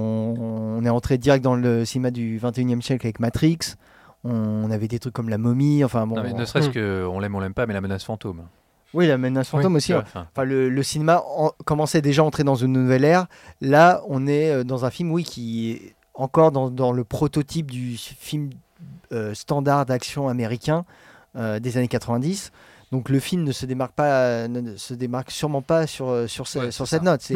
on 0.80 0.84
est 0.84 0.89
rentré 0.89 1.19
direct 1.19 1.43
dans 1.43 1.56
le 1.56 1.85
cinéma 1.85 2.10
du 2.10 2.39
21e 2.39 2.81
siècle 2.81 3.06
avec 3.06 3.19
Matrix. 3.19 3.60
On 4.23 4.69
avait 4.71 4.87
des 4.87 4.99
trucs 4.99 5.13
comme 5.13 5.29
La 5.29 5.37
Momie, 5.37 5.83
enfin 5.83 6.05
bon. 6.05 6.15
Non, 6.15 6.23
mais 6.23 6.33
ne 6.33 6.43
serait-ce 6.45 6.69
Hmm. 6.69 6.73
que 6.73 7.07
on 7.09 7.19
l'aime, 7.19 7.35
on 7.35 7.39
l'aime 7.39 7.53
pas, 7.53 7.65
mais 7.65 7.73
la 7.73 7.81
menace 7.81 8.03
fantôme. 8.03 8.43
Oui, 8.93 9.07
la 9.07 9.17
menace 9.17 9.47
fantôme 9.49 9.75
aussi. 9.75 9.93
Hein. 9.93 10.03
enfin, 10.15 10.43
le, 10.43 10.67
le 10.69 10.83
cinéma 10.83 11.23
en- 11.37 11.51
commençait 11.65 12.01
déjà 12.01 12.21
à 12.23 12.25
entrer 12.25 12.43
dans 12.43 12.55
une 12.55 12.73
nouvelle 12.73 13.03
ère. 13.05 13.27
Là, 13.61 14.01
on 14.07 14.25
est 14.27 14.51
euh, 14.51 14.63
dans 14.63 14.83
un 14.83 14.89
film, 14.89 15.11
oui, 15.11 15.23
qui 15.23 15.71
est 15.71 15.95
encore 16.15 16.51
dans, 16.51 16.69
dans 16.69 16.91
le 16.91 17.03
prototype 17.03 17.69
du 17.71 17.95
film 17.97 18.49
euh, 19.13 19.33
standard 19.33 19.85
d'action 19.85 20.27
américain 20.27 20.85
euh, 21.37 21.59
des 21.59 21.77
années 21.77 21.87
90. 21.87 22.51
Donc 22.91 23.09
le 23.09 23.19
film 23.19 23.43
ne 23.43 23.51
se 23.51 23.67
démarque 23.67 23.93
pas, 23.93 24.47
ne, 24.47 24.75
se 24.75 24.95
démarque 24.95 25.29
sûrement 25.31 25.61
pas 25.61 25.85
sur, 25.85 26.27
sur, 26.27 26.47
ce- 26.47 26.59
Ouais, 26.59 26.71
sur 26.71 26.87
c'est 26.87 26.97
cette 26.97 27.05
ça. 27.05 27.11
note. 27.11 27.29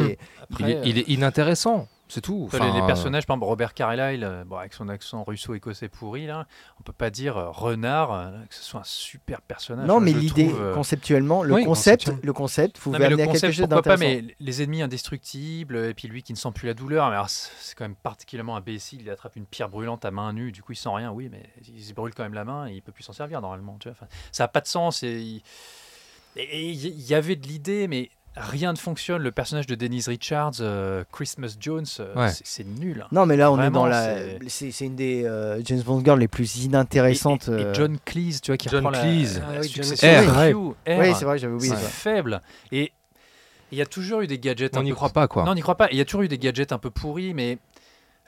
Il 0.58 0.68
est, 0.68 0.80
il 0.84 0.98
est 0.98 1.08
inintéressant, 1.08 1.86
c'est 2.14 2.20
tout. 2.20 2.48
Les- 2.52 2.58
personnages, 2.86 3.26
par 3.26 3.34
exemple, 3.34 3.48
Robert 3.48 3.74
Carlyle, 3.74 4.24
euh, 4.24 4.44
bon, 4.44 4.56
avec 4.56 4.72
son 4.72 4.88
accent 4.88 5.24
russo-écossais 5.24 5.88
pourri, 5.88 6.26
là, 6.26 6.46
on 6.78 6.82
peut 6.82 6.92
pas 6.92 7.10
dire 7.10 7.36
euh, 7.36 7.50
Renard 7.50 8.12
euh, 8.12 8.30
que 8.48 8.54
ce 8.54 8.62
soit 8.62 8.80
un 8.80 8.84
super 8.84 9.40
personnage. 9.42 9.86
non, 9.86 10.00
mais 10.00 10.12
l'idée 10.12 10.50
euh, 10.52 10.72
conceptuellement, 10.74 11.42
le 11.42 11.54
Oui, 11.54 11.64
concept, 11.64 12.10
le 12.22 12.32
concept, 12.32 12.78
vous 12.78 12.90
Non, 12.92 12.96
pouvez 12.98 13.08
le 13.08 13.14
amener 13.14 13.22
à 13.28 13.32
quelque 13.32 13.50
chose 13.52 13.60
pourquoi 13.66 13.82
pas, 13.82 13.96
d'intéressant. 13.96 14.22
mais 14.26 14.34
les 14.40 14.62
ennemis 14.62 14.82
indestructibles, 14.82 15.76
et 15.76 15.94
puis 15.94 16.08
lui 16.08 16.22
qui 16.22 16.32
ne 16.32 16.38
sent 16.38 16.50
plus 16.54 16.66
la 16.66 16.74
douleur, 16.74 17.10
mais 17.10 17.16
c'est 17.28 17.74
quand 17.76 17.84
même 17.84 17.96
particulièrement 17.96 18.56
imbécile, 18.56 19.00
il 19.02 19.10
attrape 19.10 19.36
une 19.36 19.46
pierre 19.46 19.68
brûlante 19.68 20.04
à 20.04 20.10
main 20.10 20.32
nue, 20.32 20.52
du 20.52 20.62
coup 20.62 20.72
il 20.72 20.76
sent 20.76 20.88
rien, 20.92 21.10
oui, 21.10 21.28
mais 21.30 21.42
il 21.68 21.82
se 21.82 21.92
brûle 21.94 22.14
quand 22.14 22.22
même 22.22 22.34
la 22.34 22.44
main 22.44 22.66
et 22.68 22.72
il 22.74 22.82
peut 22.82 22.92
plus 22.92 23.02
s'en 23.04 23.12
servir 23.12 23.40
normalement, 23.40 23.76
tu 23.80 23.88
vois. 23.88 23.96
Enfin, 24.00 24.06
ça 24.32 24.44
n'a 24.44 24.48
pas 24.48 24.60
de 24.60 24.66
sens, 24.68 25.02
et 25.02 25.20
il 25.20 25.42
et- 26.36 26.70
et 26.70 26.72
y 26.72 27.14
avait 27.14 27.36
de 27.36 27.46
l'idée, 27.46 27.86
mais 27.88 28.10
rien 28.36 28.72
ne 28.72 28.78
fonctionne. 28.78 29.22
Le 29.22 29.30
personnage 29.32 29.66
de 29.66 29.74
Denise 29.74 30.08
Richards, 30.08 30.54
euh, 30.60 31.04
Christmas 31.12 31.56
Jones, 31.60 31.84
euh, 32.00 32.14
Ouais. 32.14 32.30
c'est- 32.30 32.64
nul. 32.64 33.06
Non, 33.12 33.26
mais 33.26 33.36
là, 33.36 33.50
on 33.52 33.60
est 33.62 33.70
dans 33.70 33.86
la. 33.86 34.16
c'est- 34.48 34.80
une 34.80 34.96
des 34.96 35.24
euh, 35.24 35.60
James 35.64 35.82
Bond 35.82 36.02
girls 36.04 36.18
les 36.20 36.28
plus 36.28 36.56
Et, 36.56 36.60
et- 36.60 36.64
inintéressantes. 36.64 37.48
et 37.48 37.52
euh. 37.52 37.74
John 37.74 37.98
Cleese, 38.04 38.40
tu 38.40 38.50
vois, 38.50 38.56
qui 38.56 38.68
John 38.68 38.84
reprend 38.86 38.90
la- 38.90 39.00
Cleese. 39.02 39.38
la, 39.38 39.44
Ah 39.46 39.60
oui, 39.60 39.68
John 39.74 39.84
Cleese. 39.84 40.02
Oui, 40.86 41.14
c'est 41.14 41.24
vrai, 41.24 41.38
j'avais 41.38 41.52
oublié 41.54 41.74
c'est 41.76 41.82
faible. 41.88 42.40
Et, 42.72 42.92
Il 43.72 43.78
y 43.78 43.82
a 43.82 43.86
toujours 43.86 44.20
eu 44.20 44.28
des 44.28 44.38
gadgets. 44.38 44.76
On 44.76 44.82
n'y 44.84 44.90
peu- 44.90 44.94
croit 44.96 45.08
pas, 45.08 45.26
quoi. 45.26 45.42
Non, 45.44 45.50
on 45.50 45.54
n'y 45.54 45.60
croit 45.62 45.74
pas. 45.76 45.88
Il 45.90 45.96
y 45.96 46.00
a 46.00 46.04
toujours 46.04 46.22
eu 46.22 46.28
des 46.28 46.38
gadgets 46.38 46.70
un 46.70 46.78
peu 46.78 46.90
pourris, 46.90 47.34
mais 47.34 47.58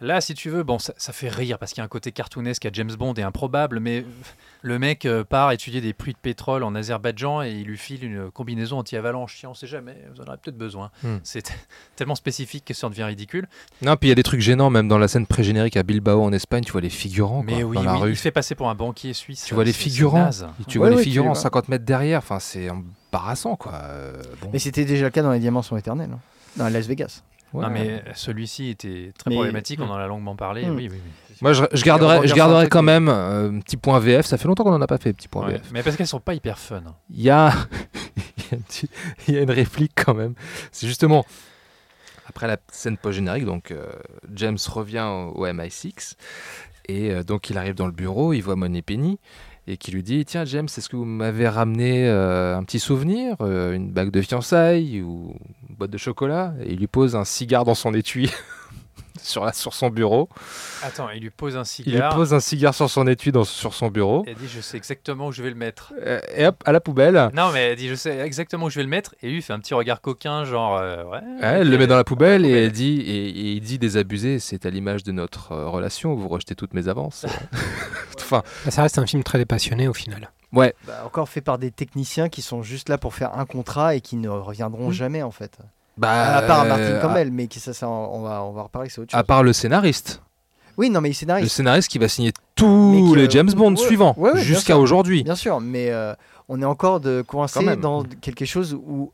là, 0.01 0.20
si 0.20 0.35
tu 0.35 0.51
veux, 0.51 0.62
bon, 0.62 0.78
ça, 0.78 0.93
ça 0.97 1.12
fait 1.12 1.28
rire 1.28 1.59
parce 1.59 1.73
qu'il 1.73 1.81
y 1.81 1.82
a 1.82 1.85
un 1.85 1.89
côté 1.89 2.12
cartoonesque 2.12 2.66
à 2.66 2.70
James 2.73 2.93
Bond 2.98 3.14
et 3.14 3.23
improbable, 3.23 3.81
mais 3.81 4.05
le 4.62 4.78
mec 4.78 5.05
euh, 5.06 5.24
part 5.24 5.52
étudier 5.52 5.81
des 5.81 5.93
pluies 5.93 6.12
de 6.12 6.18
pétrole 6.18 6.62
en 6.64 6.74
Azerbaïdjan 6.74 7.43
et 7.43 7.52
il 7.52 7.64
lui 7.66 7.78
file 7.78 8.05
une 8.05 8.31
combinaison 8.31 8.78
anti-avalanche. 8.78 9.36
Tiens, 9.39 9.51
on 9.51 9.55
sait 9.55 9.66
jamais, 9.66 9.97
vous 10.14 10.20
en 10.23 10.27
aurez 10.27 10.36
peut-être 10.39 10.59
besoin. 10.59 10.90
Hmm. 11.02 11.16
C'est 11.23 11.52
tellement 11.97 12.14
spécifique 12.14 12.64
que 12.64 12.74
ça 12.74 12.86
en 12.86 12.90
devient 12.90 13.05
ridicule. 13.05 13.48
Non, 13.82 13.97
puis 13.97 14.09
il 14.09 14.10
y 14.10 14.12
a 14.12 14.16
des 14.16 14.23
trucs 14.23 14.40
gênants, 14.40 14.70
même 14.70 14.89
dans 14.89 14.98
la 14.98 15.09
scène 15.09 15.27
pré-générique 15.27 15.77
à 15.77 15.82
Bilbao 15.82 16.23
en 16.23 16.32
Espagne, 16.32 16.64
tu 16.64 16.73
vois 16.73 16.81
les 16.81 16.90
figurants 16.90 17.43
mais 17.43 17.55
quoi, 17.60 17.64
oui, 17.64 17.77
dans 17.77 17.82
la 17.85 17.93
oui, 17.94 17.98
rue. 18.02 18.10
il 18.12 18.16
se 18.16 18.23
fait 18.23 18.31
passer 18.32 18.55
pour 18.55 18.68
un 18.68 18.74
banquier 18.74 19.12
suisse. 19.12 19.44
Tu 19.47 19.55
vois 19.55 19.64
les 19.64 19.73
C'est- 19.73 19.78
c'est 19.85 19.90
figurants, 19.90 20.31
tu 20.68 20.78
Ouais, 20.78 20.82
vois 20.85 20.90
les 20.90 20.97
ouais, 20.97 21.02
figurants 21.02 21.28
les 21.28 21.32
vois. 21.35 21.40
50 21.43 21.68
mètres 21.68 21.85
derrière, 21.85 22.18
enfin 22.18 22.39
c'est 22.40 22.68
embarrassant 22.70 23.56
quoi. 23.56 23.73
Euh, 23.85 24.23
bon. 24.40 24.51
Mais 24.52 24.59
c'était 24.59 24.85
déjà 24.85 25.05
le 25.05 25.10
cas 25.10 25.23
dans 25.23 25.32
les 25.32 25.39
Diamants 25.40 25.62
sont 25.62 25.77
éternels. 25.77 26.10
hein. 26.12 26.18
Dans 26.56 26.68
Las 26.68 26.86
Vegas. 26.86 27.23
Ouais. 27.56 27.64
Non, 27.66 27.70
mais 27.70 28.02
celui-ci 28.14 28.68
était 28.70 29.12
très 29.18 29.30
Mais- 29.30 29.36
problématique, 29.36 29.80
on 29.80 29.88
en 29.88 29.94
a 29.94 30.06
longuement 30.06 30.36
parlé. 30.36 30.64
Hmm. 30.66 30.76
Oui, 30.76 30.88
oui, 30.90 31.00
oui. 31.04 31.36
Moi 31.42 31.52
je, 31.52 31.64
je 31.72 31.84
revient 31.90 32.28
je 32.34 32.40
un 32.40 32.58
truc, 32.60 32.70
quand 32.70 32.82
même 32.82 33.08
euh, 33.08 33.50
un 33.50 33.60
petit 33.60 33.76
point 33.76 33.98
VF, 33.98 34.24
ça 34.26 34.38
fait 34.38 34.48
longtemps 34.48 34.64
qu'on 34.64 34.72
en 34.72 34.80
a 34.80 34.86
pas 34.86 34.98
fait, 34.98 35.12
petit 35.12 35.28
point 35.28 35.46
Ouais, 35.46 35.52
VF. 35.54 35.70
Mais 35.72 35.82
parce 35.82 35.96
qu'elles 35.96 36.06
sont 36.06 36.20
pas 36.20 36.34
hyper 36.34 36.58
fun. 36.58 36.82
Il 37.10 37.20
y 37.20 37.28
a, 37.30 37.52
il 38.38 38.44
y 38.52 38.54
a 38.54 38.58
un 38.58 38.86
il 39.28 39.34
y 39.34 39.38
a 39.38 39.42
une 39.42 39.50
réplique 39.50 39.92
quand 39.94 40.14
même. 40.14 40.34
C'est 40.72 40.86
justement 40.86 41.24
après 42.28 42.46
la 42.46 42.56
scène 42.72 42.96
post-générique, 42.96 43.44
donc 43.44 43.70
euh, 43.70 43.86
James 44.34 44.58
revient 44.68 45.06
au, 45.08 45.32
au 45.42 45.46
MI6 45.46 46.14
et 46.88 47.10
euh, 47.10 47.22
donc 47.22 47.50
il 47.50 47.58
arrive 47.58 47.74
dans 47.74 47.86
le 47.86 47.92
bureau, 47.92 48.32
il 48.32 48.40
voit 48.40 48.56
Money 48.56 48.82
Penny 48.82 49.18
et 49.66 49.76
qui 49.76 49.90
lui 49.90 50.02
dit 50.02 50.24
Tiens, 50.24 50.44
James, 50.44 50.66
est-ce 50.66 50.88
que 50.88 50.97
vous 50.97 51.05
m'avez 51.05 51.48
ramené 51.48 52.09
euh, 52.09 52.56
un 52.56 52.62
petit 52.62 52.78
souvenir, 52.78 53.36
euh, 53.40 53.72
une 53.72 53.90
bague 53.90 54.10
de 54.10 54.22
fiançailles 54.22 55.02
ou 55.02 55.34
une 55.68 55.76
boîte 55.76 55.90
de 55.90 55.98
chocolat? 55.98 56.55
Et 56.64 56.72
il 56.72 56.78
lui 56.78 56.86
pose 56.86 57.16
un 57.16 57.24
cigare 57.24 57.64
dans 57.64 57.74
son 57.74 57.93
étui 57.94 58.30
sur, 59.22 59.44
la, 59.44 59.52
sur 59.52 59.74
son 59.74 59.90
bureau. 59.90 60.28
Attends, 60.82 61.09
il 61.10 61.22
lui 61.22 61.30
pose 61.30 61.56
un 61.56 61.62
Il 61.78 61.84
lui 61.84 61.93
cigare. 61.93 62.14
pose 62.14 62.34
un 62.34 62.40
cigare 62.40 62.74
sur 62.74 62.88
son 62.90 63.06
étui 63.06 63.32
dans- 63.32 63.44
sur 63.44 63.74
son 63.74 63.88
bureau. 63.88 64.24
Elle 64.26 64.34
dit 64.34 64.48
Je 64.48 64.60
sais 64.60 64.76
exactement 64.76 65.26
où 65.28 65.32
je 65.32 65.43
vais 65.43 65.48
le 65.51 65.55
mettre. 65.56 65.93
Euh, 66.01 66.20
Et 66.34 66.47
hop, 66.47 66.62
à 66.66 66.72
la 66.72 66.80
poubelle. 66.80 67.30
Non, 67.34 67.51
mais 67.52 67.70
elle 67.70 67.76
dit 67.76 67.88
Je 67.88 67.94
sais 67.94 68.18
exactement 68.20 68.66
où 68.66 68.70
je 68.70 68.76
vais 68.76 68.82
le 68.84 68.88
mettre. 68.88 69.14
Et 69.22 69.28
lui, 69.28 69.36
il 69.38 69.43
fait 69.43 69.52
un 69.52 69.60
petit 69.60 69.74
regard 69.74 70.01
coquin, 70.01 70.44
genre 70.44 70.76
euh, 70.78 71.05
Ouais. 71.05 71.20
Elle 71.43 71.70
le 71.70 71.78
met 71.78 71.86
dans 71.86 71.97
la 71.97 72.05
poubelle 72.05 72.44
et 72.44 72.48
poubelle. 72.48 72.64
elle 72.64 72.72
dit 72.72 73.01
et, 73.01 73.28
et 73.28 73.52
il 73.52 73.60
dit 73.60 73.78
désabusé, 73.78 74.38
c'est 74.38 74.66
à 74.66 74.70
l'image 74.70 75.02
de 75.05 75.12
notre 75.12 75.52
euh, 75.52 75.68
relation, 75.68 76.14
vous 76.14 76.28
rejetez 76.28 76.55
toutes 76.55 76.74
mes 76.74 76.88
avances. 76.88 77.26
enfin, 78.18 78.43
Bah, 78.64 78.70
Ça 78.70 78.82
reste 78.82 78.98
un 78.98 79.06
film 79.06 79.22
très 79.22 79.38
dépassionné 79.38 79.88
au 79.88 79.94
final. 79.94 80.30
ouais, 80.52 80.74
Bah, 80.86 81.02
encore 81.05 81.28
fait 81.28 81.40
par 81.40 81.59
des 81.59 81.70
techniciens 81.70 82.28
qui 82.28 82.43
sont 82.43 82.62
juste 82.62 82.88
là 82.88 82.98
pour 82.98 83.14
faire 83.14 83.36
un 83.38 83.47
contrat 83.47 83.94
et 83.94 84.01
qui 84.01 84.16
ne 84.16 84.28
reviendront 84.28 84.88
Mm. 84.88 84.93
jamais 84.93 85.22
en 85.22 85.30
fait. 85.30 85.59
Bah 85.97 86.36
à 86.36 86.43
part 86.43 86.62
euh, 86.64 86.68
Martin 86.68 86.98
Campbell, 87.01 87.31
mais 87.32 87.47
qui, 87.47 87.60
ça, 87.60 87.73
ça, 87.73 87.89
on 87.89 88.20
va 88.23 88.43
on 88.43 88.52
va 88.52 88.62
reparler, 88.62 88.89
c'est 88.89 89.01
autre 89.01 89.10
chose. 89.12 89.18
à 89.18 89.24
part 89.24 89.43
le 89.43 89.52
scénariste, 89.52 90.23
Oui, 90.77 90.90
non, 90.90 91.01
mais 91.01 91.09
le 91.09 91.14
scénariste. 91.14 91.55
scénariste 91.55 91.89
qui 91.90 91.98
va 91.98 92.09
signer 92.09 92.32
Mais 92.36 92.55
tous 92.55 93.14
les 93.14 93.31
James 93.31 93.51
Bond 93.52 93.70
ouais, 93.70 93.77
suivants 93.77 94.14
ouais, 94.16 94.24
ouais, 94.31 94.35
bien 94.35 94.43
jusqu'à 94.43 94.78
aujourd'hui. 94.78 95.23
Bien 95.24 95.35
sûr, 95.36 95.60
mais 95.60 95.90
euh, 95.90 96.14
on 96.48 96.60
est 96.60 96.66
encore 96.66 97.01
de 97.01 97.23
coincé 97.23 97.77
dans 97.77 98.02
quelque 98.05 98.44
chose 98.44 98.74
où 98.74 99.10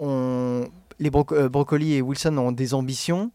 on, 0.00 0.64
les 0.98 1.10
Broc- 1.10 1.32
euh, 1.34 1.48
Broccoli 1.48 1.94
et 1.94 2.02
Wilson 2.02 2.36
ont 2.38 2.52
des 2.52 2.74
ambitions, 2.74 3.30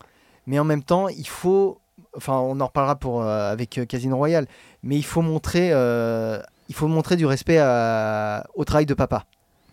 mais 0.47 0.59
en 0.59 0.63
même 0.63 0.83
temps, 0.83 1.07
il 1.07 1.27
faut. 1.27 1.77
Enfin, 2.17 2.33
on 2.39 2.59
en 2.59 2.65
reparlera 2.65 2.95
pour, 2.97 3.21
euh, 3.21 3.51
avec 3.51 3.77
euh, 3.77 3.85
Casino 3.85 4.17
Royale, 4.17 4.45
mais 4.83 4.97
il 4.97 5.05
faut 5.05 5.21
montrer, 5.21 5.69
euh, 5.71 6.41
il 6.67 6.75
faut 6.75 6.87
montrer 6.87 7.15
du 7.15 7.25
respect 7.25 7.57
à- 7.57 8.45
au 8.55 8.65
travail 8.65 8.85
de 8.85 8.93
papa. 8.93 9.23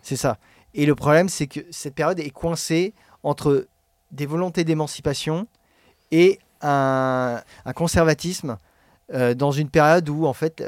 C'est 0.03 0.15
ça. 0.15 0.37
Et 0.73 0.85
le 0.85 0.95
problème, 0.95 1.29
c'est 1.29 1.47
que 1.47 1.59
cette 1.71 1.95
période 1.95 2.19
est 2.19 2.29
coincée 2.29 2.93
entre 3.23 3.67
des 4.11 4.25
volontés 4.25 4.63
d'émancipation 4.63 5.47
et 6.11 6.39
un, 6.61 7.41
un 7.65 7.73
conservatisme 7.73 8.57
euh, 9.13 9.33
dans 9.33 9.51
une 9.51 9.69
période 9.69 10.07
où, 10.09 10.25
en 10.25 10.33
fait, 10.33 10.63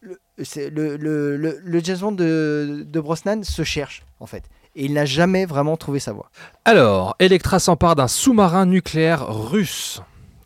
le, 0.00 0.18
le, 0.38 0.96
le, 0.96 1.36
le- 1.36 1.60
le 1.62 1.80
James 1.84 1.98
Bond 1.98 2.12
de, 2.12 2.84
de 2.86 3.00
Brosnan 3.00 3.42
se 3.42 3.62
cherche, 3.64 4.02
en 4.20 4.26
fait. 4.26 4.44
Et 4.74 4.84
il 4.84 4.92
n'a 4.92 5.06
jamais 5.06 5.46
vraiment 5.46 5.76
trouvé 5.78 6.00
sa 6.00 6.12
voie. 6.12 6.30
Alors, 6.66 7.16
Electra 7.18 7.58
s'empare 7.58 7.96
d'un 7.96 8.08
sous-marin 8.08 8.66
nucléaire 8.66 9.26
russe. 9.26 10.02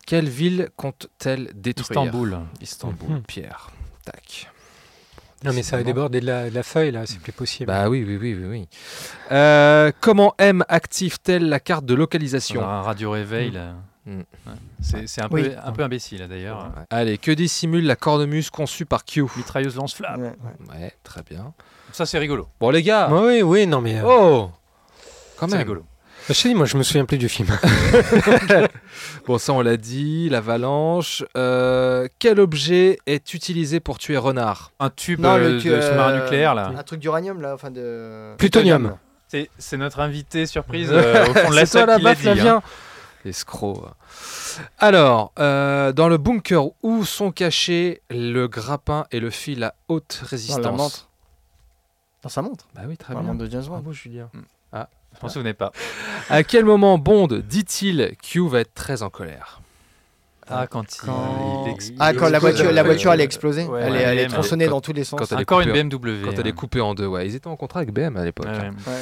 Quelle 0.07 0.29
ville 0.29 0.69
compte-t-elle 0.77 1.51
détruire? 1.53 2.01
Istanbul. 2.03 2.39
Istanbul, 2.61 3.09
Mhm. 3.09 3.21
Pierre. 3.23 3.71
Tac. 4.05 4.50
Non, 5.43 5.53
mais 5.53 5.63
ça 5.63 5.81
débordé 5.81 6.21
de 6.21 6.25
la, 6.27 6.49
de 6.49 6.55
la 6.55 6.63
feuille 6.63 6.91
là, 6.91 7.01
c'est 7.05 7.19
plus 7.19 7.31
possible. 7.31 7.67
Bah 7.67 7.89
oui, 7.89 8.03
oui, 8.07 8.17
oui, 8.21 8.35
oui. 8.35 8.45
oui. 8.47 8.67
Euh, 9.31 9.91
comment 9.99 10.33
M 10.37 10.63
active-t-elle 10.67 11.49
la 11.49 11.59
carte 11.59 11.85
de 11.85 11.93
localisation 11.95 12.61
un 12.63 12.81
radio 12.81 13.11
réveil. 13.11 13.51
là. 13.51 13.73
Mm. 14.05 14.17
Ouais. 14.19 15.03
C'est 15.05 15.21
un, 15.21 15.27
Oui. 15.31 15.43
peu, 15.43 15.51
un 15.63 15.71
peu 15.71 15.83
imbécile, 15.83 16.19
là, 16.21 16.27
d'ailleurs. 16.27 16.71
Ouais. 16.75 16.83
Allez, 16.89 17.17
que 17.17 17.31
dissimule 17.31 17.85
la 17.85 17.95
cornemuse 17.95 18.49
conçue 18.49 18.85
par 18.85 19.05
Q 19.05 19.23
Mitrailleuse 19.37 19.75
lance-flamme. 19.75 20.21
Ouais, 20.21 20.29
ouais. 20.73 20.79
Ouais, 20.81 20.93
très 21.03 21.21
bien. 21.23 21.53
Ça, 21.91 22.05
c'est 22.05 22.17
rigolo. 22.17 22.47
Bon, 22.59 22.69
les 22.71 22.81
gars 22.83 23.09
Oui, 23.11 23.41
oui, 23.43 23.67
non, 23.67 23.81
mais. 23.81 23.99
euh, 23.99 24.03
Oh 24.05 24.49
Quand 25.37 25.47
C'est 25.47 25.51
même. 25.53 25.59
rigolo. 25.61 25.85
Je 26.27 26.33
sais, 26.33 26.53
moi 26.53 26.65
je 26.65 26.77
me 26.77 26.83
souviens 26.83 27.05
plus 27.05 27.17
du 27.17 27.29
film. 27.29 27.47
Bon, 29.27 29.37
ça, 29.37 29.53
on 29.53 29.61
l'a 29.61 29.77
dit, 29.77 30.29
l'avalanche. 30.29 31.23
Euh, 31.37 32.07
quel 32.19 32.39
objet 32.39 32.97
est 33.05 33.33
utilisé 33.33 33.79
pour 33.79 33.97
tuer 33.99 34.17
renard? 34.17 34.71
Un 34.79 34.89
tube 34.89 35.19
Non, 35.19 35.35
euh, 35.35 35.37
le 35.37 35.53
de 35.55 35.59
sous-marin 35.81 36.11
euh, 36.13 36.21
nucléaire, 36.23 36.55
là. 36.55 36.71
Un 36.75 36.83
truc 36.83 36.99
d'uranium, 36.99 37.39
là, 37.41 37.53
enfin 37.53 37.69
de. 37.71 38.35
Plutonium. 38.37 38.97
C'est 39.27 39.49
c'est 39.57 39.77
notre 39.77 39.99
invité 39.99 40.45
surprise 40.47 40.89
euh, 40.91 41.27
au 41.27 41.33
fond 41.33 41.49
de 41.51 41.55
la 41.55 41.65
C'est 41.65 41.85
toi 41.85 41.85
salle 41.85 41.89
la 41.89 41.97
qui 41.97 42.03
l'a 42.03 42.09
baffe, 42.11 42.21
dit. 42.21 42.29
hein. 42.29 42.33
Flavien 42.35 42.61
Escroc. 43.25 43.85
Alors, 44.79 45.31
euh, 45.39 45.91
dans 45.91 46.09
le 46.09 46.17
bunker, 46.17 46.63
où 46.81 47.05
sont 47.05 47.31
cachés 47.31 48.01
le 48.09 48.47
grappin 48.47 49.05
et 49.11 49.19
le 49.19 49.29
fil 49.29 49.63
à 49.63 49.75
haute 49.87 50.19
Dans 50.23 50.27
résistance 50.29 50.63
la 50.65 50.71
montre. 50.71 51.09
Dans 52.23 52.29
sa 52.29 52.41
montre? 52.41 52.67
Bah 52.75 52.81
oui, 52.87 52.97
très 52.97 53.13
Dans 53.13 53.19
la 53.19 53.23
bien. 53.25 53.33
montre 53.33 53.45
de 53.45 53.51
James 53.51 53.61
Bond. 53.63 53.69
Bravo, 53.73 53.93
Julien? 53.93 54.29
Je 55.19 55.19
m'en 55.25 55.29
souvenais 55.29 55.53
pas. 55.53 55.71
À 56.29 56.43
quel 56.43 56.65
moment 56.65 56.97
Bond 56.97 57.27
dit-il 57.27 58.15
Q 58.21 58.47
va 58.49 58.61
être 58.61 58.73
très 58.73 59.03
en 59.03 59.09
colère? 59.09 59.59
Ah, 60.53 60.67
quand, 60.67 60.83
il- 60.95 61.01
Quand- 61.05 61.63
il, 61.65 61.71
explose. 61.71 61.97
Ah, 62.01 62.13
quand 62.13 62.27
la 62.27 62.39
voiture, 62.39 62.71
la 62.73 62.83
voiture, 62.83 63.13
elle 63.13 63.21
est 63.21 63.23
explosée. 63.23 63.63
Ouais, 63.65 63.81
elle, 63.83 63.93
est, 63.93 63.97
ouais, 63.97 64.03
elle 64.03 64.17
est 64.19 64.23
mais- 64.23 64.27
tronçonnée 64.33 64.65
quand- 64.65 64.71
dans 64.71 64.81
tous 64.81 64.91
les 64.91 65.05
sens. 65.05 65.17
quand 65.19 65.31
elle 65.31 65.37
est 65.37 65.41
Encore 65.43 65.61
une 65.61 65.67
coupée- 65.69 65.83
BMW. 65.83 66.25
Quand 66.25 66.39
elle 66.39 66.47
est 66.47 66.51
coupée 66.51 66.81
en 66.81 66.93
deux, 66.93 67.05
ouais. 67.05 67.25
Ils 67.27 67.35
étaient 67.35 67.47
en 67.47 67.55
contrat 67.55 67.79
avec 67.81 67.93
BM 67.93 68.17
à 68.17 68.25
l'époque. 68.25 68.47
Ouais, 68.47 68.51
hein. 68.57 68.73
ouais. 68.85 68.91
Ouais. 68.93 68.99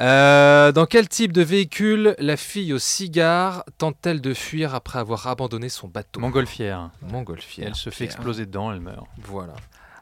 Euh, 0.00 0.72
dans 0.72 0.86
quel 0.86 1.06
type 1.08 1.32
de 1.32 1.42
véhicule 1.42 2.14
la 2.18 2.36
fille 2.38 2.72
au 2.72 2.78
cigare 2.78 3.64
tente-t-elle 3.76 4.20
de 4.22 4.32
fuir 4.32 4.74
après 4.74 4.98
avoir 4.98 5.26
abandonné 5.26 5.68
son 5.68 5.88
bateau? 5.88 6.20
Montgolfière. 6.20 6.90
Montgolfière. 7.02 7.66
elle 7.68 7.74
se 7.74 7.90
fait 7.90 8.04
exploser 8.04 8.46
dedans, 8.46 8.72
elle 8.72 8.80
meurt. 8.80 9.04
Voilà. 9.24 9.54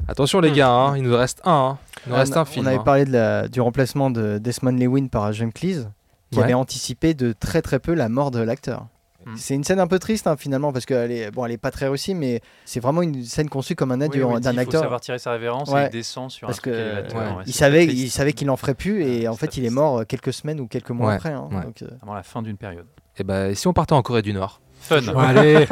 Attention 0.09 0.41
les 0.41 0.53
gars, 0.53 0.71
hein, 0.71 0.97
il 0.97 1.03
nous 1.03 1.17
reste 1.17 1.41
un. 1.45 1.51
hein. 1.53 1.79
Il 2.07 2.11
nous 2.11 2.15
On- 2.17 2.19
reste 2.19 2.37
un 2.37 2.43
on 2.43 2.45
film. 2.45 2.67
avait 2.67 2.77
hein. 2.77 2.83
parlé 2.85 3.05
de 3.05 3.13
la- 3.13 3.49
du 3.49 3.61
remplacement 3.61 4.11
de 4.11 4.39
Desmond 4.39 4.73
Lewin 4.77 5.07
par 5.09 5.33
James 5.33 5.53
Cleese, 5.53 5.89
qui 6.31 6.39
Ouais. 6.39 6.45
avait 6.45 6.55
anticipé 6.55 7.15
de 7.15 7.33
très 7.33 7.63
très 7.63 7.79
peu 7.79 7.95
la 7.95 8.09
mort 8.09 8.31
de 8.31 8.39
l'acteur. 8.41 8.87
Mm. 9.27 9.33
C'est 9.37 9.55
une 9.55 9.65
scène 9.65 9.81
un 9.81 9.89
peu 9.89 9.99
triste 9.99 10.29
hein, 10.29 10.37
finalement 10.37 10.73
parce 10.73 10.87
qu'elle 10.87 11.11
est 11.11 11.31
bon, 11.33 11.45
elle 11.45 11.51
est 11.53 11.57
pas 11.59 11.73
très 11.73 11.89
réussie, 11.89 12.15
mais 12.15 12.41
c'est 12.65 12.79
vraiment 12.79 13.03
une 13.03 13.25
scène 13.25 13.49
conçue 13.49 13.75
comme 13.75 13.91
un 13.91 14.01
adieu 14.01 14.25
Oui, 14.25 14.35
oui, 14.37 14.41
d'un 14.41 14.53
il 14.53 14.55
faut 14.55 14.61
acteur. 14.61 14.83
savoir 14.83 15.01
tirer 15.01 15.19
sa 15.19 15.33
révérence 15.33 15.69
et 15.73 15.85
il 15.87 15.91
descend 15.91 16.31
sur 16.31 16.47
Parce 16.47 16.59
un 16.59 16.63
truc 16.63 16.75
que, 16.75 16.79
élévateur, 16.79 17.19
ouais. 17.21 17.37
ouais, 17.39 17.43
il 17.47 17.53
savait, 17.53 17.87
il 17.87 18.09
savait 18.11 18.33
qu'il 18.35 18.49
en 18.51 18.57
ferait 18.57 18.75
plus 18.75 19.03
et 19.03 19.23
Ouais, 19.23 19.29
en 19.29 19.35
fait 19.35 19.57
il 19.57 19.65
est 19.65 19.71
mort 19.71 20.07
quelques 20.07 20.33
semaines 20.33 20.61
ou 20.61 20.69
quelques 20.69 20.91
mois 20.91 21.09
Ouais, 21.09 21.15
après. 21.15 21.33
hein. 21.33 21.49
ouais. 21.51 21.63
Donc, 21.63 21.83
euh, 21.83 21.89
Vraiment 21.99 22.15
la 22.15 22.23
fin 22.23 22.41
d'une 22.41 22.57
période. 22.57 22.87
Et 23.19 23.25
ben, 23.25 23.53
si 23.55 23.67
on 23.67 23.73
partait 23.73 23.95
en 23.95 24.03
Corée 24.03 24.23
du 24.23 24.33
Nord? 24.33 24.61
Fun. 24.89 25.01
Allez, 25.19 25.67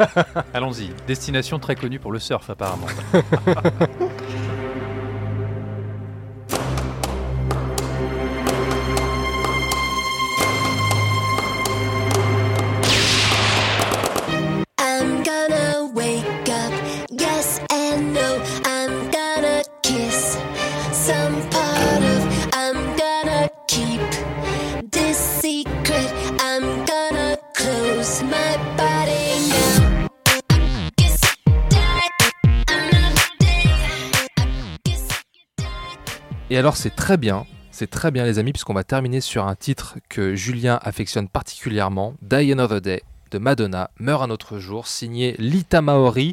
Allons-y. 0.53 0.89
Destination 1.07 1.59
très 1.59 1.75
connue 1.75 1.99
pour 1.99 2.11
le 2.11 2.19
surf, 2.19 2.49
apparemment. 2.49 2.87
Et 36.55 36.57
alors 36.57 36.77
c'est 36.77 36.95
très 36.95 37.17
bien, 37.17 37.45
c'est 37.69 37.89
très 37.89 38.11
bien 38.11 38.23
les 38.23 38.39
amis, 38.39 38.53
puisqu'on 38.53 38.73
va 38.73 38.85
terminer 38.85 39.19
sur 39.19 39.45
un 39.45 39.55
titre 39.55 39.97
que 40.07 40.35
Julien 40.35 40.79
affectionne 40.83 41.27
particulièrement, 41.27 42.13
Die 42.21 42.49
Another 42.53 42.79
Day 42.79 43.03
de 43.31 43.39
Madonna, 43.39 43.89
Meurt 43.99 44.23
un 44.23 44.29
autre 44.29 44.57
jour, 44.59 44.87
signé 44.87 45.35
Lita 45.37 45.81
Maori. 45.81 46.31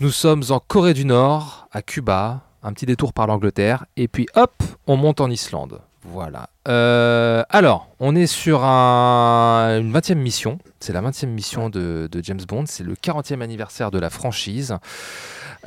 Nous 0.00 0.10
sommes 0.10 0.42
en 0.48 0.58
Corée 0.58 0.94
du 0.94 1.04
Nord, 1.04 1.68
à 1.70 1.80
Cuba, 1.80 2.40
un 2.64 2.72
petit 2.72 2.86
détour 2.86 3.12
par 3.12 3.28
l'Angleterre, 3.28 3.86
et 3.96 4.08
puis 4.08 4.26
hop, 4.34 4.64
on 4.88 4.96
monte 4.96 5.20
en 5.20 5.30
Islande. 5.30 5.80
Voilà. 6.02 6.48
Euh, 6.66 7.44
alors, 7.48 7.86
on 8.00 8.16
est 8.16 8.26
sur 8.26 8.64
un- 8.64 9.78
une 9.78 9.92
20e 9.92 10.18
mission. 10.18 10.58
C'est 10.80 10.92
la 10.92 11.02
20e 11.02 11.26
mission 11.28 11.70
de, 11.70 12.08
de 12.10 12.20
James 12.24 12.40
Bond. 12.48 12.64
C'est 12.66 12.82
le 12.82 12.96
40e 12.96 13.42
anniversaire 13.42 13.92
de 13.92 14.00
la 14.00 14.10
franchise. 14.10 14.76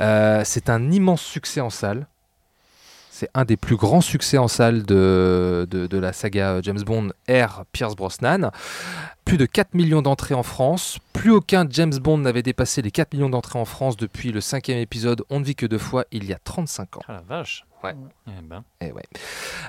Euh, 0.01 0.41
c'est 0.43 0.69
un 0.69 0.91
immense 0.91 1.21
succès 1.21 1.61
en 1.61 1.69
salle. 1.69 2.07
C'est 3.19 3.29
un 3.33 3.43
des 3.43 3.57
plus 3.57 3.75
grands 3.75 3.99
succès 3.99 4.37
en 4.37 4.47
salle 4.47 4.83
de, 4.83 5.67
la 5.91 6.13
saga 6.13 6.61
James 6.61 6.79
Bond 6.79 7.09
R. 7.29 7.65
Pierce 7.73 7.93
Brosnan. 7.93 8.49
Plus 9.25 9.35
de 9.35 9.45
4 9.45 9.73
millions 9.73 10.01
d'entrées 10.01 10.35
en 10.35 10.43
France. 10.43 10.99
Plus 11.11 11.31
aucun 11.31 11.67
James 11.69 11.93
Bond 12.01 12.19
n'avait 12.19 12.43
dépassé 12.43 12.81
les 12.81 12.91
4 12.91 13.13
millions 13.13 13.29
d'entrées 13.29 13.59
en 13.59 13.65
France 13.65 13.97
depuis 13.97 14.31
le 14.31 14.39
cinquième 14.39 14.77
épisode 14.77 15.23
On 15.29 15.41
ne 15.41 15.43
vit 15.43 15.55
que 15.55 15.65
deux 15.65 15.77
fois 15.77 16.05
il 16.13 16.23
y 16.23 16.33
a 16.33 16.39
35 16.41 16.95
ans. 16.95 17.01
Ah 17.09 17.11
la 17.11 17.21
vache. 17.27 17.65
Ouais. 17.83 17.95
Eh 18.27 18.41
ben. 18.41 18.63
Eh 18.81 18.91
ouais. 18.91 19.03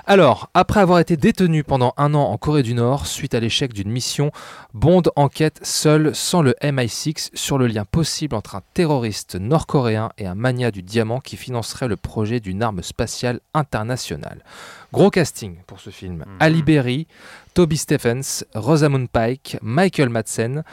Alors, 0.05 0.49
après 0.53 0.81
avoir 0.81 0.99
été 0.99 1.15
détenu 1.15 1.63
pendant 1.63 1.93
un 1.97 2.13
an 2.13 2.23
en 2.23 2.37
Corée 2.37 2.63
du 2.63 2.73
Nord, 2.73 3.07
suite 3.07 3.33
à 3.33 3.39
l'échec 3.39 3.71
d'une 3.73 3.89
mission, 3.89 4.31
Bond 4.73 5.03
enquête 5.15 5.59
seul, 5.63 6.13
sans 6.13 6.41
le 6.41 6.53
MI6, 6.61 7.29
sur 7.33 7.57
le 7.57 7.67
lien 7.67 7.85
possible 7.85 8.35
entre 8.35 8.55
un 8.55 8.63
terroriste 8.73 9.35
nord-coréen 9.35 10.11
et 10.17 10.27
un 10.27 10.35
mania 10.35 10.71
du 10.71 10.81
diamant 10.83 11.19
qui 11.19 11.37
financerait 11.37 11.87
le 11.87 11.95
projet 11.95 12.39
d'une 12.39 12.63
arme 12.63 12.83
spatiale 12.83 13.39
internationale. 13.53 14.43
Gros 14.91 15.09
casting 15.09 15.55
pour 15.65 15.79
ce 15.79 15.89
film. 15.89 16.25
Ali 16.41 16.63
Berry, 16.63 17.07
Toby 17.53 17.77
Stephens, 17.77 18.43
Rosamund 18.53 19.09
Pike, 19.09 19.57
Michael 19.61 20.09
Madsen, 20.09 20.63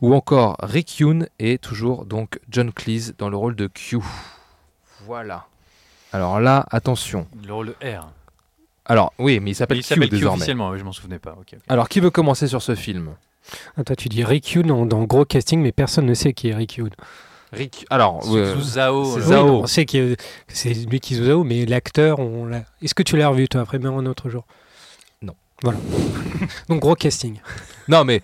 ou 0.00 0.14
encore 0.14 0.56
Rick 0.60 0.98
Yoon 0.98 1.26
et 1.38 1.58
toujours 1.58 2.06
donc 2.06 2.38
John 2.48 2.72
Cleese 2.72 3.14
dans 3.18 3.28
le 3.28 3.36
rôle 3.36 3.54
de 3.54 3.66
Q. 3.66 3.98
Voilà. 5.04 5.46
Alors 6.16 6.40
là, 6.40 6.64
attention. 6.70 7.26
Le 7.46 7.52
rôle 7.52 7.66
de 7.66 7.74
R. 7.98 8.08
Alors 8.86 9.12
oui, 9.18 9.38
mais 9.38 9.50
il 9.50 9.54
s'appelle 9.54 9.76
Il 9.76 9.82
Q 9.82 9.86
s'appelle 9.88 10.08
Q 10.08 10.14
désormais. 10.16 10.36
officiellement, 10.36 10.70
oui, 10.70 10.78
je 10.78 10.84
m'en 10.84 10.92
souvenais 10.92 11.18
pas. 11.18 11.36
Alors 11.68 11.90
qui 11.90 12.00
veut 12.00 12.08
commencer 12.10 12.46
sur 12.46 12.62
ce 12.62 12.74
film 12.74 13.10
Ah, 13.76 13.84
toi, 13.84 13.94
tu 13.96 14.08
dis 14.08 14.24
Rick 14.24 14.58
dans, 14.62 14.86
dans 14.86 15.02
gros 15.04 15.26
casting, 15.26 15.60
mais 15.60 15.72
personne 15.72 16.06
ne 16.06 16.14
sait 16.14 16.32
qui 16.32 16.48
est 16.48 16.54
Rick 16.54 16.76
Yoon. 16.76 16.88
Rick. 17.52 17.84
Alors, 17.90 18.22
euh, 18.34 18.56
c'est 18.62 18.80
euh, 18.80 18.92
Oui, 18.92 19.20
Zhao. 19.20 19.46
non, 19.46 19.60
on 19.62 19.66
sait 19.66 19.84
que 19.84 20.16
c'est 20.48 20.72
lui 20.72 21.00
qui 21.00 21.16
joue 21.16 21.24
Zhao, 21.24 21.44
mais 21.44 21.66
l'acteur, 21.66 22.18
on 22.18 22.46
l'a. 22.46 22.62
Est-ce 22.80 22.94
que 22.94 23.02
tu 23.02 23.18
l'as 23.18 23.28
revu 23.28 23.46
toi 23.48 23.60
après 23.60 23.76
un 23.84 24.06
autre 24.06 24.30
jour? 24.30 24.46
Non. 25.20 25.34
Voilà. 25.62 25.78
Donc 26.70 26.80
gros 26.80 26.94
casting. 26.94 27.40
non 27.88 28.04
mais 28.04 28.22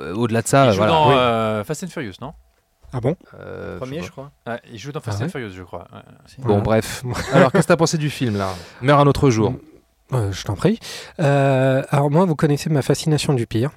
euh, 0.00 0.14
au-delà 0.14 0.42
de 0.42 0.48
ça, 0.48 0.66
il 0.66 0.70
joue 0.72 0.76
voilà. 0.78 0.92
dans 0.92 1.08
Oui. 1.08 1.14
euh, 1.16 1.64
Fast 1.64 1.84
and 1.84 1.88
Furious, 1.88 2.14
non? 2.20 2.32
Ah 2.92 3.00
bon 3.00 3.16
Euh, 3.38 3.78
Premier, 3.78 4.00
je 4.00 4.06
je 4.06 4.10
crois. 4.10 4.30
Ouais, 4.46 4.60
Il 4.72 4.78
joue 4.78 4.90
dans 4.92 5.00
Fast 5.00 5.18
Ah 5.20 5.24
and 5.26 5.28
Furious, 5.28 5.50
je 5.56 5.62
crois. 5.62 5.86
ouais. 5.92 6.00
Bon 6.38 6.44
Voilà. 6.48 6.60
bref. 6.62 7.02
Alors 7.32 7.52
qu'est-ce 7.52 7.64
que 7.66 7.68
t'as 7.68 7.76
pensé 7.76 7.98
du 7.98 8.10
film 8.10 8.36
là? 8.36 8.54
Meurs 8.82 8.98
un 9.00 9.06
autre 9.06 9.30
jour. 9.30 9.54
Euh, 10.12 10.32
Je 10.32 10.42
t'en 10.44 10.54
prie. 10.56 10.78
Euh, 11.20 11.82
alors 11.90 12.10
moi, 12.10 12.24
vous 12.24 12.34
connaissez 12.34 12.68
ma 12.70 12.82
fascination 12.82 13.32
du 13.34 13.46
pire. 13.46 13.70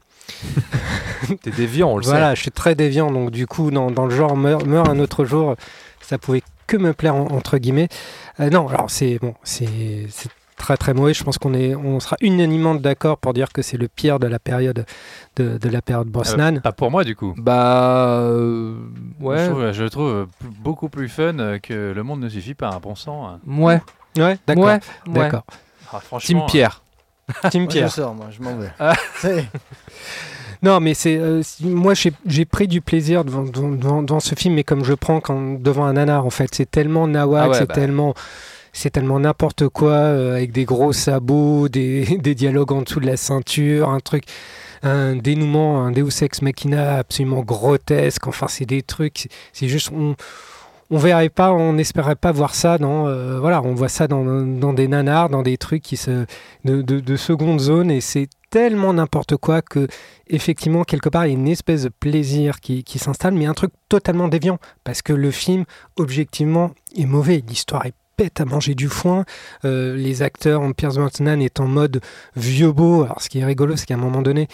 T'es 1.42 1.52
déviant, 1.52 1.90
on 1.92 1.98
le 1.98 2.04
Voilà, 2.04 2.34
je 2.36 2.42
suis 2.42 2.52
très 2.52 2.76
déviant, 2.76 3.12
donc 3.12 3.30
du 3.32 3.46
coup, 3.48 3.72
dans, 3.72 3.92
dans 3.92 4.06
le 4.06 4.16
genre 4.16 4.36
meurt, 4.36 4.66
meurt 4.66 4.88
un 4.90 5.00
autre 5.00 5.26
jour, 5.26 5.56
ça 6.02 6.18
pouvait 6.18 6.42
que 6.68 6.78
me 6.78 6.94
plaire 6.94 7.16
en- 7.16 7.28
entre 7.28 7.58
guillemets. 7.58 7.90
Euh, 8.40 8.50
non, 8.50 8.68
alors 8.68 8.90
c'est 8.90 9.20
bon, 9.20 9.36
c'est 9.44 9.68
très 10.58 10.78
très 10.78 10.94
mauvais. 10.94 11.14
Je 11.14 11.24
pense 11.24 11.38
qu'on 11.38 11.54
est, 11.54 11.76
on 11.76 12.00
sera 12.00 12.16
unanimement 12.22 12.76
d'accord 12.76 13.18
pour 13.18 13.34
dire 13.34 13.52
que 13.52 13.62
c'est 13.62 13.78
le 13.78 13.88
pire 13.88 14.20
de 14.20 14.28
la 14.28 14.40
période 14.40 14.86
de, 15.36 15.58
de 15.58 15.70
la 15.70 15.82
période 15.82 16.08
Brosnan. 16.08 16.58
Euh, 16.58 16.60
pas 16.62 16.72
pour 16.72 16.92
moi, 16.92 17.04
du 17.04 17.16
coup. 17.16 17.34
Bah 17.38 18.20
euh, 18.22 18.76
Je 19.20 19.26
ouais. 19.26 19.48
trouve, 19.50 19.72
je 19.72 19.84
le 19.84 19.90
trouve 19.90 20.10
euh, 20.10 20.26
p- 20.26 20.46
beaucoup 20.62 20.90
plus 20.90 21.10
fun 21.10 21.38
euh, 21.40 21.60
que 21.60 21.92
Le 21.96 22.04
Monde 22.04 22.22
ne 22.22 22.30
suffit 22.30 22.54
pas, 22.54 22.70
un 22.70 22.80
bon 22.80 22.96
sang. 22.96 23.28
hein. 23.28 23.40
Ouais. 23.48 23.82
ouais, 24.18 24.38
d'accord, 24.48 24.64
Ouais. 24.66 24.80
ouais. 25.08 25.14
d'accord. 25.14 25.44
Ah, 25.92 26.00
Team 26.20 26.42
Pierre. 26.48 26.82
Moi, 27.44 27.52
je 27.54 27.66
Pierre. 27.68 27.92
sors, 27.92 28.14
moi, 28.16 28.28
je 28.32 28.42
m'en 28.42 28.56
vais. 28.58 28.72
Ah. 28.80 28.94
Non, 30.62 30.80
mais 30.80 30.94
c'est 30.94 31.18
euh, 31.18 31.42
moi 31.62 31.94
j'ai 32.26 32.46
pris 32.46 32.70
du 32.70 32.80
plaisir 32.80 33.26
devant, 33.26 33.44
devant, 33.44 33.70
devant- 33.70 34.02
devant 34.02 34.20
ce 34.22 34.34
film, 34.34 34.54
mais 34.56 34.64
comme 34.64 34.86
je 34.86 34.94
prends 34.94 35.20
quand, 35.20 35.62
devant 35.62 35.84
un 35.84 35.94
nanar 35.94 36.26
en 36.26 36.30
fait, 36.30 36.48
c'est 36.56 36.70
tellement 36.72 37.06
nawak, 37.06 37.44
Ah 37.44 37.50
ouais, 37.50 37.58
c'est 37.58 37.66
bah. 37.68 37.74
tellement 37.74 38.14
c'est 38.74 38.90
tellement 38.90 39.20
n'importe 39.20 39.70
quoi 39.70 39.92
euh, 39.92 40.36
avec 40.36 40.52
des 40.52 40.66
gros 40.66 40.92
sabots, 40.92 41.70
des, 41.70 42.04
dialogues 42.36 42.74
en 42.74 42.82
dessous 42.82 43.00
de 43.00 43.06
la 43.06 43.18
ceinture, 43.18 43.90
un 43.90 44.00
truc, 44.00 44.26
un 44.82 45.16
dénouement, 45.16 45.84
un 45.86 45.92
Deus 45.92 46.24
ex 46.24 46.42
machina 46.42 46.98
absolument 46.98 47.42
grotesque. 47.42 48.28
Enfin, 48.28 48.48
c'est 48.50 48.66
des 48.66 48.82
trucs, 48.82 49.30
c'est- 49.54 49.68
juste 49.68 49.92
on 49.96 50.16
on 50.90 50.98
verrait 50.98 51.30
pas, 51.30 51.54
on 51.54 51.74
n'espérait 51.74 52.16
pas 52.16 52.32
voir 52.32 52.54
ça 52.54 52.78
dans 52.78 53.08
euh, 53.08 53.40
voilà, 53.40 53.64
on 53.64 53.74
voit 53.74 53.90
ça 53.90 54.08
dans, 54.08 54.74
des 54.74 54.88
nanars, 54.88 55.30
dans 55.30 55.42
des 55.42 55.58
trucs 55.58 55.82
qui 55.82 55.98
se 55.98 56.26
de, 56.66 56.82
de, 56.84 57.00
de 57.00 57.16
seconde 57.16 57.60
zone 57.60 57.90
et 57.90 58.02
c'est 58.02 58.28
tellement 58.52 58.94
n'importe 58.94 59.36
quoi 59.38 59.64
que 59.64 59.88
effectivement, 60.28 60.84
quelque 60.84 61.10
part, 61.10 61.26
il 61.26 61.30
y 61.30 61.36
a 61.36 61.40
une 61.40 61.48
espèce 61.48 61.84
de 61.84 61.90
plaisir 61.90 62.60
qui 62.60 63.00
s'installe, 63.00 63.34
mais 63.34 63.48
un 63.48 63.54
truc 63.54 63.72
totalement 63.90 64.28
déviant. 64.28 64.60
Parce 64.84 65.02
que 65.02 65.14
le 65.14 65.32
film, 65.32 65.66
objectivement, 65.96 66.72
est 66.96 67.08
mauvais. 67.08 67.44
L'histoire 67.48 67.88
est 67.88 67.96
pète 68.16 68.42
à 68.42 68.46
manger 68.46 68.76
du 68.76 68.88
foin. 68.88 69.26
Euh, 69.66 69.96
les 69.96 70.22
acteurs, 70.22 70.62
Pierce 70.76 70.96
Brosnan 70.98 71.40
est 71.42 71.60
en 71.60 71.68
mode 71.68 72.02
vieux 72.36 72.72
beau. 72.72 73.04
Alors, 73.04 73.22
ce 73.22 73.30
qui 73.30 73.40
est 73.40 73.46
rigolo, 73.46 73.76
c'est 73.76 73.86
qu'à 73.86 73.96
un 73.96 73.98
moment 73.98 74.22
donné, 74.22 74.48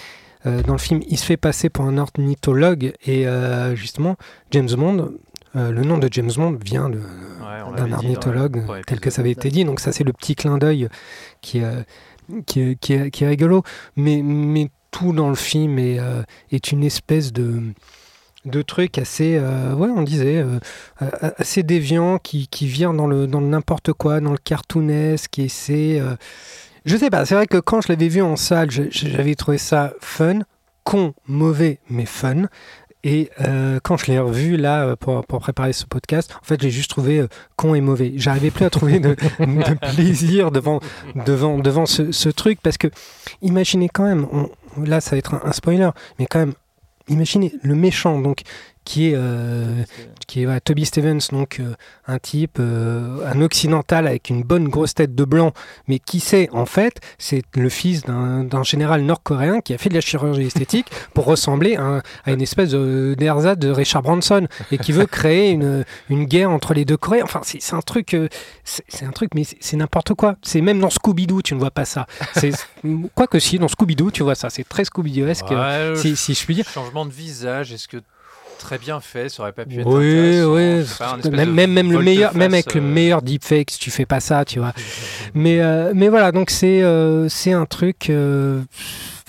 euh, 0.45 0.61
dans 0.63 0.73
le 0.73 0.79
film, 0.79 1.01
il 1.07 1.17
se 1.17 1.25
fait 1.25 1.37
passer 1.37 1.69
pour 1.69 1.85
un 1.85 1.97
ornithologue. 1.97 2.93
Et 3.05 3.27
euh, 3.27 3.75
justement, 3.75 4.15
James 4.51 4.69
Bond, 4.77 5.11
le 5.55 5.81
nom 5.83 5.97
de 5.97 6.07
James 6.11 6.31
Bond 6.35 6.57
vient 6.63 6.89
Ouais, 6.89 7.75
d'un 7.77 7.91
ornithologue, 7.91 8.63
tel 8.85 8.99
que 8.99 9.09
ça 9.09 9.21
avait 9.21 9.31
été 9.31 9.49
dit. 9.49 9.65
Donc 9.65 9.79
ça, 9.79 9.91
c'est 9.91 10.03
le 10.03 10.13
petit 10.13 10.35
clin 10.35 10.57
d'œil 10.57 10.87
qui, 11.41 11.61
qui, 12.45 12.59
est- 12.61 12.75
qui, 12.79 12.93
est- 12.93 13.09
qui 13.11 13.23
est 13.23 13.27
rigolo. 13.27 13.63
Mais, 13.95 14.21
mais 14.23 14.69
tout 14.91 15.11
dans 15.13 15.29
le 15.29 15.35
film 15.35 15.77
est, 15.79 15.97
est 16.51 16.71
une 16.71 16.83
espèce 16.83 17.33
de 17.33 17.61
de 18.45 18.61
truc 18.61 18.97
assez, 18.97 19.37
euh, 19.37 19.73
ouais, 19.73 19.89
on 19.89 20.01
disait, 20.03 20.37
euh, 20.37 20.59
euh, 21.01 21.09
assez 21.37 21.63
déviant, 21.63 22.17
qui, 22.19 22.47
qui 22.47 22.67
vient 22.67 22.93
dans 22.93 23.07
le, 23.07 23.27
dans 23.27 23.41
n'importe 23.41 23.93
quoi, 23.93 24.19
dans 24.21 24.31
le 24.31 24.37
cartoonesque, 24.37 25.39
et 25.39 25.49
c'est... 25.49 25.99
euh, 25.99 26.15
je 26.85 26.95
sais 26.95 27.09
pas, 27.09 27.25
c'est 27.25 27.35
vrai 27.35 27.47
que 27.47 27.57
quand 27.57 27.81
je 27.81 27.89
l'avais 27.89 28.07
vu 28.07 28.21
en 28.21 28.35
salle, 28.37 28.69
j'avais 28.71 29.35
trouvé 29.35 29.57
ça 29.57 29.93
fun, 29.99 30.39
con, 30.83 31.13
mauvais, 31.27 31.79
mais 31.89 32.05
fun. 32.05 32.43
Et 33.03 33.29
quand 33.83 33.95
je 33.97 34.07
l'ai 34.11 34.19
revu 34.19 34.57
là 34.57 34.95
pour, 34.97 35.25
pour 35.25 35.39
préparer 35.39 35.71
ce 35.71 35.85
podcast, 35.85 36.33
en 36.41 36.43
fait, 36.43 36.61
j'ai 36.61 36.69
juste 36.69 36.89
trouvé 36.89 37.25
con 37.55 37.73
et 37.73 37.79
mauvais. 37.81 38.11
J'arrivais 38.17 38.51
plus 38.51 38.65
à 38.65 38.69
trouver 38.69 38.99
de, 38.99 39.15
de 39.39 39.73
plaisir 39.95 40.51
devant, 40.51 40.79
devant, 41.25 41.57
devant 41.59 41.85
ce, 41.85 42.11
ce 42.11 42.27
truc 42.29 42.59
parce 42.61 42.77
que 42.77 42.87
imaginez 43.41 43.87
quand 43.87 44.03
même, 44.03 44.25
on- 44.33 44.49
là 44.83 44.99
ça 44.99 45.11
va 45.11 45.17
être 45.17 45.33
un, 45.35 45.41
un 45.45 45.51
spoiler, 45.53 45.89
mais 46.17 46.25
quand 46.25 46.39
même, 46.39 46.53
imaginez 47.09 47.53
le 47.61 47.75
méchant 47.75 48.19
donc 48.19 48.41
qui 48.85 49.09
est, 49.09 49.13
euh, 49.15 49.83
qui 50.27 50.41
est 50.41 50.47
ouais, 50.47 50.59
Toby 50.61 50.85
Stevens, 50.85 51.19
donc 51.31 51.59
euh, 51.59 51.73
un 52.07 52.17
type, 52.17 52.57
euh, 52.59 53.19
un 53.31 53.39
occidental 53.41 54.07
avec 54.07 54.29
une 54.29 54.41
bonne 54.43 54.67
grosse 54.67 54.95
tête 54.95 55.13
de 55.13 55.23
blanc, 55.25 55.53
mais 55.87 55.99
qui 55.99 56.19
sait 56.19 56.49
en 56.53 56.65
fait, 56.65 56.99
c'est 57.19 57.43
le 57.55 57.69
fils 57.69 58.01
d'un 58.03 58.43
d'un 58.43 58.63
général 58.63 59.01
nord-coréen 59.03 59.61
qui 59.61 59.73
a 59.73 59.77
fait 59.77 59.89
de 59.89 59.93
la 59.95 60.01
chirurgie 60.01 60.43
esthétique 60.47 60.87
pour 61.13 61.25
ressembler 61.25 61.75
à, 61.75 61.83
un- 61.83 62.01
à 62.25 62.31
une 62.31 62.41
espèce 62.41 62.69
de- 62.71 63.15
d'ersatz 63.17 63.59
de 63.59 63.69
Richard 63.69 64.01
Branson 64.01 64.47
et 64.71 64.77
qui 64.79 64.91
veut 64.91 65.05
créer 65.05 65.51
une, 65.51 65.85
une 66.09 66.25
guerre 66.25 66.49
entre 66.49 66.73
les 66.73 66.85
deux 66.85 66.97
Corées. 66.97 67.21
Enfin, 67.21 67.41
c'est 67.43 67.61
c'est 67.61 67.75
un 67.75 67.81
truc, 67.81 68.15
c'est 68.63 69.05
un 69.05 69.11
truc, 69.11 69.31
mais 69.35 69.43
c'est- 69.43 69.57
c'est 69.59 69.77
n'importe 69.77 70.13
quoi. 70.15 70.35
C'est 70.41 70.61
même 70.61 70.79
dans 70.79 70.89
Scooby-Doo, 70.89 71.41
tu 71.43 71.53
ne 71.53 71.59
vois 71.59 71.71
pas 71.71 71.85
ça. 71.85 72.07
Quoi 73.15 73.27
que 73.27 73.39
si, 73.39 73.59
dans 73.59 73.67
Scooby-Doo, 73.67 74.11
tu 74.11 74.23
vois 74.23 74.35
ça. 74.35 74.49
C'est 74.49 74.67
très 74.67 74.83
Scooby-Dooesque, 74.83 75.51
Ouais, 75.51 75.95
si, 75.95 76.15
si 76.15 76.33
je 76.33 76.43
puis 76.45 76.55
dire. 76.55 76.67
Changement 76.67 77.05
de 77.05 77.11
visage, 77.11 77.71
est-ce 77.73 77.87
que 77.87 77.97
très 78.59 78.77
bien 78.77 78.99
fait, 78.99 79.29
ça 79.29 79.41
aurait 79.41 79.53
pas 79.53 79.65
pu 79.65 79.79
être 79.79 79.87
Oui, 79.87 80.41
oui. 80.43 80.85
Même, 81.31 81.49
de 81.49 81.53
même, 81.53 81.71
même 81.71 81.91
le 81.91 81.99
meilleur, 81.99 82.35
même 82.35 82.53
avec 82.53 82.75
le 82.75 82.81
euh, 82.81 82.83
meilleur 82.83 83.23
deepfake, 83.23 83.71
si 83.71 83.79
tu 83.79 83.89
fais 83.89 84.05
pas 84.05 84.19
ça, 84.19 84.45
tu 84.45 84.59
vois. 84.59 84.73
mais, 85.33 85.59
euh, 85.61 85.91
mais 85.95 86.09
voilà, 86.09 86.31
donc 86.31 86.51
c'est 86.51 86.83
euh, 86.83 87.27
c'est 87.29 87.53
un 87.53 87.65
truc. 87.65 88.11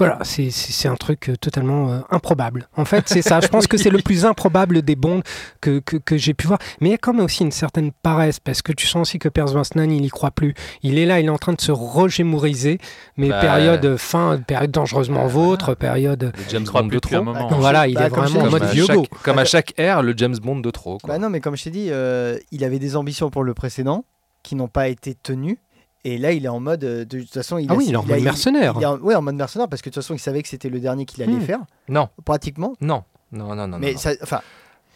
Voilà, 0.07 0.19
c'est- 0.25 0.89
un 0.89 0.97
truc 0.97 1.29
euh, 1.29 1.37
totalement 1.37 1.91
euh, 1.93 2.01
improbable. 2.11 2.69
En 2.77 2.85
fait, 2.85 3.09
c'est 3.09 3.23
ça. 3.23 3.41
Je 3.41 3.49
pense 3.55 3.67
que 3.67 3.77
c'est 3.77 3.91
le 3.91 3.99
plus 4.03 4.25
improbable 4.25 4.83
des 4.83 4.97
bonds 4.97 5.23
que, 5.61 5.79
que, 5.81 5.97
que 5.97 6.17
j'ai 6.17 6.35
pu 6.35 6.47
voir. 6.47 6.59
Mais 6.81 6.89
il 6.89 6.93
y 6.93 6.95
a 6.95 6.99
quand 6.99 7.13
même 7.13 7.25
aussi 7.25 7.43
une 7.45 7.53
certaine 7.53 7.93
paresse, 8.03 8.41
parce 8.41 8.63
que 8.63 8.73
tu 8.73 8.87
sens 8.87 9.03
aussi 9.09 9.19
que 9.19 9.29
Pierce 9.29 9.53
Brosnan, 9.53 9.91
il 9.91 10.05
y 10.05 10.09
croit 10.09 10.31
plus. 10.31 10.55
Il 10.83 10.99
est 10.99 11.07
là, 11.07 11.21
il 11.21 11.27
est 11.27 11.31
en 11.31 11.39
train 11.39 11.53
de 11.53 11.61
se 11.61 11.73
regémouriser, 11.73 12.79
mais 13.17 13.29
Bah, 13.29 13.41
période 13.41 13.85
euh, 13.85 13.97
fin, 13.97 14.39
période 14.39 14.71
dangereusement 14.71 15.27
vôtre, 15.27 15.75
période. 15.75 16.33
Le 16.37 16.43
James 16.49 16.67
Bond 16.73 16.87
de 16.87 16.99
trop. 16.99 17.25
Voilà, 17.59 17.87
il 17.87 17.95
bah, 17.95 18.07
est 18.07 18.09
vraiment 18.09 18.41
en 18.41 18.51
mode 18.51 18.61
Comme 18.61 18.69
à, 18.69 18.73
vieux 18.73 18.87
chaque, 18.87 18.97
beau. 18.97 19.07
comme 19.23 19.39
à 19.39 19.45
chaque 19.45 19.75
ère, 19.79 20.03
le 20.03 20.15
James 20.17 20.37
Bond 20.43 20.61
de 20.61 20.71
trop. 20.71 20.99
quoi. 20.99 21.09
Bah 21.15 21.19
non, 21.19 21.31
mais 21.31 21.41
comme 21.41 21.57
je 21.57 21.65
t'ai 21.65 21.71
dit, 21.71 21.89
euh, 21.91 22.39
il 22.53 22.65
avait 22.65 22.79
des 22.79 22.97
ambitions 22.97 23.31
pour 23.31 23.45
le 23.45 23.55
précédent 23.55 24.05
qui 24.43 24.55
n'ont 24.55 24.69
pas 24.69 24.89
été 24.89 25.15
tenues. 25.15 25.59
Et 26.05 26.17
là, 26.19 26.33
il 26.33 26.45
est 26.45 26.49
en 26.49 26.61
mode. 26.61 26.83
euh, 26.85 27.05
De 27.05 27.21
toute 27.21 27.33
façon, 27.33 27.59
il 27.59 27.67
Ah 27.69 27.75
a- 27.75 27.77
oui, 27.77 27.87
il 27.89 27.93
est 27.93 27.97
en 27.97 28.05
mode 28.05 28.21
mercenaire. 28.23 28.75
il 28.77 28.83
est 28.83 28.87
en- 28.87 28.99
ouais, 28.99 29.15
en 29.15 29.23
mode 29.23 29.35
mercenaire 29.35 29.69
parce 29.69 29.83
que 29.83 29.91
de 29.91 29.95
toute 29.95 30.03
façon, 30.03 30.15
il 30.15 30.19
savait 30.19 30.43
que 30.43 30.49
c'était 30.49 30.71
le 30.71 30.81
dernier 30.81 31.05
qu'il 31.05 31.23
allait 31.23 31.33
Hmm. 31.35 31.41
faire. 31.43 31.61
Non, 31.89 32.09
Pratiquement. 32.25 32.75
non, 32.81 33.05
non, 33.33 33.55
non, 33.55 33.69
non. 33.69 33.79
mais 33.79 33.93
non. 33.93 33.99
ça, 33.99 34.13
enfin, 34.23 34.41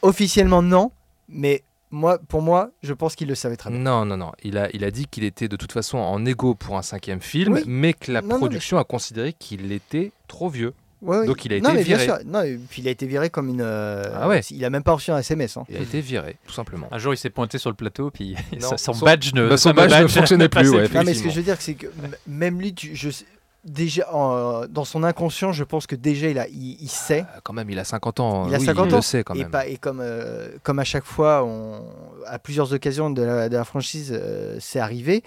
officiellement 0.03 0.63
non. 0.63 0.91
Mais 1.29 1.63
moi, 1.91 2.19
pour 2.19 2.43
moi, 2.43 2.71
je 2.83 2.93
pense 2.93 3.15
qu'il 3.17 3.29
le 3.29 3.35
savait 3.35 3.57
très 3.57 3.71
bien. 3.71 3.79
Non, 3.79 4.05
non, 4.05 4.17
non. 4.17 4.33
Il 4.43 4.59
a, 4.59 4.69
il 4.75 4.85
a 4.85 4.91
dit 4.91 5.07
qu'il 5.07 5.25
était 5.25 5.49
de 5.49 5.57
toute 5.57 5.73
façon 5.73 5.99
en 5.99 6.25
égo 6.27 6.55
pour 6.55 6.77
un 6.77 6.83
cinquième 6.83 7.21
film, 7.21 7.55
Oui. 7.55 7.63
mais 7.67 7.93
que 7.93 8.11
la 8.13 8.21
Non, 8.21 8.29
non, 8.29 8.35
mais- 8.35 8.41
production 8.41 8.79
a 8.79 8.85
considéré 8.85 9.33
qu'il 9.33 9.73
était 9.73 10.11
trop 10.29 10.49
vieux. 10.49 10.75
Ouais. 11.05 11.27
Donc 11.27 11.45
il 11.45 11.53
a 11.53 11.61
non, 11.61 11.71
été 11.71 11.79
mais 11.79 11.85
bien 11.85 11.97
viré. 11.99 12.05
sûr. 12.09 12.19
Non, 12.27 12.43
et 12.43 12.59
puis 12.69 12.83
il 12.83 12.89
a 12.89 12.91
été 12.91 13.07
viré 13.07 13.31
comme 13.31 13.49
une. 13.49 13.61
euh, 13.61 14.05
Ah 14.19 14.27
ouais. 14.29 14.41
Il 14.51 14.65
a 14.65 14.71
même 14.71 14.83
pas 14.83 14.93
reçu 14.93 15.11
un 15.11 15.19
SMS. 15.19 15.57
hein. 15.57 15.65
Il 15.69 15.77
a 15.77 15.81
été 15.81 16.01
viré, 16.01 16.37
tout 16.47 16.53
simplement. 16.55 16.89
Un 16.91 16.99
jour, 16.99 17.13
il 17.15 17.17
s'est 17.19 17.31
pointé 17.31 17.59
sur 17.59 17.71
le 17.71 17.77
plateau, 17.77 18.11
puis 18.11 18.35
Non, 18.61 18.77
son, 18.77 18.93
son- 18.95 19.05
badge 19.05 19.33
ne, 19.35 19.49
bah, 19.49 19.57
son 19.57 19.71
badge 19.73 19.93
ne 20.03 20.07
fonctionnait 20.09 20.49
plus, 20.49 20.63
passait 20.71 20.77
ouais, 20.77 20.89
Non, 20.95 21.03
mais 21.05 21.15
ce 21.15 21.23
que 21.23 21.31
je 21.31 21.37
veux 21.37 21.43
dire, 21.43 21.57
c'est 21.61 21.75
que 21.75 21.87
m- 21.87 22.17
même 22.27 22.59
lui, 22.61 22.75
tu- 22.75 22.95
je 22.97 23.11
sais- 23.11 23.27
déjà 23.65 24.13
en- 24.15 24.67
dans 24.69 24.85
son 24.85 25.03
inconscient, 25.05 25.53
je 25.53 25.65
pense 25.65 25.87
que 25.87 25.97
déjà 25.97 26.29
il, 26.29 26.39
a, 26.39 26.47
il, 26.49 26.77
il 26.81 26.89
sait. 26.91 27.25
Ah, 27.35 27.41
Quand 27.43 27.53
même, 27.55 27.71
il 27.71 27.79
a 27.79 27.85
50 27.85 28.21
ans. 28.21 28.47
Il 28.49 28.55
a 28.55 28.59
oui, 28.59 28.65
50 28.67 28.87
il 28.89 28.93
ans. 28.95 28.97
le 28.97 29.03
sait 29.03 29.25
quand 29.25 29.35
et, 29.35 29.39
même. 29.39 29.51
pas- 29.51 29.67
et 29.67 29.77
comme, 29.79 30.01
euh, 30.03 30.49
comme 30.63 30.79
à 30.79 30.85
chaque 30.85 31.05
fois, 31.05 31.45
on, 31.45 31.83
à 32.27 32.39
plusieurs 32.39 32.73
occasions 32.73 33.11
de 33.11 33.23
la, 33.23 33.49
de 33.49 33.57
la 33.57 33.65
franchise, 33.65 34.13
euh, 34.15 34.57
c'est 34.61 34.81
arrivé, 34.81 35.23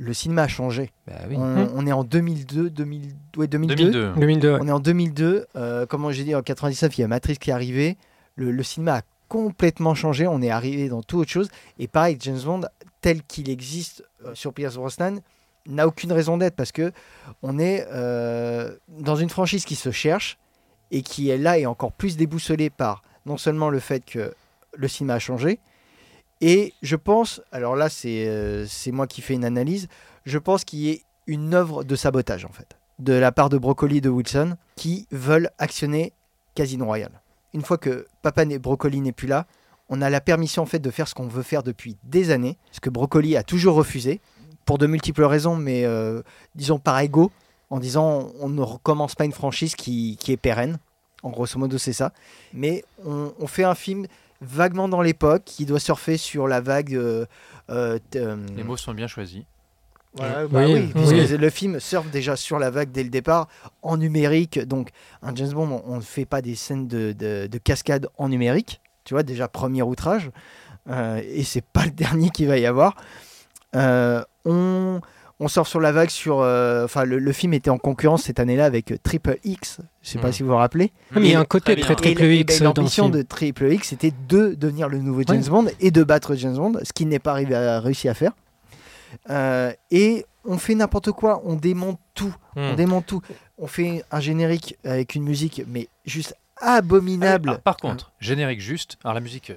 le 0.00 0.14
cinéma 0.14 0.44
a 0.44 0.48
changé. 0.48 0.90
Bah 1.06 1.14
oui. 1.28 1.36
On, 1.38 1.68
on 1.74 1.86
est 1.86 1.92
en 1.92 2.04
2002, 2.04 2.70
2000, 2.70 3.02
ouais, 3.36 3.46
2002. 3.46 3.74
2002. 3.76 4.12
2002. 4.20 4.52
ouais. 4.54 4.58
On 4.62 4.66
est 4.68 4.72
en 4.72 4.80
2002. 4.80 5.46
euh, 5.56 5.86
comme 5.86 6.10
j'ai 6.10 6.24
dit, 6.24 6.34
en 6.34 6.42
99, 6.42 6.96
il 6.98 7.00
y 7.02 7.04
a 7.04 7.08
Matrix 7.08 7.36
qui 7.36 7.50
est 7.50 7.52
arrivé. 7.52 7.96
Le, 8.34 8.50
le 8.50 8.62
cinéma 8.62 8.96
a 8.98 9.02
complètement 9.28 9.94
changé. 9.94 10.26
On 10.26 10.40
est 10.42 10.50
arrivé 10.50 10.88
dans 10.88 11.02
tout 11.02 11.18
autre 11.18 11.30
chose. 11.30 11.50
Et 11.78 11.86
pareil, 11.86 12.16
James 12.20 12.40
Bond, 12.44 12.62
tel 13.00 13.22
qu'il 13.22 13.50
existe 13.50 14.02
euh, 14.24 14.34
sur 14.34 14.52
Pierce 14.54 14.76
Brosnan, 14.76 15.18
n'a 15.66 15.86
aucune 15.86 16.12
raison 16.12 16.38
d'être 16.38 16.56
parce 16.56 16.72
que 16.72 16.90
on 17.42 17.58
est 17.58 17.86
euh, 17.92 18.74
dans 18.88 19.16
une 19.16 19.28
franchise 19.28 19.64
qui 19.66 19.74
se 19.74 19.90
cherche 19.90 20.38
et 20.90 21.02
qui 21.02 21.28
est 21.28 21.36
là 21.38 21.58
et 21.58 21.66
encore 21.66 21.92
plus 21.92 22.16
déboussolée 22.16 22.70
par 22.70 23.02
non 23.26 23.36
seulement 23.36 23.68
le 23.68 23.78
fait 23.78 24.02
que 24.04 24.32
le 24.74 24.88
cinéma 24.88 25.14
a 25.14 25.18
changé, 25.18 25.60
et 26.40 26.72
je 26.82 26.96
pense, 26.96 27.42
alors 27.52 27.76
là 27.76 27.88
c'est 27.88 28.26
euh, 28.28 28.66
c'est 28.66 28.92
moi 28.92 29.06
qui 29.06 29.20
fais 29.20 29.34
une 29.34 29.44
analyse, 29.44 29.88
je 30.24 30.38
pense 30.38 30.64
qu'il 30.64 30.78
y 30.80 30.90
ait 30.90 31.02
une 31.26 31.54
œuvre 31.54 31.84
de 31.84 31.96
sabotage 31.96 32.44
en 32.44 32.52
fait, 32.52 32.76
de 32.98 33.12
la 33.12 33.32
part 33.32 33.48
de 33.48 33.58
Broccoli 33.58 33.98
et 33.98 34.00
de 34.00 34.08
Wilson, 34.08 34.56
qui 34.76 35.06
veulent 35.10 35.50
actionner 35.58 36.12
Casino 36.54 36.86
Royale. 36.86 37.20
Une 37.52 37.62
fois 37.62 37.78
que 37.78 38.06
Papa 38.22 38.44
et 38.44 38.58
Broccoli 38.58 39.00
n'est 39.00 39.12
plus 39.12 39.28
là, 39.28 39.46
on 39.88 40.00
a 40.02 40.08
la 40.08 40.20
permission 40.20 40.62
en 40.62 40.66
fait 40.66 40.78
de 40.78 40.90
faire 40.90 41.08
ce 41.08 41.14
qu'on 41.14 41.26
veut 41.26 41.42
faire 41.42 41.62
depuis 41.62 41.96
des 42.04 42.30
années, 42.30 42.56
ce 42.72 42.80
que 42.80 42.90
Broccoli 42.90 43.36
a 43.36 43.42
toujours 43.42 43.74
refusé, 43.74 44.20
pour 44.64 44.78
de 44.78 44.86
multiples 44.86 45.24
raisons, 45.24 45.56
mais 45.56 45.84
euh, 45.84 46.22
disons 46.54 46.78
par 46.78 46.98
ego, 47.00 47.32
en 47.70 47.80
disant 47.80 48.32
on 48.40 48.48
ne 48.48 48.62
recommence 48.62 49.14
pas 49.14 49.24
une 49.24 49.32
franchise 49.32 49.74
qui, 49.74 50.16
qui 50.20 50.32
est 50.32 50.36
pérenne. 50.36 50.78
En 51.22 51.30
grosso 51.30 51.58
modo, 51.58 51.76
c'est 51.76 51.92
ça. 51.92 52.12
Mais 52.54 52.82
on 53.04 53.46
fait 53.46 53.64
un 53.64 53.74
film 53.74 54.06
vaguement 54.40 54.88
dans 54.88 55.02
l'époque 55.02 55.42
qui 55.44 55.66
doit 55.66 55.80
surfer 55.80 56.16
sur 56.16 56.48
la 56.48 56.60
vague. 56.60 56.94
euh, 56.94 57.26
euh, 57.70 57.98
euh, 58.16 58.36
Les 58.56 58.62
mots 58.64 58.76
sont 58.76 58.94
bien 58.94 59.06
choisis. 59.06 59.42
voilà, 60.14 60.46
bah 60.48 60.64
Oui, 60.66 60.74
oui, 60.74 60.92
oui. 60.94 61.06
puisque 61.08 61.38
le 61.38 61.50
film 61.50 61.78
surfe 61.80 62.10
déjà 62.10 62.36
sur 62.36 62.58
la 62.58 62.70
vague 62.70 62.90
dès 62.90 63.02
le 63.04 63.10
départ, 63.10 63.48
en 63.82 63.96
numérique. 63.96 64.58
Donc, 64.58 64.90
un 65.22 65.34
James 65.34 65.52
Bond, 65.52 65.82
on 65.86 65.96
ne 65.96 66.00
fait 66.02 66.24
pas 66.24 66.42
des 66.42 66.54
scènes 66.54 66.88
de, 66.88 67.12
de- 67.12 67.46
de 67.46 67.58
cascade 67.58 68.08
en 68.18 68.28
numérique. 68.28 68.80
Tu 69.04 69.14
vois, 69.14 69.22
déjà, 69.22 69.46
premier 69.48 69.82
outrage. 69.82 70.30
Euh, 70.88 71.20
et 71.24 71.44
c'est 71.44 71.64
pas 71.64 71.84
le 71.84 71.90
dernier 72.04 72.30
qu'il 72.30 72.48
va 72.48 72.58
y 72.58 72.66
avoir. 72.66 72.96
Euh, 73.76 74.22
on, 74.44 75.00
on 75.40 75.48
sort 75.48 75.66
sur 75.66 75.80
la 75.80 75.90
vague 75.90 76.10
sur. 76.10 76.40
euh, 76.40 76.84
Enfin, 76.84 77.04
le, 77.04 77.18
le 77.18 77.32
film 77.32 77.52
était 77.54 77.70
en 77.70 77.78
concurrence 77.78 78.22
cette 78.24 78.38
année-là 78.38 78.64
avec 78.66 79.02
Triple 79.02 79.38
X. 79.44 79.78
Je 80.02 80.08
sais 80.10 80.18
pas 80.18 80.28
Mhm. 80.28 80.32
si 80.32 80.42
vous 80.42 80.50
vous 80.50 80.56
rappelez. 80.56 80.92
Ah, 81.14 81.18
mais 81.20 81.28
il 81.28 81.32
y 81.32 81.34
a 81.34 81.40
un 81.40 81.44
côté 81.44 81.74
très 81.76 81.94
très 81.96 82.14
triple 82.14 82.24
X 82.24 82.58
ben, 82.58 82.64
dans 82.66 82.70
le 82.72 82.76
L'ambition 82.76 83.08
de 83.08 83.22
Triple 83.22 83.72
X, 83.72 83.88
c'était 83.88 84.12
de 84.28 84.54
devenir 84.54 84.88
le 84.88 84.98
nouveau 84.98 85.22
James 85.26 85.42
Bond 85.44 85.66
et 85.80 85.90
de 85.90 86.04
battre 86.04 86.34
James 86.36 86.54
Bond, 86.56 86.74
ce 86.82 86.92
qu'il 86.92 87.08
n'est 87.08 87.18
pas 87.18 87.32
arrivé 87.32 87.54
à, 87.54 87.80
réussi 87.80 88.08
à 88.08 88.14
faire. 88.14 88.32
Euh, 89.30 89.72
et 89.90 90.24
on 90.44 90.56
fait 90.58 90.74
n'importe 90.74 91.10
quoi, 91.12 91.42
on 91.44 91.56
démonte 91.56 91.98
tout, 92.14 92.34
on 92.56 92.72
Hmm. 92.72 92.76
démonte 92.76 93.06
tout. 93.06 93.20
On 93.58 93.66
fait 93.66 94.04
un 94.10 94.20
générique 94.20 94.76
avec 94.84 95.14
une 95.14 95.24
musique, 95.24 95.62
mais 95.68 95.88
juste 96.06 96.34
abominable. 96.60 97.52
Ah, 97.56 97.58
par 97.58 97.76
contre, 97.76 98.12
générique 98.20 98.60
juste. 98.60 98.96
Alors 99.04 99.14
la 99.14 99.20
musique, 99.20 99.50
euh, 99.50 99.56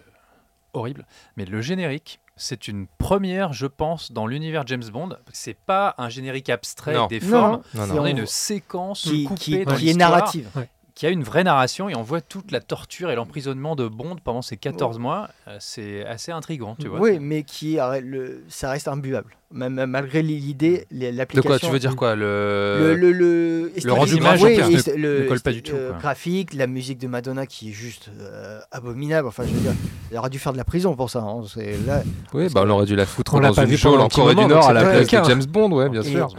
horrible. 0.73 1.05
Mais 1.37 1.45
le 1.45 1.61
générique, 1.61 2.19
c'est 2.35 2.67
une 2.67 2.87
première, 2.97 3.53
je 3.53 3.67
pense, 3.67 4.11
dans 4.11 4.25
l'univers 4.27 4.63
James 4.65 4.83
Bond. 4.91 5.09
C'est 5.31 5.57
pas 5.57 5.93
un 5.97 6.09
générique 6.09 6.49
abstrait 6.49 6.93
Non. 6.95 7.07
des 7.07 7.19
formes. 7.19 7.61
Non, 7.73 7.85
c'est 7.85 7.93
non. 7.93 8.01
On 8.01 8.03
a 8.05 8.09
une 8.09 8.25
séquence 8.25 9.01
qui, 9.03 9.25
coupée 9.25 9.39
qui- 9.39 9.65
dans 9.65 9.75
qui 9.75 9.89
est 9.89 9.93
narrative. 9.93 10.49
qui 10.95 11.05
a 11.07 11.09
une 11.09 11.23
vraie 11.23 11.43
narration 11.43 11.89
et 11.89 11.95
on 11.95 12.03
voit 12.03 12.21
toute 12.21 12.51
la 12.51 12.59
torture 12.61 13.09
et 13.09 13.15
l'emprisonnement 13.15 13.75
de 13.75 13.87
Bond 13.87 14.15
pendant 14.23 14.41
ces 14.43 14.57
14 14.57 14.99
mois. 14.99 15.29
Euh, 15.47 15.57
C'est 15.59 16.05
assez 16.05 16.31
intriguant, 16.31 16.75
tu 16.79 16.87
vois. 16.87 16.99
Oui, 16.99 17.17
mais 17.19 17.43
qui 17.43 17.77
le, 18.01 18.43
ça 18.47 18.69
reste 18.69 18.87
imbuvable. 18.87 19.35
Même 19.55 19.85
malgré 19.85 20.23
l'idée, 20.23 20.87
De 20.91 21.09
l'application. 21.15 21.47
quoi 21.47 21.59
Tu 21.59 21.67
veux 21.67 21.77
dire 21.79 21.95
quoi 21.95 22.15
le... 22.15 22.95
le, 22.95 23.11
le, 23.11 23.71
le, 23.83 23.93
rendu 23.93 24.15
oui, 24.15 24.19
ne- 24.19 24.95
le 24.97 25.23
ne 25.23 25.27
colle 25.27 25.41
pas 25.41 25.51
du 25.51 25.61
tout, 25.61 25.73
quoi. 25.75 25.97
graphique, 25.99 26.55
la 26.55 26.65
musique 26.65 26.97
de 26.97 27.07
Madonna 27.07 27.45
qui 27.45 27.69
est 27.69 27.71
juste 27.73 28.09
euh, 28.19 28.59
abominable. 28.71 29.27
Enfin, 29.27 29.43
je 29.45 29.53
veux 29.53 29.59
dire, 29.59 29.73
il 30.11 30.17
aurait 30.17 30.31
dû 30.31 30.39
faire 30.39 30.53
de 30.53 30.57
la 30.57 30.63
prison 30.63 30.95
pour 30.95 31.11
ça. 31.11 31.19
hein. 31.19 31.41
C'est 31.53 31.77
là. 31.85 32.01
Oui, 32.33 32.47
bah, 32.51 32.63
on 32.65 32.69
aurait 32.71 32.87
dû 32.87 32.95
la 32.95 33.05
foutre 33.05 33.35
On 33.35 33.41
dans 33.41 33.53
pas 33.53 33.63
une 33.65 33.69
vu 33.69 33.77
geôle 33.77 33.99
en 34.01 34.07
Corée 34.09 34.33
du 34.33 34.43
Nord 34.45 34.67
à 34.67 34.73
la 34.73 34.81
place 34.83 35.07
de. 35.07 35.23
James 35.29 35.45
Bond, 35.45 35.71
ouais, 35.71 35.87
bien 35.89 36.01
Et- 36.01 36.09
sûr. 36.11 36.29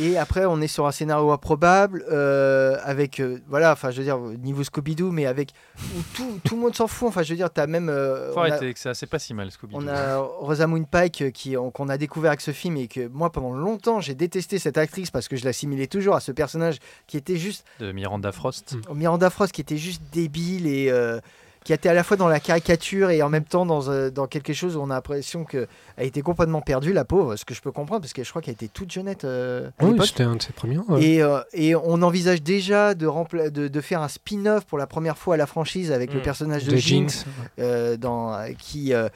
Et 0.00 0.16
après, 0.16 0.46
on 0.46 0.58
est 0.62 0.68
sur 0.68 0.86
un 0.86 0.92
scénario 0.92 1.30
improbable, 1.32 2.02
euh, 2.10 2.78
avec, 2.82 3.20
euh, 3.20 3.38
voilà, 3.50 3.72
enfin, 3.72 3.90
je 3.90 3.98
veux 3.98 4.04
dire, 4.04 4.16
niveau 4.42 4.62
Scooby-Doo, 4.64 5.10
mais 5.10 5.26
avec 5.26 5.50
où 5.94 6.00
tout, 6.14 6.38
tout 6.42 6.54
le 6.56 6.62
monde 6.62 6.74
s'en 6.74 6.86
fout. 6.86 7.08
Enfin, 7.08 7.22
je 7.22 7.28
veux 7.28 7.36
dire, 7.36 7.50
t'as 7.50 7.66
même. 7.66 7.90
euh, 7.90 8.32
Faut 8.32 8.38
on 8.38 8.42
a- 8.44 8.46
arrêter 8.46 8.64
avec 8.64 8.78
ça, 8.78 8.94
c'est 8.94 9.06
pas 9.06 9.18
si 9.18 9.34
mal, 9.34 9.50
Scooby. 9.50 9.74
On 9.76 9.86
a 9.88 10.16
Rosamund 10.16 10.86
Pike 10.90 11.30
qui, 11.34 11.58
on- 11.58 11.70
qu'on 11.70 11.90
a 11.90 11.98
découvert 11.98 12.30
avec 12.30 12.40
ce 12.40 12.52
film 12.52 12.61
et 12.70 12.88
que 12.88 13.08
moi 13.08 13.30
pendant 13.30 13.52
longtemps 13.52 14.00
j'ai 14.00 14.14
détesté 14.14 14.58
cette 14.58 14.78
actrice 14.78 15.10
parce 15.10 15.28
que 15.28 15.36
je 15.36 15.44
l'assimilais 15.44 15.86
toujours 15.86 16.14
à 16.14 16.20
ce 16.20 16.32
personnage 16.32 16.78
qui 17.06 17.16
était 17.16 17.36
juste 17.36 17.64
de 17.80 17.92
Miranda 17.92 18.32
Frost. 18.32 18.76
Miranda 18.94 19.30
Frost 19.30 19.52
qui 19.52 19.60
était 19.60 19.76
juste 19.76 20.02
débile 20.12 20.66
et 20.66 20.90
euh, 20.90 21.18
qui 21.64 21.72
était 21.72 21.88
à 21.88 21.94
la 21.94 22.02
fois 22.02 22.16
dans 22.16 22.26
la 22.26 22.40
caricature 22.40 23.10
et 23.10 23.22
en 23.22 23.28
même 23.28 23.44
temps 23.44 23.64
dans, 23.64 23.88
euh, 23.88 24.10
dans 24.10 24.26
quelque 24.26 24.52
chose 24.52 24.76
où 24.76 24.80
on 24.80 24.90
a 24.90 24.94
l'impression 24.94 25.44
qu'elle 25.44 25.68
était 26.00 26.20
complètement 26.20 26.60
perdue 26.60 26.92
la 26.92 27.04
pauvre, 27.04 27.36
ce 27.36 27.44
que 27.44 27.54
je 27.54 27.60
peux 27.60 27.70
comprendre 27.70 28.00
parce 28.00 28.12
que 28.12 28.24
je 28.24 28.30
crois 28.30 28.42
qu'elle 28.42 28.54
était 28.54 28.66
toute 28.66 28.90
jeunette 28.90 29.24
euh, 29.24 29.70
à 29.78 29.84
Oui, 29.84 29.96
c'était 30.04 30.24
un 30.24 30.34
de 30.34 30.42
ses 30.42 30.52
premiers. 30.52 30.78
ouais. 30.78 31.04
Et, 31.04 31.22
euh, 31.22 31.40
et 31.52 31.76
on 31.76 32.02
envisage 32.02 32.42
déjà 32.42 32.94
de, 32.94 33.08
de, 33.50 33.68
de 33.68 33.80
faire 33.80 34.02
un 34.02 34.08
spin-off 34.08 34.64
pour 34.64 34.76
la 34.78 34.88
première 34.88 35.16
fois 35.16 35.34
à 35.34 35.36
la 35.36 35.46
franchise 35.46 35.92
avec 35.92 36.12
le 36.12 36.18
Mm. 36.18 36.22
personnage 36.22 36.64
de, 36.64 36.72
de 36.72 36.76
Jinx, 36.78 37.18
Jinx. 37.18 37.26
euh, 37.60 37.96
dans, 37.96 38.36
qui, 38.58 38.92
euh, 38.92 39.08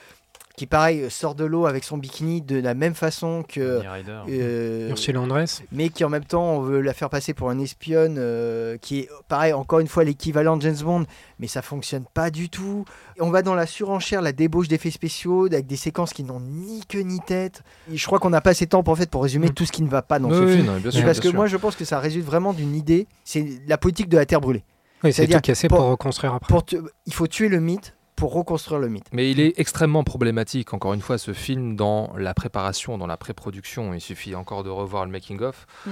qui 0.56 0.66
pareil 0.66 1.10
sort 1.10 1.34
de 1.34 1.44
l'eau 1.44 1.66
avec 1.66 1.84
son 1.84 1.98
bikini 1.98 2.40
de 2.40 2.58
la 2.58 2.72
même 2.72 2.94
façon 2.94 3.44
que 3.46 3.82
euh, 4.28 4.88
Ursula 4.88 5.20
Andress. 5.20 5.62
mais 5.70 5.90
qui 5.90 6.02
en 6.02 6.08
même 6.08 6.24
temps 6.24 6.54
on 6.56 6.60
veut 6.60 6.80
la 6.80 6.94
faire 6.94 7.10
passer 7.10 7.34
pour 7.34 7.50
une 7.50 7.60
espionne 7.60 8.16
euh, 8.18 8.78
qui 8.78 9.00
est 9.00 9.08
pareil 9.28 9.52
encore 9.52 9.80
une 9.80 9.86
fois 9.86 10.02
l'équivalent 10.02 10.56
de 10.56 10.62
James 10.62 10.78
Bond 10.82 11.04
mais 11.38 11.46
ça 11.46 11.60
fonctionne 11.60 12.04
pas 12.14 12.30
du 12.30 12.48
tout 12.48 12.86
Et 13.18 13.22
on 13.22 13.30
va 13.30 13.42
dans 13.42 13.54
la 13.54 13.66
surenchère 13.66 14.22
la 14.22 14.32
débauche 14.32 14.68
d'effets 14.68 14.90
spéciaux 14.90 15.44
avec 15.46 15.66
des 15.66 15.76
séquences 15.76 16.14
qui 16.14 16.24
n'ont 16.24 16.40
ni 16.40 16.80
queue 16.86 17.00
ni 17.00 17.20
tête 17.20 17.62
Et 17.92 17.98
je 17.98 18.06
crois 18.06 18.18
qu'on 18.18 18.30
n'a 18.30 18.40
pas 18.40 18.50
assez 18.50 18.64
de 18.64 18.70
temps 18.70 18.82
pour, 18.82 18.94
en 18.94 18.96
fait, 18.96 19.10
pour 19.10 19.22
résumer 19.22 19.48
Mm. 19.48 19.54
tout 19.54 19.66
ce 19.66 19.72
qui 19.72 19.82
ne 19.82 19.88
va 19.88 20.00
pas 20.00 20.18
dans 20.18 20.30
Oui, 20.30 20.36
ce 20.36 20.42
oui, 20.42 20.52
film 20.54 20.66
non, 20.66 20.78
sûr, 20.78 20.84
parce 20.84 20.94
bien 21.02 21.12
que 21.12 21.28
sûr. 21.28 21.34
moi 21.34 21.46
je 21.48 21.56
pense 21.58 21.76
que 21.76 21.84
ça 21.84 22.00
résulte 22.00 22.24
vraiment 22.24 22.54
d'une 22.54 22.74
idée 22.74 23.06
c'est 23.24 23.46
la 23.68 23.76
politique 23.76 24.08
de 24.08 24.16
la 24.16 24.24
terre 24.24 24.40
brûlée 24.40 24.64
Oui, 25.04 25.12
c'est 25.12 25.26
tout 25.26 25.38
cassé 25.40 25.68
pour- 25.68 25.78
pour 25.78 25.88
reconstruire 25.88 26.32
après. 26.34 26.48
pour 26.48 26.64
te- 26.64 26.76
il 27.04 27.12
faut 27.12 27.26
tuer 27.26 27.48
le 27.48 27.60
mythe 27.60 27.92
pour 28.16 28.32
reconstruire 28.32 28.80
le 28.80 28.88
mythe 28.88 29.06
Mais 29.12 29.30
il 29.30 29.40
est 29.40 29.58
extrêmement 29.60 30.02
problématique, 30.02 30.72
encore 30.72 30.94
une 30.94 31.02
fois, 31.02 31.18
ce 31.18 31.32
film 31.32 31.76
dans 31.76 32.12
la 32.16 32.34
préparation, 32.34 32.98
dans 32.98 33.06
la 33.06 33.16
pré-production. 33.16 33.94
Il 33.94 34.00
suffit 34.00 34.34
encore 34.34 34.64
de 34.64 34.70
revoir 34.70 35.04
le 35.04 35.12
making-of. 35.12 35.66
Hmm. 35.84 35.90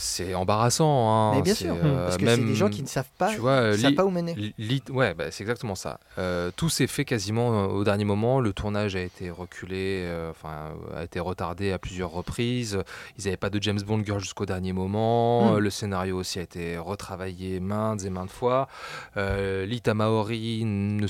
C'est 0.00 0.32
embarrassant. 0.34 1.10
hein. 1.10 1.34
mais 1.34 1.42
bien 1.42 1.54
sûr 1.54 1.74
euh, 1.82 2.04
parce 2.04 2.16
que 2.18 2.26
c'est 2.26 2.44
des 2.44 2.54
gens 2.54 2.68
qui 2.68 2.82
ne 2.82 2.86
savent 2.86 3.10
pas 3.18 3.30
Tu 3.32 3.40
vois, 3.40 3.50
euh, 3.50 3.76
savent 3.76 3.94
pas 3.94 4.04
où 4.04 4.10
mener 4.10 4.54
ouais, 4.90 5.12
bah, 5.14 5.24
c'est 5.32 5.42
exactement 5.42 5.74
ça. 5.74 5.98
Euh, 6.18 6.52
tout 6.54 6.68
s'est 6.68 6.86
fait 6.86 7.04
quasiment 7.04 7.66
au 7.66 7.82
dernier 7.82 8.04
moment. 8.04 8.38
Le 8.38 8.52
tournage 8.52 8.94
a 8.94 9.00
été 9.00 9.28
reculé, 9.30 10.04
euh, 10.06 10.30
enfin, 10.30 10.70
a 10.96 11.02
été 11.02 11.18
retardé 11.18 11.72
à 11.72 11.78
plusieurs 11.78 12.12
reprises. 12.12 12.78
Ils 13.18 13.24
n'avaient 13.24 13.36
pas 13.36 13.50
de 13.50 13.60
James 13.60 13.80
Bond 13.84 14.04
girl 14.04 14.20
jusqu'au 14.20 14.46
dernier 14.46 14.72
moment. 14.72 15.50
Mm. 15.50 15.54
Euh, 15.56 15.58
Le 15.58 15.70
scénario 15.70 16.16
aussi 16.16 16.38
a 16.38 16.42
été 16.42 16.78
retravaillé 16.78 17.58
maintes 17.58 18.04
et 18.04 18.10
maintes 18.10 18.30
fois. 18.30 18.68
Lita 19.16 19.94
Maori 19.94 20.64
ne 20.64 21.06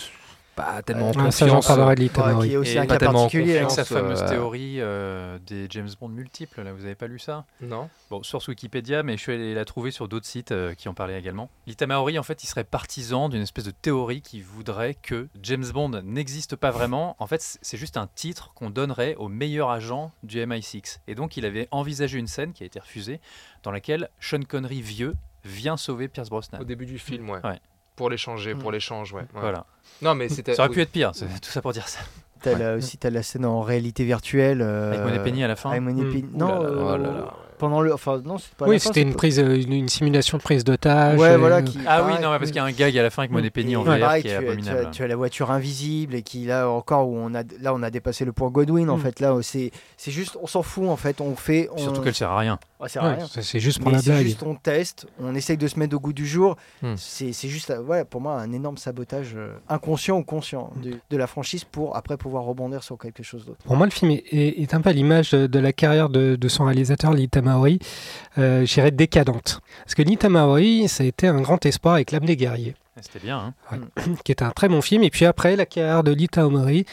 pas 0.59 0.83
tellement 0.83 1.09
en 1.09 1.13
Ah, 1.19 1.31
ça, 1.31 1.47
confiance. 1.47 1.67
parlerai 1.67 1.95
de 1.95 2.01
Lita 2.01 2.35
Ouais, 2.37 2.47
qui 2.49 2.55
est 2.55 2.57
aussi 2.57 2.73
Et 2.75 2.79
un 2.79 2.87
pas 2.87 2.99
cas 2.99 3.13
particulier 3.13 3.53
Avec 3.59 3.65
hein. 3.65 3.69
sa 3.71 3.83
confiance, 3.83 3.99
fameuse 4.01 4.23
euh, 4.23 4.29
théorie 4.29 4.77
euh, 4.81 5.39
des 5.47 5.67
James 5.71 5.89
Bond 6.01 6.09
multiples, 6.09 6.63
là, 6.63 6.73
vous 6.73 6.85
avez 6.85 6.95
pas 6.95 7.07
lu 7.07 7.19
ça? 7.19 7.45
Non. 7.61 7.89
Bon, 8.11 8.23
source 8.23 8.49
Wikipédia, 8.49 9.03
mais 9.03 9.17
je 9.17 9.23
suis 9.23 9.33
allé 9.33 9.55
la 9.55 9.65
trouver 9.65 9.91
sur 9.91 10.09
d'autres 10.09 10.27
sites 10.27 10.53
euh, 10.53 10.75
qui 10.75 10.89
en 10.89 10.95
parlaient 10.95 11.19
également. 11.19 11.49
Lita 11.67 11.87
Maori, 11.87 12.19
en 12.19 12.23
fait, 12.23 12.43
il 12.43 12.47
serait 12.47 12.65
partisan 12.65 13.29
d'une 13.29 13.43
espèce 13.43 13.65
de 13.65 13.71
théorie 13.71 14.21
qui 14.23 14.41
voudrait 14.41 14.95
que 14.95 15.29
James 15.43 15.67
Bond 15.73 16.01
n'existe 16.05 16.57
pas 16.57 16.71
vraiment. 16.71 17.17
En 17.19 17.27
fait, 17.27 17.59
c'est 17.63 17.77
juste 17.79 17.97
un 17.97 18.09
titre 18.15 18.53
qu'on 18.55 18.71
donnerait 18.71 19.15
au 19.17 19.29
meilleur 19.29 19.71
agent 19.71 20.13
du 20.23 20.39
MI6. 20.39 20.99
Et 21.07 21.15
donc, 21.15 21.37
il 21.37 21.45
avait 21.45 21.69
envisagé 21.71 22.19
une 22.19 22.27
scène 22.27 22.53
qui 22.53 22.63
a 22.63 22.67
été 22.67 22.79
refusée, 22.81 23.21
dans 23.63 23.71
laquelle 23.71 24.09
Sean 24.21 24.43
Connery 24.43 24.83
vieux 24.83 25.15
vient 25.45 25.77
sauver 25.77 26.09
Pierce 26.09 26.31
Brosnan. 26.31 26.61
Au 26.61 26.65
début 26.65 26.87
du 26.87 26.99
film, 26.99 27.31
ouais. 27.31 27.41
Ouais. 27.45 27.59
Pour 27.99 28.09
l'échanger, 28.11 28.55
pour 28.55 28.71
Mm. 28.71 28.75
l'échange, 28.75 29.13
ouais. 29.13 29.21
ouais. 29.21 29.27
Voilà. 29.41 29.67
Non, 30.01 30.15
mais 30.15 30.29
c'était. 30.31 30.55
Ça 30.55 30.63
aurait 30.63 30.69
oui. 30.71 30.75
pu 30.77 30.81
être 30.83 30.93
pire, 30.93 31.11
c'est 31.15 31.27
tout 31.41 31.51
ça 31.51 31.61
pour 31.61 31.73
dire 31.73 31.87
ça. 31.89 32.01
T'as 32.41 32.55
Ouais. 32.55 32.75
aussi 32.77 32.97
t'as 32.99 33.11
la 33.11 33.23
scène 33.25 33.45
en 33.45 33.61
réalité 33.63 34.05
virtuelle. 34.05 34.63
euh, 34.63 34.93
Avec 34.93 35.01
Monet 35.05 35.19
Penny 35.25 35.43
à 35.45 35.49
la 35.49 35.57
fin 35.57 35.71
Avec 35.71 35.83
Monet 35.83 36.05
Mm. 36.05 36.13
Penny- 36.13 36.29
Non, 36.35 36.49
là 36.49 36.55
là, 36.55 36.67
euh, 36.69 36.95
oh 36.95 36.97
là 36.97 37.11
là. 37.13 37.35
Pendant 37.59 37.81
le. 37.83 37.93
Enfin, 37.93 38.23
non, 38.25 38.39
c'est 38.39 38.53
pas 38.55 38.67
Oui, 38.67 38.81
c'était 38.81 39.03
une 39.03 39.15
prise, 39.15 39.39
euh, 39.39 39.61
une, 39.61 39.73
une 39.73 39.89
simulation 39.89 40.39
de 40.39 40.43
prise 40.43 40.65
d'otage. 40.65 41.19
Ouais, 41.19 41.31
euh, 41.33 41.37
voilà. 41.39 41.61
Qui, 41.63 41.79
Ah 41.87 42.05
oui, 42.07 42.13
non, 42.23 42.31
mais 42.33 42.39
parce 42.39 42.47
qu'il 42.51 42.57
y 42.57 42.61
a 42.61 42.65
un 42.65 42.73
gag 42.73 42.97
à 42.97 43.03
la 43.03 43.11
fin 43.11 43.23
avec 43.23 43.33
Monet 43.33 43.51
Penny 43.51 43.77
en 43.77 43.83
VR 43.83 43.99
pareil, 43.99 44.23
qui 44.23 44.29
est 44.29 44.31
tu, 44.31 44.37
as- 44.37 44.41
tu 44.41 44.47
as, 44.47 44.53
abominable. 44.53 44.91
tu 44.93 45.03
as 45.03 45.07
la 45.09 45.17
voiture 45.17 45.51
invisible 45.51 46.15
et 46.15 46.23
qui 46.23 46.45
là 46.47 46.69
encore 46.71 47.09
où 47.09 47.17
on 47.19 47.35
a 47.35 47.43
là 47.61 47.75
on 47.75 47.83
a 47.83 47.91
dépassé 47.91 48.25
le 48.25 48.33
point 48.33 48.49
Godwin 48.51 48.89
en 48.89 48.97
Mm. 48.97 49.01
fait 49.01 49.21
là 49.21 49.37
c'est 49.43 49.71
c'est 49.97 50.11
juste 50.11 50.39
on 50.41 50.47
s'en 50.47 50.63
fout 50.63 50.89
en 50.89 50.97
fait 50.97 51.21
on 51.21 51.35
fait 51.37 51.69
on... 51.73 51.79
Surtout 51.79 52.01
qu'elle 52.01 52.15
sert 52.15 52.31
à 52.31 52.39
rien. 52.39 52.59
Ouais, 52.81 52.89
ça 52.89 52.95
sert 52.95 53.05
à 53.05 53.09
ouais, 53.09 53.15
rien. 53.17 53.27
c'est 53.43 53.59
juste 53.61 53.81
pour 53.81 53.91
Mais 53.91 53.97
la 53.99 54.03
blague. 54.03 54.23
juste 54.25 54.43
on 54.45 54.55
teste, 54.55 55.07
on 55.21 55.35
essaye 55.35 55.57
de 55.57 55.67
se 55.67 55.79
mettre 55.79 55.97
au 55.97 56.01
goût 56.01 56.13
du 56.13 56.27
jour. 56.27 56.57
Hmm. 56.83 56.95
C'est 56.97 57.33
c'est 57.33 57.49
juste, 57.49 57.71
euh, 57.71 57.83
ouais, 57.83 58.05
pour 58.05 58.21
moi, 58.21 58.35
un 58.41 58.53
énorme 58.53 58.77
sabotage 58.77 59.33
euh, 59.35 59.53
inconscient 59.69 60.17
ou 60.19 60.23
conscient 60.23 60.71
de, 60.81 60.93
de 61.11 61.17
la 61.17 61.27
franchise 61.27 61.65
pour 61.65 61.97
après 61.97 62.17
pouvoir 62.17 62.45
rebondir 62.45 62.85
sur 62.85 62.97
quelque 62.97 63.25
chose 63.25 63.45
d'autre. 63.45 63.59
Pour 63.65 63.75
moi, 63.77 63.87
le 63.87 63.91
film 63.91 64.13
est, 64.13 64.23
est- 64.31 64.63
est 64.63 64.75
un 64.75 64.81
peu 64.81 64.91
à 64.91 64.93
l'image 64.93 65.31
de, 65.33 65.49
de 65.49 65.59
la 65.59 65.73
carrière 65.73 66.09
de, 66.09 66.37
de 66.37 66.49
son 66.49 66.67
réalisateur, 66.67 67.13
Lee 67.13 67.27
Tamahori, 67.49 67.79
euh, 68.39 68.65
je 68.67 68.75
dirais 68.75 68.91
décadente. 68.91 69.61
Parce 69.85 69.95
que 69.95 70.03
Lee 70.03 70.17
Tamahori, 70.17 70.89
ça 70.89 71.03
a 71.05 71.07
été 71.07 71.27
un 71.29 71.41
grand 71.41 71.65
espoir 71.67 71.95
avec 71.95 72.13
L'âme 72.13 72.25
des 72.27 72.37
guerriers, 72.37 72.75
C'était 73.01 73.21
bien. 73.25 73.55
hein. 73.73 73.79
qui 74.25 74.33
est 74.33 74.43
un 74.43 74.51
très 74.51 74.69
bon 74.69 74.83
film. 74.83 75.03
Et 75.03 75.11
puis 75.11 75.25
après, 75.25 75.57
la 75.57 75.67
carrière 75.67 76.05
de 76.05 76.13
Lee 76.13 76.29
Tamahori, 76.29 76.85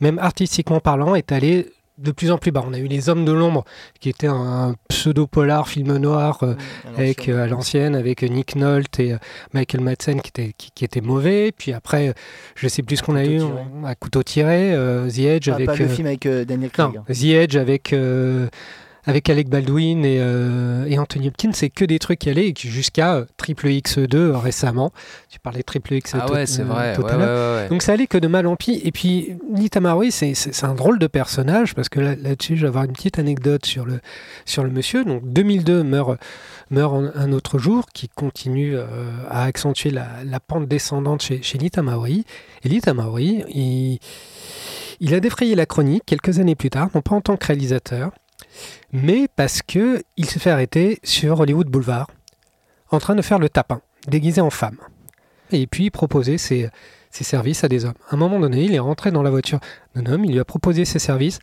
même 0.00 0.18
artistiquement 0.18 0.80
parlant, 0.80 1.14
est 1.14 1.32
allée 1.32 1.70
de 1.96 2.10
plus 2.10 2.32
en 2.32 2.38
plus 2.38 2.50
bas. 2.50 2.64
On 2.66 2.72
a 2.72 2.78
eu 2.78 2.88
Les 2.88 3.08
Hommes 3.08 3.24
de 3.24 3.30
l'ombre, 3.30 3.64
qui 4.00 4.08
était 4.08 4.26
un 4.26 4.74
pseudo-polar 4.88 5.68
film 5.68 5.96
noir 5.98 6.38
euh, 6.42 6.54
avec 6.96 7.28
euh, 7.28 7.44
à 7.44 7.46
l'ancienne 7.46 7.94
avec 7.94 8.24
euh, 8.24 8.26
Nick 8.26 8.56
Nolte 8.56 8.98
et 8.98 9.12
euh, 9.12 9.18
Michael 9.52 9.80
Madsen 9.80 10.20
qui 10.20 10.30
était 10.30 10.52
qui, 10.58 10.70
qui 10.74 10.84
était 10.84 11.00
mauvais 11.00 11.52
puis 11.56 11.72
après 11.72 12.08
euh, 12.08 12.12
je 12.56 12.66
sais 12.66 12.82
plus 12.82 12.96
ce 12.96 13.02
qu'on 13.04 13.14
a 13.14 13.24
eu 13.24 13.40
on- 13.42 13.84
à 13.84 13.94
couteau 13.94 14.24
tiré 14.24 14.74
euh, 14.74 15.08
The 15.08 15.18
Edge 15.20 15.48
Ah, 15.50 15.54
avec 15.54 15.66
pas 15.66 15.76
le 15.76 15.84
euh, 15.84 15.88
film 15.88 16.08
avec 16.08 16.26
euh, 16.26 16.44
Daniel 16.44 16.70
non, 16.76 16.90
Craig. 16.90 17.00
hein. 17.08 17.12
The 17.12 17.24
Edge 17.26 17.56
avec 17.56 17.92
euh, 17.92 18.48
avec 19.06 19.28
Alec 19.28 19.48
Baldwin 19.48 20.04
et, 20.04 20.16
euh, 20.18 20.86
et 20.86 20.98
Anthony 20.98 21.28
Hopkins, 21.28 21.50
c'est 21.52 21.68
que 21.70 21.84
des 21.84 21.98
trucs 21.98 22.20
qui 22.20 22.30
allaient 22.30 22.54
jusqu'à 22.56 23.16
euh, 23.16 23.24
Triple 23.36 23.66
X2 23.68 24.14
euh, 24.16 24.38
récemment. 24.38 24.92
Tu 25.28 25.38
parlais 25.40 25.58
de 25.60 25.64
Triple 25.64 25.94
X 25.94 26.12
Ah 26.14 26.24
tout- 26.26 26.32
ouais, 26.32 26.46
c'est 26.46 26.62
vrai. 26.62 26.94
ouais. 27.62 27.68
Donc 27.68 27.82
ça 27.82 27.92
allait 27.92 28.06
que 28.06 28.16
de 28.18 28.26
mal 28.28 28.46
en 28.46 28.56
pis. 28.56 28.80
Et 28.82 28.92
puis 28.92 29.36
Tamahori, 29.70 30.10
c'est 30.10 30.34
c'est- 30.34 30.52
c'est 30.52 30.64
un 30.66 30.74
drôle 30.74 30.98
de 30.98 31.06
personnage 31.06 31.74
parce 31.74 31.88
que 31.88 32.00
là- 32.00 32.16
là-dessus, 32.16 32.56
je 32.56 32.62
vais 32.62 32.68
avoir 32.68 32.84
une 32.84 32.92
petite 32.92 33.18
anecdote 33.18 33.66
sur 33.66 33.84
le, 33.84 34.00
sur 34.46 34.64
le 34.64 34.70
monsieur. 34.70 35.04
Donc 35.04 35.22
2002 35.24 35.82
meurt, 35.82 36.18
meurt 36.70 36.94
un 37.14 37.32
autre 37.32 37.58
jour 37.58 37.86
qui 37.92 38.08
continue 38.08 38.74
euh, 38.74 38.84
à 39.28 39.44
accentuer 39.44 39.90
la, 39.90 40.06
la 40.24 40.40
pente 40.40 40.66
descendante 40.66 41.20
chez, 41.22 41.42
chez 41.42 41.58
Lee 41.58 41.70
Tamahori. 41.70 42.24
Et 42.64 42.68
Lee 42.70 42.80
Tamahori, 42.80 43.44
il, 43.48 43.98
il 45.00 45.14
a 45.14 45.20
défrayé 45.20 45.54
la 45.54 45.66
chronique 45.66 46.04
quelques 46.06 46.38
années 46.38 46.54
plus 46.54 46.70
tard, 46.70 46.88
non 46.94 47.02
pas 47.02 47.14
en 47.14 47.20
tant 47.20 47.36
que 47.36 47.46
réalisateur, 47.46 48.12
mais 48.92 49.28
parce 49.36 49.62
que 49.62 50.02
il 50.16 50.26
s'est 50.26 50.38
fait 50.40 50.50
arrêter 50.50 50.98
sur 51.02 51.40
Hollywood 51.40 51.68
Boulevard 51.68 52.08
en 52.90 52.98
train 52.98 53.14
de 53.14 53.22
faire 53.22 53.38
le 53.38 53.48
tapin, 53.48 53.80
déguisé 54.06 54.40
en 54.40 54.50
femme. 54.50 54.76
Et 55.52 55.66
puis 55.66 55.90
proposer 55.90 56.38
ses, 56.38 56.70
ses 57.10 57.24
services 57.24 57.64
à 57.64 57.68
des 57.68 57.84
hommes. 57.84 57.94
À 58.10 58.14
un 58.14 58.18
moment 58.18 58.40
donné, 58.40 58.62
il 58.64 58.74
est 58.74 58.78
rentré 58.78 59.10
dans 59.10 59.22
la 59.22 59.30
voiture 59.30 59.60
d'un 59.94 60.10
homme, 60.12 60.24
il 60.24 60.32
lui 60.32 60.40
a 60.40 60.44
proposé 60.44 60.84
ses 60.84 60.98
services, 60.98 61.38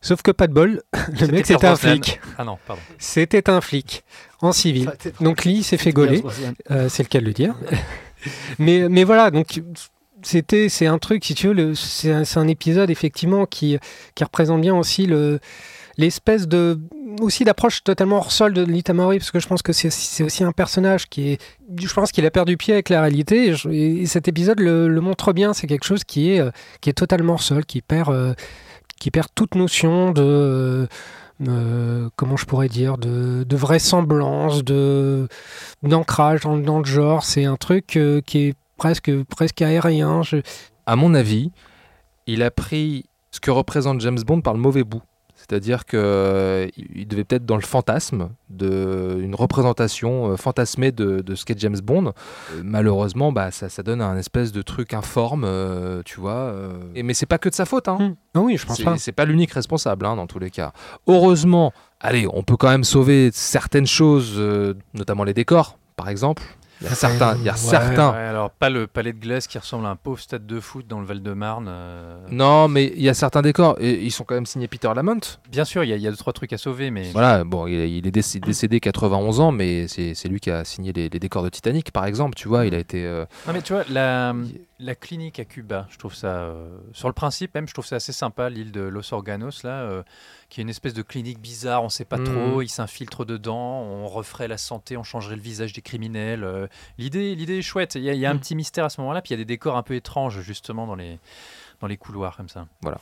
sauf 0.00 0.22
que 0.22 0.30
pas 0.30 0.46
de 0.46 0.52
bol, 0.52 0.82
le 1.20 1.26
mec 1.28 1.46
c'était 1.46 1.66
un 1.66 1.76
flic. 1.76 2.20
Ah 2.38 2.44
non, 2.44 2.58
pardon. 2.66 2.82
C'était 2.98 3.48
un 3.50 3.60
flic, 3.60 4.04
en 4.40 4.52
civil. 4.52 4.92
Donc 5.20 5.44
Lee 5.44 5.62
s'est 5.62 5.78
fait 5.78 5.92
gauler. 5.92 6.22
Euh, 6.70 6.88
c'est 6.88 7.02
le 7.02 7.08
cas 7.08 7.20
de 7.20 7.24
le 7.26 7.32
dire. 7.32 7.54
mais, 8.58 8.88
mais 8.88 9.04
voilà, 9.04 9.30
donc 9.30 9.60
c'était 10.22 10.68
c'est 10.68 10.86
un 10.86 10.98
truc, 10.98 11.24
si 11.24 11.34
tu 11.34 11.48
veux, 11.48 11.54
le- 11.54 11.74
c'est 11.74 12.12
un, 12.12 12.24
c'est 12.24 12.38
un 12.38 12.48
épisode 12.48 12.90
effectivement 12.90 13.46
qui, 13.46 13.78
qui 14.14 14.24
représente 14.24 14.60
bien 14.60 14.74
aussi 14.76 15.06
le 15.06 15.40
l'espèce 15.96 16.46
de 16.48 16.78
aussi 17.20 17.44
d'approche 17.44 17.82
totalement 17.82 18.16
hors 18.18 18.32
sol 18.32 18.52
de 18.52 18.62
Litamori 18.64 19.18
parce 19.18 19.30
que 19.30 19.40
je 19.40 19.48
pense 19.48 19.62
que 19.62 19.72
c'est 19.72 20.22
aussi 20.22 20.44
un 20.44 20.52
personnage 20.52 21.08
qui 21.08 21.30
est 21.30 21.40
je 21.78 21.92
pense 21.92 22.12
qu'il 22.12 22.24
a 22.24 22.30
perdu 22.30 22.56
pied 22.56 22.72
avec 22.74 22.88
la 22.88 23.00
réalité 23.02 23.52
et, 23.70 24.06
cet 24.06 24.28
épisode 24.28 24.60
le, 24.60 24.88
montre 25.00 25.32
bien 25.32 25.52
c'est 25.52 25.66
quelque 25.66 25.84
chose 25.84 26.04
qui 26.04 26.30
est 26.30 26.40
euh, 26.40 26.50
qui 26.80 26.88
est 26.88 26.94
totalement 26.94 27.34
hors 27.34 27.42
sol 27.42 27.66
qui 27.66 27.82
perd 27.82 28.10
euh, 28.10 28.34
qui 29.00 29.10
perd 29.10 29.26
toute 29.34 29.54
notion 29.54 30.12
de 30.12 30.86
euh, 31.48 32.08
comment 32.16 32.36
je 32.36 32.44
pourrais 32.44 32.68
dire 32.68 32.98
de, 32.98 33.44
de 33.44 33.56
vraisemblance 33.56 34.62
de 34.62 35.26
d'ancrage 35.82 36.40
dans, 36.42 36.56
dans 36.58 36.78
le 36.78 36.84
genre. 36.84 37.24
C'est 37.24 37.46
un 37.46 37.56
truc 37.56 37.98
qui 38.26 38.38
est 38.38 38.54
presque, 38.76 39.10
presque 39.24 39.62
aérien. 39.62 40.22
Je- 40.22 40.36
À 40.84 40.96
mon 40.96 41.14
avis, 41.14 41.50
il 42.26 42.42
a 42.42 42.50
pris 42.50 43.06
ce 43.30 43.40
que 43.40 43.50
représente 43.50 44.00
James 44.02 44.20
Bond 44.26 44.42
par 44.42 44.52
le 44.52 44.60
mauvais 44.60 44.84
bout. 44.84 45.02
C'est-à-dire 45.50 45.84
qu'il 45.84 45.98
devait 47.08 47.24
peut-être 47.24 47.44
dans 47.44 47.56
le 47.56 47.62
fantasme, 47.62 48.28
de, 48.50 49.18
une 49.20 49.34
représentation 49.34 50.30
euh, 50.30 50.36
fantasmée 50.36 50.92
de, 50.92 51.22
de 51.22 51.34
ce 51.34 51.44
qu'est 51.44 51.58
James 51.58 51.80
Bond. 51.82 52.06
Euh, 52.06 52.62
malheureusement, 52.62 53.32
bah, 53.32 53.50
ça, 53.50 53.68
ça 53.68 53.82
donne 53.82 54.00
un 54.00 54.16
espèce 54.16 54.52
de 54.52 54.62
truc 54.62 54.94
informe, 54.94 55.42
euh, 55.44 56.02
tu 56.04 56.20
vois. 56.20 56.34
euh. 56.34 56.78
Et, 56.94 57.02
mais 57.02 57.14
c'est 57.14 57.26
pas 57.26 57.38
que 57.38 57.48
de 57.48 57.54
sa 57.54 57.64
faute. 57.64 57.88
Hein. 57.88 58.14
Hmm. 58.36 58.38
Oui, 58.38 58.56
je 58.58 58.64
pense 58.64 58.80
pas. 58.80 58.96
C'est 58.96 59.10
pas 59.10 59.24
l'unique 59.24 59.50
responsable 59.50 60.06
hein, 60.06 60.14
dans 60.14 60.28
tous 60.28 60.38
les 60.38 60.50
cas. 60.50 60.72
Heureusement, 61.08 61.72
allez, 61.98 62.28
on 62.32 62.44
peut 62.44 62.56
quand 62.56 62.70
même 62.70 62.84
sauver 62.84 63.30
certaines 63.32 63.88
choses, 63.88 64.34
euh, 64.36 64.74
notamment 64.94 65.24
les 65.24 65.34
décors, 65.34 65.78
par 65.96 66.08
exemple. 66.10 66.44
Il 66.82 66.86
y 66.88 66.90
a 66.90 66.94
certains, 66.94 67.36
il 67.36 67.42
y 67.44 67.48
a 67.48 67.52
Ouais, 67.52 67.58
certains. 67.58 68.12
Ouais, 68.12 68.18
alors, 68.18 68.50
pas 68.50 68.70
le 68.70 68.86
palais 68.86 69.12
de 69.12 69.18
glace 69.18 69.46
qui 69.46 69.58
ressemble 69.58 69.84
à 69.86 69.90
un 69.90 69.96
pauvre 69.96 70.18
stade 70.18 70.46
de 70.46 70.60
foot 70.60 70.86
dans 70.86 70.98
le 71.00 71.04
Val-de-Marne. 71.06 71.66
euh, 71.68 72.16
Non, 72.30 72.68
mais 72.68 72.86
il 72.96 73.02
y 73.02 73.08
a 73.10 73.14
certains 73.14 73.42
décors 73.42 73.76
et 73.80 74.02
ils 74.02 74.10
sont 74.10 74.24
quand 74.24 74.34
même 74.34 74.46
signés 74.46 74.66
Peter 74.68 74.90
Lamont. 74.94 75.20
Bien 75.50 75.64
sûr, 75.66 75.84
il 75.84 75.90
y, 75.90 75.92
a- 75.92 75.96
il 75.96 76.02
y 76.02 76.06
a 76.06 76.10
deux, 76.10 76.16
trois 76.16 76.32
trucs 76.32 76.52
à 76.54 76.58
sauver, 76.58 76.90
mais. 76.90 77.10
Voilà, 77.12 77.44
bon, 77.44 77.66
il, 77.66 78.06
est 78.06 78.10
décédé, 78.10 78.46
décédé 78.46 78.80
91 78.80 79.40
ans, 79.40 79.52
mais 79.52 79.88
c'est 79.88 80.28
lui 80.28 80.40
qui 80.40 80.50
a 80.50 80.64
signé 80.64 80.92
les, 80.94 81.08
les 81.10 81.18
décors 81.18 81.42
de 81.42 81.50
Titanic, 81.50 81.92
par 81.92 82.06
exemple. 82.06 82.34
Tu 82.34 82.48
vois, 82.48 82.64
il 82.64 82.74
a 82.74 82.78
été. 82.78 83.04
euh, 83.04 83.26
Non, 83.46 83.52
mais 83.52 83.60
tu 83.62 83.74
vois, 83.74 83.84
la, 83.90 84.34
la 84.78 84.94
clinique 84.94 85.38
à 85.38 85.44
Cuba, 85.44 85.86
je 85.90 85.98
trouve 85.98 86.14
ça. 86.14 86.28
euh, 86.28 86.66
sur 86.94 87.08
le 87.08 87.14
principe, 87.14 87.54
même, 87.54 87.68
je 87.68 87.74
trouve 87.74 87.86
ça 87.86 87.96
assez 87.96 88.12
sympa, 88.12 88.48
l'île 88.48 88.72
de 88.72 88.80
Los 88.80 89.12
Organos, 89.12 89.62
là, 89.64 90.02
qui 90.50 90.60
est 90.60 90.62
une 90.62 90.68
espèce 90.68 90.92
de 90.94 91.02
clinique 91.02 91.38
bizarre, 91.40 91.82
on 91.84 91.88
sait 91.88 92.04
pas 92.04 92.18
trop, 92.18 92.60
ils 92.60 92.68
s'infiltrent 92.68 93.24
dedans, 93.24 93.80
on 93.82 94.06
referait 94.08 94.48
la 94.48 94.58
santé, 94.58 94.96
on 94.96 95.02
changerait 95.04 95.36
le 95.36 95.40
visage 95.42 95.72
des 95.72 95.80
criminels. 95.80 96.44
euh, 96.44 96.66
L'idée 96.98 97.34
l'idée 97.36 97.58
est 97.58 97.62
chouette, 97.62 97.94
il 97.94 98.02
y 98.02 98.10
a, 98.10 98.14
il 98.14 98.20
y 98.20 98.26
a 98.26 98.30
un 98.30 98.34
Mhm. 98.34 98.40
petit 98.40 98.54
mystère 98.56 98.84
à 98.84 98.90
ce 98.90 99.00
moment-là, 99.00 99.22
puis 99.22 99.30
il 99.30 99.38
y 99.38 99.40
a 99.40 99.44
des 99.44 99.44
décors 99.46 99.76
un 99.76 99.82
peu 99.82 99.94
étranges, 99.94 100.40
justement, 100.42 100.86
dans 100.86 100.96
les, 100.96 101.18
dans 101.80 101.86
les 101.86 101.96
couloirs, 101.96 102.36
comme 102.36 102.48
ça. 102.48 102.66
Voilà. 102.82 102.98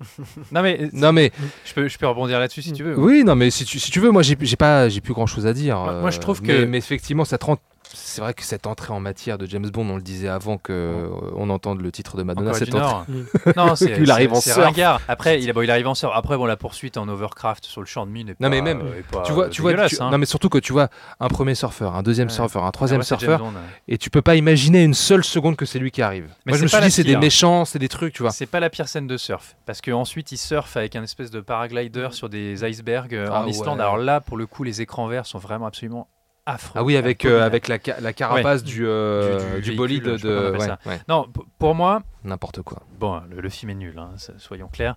non, 0.52 0.62
mais. 0.62 0.88
Non, 0.92 1.12
mais 1.12 1.30
Je 1.64 1.74
peux, 1.74 1.88
je 1.88 1.98
peux 1.98 2.06
rebondir 2.06 2.38
là-dessus 2.40 2.62
si 2.62 2.72
tu 2.72 2.82
veux. 2.82 2.98
oui, 2.98 3.24
non, 3.24 3.34
mais 3.36 3.50
si 3.50 3.64
tu, 3.64 3.78
si 3.78 3.90
tu 3.90 4.00
veux, 4.00 4.10
moi, 4.10 4.22
j'ai 4.22 4.36
j'ai 4.40 4.56
pas, 4.56 4.88
j'ai 4.88 5.00
plus 5.00 5.12
grand 5.14 5.26
chose 5.26 5.46
à 5.46 5.52
dire. 5.52 5.78
Moi- 5.78 6.00
moi, 6.00 6.10
je 6.10 6.18
euh, 6.18 6.20
trouve 6.20 6.40
mais- 6.42 6.48
que- 6.48 6.64
Mais 6.64 6.78
effectivement, 6.78 7.24
ça 7.24 7.38
te 7.38 7.44
rend- 7.44 7.58
C'est 7.94 8.20
vrai 8.22 8.32
que 8.32 8.42
cette 8.42 8.66
entrée 8.66 8.92
en 8.92 9.00
matière 9.00 9.36
de 9.38 9.46
James 9.46 9.68
Bond, 9.68 9.88
on 9.90 9.96
le 9.96 10.02
disait 10.02 10.28
avant 10.28 10.56
que 10.56 10.72
euh, 10.72 11.08
on 11.36 11.50
entende 11.50 11.80
le 11.80 11.90
titre 11.92 12.16
de 12.16 12.22
Madonna, 12.22 12.54
cette 12.54 12.74
entrée. 12.74 13.12
non, 13.56 13.74
c'est 13.76 13.90
Il 14.00 14.10
arrive 14.10 14.32
en 14.32 14.40
c'est 14.40 14.52
surf. 14.52 14.64
ringard. 14.64 15.00
Après, 15.08 15.42
il, 15.42 15.50
a- 15.50 15.52
bon, 15.52 15.62
il 15.62 15.70
arrive 15.70 15.88
en 15.88 15.94
surf. 15.94 16.12
Après, 16.14 16.36
bon, 16.36 16.46
la 16.46 16.56
poursuite 16.56 16.96
en 16.96 17.06
overcraft 17.08 17.64
sur 17.66 17.80
le 17.80 17.86
champ 17.86 18.06
de 18.06 18.10
mine 18.10 18.30
est 18.30 18.40
Non, 18.40 18.48
pas, 18.48 18.48
mais 18.50 18.62
même, 18.62 18.80
euh, 18.82 18.98
est 18.98 19.02
pas, 19.02 19.22
tu 19.22 19.32
vois, 19.32 19.48
tu 19.48 19.60
vois, 19.62 19.74
tu- 19.88 19.96
hein. 20.00 20.10
non 20.10 20.18
mais 20.18 20.26
surtout 20.26 20.48
que 20.48 20.58
tu 20.58 20.72
vois 20.72 20.88
un 21.20 21.28
premier 21.28 21.54
surfeur, 21.54 21.94
un 21.94 22.02
deuxième 22.02 22.28
Ouais. 22.28 22.34
surfeur, 22.34 22.64
un 22.64 22.68
Ah 22.68 22.72
troisième 22.72 23.00
ouais, 23.00 23.04
surfeur, 23.06 23.38
James 23.38 23.48
Bond, 23.52 23.58
ouais. 23.58 23.66
et 23.88 23.98
tu 23.98 24.08
peux 24.10 24.22
pas 24.22 24.36
imaginer 24.36 24.82
une 24.84 24.94
seule 24.94 25.24
seconde 25.24 25.56
que 25.56 25.66
c'est 25.66 25.78
lui 25.78 25.90
qui 25.90 26.00
arrive. 26.02 26.28
Mais 26.46 26.52
Moi 26.52 26.58
je 26.58 26.62
me 26.62 26.68
suis 26.68 26.80
dit 26.80 26.90
c'est 26.90 27.04
des 27.04 27.10
pire. 27.10 27.20
méchants, 27.20 27.64
c'est 27.64 27.78
des 27.78 27.88
trucs, 27.88 28.14
tu 28.14 28.22
vois. 28.22 28.30
C'est 28.30 28.46
pas 28.46 28.60
la 28.60 28.70
pire 28.70 28.88
scène 28.88 29.06
de 29.06 29.16
surf, 29.16 29.56
parce 29.66 29.80
qu'ensuite 29.80 30.32
il 30.32 30.38
surfe 30.38 30.76
avec 30.76 30.96
un 30.96 31.02
espèce 31.02 31.30
de 31.30 31.40
paraglider 31.40 32.08
sur 32.12 32.28
des 32.28 32.64
icebergs 32.64 33.14
euh, 33.14 33.28
en 33.28 33.44
Ah 33.44 33.48
Islande. 33.48 33.78
ouais. 33.78 33.82
Alors 33.84 33.96
là, 33.98 34.20
pour 34.20 34.36
le 34.36 34.46
coup, 34.46 34.62
les 34.64 34.80
écrans 34.80 35.06
verts 35.08 35.26
sont 35.26 35.38
vraiment 35.38 35.66
absolument 35.66 36.08
affreux. 36.46 36.72
Ah 36.80 36.84
oui, 36.84 36.96
avec, 36.96 37.24
euh, 37.24 37.42
avec 37.44 37.68
la, 37.68 37.78
la 38.00 38.12
carapace 38.12 38.62
du, 38.64 38.84
euh, 38.86 39.60
Du- 39.60 39.70
du 39.70 39.76
bolide 39.76 40.04
de. 40.04 40.52
ouais, 40.58 40.68
ouais, 40.86 41.00
Non, 41.08 41.26
pour 41.58 41.74
moi, 41.74 42.02
n'importe 42.24 42.62
quoi. 42.62 42.82
bon, 42.98 43.20
le, 43.30 43.40
le 43.40 43.48
film 43.48 43.70
est 43.70 43.74
nul, 43.74 43.98
hein, 43.98 44.10
soyons 44.38 44.68
clairs. 44.68 44.96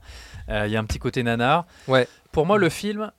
Euh, 0.49 0.65
Il 0.67 0.71
y 0.71 0.75
a 0.75 0.79
un 0.79 0.85
petit 0.85 0.99
côté 0.99 1.23
nanar. 1.23 1.65
Ouais. 1.87 2.07
Pour 2.31 2.45
moi, 2.45 2.57
le 2.57 2.69
film, 2.69 3.11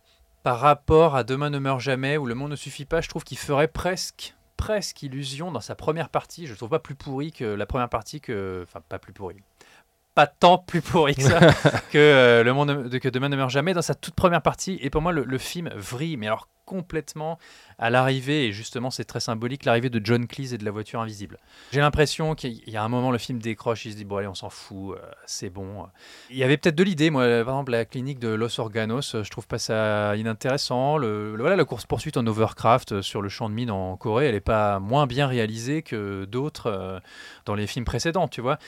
par 0.42 0.60
rapport 0.60 1.16
à 1.16 1.24
Demain 1.24 1.50
ne 1.50 1.58
meurt 1.58 1.80
jamais 1.80 2.16
ou 2.16 2.26
Le 2.26 2.34
monde 2.34 2.50
ne 2.52 2.56
suffit 2.56 2.84
pas, 2.84 3.00
je 3.00 3.08
trouve 3.08 3.24
qu'il 3.24 3.38
ferait 3.38 3.68
presque 3.68 4.34
presque 4.56 5.02
illusion 5.02 5.52
dans 5.52 5.60
sa 5.60 5.74
première 5.74 6.08
partie. 6.08 6.46
Je 6.46 6.52
le 6.52 6.56
trouve 6.56 6.70
pas 6.70 6.78
plus 6.78 6.94
pourri 6.94 7.30
que 7.30 7.44
la 7.44 7.66
première 7.66 7.90
partie 7.90 8.22
que, 8.22 8.64
enfin 8.66 8.80
pas 8.88 8.98
plus 8.98 9.12
pourri, 9.12 9.36
pas 10.16 10.26
tant 10.26 10.58
plus 10.58 10.80
pourri 10.80 11.14
que 11.14 11.22
ça 11.22 11.38
que 11.92 11.98
euh, 11.98 12.42
le 12.42 12.52
monde 12.52 12.88
de- 12.88 12.98
que 12.98 13.08
Demain 13.08 13.28
ne 13.28 13.36
meurt 13.36 13.50
jamais 13.50 13.72
dans 13.74 13.82
sa 13.82 13.94
toute 13.94 14.14
première 14.14 14.42
partie. 14.42 14.78
Et 14.82 14.90
pour 14.90 15.00
moi, 15.02 15.12
le, 15.12 15.22
le 15.22 15.38
film 15.38 15.68
vrille, 15.76 16.16
mais 16.16 16.26
alors 16.26 16.48
complètement 16.64 17.38
à 17.78 17.90
l'arrivée, 17.90 18.46
et 18.46 18.52
justement 18.52 18.90
c'est 18.90 19.04
très 19.04 19.20
symbolique, 19.20 19.64
l'arrivée 19.64 19.88
de 19.88 20.00
John 20.04 20.26
Cleese 20.26 20.52
et 20.52 20.58
de 20.58 20.64
la 20.64 20.72
voiture 20.72 21.00
invisible. 21.00 21.38
J'ai 21.70 21.78
l'impression 21.80 22.34
qu'il 22.34 22.68
y 22.68 22.76
a 22.76 22.82
un 22.82 22.88
moment, 22.88 23.12
le 23.12 23.18
film 23.18 23.38
décroche, 23.38 23.84
il 23.84 23.92
se 23.92 23.96
dit, 23.96 24.04
bon 24.04 24.16
allez, 24.16 24.26
on 24.26 24.34
s'en 24.34 24.50
fout, 24.50 24.96
euh, 24.96 25.00
c'est 25.26 25.48
bon. 25.48 25.86
Il 26.28 26.36
y 26.36 26.42
avait 26.42 26.56
peut-être 26.56 26.74
de 26.74 26.82
l'idée, 26.82 27.10
moi, 27.10 27.22
par 27.44 27.54
exemple, 27.54 27.70
la 27.70 27.84
clinique 27.84 28.18
de 28.18 28.28
Los 28.28 28.58
Organos, 28.58 29.14
je 29.22 29.30
trouve 29.30 29.46
pas 29.46 29.58
ça 29.58 30.16
inintéressant. 30.16 30.96
Le, 30.98 31.36
le- 31.36 31.40
voilà, 31.40 31.54
la 31.54 31.64
course-poursuite 31.64 32.16
en 32.16 32.26
overcraft 32.26 32.92
euh, 32.92 33.02
sur 33.02 33.22
le 33.22 33.28
champ 33.28 33.48
de 33.48 33.54
mine 33.54 33.70
en 33.70 33.96
Corée, 33.96 34.26
elle 34.26 34.34
est 34.34 34.40
pas 34.40 34.80
moins 34.80 35.06
bien 35.06 35.28
réalisée 35.28 35.82
que 35.82 36.24
d'autres 36.24 36.66
euh, 36.66 36.98
dans 37.44 37.54
les 37.54 37.68
films 37.68 37.84
précédents, 37.84 38.26
tu 38.26 38.40
vois. 38.40 38.58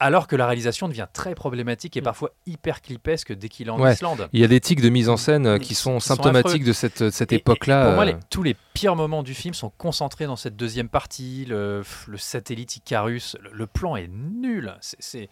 Alors 0.00 0.28
que 0.28 0.36
la 0.36 0.46
réalisation 0.46 0.86
devient 0.86 1.08
très 1.12 1.34
problématique 1.34 1.96
et 1.96 2.02
parfois 2.02 2.30
hyper 2.46 2.82
clipesque 2.82 3.32
dès 3.32 3.48
qu'il 3.48 3.66
est 3.66 3.70
en 3.70 3.80
Ouais. 3.80 3.94
Islande. 3.94 4.28
Il 4.32 4.38
y 4.40 4.44
a 4.44 4.46
des 4.46 4.60
tics 4.60 4.80
de 4.80 4.88
mise 4.90 5.08
en 5.08 5.16
scène 5.16 5.46
euh, 5.46 5.58
qui 5.58 5.74
sont 5.74 5.96
qui 5.98 6.04
sont 6.04 6.14
symptomatiques 6.14 6.62
de 6.62 6.72
cette, 6.72 7.02
de 7.02 7.10
cette 7.10 7.32
Et- 7.32 7.36
et 7.36 7.38
époque-là. 7.38 7.86
Pour 7.86 7.94
moi, 7.94 8.04
euh, 8.04 8.12
les- 8.12 8.16
tous 8.30 8.44
les 8.44 8.54
pires 8.74 8.94
moments 8.94 9.24
du 9.24 9.34
film 9.34 9.54
sont 9.54 9.70
concentrés 9.76 10.26
dans 10.26 10.36
cette 10.36 10.54
deuxième 10.54 10.88
partie. 10.88 11.46
Le, 11.46 11.82
le 12.06 12.16
satellite 12.16 12.76
Icarus, 12.76 13.36
le, 13.42 13.50
le 13.52 13.66
plan 13.66 13.96
est 13.96 14.06
nul. 14.08 14.72
C'est- 14.80 15.28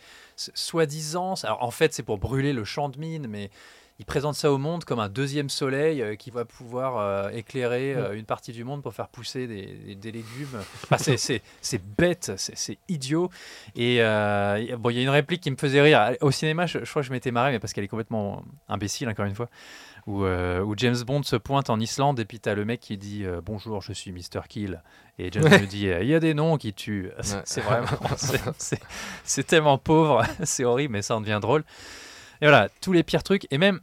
soi-disant. 0.54 1.34
En 1.60 1.70
fait, 1.70 1.94
c'est 1.94 2.02
pour 2.02 2.18
brûler 2.18 2.52
le 2.52 2.64
champ 2.64 2.88
de 2.88 2.98
mine, 2.98 3.26
mais 3.28 3.50
il 3.98 4.04
présente 4.04 4.34
ça 4.34 4.52
au 4.52 4.58
monde 4.58 4.84
comme 4.84 5.00
un 5.00 5.08
deuxième 5.08 5.48
soleil 5.48 6.02
euh, 6.02 6.16
qui 6.16 6.30
va 6.30 6.44
pouvoir 6.44 6.98
euh, 6.98 7.30
éclairer 7.30 7.94
euh, 7.94 8.12
une 8.14 8.26
partie 8.26 8.52
du 8.52 8.62
monde 8.62 8.82
pour 8.82 8.92
faire 8.92 9.08
pousser 9.08 9.46
des, 9.46 9.66
des- 9.66 9.94
des 9.94 10.12
légumes. 10.12 10.60
Enfin, 10.90 10.98
c'est- 10.98 11.42
bête, 11.96 12.32
c'est 12.36 12.78
idiot. 12.88 13.30
Et 13.74 13.96
bon, 14.78 14.90
il 14.90 14.96
y 14.96 14.98
a 14.98 15.02
une 15.02 15.08
réplique 15.08 15.40
qui 15.42 15.50
me 15.50 15.56
faisait 15.56 15.80
rire. 15.80 16.12
Au 16.20 16.30
cinéma, 16.30 16.66
je, 16.66 16.84
je 16.84 16.90
crois 16.90 17.02
que 17.02 17.08
je 17.08 17.12
m'étais 17.12 17.30
marré, 17.30 17.52
mais 17.52 17.58
parce 17.58 17.72
qu'elle 17.72 17.84
est 17.84 17.88
complètement 17.88 18.42
imbécile, 18.68 19.08
encore 19.08 19.24
une 19.24 19.34
fois 19.34 19.48
où, 20.06 20.24
où 20.24 20.74
James 20.76 20.96
Bond 21.04 21.24
se 21.24 21.34
pointe 21.34 21.68
en 21.68 21.80
Islande 21.80 22.20
et 22.20 22.24
puis 22.24 22.38
t'as 22.38 22.54
le 22.54 22.64
mec 22.64 22.78
qui 22.78 22.96
dit 22.96 23.24
bonjour 23.44 23.82
je 23.82 23.92
suis 23.92 24.12
Mr 24.12 24.42
Kill 24.48 24.80
et 25.18 25.30
James 25.32 25.48
lui 25.58 25.66
dit 25.66 25.86
il 26.00 26.06
y 26.06 26.14
a 26.14 26.20
des 26.20 26.32
noms 26.32 26.58
qui 26.58 26.72
tuent 26.72 27.10
C'est- 27.44 27.58
Ouais. 27.68 27.80
vraiment 27.80 27.88
c'est 29.24 29.44
tellement 29.48 29.78
pauvre 29.78 30.22
c'est 30.44 30.64
horrible 30.64 30.92
mais 30.92 31.02
ça 31.02 31.16
en 31.16 31.20
devient 31.20 31.40
drôle 31.42 31.64
et 32.40 32.46
voilà 32.46 32.68
tous 32.80 32.92
les 32.92 33.02
pires 33.02 33.22
trucs. 33.22 33.46
Et 33.50 33.58
même 33.58 33.80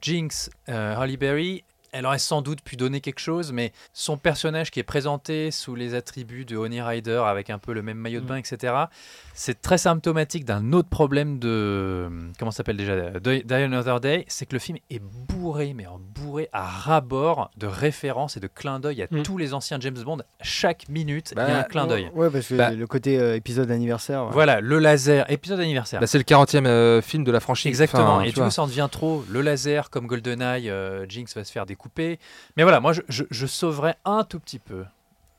Jinx 0.00 0.50
euh, 0.68 1.16
Berry 1.16 1.64
elle 1.94 2.04
aurait 2.06 2.18
sans 2.18 2.42
doute 2.42 2.60
pu 2.62 2.76
donner 2.76 3.00
quelque 3.00 3.20
chose, 3.20 3.52
mais 3.52 3.72
son 3.92 4.16
personnage 4.18 4.70
qui 4.70 4.80
est 4.80 4.84
présenté 4.84 5.50
sous 5.50 5.74
les 5.74 5.94
attributs 5.94 6.44
de 6.44 6.56
Honey 6.56 6.82
Rider 6.82 7.22
avec 7.26 7.48
un 7.50 7.58
peu 7.58 7.72
le 7.72 7.82
même 7.82 7.96
maillot 7.98 8.20
de 8.20 8.26
bain, 8.26 8.36
etc., 8.36 8.74
c'est 9.32 9.62
très 9.62 9.78
symptomatique 9.78 10.44
d'un 10.44 10.72
autre 10.72 10.88
problème 10.88 11.38
de. 11.38 12.08
Comment 12.38 12.50
ça 12.50 12.58
s'appelle 12.58 12.76
déjà 12.76 13.10
Die 13.20 13.44
Another 13.54 14.00
Day. 14.00 14.24
C'est 14.28 14.46
que 14.46 14.52
le 14.54 14.58
film 14.60 14.78
est 14.90 15.00
bourré, 15.02 15.72
mais 15.74 15.86
en 15.86 15.98
bourré 15.98 16.48
à 16.52 16.64
ras-bord 16.66 17.50
de 17.56 17.66
références 17.66 18.36
et 18.36 18.40
de 18.40 18.46
clins 18.46 18.80
d'œil 18.80 19.02
à 19.02 19.06
Mm. 19.10 19.22
tous 19.22 19.38
les 19.38 19.54
anciens 19.54 19.78
James 19.80 19.98
Bond. 20.04 20.18
Chaque 20.40 20.88
minute, 20.88 21.32
il 21.32 21.38
y 21.38 21.40
a 21.40 21.46
Bah, 21.46 21.58
un 21.60 21.62
clin 21.64 21.86
d'œil. 21.86 22.10
Ouais, 22.14 22.30
parce 22.30 22.48
que 22.48 22.54
Bah. 22.54 22.70
le 22.70 22.86
côté 22.86 23.18
euh, 23.18 23.36
épisode 23.36 23.70
anniversaire. 23.70 24.24
ouais. 24.24 24.30
Voilà, 24.32 24.60
le 24.60 24.78
laser, 24.78 25.30
épisode 25.30 25.60
anniversaire. 25.60 26.00
bah, 26.00 26.06
c'est 26.06 26.18
le 26.18 26.24
40e 26.24 26.66
euh, 26.66 27.02
film 27.02 27.24
de 27.24 27.30
la 27.32 27.40
franchise. 27.40 27.68
Exactement. 27.68 28.16
Enfin, 28.16 28.20
et 28.22 28.28
du 28.30 28.34
vois. 28.34 28.46
coup, 28.46 28.50
ça 28.50 28.62
en 28.62 28.66
devient 28.66 28.88
trop. 28.90 29.24
Le 29.28 29.40
laser, 29.40 29.90
comme 29.90 30.06
GoldenEye, 30.06 30.70
euh, 30.70 31.06
Jinx 31.08 31.34
va 31.34 31.44
se 31.44 31.52
faire 31.52 31.66
Mais 31.98 32.62
voilà, 32.62 32.80
moi, 32.80 32.92
je, 32.92 33.02
je, 33.08 33.24
je 33.30 33.46
sauverais 33.46 33.96
un 34.04 34.24
tout 34.24 34.40
petit 34.40 34.58
peu 34.58 34.84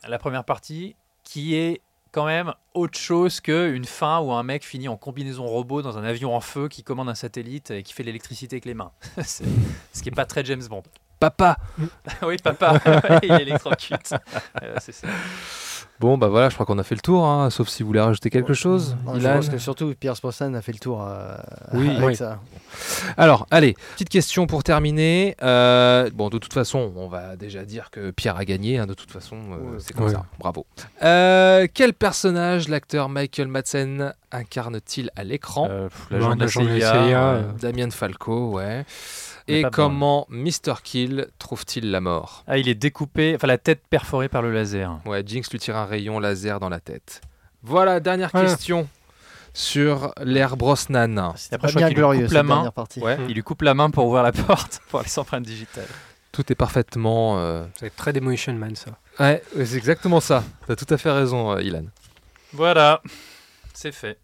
la 0.07 0.17
première 0.17 0.43
partie, 0.43 0.95
qui 1.23 1.55
est 1.55 1.81
quand 2.11 2.25
même 2.25 2.53
autre 2.73 2.97
chose 2.97 3.41
qu'une 3.41 3.85
fin 3.85 4.19
où 4.19 4.31
un 4.31 4.43
mec 4.43 4.63
finit 4.63 4.87
en 4.87 4.95
combinaison 4.95 5.45
robot 5.45 5.81
dans 5.81 5.97
un 5.97 6.03
avion 6.03 6.33
en 6.33 6.39
feu 6.39 6.69
qui 6.69 6.83
commande 6.83 7.09
un 7.09 7.15
satellite 7.15 7.71
et 7.71 7.83
qui 7.83 7.93
fait 7.93 8.03
l'électricité 8.03 8.55
avec 8.55 8.65
les 8.65 8.73
mains. 8.73 8.91
Ce 9.21 9.43
qui 10.01 10.09
est 10.09 10.15
pas 10.15 10.25
très 10.25 10.45
James 10.45 10.63
Bond. 10.69 10.83
Papa 11.19 11.57
oui, 12.23 12.37
papa, 12.37 12.79
il 13.23 13.31
électrocute. 13.31 14.13
Euh, 14.61 14.75
c'est 14.79 14.91
ça. 14.91 15.07
Bon, 16.01 16.17
bah 16.17 16.27
voilà, 16.27 16.49
je 16.49 16.55
crois 16.55 16.65
qu'on 16.65 16.77
a 16.77 16.83
fait 16.83 16.95
le 16.95 16.99
tour, 17.01 17.25
hein, 17.25 17.49
sauf 17.49 17.69
si 17.69 17.81
vous 17.81 17.87
voulez 17.87 18.01
rajouter 18.01 18.29
quelque 18.29 18.53
chose. 18.53 18.97
Non, 19.05 19.13
je 19.15 19.19
Ilan 19.21 19.35
pense 19.35 19.47
que 19.49 19.57
surtout 19.57 19.93
Pierce 19.97 20.19
Brosnan 20.21 20.53
a 20.53 20.61
fait 20.61 20.73
le 20.73 20.79
tour 20.79 21.01
euh, 21.07 21.37
Oui, 21.73 21.89
avec 21.95 22.03
oui. 22.05 22.15
ça. 22.17 22.39
Alors, 23.15 23.47
allez, 23.49 23.75
petite 23.93 24.09
question 24.09 24.45
pour 24.45 24.61
terminer. 24.63 25.37
Euh, 25.41 26.09
bon, 26.13 26.27
de 26.29 26.37
toute 26.37 26.51
façon, 26.53 26.91
on 26.97 27.07
va 27.07 27.37
déjà 27.37 27.63
dire 27.63 27.91
que 27.91 28.11
Pierre 28.11 28.35
a 28.35 28.43
gagné. 28.43 28.77
hein, 28.77 28.87
de 28.87 28.93
toute 28.93 29.09
façon, 29.11 29.37
euh, 29.51 29.79
c'est 29.79 29.93
comme 29.93 30.07
Ouais. 30.07 30.11
ça. 30.11 30.25
Bravo. 30.37 30.65
Euh, 31.01 31.65
quel 31.73 31.93
personnage 31.93 32.67
l'acteur 32.67 33.07
Michael 33.07 33.47
Madsen 33.47 34.13
incarne-t-il 34.33 35.11
à 35.15 35.23
l'écran? 35.23 35.67
Euh, 35.71 35.87
l'agent 36.11 36.35
de 36.35 36.41
la 36.41 36.47
CIA, 36.49 37.39
Damien 37.61 37.89
Falco, 37.89 38.51
ouais. 38.51 38.85
Et 39.47 39.63
comment 39.71 40.25
Mr. 40.29 40.75
Kill 40.83 41.27
trouve-t-il 41.37 41.91
la 41.91 42.01
mort? 42.01 42.43
Ah, 42.47 42.57
il 42.57 42.67
est 42.67 42.73
découpé, 42.75 43.33
enfin 43.35 43.47
la 43.47 43.57
tête 43.59 43.81
perforée 43.89 44.27
par 44.29 44.41
le 44.41 44.51
laser. 44.51 44.99
Ouais, 45.05 45.23
Jinx 45.25 45.51
lui 45.51 45.59
tire 45.59 45.75
un 45.77 45.85
rayon 45.85 46.19
laser 46.19 46.59
dans 46.59 46.69
la 46.69 46.79
tête. 46.79 47.21
Voilà, 47.61 47.99
dernière 47.99 48.31
question 48.31 48.87
sur 49.53 50.13
l'ère 50.21 50.57
Brosnan. 50.57 51.33
C'était 51.37 51.55
Après, 51.55 51.71
pas 51.71 51.79
bien 51.79 51.89
glorieux 51.91 52.21
coupe 52.21 52.27
cette 52.29 52.35
la 52.35 52.43
main. 52.43 52.55
dernière 52.55 52.73
partie. 52.73 52.99
Ouais, 52.99 53.17
Il 53.29 53.35
lui 53.35 53.43
coupe 53.43 53.61
la 53.61 53.73
main 53.73 53.89
pour 53.89 54.07
ouvrir 54.07 54.23
la 54.23 54.31
porte 54.33 54.81
pour 54.89 55.01
les 55.01 55.19
empreintes 55.19 55.43
digitales. 55.43 55.87
tout 56.31 56.51
est 56.51 56.55
parfaitement. 56.55 57.39
euh, 57.39 57.65
C'est 57.79 57.95
très 57.95 58.13
Demolition 58.13 58.53
Man, 58.53 58.75
ça. 58.75 58.91
Ouais, 59.19 59.41
ouais, 59.55 59.65
c'est 59.65 59.77
exactement 59.77 60.19
ça. 60.19 60.43
T'as 60.67 60.75
tout 60.75 60.91
à 60.93 60.97
fait 60.97 61.11
raison, 61.11 61.51
euh, 61.53 61.61
Ilan. 61.61 61.85
Voilà, 62.53 63.01
c'est 63.73 63.91
fait. 63.93 64.17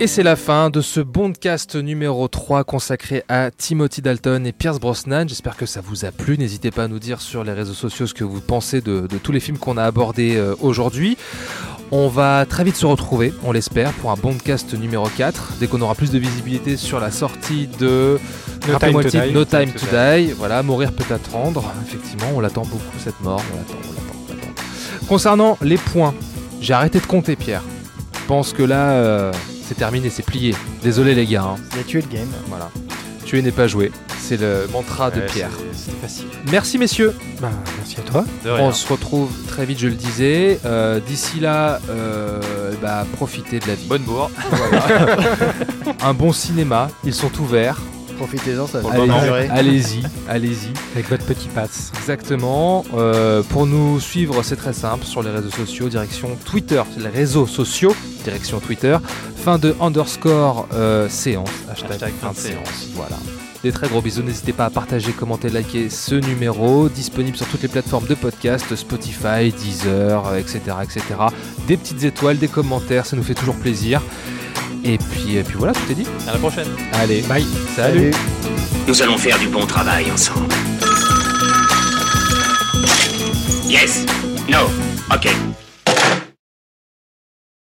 Et 0.00 0.06
c'est 0.06 0.22
la 0.22 0.36
fin 0.36 0.70
de 0.70 0.80
ce 0.80 1.00
Bondcast 1.00 1.74
numéro 1.74 2.28
3 2.28 2.62
consacré 2.62 3.24
à 3.28 3.50
Timothy 3.50 4.00
Dalton 4.00 4.46
et 4.46 4.52
Pierce 4.52 4.78
Brosnan. 4.78 5.28
J'espère 5.28 5.56
que 5.56 5.66
ça 5.66 5.80
vous 5.80 6.04
a 6.04 6.12
plu. 6.12 6.38
N'hésitez 6.38 6.70
pas 6.70 6.84
à 6.84 6.88
nous 6.88 7.00
dire 7.00 7.20
sur 7.20 7.42
les 7.42 7.52
réseaux 7.52 7.74
sociaux 7.74 8.06
ce 8.06 8.14
que 8.14 8.22
vous 8.22 8.40
pensez 8.40 8.80
de, 8.80 9.08
de 9.08 9.18
tous 9.18 9.32
les 9.32 9.40
films 9.40 9.58
qu'on 9.58 9.76
a 9.76 9.82
abordés 9.82 10.36
euh, 10.36 10.54
aujourd'hui. 10.60 11.16
On 11.90 12.06
va 12.06 12.46
très 12.46 12.62
vite 12.62 12.76
se 12.76 12.86
retrouver, 12.86 13.32
on 13.42 13.50
l'espère, 13.50 13.92
pour 13.94 14.12
un 14.12 14.14
Bondcast 14.14 14.74
numéro 14.74 15.08
4, 15.08 15.54
dès 15.58 15.66
qu'on 15.66 15.80
aura 15.80 15.96
plus 15.96 16.12
de 16.12 16.18
visibilité 16.18 16.76
sur 16.76 17.00
la 17.00 17.10
sortie 17.10 17.66
de 17.80 18.20
No 18.68 18.78
Time 18.78 19.02
to 19.02 19.08
Die. 19.08 19.32
No 19.32 19.44
Time 19.44 19.72
to 19.72 19.86
Die. 19.86 20.32
Voilà, 20.32 20.62
mourir 20.62 20.92
peut 20.92 21.12
attendre. 21.12 21.72
Effectivement, 21.84 22.28
on 22.36 22.40
l'attend 22.40 22.62
beaucoup 22.62 22.98
cette 23.02 23.20
mort. 23.20 23.42
On 23.52 23.56
l'attend, 23.56 23.74
on 23.82 23.92
l'attend, 23.92 24.18
on 24.28 24.32
l'attend. 24.32 25.06
Concernant 25.08 25.58
les 25.60 25.78
points, 25.78 26.14
j'ai 26.60 26.74
arrêté 26.74 27.00
de 27.00 27.06
compter, 27.06 27.34
Pierre. 27.34 27.64
Je 28.14 28.26
pense 28.28 28.52
que 28.52 28.62
là, 28.62 28.90
euh, 28.90 29.32
c'est 29.68 29.74
terminé, 29.76 30.08
c'est 30.10 30.24
plié. 30.24 30.54
Désolé 30.82 31.14
les 31.14 31.26
gars. 31.26 31.42
hein. 31.42 31.56
Il 31.74 31.80
a 31.80 31.82
tué 31.84 32.00
le 32.02 32.08
game. 32.16 32.28
Voilà. 32.48 32.70
Tuer 33.24 33.42
n'est 33.42 33.52
pas 33.52 33.66
joué. 33.68 33.92
C'est 34.18 34.40
le 34.40 34.66
mantra 34.72 35.10
de 35.10 35.20
Ouais, 35.20 35.26
Pierre. 35.26 35.50
c'est- 35.72 35.90
C'est 35.90 36.00
facile. 36.00 36.24
Merci 36.50 36.78
messieurs. 36.78 37.14
Bah, 37.40 37.50
merci 37.76 37.96
à 37.98 38.02
toi. 38.02 38.24
De 38.44 38.50
rien. 38.50 38.64
On 38.64 38.72
se 38.72 38.86
retrouve 38.90 39.30
très 39.46 39.64
vite, 39.66 39.78
je 39.78 39.88
le 39.88 39.94
disais. 39.94 40.58
Euh, 40.64 40.98
D'ici 41.00 41.40
là, 41.40 41.80
euh, 41.90 42.40
bah, 42.82 43.06
profitez 43.16 43.58
de 43.60 43.66
la 43.66 43.74
vie. 43.74 43.86
Bonne 43.86 44.02
bourre. 44.02 44.30
Un 46.02 46.14
bon 46.14 46.32
cinéma, 46.32 46.88
ils 47.04 47.14
sont 47.14 47.30
ouverts. 47.40 47.78
Profitez-en, 48.18 48.66
ça 48.66 48.80
va 48.80 48.90
durer. 49.06 49.48
Allez-y, 49.48 50.02
allez-y. 50.28 50.72
Avec 50.94 51.08
votre 51.08 51.24
petit 51.24 51.48
pass. 51.48 51.92
Exactement. 51.98 52.84
Euh, 52.94 53.42
pour 53.44 53.66
nous 53.66 54.00
suivre, 54.00 54.42
c'est 54.42 54.56
très 54.56 54.72
simple 54.72 55.04
sur 55.04 55.22
les 55.22 55.30
réseaux 55.30 55.50
sociaux, 55.50 55.88
direction 55.88 56.36
Twitter, 56.44 56.82
c'est 56.92 57.00
les 57.02 57.08
réseaux 57.08 57.46
sociaux, 57.46 57.94
direction 58.24 58.58
Twitter. 58.60 58.96
Fin 59.36 59.58
de 59.58 59.74
underscore 59.80 60.68
euh, 60.74 61.08
séance, 61.08 61.48
hashtag, 61.70 61.92
Hashtag 61.92 62.12
fin 62.20 62.32
de 62.32 62.36
séance. 62.36 62.88
Voilà. 62.94 63.16
Des 63.62 63.72
très 63.72 63.88
gros 63.88 64.00
bisous. 64.00 64.22
N'hésitez 64.22 64.52
pas 64.52 64.66
à 64.66 64.70
partager, 64.70 65.12
commenter, 65.12 65.48
liker 65.48 65.90
ce 65.90 66.14
numéro, 66.14 66.88
disponible 66.88 67.36
sur 67.36 67.46
toutes 67.48 67.62
les 67.62 67.68
plateformes 67.68 68.06
de 68.06 68.14
podcast, 68.14 68.74
Spotify, 68.76 69.50
Deezer, 69.50 70.26
euh, 70.28 70.38
etc., 70.38 70.60
etc. 70.82 71.02
Des 71.66 71.76
petites 71.76 72.04
étoiles, 72.04 72.38
des 72.38 72.46
commentaires, 72.48 73.04
ça 73.04 73.16
nous 73.16 73.24
fait 73.24 73.34
toujours 73.34 73.56
plaisir. 73.56 74.00
Et 74.84 74.96
puis, 74.96 75.36
et 75.36 75.42
puis 75.42 75.56
voilà, 75.58 75.72
tout 75.72 75.90
est 75.90 75.94
dit. 75.96 76.06
À 76.28 76.32
la 76.34 76.38
prochaine. 76.38 76.68
Allez, 76.92 77.22
Bye. 77.22 77.44
salut. 77.74 78.12
Nous 78.86 79.02
allons 79.02 79.18
faire 79.18 79.38
du 79.40 79.48
bon 79.48 79.66
travail 79.66 80.10
ensemble. 80.12 80.46
Yes. 83.68 84.06
No. 84.48 84.66
Ok. 85.12 85.28